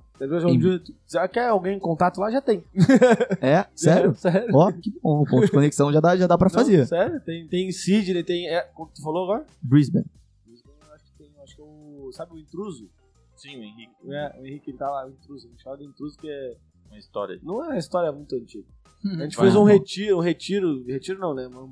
Em- 0.50 0.58
dia, 0.58 0.82
já 1.08 1.28
quer 1.28 1.50
alguém 1.50 1.78
em 1.78 1.80
contato 1.80 2.20
lá? 2.20 2.32
Já 2.32 2.42
tem. 2.42 2.64
É? 3.40 3.66
Sério? 3.76 4.12
É, 4.12 4.14
sério. 4.16 4.50
Ó, 4.56 4.72
que 4.72 4.90
bom. 5.02 5.22
O 5.22 5.26
ponto 5.26 5.46
de 5.46 5.52
conexão 5.52 5.94
já 5.94 6.00
dá, 6.00 6.18
já 6.18 6.26
dá 6.26 6.36
pra 6.38 6.48
Não, 6.50 6.54
fazer. 6.54 6.86
sério, 6.88 7.20
tem, 7.22 7.48
tem 7.48 7.68
em 7.68 7.72
Sydney, 7.72 8.24
tem. 8.24 8.48
É, 8.48 8.62
como 8.74 8.90
tu 8.94 9.04
falou 9.04 9.24
agora? 9.26 9.46
Brisbane. 9.62 10.06
Eu 10.48 10.54
acho 10.96 11.04
que 11.06 11.12
tem, 11.18 11.30
acho 11.44 11.56
que 11.56 11.62
é 11.62 11.66
o. 11.66 12.12
Sabe 12.14 12.34
o 12.34 12.38
intruso? 12.40 12.90
Sim, 13.36 13.58
o 13.60 13.64
Henrique. 13.64 13.92
É, 14.10 14.40
o 14.40 14.46
Henrique 14.48 14.72
ele 14.72 14.78
tá 14.78 14.90
lá, 14.90 15.06
o 15.06 15.10
intruso. 15.12 15.48
A 15.48 15.50
gente 15.52 15.64
fala 15.64 15.78
do 15.78 15.84
intruso 15.84 16.18
que 16.18 16.28
é. 16.30 16.56
Uma 16.90 16.98
história. 16.98 17.40
Não 17.44 17.64
é 17.64 17.68
uma 17.70 17.78
história 17.78 18.12
muito 18.12 18.36
antiga. 18.36 18.66
A 19.06 19.24
gente 19.24 19.38
fez 19.38 19.56
um 19.56 19.64
retiro, 19.64 20.18
um 20.18 20.22
retiro, 20.22 20.84
retiro 20.86 21.20
não, 21.20 21.34
né? 21.34 21.48
Uma, 21.48 21.70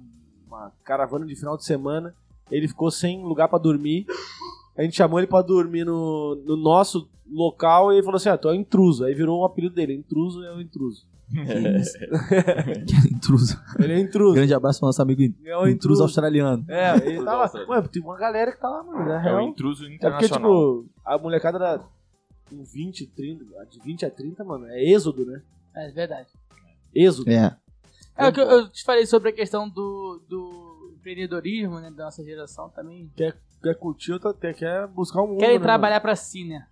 uma 0.47 0.71
caravana 0.83 1.25
de 1.25 1.35
final 1.35 1.57
de 1.57 1.65
semana. 1.65 2.13
Ele 2.51 2.67
ficou 2.67 2.89
sem 2.89 3.21
lugar 3.23 3.47
pra 3.47 3.59
dormir. 3.59 4.05
A 4.79 4.83
gente 4.83 4.95
chamou 4.95 5.19
ele 5.19 5.27
pra 5.27 5.41
dormir 5.41 5.83
no, 5.85 6.35
no 6.45 6.55
nosso 6.55 7.09
local 7.29 7.91
e 7.91 7.95
ele 7.97 8.03
falou 8.03 8.15
assim: 8.15 8.29
Ah, 8.29 8.37
tu 8.37 8.47
é 8.47 8.51
o 8.51 8.55
intruso. 8.55 9.03
Aí 9.03 9.13
virou 9.13 9.41
um 9.41 9.45
apelido 9.45 9.75
dele: 9.75 9.93
Intruso 9.93 10.41
é 10.43 10.55
o 10.55 10.61
intruso. 10.61 11.05
intruso. 13.11 13.59
Ele 13.77 13.93
é 13.93 13.99
intruso. 13.99 14.33
Grande 14.33 14.53
abraço 14.53 14.79
pro 14.79 14.87
nosso 14.87 15.01
amigo 15.01 15.21
É 15.21 15.55
o 15.55 15.59
intruso 15.61 15.71
intruso. 15.71 16.03
australiano. 16.03 16.65
É, 16.67 16.95
ele 17.05 17.17
tá 17.23 17.35
lá. 17.35 17.41
australiano. 17.43 17.73
Ué, 17.73 17.87
tem 17.87 18.01
uma 18.01 18.17
galera 18.17 18.51
que 18.51 18.59
tá 18.59 18.69
lá, 18.69 18.83
mano. 18.83 19.11
É 19.11 19.17
o 19.17 19.21
real. 19.21 19.41
intruso 19.47 19.83
É 19.83 19.87
porque, 19.87 19.95
internacional. 19.95 20.37
tipo, 20.83 20.89
a 21.05 21.17
molecada 21.17 21.59
da. 21.59 21.79
Com 22.49 22.63
20, 22.63 23.05
30, 23.07 23.45
de 23.69 23.79
20 23.79 24.05
a 24.05 24.09
30, 24.09 24.43
mano, 24.43 24.65
é 24.67 24.83
êxodo, 24.83 25.23
né? 25.23 25.41
É 25.75 25.91
verdade. 25.91 26.29
Êxodo. 26.95 27.29
É. 27.29 27.55
É 28.17 28.27
o 28.27 28.33
que 28.33 28.41
eu, 28.41 28.45
eu 28.47 28.69
te 28.69 28.83
falei 28.83 29.05
sobre 29.05 29.29
a 29.29 29.33
questão 29.33 29.69
do, 29.69 30.19
do 30.27 30.93
empreendedorismo, 30.97 31.79
né, 31.79 31.91
da 31.91 32.05
nossa 32.05 32.23
geração 32.23 32.67
também. 32.69 33.07
Quer 33.61 33.75
curtir, 33.75 34.13
outra- 34.13 34.33
quer, 34.33 34.53
quer 34.53 34.87
buscar 34.87 35.21
o 35.21 35.27
mundo. 35.27 35.39
Querem 35.39 35.57
né, 35.57 35.63
trabalhar 35.63 35.99
pra 35.99 36.15
si, 36.15 36.45
né? 36.45 36.55
mano? 36.55 36.65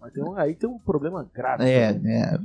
Mas 0.00 0.12
tem 0.12 0.22
um- 0.24 0.36
aí 0.36 0.54
tem 0.54 0.68
um 0.68 0.78
problema 0.78 1.28
grave. 1.32 1.64
É, 1.68 1.92
né? 1.92 2.34
é. 2.34 2.38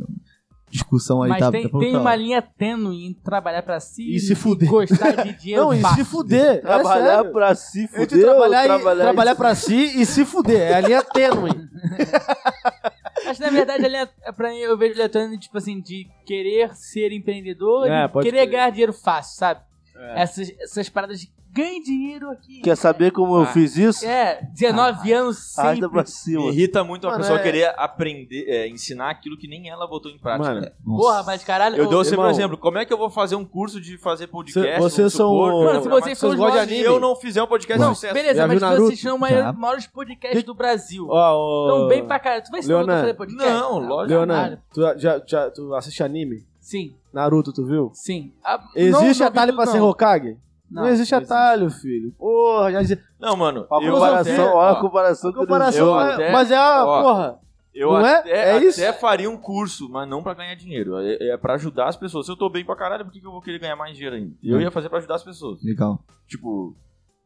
Discussão 0.71 1.23
aí 1.23 1.29
Mas 1.31 1.39
tá. 1.39 1.49
tem, 1.51 1.67
tá 1.67 1.79
tem 1.79 1.97
uma 1.97 2.15
linha 2.15 2.43
tênue 2.43 3.07
em 3.07 3.11
trabalhar 3.11 3.63
pra 3.63 3.79
si 3.79 4.15
E 4.15 4.19
se 4.19 4.35
fuder. 4.35 4.69
gostar 4.69 5.23
de 5.23 5.33
dinheiro 5.41 5.63
Não, 5.63 5.73
e 5.73 5.81
fácil. 5.81 6.05
se 6.05 6.11
fuder. 6.11 6.61
Trabalhar 6.61 7.25
é 7.25 7.31
pra 7.31 7.55
se 7.55 7.83
Entre 7.85 7.97
fuder 7.97 8.17
ou 8.19 8.31
trabalhar, 8.35 8.63
trabalhar, 8.65 9.01
e, 9.01 9.03
trabalhar 9.05 9.35
pra 9.35 9.55
si 9.55 9.99
e 9.99 10.05
se 10.05 10.23
fuder. 10.25 10.61
É 10.61 10.75
a 10.75 10.81
linha 10.81 11.01
tênue. 11.03 11.49
Acho 13.25 13.39
que 13.39 13.45
na 13.45 13.49
verdade 13.51 13.83
a 13.85 13.87
linha, 13.89 14.09
é 14.21 14.31
pra 14.31 14.49
mim, 14.51 14.57
eu 14.59 14.77
vejo 14.77 14.93
ele 14.93 15.01
atuando, 15.03 15.37
tipo 15.39 15.57
assim, 15.57 15.81
de 15.81 16.07
querer 16.25 16.73
ser 16.75 17.11
empreendedor 17.11 17.87
É, 17.87 18.05
e 18.05 18.21
querer 18.21 18.45
ganhar 18.45 18.69
dinheiro 18.69 18.93
fácil, 18.93 19.37
sabe? 19.39 19.61
É. 19.95 20.21
Essas, 20.21 20.49
essas 20.61 20.87
paradas 20.87 21.19
de 21.19 21.31
ganhe 21.51 21.81
dinheiro 21.83 22.29
aqui. 22.29 22.61
Quer 22.61 22.75
saber 22.77 23.11
como 23.11 23.35
eu 23.35 23.41
Ah. 23.43 23.47
fiz 23.47 23.75
isso? 23.77 24.05
É, 24.05 24.41
19 24.53 25.11
anos 25.11 25.57
Arrasta 25.57 25.75
sempre. 25.75 25.89
pra 25.89 26.01
Me 26.01 26.07
cima. 26.07 26.41
irrita 26.51 26.83
muito 26.83 27.05
uma 27.05 27.11
Mano, 27.11 27.21
pessoa 27.23 27.39
é- 27.39 27.43
querer 27.43 27.73
aprender, 27.77 28.45
é, 28.47 28.67
ensinar 28.67 29.09
aquilo 29.09 29.37
que 29.37 29.47
nem 29.47 29.69
ela 29.69 29.87
botou 29.87 30.11
em 30.11 30.17
prática. 30.17 30.53
Mano, 30.53 30.71
Nossa. 30.85 31.01
Porra, 31.01 31.23
mas 31.23 31.43
caralho. 31.43 31.75
eu 31.77 31.87
ô, 31.87 31.89
dou 31.89 32.03
sempre 32.03 32.25
um 32.25 32.29
exemplo. 32.29 32.57
Como 32.57 32.77
é 32.77 32.85
que 32.85 32.93
eu 32.93 32.97
vou 32.97 33.09
fazer 33.09 33.35
um 33.35 33.45
curso 33.45 33.81
de 33.81 33.97
fazer 33.97 34.27
podcast? 34.27 34.71
Cê- 34.73 34.79
vocês 34.79 35.13
são- 35.13 35.33
eu 35.47 35.63
Mano, 35.65 35.81
se 35.83 35.89
vocês 35.89 36.17
são 36.17 36.35
gosta 36.35 36.65
de 36.67 36.79
eu 36.79 36.99
não 36.99 37.15
fizer 37.15 37.41
um 37.43 37.47
podcast 37.47 37.79
Não, 37.81 37.91
de 37.91 37.95
sucesso. 37.95 38.13
beleza, 38.13 38.35
Já 38.35 38.47
mas 38.47 38.59
vocês 38.59 38.71
Naruto? 38.71 38.97
são 38.97 39.13
os 39.15 39.19
maiores, 39.19 39.57
maiores 39.57 39.87
podcasts 39.87 40.43
do 40.43 40.53
Brasil. 40.53 41.07
Ó, 41.09 41.13
ó, 41.15 41.65
Então, 41.75 41.87
bem 41.87 42.05
pra 42.05 42.19
caralho. 42.19 42.43
Tu 42.43 42.51
vai 42.51 42.59
ensinar 42.59 42.81
a 42.81 42.85
fazer 43.01 43.13
podcast? 43.15 43.51
Não, 43.53 43.79
lógico. 43.79 44.09
Leonardo, 44.13 44.59
tu, 44.73 44.81
já, 44.97 45.21
já, 45.25 45.49
tu 45.49 45.73
assiste 45.73 46.03
anime? 46.03 46.47
Sim, 46.59 46.93
Naruto, 47.11 47.51
tu 47.51 47.65
viu? 47.65 47.89
sim. 47.95 48.31
Ah, 48.43 48.59
Existe 48.75 49.19
não, 49.19 49.25
não, 49.25 49.27
atalho 49.27 49.55
pra 49.55 49.65
não. 49.65 49.71
ser 49.71 49.79
Hokage? 49.81 50.37
Não, 50.71 50.83
Não, 50.83 50.89
existe 50.89 51.11
não 51.11 51.17
existe. 51.19 51.33
atalho, 51.33 51.69
filho. 51.69 52.11
Porra, 52.17 52.71
já 52.71 52.81
dizia. 52.81 53.03
Não, 53.19 53.35
mano. 53.35 53.61
A 53.61 53.79
comparação, 53.79 54.33
até- 54.33 54.39
olha 54.53 54.69
a 54.69 54.71
ó, 54.73 54.81
comparação. 54.81 55.29
A 55.29 55.33
que 55.33 55.39
eles- 55.39 55.47
comparação 55.47 55.87
eu 55.87 55.99
é- 55.99 56.13
até- 56.13 56.31
Mas 56.31 56.51
é 56.51 56.55
a. 56.57 56.85
ó, 56.85 57.01
porra. 57.03 57.39
Eu 57.73 57.91
Não 57.93 58.05
é? 58.05 58.15
até, 58.17 58.29
É 58.31 58.55
até 58.57 58.65
isso? 58.65 58.93
faria 58.99 59.29
um 59.29 59.37
curso, 59.37 59.87
mas 59.89 60.07
não 60.09 60.21
pra 60.23 60.33
ganhar 60.33 60.55
dinheiro. 60.55 60.97
É, 60.99 61.29
é 61.29 61.37
pra 61.37 61.53
ajudar 61.53 61.87
as 61.87 61.95
pessoas. 61.95 62.25
Se 62.25 62.31
eu 62.31 62.35
tô 62.35 62.49
bem 62.49 62.65
pra 62.65 62.75
caralho, 62.75 63.05
por 63.05 63.11
que, 63.13 63.19
que 63.21 63.25
eu 63.27 63.31
vou 63.31 63.41
querer 63.41 63.59
ganhar 63.59 63.75
mais 63.75 63.93
dinheiro 63.95 64.15
ainda? 64.15 64.33
Eu 64.43 64.57
Hum. 64.57 64.61
ia 64.61 64.71
fazer 64.71 64.89
pra 64.89 64.97
ajudar 64.97 65.15
as 65.15 65.23
pessoas. 65.23 65.63
Legal. 65.63 65.99
Tipo, 66.27 66.75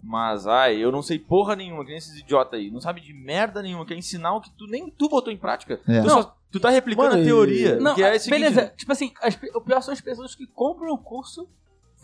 mas 0.01 0.45
ai, 0.45 0.75
eu 0.77 0.91
não 0.91 1.01
sei 1.01 1.17
porra 1.17 1.55
nenhuma, 1.55 1.81
que 1.83 1.89
nem 1.89 1.97
esses 1.97 2.19
idiotas 2.19 2.59
aí. 2.59 2.69
Não 2.69 2.81
sabe 2.81 2.99
de 3.01 3.13
merda 3.13 3.61
nenhuma, 3.61 3.85
quer 3.85 3.95
ensinar 3.95 4.35
o 4.35 4.41
que 4.41 4.49
tu 4.51 4.67
nem 4.67 4.89
tu 4.89 5.07
botou 5.09 5.31
em 5.31 5.37
prática. 5.37 5.79
É. 5.87 6.01
Tu, 6.01 6.09
só- 6.09 6.35
tu 6.51 6.59
tá 6.59 6.69
replicando 6.69 7.09
Mano, 7.11 7.21
a 7.21 7.25
teoria. 7.25 7.77
Não, 7.77 7.95
que 7.95 8.03
é 8.03 8.13
o 8.15 8.19
seguinte, 8.19 8.39
beleza. 8.41 8.73
Tipo 8.75 8.91
assim, 8.91 9.11
as 9.21 9.39
o 9.55 9.61
pior 9.61 9.81
são 9.81 9.93
as 9.93 10.01
pessoas 10.01 10.35
que 10.35 10.45
compram 10.45 10.93
o 10.93 10.97
curso, 10.97 11.47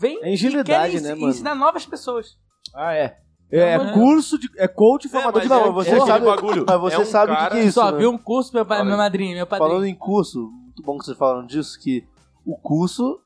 vêm 0.00 0.18
É 0.22 0.30
e 0.30 0.34
ingenuidade, 0.34 0.92
querem 0.94 1.00
né, 1.06 1.14
mano? 1.14 1.28
ensinar 1.30 1.54
novas 1.54 1.84
pessoas. 1.86 2.36
Ah, 2.74 2.94
é. 2.94 3.16
É, 3.52 3.76
Não, 3.78 3.92
curso 3.94 4.38
de. 4.38 4.48
É 4.56 4.68
coach 4.68 5.08
formador 5.08 5.40
mas 5.40 5.48
de 5.48 5.52
é- 5.52 5.56
Não, 5.56 5.72
mas 5.72 5.86
é 5.86 5.90
você 5.90 5.90
aquele 5.96 6.06
sabe, 6.06 6.24
bagulho. 6.26 6.64
mas 6.68 6.80
você 6.80 6.94
É 6.96 6.98
um 7.00 7.04
sabe 7.04 7.32
o 7.32 7.34
que 7.34 7.40
cara- 7.40 7.50
que 7.50 7.60
é 7.60 7.64
isso, 7.64 7.72
Só 7.80 7.90
né? 7.90 7.98
viu 7.98 8.10
um 8.10 8.18
curso, 8.18 8.54
meu, 8.54 8.64
pai, 8.64 8.78
Olha, 8.78 8.84
minha 8.84 8.96
madrinha, 8.96 9.34
meu 9.34 9.46
padrinho. 9.46 9.70
Falando 9.70 9.86
em 9.86 9.94
curso, 9.94 10.50
muito 10.64 10.82
bom 10.84 10.96
que 10.98 11.04
vocês 11.04 11.16
falaram 11.18 11.44
disso, 11.46 11.76
que 11.80 12.04
o 12.46 12.56
curso, 12.56 13.18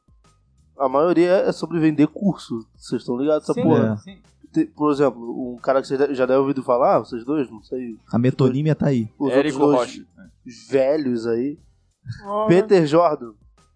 a 0.78 0.88
maioria 0.88 1.30
é 1.46 1.52
sobre 1.52 1.78
vender 1.78 2.06
curso. 2.08 2.58
Vocês 2.74 3.02
estão 3.02 3.18
ligados 3.18 3.44
essa 3.44 3.52
Sim, 3.52 3.62
porra? 3.62 3.96
sim. 3.98 4.18
Te- 4.50 4.64
Por 4.66 4.90
exemplo, 4.92 5.52
um 5.52 5.58
cara 5.58 5.82
que 5.82 5.88
vocês 5.88 6.16
já 6.16 6.24
devem 6.24 6.40
ouvir 6.42 6.62
falar, 6.62 7.00
vocês 7.00 7.22
dois, 7.24 7.50
não 7.50 7.62
sei, 7.62 7.96
A 8.10 8.18
metonímia 8.18 8.74
tá 8.74 8.86
aí. 8.86 9.10
os 9.18 9.30
Érico 9.30 9.60
outros 9.62 9.80
Rocha. 9.90 10.06
dois 10.16 10.68
velhos 10.70 11.26
aí. 11.26 11.58
Peter 12.48 12.86
Jordan. 12.86 13.32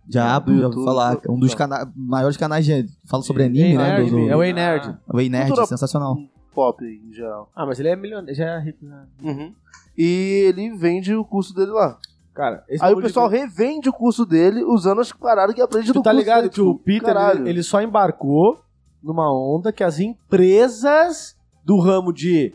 Já, 0.08 0.38
Do 0.38 0.58
já 0.58 0.68
vou 0.68 0.84
falar. 0.84 1.18
É 1.22 1.30
um 1.30 1.38
dos 1.38 1.50
Não. 1.50 1.58
cana 1.58 1.92
maiores 1.94 2.36
canais 2.36 2.64
de, 2.64 2.86
fala 3.06 3.22
sobre 3.22 3.44
anime, 3.44 3.62
Ei, 3.72 3.76
né? 3.76 3.90
nerd, 3.98 4.10
Do, 4.10 4.16
do, 4.16 4.30
É 4.30 4.36
o 4.36 4.42
Ei 4.42 4.52
Nerd. 4.52 4.88
Ah, 4.88 4.98
o 5.16 5.20
Ei 5.20 5.28
Nerd, 5.28 5.48
Cultura- 5.48 5.66
sensacional. 5.66 6.16
Pop 6.54 6.82
em 6.84 7.12
geral. 7.12 7.50
Ah, 7.54 7.66
mas 7.66 7.78
ele 7.78 7.88
é 7.88 7.96
milionário. 7.96 8.34
Já 8.34 8.44
é 8.56 8.60
rico, 8.60 8.84
né? 8.84 9.04
Uhum. 9.22 9.52
E 9.96 10.44
ele 10.48 10.70
vende 10.76 11.14
o 11.14 11.24
curso 11.24 11.54
dele 11.54 11.70
lá. 11.72 11.98
Cara, 12.34 12.64
esse 12.68 12.82
Aí 12.82 12.88
o 12.90 12.94
bagulho 12.94 13.02
de- 13.02 13.08
pessoal 13.08 13.28
revende 13.28 13.88
o 13.88 13.92
curso 13.92 14.24
dele 14.24 14.62
usando 14.64 15.00
as 15.00 15.12
paradas 15.12 15.54
que 15.54 15.60
aprende 15.60 15.88
Tu 15.88 15.92
do 15.94 16.02
tá 16.02 16.10
curso 16.10 16.18
ligado 16.24 16.42
dele, 16.42 16.54
que 16.54 16.60
o 16.60 16.72
tipo, 16.72 16.84
Peter, 16.84 17.16
ele, 17.16 17.50
ele 17.50 17.62
só 17.62 17.82
embarcou 17.82 18.60
numa 19.02 19.30
onda 19.32 19.72
que 19.72 19.82
as 19.84 19.98
empresas 20.00 21.36
do 21.64 21.78
ramo 21.78 22.12
de 22.12 22.54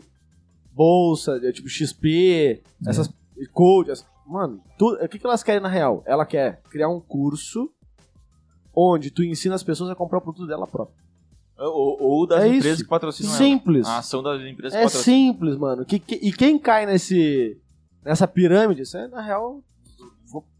bolsa, 0.74 1.38
de, 1.38 1.52
tipo 1.52 1.68
XP, 1.68 2.62
essas 2.86 3.08
coaches, 3.52 4.04
mano, 4.26 4.60
tu- 4.78 4.94
o 5.02 5.08
que, 5.08 5.18
que 5.18 5.26
elas 5.26 5.42
querem 5.42 5.60
na 5.60 5.68
real? 5.68 6.02
Ela 6.06 6.24
quer 6.26 6.60
criar 6.70 6.88
um 6.88 7.00
curso 7.00 7.70
onde 8.74 9.10
tu 9.10 9.22
ensina 9.22 9.54
as 9.54 9.62
pessoas 9.62 9.90
a 9.90 9.94
comprar 9.94 10.18
o 10.18 10.22
produto 10.22 10.46
dela 10.46 10.66
própria. 10.66 11.02
Ou, 11.56 12.02
ou 12.02 12.26
das 12.26 12.42
É 12.42 12.48
empresas 12.48 12.72
isso. 12.78 12.82
que 12.84 12.90
patrocinam 12.90 13.32
Simples. 13.32 13.86
ela. 13.86 13.94
A 13.96 13.98
ação 13.98 14.22
das 14.22 14.40
empresas 14.42 14.72
que 14.72 14.78
É 14.78 14.82
patrocinam. 14.84 15.32
simples, 15.32 15.56
mano. 15.56 15.84
Que, 15.84 15.98
que- 16.00 16.16
e 16.16 16.32
quem 16.32 16.58
cai 16.58 16.84
nesse 16.84 17.60
nessa 18.04 18.26
pirâmide, 18.26 18.82
isso 18.82 18.96
é, 18.98 19.06
na 19.08 19.22
real, 19.22 19.62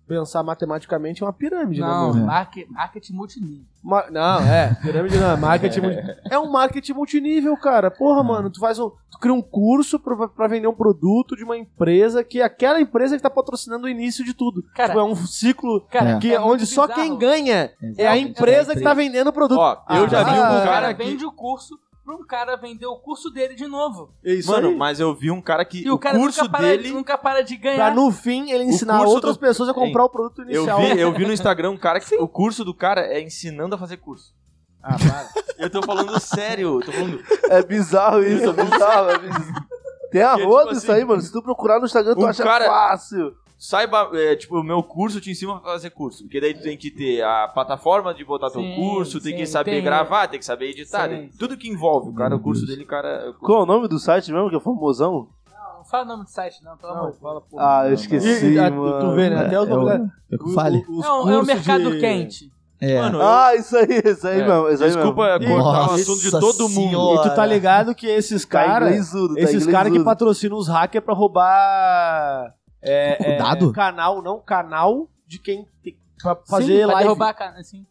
pensar 0.06 0.42
matematicamente, 0.42 1.22
é 1.22 1.26
uma 1.26 1.32
pirâmide, 1.32 1.80
Não, 1.80 2.12
né, 2.14 2.22
market, 2.24 2.68
marketing 2.68 3.12
multinível. 3.14 3.64
Ma- 3.82 4.10
não, 4.10 4.40
é, 4.40 4.74
pirâmide 4.82 5.18
não, 5.18 5.30
é 5.32 5.36
marketing. 5.36 5.80
É 6.30 6.38
um 6.38 6.50
marketing 6.50 6.92
multinível, 6.94 7.56
cara. 7.56 7.90
Porra, 7.90 8.22
mano, 8.22 8.50
tu 8.50 8.58
faz 8.58 8.78
um. 8.78 8.90
Tu 9.10 9.18
cria 9.20 9.32
um 9.34 9.42
curso 9.42 9.98
pra, 10.00 10.26
pra 10.26 10.46
vender 10.48 10.66
um 10.66 10.74
produto 10.74 11.36
de 11.36 11.44
uma 11.44 11.56
empresa 11.56 12.24
que 12.24 12.40
é 12.40 12.44
aquela 12.44 12.80
empresa 12.80 13.14
que 13.16 13.22
tá 13.22 13.30
patrocinando 13.30 13.86
o 13.86 13.88
início 13.88 14.24
de 14.24 14.32
tudo. 14.34 14.62
Cara, 14.74 14.88
tipo, 14.88 15.00
é 15.00 15.04
um 15.04 15.14
ciclo 15.14 15.82
cara, 15.82 16.18
que, 16.18 16.34
é 16.34 16.40
onde 16.40 16.66
só 16.66 16.86
bizarro. 16.86 17.02
quem 17.02 17.16
ganha 17.18 17.70
é 17.98 18.06
a 18.08 18.16
empresa 18.16 18.74
que 18.74 18.80
tá 18.82 18.92
vendendo 18.94 19.28
o 19.28 19.32
produto. 19.32 19.58
Ó, 19.60 19.72
eu 19.90 20.04
Ah, 20.04 20.08
já 20.08 20.22
vi 20.24 20.30
um 20.30 20.34
cara 20.42 20.64
cara 20.64 20.94
que- 20.94 21.04
vende 21.04 21.24
o 21.24 21.30
curso 21.32 21.78
pra 22.04 22.14
um 22.14 22.24
cara 22.26 22.56
vender 22.56 22.86
o 22.86 22.96
curso 22.96 23.30
dele 23.30 23.54
de 23.54 23.66
novo. 23.66 24.12
É 24.24 24.32
isso 24.34 24.50
Mano, 24.50 24.68
aí. 24.68 24.76
mas 24.76 25.00
eu 25.00 25.14
vi 25.14 25.30
um 25.30 25.40
cara 25.40 25.64
que 25.64 25.84
E 25.84 25.90
o, 25.90 25.94
o 25.94 25.98
cara 25.98 26.18
curso 26.18 26.40
nunca, 26.42 26.50
para, 26.52 26.62
dele... 26.68 26.90
nunca 26.92 27.18
para 27.18 27.42
de 27.42 27.56
ganhar. 27.56 27.76
Pra 27.76 27.94
no 27.94 28.10
fim 28.12 28.50
ele 28.50 28.64
ensinar 28.64 29.02
outras 29.04 29.36
do- 29.36 29.40
pessoas 29.40 29.68
a 29.68 29.74
comprar 29.74 30.04
o 30.04 30.08
produto 30.10 30.42
Eu 30.42 30.44
inicial. 30.64 30.80
vi, 30.80 31.00
eu 31.00 31.12
vi 31.12 31.24
no 31.26 31.32
Instagram 31.32 31.70
um 31.70 31.76
cara 31.78 31.98
que 32.00 32.14
o 32.16 32.28
curso 32.28 32.64
do 32.64 32.74
cara 32.74 33.00
é 33.00 33.20
ensinando 33.20 33.74
a 33.74 33.78
fazer 33.78 33.96
curso. 33.96 34.34
Ah, 34.82 34.96
para. 34.98 35.44
Eu 35.56 35.70
tô 35.70 35.80
falando 35.82 36.18
sério, 36.20 36.80
eu 36.80 36.84
tô 36.84 36.90
falando. 36.92 37.22
É 37.48 37.62
bizarro 37.62 38.22
isso, 38.24 38.50
é 38.50 38.52
bizarro. 38.52 39.08
É 39.10 39.18
bizarro. 39.18 39.54
Tem 40.10 40.20
a 40.22 40.30
Porque, 40.30 40.44
roda 40.44 40.62
tipo 40.64 40.76
isso 40.78 40.90
assim, 40.90 41.00
aí, 41.00 41.04
mano. 41.06 41.22
Se 41.22 41.32
tu 41.32 41.40
procurar 41.42 41.78
no 41.78 41.86
Instagram, 41.86 42.14
tu 42.14 42.20
um 42.22 42.26
acha 42.26 42.42
cara- 42.42 42.66
fácil. 42.66 43.34
Saiba, 43.66 44.10
é, 44.12 44.36
tipo, 44.36 44.60
o 44.60 44.62
meu 44.62 44.82
curso 44.82 45.22
te 45.22 45.30
ensina 45.30 45.54
a 45.56 45.60
fazer 45.60 45.88
curso. 45.88 46.24
Porque 46.24 46.38
daí 46.38 46.52
tu 46.52 46.60
tem 46.62 46.76
que 46.76 46.90
ter 46.90 47.22
a 47.22 47.48
plataforma 47.48 48.12
de 48.12 48.22
botar 48.22 48.50
teu 48.50 48.60
Sim, 48.60 48.74
curso, 48.76 49.18
tem 49.22 49.32
sim, 49.32 49.38
que 49.38 49.46
saber 49.46 49.70
tem- 49.70 49.82
gravar, 49.84 50.28
tem 50.28 50.38
que 50.38 50.44
saber 50.44 50.66
editar. 50.68 51.08
Sim. 51.08 51.30
Tudo 51.38 51.56
que 51.56 51.66
envolve. 51.70 52.10
O 52.10 52.14
cara, 52.14 52.36
o 52.36 52.40
curso 52.40 52.66
dele, 52.66 52.84
cara. 52.84 53.32
Qual 53.40 53.60
é 53.60 53.62
o 53.62 53.66
nome 53.66 53.88
do 53.88 53.98
site 53.98 54.30
mesmo, 54.30 54.50
que 54.50 54.56
é 54.56 54.60
famosão? 54.60 55.28
Não, 55.50 55.78
não 55.78 55.84
fala 55.86 56.04
o 56.04 56.08
nome 56.08 56.24
do 56.24 56.30
site, 56.30 56.62
não, 56.62 56.76
pelo 56.76 56.92
amor 56.92 57.02
Não, 57.04 57.10
de 57.10 57.12
Deus. 57.18 57.22
fala, 57.22 57.40
pô. 57.40 57.56
Ah, 57.58 57.84
eu 57.88 57.94
esqueci, 57.94 58.28
E- 58.28 58.54
tu- 58.54 58.74
mano. 58.74 59.00
Tu 59.00 59.14
vê, 59.14 59.30
né? 59.30 59.36
Até 59.46 59.54
É, 59.54 59.56
é 59.56 59.60
o- 59.60 59.66
nomes 59.66 59.86
da- 59.86 59.94
É 59.94 59.96
o 59.96 60.38
que 60.38 60.44
eu 60.44 60.46
o- 60.46 60.50
os 60.50 61.04
É 61.06 61.08
é 61.08 61.22
cursos 61.22 61.46
mercado 61.46 61.90
de- 61.90 62.00
quente. 62.00 62.52
É. 62.82 63.00
Mano, 63.00 63.18
eu- 63.18 63.22
Ah, 63.26 63.54
isso 63.56 63.74
aí, 63.78 63.86
isso 64.04 64.28
aí 64.28 64.40
É, 64.42 64.46
mesmo. 64.46 64.68
Isso 64.68 64.84
aí 64.84 64.90
desculpa 64.92 65.38
mesmo. 65.38 65.54
cortar 65.56 65.90
o 65.90 65.94
assunto 65.94 66.20
de 66.20 66.30
todo 66.32 66.68
mundo. 66.68 66.88
senhora. 66.90 67.26
E 67.26 67.30
tu 67.30 67.34
tá 67.34 67.46
ligado 67.46 67.94
que 67.94 68.06
esses 68.06 68.44
Tá 68.44 68.50
caras. 68.62 68.90
inglesudo, 68.90 69.34
tá 69.36 69.40
Esses 69.40 69.66
caras 69.66 69.90
que 69.90 70.04
patrocinam 70.04 70.58
os 70.58 70.68
hackers 70.68 71.02
pra 71.02 71.14
roubar. 71.14 72.52
É, 72.84 73.34
é, 73.34 73.36
Dado? 73.38 73.72
Canal, 73.72 74.22
não, 74.22 74.40
canal 74.40 75.08
de 75.26 75.38
quem. 75.38 75.66
tem- 75.82 75.96
Pra 76.22 76.34
Sim, 76.36 76.42
fazer 76.48 76.84
pra 76.84 76.94
live. 76.94 77.08
derrubar 77.08 77.28
a 77.30 77.34
cara, 77.34 77.58
assim. 77.58 77.86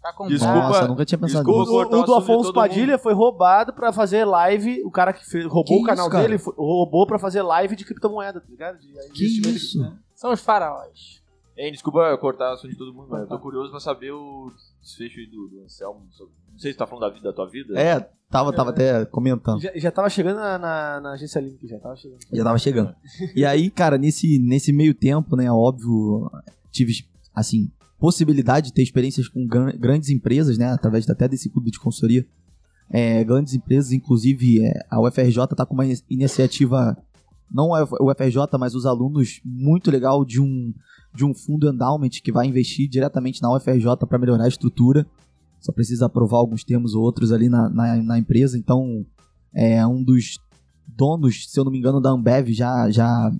Pra 0.00 0.12
comprar. 0.12 0.28
Desculpa, 0.34 0.54
Nossa, 0.68 0.82
eu 0.84 0.88
nunca 0.88 1.04
tinha 1.04 1.18
pensado 1.18 1.44
desculpa 1.44 1.58
O, 1.58 1.62
nisso. 1.62 1.72
o- 1.72 1.76
o 1.76 1.80
o 2.02 2.04
do 2.06 2.12
de 2.12 2.18
Afonso 2.18 2.52
Padilha 2.52 2.98
foi 2.98 3.14
roubado 3.14 3.72
pra 3.72 3.92
fazer 3.92 4.24
live. 4.24 4.82
O 4.84 4.90
cara 4.90 5.12
que 5.12 5.24
fez- 5.24 5.44
roubou 5.46 5.78
Que 5.78 5.82
o 5.82 5.86
canal 5.86 6.08
isso, 6.08 6.16
dele 6.18 6.38
foi- 6.38 6.54
roubou 6.56 7.06
pra 7.06 7.18
fazer 7.18 7.42
live 7.42 7.74
de 7.74 7.84
criptomoeda, 7.84 8.40
tá 8.40 8.46
ligado? 8.48 8.78
De 8.78 8.86
Que 9.12 9.24
investimento. 9.24 9.56
isso? 9.56 9.96
São 10.14 10.30
os 10.32 10.40
faraós. 10.40 11.22
Hein, 11.56 11.72
desculpa 11.72 12.16
cortar 12.18 12.50
o 12.50 12.54
assunto 12.54 12.70
de 12.72 12.76
todo 12.78 12.92
mundo, 12.92 13.08
mas 13.10 13.22
eu 13.22 13.28
tô 13.28 13.38
curioso 13.38 13.70
pra 13.70 13.80
saber 13.80 14.10
o 14.12 14.50
desfecho 14.82 15.20
aí 15.20 15.26
do, 15.26 15.48
do 15.48 15.62
Anselmo. 15.62 16.06
sobre- 16.10 16.32
Não 16.54 16.58
sei 16.58 16.72
se 16.72 16.78
tá 16.78 16.86
falando 16.86 17.02
da 17.02 17.10
vida 17.10 17.28
da 17.28 17.32
tua 17.34 17.48
vida. 17.48 17.78
É, 17.78 18.00
tava, 18.30 18.52
tava 18.52 18.70
até 18.70 19.04
comentando. 19.04 19.60
Já, 19.60 19.70
já 19.76 19.90
tava 19.90 20.08
chegando 20.08 20.36
na, 20.36 20.58
na, 20.58 21.00
na 21.00 21.12
agência 21.12 21.38
Link, 21.40 21.58
já 21.66 21.78
tava 21.78 21.96
chegando. 21.96 22.18
Já 22.32 22.44
tava 22.44 22.58
chegando. 22.58 22.94
E 23.34 23.44
aí, 23.44 23.70
cara, 23.70 23.98
nesse, 23.98 24.38
nesse 24.38 24.72
meio 24.72 24.94
tempo, 24.94 25.36
né, 25.36 25.50
óbvio, 25.50 26.30
tive, 26.70 26.92
assim, 27.34 27.70
possibilidade 27.98 28.68
de 28.68 28.72
ter 28.72 28.82
experiências 28.82 29.28
com 29.28 29.46
gran- 29.46 29.76
grandes 29.78 30.08
empresas, 30.10 30.56
né, 30.58 30.66
através 30.72 31.08
até 31.10 31.26
desse 31.28 31.48
clube 31.50 31.70
de 31.70 31.78
consultoria. 31.78 32.24
É, 32.90 33.24
grandes 33.24 33.54
empresas, 33.54 33.92
inclusive 33.92 34.64
é, 34.64 34.86
a 34.90 35.00
UFRJ 35.00 35.46
tá 35.56 35.64
com 35.66 35.74
uma 35.74 35.86
in- 35.86 35.94
iniciativa, 36.10 36.96
não 37.50 37.74
a 37.74 37.82
UFRJ, 37.82 38.36
mas 38.58 38.74
os 38.74 38.84
alunos, 38.86 39.40
muito 39.44 39.90
legal 39.90 40.24
de 40.24 40.40
um, 40.40 40.72
de 41.14 41.24
um 41.24 41.32
fundo 41.34 41.68
endowment 41.68 42.10
que 42.22 42.30
vai 42.30 42.46
investir 42.46 42.88
diretamente 42.88 43.40
na 43.40 43.54
UFRJ 43.54 43.96
para 44.08 44.18
melhorar 44.18 44.44
a 44.44 44.48
estrutura. 44.48 45.06
Só 45.64 45.72
precisa 45.72 46.04
aprovar 46.04 46.36
alguns 46.36 46.62
termos 46.62 46.94
ou 46.94 47.02
outros 47.02 47.32
ali 47.32 47.48
na, 47.48 47.70
na, 47.70 47.96
na 48.02 48.18
empresa. 48.18 48.58
Então, 48.58 49.06
é 49.54 49.86
um 49.86 50.04
dos 50.04 50.38
donos, 50.86 51.50
se 51.50 51.58
eu 51.58 51.64
não 51.64 51.72
me 51.72 51.78
engano, 51.78 52.02
da 52.02 52.10
Ambev 52.10 52.48
já, 52.52 52.90
já 52.90 53.32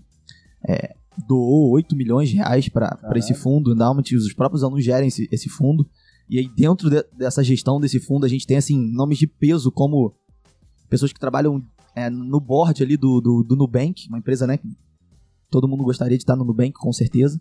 é, 0.66 0.94
doou 1.28 1.70
8 1.72 1.94
milhões 1.94 2.30
de 2.30 2.36
reais 2.36 2.66
para 2.68 2.98
esse 3.16 3.34
fundo 3.34 3.74
endowment. 3.74 4.04
Os 4.16 4.32
próprios 4.32 4.64
alunos 4.64 4.82
gerem 4.82 5.08
esse, 5.08 5.28
esse 5.30 5.50
fundo. 5.50 5.86
E 6.26 6.38
aí, 6.38 6.48
dentro 6.56 6.88
de- 6.88 7.04
dessa 7.14 7.44
gestão 7.44 7.78
desse 7.78 8.00
fundo, 8.00 8.24
a 8.24 8.28
gente 8.28 8.46
tem, 8.46 8.56
assim, 8.56 8.90
nomes 8.90 9.18
de 9.18 9.26
peso 9.26 9.70
como 9.70 10.14
pessoas 10.88 11.12
que 11.12 11.20
trabalham 11.20 11.62
é, 11.94 12.08
no 12.08 12.40
board 12.40 12.82
ali 12.82 12.96
do, 12.96 13.20
do, 13.20 13.42
do 13.42 13.54
Nubank, 13.54 14.08
uma 14.08 14.16
empresa, 14.18 14.46
né, 14.46 14.56
que 14.56 14.66
todo 15.50 15.68
mundo 15.68 15.84
gostaria 15.84 16.16
de 16.16 16.22
estar 16.22 16.36
no 16.36 16.44
Nubank, 16.44 16.72
com 16.72 16.90
certeza. 16.90 17.38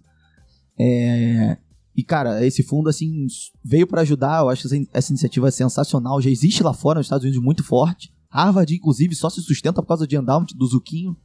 É, 0.78 1.58
e, 1.96 2.04
cara, 2.04 2.46
esse 2.46 2.64
fundo, 2.64 2.90
assim, 2.90 3.28
veio 3.64 3.86
para 3.88 4.02
ajudar. 4.02 4.42
Eu 4.42 4.50
acho 4.50 4.66
essa, 4.68 4.76
essa 4.94 5.12
iniciativa 5.12 5.52
sensacional. 5.52 6.22
Já 6.22 6.30
existe 6.30 6.64
lá 6.64 6.74
fora, 6.74 7.00
nos 7.00 7.06
Estados 7.06 7.24
Unidos, 7.24 7.44
muito 7.44 7.64
forte. 7.64 8.12
Harvard, 8.30 8.74
inclusive, 8.74 9.14
só 9.16 9.30
se 9.30 9.42
sustenta 9.42 9.82
por 9.82 9.88
causa 9.90 10.08
de 10.08 10.16
endowment 10.16 10.48
do 10.56 10.66
Zuquinho. 10.66 11.16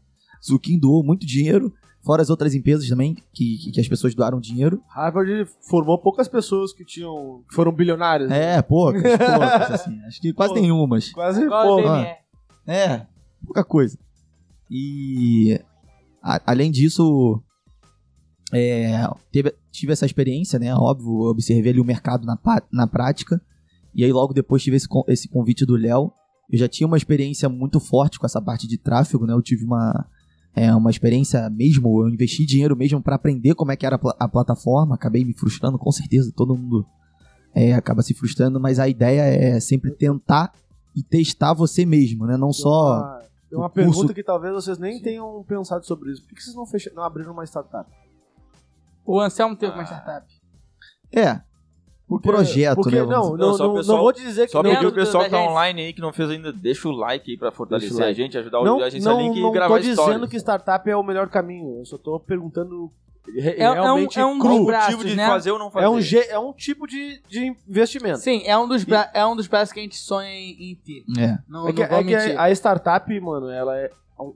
Zuquinho 0.46 0.78
doou 0.80 1.02
muito 1.02 1.26
dinheiro. 1.26 1.72
Fora 2.04 2.22
as 2.22 2.30
outras 2.30 2.54
empresas 2.54 2.88
também, 2.88 3.14
que, 3.34 3.56
que, 3.58 3.72
que 3.72 3.80
as 3.80 3.88
pessoas 3.88 4.14
doaram 4.14 4.38
dinheiro. 4.40 4.80
Harvard 4.88 5.46
formou 5.68 5.98
poucas 6.00 6.28
pessoas 6.28 6.72
que 6.72 6.84
tinham. 6.84 7.42
que 7.48 7.54
foram 7.54 7.72
bilionários. 7.72 8.28
né? 8.30 8.54
É, 8.56 8.62
poucas, 8.62 9.02
poucas, 9.02 9.70
assim. 9.72 9.98
Acho 10.06 10.20
que 10.20 10.32
quase 10.32 10.54
Pô. 10.54 10.60
nenhumas. 10.60 11.10
Quase. 11.10 11.40
BME. 11.44 12.14
É, 12.66 13.06
pouca 13.44 13.64
coisa. 13.64 13.98
E 14.70 15.58
a- 16.22 16.40
além 16.46 16.70
disso, 16.70 17.42
é, 18.52 19.06
teve, 19.32 19.54
tive 19.78 19.92
essa 19.92 20.06
experiência, 20.06 20.58
né? 20.58 20.74
Óbvio, 20.74 21.08
eu 21.24 21.30
observei 21.30 21.72
ali 21.72 21.80
o 21.80 21.84
mercado 21.84 22.26
na, 22.26 22.38
na 22.72 22.86
prática. 22.86 23.40
E 23.94 24.04
aí 24.04 24.12
logo 24.12 24.32
depois 24.34 24.62
tive 24.62 24.76
esse, 24.76 24.86
esse 25.08 25.28
convite 25.28 25.64
do 25.64 25.76
Léo. 25.76 26.12
Eu 26.50 26.58
já 26.58 26.68
tinha 26.68 26.86
uma 26.86 26.96
experiência 26.96 27.48
muito 27.48 27.78
forte 27.80 28.18
com 28.18 28.26
essa 28.26 28.40
parte 28.40 28.66
de 28.66 28.78
tráfego, 28.78 29.26
né? 29.26 29.32
Eu 29.32 29.42
tive 29.42 29.64
uma, 29.64 30.06
é, 30.54 30.74
uma 30.74 30.90
experiência 30.90 31.48
mesmo, 31.50 32.02
eu 32.02 32.08
investi 32.08 32.46
dinheiro 32.46 32.76
mesmo 32.76 33.02
para 33.02 33.16
aprender 33.16 33.54
como 33.54 33.70
é 33.72 33.76
que 33.76 33.84
era 33.84 33.96
a, 33.96 33.98
pla- 33.98 34.16
a 34.18 34.28
plataforma. 34.28 34.94
Acabei 34.94 35.24
me 35.24 35.34
frustrando, 35.34 35.78
com 35.78 35.90
certeza, 35.92 36.32
todo 36.34 36.56
mundo 36.56 36.86
é, 37.54 37.72
acaba 37.74 38.02
se 38.02 38.14
frustrando, 38.14 38.58
mas 38.60 38.78
a 38.78 38.88
ideia 38.88 39.22
é 39.22 39.60
sempre 39.60 39.90
tentar 39.90 40.52
e 40.96 41.02
testar 41.02 41.52
você 41.54 41.84
mesmo, 41.84 42.24
né? 42.26 42.36
Não 42.36 42.52
só. 42.52 42.98
Uma, 42.98 43.22
tem 43.50 43.58
uma 43.58 43.70
pergunta 43.70 43.96
curso- 43.98 44.14
que 44.14 44.22
talvez 44.22 44.54
vocês 44.54 44.78
nem 44.78 45.00
tenham 45.02 45.44
pensado 45.46 45.84
sobre 45.86 46.12
isso. 46.12 46.22
Por 46.26 46.34
que 46.34 46.42
vocês 46.42 46.54
não, 46.56 46.66
fecha, 46.66 46.90
não 46.94 47.02
abriram 47.02 47.32
uma 47.32 47.44
startup? 47.44 47.90
O 49.10 49.20
Anselmo 49.20 49.56
teve 49.56 49.72
Ah. 49.72 49.76
uma 49.76 49.84
startup. 49.84 50.26
É. 51.14 51.40
O 52.08 52.18
projeto, 52.20 52.76
porque, 52.76 52.96
né? 52.96 53.02
Não, 53.02 53.08
não, 53.08 53.30
Não, 53.30 53.36
não, 53.36 53.54
só 53.54 53.64
o 53.64 53.68
não, 53.68 53.74
pessoal- 53.76 53.98
vou 53.98 54.12
dizer 54.12 54.46
que 54.46 54.52
Só 54.52 54.62
não, 54.62 54.70
pedir 54.70 54.86
o 54.86 54.92
pessoal 54.92 55.24
que 55.24 55.30
tá 55.30 55.40
online 55.42 55.82
aí, 55.82 55.92
que 55.92 56.00
não 56.00 56.12
fez 56.12 56.30
ainda, 56.30 56.50
deixa 56.52 56.88
o 56.88 56.92
like 56.92 57.30
aí 57.30 57.36
pra 57.36 57.50
fortalecer 57.52 57.92
o 57.92 58.02
a 58.02 58.06
like. 58.06 58.14
gente, 58.16 58.36
ajudar 58.38 58.62
não, 58.62 58.80
a 58.80 58.86
agência 58.86 59.10
não, 59.10 59.20
Link 59.20 59.40
não 59.40 59.48
e 59.50 59.52
gravar 59.52 59.74
tô 59.74 59.80
história. 59.86 60.14
dizendo 60.14 60.28
que 60.30 60.36
startup 60.38 60.88
é 60.90 60.96
o 60.96 61.02
melhor 61.02 61.28
caminho. 61.28 61.78
Eu 61.80 61.84
só 61.84 61.98
tô 61.98 62.18
perguntando 62.18 62.90
É, 63.36 63.62
é 63.62 63.70
um, 63.70 63.74
realmente 63.74 64.18
é 64.18 64.24
um 64.24 64.38
dos 64.38 64.64
braços, 64.66 64.94
motivo 64.94 65.08
de 65.10 65.16
né? 65.16 65.26
fazer 65.26 65.50
ou 65.50 65.58
não 65.58 65.70
fazer. 65.70 65.84
É 65.84 65.88
um, 65.90 65.98
é 66.30 66.38
um 66.48 66.52
tipo 66.54 66.86
de, 66.86 67.20
de 67.28 67.54
investimento. 67.68 68.18
Sim, 68.20 68.42
é 68.46 68.56
um 68.56 68.66
dos, 68.66 68.86
é 69.12 69.26
um 69.26 69.36
dos 69.36 69.46
braços 69.46 69.70
que 69.72 69.80
a 69.80 69.82
gente 69.82 69.96
sonha 69.96 70.30
em, 70.30 70.70
em 70.72 70.74
ter. 70.76 71.04
É. 71.22 71.36
Não, 71.46 71.68
É 71.68 71.72
que, 71.74 71.86
não 71.86 71.98
é 71.98 72.04
que 72.04 72.14
a, 72.14 72.42
a 72.44 72.50
startup, 72.52 73.20
mano, 73.20 73.50
ela 73.50 73.76
é, 73.78 73.90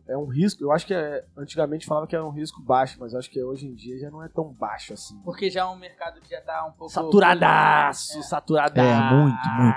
é 0.09 0.17
um 0.17 0.27
risco. 0.27 0.63
Eu 0.63 0.71
acho 0.73 0.87
que 0.87 0.95
é- 0.95 1.25
antigamente 1.37 1.87
falava 1.87 2.07
que 2.07 2.15
era 2.15 2.25
um 2.25 2.31
risco 2.31 2.63
baixo, 2.63 2.97
mas 3.01 3.13
eu 3.13 3.19
acho 3.19 3.31
que 3.31 3.43
hoje 3.43 3.67
em 3.67 3.75
dia 3.75 3.99
já 3.99 4.11
não 4.11 4.23
é 4.23 4.29
tão 4.29 4.53
baixo 4.53 4.93
assim. 4.93 5.19
Porque 5.25 5.51
já 5.51 5.61
é 5.63 5.65
um 5.65 5.77
mercado 5.79 6.21
que 6.21 6.31
já 6.31 6.41
tá 6.41 6.67
um 6.67 6.73
pouco... 6.73 6.93
Saturadaço, 6.93 8.19
É. 8.19 8.23
saturadaço. 8.23 8.81
É, 9.15 9.17
muito, 9.17 9.49
muito. 9.59 9.77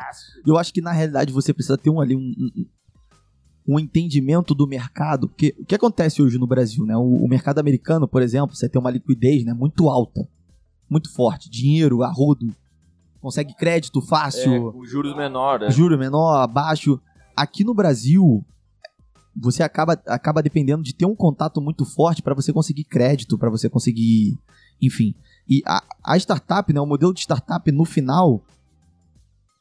Eu 0.50 0.58
acho 0.58 0.74
que 0.74 0.82
na 0.82 0.92
realidade 0.92 1.34
você 1.34 1.54
precisa 1.54 1.78
ter 1.78 1.90
um 1.90 2.00
ali 2.00 2.16
um, 2.16 2.20
um, 2.38 2.66
um 3.76 3.80
entendimento 3.80 4.54
do 4.54 4.68
mercado, 4.68 5.28
porque 5.28 5.56
o 5.60 5.66
que 5.66 5.76
acontece 5.76 6.22
hoje 6.22 6.38
no 6.38 6.46
Brasil, 6.48 6.86
né? 6.86 6.96
O, 6.96 7.24
o 7.26 7.28
mercado 7.28 7.60
americano, 7.60 8.08
por 8.08 8.22
exemplo, 8.22 8.56
você 8.56 8.70
tem 8.70 8.80
uma 8.80 8.92
liquidez, 8.92 9.44
né, 9.44 9.54
muito 9.54 9.90
alta, 9.90 10.28
muito 10.90 11.12
forte, 11.14 11.50
dinheiro 11.50 12.04
arrudo, 12.04 12.46
consegue 13.20 13.56
crédito 13.56 14.00
É, 14.00 14.08
fácil, 14.08 14.72
com 14.72 14.86
juros 14.86 15.16
menores. 15.18 15.74
juro 15.74 15.98
menor, 15.98 16.46
baixo. 16.48 17.02
Aqui 17.36 17.64
no 17.64 17.74
Brasil, 17.74 18.46
você 19.36 19.64
acaba, 19.64 19.94
acaba 20.06 20.42
dependendo 20.42 20.84
de 20.84 20.94
ter 20.94 21.06
um 21.06 21.16
contato 21.16 21.60
muito 21.60 21.86
forte 21.86 22.22
para 22.22 22.34
você 22.34 22.54
conseguir 22.54 22.86
crédito, 22.86 23.38
para 23.38 23.50
você 23.50 23.70
conseguir, 23.70 24.38
enfim. 24.82 25.14
E 25.48 25.62
a, 25.66 25.84
a 26.04 26.18
startup, 26.18 26.72
né, 26.72 26.80
o 26.80 26.86
modelo 26.86 27.14
de 27.14 27.22
startup 27.22 27.70
no 27.72 27.86
final, 27.86 28.44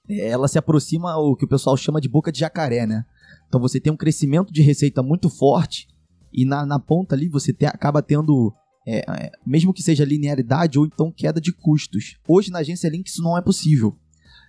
ela 0.09 0.49
se 0.49 0.59
aproxima 0.59 1.13
ao 1.13 1.35
que 1.35 1.45
o 1.45 1.49
pessoal 1.49 1.77
chama 1.77 2.01
de 2.01 2.09
boca 2.09 2.31
de 2.31 2.41
jacaré, 2.41 2.87
né? 2.87 3.05
Então 3.49 3.61
você 3.61 3.81
tem 3.81 3.93
um 3.93 3.97
crescimento 3.97 4.53
de 4.53 4.63
receita 4.63 5.03
muito 5.03 5.29
forte 5.29 5.89
e 6.33 6.45
na, 6.45 6.65
na 6.65 6.79
ponta 6.79 7.15
ali 7.15 7.29
você 7.29 7.53
te- 7.53 7.67
acaba 7.67 8.03
tendo, 8.03 8.53
é, 8.87 8.99
é, 8.99 9.33
mesmo 9.47 9.73
que 9.73 9.83
seja 9.83 10.05
linearidade 10.05 10.79
ou 10.79 10.87
então 10.87 11.11
queda 11.11 11.41
de 11.41 11.53
custos. 11.53 12.17
Hoje 12.29 12.51
na 12.51 12.61
agência 12.61 12.89
Link 12.89 13.07
isso 13.07 13.23
não 13.23 13.37
é 13.37 13.43
possível 13.43 13.97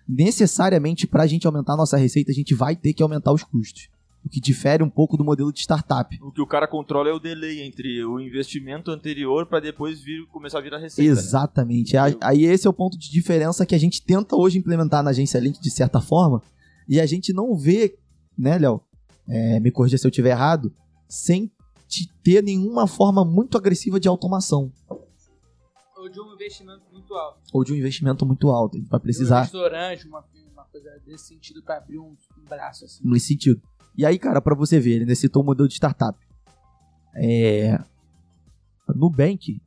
necessariamente 0.08 1.08
para 1.08 1.24
a 1.24 1.28
gente 1.28 1.48
aumentar 1.48 1.74
a 1.74 1.78
nossa 1.78 1.98
receita, 1.98 2.32
a 2.32 2.36
gente 2.36 2.54
vai 2.54 2.76
ter 2.76 2.94
que 2.94 3.02
aumentar 3.02 3.34
os 3.34 3.44
custos. 3.44 3.90
O 4.26 4.30
que 4.30 4.40
difere 4.42 4.84
um 4.84 4.90
pouco 4.90 5.16
do 5.16 5.24
modelo 5.24 5.54
de 5.54 5.60
startup. 5.60 6.18
O 6.22 6.32
que 6.32 6.42
o 6.42 6.48
cara 6.48 6.68
controla 6.68 7.10
é 7.10 7.14
o 7.14 7.20
delay 7.20 7.62
entre 7.62 8.04
o 8.04 8.20
investimento 8.20 8.90
anterior 8.90 9.46
pra 9.46 9.60
depois 9.60 10.02
vir, 10.02 10.26
começar 10.28 10.58
a 10.58 10.62
vir 10.62 10.74
a 10.74 10.78
receita. 10.80 11.14
né? 11.14 11.20
Exatamente. 11.20 11.96
A- 11.96 12.06
Aí 12.22 12.44
esse 12.46 12.66
é 12.66 12.70
o 12.70 12.74
ponto 12.74 12.98
de 12.98 13.12
diferença 13.12 13.66
que 13.66 13.76
a 13.76 13.78
gente 13.78 14.02
tenta 14.02 14.36
hoje 14.36 14.58
implementar 14.58 15.04
na 15.04 15.12
agência 15.12 15.38
Link 15.40 15.62
de 15.62 15.70
certa 15.70 16.02
forma, 16.02 16.42
e 16.90 17.00
a 17.00 17.06
gente 17.06 17.32
não 17.34 17.56
vê, 17.56 17.98
né, 18.38 18.58
Léo? 18.58 18.82
É, 19.28 19.60
me 19.60 19.70
corrija 19.72 19.98
se 19.98 20.06
eu 20.06 20.10
estiver 20.10 20.32
errado, 20.32 20.74
sem 21.08 21.52
te 21.88 22.08
ter 22.24 22.42
nenhuma 22.44 22.88
forma 22.88 23.24
muito 23.24 23.58
agressiva 23.58 24.00
de 24.00 24.08
automação 24.08 24.72
Ou 25.98 26.10
de 26.10 26.20
um 26.20 26.34
investimento 26.34 26.84
muito 26.92 27.14
alto. 27.14 27.40
ou 27.54 27.64
de 27.64 27.74
um 27.74 27.76
investimento 27.76 28.26
muito 28.26 28.50
alto. 28.50 28.76
A 28.76 28.80
gente 28.80 28.90
vai 28.90 29.00
De 29.00 29.04
um 29.04 29.06
precisar 29.06 29.42
restaurante, 29.42 30.08
uma, 30.08 30.24
uma 30.52 30.64
coisa 30.66 30.90
desse 31.06 31.28
sentido 31.28 31.62
pra 31.64 31.78
abrir 31.78 32.00
um, 32.00 32.16
um 32.38 32.44
braço 32.50 32.86
assim. 32.86 33.02
nesse 33.08 33.28
sentido. 33.28 33.62
E 33.98 34.06
aí, 34.06 34.18
cara, 34.20 34.42
pra 34.42 34.56
você 34.56 34.80
ver, 34.80 35.02
ele 35.02 35.16
citou 35.16 35.42
o 35.42 35.46
modelo 35.46 35.68
de 35.68 35.76
startup. 35.76 36.18
É. 37.16 37.80
Nubank 38.94 39.62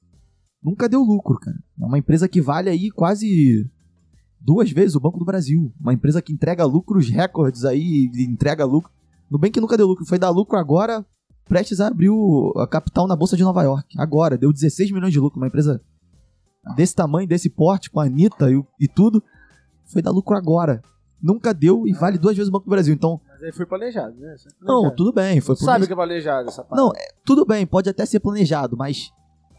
nunca 0.63 0.89
deu 0.89 1.01
lucro, 1.03 1.39
cara. 1.39 1.57
É 1.81 1.85
uma 1.85 1.99
empresa 1.99 2.29
que 2.29 2.41
vale 2.41 2.69
aí 2.71 2.91
quase 2.91 3.69
duas 4.41 4.71
vezes 4.71 4.95
o 4.95 5.01
Banco 5.01 5.19
do 5.19 5.25
Brasil. 5.25 5.73
Uma 5.81 5.93
empresa 5.95 6.23
que 6.23 6.33
entrega 6.33 6.65
lucros 6.65 7.09
recordes 7.09 7.65
aí, 7.65 8.11
entrega 8.15 8.65
lucro. 8.65 8.91
Nubank 9.31 9.59
nunca 9.61 9.77
deu 9.77 9.87
lucro, 9.87 10.05
foi 10.07 10.19
dar 10.19 10.31
lucro 10.31 10.59
agora, 10.59 11.05
prestes 11.47 11.81
a 11.81 11.89
abrir 11.89 12.09
o- 12.11 12.53
a 12.57 12.67
capital 12.67 13.07
na 13.07 13.17
Bolsa 13.17 13.37
de 13.37 13.43
Nova 13.43 13.63
York. 13.63 13.95
Agora, 13.99 14.39
deu 14.39 14.53
16 14.53 14.91
milhões 14.91 15.13
de 15.13 15.21
lucro. 15.21 15.39
Uma 15.41 15.49
empresa 15.49 15.81
desse 16.77 16.95
tamanho, 16.95 17.29
desse 17.29 17.49
porte, 17.51 17.91
com 17.91 18.01
a 18.01 18.05
Anitta 18.05 18.51
e, 18.51 18.63
e 18.81 18.89
tudo, 18.89 19.23
foi 19.87 20.03
dar 20.03 20.11
lucro 20.11 20.37
agora. 20.37 20.83
Nunca 21.21 21.53
deu 21.53 21.87
e 21.87 21.93
vale 21.93 22.19
duas 22.19 22.37
vezes 22.37 22.49
o 22.49 22.53
Banco 22.53 22.67
do 22.67 22.71
Brasil. 22.71 22.95
Então, 22.95 23.21
Mas 23.39 23.45
aí 23.45 23.53
foi 23.53 23.67
planejado, 23.67 24.17
né? 24.19 24.35
Isso 24.35 24.49
é 24.49 24.53
não, 24.61 24.67
planejado. 24.67 24.97
tudo 24.97 25.13
bem, 25.13 25.41
foi 25.41 25.55
Sabe 25.57 25.85
o 25.85 25.87
que 25.87 25.93
é 25.93 25.97
planejado 25.97 26.49
essa 26.49 26.65
parte? 26.65 26.77
Não, 26.81 26.91
é- 26.91 27.09
tudo 27.25 27.47
bem, 27.47 27.65
pode 27.67 27.89
até 27.89 28.05
ser 28.05 28.19
planejado, 28.21 28.77
mas 28.77 29.11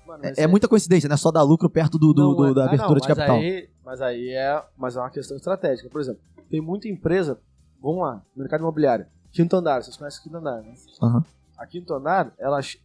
Mano, 0.06 0.26
é, 0.26 0.30
mas 0.30 0.38
é 0.38 0.48
muita 0.48 0.68
coincidência, 0.68 1.08
né? 1.08 1.16
Só 1.16 1.32
dar 1.32 1.44
lucro 1.44 1.70
perto 1.70 1.98
do, 1.98 2.14
do- 2.14 2.22
Não, 2.22 2.36
do- 2.36 2.54
da 2.54 2.64
ah, 2.64 2.68
abertura 2.68 3.00
não, 3.00 3.02
de 3.02 3.08
capital. 3.08 3.36
Mas 3.38 3.46
aí, 3.46 3.70
mas 3.86 4.02
aí 4.02 4.30
é, 4.32 4.64
mas 4.78 4.96
é 4.98 5.00
uma 5.00 5.10
questão 5.10 5.38
estratégica. 5.38 5.90
Por 5.90 6.02
exemplo, 6.02 6.22
tem 6.50 6.60
muita 6.62 6.88
empresa, 6.90 7.40
vamos 7.82 8.02
lá, 8.02 8.22
mercado 8.36 8.60
imobiliário, 8.62 9.06
quinto 9.32 9.56
andar, 9.56 9.82
vocês 9.82 9.96
conhecem 9.96 10.22
quinto 10.24 10.36
andar, 10.38 10.62
né? 10.62 10.74
Aham. 11.02 11.24
A 11.58 11.66
quinto 11.66 11.94
andar, 11.94 12.34
elas, 12.38 12.78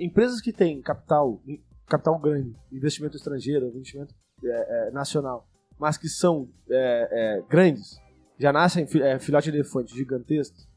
empresas 0.00 0.40
que 0.40 0.52
têm 0.52 0.80
capital, 0.80 1.40
capital 1.86 2.18
grande, 2.18 2.56
investimento 2.72 3.16
estrangeiro, 3.16 3.66
investimento 3.66 4.14
é, 4.44 4.88
é, 4.88 4.90
nacional, 4.90 5.46
mas 5.78 5.96
que 5.96 6.08
são 6.08 6.48
é, 6.70 7.08
é, 7.38 7.42
grandes, 7.48 8.00
já 8.38 8.52
nascem 8.52 8.86
é, 9.02 9.18
filhote 9.18 9.50
de 9.50 9.58
elefante 9.58 9.94
gigantescos, 9.94 10.68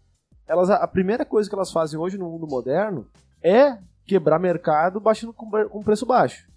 elas, 0.48 0.70
a, 0.70 0.88
primeira 0.88 1.26
coisa 1.26 1.50
que 1.50 1.56
elas 1.56 1.72
fazem 1.72 2.00
hoje 2.00 2.18
no 2.18 2.30
mundo 2.30 2.48
moderno 2.48 3.08
é 3.42 3.78
quebrar 4.06 4.40
mercado 4.40 5.00
baixando 5.00 5.34
com, 5.34 5.50
com 5.50 5.84
preço 5.84 6.06
baixo. 6.06 6.48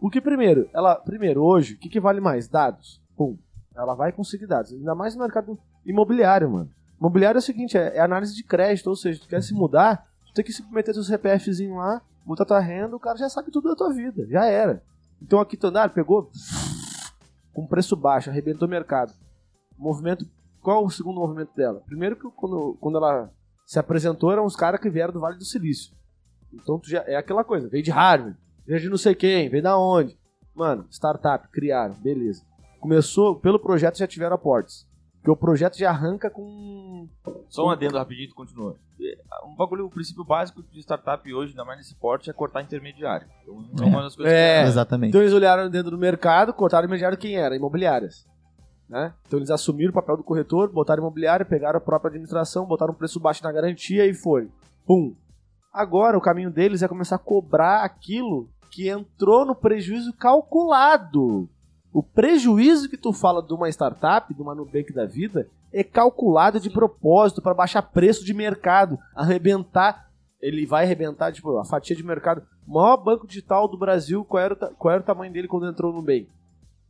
Porque 0.00 0.20
primeiro, 0.20 0.68
ela, 0.72 0.94
primeiro 0.94 1.42
hoje, 1.42 1.74
o 1.74 1.78
que, 1.78 1.88
que 1.88 2.00
vale 2.00 2.20
mais? 2.20 2.46
Dados. 2.46 3.02
Pum. 3.16 3.36
Ela 3.74 3.94
vai 3.94 4.12
conseguir 4.12 4.46
dados. 4.46 4.72
Ainda 4.72 4.94
mais 4.94 5.14
no 5.14 5.22
mercado 5.22 5.58
imobiliário, 5.84 6.48
mano. 6.48 6.70
Imobiliário 7.00 7.38
é 7.38 7.40
o 7.40 7.42
seguinte, 7.42 7.76
é, 7.76 7.96
é 7.96 8.00
análise 8.00 8.34
de 8.34 8.44
crédito, 8.44 8.88
ou 8.88 8.96
seja, 8.96 9.20
tu 9.20 9.28
quer 9.28 9.42
se 9.42 9.54
mudar, 9.54 10.06
tu 10.26 10.32
tem 10.34 10.44
que 10.44 10.52
se 10.52 10.64
meter 10.72 10.94
seus 10.94 11.06
CPFzinho 11.06 11.76
lá, 11.76 12.00
botar 12.24 12.44
tua 12.44 12.60
renda, 12.60 12.94
o 12.94 13.00
cara 13.00 13.16
já 13.16 13.28
sabe 13.28 13.50
tudo 13.50 13.68
da 13.68 13.76
tua 13.76 13.92
vida. 13.92 14.26
Já 14.28 14.44
era. 14.46 14.82
Então 15.20 15.40
aqui 15.40 15.56
tu 15.56 15.66
andar, 15.66 15.90
pegou 15.90 16.30
com 17.52 17.66
preço 17.66 17.96
baixo, 17.96 18.30
arrebentou 18.30 18.68
o 18.68 18.70
mercado. 18.70 19.12
Movimento. 19.78 20.26
Qual 20.60 20.84
o 20.84 20.90
segundo 20.90 21.20
movimento 21.20 21.54
dela? 21.54 21.82
Primeiro 21.86 22.16
que 22.16 22.28
quando, 22.36 22.76
quando 22.80 22.98
ela 22.98 23.30
se 23.64 23.78
apresentou, 23.78 24.32
eram 24.32 24.44
os 24.44 24.56
caras 24.56 24.80
que 24.80 24.90
vieram 24.90 25.12
do 25.12 25.20
Vale 25.20 25.38
do 25.38 25.44
Silício. 25.44 25.94
Então 26.52 26.78
tu 26.78 26.88
já 26.88 27.02
é 27.06 27.16
aquela 27.16 27.44
coisa, 27.44 27.68
veio 27.68 27.82
de 27.84 27.90
Harvard, 27.90 28.36
veio 28.66 28.80
de 28.80 28.88
não 28.88 28.96
sei 28.96 29.14
quem, 29.14 29.48
veio 29.48 29.62
da 29.62 29.78
onde. 29.78 30.18
Mano, 30.54 30.86
startup, 30.90 31.46
criaram, 31.48 31.94
beleza. 31.94 32.42
Começou, 32.80 33.36
pelo 33.36 33.58
projeto 33.58 33.98
já 33.98 34.06
tiveram 34.06 34.34
aportes. 34.34 34.86
Porque 35.18 35.30
o 35.30 35.36
projeto 35.36 35.76
já 35.76 35.90
arranca 35.90 36.30
com. 36.30 37.08
Só 37.48 37.66
um 37.66 37.70
adendo 37.70 37.98
rapidinho, 37.98 38.28
tu 38.28 38.34
continua. 38.34 38.76
É, 39.00 39.18
Um 39.46 39.54
bagulho, 39.54 39.86
o 39.86 39.90
princípio 39.90 40.24
básico 40.24 40.62
de 40.62 40.80
startup 40.80 41.32
hoje, 41.34 41.50
ainda 41.52 41.64
mais 41.64 41.78
nesse 41.78 41.94
porte, 41.96 42.30
é 42.30 42.32
cortar 42.32 42.62
intermediário. 42.62 43.26
Então, 43.72 43.86
é 43.86 43.90
uma 43.90 44.02
das 44.02 44.14
coisas 44.16 44.32
É. 44.32 44.62
que... 44.62 44.68
Exatamente. 44.68 45.10
Então 45.10 45.20
eles 45.20 45.32
olharam 45.32 45.68
dentro 45.68 45.90
do 45.90 45.98
mercado, 45.98 46.52
cortaram 46.54 46.84
o 46.84 46.86
intermediário 46.86 47.18
quem 47.18 47.36
era? 47.36 47.54
Imobiliárias. 47.56 48.26
Né? 48.88 49.12
Então 49.26 49.38
eles 49.38 49.50
assumiram 49.50 49.90
o 49.90 49.94
papel 49.94 50.16
do 50.16 50.24
corretor, 50.24 50.72
botaram 50.72 51.02
imobiliário, 51.02 51.44
pegaram 51.44 51.76
a 51.76 51.80
própria 51.80 52.08
administração, 52.08 52.64
botaram 52.64 52.92
um 52.92 52.96
preço 52.96 53.20
baixo 53.20 53.44
na 53.44 53.52
garantia 53.52 54.06
e 54.06 54.14
foi. 54.14 54.48
Pum. 54.86 55.14
Agora 55.72 56.16
o 56.16 56.22
caminho 56.22 56.50
deles 56.50 56.82
é 56.82 56.88
começar 56.88 57.16
a 57.16 57.20
cobrar 57.20 57.84
aquilo 57.84 58.48
que 58.70 58.88
entrou 58.88 59.44
no 59.44 59.54
prejuízo 59.54 60.12
calculado. 60.14 61.48
O 61.92 62.02
prejuízo 62.02 62.88
que 62.88 62.96
tu 62.96 63.12
fala 63.12 63.42
de 63.42 63.52
uma 63.52 63.68
startup, 63.68 64.32
de 64.32 64.40
uma 64.40 64.54
Nubank 64.54 64.92
da 64.92 65.06
vida, 65.06 65.48
é 65.72 65.82
calculado 65.82 66.60
de 66.60 66.70
propósito 66.70 67.42
para 67.42 67.54
baixar 67.54 67.82
preço 67.82 68.24
de 68.24 68.32
mercado, 68.32 68.98
arrebentar. 69.14 70.08
Ele 70.40 70.64
vai 70.64 70.84
arrebentar, 70.84 71.32
tipo, 71.32 71.58
a 71.58 71.64
fatia 71.64 71.96
de 71.96 72.04
mercado. 72.04 72.42
O 72.66 72.74
maior 72.74 72.96
banco 72.98 73.26
digital 73.26 73.66
do 73.66 73.76
Brasil, 73.76 74.24
qual 74.24 74.42
era 74.42 74.54
o, 74.54 74.74
qual 74.76 74.94
era 74.94 75.02
o 75.02 75.06
tamanho 75.06 75.32
dele 75.32 75.48
quando 75.48 75.66
entrou 75.66 75.92
no 75.92 75.98
Nubank? 75.98 76.28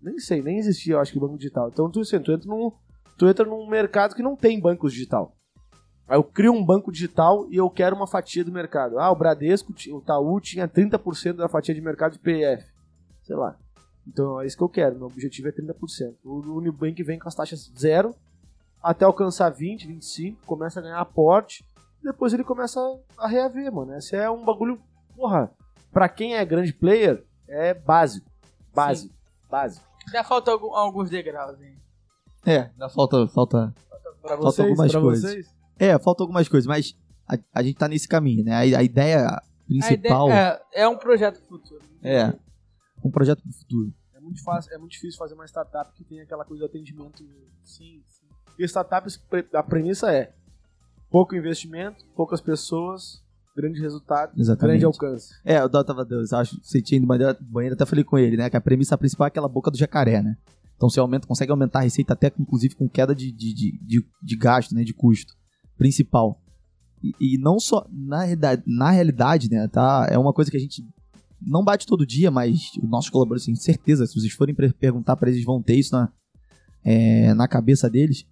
Nem 0.00 0.18
sei, 0.18 0.42
nem 0.42 0.58
existia, 0.58 0.94
eu 0.94 1.00
acho 1.00 1.12
que 1.12 1.18
banco 1.18 1.36
digital. 1.36 1.68
Então 1.68 1.90
tu, 1.90 2.00
assim, 2.00 2.20
tu, 2.20 2.32
entra 2.32 2.48
num, 2.48 2.72
tu 3.16 3.26
entra 3.26 3.44
num 3.44 3.66
mercado 3.68 4.14
que 4.14 4.22
não 4.22 4.36
tem 4.36 4.60
banco 4.60 4.88
digital. 4.88 5.34
Aí 6.06 6.16
eu 6.16 6.24
crio 6.24 6.52
um 6.52 6.64
banco 6.64 6.90
digital 6.90 7.46
e 7.50 7.56
eu 7.56 7.68
quero 7.68 7.94
uma 7.94 8.06
fatia 8.06 8.44
do 8.44 8.52
mercado. 8.52 8.98
Ah, 8.98 9.10
o 9.10 9.16
Bradesco, 9.16 9.72
o 9.72 9.98
Itaú 9.98 10.40
tinha 10.40 10.66
30% 10.66 11.34
da 11.34 11.48
fatia 11.48 11.74
de 11.74 11.80
mercado 11.80 12.12
de 12.12 12.18
PF. 12.18 12.64
Sei 13.22 13.36
lá. 13.36 13.56
Então 14.06 14.40
é 14.40 14.46
isso 14.46 14.56
que 14.56 14.62
eu 14.62 14.68
quero. 14.68 14.96
Meu 14.96 15.06
objetivo 15.06 15.48
é 15.48 15.52
30%. 15.52 16.14
O 16.24 16.56
Unibank 16.56 17.02
vem 17.02 17.18
com 17.18 17.28
as 17.28 17.34
taxas 17.34 17.70
zero 17.78 18.14
até 18.82 19.04
alcançar 19.04 19.50
20, 19.50 19.86
25, 19.86 20.46
começa 20.46 20.80
a 20.80 20.82
ganhar 20.82 21.00
aporte. 21.00 21.64
Depois 22.02 22.32
ele 22.32 22.44
começa 22.44 22.80
a 23.18 23.26
reaver, 23.26 23.72
mano. 23.72 23.94
Esse 23.96 24.16
é 24.16 24.30
um 24.30 24.44
bagulho, 24.44 24.80
porra, 25.16 25.50
pra 25.92 26.08
quem 26.08 26.36
é 26.36 26.44
grande 26.44 26.72
player, 26.72 27.24
é 27.46 27.74
básico. 27.74 28.30
Básico. 28.74 29.14
Básico. 29.50 29.86
Ainda 30.06 30.24
falta 30.24 30.50
algum- 30.50 30.74
alguns 30.74 31.10
degraus, 31.10 31.60
hein? 31.60 31.76
É, 32.46 32.58
ainda 32.70 32.88
falta, 32.88 33.26
falta. 33.28 33.74
Pra 34.22 34.30
Falta 34.36 34.42
vocês, 34.42 34.68
algumas 34.68 34.92
pra 34.92 35.00
coisas. 35.00 35.30
vocês. 35.30 35.54
É, 35.78 35.98
falta 35.98 36.22
algumas 36.22 36.48
coisas, 36.48 36.66
mas 36.66 36.98
a, 37.26 37.38
a 37.54 37.62
gente 37.62 37.76
tá 37.78 37.88
nesse 37.88 38.06
caminho, 38.08 38.44
né? 38.44 38.52
A, 38.52 38.78
a 38.78 38.82
ideia 38.82 39.26
A 39.26 39.42
principal 39.66 40.28
ideia- 40.28 40.60
é, 40.72 40.82
é 40.82 40.88
um 40.88 40.96
projeto 40.96 41.40
futuro. 41.48 41.82
é 42.02 42.32
um 43.04 43.10
projeto 43.10 43.42
pro 43.42 43.52
futuro. 43.52 43.94
É 44.14 44.20
muito, 44.20 44.42
fácil, 44.42 44.74
é 44.74 44.78
muito 44.78 44.92
difícil 44.92 45.18
fazer 45.18 45.34
uma 45.34 45.46
startup 45.46 45.90
que 45.94 46.04
tem 46.04 46.20
aquela 46.20 46.44
coisa 46.44 46.64
de 46.64 46.70
atendimento. 46.70 47.22
Sim, 47.64 48.02
sim. 48.06 48.26
E 48.58 48.64
startups, 48.64 49.22
a 49.54 49.62
premissa 49.62 50.12
é 50.12 50.32
pouco 51.10 51.34
investimento, 51.36 52.04
poucas 52.16 52.40
pessoas, 52.40 53.22
grande 53.60 53.80
resultado, 53.80 54.32
Exatamente. 54.38 54.80
grande 54.80 54.84
alcance. 54.84 55.34
É, 55.44 55.58
eu 55.58 55.68
tava, 55.68 56.06
eu 56.08 56.38
acho, 56.38 56.58
você 56.62 56.80
tinha 56.80 56.96
ido 56.96 57.06
no 57.06 57.48
banheiro, 57.50 57.74
até 57.74 57.84
falei 57.84 58.04
com 58.04 58.16
ele, 58.18 58.36
né? 58.36 58.48
Que 58.48 58.56
a 58.56 58.60
premissa 58.60 58.96
principal 58.96 59.26
é 59.26 59.28
aquela 59.28 59.48
boca 59.48 59.70
do 59.70 59.76
jacaré, 59.76 60.22
né? 60.22 60.36
Então 60.76 60.88
você 60.88 61.00
aumenta, 61.00 61.26
consegue 61.26 61.50
aumentar 61.50 61.80
a 61.80 61.82
receita 61.82 62.12
até, 62.12 62.32
inclusive, 62.38 62.76
com 62.76 62.88
queda 62.88 63.14
de, 63.14 63.32
de, 63.32 63.52
de, 63.52 63.78
de, 63.84 64.06
de 64.22 64.36
gasto, 64.36 64.74
né? 64.74 64.84
De 64.84 64.94
custo 64.94 65.34
principal. 65.76 66.40
E, 67.02 67.34
e 67.34 67.38
não 67.38 67.58
só, 67.58 67.86
na, 67.90 68.22
realidade- 68.22 68.62
na 68.66 68.90
realidade, 68.90 69.50
né? 69.50 69.66
Tá, 69.68 70.06
é 70.10 70.18
uma 70.18 70.32
coisa 70.32 70.50
que 70.50 70.56
a 70.56 70.60
gente 70.60 70.82
não 71.40 71.64
bate 71.64 71.86
todo 71.86 72.06
dia, 72.06 72.30
mas 72.30 72.70
os 72.82 72.88
nossos 72.88 73.10
colaboradores, 73.10 73.44
têm 73.46 73.54
certeza, 73.54 74.06
se 74.06 74.14
vocês 74.20 74.32
forem 74.32 74.54
perguntar 74.54 75.16
pra 75.16 75.30
eles, 75.30 75.44
vão 75.44 75.62
ter 75.62 75.76
isso 75.76 75.94
na, 75.94 76.12
é, 76.84 77.32
na 77.34 77.46
cabeça 77.46 77.88
deles. 77.88 78.24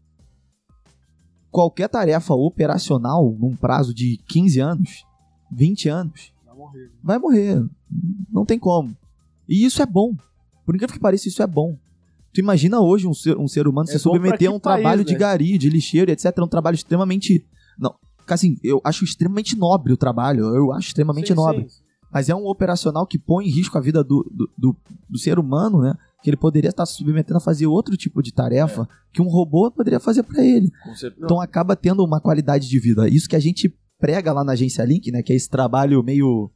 Qualquer 1.50 1.88
tarefa 1.88 2.34
operacional, 2.34 3.34
num 3.38 3.56
prazo 3.56 3.94
de 3.94 4.18
15 4.28 4.60
anos, 4.60 5.04
20 5.50 5.88
anos, 5.88 6.32
Vai 6.44 6.54
morrer. 6.56 6.90
vai 7.02 7.18
morrer. 7.18 7.64
Não 8.32 8.44
tem 8.44 8.58
como. 8.58 8.96
E 9.48 9.64
isso 9.64 9.82
é 9.82 9.86
bom. 9.86 10.14
Por 10.64 10.74
incrível 10.74 10.94
que 10.94 11.00
pareça, 11.00 11.28
isso 11.28 11.42
é 11.42 11.46
bom. 11.46 11.78
Tu 12.32 12.40
imagina 12.40 12.80
hoje 12.80 13.06
um 13.06 13.14
ser, 13.14 13.36
um 13.38 13.48
ser 13.48 13.66
humano 13.68 13.88
É 13.88 13.92
se 13.92 13.98
submeter 13.98 14.50
a 14.50 14.52
um 14.52 14.58
trabalho 14.58 14.98
país, 14.98 15.06
de 15.06 15.12
né? 15.12 15.18
gari, 15.18 15.56
de 15.58 15.70
lixeiro, 15.70 16.10
etc. 16.10 16.32
É 16.36 16.42
um 16.42 16.48
trabalho 16.48 16.74
extremamente. 16.74 17.46
Não, 17.78 17.94
assim, 18.28 18.56
eu 18.62 18.80
acho 18.84 19.04
extremamente 19.04 19.56
nobre 19.56 19.92
o 19.92 19.96
trabalho. 19.96 20.44
Eu 20.54 20.72
acho 20.72 20.88
extremamente 20.88 21.28
Sim, 21.28 21.34
nobre. 21.34 21.68
sim. 21.68 21.80
Mas 22.12 22.28
é 22.28 22.34
um 22.34 22.46
operacional 22.46 23.06
que 23.06 23.18
põe 23.18 23.46
em 23.46 23.50
risco 23.50 23.76
a 23.76 23.80
vida 23.80 24.02
do, 24.02 24.22
do, 24.32 24.50
do, 24.56 24.76
do 25.08 25.18
ser 25.18 25.38
humano, 25.38 25.80
né? 25.80 25.94
Que 26.22 26.30
ele 26.30 26.36
poderia 26.36 26.70
estar 26.70 26.84
se 26.86 26.94
submetendo 26.94 27.36
a 27.36 27.40
fazer 27.40 27.66
outro 27.66 27.96
tipo 27.96 28.22
de 28.22 28.32
tarefa 28.32 28.88
que 29.12 29.20
um 29.22 29.28
robô 29.28 29.70
poderia 29.70 30.00
fazer 30.00 30.22
pra 30.22 30.44
ele. 30.44 30.70
Então 31.18 31.40
acaba 31.40 31.76
tendo 31.76 32.04
uma 32.04 32.20
qualidade 32.20 32.68
de 32.68 32.78
vida. 32.78 33.08
Isso 33.08 33.28
que 33.28 33.36
a 33.36 33.40
gente 33.40 33.74
prega 33.98 34.32
lá 34.32 34.44
na 34.44 34.52
agência 34.52 34.84
Link, 34.84 35.10
né? 35.10 35.22
Que 35.22 35.32
é 35.32 35.36
esse 35.36 35.48
trabalho 35.48 36.02
meio 36.02 36.50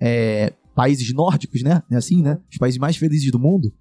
é, 0.00 0.52
países 0.74 1.12
nórdicos, 1.12 1.62
né? 1.62 1.82
É 1.90 1.96
assim, 1.96 2.22
né? 2.22 2.38
Os 2.50 2.58
países 2.58 2.78
mais 2.78 2.96
felizes 2.96 3.30
do 3.30 3.38
mundo. 3.38 3.72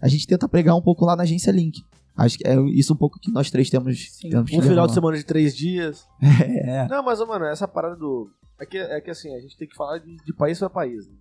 A 0.00 0.08
gente 0.08 0.26
tenta 0.26 0.48
pregar 0.48 0.74
um 0.76 0.82
pouco 0.82 1.04
lá 1.04 1.14
na 1.16 1.22
agência 1.22 1.50
Link. 1.50 1.82
Acho 2.16 2.36
que 2.38 2.46
é 2.46 2.54
isso 2.70 2.92
um 2.92 2.96
pouco 2.96 3.18
que 3.18 3.30
nós 3.32 3.50
três 3.50 3.70
temos. 3.70 4.16
Sim. 4.16 4.30
temos 4.30 4.50
Um 4.52 4.60
final 4.60 4.68
levar 4.74 4.86
de 4.88 4.94
semana 4.94 5.16
de 5.16 5.24
três 5.24 5.56
dias. 5.56 6.06
É, 6.22 6.86
Não, 6.88 7.02
mas, 7.02 7.18
mano, 7.20 7.44
essa 7.46 7.66
parada 7.66 7.96
do. 7.96 8.30
É 8.60 8.66
que, 8.66 8.78
é 8.78 9.00
que 9.00 9.10
assim, 9.10 9.34
a 9.34 9.40
gente 9.40 9.56
tem 9.56 9.66
que 9.66 9.74
falar 9.74 9.98
de, 9.98 10.16
de 10.24 10.32
país 10.32 10.58
para 10.58 10.68
país. 10.70 11.08
né? 11.08 11.14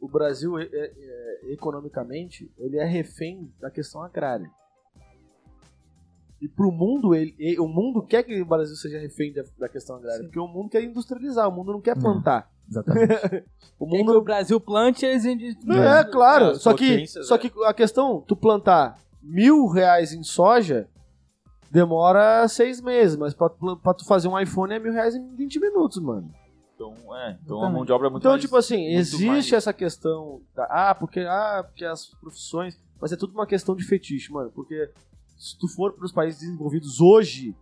O 0.00 0.08
Brasil, 0.08 0.58
é- 0.58 0.64
é- 0.64 0.92
é, 1.48 1.52
economicamente, 1.52 2.50
ele 2.58 2.76
é 2.78 2.84
refém 2.84 3.52
da 3.60 3.70
questão 3.70 4.02
agrária. 4.02 4.50
E 6.40 6.46
pro 6.48 6.70
mundo, 6.70 7.14
ele, 7.14 7.34
e- 7.38 7.58
o 7.58 7.66
mundo 7.66 8.00
quer 8.02 8.22
que 8.22 8.40
o 8.40 8.46
Brasil 8.46 8.76
seja 8.76 8.98
refém 8.98 9.32
da, 9.32 9.42
da 9.58 9.68
questão 9.68 9.96
agrária. 9.96 10.22
Porque 10.22 10.38
o 10.38 10.46
mundo 10.46 10.68
quer 10.70 10.82
industrializar, 10.84 11.48
o 11.48 11.52
mundo 11.52 11.72
não 11.72 11.80
quer 11.80 11.96
Não. 11.96 12.02
plantar. 12.02 12.48
exatamente. 12.68 13.08
O 13.80 13.86
Quem 13.86 13.98
que 14.00 14.04
mundo 14.04 14.18
o 14.18 14.22
Brasil 14.22 14.60
plante, 14.60 15.06
eles 15.06 15.24
indem- 15.24 15.56
É, 15.70 16.02
claro. 16.04 16.46
As 16.50 16.62
só 16.62 16.74
que, 16.74 17.06
só 17.06 17.36
é. 17.36 17.38
que 17.38 17.52
a 17.64 17.72
questão, 17.72 18.20
tu 18.26 18.34
plantar 18.36 18.96
mil 19.22 19.66
reais 19.68 20.12
em 20.12 20.22
soja, 20.24 20.88
demora 21.70 22.46
seis 22.48 22.80
meses, 22.80 23.16
mas 23.16 23.34
pra, 23.34 23.48
tu- 23.48 23.76
pra 23.76 23.94
tu 23.94 24.04
fazer 24.06 24.28
um 24.28 24.38
iPhone 24.38 24.72
é 24.74 24.78
mil 24.78 24.92
reais 24.92 25.14
em 25.14 25.34
20 25.34 25.60
minutos, 25.60 25.98
mano. 26.02 26.30
Então, 26.74 26.94
é, 27.16 27.36
então 27.44 27.62
a 27.62 27.68
mão 27.70 27.84
de 27.84 27.92
obra 27.92 28.06
é 28.06 28.10
muito 28.10 28.22
Então, 28.22 28.32
mais- 28.32 28.42
tipo 28.42 28.56
assim, 28.56 28.84
existe 28.94 29.26
mais- 29.26 29.52
essa 29.52 29.72
questão 29.72 30.40
da, 30.54 30.64
ah, 30.70 30.94
porque 30.94 31.20
ah, 31.20 31.64
porque 31.66 31.84
as 31.84 32.06
profissões, 32.20 32.78
mas 33.00 33.12
é 33.12 33.16
tudo 33.16 33.32
uma 33.32 33.46
questão 33.46 33.74
de 33.74 33.84
fetiche, 33.84 34.32
mano, 34.32 34.50
porque 34.54 34.88
se 35.38 35.56
tu 35.58 35.68
for 35.68 35.92
pros 35.94 36.12
países 36.12 36.40
desenvolvidos 36.40 37.00
hoje, 37.00 37.54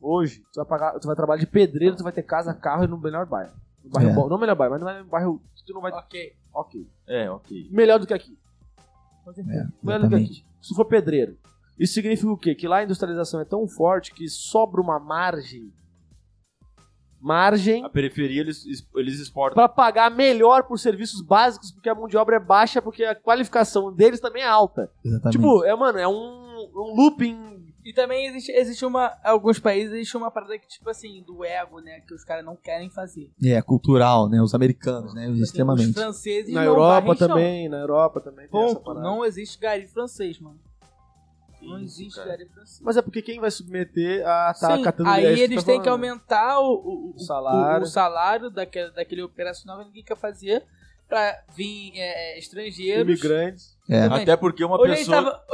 hoje, 0.00 0.44
tu 0.52 0.56
vai 0.56 0.66
pagar, 0.66 0.98
tu 1.00 1.06
vai 1.06 1.16
trabalhar 1.16 1.40
de 1.40 1.46
pedreiro, 1.46 1.96
tu 1.96 2.02
vai 2.04 2.12
ter 2.12 2.22
casa, 2.22 2.52
carro 2.54 2.84
e 2.84 2.86
no 2.86 2.98
melhor 3.00 3.26
bairro. 3.26 3.52
No 3.82 3.90
bairro 3.90 4.10
É. 4.10 4.14
bom, 4.14 4.28
não 4.28 4.38
melhor 4.38 4.54
bairro, 4.54 4.74
mas 4.74 4.80
não 4.82 4.88
é 4.88 5.02
um 5.02 5.06
bairro, 5.08 5.42
tu 5.66 5.72
não 5.72 5.80
vai, 5.80 5.90
Ok. 5.92 6.32
OK. 6.52 6.86
É, 7.08 7.30
ok. 7.30 7.68
Melhor 7.70 7.98
do 7.98 8.06
que 8.06 8.14
aqui. 8.14 8.38
É, 9.28 9.66
Melhor 9.82 10.00
do 10.02 10.08
que 10.08 10.14
aqui. 10.14 10.44
Se 10.62 10.68
tu 10.68 10.74
for 10.76 10.84
pedreiro. 10.84 11.36
Isso 11.78 11.92
significa 11.94 12.30
o 12.30 12.36
quê? 12.38 12.54
Que 12.54 12.66
lá 12.68 12.76
a 12.78 12.84
industrialização 12.84 13.40
é 13.40 13.44
tão 13.44 13.66
forte 13.68 14.12
que 14.14 14.28
sobra 14.28 14.80
uma 14.80 14.98
margem 14.98 15.72
margem 17.20 17.84
A 17.84 17.88
periferia 17.88 18.40
eles, 18.40 18.64
eles 18.94 19.18
exportam. 19.20 19.54
para 19.56 19.68
pagar 19.68 20.10
melhor 20.10 20.62
por 20.64 20.78
serviços 20.78 21.20
básicos, 21.20 21.72
porque 21.72 21.88
a 21.88 21.94
mão 21.94 22.06
de 22.06 22.16
obra 22.16 22.36
é 22.36 22.40
baixa, 22.40 22.80
porque 22.80 23.04
a 23.04 23.14
qualificação 23.14 23.92
deles 23.92 24.20
também 24.20 24.42
é 24.42 24.46
alta. 24.46 24.90
Exatamente. 25.04 25.36
Tipo, 25.36 25.64
é, 25.64 25.74
mano, 25.74 25.98
é 25.98 26.06
um, 26.06 26.45
um 26.74 26.94
looping. 26.94 27.64
E 27.84 27.92
também 27.92 28.26
existe, 28.26 28.50
existe 28.50 28.84
uma. 28.84 29.16
Alguns 29.22 29.60
países 29.60 29.92
existe 29.92 30.16
uma 30.16 30.28
parada 30.30 30.58
que, 30.58 30.66
tipo 30.66 30.90
assim, 30.90 31.22
do 31.22 31.44
ego, 31.44 31.78
né? 31.80 32.00
Que 32.00 32.12
os 32.14 32.24
caras 32.24 32.44
não 32.44 32.56
querem 32.56 32.90
fazer. 32.90 33.30
é, 33.44 33.62
cultural, 33.62 34.28
né? 34.28 34.42
Os 34.42 34.54
americanos, 34.54 35.14
né? 35.14 35.28
Os 35.28 35.38
Extremamente. 35.40 35.92
franceses 35.92 36.52
Na 36.52 36.62
não 36.64 36.68
Europa 36.70 37.14
também, 37.14 37.68
na 37.68 37.78
Europa 37.78 38.20
também 38.20 38.48
Ponto. 38.48 38.92
Não 38.94 39.24
existe 39.24 39.58
gari 39.60 39.86
francês, 39.86 40.40
mano. 40.40 40.58
Não 41.62 41.78
existe 41.78 42.16
cara. 42.16 42.30
gari 42.30 42.46
francês. 42.48 42.80
Mas 42.82 42.96
é 42.96 43.02
porque 43.02 43.22
quem 43.22 43.40
vai 43.40 43.50
submeter 43.50 44.26
a 44.26 44.52
tá 44.54 44.76
Sim, 44.76 44.82
catando 44.82 45.08
aí 45.10 45.24
eles 45.24 45.60
tá 45.62 45.66
têm 45.66 45.78
que 45.80 45.84
falando. 45.86 46.04
aumentar 46.04 46.60
o, 46.60 46.74
o, 46.74 47.12
o- 47.14 47.18
salário. 47.20 47.80
o- 47.80 47.86
o 47.86 47.90
salário 47.90 48.50
daquele, 48.50 48.90
daquele 48.90 49.22
operacional 49.22 49.78
que 49.78 49.84
ninguém 49.86 50.04
quer 50.04 50.16
fazer 50.16 50.64
pra 51.08 51.40
vir 51.56 51.92
é, 51.96 52.38
estrangeiros. 52.38 53.02
Imigrantes. 53.08 53.76
É. 53.88 54.02
Até 54.06 54.36
porque 54.36 54.64
uma 54.64 54.78
Hoje 54.80 54.96
pessoa. 54.96 55.18
a 55.18 55.22
gente 55.22 55.30
tava. 55.32 55.44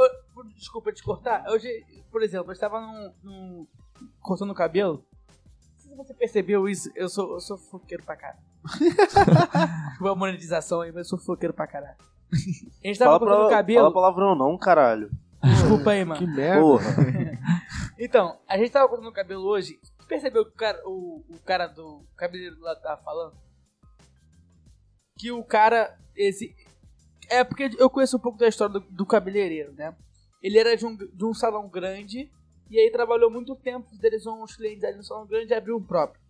Desculpa 0.55 0.91
te 0.91 1.03
cortar. 1.03 1.45
Hoje, 1.49 1.67
por 2.11 2.21
exemplo, 2.23 2.49
eu 2.49 2.53
estava 2.53 2.79
num, 2.81 3.13
num- 3.23 3.67
cortando 4.21 4.51
o 4.51 4.55
cabelo. 4.55 5.05
Não 5.27 5.77
sei 5.77 5.91
se 5.91 5.95
você 5.97 6.13
percebeu 6.13 6.67
isso. 6.67 6.89
Eu 6.95 7.09
sou, 7.09 7.33
eu 7.33 7.39
sou 7.39 7.57
fofoqueiro 7.57 8.03
pra 8.03 8.15
caralho. 8.15 8.39
Desculpa 9.89 10.11
a 10.11 10.15
monetização 10.15 10.81
aí, 10.81 10.91
mas 10.91 10.99
eu 10.99 11.05
sou 11.05 11.19
fofoqueiro 11.19 11.53
pra 11.53 11.67
caralho. 11.67 11.97
A 12.83 12.87
gente 12.87 12.97
tava 12.97 13.11
Fala, 13.11 13.19
cortando 13.19 13.45
o 13.45 13.49
cabelo. 13.49 13.81
fala 13.81 13.93
palavrão 13.93 14.35
não, 14.35 14.57
caralho. 14.57 15.11
Desculpa 15.43 15.91
aí, 15.91 16.03
mano. 16.05 16.19
Que 16.19 16.25
merda. 16.27 16.61
Porra. 16.61 16.83
Então, 17.99 18.39
a 18.49 18.57
gente 18.57 18.71
tava 18.71 18.89
cortando 18.89 19.07
o 19.07 19.13
cabelo 19.13 19.43
hoje. 19.43 19.79
Percebeu 20.07 20.43
que 20.43 20.51
o 20.51 20.55
cara, 20.55 20.81
o, 20.85 21.23
o 21.29 21.39
cara 21.45 21.67
do 21.67 21.99
o 21.99 22.07
cabeleireiro 22.17 22.59
lá 22.59 22.75
tava 22.75 23.01
falando? 23.03 23.35
Que 25.17 25.31
o 25.31 25.43
cara. 25.43 25.95
Esse. 26.15 26.55
É 27.29 27.43
porque 27.43 27.69
eu 27.77 27.89
conheço 27.89 28.17
um 28.17 28.19
pouco 28.19 28.37
da 28.37 28.47
história 28.47 28.73
do, 28.73 28.79
do 28.79 29.05
cabeleireiro, 29.05 29.71
né? 29.73 29.95
Ele 30.43 30.59
era 30.59 30.75
de 30.77 30.85
um, 30.85 30.95
de 30.95 31.25
um 31.25 31.33
salão 31.33 31.67
grande 31.69 32.29
e 32.69 32.77
aí 32.77 32.91
trabalhou 32.91 33.31
muito 33.31 33.55
tempo, 33.55 33.89
fidelizou 33.89 34.43
uns 34.43 34.55
clientes 34.55 34.83
ali 34.83 34.97
no 34.97 35.03
salão 35.03 35.25
grande 35.25 35.51
e 35.51 35.55
abriu 35.55 35.77
um 35.77 35.83
próprio. 35.83 36.21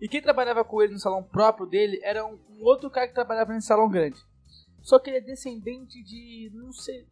E 0.00 0.06
quem 0.08 0.22
trabalhava 0.22 0.64
com 0.64 0.80
ele 0.80 0.92
no 0.92 0.98
salão 1.00 1.22
próprio 1.24 1.66
dele 1.66 1.98
era 2.04 2.24
um, 2.24 2.38
um 2.50 2.62
outro 2.62 2.88
cara 2.88 3.08
que 3.08 3.14
trabalhava 3.14 3.52
nesse 3.52 3.66
salão 3.66 3.88
grande. 3.90 4.18
Só 4.80 4.98
que 4.98 5.10
ele 5.10 5.16
é 5.18 5.20
descendente 5.20 6.00
de. 6.02 6.50
não 6.54 6.72
sei. 6.72 7.04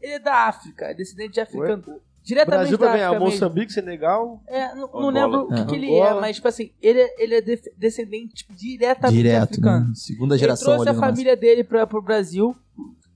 Ele 0.00 0.12
é 0.12 0.18
da 0.18 0.46
África, 0.46 0.84
é 0.86 0.94
descendente 0.94 1.32
de 1.32 1.40
africano. 1.40 2.00
Diretamente 2.22 2.58
Brasil 2.60 2.78
vai 2.78 2.88
da 2.88 2.94
ganhar 2.94 3.08
África. 3.10 3.24
Moçambique, 3.24 3.72
Senegal. 3.72 4.42
É, 4.48 4.74
não, 4.74 4.88
não 4.88 5.08
lembro 5.10 5.42
o 5.44 5.48
que, 5.48 5.60
É. 5.60 5.64
que 5.64 5.74
ele 5.76 5.94
é, 5.94 6.12
mas 6.14 6.36
tipo 6.36 6.48
assim, 6.48 6.72
ele 6.82 7.00
é, 7.00 7.22
ele 7.22 7.34
é 7.36 7.40
de- 7.40 7.72
descendente 7.78 8.34
tipo, 8.34 8.52
diretamente 8.52 9.16
Direto, 9.22 9.42
africano. 9.44 9.88
né? 9.88 9.94
Segunda 9.94 10.34
Ele 10.34 10.40
geração 10.40 10.74
trouxe 10.74 10.88
ali 10.90 10.98
a 10.98 11.00
família 11.00 11.36
dele 11.36 11.64
pra, 11.64 11.86
pro 11.86 12.02
Brasil 12.02 12.54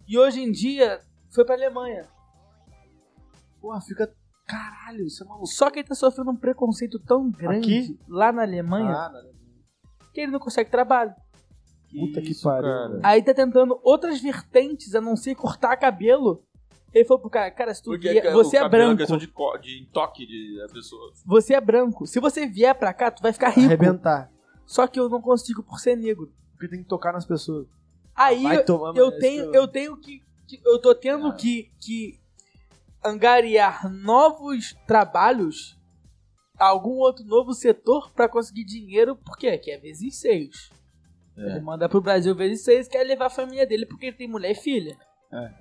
e 0.09 0.17
hoje 0.17 0.41
em 0.41 0.51
dia 0.51 1.01
foi 1.28 1.44
pra 1.44 1.57
Alemanha. 1.57 2.07
Porra, 3.61 3.81
fica. 3.81 4.13
Caralho, 4.47 5.05
isso 5.07 5.23
é 5.23 5.27
maluco. 5.27 5.47
Só 5.47 5.71
que 5.71 5.79
ele 5.79 5.89
tá 5.89 5.95
sofrendo 5.95 6.31
um 6.31 6.37
preconceito 6.37 6.99
tão 6.99 7.31
grande 7.31 7.59
Aqui? 7.79 7.99
lá 8.09 8.33
na 8.33 8.43
Alemanha 8.43 8.91
Ah, 8.91 9.11
não. 9.13 9.31
que 10.13 10.21
ele 10.23 10.33
não 10.33 10.41
consegue 10.41 10.71
trabalho. 10.71 11.15
Puta 11.93 12.21
que 12.21 12.31
Isso, 12.31 12.43
pariu. 12.45 12.63
cara. 12.63 12.89
mano. 12.89 13.01
Aí 13.05 13.23
tá 13.23 13.35
tentando 13.35 13.79
outras 13.83 14.21
vertentes 14.21 14.95
a 14.95 15.01
não 15.01 15.17
ser 15.17 15.35
cortar 15.35 15.77
cabelo. 15.77 16.45
Ele 16.93 17.05
falou 17.05 17.21
pro 17.21 17.31
cara, 17.31 17.51
cara, 17.53 17.73
se 17.73 17.81
tu 17.83 17.91
Porque 17.91 18.11
vier, 18.11 18.27
o 18.29 18.33
você 18.33 18.57
é 18.57 18.61
cabelo 18.61 18.85
branco, 18.87 18.99
questão 18.99 19.17
de, 19.19 19.29
co- 19.29 19.57
de 19.59 19.89
toque 19.93 20.27
de 20.27 20.59
da 20.59 20.73
pessoa. 20.73 21.13
você 21.25 21.55
é 21.55 21.61
branco. 21.61 22.05
Se 22.07 22.19
você 22.19 22.47
vier 22.47 22.75
pra 22.77 22.93
cá, 22.93 23.11
tu 23.13 23.23
vai 23.23 23.33
ficar 23.33 23.51
rico. 23.51 23.67
Arrebentar. 23.67 24.31
Só 24.67 24.87
que 24.89 24.99
eu 24.99 25.09
não 25.09 25.21
consigo 25.21 25.63
por 25.63 25.79
ser 25.79 25.95
negro. 25.97 26.33
Porque 26.53 26.69
tem 26.69 26.83
que 26.83 26.89
tocar 26.89 27.13
nas 27.13 27.25
pessoas. 27.27 27.69
Aí 28.17 28.43
Vai 28.43 28.57
eu- 28.59 28.65
tomar, 28.65 28.97
eu 28.97 29.17
tenho, 29.19 29.51
que 29.51 29.57
eu- 29.57 29.63
eu 29.63 29.69
tenho 29.69 29.97
que, 29.97 30.21
que- 30.49 30.61
eu 30.65 30.81
tô 30.81 30.93
tendo 30.95 31.33
que, 31.37 31.71
que 31.81 32.19
angariar 33.05 33.91
novos 33.91 34.75
trabalhos, 34.87 35.79
algum 36.59 36.99
outro 36.99 37.25
novo 37.25 37.53
setor 37.55 38.12
pra 38.12 38.29
conseguir 38.29 38.65
dinheiro, 38.65 39.17
porque 39.17 39.49
aqui 39.49 39.70
é 39.70 39.79
vezes 39.79 40.19
seis. 40.19 40.70
É. 41.37 41.53
Ele 41.53 41.61
manda 41.61 41.89
pro 41.89 42.01
Brasil 42.01 42.35
vezes 42.35 42.65
seis, 42.65 42.89
quer 42.89 43.05
levar 43.05 43.27
a 43.27 43.31
família 43.31 43.67
dele 43.67 43.87
porque 43.87 44.07
ele 44.07 44.17
tem 44.17 44.29
mulher 44.29 44.53
e 44.53 44.55
filha. 44.55 44.97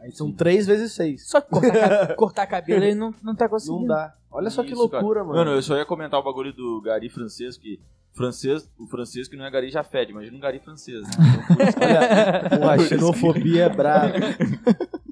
Aí 0.01 0.11
são 0.11 0.31
três 0.31 0.65
vezes 0.65 0.93
seis. 0.93 1.27
Só 1.29 1.39
que 1.41 1.49
cortar, 1.49 2.15
cortar 2.17 2.47
cabelo 2.47 2.83
ele 2.83 2.95
não, 2.95 3.13
não 3.23 3.35
tá 3.35 3.47
conseguindo. 3.47 3.81
Não 3.81 3.87
dá. 3.87 4.13
Olha 4.31 4.49
só 4.49 4.63
que 4.63 4.71
Isso, 4.71 4.79
loucura, 4.79 5.21
cara. 5.21 5.25
mano. 5.25 5.37
Mano, 5.39 5.51
eu 5.51 5.61
só 5.61 5.75
ia 5.77 5.85
comentar 5.85 6.19
o 6.19 6.23
bagulho 6.23 6.53
do 6.53 6.81
gari 6.81 7.09
francês, 7.09 7.57
que 7.57 7.79
francês, 8.13 8.69
o 8.79 8.87
francês 8.87 9.27
que 9.27 9.35
não 9.37 9.45
é 9.45 9.51
gari 9.51 9.69
já 9.69 9.83
fede, 9.83 10.11
imagina 10.11 10.35
um 10.37 10.39
gari 10.39 10.59
francês. 10.59 11.01
Né? 11.03 11.09
Então, 11.43 11.55
por 11.55 11.67
isso- 11.67 11.77
Olha, 11.79 12.49
pô, 12.59 12.67
a 12.69 12.77
xenofobia 12.87 13.63
é 13.65 13.69
brava. 13.69 14.13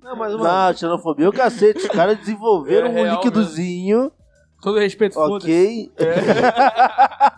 Não, 0.01 0.15
mas, 0.15 0.31
mano, 0.33 0.43
Não, 0.43 0.73
xenofobia 0.73 1.25
é 1.25 1.29
o 1.29 1.33
cacete. 1.33 1.79
Os 1.79 1.87
caras 1.87 2.17
desenvolveram 2.19 2.87
É 2.87 2.89
um 2.89 2.93
real 2.93 3.15
líquidozinho 3.17 4.11
Todo 4.61 4.79
respeito, 4.79 5.13
foda-se. 5.13 5.45
Ok. 5.51 5.91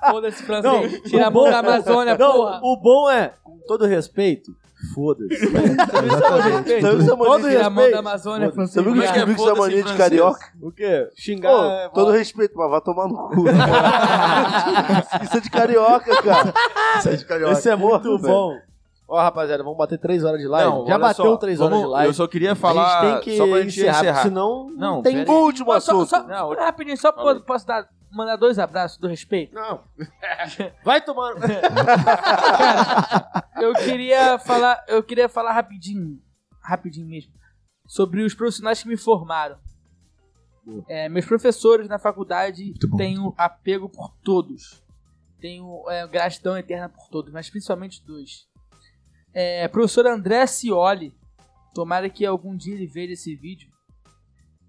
Foda-se, 0.09 0.43
francês. 0.43 1.01
Tira 1.03 1.27
a 1.27 1.31
mão 1.31 1.43
da 1.49 1.59
Amazônia, 1.59 2.17
Não, 2.17 2.31
porra. 2.33 2.59
o 2.63 2.77
bom 2.77 3.09
é, 3.09 3.33
com 3.43 3.59
todo 3.67 3.85
respeito, 3.85 4.55
foda-se. 4.93 5.39
Todo 5.49 6.35
a 6.35 6.41
respeito. 6.41 7.91
da 7.91 7.99
Amazônia. 7.99 8.49
Você 8.51 8.81
viu 8.81 8.93
que 8.93 8.99
eu 8.99 9.35
Como 9.35 9.49
é 9.49 9.51
é 9.51 9.55
mania 9.55 9.83
de 9.83 9.93
carioca? 9.97 10.45
o 10.61 10.71
quê? 10.71 11.09
Xingar 11.15 11.49
Pô, 11.51 11.63
é... 11.65 11.89
todo 11.89 12.11
respeito, 12.11 12.53
mas 12.57 12.69
vai 12.69 12.81
tomar 12.81 13.07
no 13.07 13.29
cu. 13.29 13.45
Isso 15.23 15.37
é 15.37 15.39
de 15.39 15.49
carioca, 15.49 16.21
cara. 16.21 16.53
Isso 16.97 17.09
é 17.09 17.15
de 17.15 17.25
carioca. 17.25 17.53
Esse 17.53 17.69
é 17.69 17.75
muito 17.75 18.17
bom. 18.19 18.57
Ó, 19.11 19.19
rapaziada, 19.19 19.63
vamos 19.63 19.75
bater 19.77 19.97
3 19.97 20.23
horas 20.23 20.39
de 20.39 20.47
live. 20.47 20.69
Não, 20.69 20.85
Já 20.85 20.99
bateu 20.99 21.25
só, 21.25 21.37
3 21.37 21.59
horas 21.59 21.71
vamos- 21.71 21.87
de 21.87 21.91
live. 21.93 22.07
Eu 22.09 22.13
só 22.13 22.27
queria 22.27 22.51
a 22.51 22.55
falar. 22.55 23.01
gente 23.01 23.11
tem 23.13 23.21
que 23.21 23.37
só 23.37 23.47
pra 23.47 23.61
gente 23.61 23.79
encerrar, 23.79 23.99
encerrar. 24.01 24.21
senão 24.21 24.69
não, 24.69 24.95
Não, 24.97 25.01
tem... 25.01 25.27
Último 25.27 25.71
Só, 25.73 25.79
só, 25.79 25.91
assunto. 26.03 26.09
só, 26.09 26.23
Não, 26.27 26.53
rapidinho, 26.55 26.95
só 26.95 27.11
posso 27.11 27.65
dar, 27.65 27.87
mandar 28.11 28.35
dois 28.35 28.59
abraços 28.59 28.97
do 28.97 29.07
respeito? 29.07 29.53
Não. 29.53 29.83
Vai 30.83 31.01
tomar... 31.01 31.35
Eu 33.61 33.73
queria 33.73 34.39
falar, 34.39 34.83
eu 34.87 35.03
queria 35.03 35.27
falar 35.27 35.53
rapidinho, 35.53 36.21
rapidinho 36.61 37.07
mesmo, 37.07 37.33
sobre 37.85 38.23
os 38.23 38.33
profissionais 38.33 38.81
que 38.81 38.87
me 38.87 38.97
formaram. 38.97 39.57
É, 40.87 41.09
meus 41.09 41.25
professores 41.25 41.87
na 41.87 41.97
faculdade 41.97 42.73
tenho 42.97 43.33
apego 43.37 43.89
por 43.89 44.13
todos. 44.23 44.83
Tenho 45.39 45.83
é, 45.89 46.05
gratidão 46.07 46.57
eterna 46.57 46.89
por 46.89 47.07
todos, 47.09 47.31
mas 47.31 47.49
principalmente 47.49 48.05
dois. 48.05 48.47
É, 49.33 49.67
professor 49.67 50.05
André 50.07 50.45
Cioli, 50.47 51.13
tomara 51.73 52.09
que 52.09 52.25
algum 52.25 52.55
dia 52.55 52.75
ele 52.75 52.87
veja 52.87 53.13
esse 53.13 53.35
vídeo. 53.35 53.71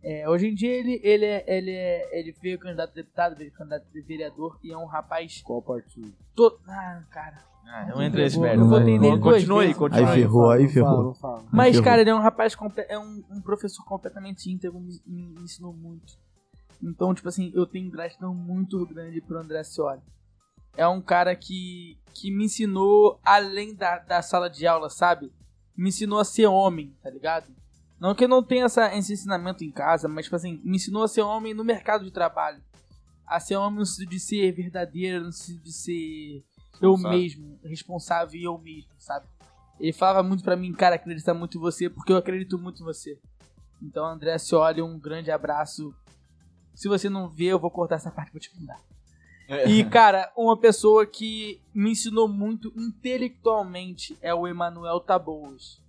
É, 0.03 0.29
hoje 0.29 0.49
em 0.49 0.55
dia 0.55 0.73
ele, 0.73 1.01
ele, 1.03 1.25
é, 1.27 1.45
ele, 1.47 1.71
é, 1.71 2.19
ele 2.19 2.35
veio 2.41 2.59
candidato 2.59 2.91
a 2.91 2.95
deputado, 2.95 3.37
veio 3.37 3.53
candidato 3.53 3.85
a 3.85 4.07
vereador 4.07 4.59
e 4.65 4.73
é 4.73 4.77
um 4.77 4.87
rapaz 4.87 5.43
Qual 5.43 5.61
partido? 5.61 6.13
todo. 6.35 6.59
Ah, 6.67 7.03
cara. 7.11 7.51
Ah, 7.67 7.87
não 7.87 8.03
entra 8.03 8.23
nesse 8.23 8.39
merda. 8.41 8.65
Continue 9.21 9.61
aí, 9.61 9.67
vezes. 9.67 9.77
continue 9.77 10.05
Aí 10.05 10.11
aí. 10.11 10.21
ferrou, 10.23 10.51
aí 10.51 10.69
ferrou. 10.69 11.17
Mas, 11.53 11.71
ferrou. 11.73 11.85
cara, 11.85 12.01
ele 12.01 12.11
é 12.11 12.15
um 12.15 12.21
rapaz, 12.21 12.57
é 12.89 12.99
um, 12.99 13.23
um 13.31 13.41
professor 13.41 13.85
completamente 13.85 14.51
íntegro, 14.51 14.81
me, 14.81 14.99
me 15.07 15.43
ensinou 15.43 15.73
muito. 15.73 16.19
Então, 16.83 17.15
tipo 17.15 17.29
assim, 17.29 17.53
eu 17.55 17.67
tenho 17.67 17.91
gratidão 17.91 18.35
muito 18.35 18.85
grande 18.87 19.21
pro 19.21 19.39
André 19.39 19.63
Cioli. 19.63 20.01
É 20.77 20.87
um 20.89 21.01
cara 21.01 21.37
que, 21.37 21.99
que 22.15 22.31
me 22.31 22.45
ensinou 22.45 23.21
além 23.25 23.75
da, 23.75 23.99
da 23.99 24.23
sala 24.23 24.49
de 24.49 24.67
aula, 24.67 24.89
sabe? 24.89 25.31
Me 25.77 25.91
ensinou 25.91 26.19
a 26.19 26.25
ser 26.25 26.47
homem, 26.47 26.97
tá 27.03 27.11
ligado? 27.11 27.47
Não 28.01 28.15
que 28.15 28.25
eu 28.25 28.29
não 28.29 28.43
tenha 28.43 28.65
essa, 28.65 28.97
esse 28.97 29.13
ensinamento 29.13 29.63
em 29.63 29.71
casa, 29.71 30.09
mas, 30.09 30.25
tipo 30.25 30.37
assim, 30.37 30.61
me 30.65 30.77
ensinou 30.77 31.03
a 31.03 31.09
ser 31.09 31.21
homem 31.21 31.53
no 31.53 31.63
mercado 31.63 32.05
de 32.05 32.11
trabalho. 32.11 32.63
A 33.27 33.39
ser 33.39 33.57
homem 33.57 33.81
no 33.81 33.87
sentido 33.87 34.11
de 34.11 34.21
ser 34.21 34.53
verdadeiro, 34.53 35.25
no 35.25 35.33
sentido 35.33 35.63
de 35.63 35.73
ser 35.73 36.45
eu 36.81 36.97
mesmo, 36.97 37.61
responsável 37.63 38.41
e 38.41 38.45
eu 38.45 38.57
mesmo, 38.57 38.91
sabe? 38.99 39.27
Ele 39.79 39.93
falava 39.93 40.27
muito 40.27 40.43
pra 40.43 40.57
mim, 40.57 40.73
cara, 40.73 40.97
acredita 40.97 41.35
muito 41.35 41.59
em 41.59 41.61
você, 41.61 41.91
porque 41.91 42.13
eu 42.13 42.17
acredito 42.17 42.59
muito 42.59 42.83
em 42.83 42.85
você. 42.85 43.19
Então, 43.83 44.07
André 44.07 44.39
Cioli, 44.39 44.81
um 44.81 44.99
grande 44.99 45.31
abraço. 45.31 45.95
Se 46.75 46.89
você 46.89 47.11
não 47.11 47.29
vê, 47.29 47.47
eu 47.47 47.59
vou 47.59 47.71
cortar 47.71 47.97
essa 47.97 48.11
parte 48.11 48.31
pra 48.31 48.41
te 48.41 48.51
mandar. 48.59 48.81
E, 49.67 49.85
cara, 49.85 50.33
uma 50.37 50.57
pessoa 50.57 51.05
que 51.05 51.61
me 51.75 51.91
ensinou 51.91 52.29
muito 52.29 52.73
intelectualmente 52.77 54.17
é 54.23 54.35
o 54.35 54.47
Emanuel 54.47 55.01
Taboas. 55.01 55.83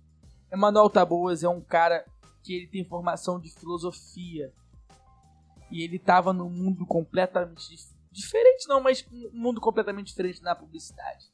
Emanuel 0.52 0.90
Taboas 0.90 1.42
é 1.42 1.48
um 1.48 1.60
cara 1.60 2.04
que 2.42 2.54
ele 2.54 2.66
tem 2.66 2.84
formação 2.84 3.40
de 3.40 3.50
filosofia. 3.50 4.52
E 5.70 5.82
ele 5.82 5.98
tava 5.98 6.32
num 6.32 6.50
mundo 6.50 6.84
completamente 6.84 7.70
dif- 7.70 7.94
diferente, 8.10 8.68
não, 8.68 8.80
mas 8.80 9.06
um 9.10 9.30
mundo 9.40 9.60
completamente 9.60 10.08
diferente 10.08 10.42
na 10.42 10.54
publicidade. 10.54 11.30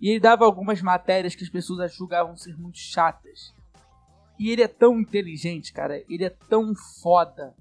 E 0.00 0.08
ele 0.08 0.20
dava 0.20 0.44
algumas 0.44 0.80
matérias 0.80 1.34
que 1.34 1.42
as 1.42 1.50
pessoas 1.50 1.92
julgavam 1.92 2.36
ser 2.36 2.56
muito 2.56 2.78
chatas. 2.78 3.52
E 4.38 4.50
ele 4.50 4.62
é 4.62 4.68
tão 4.68 5.00
inteligente, 5.00 5.72
cara. 5.72 6.02
Ele 6.08 6.24
é 6.24 6.30
tão 6.30 6.72
foda 7.02 7.54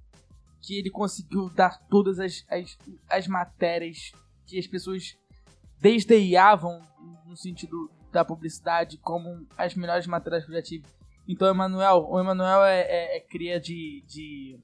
que 0.61 0.77
ele 0.77 0.89
conseguiu 0.91 1.49
dar 1.49 1.79
todas 1.89 2.19
as, 2.19 2.45
as, 2.49 2.77
as 3.09 3.27
matérias 3.27 4.11
que 4.45 4.59
as 4.59 4.67
pessoas 4.67 5.17
desdeiavam 5.79 6.81
no 7.25 7.35
sentido 7.35 7.89
da 8.11 8.23
publicidade 8.23 8.97
como 8.97 9.47
as 9.57 9.73
melhores 9.75 10.05
matérias 10.05 10.45
que 10.45 10.51
eu 10.51 10.55
já 10.55 10.61
tive. 10.61 10.85
Então, 11.31 11.47
o 11.47 11.51
Emanuel, 11.51 12.07
o 12.09 12.19
Emanuel 12.19 12.63
é, 12.63 12.81
é, 12.81 13.17
é 13.17 13.19
cria 13.19 13.59
de, 13.59 14.03
de 14.07 14.59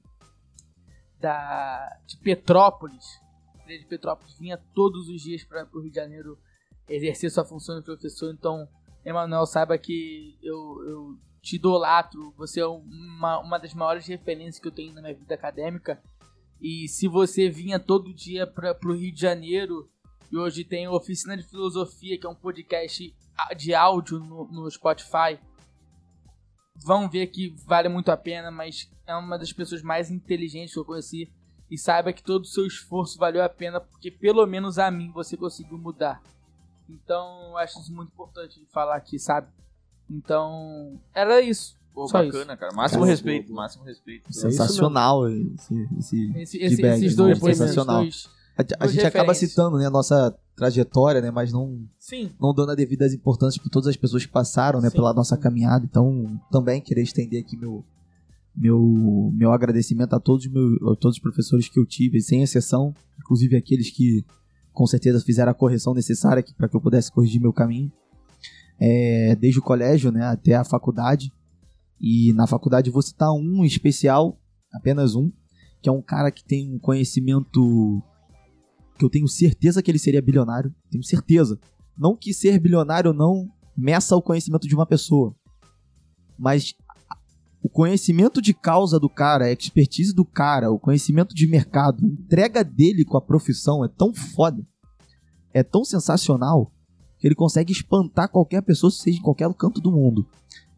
da 1.20 1.96
de 2.04 2.16
Petrópolis. 2.16 3.20
Cria 3.64 3.78
de 3.78 3.86
Petrópolis 3.86 4.36
vinha 4.36 4.60
todos 4.74 5.08
os 5.08 5.22
dias 5.22 5.44
para 5.44 5.68
o 5.72 5.80
Rio 5.80 5.90
de 5.90 5.94
Janeiro 5.94 6.36
exercer 6.88 7.30
sua 7.30 7.44
função 7.44 7.78
de 7.78 7.84
professor. 7.84 8.34
Então, 8.34 8.68
Emanuel, 9.04 9.46
saiba 9.46 9.78
que 9.78 10.36
eu, 10.42 10.82
eu 10.88 11.18
te 11.40 11.54
idolatro. 11.54 12.34
Você 12.36 12.58
é 12.58 12.66
uma, 12.66 13.38
uma 13.38 13.58
das 13.58 13.72
maiores 13.72 14.04
referências 14.08 14.58
que 14.58 14.66
eu 14.66 14.72
tenho 14.72 14.92
na 14.92 15.00
minha 15.00 15.14
vida 15.14 15.36
acadêmica. 15.36 16.02
E 16.60 16.88
se 16.88 17.06
você 17.06 17.48
vinha 17.48 17.78
todo 17.78 18.12
dia 18.12 18.44
para 18.44 18.76
o 18.84 18.92
Rio 18.92 19.14
de 19.14 19.20
Janeiro, 19.20 19.88
e 20.32 20.36
hoje 20.36 20.64
tem 20.64 20.88
Oficina 20.88 21.36
de 21.36 21.44
Filosofia, 21.44 22.18
que 22.18 22.26
é 22.26 22.28
um 22.28 22.34
podcast 22.34 23.14
de 23.56 23.72
áudio 23.72 24.18
no, 24.18 24.48
no 24.48 24.68
Spotify, 24.68 25.38
vão 26.84 27.08
ver 27.08 27.26
que 27.28 27.54
vale 27.66 27.88
muito 27.88 28.10
a 28.10 28.16
pena, 28.16 28.50
mas 28.50 28.88
é 29.06 29.14
uma 29.14 29.38
das 29.38 29.52
pessoas 29.52 29.82
mais 29.82 30.10
inteligentes 30.10 30.72
que 30.74 30.78
eu 30.80 30.84
conheci. 30.84 31.30
E 31.70 31.76
saiba 31.76 32.12
que 32.12 32.22
todo 32.22 32.42
o 32.42 32.46
seu 32.46 32.64
esforço 32.64 33.18
valeu 33.18 33.42
a 33.42 33.48
pena, 33.48 33.80
porque 33.80 34.08
pelo 34.10 34.46
menos 34.46 34.78
a 34.78 34.88
mim 34.90 35.10
você 35.10 35.36
conseguiu 35.36 35.76
mudar. 35.76 36.22
Então, 36.88 37.48
eu 37.50 37.56
acho 37.58 37.80
isso 37.80 37.92
muito 37.92 38.12
importante 38.12 38.60
de 38.60 38.66
falar 38.66 38.94
aqui, 38.96 39.18
sabe? 39.18 39.48
Então, 40.08 41.00
era 41.14 41.40
isso. 41.40 41.76
Pô, 41.92 42.06
Só 42.06 42.22
bacana, 42.22 42.56
cara. 42.56 42.72
Máximo 42.74 43.00
Cara, 43.00 43.10
respeito, 43.10 43.48
boa. 43.48 43.62
máximo 43.62 43.84
respeito. 43.84 44.32
Sensacional 44.32 45.28
esse, 45.28 45.88
esse- 45.98 46.30
Esse, 46.36 46.56
esse- 46.58 46.76
Feedback, 46.76 46.98
esses 46.98 47.16
dois, 47.16 47.38
sensacional. 47.40 48.02
dois. 48.02 48.28
A, 48.56 48.84
a 48.84 48.86
gente 48.86 49.00
acaba 49.04 49.32
referências. 49.32 49.50
citando 49.50 49.78
né, 49.78 49.86
a 49.86 49.90
nossa 49.90 50.38
trajetória, 50.56 51.20
né, 51.20 51.30
mas 51.30 51.52
não, 51.52 51.86
Sim, 51.98 52.30
não 52.40 52.54
dando 52.54 52.72
a 52.72 52.74
devida 52.74 53.06
importância 53.06 53.60
para 53.60 53.70
todas 53.70 53.88
as 53.88 53.96
pessoas 53.96 54.24
que 54.24 54.32
passaram 54.32 54.80
né, 54.80 54.88
Sim. 54.88 54.96
pela 54.96 55.12
nossa 55.12 55.36
caminhada. 55.36 55.84
Então, 55.84 56.40
também 56.50 56.80
queria 56.80 57.02
estender 57.04 57.42
aqui 57.42 57.56
meu, 57.56 57.84
meu, 58.56 59.30
meu 59.34 59.52
agradecimento 59.52 60.14
a 60.14 60.20
todos, 60.20 60.46
os 60.46 60.52
meu- 60.52 60.92
a 60.92 60.96
todos 60.96 61.16
os 61.18 61.22
professores 61.22 61.68
que 61.68 61.78
eu 61.78 61.84
tive, 61.86 62.20
sem 62.22 62.42
exceção, 62.42 62.94
inclusive 63.18 63.54
aqueles 63.56 63.90
que 63.90 64.24
com 64.72 64.86
certeza 64.86 65.20
fizeram 65.24 65.52
a 65.52 65.54
correção 65.54 65.94
necessária 65.94 66.44
para 66.56 66.68
que 66.68 66.76
eu 66.76 66.80
pudesse 66.80 67.12
corrigir 67.12 67.40
meu 67.40 67.52
caminho. 67.52 67.92
É, 68.78 69.34
desde 69.36 69.58
o 69.58 69.62
colégio 69.62 70.10
né, 70.12 70.22
até 70.22 70.54
a 70.54 70.64
faculdade. 70.64 71.32
E 71.98 72.32
na 72.34 72.46
faculdade 72.46 72.90
vou 72.90 73.00
citar 73.00 73.32
um 73.32 73.64
especial, 73.64 74.38
apenas 74.72 75.14
um, 75.14 75.32
que 75.80 75.88
é 75.88 75.92
um 75.92 76.02
cara 76.02 76.30
que 76.30 76.44
tem 76.44 76.74
um 76.74 76.78
conhecimento 76.78 78.02
que 78.96 79.04
eu 79.04 79.10
tenho 79.10 79.28
certeza 79.28 79.82
que 79.82 79.90
ele 79.90 79.98
seria 79.98 80.22
bilionário. 80.22 80.74
Tenho 80.90 81.04
certeza. 81.04 81.58
Não 81.96 82.16
que 82.16 82.32
ser 82.32 82.58
bilionário 82.58 83.12
não 83.12 83.48
meça 83.76 84.16
o 84.16 84.22
conhecimento 84.22 84.66
de 84.66 84.74
uma 84.74 84.86
pessoa. 84.86 85.34
Mas 86.38 86.74
o 87.62 87.68
conhecimento 87.68 88.40
de 88.40 88.54
causa 88.54 88.98
do 88.98 89.08
cara, 89.08 89.46
a 89.46 89.52
expertise 89.52 90.14
do 90.14 90.24
cara, 90.24 90.70
o 90.70 90.78
conhecimento 90.78 91.34
de 91.34 91.48
mercado, 91.48 92.04
a 92.04 92.06
entrega 92.06 92.62
dele 92.62 93.04
com 93.04 93.16
a 93.16 93.20
profissão 93.20 93.84
é 93.84 93.88
tão 93.88 94.14
foda, 94.14 94.64
é 95.52 95.62
tão 95.62 95.84
sensacional, 95.84 96.70
que 97.18 97.26
ele 97.26 97.34
consegue 97.34 97.72
espantar 97.72 98.28
qualquer 98.28 98.62
pessoa, 98.62 98.90
seja 98.90 99.18
em 99.18 99.22
qualquer 99.22 99.52
canto 99.54 99.80
do 99.80 99.90
mundo. 99.90 100.26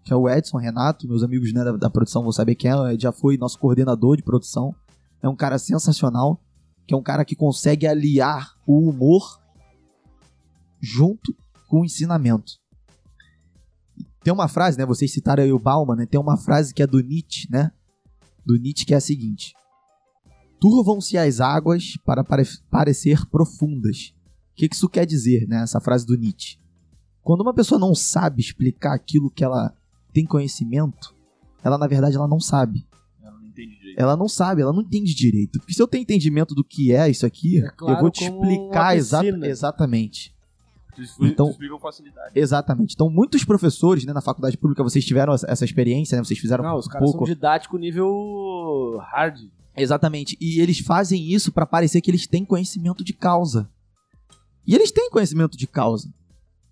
Que 0.02 0.12
é 0.12 0.16
o 0.16 0.28
Edson 0.28 0.56
Renato, 0.56 1.06
meus 1.06 1.22
amigos 1.22 1.52
né, 1.52 1.62
da, 1.62 1.72
da 1.72 1.90
produção 1.90 2.22
vão 2.22 2.32
saber 2.32 2.54
quem 2.54 2.70
é, 2.70 2.98
já 2.98 3.12
foi 3.12 3.36
nosso 3.36 3.58
coordenador 3.58 4.16
de 4.16 4.22
produção. 4.22 4.74
É 5.22 5.28
um 5.28 5.36
cara 5.36 5.58
sensacional, 5.58 6.40
que 6.88 6.94
é 6.94 6.96
um 6.96 7.02
cara 7.02 7.22
que 7.22 7.36
consegue 7.36 7.86
aliar 7.86 8.56
o 8.66 8.88
humor 8.88 9.38
junto 10.80 11.36
com 11.68 11.82
o 11.82 11.84
ensinamento. 11.84 12.54
Tem 14.24 14.32
uma 14.32 14.48
frase, 14.48 14.78
né? 14.78 14.86
Vocês 14.86 15.12
citaram 15.12 15.42
aí 15.42 15.52
o 15.52 15.58
Bauman, 15.58 15.96
né? 15.96 16.06
Tem 16.06 16.18
uma 16.18 16.38
frase 16.38 16.72
que 16.72 16.82
é 16.82 16.86
do 16.86 17.00
Nietzsche, 17.00 17.46
né? 17.50 17.70
Do 18.44 18.56
Nietzsche 18.56 18.86
que 18.86 18.94
é 18.94 18.96
a 18.96 19.02
seguinte: 19.02 19.52
Turvam-se 20.58 21.18
as 21.18 21.40
águas 21.40 21.98
para 22.06 22.24
pare- 22.24 22.48
parecer 22.70 23.26
profundas. 23.26 24.14
O 24.52 24.54
que 24.56 24.66
que 24.66 24.74
isso 24.74 24.88
quer 24.88 25.04
dizer, 25.04 25.46
né? 25.46 25.62
Essa 25.62 25.80
frase 25.82 26.06
do 26.06 26.16
Nietzsche. 26.16 26.58
Quando 27.22 27.42
uma 27.42 27.52
pessoa 27.52 27.78
não 27.78 27.94
sabe 27.94 28.40
explicar 28.40 28.94
aquilo 28.94 29.30
que 29.30 29.44
ela 29.44 29.76
tem 30.14 30.24
conhecimento, 30.24 31.14
ela 31.62 31.76
na 31.76 31.86
verdade 31.86 32.16
ela 32.16 32.26
não 32.26 32.40
sabe. 32.40 32.87
Entendi 33.62 33.76
direito. 33.78 33.98
Ela 34.00 34.16
não 34.16 34.28
sabe, 34.28 34.62
ela 34.62 34.72
não 34.72 34.82
entende 34.82 35.14
direito. 35.14 35.58
Porque 35.58 35.72
se 35.74 35.82
eu 35.82 35.88
tenho 35.88 36.02
entendimento 36.02 36.54
do 36.54 36.62
que 36.64 36.92
é 36.92 37.08
isso 37.08 37.26
aqui, 37.26 37.58
É 37.64 37.70
claro, 37.70 37.96
eu 37.96 38.00
vou 38.02 38.10
te 38.10 38.24
explicar 38.24 38.96
exa- 38.96 39.22
exatamente. 39.46 40.34
Então- 41.20 41.52
com 41.52 41.78
facilidade. 41.78 42.32
Exatamente. 42.34 42.94
Então, 42.94 43.08
muitos 43.08 43.44
professores, 43.44 44.04
né, 44.04 44.12
na 44.12 44.20
faculdade 44.20 44.56
pública, 44.58 44.82
vocês 44.82 45.04
tiveram 45.04 45.32
essa- 45.32 45.46
essa 45.48 45.64
experiência, 45.64 46.16
né? 46.16 46.24
Vocês 46.24 46.40
fizeram 46.40 46.64
Não, 46.64 46.74
um 46.74 46.78
os 46.78 46.88
caras 46.88 47.04
pouco. 47.08 47.24
são 47.24 47.34
didático 47.34 47.78
nível 47.78 48.98
hard. 49.12 49.38
Exatamente. 49.76 50.36
E 50.40 50.60
eles 50.60 50.80
fazem 50.80 51.32
isso 51.32 51.52
pra 51.52 51.64
parecer 51.66 52.00
que 52.00 52.10
eles 52.10 52.26
têm 52.26 52.44
conhecimento 52.44 53.04
de 53.04 53.12
causa. 53.12 53.68
E 54.66 54.74
eles 54.74 54.90
têm 54.90 55.08
conhecimento 55.08 55.56
de 55.56 55.68
causa. 55.68 56.12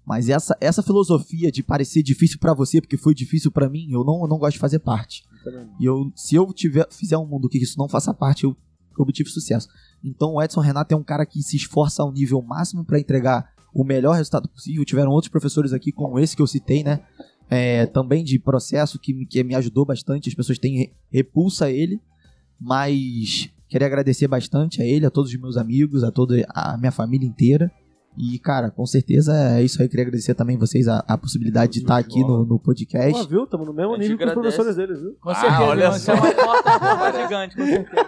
Mas 0.05 0.29
essa, 0.29 0.57
essa 0.61 0.83
filosofia 0.83 1.51
de 1.53 1.63
parecer 1.63 2.03
difícil 2.03 2.39
pra 2.41 2.53
você 2.55 2.81
porque 2.81 2.97
foi 2.97 3.15
difícil 3.15 3.51
pra 3.53 3.69
mim, 3.69 3.89
eu 3.91 4.03
não, 4.05 4.23
eu 4.23 4.29
não 4.29 4.39
gosto 4.39 4.55
de 4.55 4.59
fazer 4.61 4.79
parte. 4.81 5.23
E 5.81 5.85
eu, 5.85 6.11
se 6.15 6.35
eu 6.35 6.53
tiver, 6.53 6.87
fizer 6.91 7.17
um 7.19 7.27
mundo 7.27 7.49
que 7.49 7.59
isso 7.59 7.79
não 7.79 7.89
faça 7.89 8.13
parte, 8.15 8.45
eu 8.45 8.57
obtive 8.99 9.29
sucesso. 9.29 9.69
Então 10.03 10.35
o 10.35 10.43
Edson 10.43 10.61
Renato 10.61 10.95
é 10.95 10.97
um 10.97 11.03
cara 11.03 11.27
que 11.27 11.43
se 11.43 11.57
esforça 11.57 12.03
ao 12.03 12.13
nível 12.13 12.41
máximo 12.43 12.85
pra 12.85 12.99
entregar 12.99 13.51
o 13.75 13.85
melhor 13.85 14.15
resultado 14.17 14.49
possível. 14.49 14.85
Tiveram 14.85 15.11
outros 15.11 15.31
professores 15.31 15.73
aqui, 15.73 15.93
como 15.93 16.19
esse 16.19 16.35
que 16.35 16.41
eu 16.43 16.47
citei, 16.47 16.83
né? 16.83 17.01
É, 17.49 17.87
também 17.87 18.25
de 18.25 18.39
processo, 18.39 18.99
que, 18.99 19.27
que 19.27 19.45
me 19.45 19.55
ajudou 19.55 19.85
bastante. 19.85 20.29
As 20.29 20.35
pessoas 20.35 20.59
têm 20.59 20.79
re- 20.79 20.93
repulsa 21.13 21.67
a 21.67 21.71
ele, 21.71 22.01
mas 22.61 23.51
queria 23.69 23.87
agradecer 23.87 24.27
bastante 24.29 24.81
a 24.81 24.85
ele, 24.85 25.07
a 25.07 25.11
todos 25.11 25.31
os 25.31 25.41
meus 25.41 25.57
amigos, 25.57 26.03
a 26.03 26.11
toda 26.11 26.45
a 26.49 26.77
minha 26.79 26.93
família 26.93 27.27
inteira. 27.27 27.71
E, 28.17 28.39
cara, 28.39 28.71
com 28.71 28.87
certeza 28.87 29.33
é 29.35 29.63
isso 29.63 29.81
aí. 29.83 29.89
Queria 29.89 30.05
agradecer 30.05 30.35
também 30.35 30.57
vocês 30.57 30.89
a, 30.89 31.05
a 31.07 31.19
possibilidade 31.19 31.73
de 31.73 31.79
estar 31.81 31.99
aqui 31.99 32.21
no, 32.21 32.45
no 32.47 32.59
podcast. 32.59 33.13
Pô, 33.13 33.29
viu? 33.29 33.47
Tamo 33.47 33.65
no 33.65 33.73
mesmo 33.75 33.97
nível 33.97 34.17
que 34.17 34.25
os 34.25 34.33
professores 34.33 34.77
deles, 34.77 35.01
viu? 35.01 35.15
Com 35.21 35.31
Ah, 35.31 35.35
certeza, 35.35 35.63
olha 35.63 35.89
isso 35.89 36.11
é 36.11 36.17
só. 36.17 36.23
uma 36.23 36.33
porta, 36.35 37.23
gigante, 37.23 37.57
com 37.57 37.65
certeza. 37.67 38.07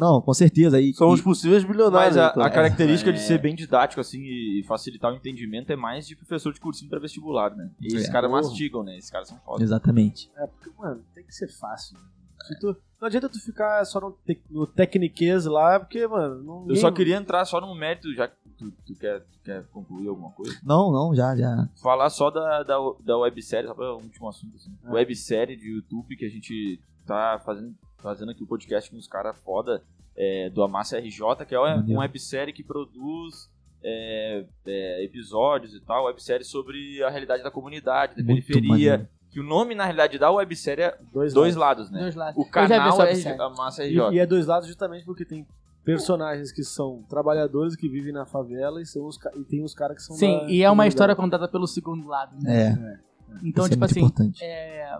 Não, 0.00 0.20
com 0.20 0.32
certeza. 0.34 0.80
E, 0.80 0.92
São 0.94 1.10
os 1.10 1.20
possíveis 1.20 1.62
bilionários. 1.64 2.16
Mas 2.16 2.26
a, 2.26 2.30
então. 2.30 2.42
a 2.42 2.50
característica 2.50 3.12
de 3.12 3.18
É. 3.18 3.22
ser 3.22 3.38
bem 3.38 3.54
didático, 3.54 4.00
assim, 4.00 4.18
e 4.20 4.64
facilitar 4.66 5.12
o 5.12 5.16
entendimento 5.16 5.70
é 5.70 5.76
mais 5.76 6.06
de 6.06 6.16
professor 6.16 6.52
de 6.52 6.60
cursinho 6.60 6.90
pra 6.90 6.98
vestibular, 6.98 7.54
né? 7.54 7.70
E 7.80 7.86
esses 7.88 8.08
É. 8.08 8.12
caras 8.12 8.30
mastigam, 8.30 8.82
né? 8.82 8.96
Esses 8.96 9.10
caras 9.10 9.28
são 9.28 9.38
foda. 9.44 9.62
Exatamente. 9.62 10.30
É, 10.36 10.46
porque, 10.46 10.70
mano, 10.78 11.02
tem 11.14 11.24
que 11.24 11.34
ser 11.34 11.48
fácil. 11.48 11.96
né? 11.98 12.04
Se 12.48 12.58
tu- 12.60 12.76
não 13.00 13.06
adianta 13.08 13.28
tu 13.28 13.38
ficar 13.40 13.84
só 13.84 14.00
no, 14.00 14.12
tec, 14.12 14.40
no 14.50 14.66
tecniquez 14.66 15.44
lá, 15.46 15.78
porque, 15.80 16.06
mano, 16.06 16.42
não. 16.42 16.66
Eu 16.68 16.76
só 16.76 16.90
queria 16.90 17.16
entrar 17.16 17.44
só 17.44 17.60
no 17.60 17.74
mérito, 17.74 18.12
já 18.14 18.28
que 18.28 18.34
tu, 18.58 18.70
tu 18.84 18.94
quer, 18.94 19.20
tu 19.20 19.38
quer 19.44 19.64
concluir 19.68 20.08
alguma 20.08 20.30
coisa. 20.30 20.58
Não, 20.64 20.90
não, 20.90 21.14
já, 21.14 21.36
já. 21.36 21.68
Falar 21.82 22.10
só 22.10 22.30
da, 22.30 22.62
da, 22.62 22.76
da 23.04 23.18
websérie, 23.18 23.68
só 23.68 23.74
pra 23.74 23.94
um 23.94 24.02
último 24.02 24.28
assunto, 24.28 24.56
assim. 24.56 24.72
Ah. 24.84 24.92
Websérie 24.92 25.56
de 25.56 25.70
YouTube 25.70 26.16
que 26.16 26.24
a 26.24 26.30
gente 26.30 26.80
tá 27.06 27.40
fazendo, 27.44 27.74
fazendo 27.98 28.30
aqui 28.30 28.42
o 28.42 28.46
podcast 28.46 28.90
com 28.90 28.96
os 28.96 29.06
caras 29.06 29.36
foda 29.38 29.82
é, 30.16 30.50
do 30.50 30.62
Amassa 30.62 30.98
RJ, 30.98 31.44
que 31.46 31.54
é 31.54 31.58
uma, 31.58 31.76
uma 31.76 32.00
websérie 32.00 32.52
que 32.52 32.64
produz 32.64 33.50
é, 33.82 34.44
é, 34.66 35.04
episódios 35.04 35.74
e 35.74 35.80
tal, 35.80 36.06
websérie 36.06 36.44
sobre 36.44 37.02
a 37.02 37.10
realidade 37.10 37.42
da 37.42 37.50
comunidade, 37.50 38.16
da 38.16 38.22
Muito 38.24 38.46
periferia. 38.46 38.68
maneiro. 38.70 39.08
Que 39.30 39.40
o 39.40 39.42
nome, 39.42 39.74
na 39.74 39.84
realidade, 39.84 40.18
da 40.18 40.30
websérie 40.30 40.84
é 40.84 40.98
Dois, 41.12 41.34
dois 41.34 41.54
lados. 41.54 41.84
lados, 41.84 41.90
né? 41.90 42.00
Dois 42.00 42.14
lados. 42.14 42.42
O 42.42 42.48
canal 42.48 42.78
é 43.02 43.38
a 43.38 43.50
Massa 43.50 43.82
RJ. 43.84 44.10
E, 44.10 44.14
e 44.14 44.18
é 44.18 44.26
dois 44.26 44.46
lados 44.46 44.66
justamente 44.66 45.04
porque 45.04 45.26
tem 45.26 45.46
personagens 45.86 46.50
que 46.52 46.64
são 46.64 47.02
trabalhadores 47.08 47.76
que 47.76 47.88
vivem 47.88 48.12
na 48.12 48.26
favela 48.26 48.82
e, 48.82 48.84
são 48.86 49.06
os, 49.06 49.16
e 49.36 49.44
tem 49.44 49.62
os 49.62 49.72
caras 49.72 49.96
que 49.96 50.02
são 50.02 50.16
Sim, 50.16 50.38
da 50.38 50.50
e 50.50 50.62
é 50.62 50.70
uma 50.70 50.86
história 50.86 51.14
contada 51.14 51.48
pelo 51.48 51.66
segundo 51.66 52.06
lado. 52.08 52.36
Né? 52.42 52.72
É. 52.72 53.00
Então, 53.44 53.64
isso 53.64 53.74
é 53.74 53.76
tipo 53.76 53.80
muito 53.80 53.84
assim, 53.84 54.00
importante. 54.00 54.44
é, 54.44 54.98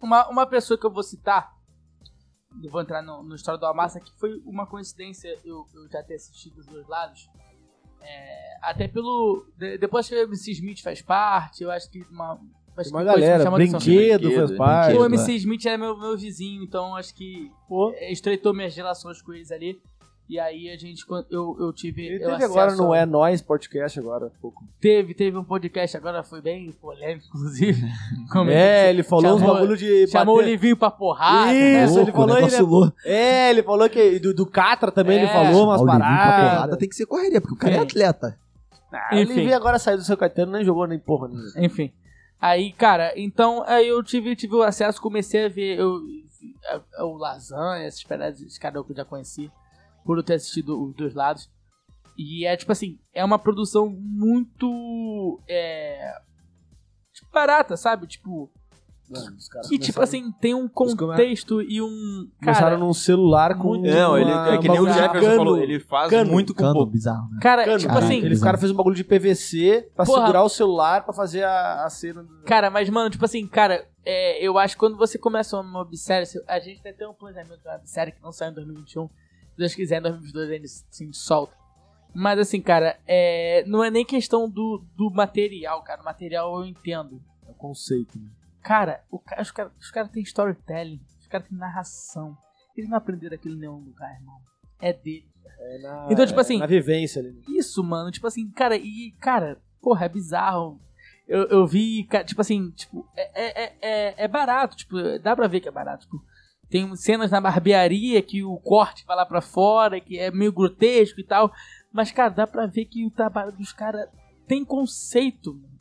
uma, 0.00 0.28
uma 0.28 0.46
pessoa 0.46 0.78
que 0.78 0.86
eu 0.86 0.92
vou 0.92 1.02
citar, 1.02 1.52
eu 2.62 2.70
vou 2.70 2.80
entrar 2.80 3.02
no, 3.02 3.22
no 3.22 3.34
história 3.34 3.60
do 3.60 3.66
Amassa, 3.66 4.00
que 4.00 4.10
foi 4.18 4.40
uma 4.44 4.66
coincidência 4.66 5.28
eu, 5.44 5.66
eu 5.74 5.88
já 5.90 6.02
ter 6.02 6.14
assistido 6.14 6.58
os 6.58 6.66
dois 6.66 6.86
lados. 6.88 7.28
É, 8.00 8.58
até 8.62 8.86
pelo. 8.88 9.46
de- 9.56 9.78
depois 9.78 10.08
que 10.08 10.14
o 10.14 10.18
MC 10.18 10.52
Smith 10.52 10.82
faz 10.82 11.00
parte, 11.02 11.62
eu 11.62 11.70
acho 11.70 11.90
que 11.90 12.02
uma. 12.10 12.38
Acho 12.76 12.90
uma 12.90 13.04
galera, 13.04 13.50
brinquedo 13.50 14.30
faz 14.32 14.50
parte. 14.56 14.96
O 14.96 14.98
Brinquedo, 15.00 15.14
MC 15.14 15.32
é. 15.32 15.36
Smith 15.36 15.66
era 15.66 15.78
meu, 15.78 15.96
meu 15.98 16.16
vizinho, 16.16 16.62
então 16.62 16.96
acho 16.96 17.14
que 17.14 17.50
Pô, 17.68 17.92
é, 17.96 18.10
estreitou 18.12 18.52
minhas 18.54 18.74
relações 18.74 19.22
com 19.22 19.32
eles 19.32 19.50
ali. 19.52 19.78
E 20.26 20.40
aí 20.40 20.70
a 20.70 20.76
gente, 20.78 21.04
eu, 21.30 21.54
eu 21.60 21.70
tive. 21.70 22.06
ele 22.06 22.24
eu 22.24 22.30
teve 22.30 22.44
agora 22.44 22.72
ao- 22.72 22.94
É 22.94 23.04
Nós 23.04 23.42
podcast 23.42 24.00
agora 24.00 24.26
há 24.28 24.30
pouco. 24.40 24.64
Teve, 24.80 25.12
teve 25.12 25.36
um 25.36 25.44
podcast 25.44 25.94
agora, 25.98 26.22
foi 26.22 26.40
bem 26.40 26.72
polêmico, 26.72 27.26
inclusive. 27.28 27.82
Como 28.32 28.48
É, 28.50 28.88
ele 28.88 29.02
falou 29.02 29.34
uns 29.36 29.40
chamou- 29.40 29.54
bagulho 29.54 29.76
de 29.76 30.06
Chamou 30.08 30.36
o 30.36 30.38
bater- 30.38 30.50
Livinho 30.50 30.76
pra 30.78 30.90
porrada. 30.90 31.52
Isso, 31.54 31.96
né? 31.96 32.02
ele 32.02 32.12
falou 32.12 32.34
negócio 32.36 32.82
ele-. 32.84 32.92
É, 33.04 33.50
ele 33.50 33.62
falou 33.62 33.88
que 33.90 34.18
do, 34.18 34.32
do 34.32 34.46
Catra 34.46 34.90
também 34.90 35.18
ele 35.18 35.26
É. 35.26 35.32
falou 35.32 35.64
umas 35.66 35.82
o 35.82 35.84
paradas. 35.86 36.50
porrada 36.54 36.76
tem 36.78 36.88
que 36.88 36.94
ser 36.96 37.04
correria, 37.04 37.38
porque 37.40 37.54
o 37.54 37.58
cara 37.58 37.74
é 37.74 37.78
Sim. 37.80 37.82
atleta. 37.84 38.38
Ah, 38.90 39.08
Enfim. 39.20 39.32
ele 39.32 39.44
veio 39.44 39.56
agora 39.56 39.78
sair 39.78 39.96
do 39.98 40.04
seu 40.04 40.16
Caetano 40.16 40.52
nem 40.52 40.64
jogou 40.64 40.86
nem 40.86 40.98
porra 40.98 41.28
nenhuma. 41.28 41.50
Enfim. 41.58 41.92
Aí, 42.40 42.72
cara, 42.72 43.12
então 43.16 43.62
aí 43.66 43.88
eu 43.88 44.02
tive, 44.02 44.36
tive 44.36 44.54
o 44.54 44.62
acesso, 44.62 45.00
comecei 45.00 45.46
a 45.46 45.48
ver 45.48 45.78
eu, 45.78 46.00
o 47.00 47.16
Lasanha, 47.16 47.86
esses 47.86 48.04
paradas, 48.04 48.40
esses 48.40 48.58
caras 48.58 48.84
que 48.84 48.92
eu 48.92 48.96
já 48.96 49.04
conheci, 49.04 49.50
por 50.04 50.18
eu 50.18 50.22
ter 50.22 50.34
assistido 50.34 50.82
os 50.82 50.94
dois 50.94 51.14
lados. 51.14 51.50
E 52.16 52.44
é 52.46 52.56
tipo 52.56 52.70
assim, 52.70 52.98
é 53.12 53.24
uma 53.24 53.38
produção 53.38 53.88
muito. 53.88 55.40
É. 55.48 56.14
Tipo, 57.12 57.30
barata, 57.32 57.76
sabe? 57.76 58.06
Tipo. 58.06 58.50
Mano, 59.20 59.36
Que 59.68 59.78
tipo 59.78 60.00
assim, 60.00 60.32
tem 60.40 60.54
um 60.54 60.68
contexto 60.68 61.62
e 61.62 61.80
um. 61.80 62.28
Começaram 62.40 62.66
Cara, 62.70 62.78
num 62.78 62.92
celular 62.92 63.56
com. 63.58 63.68
muito- 63.68 63.88
Não, 63.88 64.16
ele 64.18 64.30
uma- 64.32 64.54
é 64.54 64.58
que 64.58 64.68
nem 64.68 64.80
o 64.80 64.86
Jefferson 64.86 65.20
cano. 65.26 65.36
falou, 65.36 65.58
ele 65.58 65.80
faz 65.80 66.10
Cano. 66.10 66.30
muito 66.30 66.54
com 66.54 66.60
Cano 66.62 66.74
pouco. 66.74 66.92
bizarro, 66.92 67.28
né? 67.30 67.38
cara, 67.40 67.64
Cano, 67.64 67.78
tipo 67.78 67.92
cara. 67.92 68.04
assim. 68.04 68.16
Eles, 68.18 68.40
o 68.40 68.44
cara 68.44 68.58
fez 68.58 68.70
um 68.70 68.74
bagulho 68.74 68.96
de 68.96 69.04
PVC 69.04 69.88
pra 69.94 70.04
Porra. 70.04 70.20
segurar 70.20 70.42
o 70.42 70.48
celular 70.48 71.04
pra 71.04 71.12
fazer 71.14 71.42
a, 71.44 71.84
a 71.84 71.90
cena. 71.90 72.22
Do... 72.22 72.42
Cara, 72.44 72.70
mas, 72.70 72.88
mano, 72.90 73.10
tipo 73.10 73.24
assim, 73.24 73.46
cara, 73.46 73.86
é, 74.04 74.44
eu 74.44 74.58
acho 74.58 74.74
que 74.74 74.80
quando 74.80 74.96
você 74.96 75.18
começa 75.18 75.58
uma 75.58 75.80
websérie, 75.82 76.26
se- 76.26 76.42
a 76.46 76.58
gente 76.60 76.82
vai 76.82 76.92
ter 76.92 77.06
um 77.06 77.14
planejamento 77.14 77.60
de 77.60 77.66
uma 77.68 77.74
websérie 77.74 78.12
que 78.12 78.22
não 78.22 78.32
sai 78.32 78.50
em 78.50 78.54
2021. 78.54 79.06
Se 79.08 79.58
Deus 79.58 79.74
quiser, 79.74 79.98
em 79.98 80.02
2022 80.02 80.50
ainda 80.50 80.64
assim, 80.66 81.12
solta. 81.12 81.52
Mas 82.16 82.38
assim, 82.38 82.60
cara, 82.60 82.96
é, 83.08 83.64
não 83.66 83.82
é 83.82 83.90
nem 83.90 84.04
questão 84.04 84.48
do, 84.48 84.84
do 84.96 85.10
material, 85.10 85.82
cara. 85.82 86.00
O 86.00 86.04
material 86.04 86.60
eu 86.60 86.64
entendo. 86.64 87.20
É 87.46 87.50
o 87.50 87.54
conceito. 87.54 88.16
né? 88.18 88.24
Cara, 88.64 89.04
o 89.10 89.20
os 89.40 89.50
caras 89.50 89.72
cara 89.92 90.08
têm 90.08 90.22
storytelling, 90.22 91.00
os 91.20 91.26
caras 91.28 91.46
têm 91.48 91.56
narração. 91.58 92.36
Eles 92.76 92.88
não 92.90 92.96
aprenderam 92.96 93.34
aquilo 93.36 93.54
em 93.54 93.58
nenhum 93.60 93.76
lugar, 93.78 94.12
irmão. 94.14 94.40
É 94.80 94.92
dele. 94.92 95.28
É 95.60 95.78
na- 95.82 96.08
Então, 96.10 96.26
tipo 96.26 96.38
é 96.38 96.42
assim- 96.42 96.58
Na 96.58 96.66
vivência 96.66 97.20
ali. 97.20 97.30
né? 97.32 97.42
Isso, 97.50 97.84
mano, 97.84 98.10
tipo 98.10 98.26
assim, 98.26 98.50
cara, 98.50 98.76
e, 98.76 99.12
cara, 99.20 99.60
porra, 99.80 100.06
é 100.06 100.08
bizarro. 100.08 100.80
Eu, 101.28 101.44
eu 101.48 101.66
vi, 101.66 102.06
tipo 102.26 102.40
assim, 102.40 102.70
tipo, 102.72 103.06
é, 103.16 103.42
é, 103.42 103.64
é- 103.64 103.76
é, 103.80 104.24
é 104.24 104.28
barato, 104.28 104.76
tipo, 104.76 104.96
dá 105.20 105.36
pra 105.36 105.46
ver 105.46 105.60
que 105.60 105.68
é 105.68 105.72
barato. 105.72 106.04
Tipo, 106.04 106.22
tem 106.68 106.96
cenas 106.96 107.30
na 107.30 107.40
barbearia 107.40 108.20
que 108.22 108.42
o 108.42 108.56
corte 108.58 109.04
vai 109.06 109.16
lá 109.16 109.24
pra 109.26 109.40
fora, 109.40 110.00
que 110.00 110.18
é 110.18 110.30
meio 110.30 110.52
grotesco 110.52 111.20
e 111.20 111.24
tal. 111.24 111.52
Mas, 111.92 112.10
cara, 112.10 112.30
dá 112.30 112.46
pra 112.46 112.66
ver 112.66 112.86
que 112.86 113.06
o 113.06 113.10
trabalho 113.10 113.52
dos 113.52 113.72
caras 113.72 114.08
tem 114.48 114.64
conceito, 114.64 115.54
mano. 115.54 115.73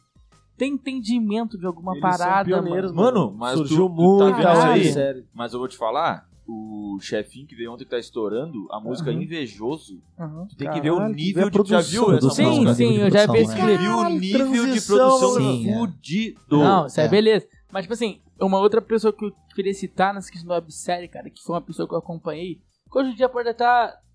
Tem 0.58 0.74
entendimento 0.74 1.58
de 1.58 1.66
alguma 1.66 1.94
Eles 1.94 2.02
parada, 2.02 2.50
são 2.50 2.62
pioneiros, 2.62 2.92
mano. 2.92 3.20
Mano, 3.28 3.38
mas 3.38 3.58
Surgiu 3.58 3.78
tu- 3.78 3.90
tu 3.90 4.02
muito 4.02 4.20
tá 4.20 4.32
vendo 4.38 4.48
a 4.48 4.78
isso 4.78 5.00
aí? 5.00 5.26
Mas 5.34 5.54
eu 5.54 5.60
vou 5.60 5.68
te 5.68 5.76
falar, 5.78 6.28
o 6.48 6.98
chefinho 7.02 7.48
que 7.48 7.56
veio 7.56 7.72
ontem 7.74 7.86
que 7.86 7.90
tá 7.90 7.98
estourando, 7.98 8.68
a 8.72 8.80
música 8.80 9.12
Uhum. 9.12 9.22
Invejoso, 9.22 10.00
Uhum. 10.20 10.46
tu 10.48 10.56
tem 10.56 10.70
que 10.70 10.80
ver 10.82 10.92
o 10.92 11.08
nível 11.10 11.50
de... 11.50 11.58
Tu 11.58 11.66
já 11.66 11.78
produção, 11.78 11.82
viu 11.92 12.02
essa 12.02 12.20
produção, 12.20 12.46
Sim, 12.54 12.60
música? 12.60 12.76
sim, 12.76 12.98
eu 12.98 13.10
já 13.12 13.26
vi 13.26 13.38
esse 13.40 13.56
Tu 13.56 13.62
clipe. 13.62 13.78
viu 13.78 13.98
o 13.98 14.10
nível 14.10 14.68
de 14.74 14.82
produção 14.82 15.34
Sim, 15.34 15.70
é. 15.70 15.74
fudido. 15.80 16.58
Não, 16.60 16.86
isso 16.86 17.00
é 17.02 17.06
É. 17.06 17.08
beleza. 17.08 17.48
Mas, 17.72 17.84
tipo 17.84 17.94
assim, 17.94 18.22
uma 18.40 18.60
outra 18.60 18.82
pessoa 18.82 19.12
que 19.12 19.26
eu 19.26 19.32
queria 19.56 19.74
citar 19.74 20.14
nessa 20.14 20.30
questão 20.32 20.50
da 20.50 20.56
websérie, 20.56 21.08
cara, 21.08 21.30
que 21.32 21.42
foi 21.42 21.56
uma 21.56 21.62
pessoa 21.62 21.88
que 21.88 21.96
eu 21.96 22.00
acompanhei, 22.00 22.56
que 22.92 22.98
hoje 23.00 23.10
em 23.12 23.16
dia 23.16 23.28
pode 23.28 23.50
até 23.50 23.66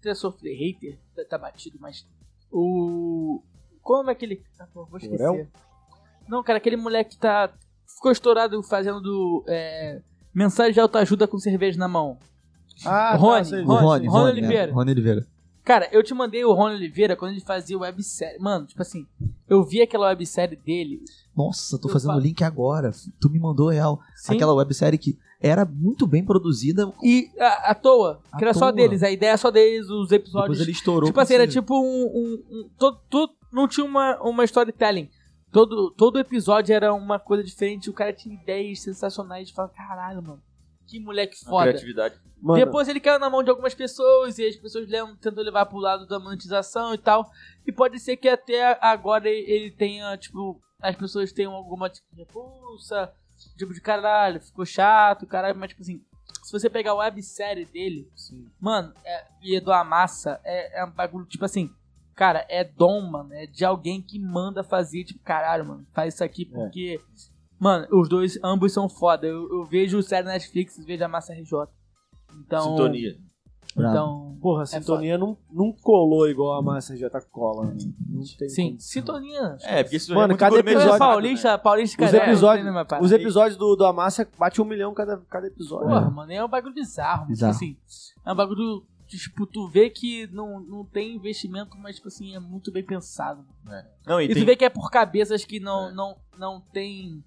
ter 0.01 0.15
sofrido 0.15 0.57
hater, 0.57 0.99
tá, 1.17 1.25
tá 1.31 1.39
batido, 1.39 1.77
mas 1.81 2.07
o. 2.53 3.43
Como 3.83 4.11
é 4.11 4.13
aquele. 4.13 4.43
Ah, 4.61 4.67
pô, 4.73 4.85
vou 4.87 4.99
esquecer. 4.99 5.49
Não, 6.29 6.43
cara, 6.43 6.59
aquele 6.59 6.77
moleque 6.77 7.11
que 7.11 7.19
tá. 7.19 7.51
Ficou 7.87 8.13
estourado 8.13 8.63
fazendo 8.63 9.01
do. 9.01 9.45
É, 9.49 10.01
mensagem 10.35 10.73
de 10.73 10.81
autoajuda 10.81 11.27
com 11.27 11.39
cerveja 11.39 11.79
na 11.79 11.89
mão. 11.89 12.19
Ah, 12.85 13.17
Rony, 13.17 13.39
tá, 13.39 13.45
sei. 13.45 13.63
O 13.63 13.67
Rony, 13.67 13.81
Rony, 13.83 14.07
Rony 14.07 14.09
Rony, 14.09 14.31
Oliveira. 14.31 14.71
é, 14.71 14.75
Rony 14.75 14.91
Oliveira. 14.93 15.27
Cara, 15.65 15.89
eu 15.93 16.03
te 16.03 16.15
mandei 16.15 16.45
o 16.45 16.53
Rony 16.55 16.77
Oliveira 16.77 17.15
quando 17.17 17.33
ele 17.33 17.41
fazia 17.41 17.77
websérie. 17.79 18.39
Mano, 18.41 18.67
tipo 18.67 18.81
assim, 18.81 19.05
eu 19.49 19.63
vi 19.65 19.83
aquela 19.83 20.07
websérie 20.09 20.57
dele. 20.57 21.03
Nossa, 21.37 21.79
tô 21.79 21.89
fazendo 21.89 22.15
o 22.15 22.21
link 22.21 22.43
agora. 22.43 22.91
Tu 23.21 23.29
me 23.29 23.39
mandou 23.39 23.69
real. 23.69 24.01
Sim. 24.17 24.35
Aquela 24.35 24.55
websérie 24.55 24.97
que 24.99 25.19
era 25.41 25.65
muito 25.65 26.07
bem 26.07 26.25
produzida. 26.25 26.91
E 27.03 27.29
à 27.39 27.71
à 27.71 27.75
toa, 27.75 28.21
que 28.39 28.45
À 28.45 28.49
era 28.49 28.55
só 28.55 28.61
toa. 28.67 28.73
deles, 28.73 29.03
a 29.03 29.11
ideia 29.11 29.33
é 29.33 29.37
só 29.37 29.51
deles, 29.51 29.89
os 29.91 30.11
episódios. 30.11 30.51
Depois 30.57 30.61
ele 30.61 30.73
estourou. 30.73 31.09
tipo 31.09 31.21
assim, 31.21 31.35
era 31.35 31.47
tipo 31.47 31.75
um. 31.75 32.05
um, 32.07 32.43
um 32.51 32.69
todo, 32.79 32.99
todo- 33.11 33.33
não 33.53 33.67
tinha 33.69 33.85
uma, 33.85 34.17
uma 34.23 34.45
storytelling. 34.45 35.09
Todo, 35.51 35.91
todo 35.91 36.19
episódio 36.19 36.75
era 36.75 36.93
uma 36.93 37.19
coisa 37.19 37.43
diferente. 37.43 37.89
O 37.89 37.93
cara 37.95 38.13
tinha 38.13 38.35
ideias 38.35 38.81
sensacionais 38.83 39.49
de 39.49 39.55
falar: 39.55 39.69
caralho, 39.71 40.23
mano, 40.23 40.43
que 40.87 41.01
moleque 41.01 41.37
A 41.47 41.49
foda. 41.51 41.69
criatividade. 41.69 42.15
Mano, 42.41 42.65
Depois 42.65 42.87
ele 42.87 43.01
caiu 43.01 43.19
na 43.19 43.29
mão 43.29 43.43
de 43.43 43.51
algumas 43.51 43.75
pessoas 43.75 44.39
e 44.39 44.47
as 44.47 44.55
pessoas 44.57 44.89
levam, 44.89 45.17
tentam 45.17 45.43
levar 45.43 45.67
pro 45.67 45.79
lado 45.79 46.07
da 46.07 46.21
monetização 46.21 46.95
e 46.95 46.99
tal. 46.99 47.29
E 47.67 47.73
pode 47.73 47.99
ser 47.99 48.17
que 48.17 48.29
até 48.29 48.79
agora 48.81 49.29
ele- 49.29 49.73
tenha, 49.73 50.17
tipo, 50.17 50.61
as 50.81 50.95
pessoas 50.95 51.33
tenham 51.33 51.53
alguma 51.53 51.89
tipo 51.91 52.07
de 52.13 52.19
repulsa, 52.23 53.13
tipo 53.57 53.75
de 53.75 53.81
caralho, 53.81 54.41
ficou 54.41 54.65
chato, 54.65 55.27
caralho, 55.27 55.59
mas 55.59 55.71
tipo 55.71 55.83
assim, 55.83 56.01
se 56.45 56.53
você 56.53 56.71
pegar 56.71 56.93
a 56.93 56.97
websérie 56.97 57.65
dele, 57.65 58.09
mano, 58.61 58.95
é, 59.05 59.27
e 59.43 59.59
do 59.61 59.73
Amassa, 59.73 60.41
é, 60.45 60.81
é 60.81 60.85
um 60.85 60.91
bagulho, 60.93 61.27
tipo 61.27 61.45
assim, 61.45 61.69
cara, 62.19 62.45
é 62.49 62.65
dom, 62.65 63.01
mano, 63.03 63.33
é 63.33 63.47
de 63.47 63.65
alguém 63.65 64.03
que 64.03 64.19
manda 64.19 64.65
fazer, 64.65 65.05
tipo, 65.05 65.21
caralho, 65.23 65.65
mano, 65.65 65.87
faz 65.95 66.15
isso 66.15 66.25
aqui 66.25 66.45
porque. 66.45 67.01
Mano, 67.61 67.87
os 67.93 68.09
dois, 68.09 68.39
ambos 68.45 68.73
são 68.73 68.89
foda. 68.89 69.27
Eu, 69.27 69.49
eu 69.53 69.65
vejo 69.65 70.03
série 70.03 70.25
na 70.27 70.33
Netflix, 70.33 70.77
vejo 70.85 71.05
a 71.05 71.09
Massa 71.09 71.33
RJ. 71.33 71.53
Então. 72.41 72.63
Sintonia. 72.71 73.17
Bravo. 73.75 73.93
Então. 73.93 74.39
Porra, 74.41 74.63
a 74.63 74.67
sintonia 74.67 75.19
não, 75.19 75.37
não 75.53 75.73
colou 75.73 76.29
igual 76.29 76.59
a 76.59 76.63
massa 76.63 76.97
já 76.97 77.09
tá 77.11 77.21
cola. 77.21 77.67
né? 77.67 77.77
Não 78.09 78.23
tem 78.39 78.49
Sim, 78.49 78.71
condição. 78.71 78.79
sintonia. 79.03 79.57
É, 79.63 79.83
porque 79.83 79.97
isso 79.97 80.15
Mano, 80.15 80.35
é 80.35 80.37
cada 80.37 80.59
episódio- 80.59 80.93
né? 80.93 80.99
Paulista, 80.99 81.59
Paulista, 81.59 82.05
Os 82.05 82.15
é, 82.15 82.17
episódios, 82.17 82.87
pai. 82.89 83.01
os 83.01 83.13
episódios 83.13 83.57
do, 83.57 83.77
do 83.77 83.85
Amácia 83.85 84.27
bate 84.39 84.61
um 84.61 84.65
milhão 84.65 84.95
cada, 84.95 85.19
cada 85.29 85.47
episódio. 85.47 85.87
Porra, 85.89 86.11
mano, 86.11 86.33
é 86.33 86.45
um 86.45 86.49
bagulho 86.49 86.75
bizarro. 86.75 87.21
mano. 87.23 87.29
Bizarro. 87.29 87.53
Tipo 87.59 87.65
assim, 87.85 88.17
é 88.25 88.33
um 88.33 88.37
bagulho. 88.37 88.83
Tipo, 89.09 89.47
tu 89.47 89.67
vê 89.69 89.89
que 89.89 90.27
não, 90.29 90.61
não 90.61 90.85
tem 90.85 91.15
investimento, 91.17 91.77
mas, 91.79 91.97
tipo 91.97 92.09
assim, 92.09 92.35
é 92.35 92.39
muito 92.39 92.71
bem 92.71 92.85
pensado. 92.85 93.45
Não, 94.07 94.21
e, 94.21 94.27
E, 94.27 94.35
tem... 94.35 94.43
tu 94.43 94.47
vê 94.47 94.55
que 94.55 94.65
é 94.65 94.69
por 94.69 94.91
cabeças 94.91 95.45
que 95.45 95.59
não, 95.59 95.89
É. 95.89 95.93
não, 95.95 96.17
não 96.37 96.61
tem. 96.61 97.25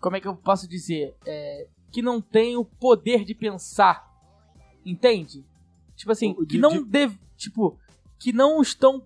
Como 0.00 0.16
é 0.16 0.20
que 0.20 0.26
eu 0.26 0.34
posso 0.36 0.66
dizer? 0.68 1.14
É, 1.24 1.68
que 1.92 2.02
não 2.02 2.20
tem 2.20 2.56
o 2.56 2.64
poder 2.64 3.24
de 3.24 3.34
pensar. 3.34 4.08
Entende? 4.84 5.44
Tipo 5.94 6.10
assim, 6.12 6.32
O- 6.32 6.38
que 6.46 6.54
de- 6.54 6.58
não 6.58 6.82
de- 6.82 6.84
deve. 6.84 7.18
Tipo, 7.36 7.78
que 8.18 8.32
não 8.32 8.60
estão 8.60 9.04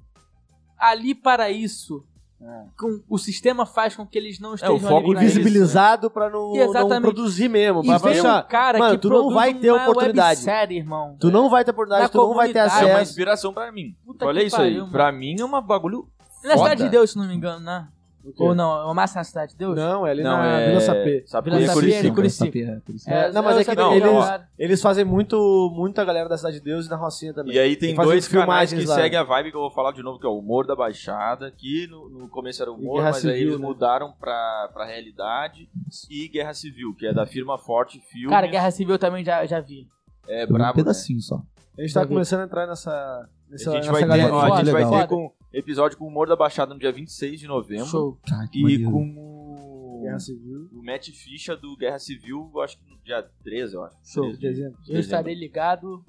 ali 0.78 1.14
para 1.14 1.50
isso. 1.50 2.06
É. 2.46 2.64
Com, 2.78 3.00
o 3.08 3.16
sistema 3.16 3.64
faz 3.64 3.96
com 3.96 4.06
que 4.06 4.18
eles 4.18 4.38
não 4.38 4.50
o 4.50 4.54
estejam 4.54 4.78
foco 4.78 4.94
ali 4.96 5.14
pra 5.14 5.24
isso. 5.24 5.38
Invisibilizado 5.38 6.10
pra 6.10 6.28
não, 6.28 6.52
não 6.52 7.00
produzir 7.00 7.48
mesmo. 7.48 7.82
E 7.82 7.86
Pra 7.86 8.10
achar, 8.10 8.44
um 8.44 8.48
cara 8.48 8.78
mano, 8.78 8.94
que 8.96 9.00
tu 9.00 9.08
não 9.08 9.30
vai 9.32 9.54
ter 9.54 9.70
uma 9.72 9.82
oportunidade. 9.88 10.40
websérie, 10.40 10.76
irmão. 10.78 11.16
Tu 11.18 11.30
não 11.30 11.48
vai 11.48 11.64
ter 11.64 11.70
oportunidade, 11.70 12.02
Na 12.02 12.08
tu 12.10 12.18
não 12.18 12.34
vai 12.34 12.48
ter 12.52 12.54
comunidade. 12.60 12.84
É 12.84 12.86
uma 12.86 12.94
acesso. 12.96 13.10
inspiração 13.12 13.54
pra 13.54 13.72
mim. 13.72 13.96
Puta 14.04 14.26
Olha 14.26 14.42
isso 14.42 14.56
aí. 14.56 14.62
pariu, 14.62 14.80
mano. 14.80 14.92
Pra 14.92 15.10
mim 15.10 15.36
é 15.40 15.44
um 15.44 15.62
bagulho 15.62 16.06
Na 16.44 16.58
Cidade 16.58 16.82
de 16.84 16.90
Deus, 16.90 17.10
se 17.12 17.16
não 17.16 17.26
me 17.26 17.34
engano, 17.34 17.60
né? 17.60 17.88
Ou 18.38 18.54
não, 18.54 18.80
é 18.80 18.84
o 18.86 18.94
Massa 18.94 19.18
na 19.18 19.24
Cidade 19.24 19.52
de 19.52 19.58
Deus? 19.58 19.76
Não, 19.76 20.06
é 20.06 20.10
ali 20.10 20.22
Não, 20.22 20.36
na 20.38 20.58
é... 20.60 20.68
Vila 20.68 20.80
Sapê. 20.80 21.24
Sapê 21.26 21.50
Vila 21.50 21.62
Sapê, 21.66 21.74
Curicica. 21.74 22.14
Curicica. 22.14 22.50
Curicica. 22.50 22.82
Curicica. 22.86 23.10
É, 23.14 23.32
não, 23.32 23.42
mas 23.42 23.54
eu 23.54 23.60
é 23.60 23.64
que 23.64 23.74
sabia 23.74 23.96
eles- 23.96 24.24
era. 24.26 24.48
Eles 24.58 24.80
fazem 24.82 25.04
muito, 25.04 25.70
muita 25.74 26.04
galera 26.04 26.28
da 26.28 26.36
Cidade 26.38 26.58
de 26.58 26.64
Deus 26.64 26.86
e 26.86 26.88
da 26.88 26.96
Rocinha 26.96 27.34
também. 27.34 27.54
E 27.54 27.58
aí 27.58 27.76
tem 27.76 27.94
dois 27.94 28.26
canais 28.26 28.28
filmagens 28.28 28.82
que 28.82 28.88
lá. 28.88 28.94
seguem 28.94 29.18
a 29.18 29.22
vibe 29.22 29.50
que 29.50 29.56
eu 29.56 29.60
vou 29.60 29.70
falar 29.70 29.92
de 29.92 30.02
novo, 30.02 30.18
que 30.18 30.26
é 30.26 30.28
o 30.28 30.38
Humor 30.38 30.66
da 30.66 30.74
Baixada, 30.74 31.50
que 31.50 31.86
no, 31.88 32.08
no 32.08 32.28
começo 32.28 32.62
era 32.62 32.72
humor, 32.72 33.02
mas 33.02 33.16
aí 33.16 33.20
Civil, 33.20 33.36
eles 33.48 33.60
né? 33.60 33.66
mudaram 33.66 34.12
pra, 34.18 34.70
pra 34.72 34.84
realidade, 34.86 35.68
e 36.10 36.28
Guerra 36.28 36.54
Civil, 36.54 36.94
que 36.94 37.06
é 37.06 37.12
da 37.12 37.26
firma 37.26 37.58
Forte 37.58 38.00
Filmes. 38.00 38.30
Cara, 38.30 38.46
Guerra 38.46 38.70
Civil 38.70 38.98
também 38.98 39.24
já, 39.24 39.44
já 39.44 39.60
vi. 39.60 39.86
é 40.28 40.44
Eu 40.44 40.46
vi 40.46 40.52
um 40.52 40.56
brabo, 40.56 40.78
né? 40.78 40.82
pedacinho 40.84 41.20
só. 41.20 41.42
A 41.76 41.82
gente 41.82 41.92
tá 41.92 42.06
começando 42.06 42.40
a 42.40 42.44
entrar 42.44 42.66
nessa. 42.68 43.28
nessa 43.50 43.70
A 43.70 43.74
gente 43.74 43.80
nessa 43.82 43.92
vai 43.92 44.02
ter, 44.02 44.08
galerinha. 44.08 44.32
ó, 44.34 44.40
a 44.54 44.56
gente 44.64 44.70
vai 44.70 44.88
ter 44.88 45.08
com 45.08 45.32
episódio 45.58 45.96
com 45.96 46.04
o 46.04 46.08
Humor 46.08 46.28
da 46.28 46.36
Baixada 46.36 46.74
no 46.74 46.80
dia 46.80 46.92
26 46.92 47.40
de 47.40 47.46
novembro, 47.46 47.86
Show. 47.86 48.18
Que 48.50 48.58
e 48.58 48.62
maneiro. 48.62 48.90
com 48.90 49.14
o, 49.16 50.00
Guerra 50.02 50.18
Civil. 50.18 50.68
o 50.72 50.82
Matt 50.84 51.08
Ficha 51.10 51.56
do 51.56 51.76
Guerra 51.76 51.98
Civil, 51.98 52.50
eu 52.54 52.60
acho 52.60 52.78
que 52.78 52.90
no 52.90 52.98
dia 53.02 53.22
13, 53.42 53.74
eu 53.74 53.84
acho. 53.84 53.96
Show. 54.04 54.24
13 54.24 54.38
de 54.38 54.48
Dezembro. 54.48 54.78
Eu 54.88 55.00
estarei 55.00 55.34
ligado. 55.34 56.04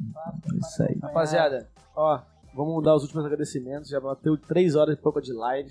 É 0.00 0.56
Isso 0.56 0.82
aí. 0.82 0.98
Rapaziada, 1.02 1.70
ó, 1.94 2.22
vamos 2.54 2.82
dar 2.82 2.94
os 2.94 3.02
últimos 3.02 3.24
agradecimentos. 3.24 3.90
Já 3.90 4.00
bateu 4.00 4.36
3 4.36 4.74
horas 4.74 4.96
e 4.96 5.00
pouco 5.00 5.20
de 5.20 5.32
live. 5.32 5.70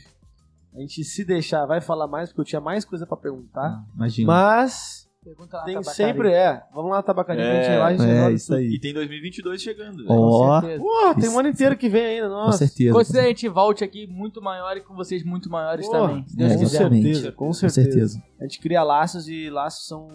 A 0.73 0.79
gente, 0.79 1.03
se 1.03 1.25
deixar, 1.25 1.65
vai 1.65 1.81
falar 1.81 2.07
mais, 2.07 2.29
porque 2.29 2.41
eu 2.41 2.45
tinha 2.45 2.61
mais 2.61 2.85
coisa 2.85 3.07
pra 3.07 3.17
perguntar. 3.17 3.65
Ah, 3.65 3.85
Imagina. 3.95 4.27
Mas 4.27 5.08
Pergunta 5.21 5.57
lá 5.57 5.63
tem 5.65 5.83
sempre, 5.83 6.31
é. 6.31 6.63
Vamos 6.73 6.91
lá, 6.91 7.03
tabacaria, 7.03 7.43
É, 7.43 7.51
a 7.51 7.61
gente 7.61 7.67
vai 7.67 7.77
lá, 7.77 7.85
a 7.87 7.91
gente 7.91 8.09
É, 8.09 8.31
isso 8.31 8.55
aí. 8.55 8.67
E 8.67 8.79
tem 8.79 8.93
2022 8.93 9.61
chegando, 9.61 9.97
velho. 9.97 10.09
Ó, 10.09 10.61
Com 10.61 10.61
certeza. 10.61 10.81
Pô, 10.81 11.13
tem 11.15 11.23
Isso. 11.25 11.35
um 11.35 11.39
ano 11.39 11.49
inteiro 11.49 11.77
que 11.77 11.89
vem 11.89 12.05
ainda, 12.05 12.27
com 12.29 12.33
nossa. 12.33 12.57
certeza. 12.59 12.93
Com 12.93 13.03
certeza 13.03 13.25
a 13.25 13.27
gente 13.27 13.47
volte 13.49 13.83
aqui 13.83 14.07
muito 14.07 14.41
maior 14.41 14.77
e 14.77 14.81
com 14.81 14.95
vocês 14.95 15.21
muito 15.21 15.49
maiores 15.49 15.85
Pô, 15.87 15.91
também. 15.91 16.25
Se 16.25 16.37
Deus 16.37 16.51
é, 16.51 16.53
com 16.55 16.59
quiser. 16.61 16.75
exatamente. 16.77 17.03
certeza, 17.03 17.31
com 17.33 17.45
Com 17.47 17.53
certeza. 17.53 17.83
certeza. 17.91 18.23
A 18.39 18.43
gente 18.43 18.59
cria 18.61 18.81
laços 18.81 19.27
e 19.27 19.49
laços 19.49 19.87
são. 19.87 20.07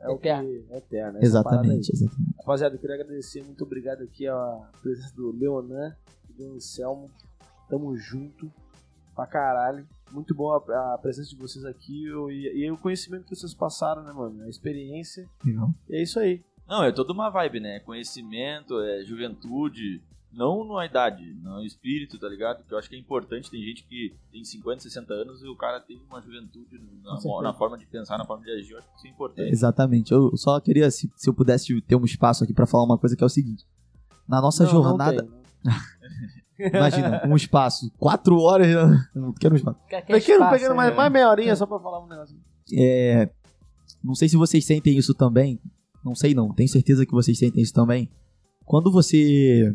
É 0.00 0.08
o 0.08 0.18
que 0.18 0.28
Eterno. 0.28 0.64
é 0.70 0.76
eterno. 0.78 1.18
Exatamente, 1.22 1.92
exatamente. 1.92 2.34
Rapaziada, 2.38 2.74
eu 2.74 2.78
queria 2.80 2.96
agradecer, 2.96 3.44
muito 3.44 3.62
obrigado 3.62 4.02
aqui 4.02 4.26
a 4.26 4.58
presença 4.82 5.14
do 5.14 5.30
Leonan 5.30 5.94
e 6.28 6.32
do 6.32 6.54
Anselmo. 6.54 7.08
Tamo 7.68 7.96
junto 7.96 8.50
pra 9.20 9.26
caralho. 9.26 9.86
Muito 10.12 10.34
bom 10.34 10.50
a, 10.52 10.94
a 10.94 10.98
presença 10.98 11.30
de 11.30 11.36
vocês 11.36 11.64
aqui 11.64 12.06
eu- 12.06 12.30
e, 12.30 12.64
e 12.64 12.70
o 12.70 12.76
conhecimento 12.78 13.24
que 13.26 13.34
vocês 13.36 13.54
passaram, 13.54 14.02
né, 14.02 14.12
mano? 14.12 14.42
A 14.44 14.48
experiência. 14.48 15.28
Legal. 15.44 15.72
E 15.88 15.96
é 15.96 16.02
isso 16.02 16.18
aí. 16.18 16.42
Não, 16.68 16.82
é 16.84 16.92
toda 16.92 17.12
uma 17.12 17.30
vibe, 17.30 17.60
né? 17.60 17.80
Conhecimento, 17.80 18.80
é 18.80 19.04
juventude, 19.04 20.02
não 20.32 20.64
na 20.74 20.86
idade, 20.86 21.34
não 21.42 21.64
espírito, 21.64 22.18
tá 22.18 22.28
ligado? 22.28 22.64
Que 22.64 22.72
eu 22.72 22.78
acho 22.78 22.88
que 22.88 22.94
é 22.94 22.98
importante. 22.98 23.50
Tem 23.50 23.60
gente 23.62 23.84
que 23.84 24.14
tem 24.32 24.44
50, 24.44 24.80
60 24.82 25.12
anos 25.12 25.42
e 25.42 25.48
o 25.48 25.56
cara 25.56 25.80
tem 25.80 26.00
uma 26.08 26.20
juventude 26.22 26.80
na, 27.02 27.42
na 27.42 27.52
forma 27.54 27.76
de 27.76 27.86
pensar, 27.86 28.16
na 28.18 28.24
forma 28.24 28.44
de 28.44 28.50
agir. 28.52 28.72
Eu 28.72 28.78
acho 28.78 28.88
que 28.90 28.96
isso 28.98 29.06
é 29.06 29.10
importante. 29.10 29.50
Exatamente. 29.50 30.12
Eu 30.12 30.36
só 30.36 30.60
queria, 30.60 30.90
se, 30.90 31.10
se 31.16 31.28
eu 31.28 31.34
pudesse 31.34 31.80
ter 31.82 31.96
um 31.96 32.04
espaço 32.04 32.44
aqui 32.44 32.54
pra 32.54 32.66
falar 32.66 32.84
uma 32.84 32.98
coisa 32.98 33.16
que 33.16 33.22
é 33.22 33.26
o 33.26 33.30
seguinte. 33.30 33.66
Na 34.28 34.40
nossa 34.40 34.64
Não, 34.64 34.72
não 34.74 34.82
jornada, 34.82 35.22
tem, 35.24 35.30
não. 35.64 35.72
imagina, 36.68 37.22
um 37.26 37.36
espaço, 37.36 37.90
quatro 37.98 38.38
horas, 38.38 38.68
eu 39.14 39.20
não 39.22 39.32
quero 39.32 39.54
um 39.54 39.56
espaço. 39.56 39.78
Quer- 39.88 40.02
quer 40.02 40.14
Pequeno, 40.20 40.38
espaço, 40.44 40.52
pegando 40.54 40.70
né? 40.70 40.76
mais, 40.76 40.96
mais 40.96 41.12
meia 41.12 41.28
horinha 41.28 41.56
só 41.56 41.66
pra 41.66 41.78
falar 41.78 42.04
um 42.04 42.08
negócio. 42.08 42.36
É, 42.74 43.28
não 44.02 44.14
sei 44.14 44.28
se 44.28 44.36
vocês 44.36 44.64
sentem 44.64 44.96
isso 44.96 45.14
também. 45.14 45.60
Não 46.04 46.14
sei 46.14 46.34
não, 46.34 46.52
tenho 46.54 46.68
certeza 46.68 47.04
que 47.04 47.12
vocês 47.12 47.38
sentem 47.38 47.62
isso 47.62 47.74
também. 47.74 48.08
Quando 48.64 48.90
você 48.90 49.74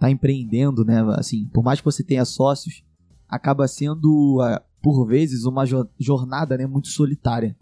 tá 0.00 0.10
empreendendo, 0.10 0.84
né, 0.84 1.00
assim, 1.16 1.44
por 1.52 1.62
mais 1.62 1.78
que 1.80 1.84
você 1.84 2.02
tenha 2.02 2.24
sócios, 2.24 2.82
acaba 3.28 3.68
sendo 3.68 4.40
ah, 4.42 4.60
por 4.82 5.06
vezes 5.06 5.44
uma 5.44 5.64
jo- 5.64 5.88
jornada, 6.00 6.56
né, 6.56 6.66
muito 6.66 6.88
solitária. 6.88 7.56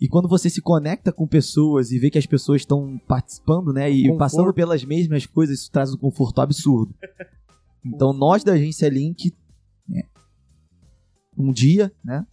E 0.00 0.06
quando 0.08 0.28
você 0.28 0.48
se 0.50 0.60
conecta 0.60 1.10
com 1.12 1.26
pessoas 1.26 1.90
e 1.90 1.98
vê 1.98 2.10
que 2.10 2.18
as 2.18 2.26
pessoas 2.26 2.60
estão 2.62 3.00
participando, 3.08 3.72
né, 3.72 3.90
e 3.90 4.02
Conforto. 4.02 4.18
passando 4.18 4.52
pelas 4.54 4.84
mesmas 4.84 5.24
coisas, 5.26 5.60
isso 5.60 5.70
traz 5.72 5.92
um 5.92 5.96
conforto 5.96 6.40
absurdo. 6.40 6.94
Então 7.84 8.12
nós 8.12 8.42
da 8.42 8.52
agência 8.52 8.88
Link, 8.88 9.32
né, 9.88 10.02
um 11.36 11.52
dia, 11.52 11.92
né, 12.02 12.26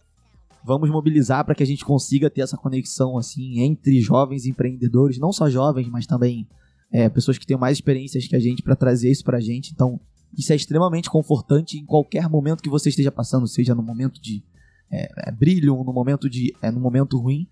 vamos 0.64 0.90
mobilizar 0.90 1.44
para 1.44 1.54
que 1.54 1.62
a 1.62 1.66
gente 1.66 1.84
consiga 1.84 2.30
ter 2.30 2.40
essa 2.40 2.56
conexão 2.56 3.18
assim 3.18 3.60
entre 3.60 4.00
jovens 4.00 4.46
empreendedores, 4.46 5.18
não 5.18 5.32
só 5.32 5.50
jovens, 5.50 5.88
mas 5.88 6.06
também 6.06 6.46
é, 6.92 7.08
pessoas 7.08 7.38
que 7.38 7.46
têm 7.46 7.56
mais 7.56 7.78
experiências 7.78 8.26
que 8.26 8.36
a 8.36 8.40
gente 8.40 8.62
para 8.62 8.76
trazer 8.76 9.10
isso 9.10 9.24
para 9.24 9.38
a 9.38 9.40
gente. 9.40 9.72
Então, 9.72 9.98
isso 10.36 10.52
é 10.52 10.56
extremamente 10.56 11.10
confortante 11.10 11.78
em 11.78 11.84
qualquer 11.84 12.28
momento 12.28 12.62
que 12.62 12.68
você 12.68 12.90
esteja 12.90 13.10
passando, 13.10 13.46
seja 13.46 13.74
no 13.74 13.82
momento 13.82 14.20
de 14.20 14.42
é, 14.90 15.08
é, 15.28 15.32
brilho, 15.32 15.82
no 15.84 15.92
momento 15.92 16.28
de 16.28 16.54
é, 16.62 16.70
no 16.70 16.80
momento 16.80 17.18
ruim. 17.18 17.46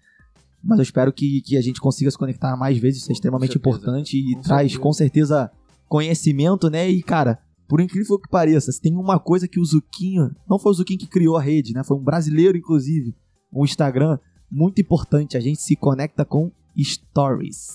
Mas 0.62 0.78
eu 0.78 0.82
espero 0.82 1.10
que, 1.10 1.40
que 1.40 1.56
a 1.56 1.62
gente 1.62 1.80
consiga 1.80 2.10
se 2.10 2.18
conectar 2.18 2.54
mais 2.54 2.76
vezes, 2.76 3.00
isso 3.00 3.10
é 3.10 3.14
extremamente 3.14 3.56
importante 3.56 4.18
e 4.18 4.34
Com 4.34 4.42
traz 4.42 4.72
certeza. 4.72 4.82
com 4.82 4.92
certeza 4.92 5.52
conhecimento, 5.88 6.68
né? 6.68 6.88
E 6.88 7.02
cara, 7.02 7.38
por 7.70 7.80
incrível 7.80 8.18
que 8.18 8.28
pareça, 8.28 8.72
se 8.72 8.80
tem 8.82 8.96
uma 8.96 9.18
coisa 9.20 9.46
que 9.48 9.60
o 9.60 9.64
Zuquinho, 9.64 10.34
não 10.48 10.58
foi 10.58 10.72
o 10.72 10.74
Zuquinho 10.74 10.98
que 10.98 11.06
criou 11.06 11.36
a 11.36 11.40
rede, 11.40 11.72
né? 11.72 11.84
Foi 11.84 11.96
um 11.96 12.02
brasileiro, 12.02 12.58
inclusive, 12.58 13.14
um 13.52 13.64
Instagram 13.64 14.18
muito 14.50 14.80
importante. 14.80 15.36
A 15.36 15.40
gente 15.40 15.62
se 15.62 15.76
conecta 15.76 16.24
com 16.24 16.50
stories. 16.76 17.68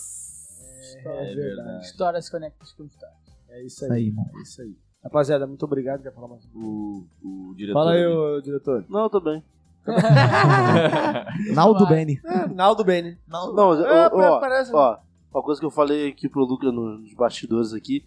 É, 1.05 1.33
verdade. 1.35 1.85
Histórias 1.85 2.29
conectadas 2.29 2.73
com 2.73 2.83
histórias. 2.83 3.15
É 3.49 3.63
isso 3.65 3.83
Isso 3.83 3.85
aí. 3.85 3.91
aí, 4.01 4.07
irmão. 4.07 4.25
É 4.37 4.41
isso 4.41 4.61
aí. 4.61 4.75
Rapaziada, 5.03 5.47
muito 5.47 5.63
obrigado. 5.63 6.01
Quer 6.03 6.13
falar 6.13 6.27
mais? 6.27 6.43
O, 6.53 7.05
o 7.23 7.53
diretor. 7.55 7.79
Fala 7.79 7.91
aí, 7.93 8.05
ô, 8.05 8.41
diretor. 8.41 8.85
Não, 8.89 9.09
tô 9.09 9.21
bem. 9.21 9.41
Naldo. 11.53 11.85
Beni. 11.87 12.19
É, 12.25 12.47
Naldo 12.47 12.83
Bene. 12.83 13.17
Não, 13.27 13.53
mas, 13.53 13.79
É, 13.79 14.07
ó, 14.11 14.35
ó, 14.35 14.39
parece- 14.39 14.73
ó, 14.73 14.97
uma 15.33 15.43
coisa 15.43 15.59
que 15.59 15.65
eu 15.65 15.71
falei 15.71 16.09
aqui 16.09 16.27
pro 16.29 16.43
Luca 16.43 16.71
no- 16.71 16.97
nos 16.99 17.13
bastidores 17.13 17.71
aqui, 17.73 18.03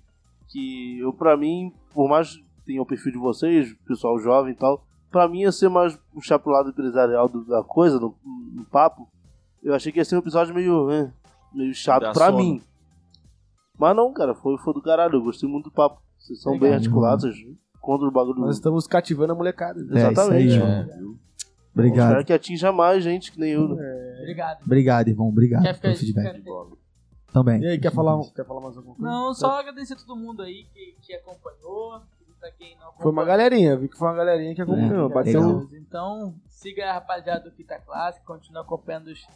que 0.48 0.98
eu, 1.00 1.12
pra 1.12 1.36
mim, 1.36 1.72
por 1.92 2.08
mais 2.08 2.36
que 2.36 2.44
tenha 2.66 2.82
o 2.82 2.86
perfil 2.86 3.12
de 3.12 3.18
vocês, 3.18 3.72
pessoal 3.86 4.18
jovem 4.18 4.52
e 4.52 4.56
tal, 4.56 4.84
pra 5.10 5.28
mim 5.28 5.40
ia 5.40 5.52
ser 5.52 5.68
mais 5.68 5.96
puxar 6.12 6.38
pro 6.38 6.52
lado 6.52 6.70
empresarial 6.70 7.28
do- 7.28 7.44
da 7.44 7.62
coisa, 7.62 7.98
no, 7.98 8.14
no 8.54 8.64
papo. 8.64 9.08
Eu 9.62 9.74
achei 9.74 9.90
que 9.92 9.98
ia 9.98 10.04
ser 10.04 10.16
um 10.16 10.20
episódio 10.20 10.54
meio, 10.54 10.90
eh, 10.90 11.10
meio 11.54 11.74
chato 11.74 12.02
Dá 12.02 12.12
pra 12.12 12.26
sono. 12.26 12.38
mim. 12.38 12.62
Mas 13.78 13.94
não, 13.96 14.12
cara, 14.12 14.34
foi, 14.34 14.56
foi 14.58 14.74
do 14.74 14.82
caralho, 14.82 15.14
eu 15.14 15.22
gostei 15.22 15.48
muito 15.48 15.64
do 15.66 15.70
papo. 15.70 16.00
Vocês 16.18 16.40
são 16.42 16.52
bem 16.52 16.62
Legal. 16.62 16.76
articulados, 16.78 17.24
vocês 17.24 17.56
contra 17.80 18.06
o 18.08 18.10
bagulho. 18.10 18.40
Nós 18.40 18.56
estamos 18.56 18.86
cativando 18.86 19.32
a 19.32 19.36
molecada. 19.36 19.80
É, 19.80 19.96
Exatamente. 19.98 20.46
isso 20.48 20.56
aí, 20.56 20.70
É, 20.70 20.80
irmão. 20.80 20.96
viu? 20.98 21.18
Obrigado. 21.74 22.08
Espero 22.08 22.24
que 22.26 22.32
atinja 22.32 22.72
mais 22.72 23.04
gente 23.04 23.30
que 23.32 23.38
nem 23.38 23.52
eu. 23.52 23.68
né? 23.68 24.16
Obrigado. 24.20 24.62
Obrigado, 24.64 25.08
irmão. 25.08 25.28
Obrigado 25.28 25.62
Quer 25.62 25.78
pelo 25.80 25.94
ficar 25.94 26.06
feedback. 26.06 26.44
Também. 27.32 27.60
E 27.60 27.66
aí, 27.66 27.78
quer 27.78 27.92
falar, 27.92 28.18
quer 28.34 28.44
falar 28.44 28.60
mais 28.60 28.76
alguma 28.76 28.94
coisa? 28.94 29.10
Não, 29.10 29.34
só 29.34 29.60
agradecer 29.60 29.94
a 29.94 29.96
todo 29.96 30.16
mundo 30.16 30.42
aí 30.42 30.64
que, 30.72 30.96
que 31.02 31.14
acompanhou. 31.14 32.00
Pra 32.40 32.52
quem 32.52 32.76
não 32.76 32.84
acompanhou. 32.84 33.02
Foi 33.02 33.10
uma 33.10 33.24
galerinha, 33.24 33.76
vi 33.76 33.88
que 33.88 33.98
foi 33.98 34.06
uma 34.06 34.14
galerinha 34.14 34.54
que 34.54 34.62
acompanhou. 34.62 35.10
É, 35.10 35.12
bateu. 35.12 35.68
Então, 35.72 36.34
siga 36.46 36.88
a 36.88 36.92
rapaziada 36.92 37.50
do 37.50 37.50
Fita 37.50 37.80
Clássica, 37.80 38.24
continue 38.24 38.60
acompanhando 38.60 39.08
os, 39.08 39.26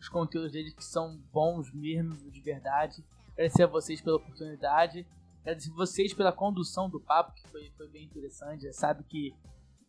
os 0.00 0.08
conteúdos 0.08 0.52
deles 0.52 0.72
que 0.72 0.84
são 0.84 1.18
bons 1.32 1.72
mesmo, 1.72 2.14
de 2.30 2.40
verdade. 2.40 3.04
Agradecer 3.32 3.64
a 3.64 3.66
vocês 3.66 4.00
pela 4.00 4.18
oportunidade. 4.18 5.04
Agradecer 5.42 5.72
a 5.72 5.74
vocês 5.74 6.14
pela 6.14 6.30
condução 6.30 6.88
do 6.88 7.00
papo, 7.00 7.34
que 7.34 7.48
foi, 7.48 7.72
foi 7.76 7.88
bem 7.88 8.04
interessante. 8.04 8.62
Já 8.62 8.72
sabe 8.72 9.02
que 9.02 9.34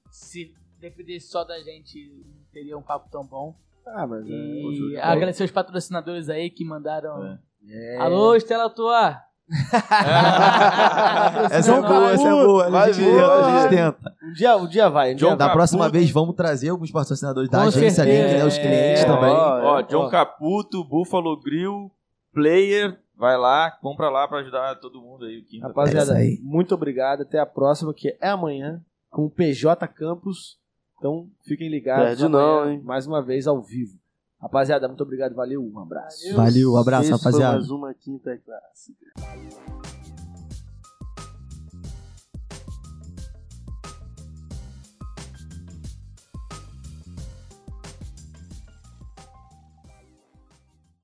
se 0.09 0.51
dependesse 0.79 1.27
só 1.27 1.43
da 1.43 1.61
gente, 1.61 2.11
não 2.25 2.43
teria 2.51 2.75
um 2.75 2.81
papo 2.81 3.09
tão 3.11 3.23
bom. 3.23 3.55
Ah, 3.87 4.07
mas 4.07 4.25
E 4.27 4.95
é. 4.95 5.01
agradecer 5.01 5.43
os 5.43 5.51
patrocinadores 5.51 6.29
aí 6.29 6.49
que 6.49 6.65
mandaram. 6.65 7.37
É. 7.69 7.97
Alô, 7.99 8.35
Estela 8.35 8.69
Tua! 8.69 9.17
Essa 11.51 11.75
é 11.75 11.81
boa, 11.81 12.11
essa 12.11 12.27
é 12.27 12.31
boa. 12.31 12.69
Vai 12.69 12.89
A 12.89 12.91
gente, 12.91 13.05
vir, 13.05 13.23
a 13.23 13.61
gente 13.61 13.69
tenta. 13.69 14.15
Um 14.23 14.33
dia, 14.33 14.57
um 14.57 14.67
dia 14.67 14.89
vai. 14.89 15.13
Um 15.13 15.15
dia 15.15 15.29
John 15.29 15.37
Da 15.37 15.45
vai. 15.45 15.53
próxima 15.55 15.79
Caputo. 15.85 15.99
vez 15.99 16.11
vamos 16.11 16.35
trazer 16.35 16.69
alguns 16.69 16.91
patrocinadores 16.91 17.49
da 17.49 17.59
Com 17.61 17.67
agência 17.67 18.03
certeza. 18.03 18.27
Link, 18.27 18.37
né? 18.39 18.45
Os 18.45 18.57
clientes 18.57 19.03
É. 19.03 19.05
também. 19.05 19.29
Ó, 19.31 19.79
é. 19.79 19.83
John 19.83 20.05
ó. 20.05 20.09
Caputo, 20.09 20.83
Buffalo 20.83 21.39
Grill, 21.39 21.91
Player, 22.33 22.97
vai 23.15 23.37
lá, 23.37 23.71
compra 23.71 24.09
lá 24.09 24.27
pra 24.27 24.39
ajudar 24.39 24.75
todo 24.75 24.99
mundo 25.01 25.25
aí. 25.25 25.43
Rapaziada, 25.61 26.13
É 26.15 26.21
aí. 26.21 26.39
muito 26.41 26.73
obrigado. 26.73 27.21
Até 27.21 27.39
a 27.39 27.45
próxima, 27.45 27.93
que 27.93 28.17
é 28.19 28.29
amanhã, 28.29 28.81
com 29.09 29.25
o 29.25 29.29
PJ 29.29 29.87
Campos. 29.87 30.57
Então, 30.97 31.29
fiquem 31.43 31.69
ligados. 31.69 32.05
Perde 32.05 32.27
não, 32.27 32.69
hein? 32.69 32.81
Mais 32.83 33.05
uma 33.05 33.21
vez, 33.21 33.47
ao 33.47 33.61
vivo. 33.61 33.97
Rapaziada, 34.41 34.87
muito 34.87 35.01
obrigado. 35.01 35.33
Valeu, 35.33 35.63
um 35.63 35.79
abraço. 35.79 36.33
Valeu. 36.35 36.73
Um 36.73 36.77
abraço, 36.77 37.09
Esse 37.11 37.21
foi 37.21 37.31
rapaziada. 37.31 37.57
mais 37.57 37.69
uma 37.69 37.93
quinta 37.93 38.37
clássica. 38.37 39.05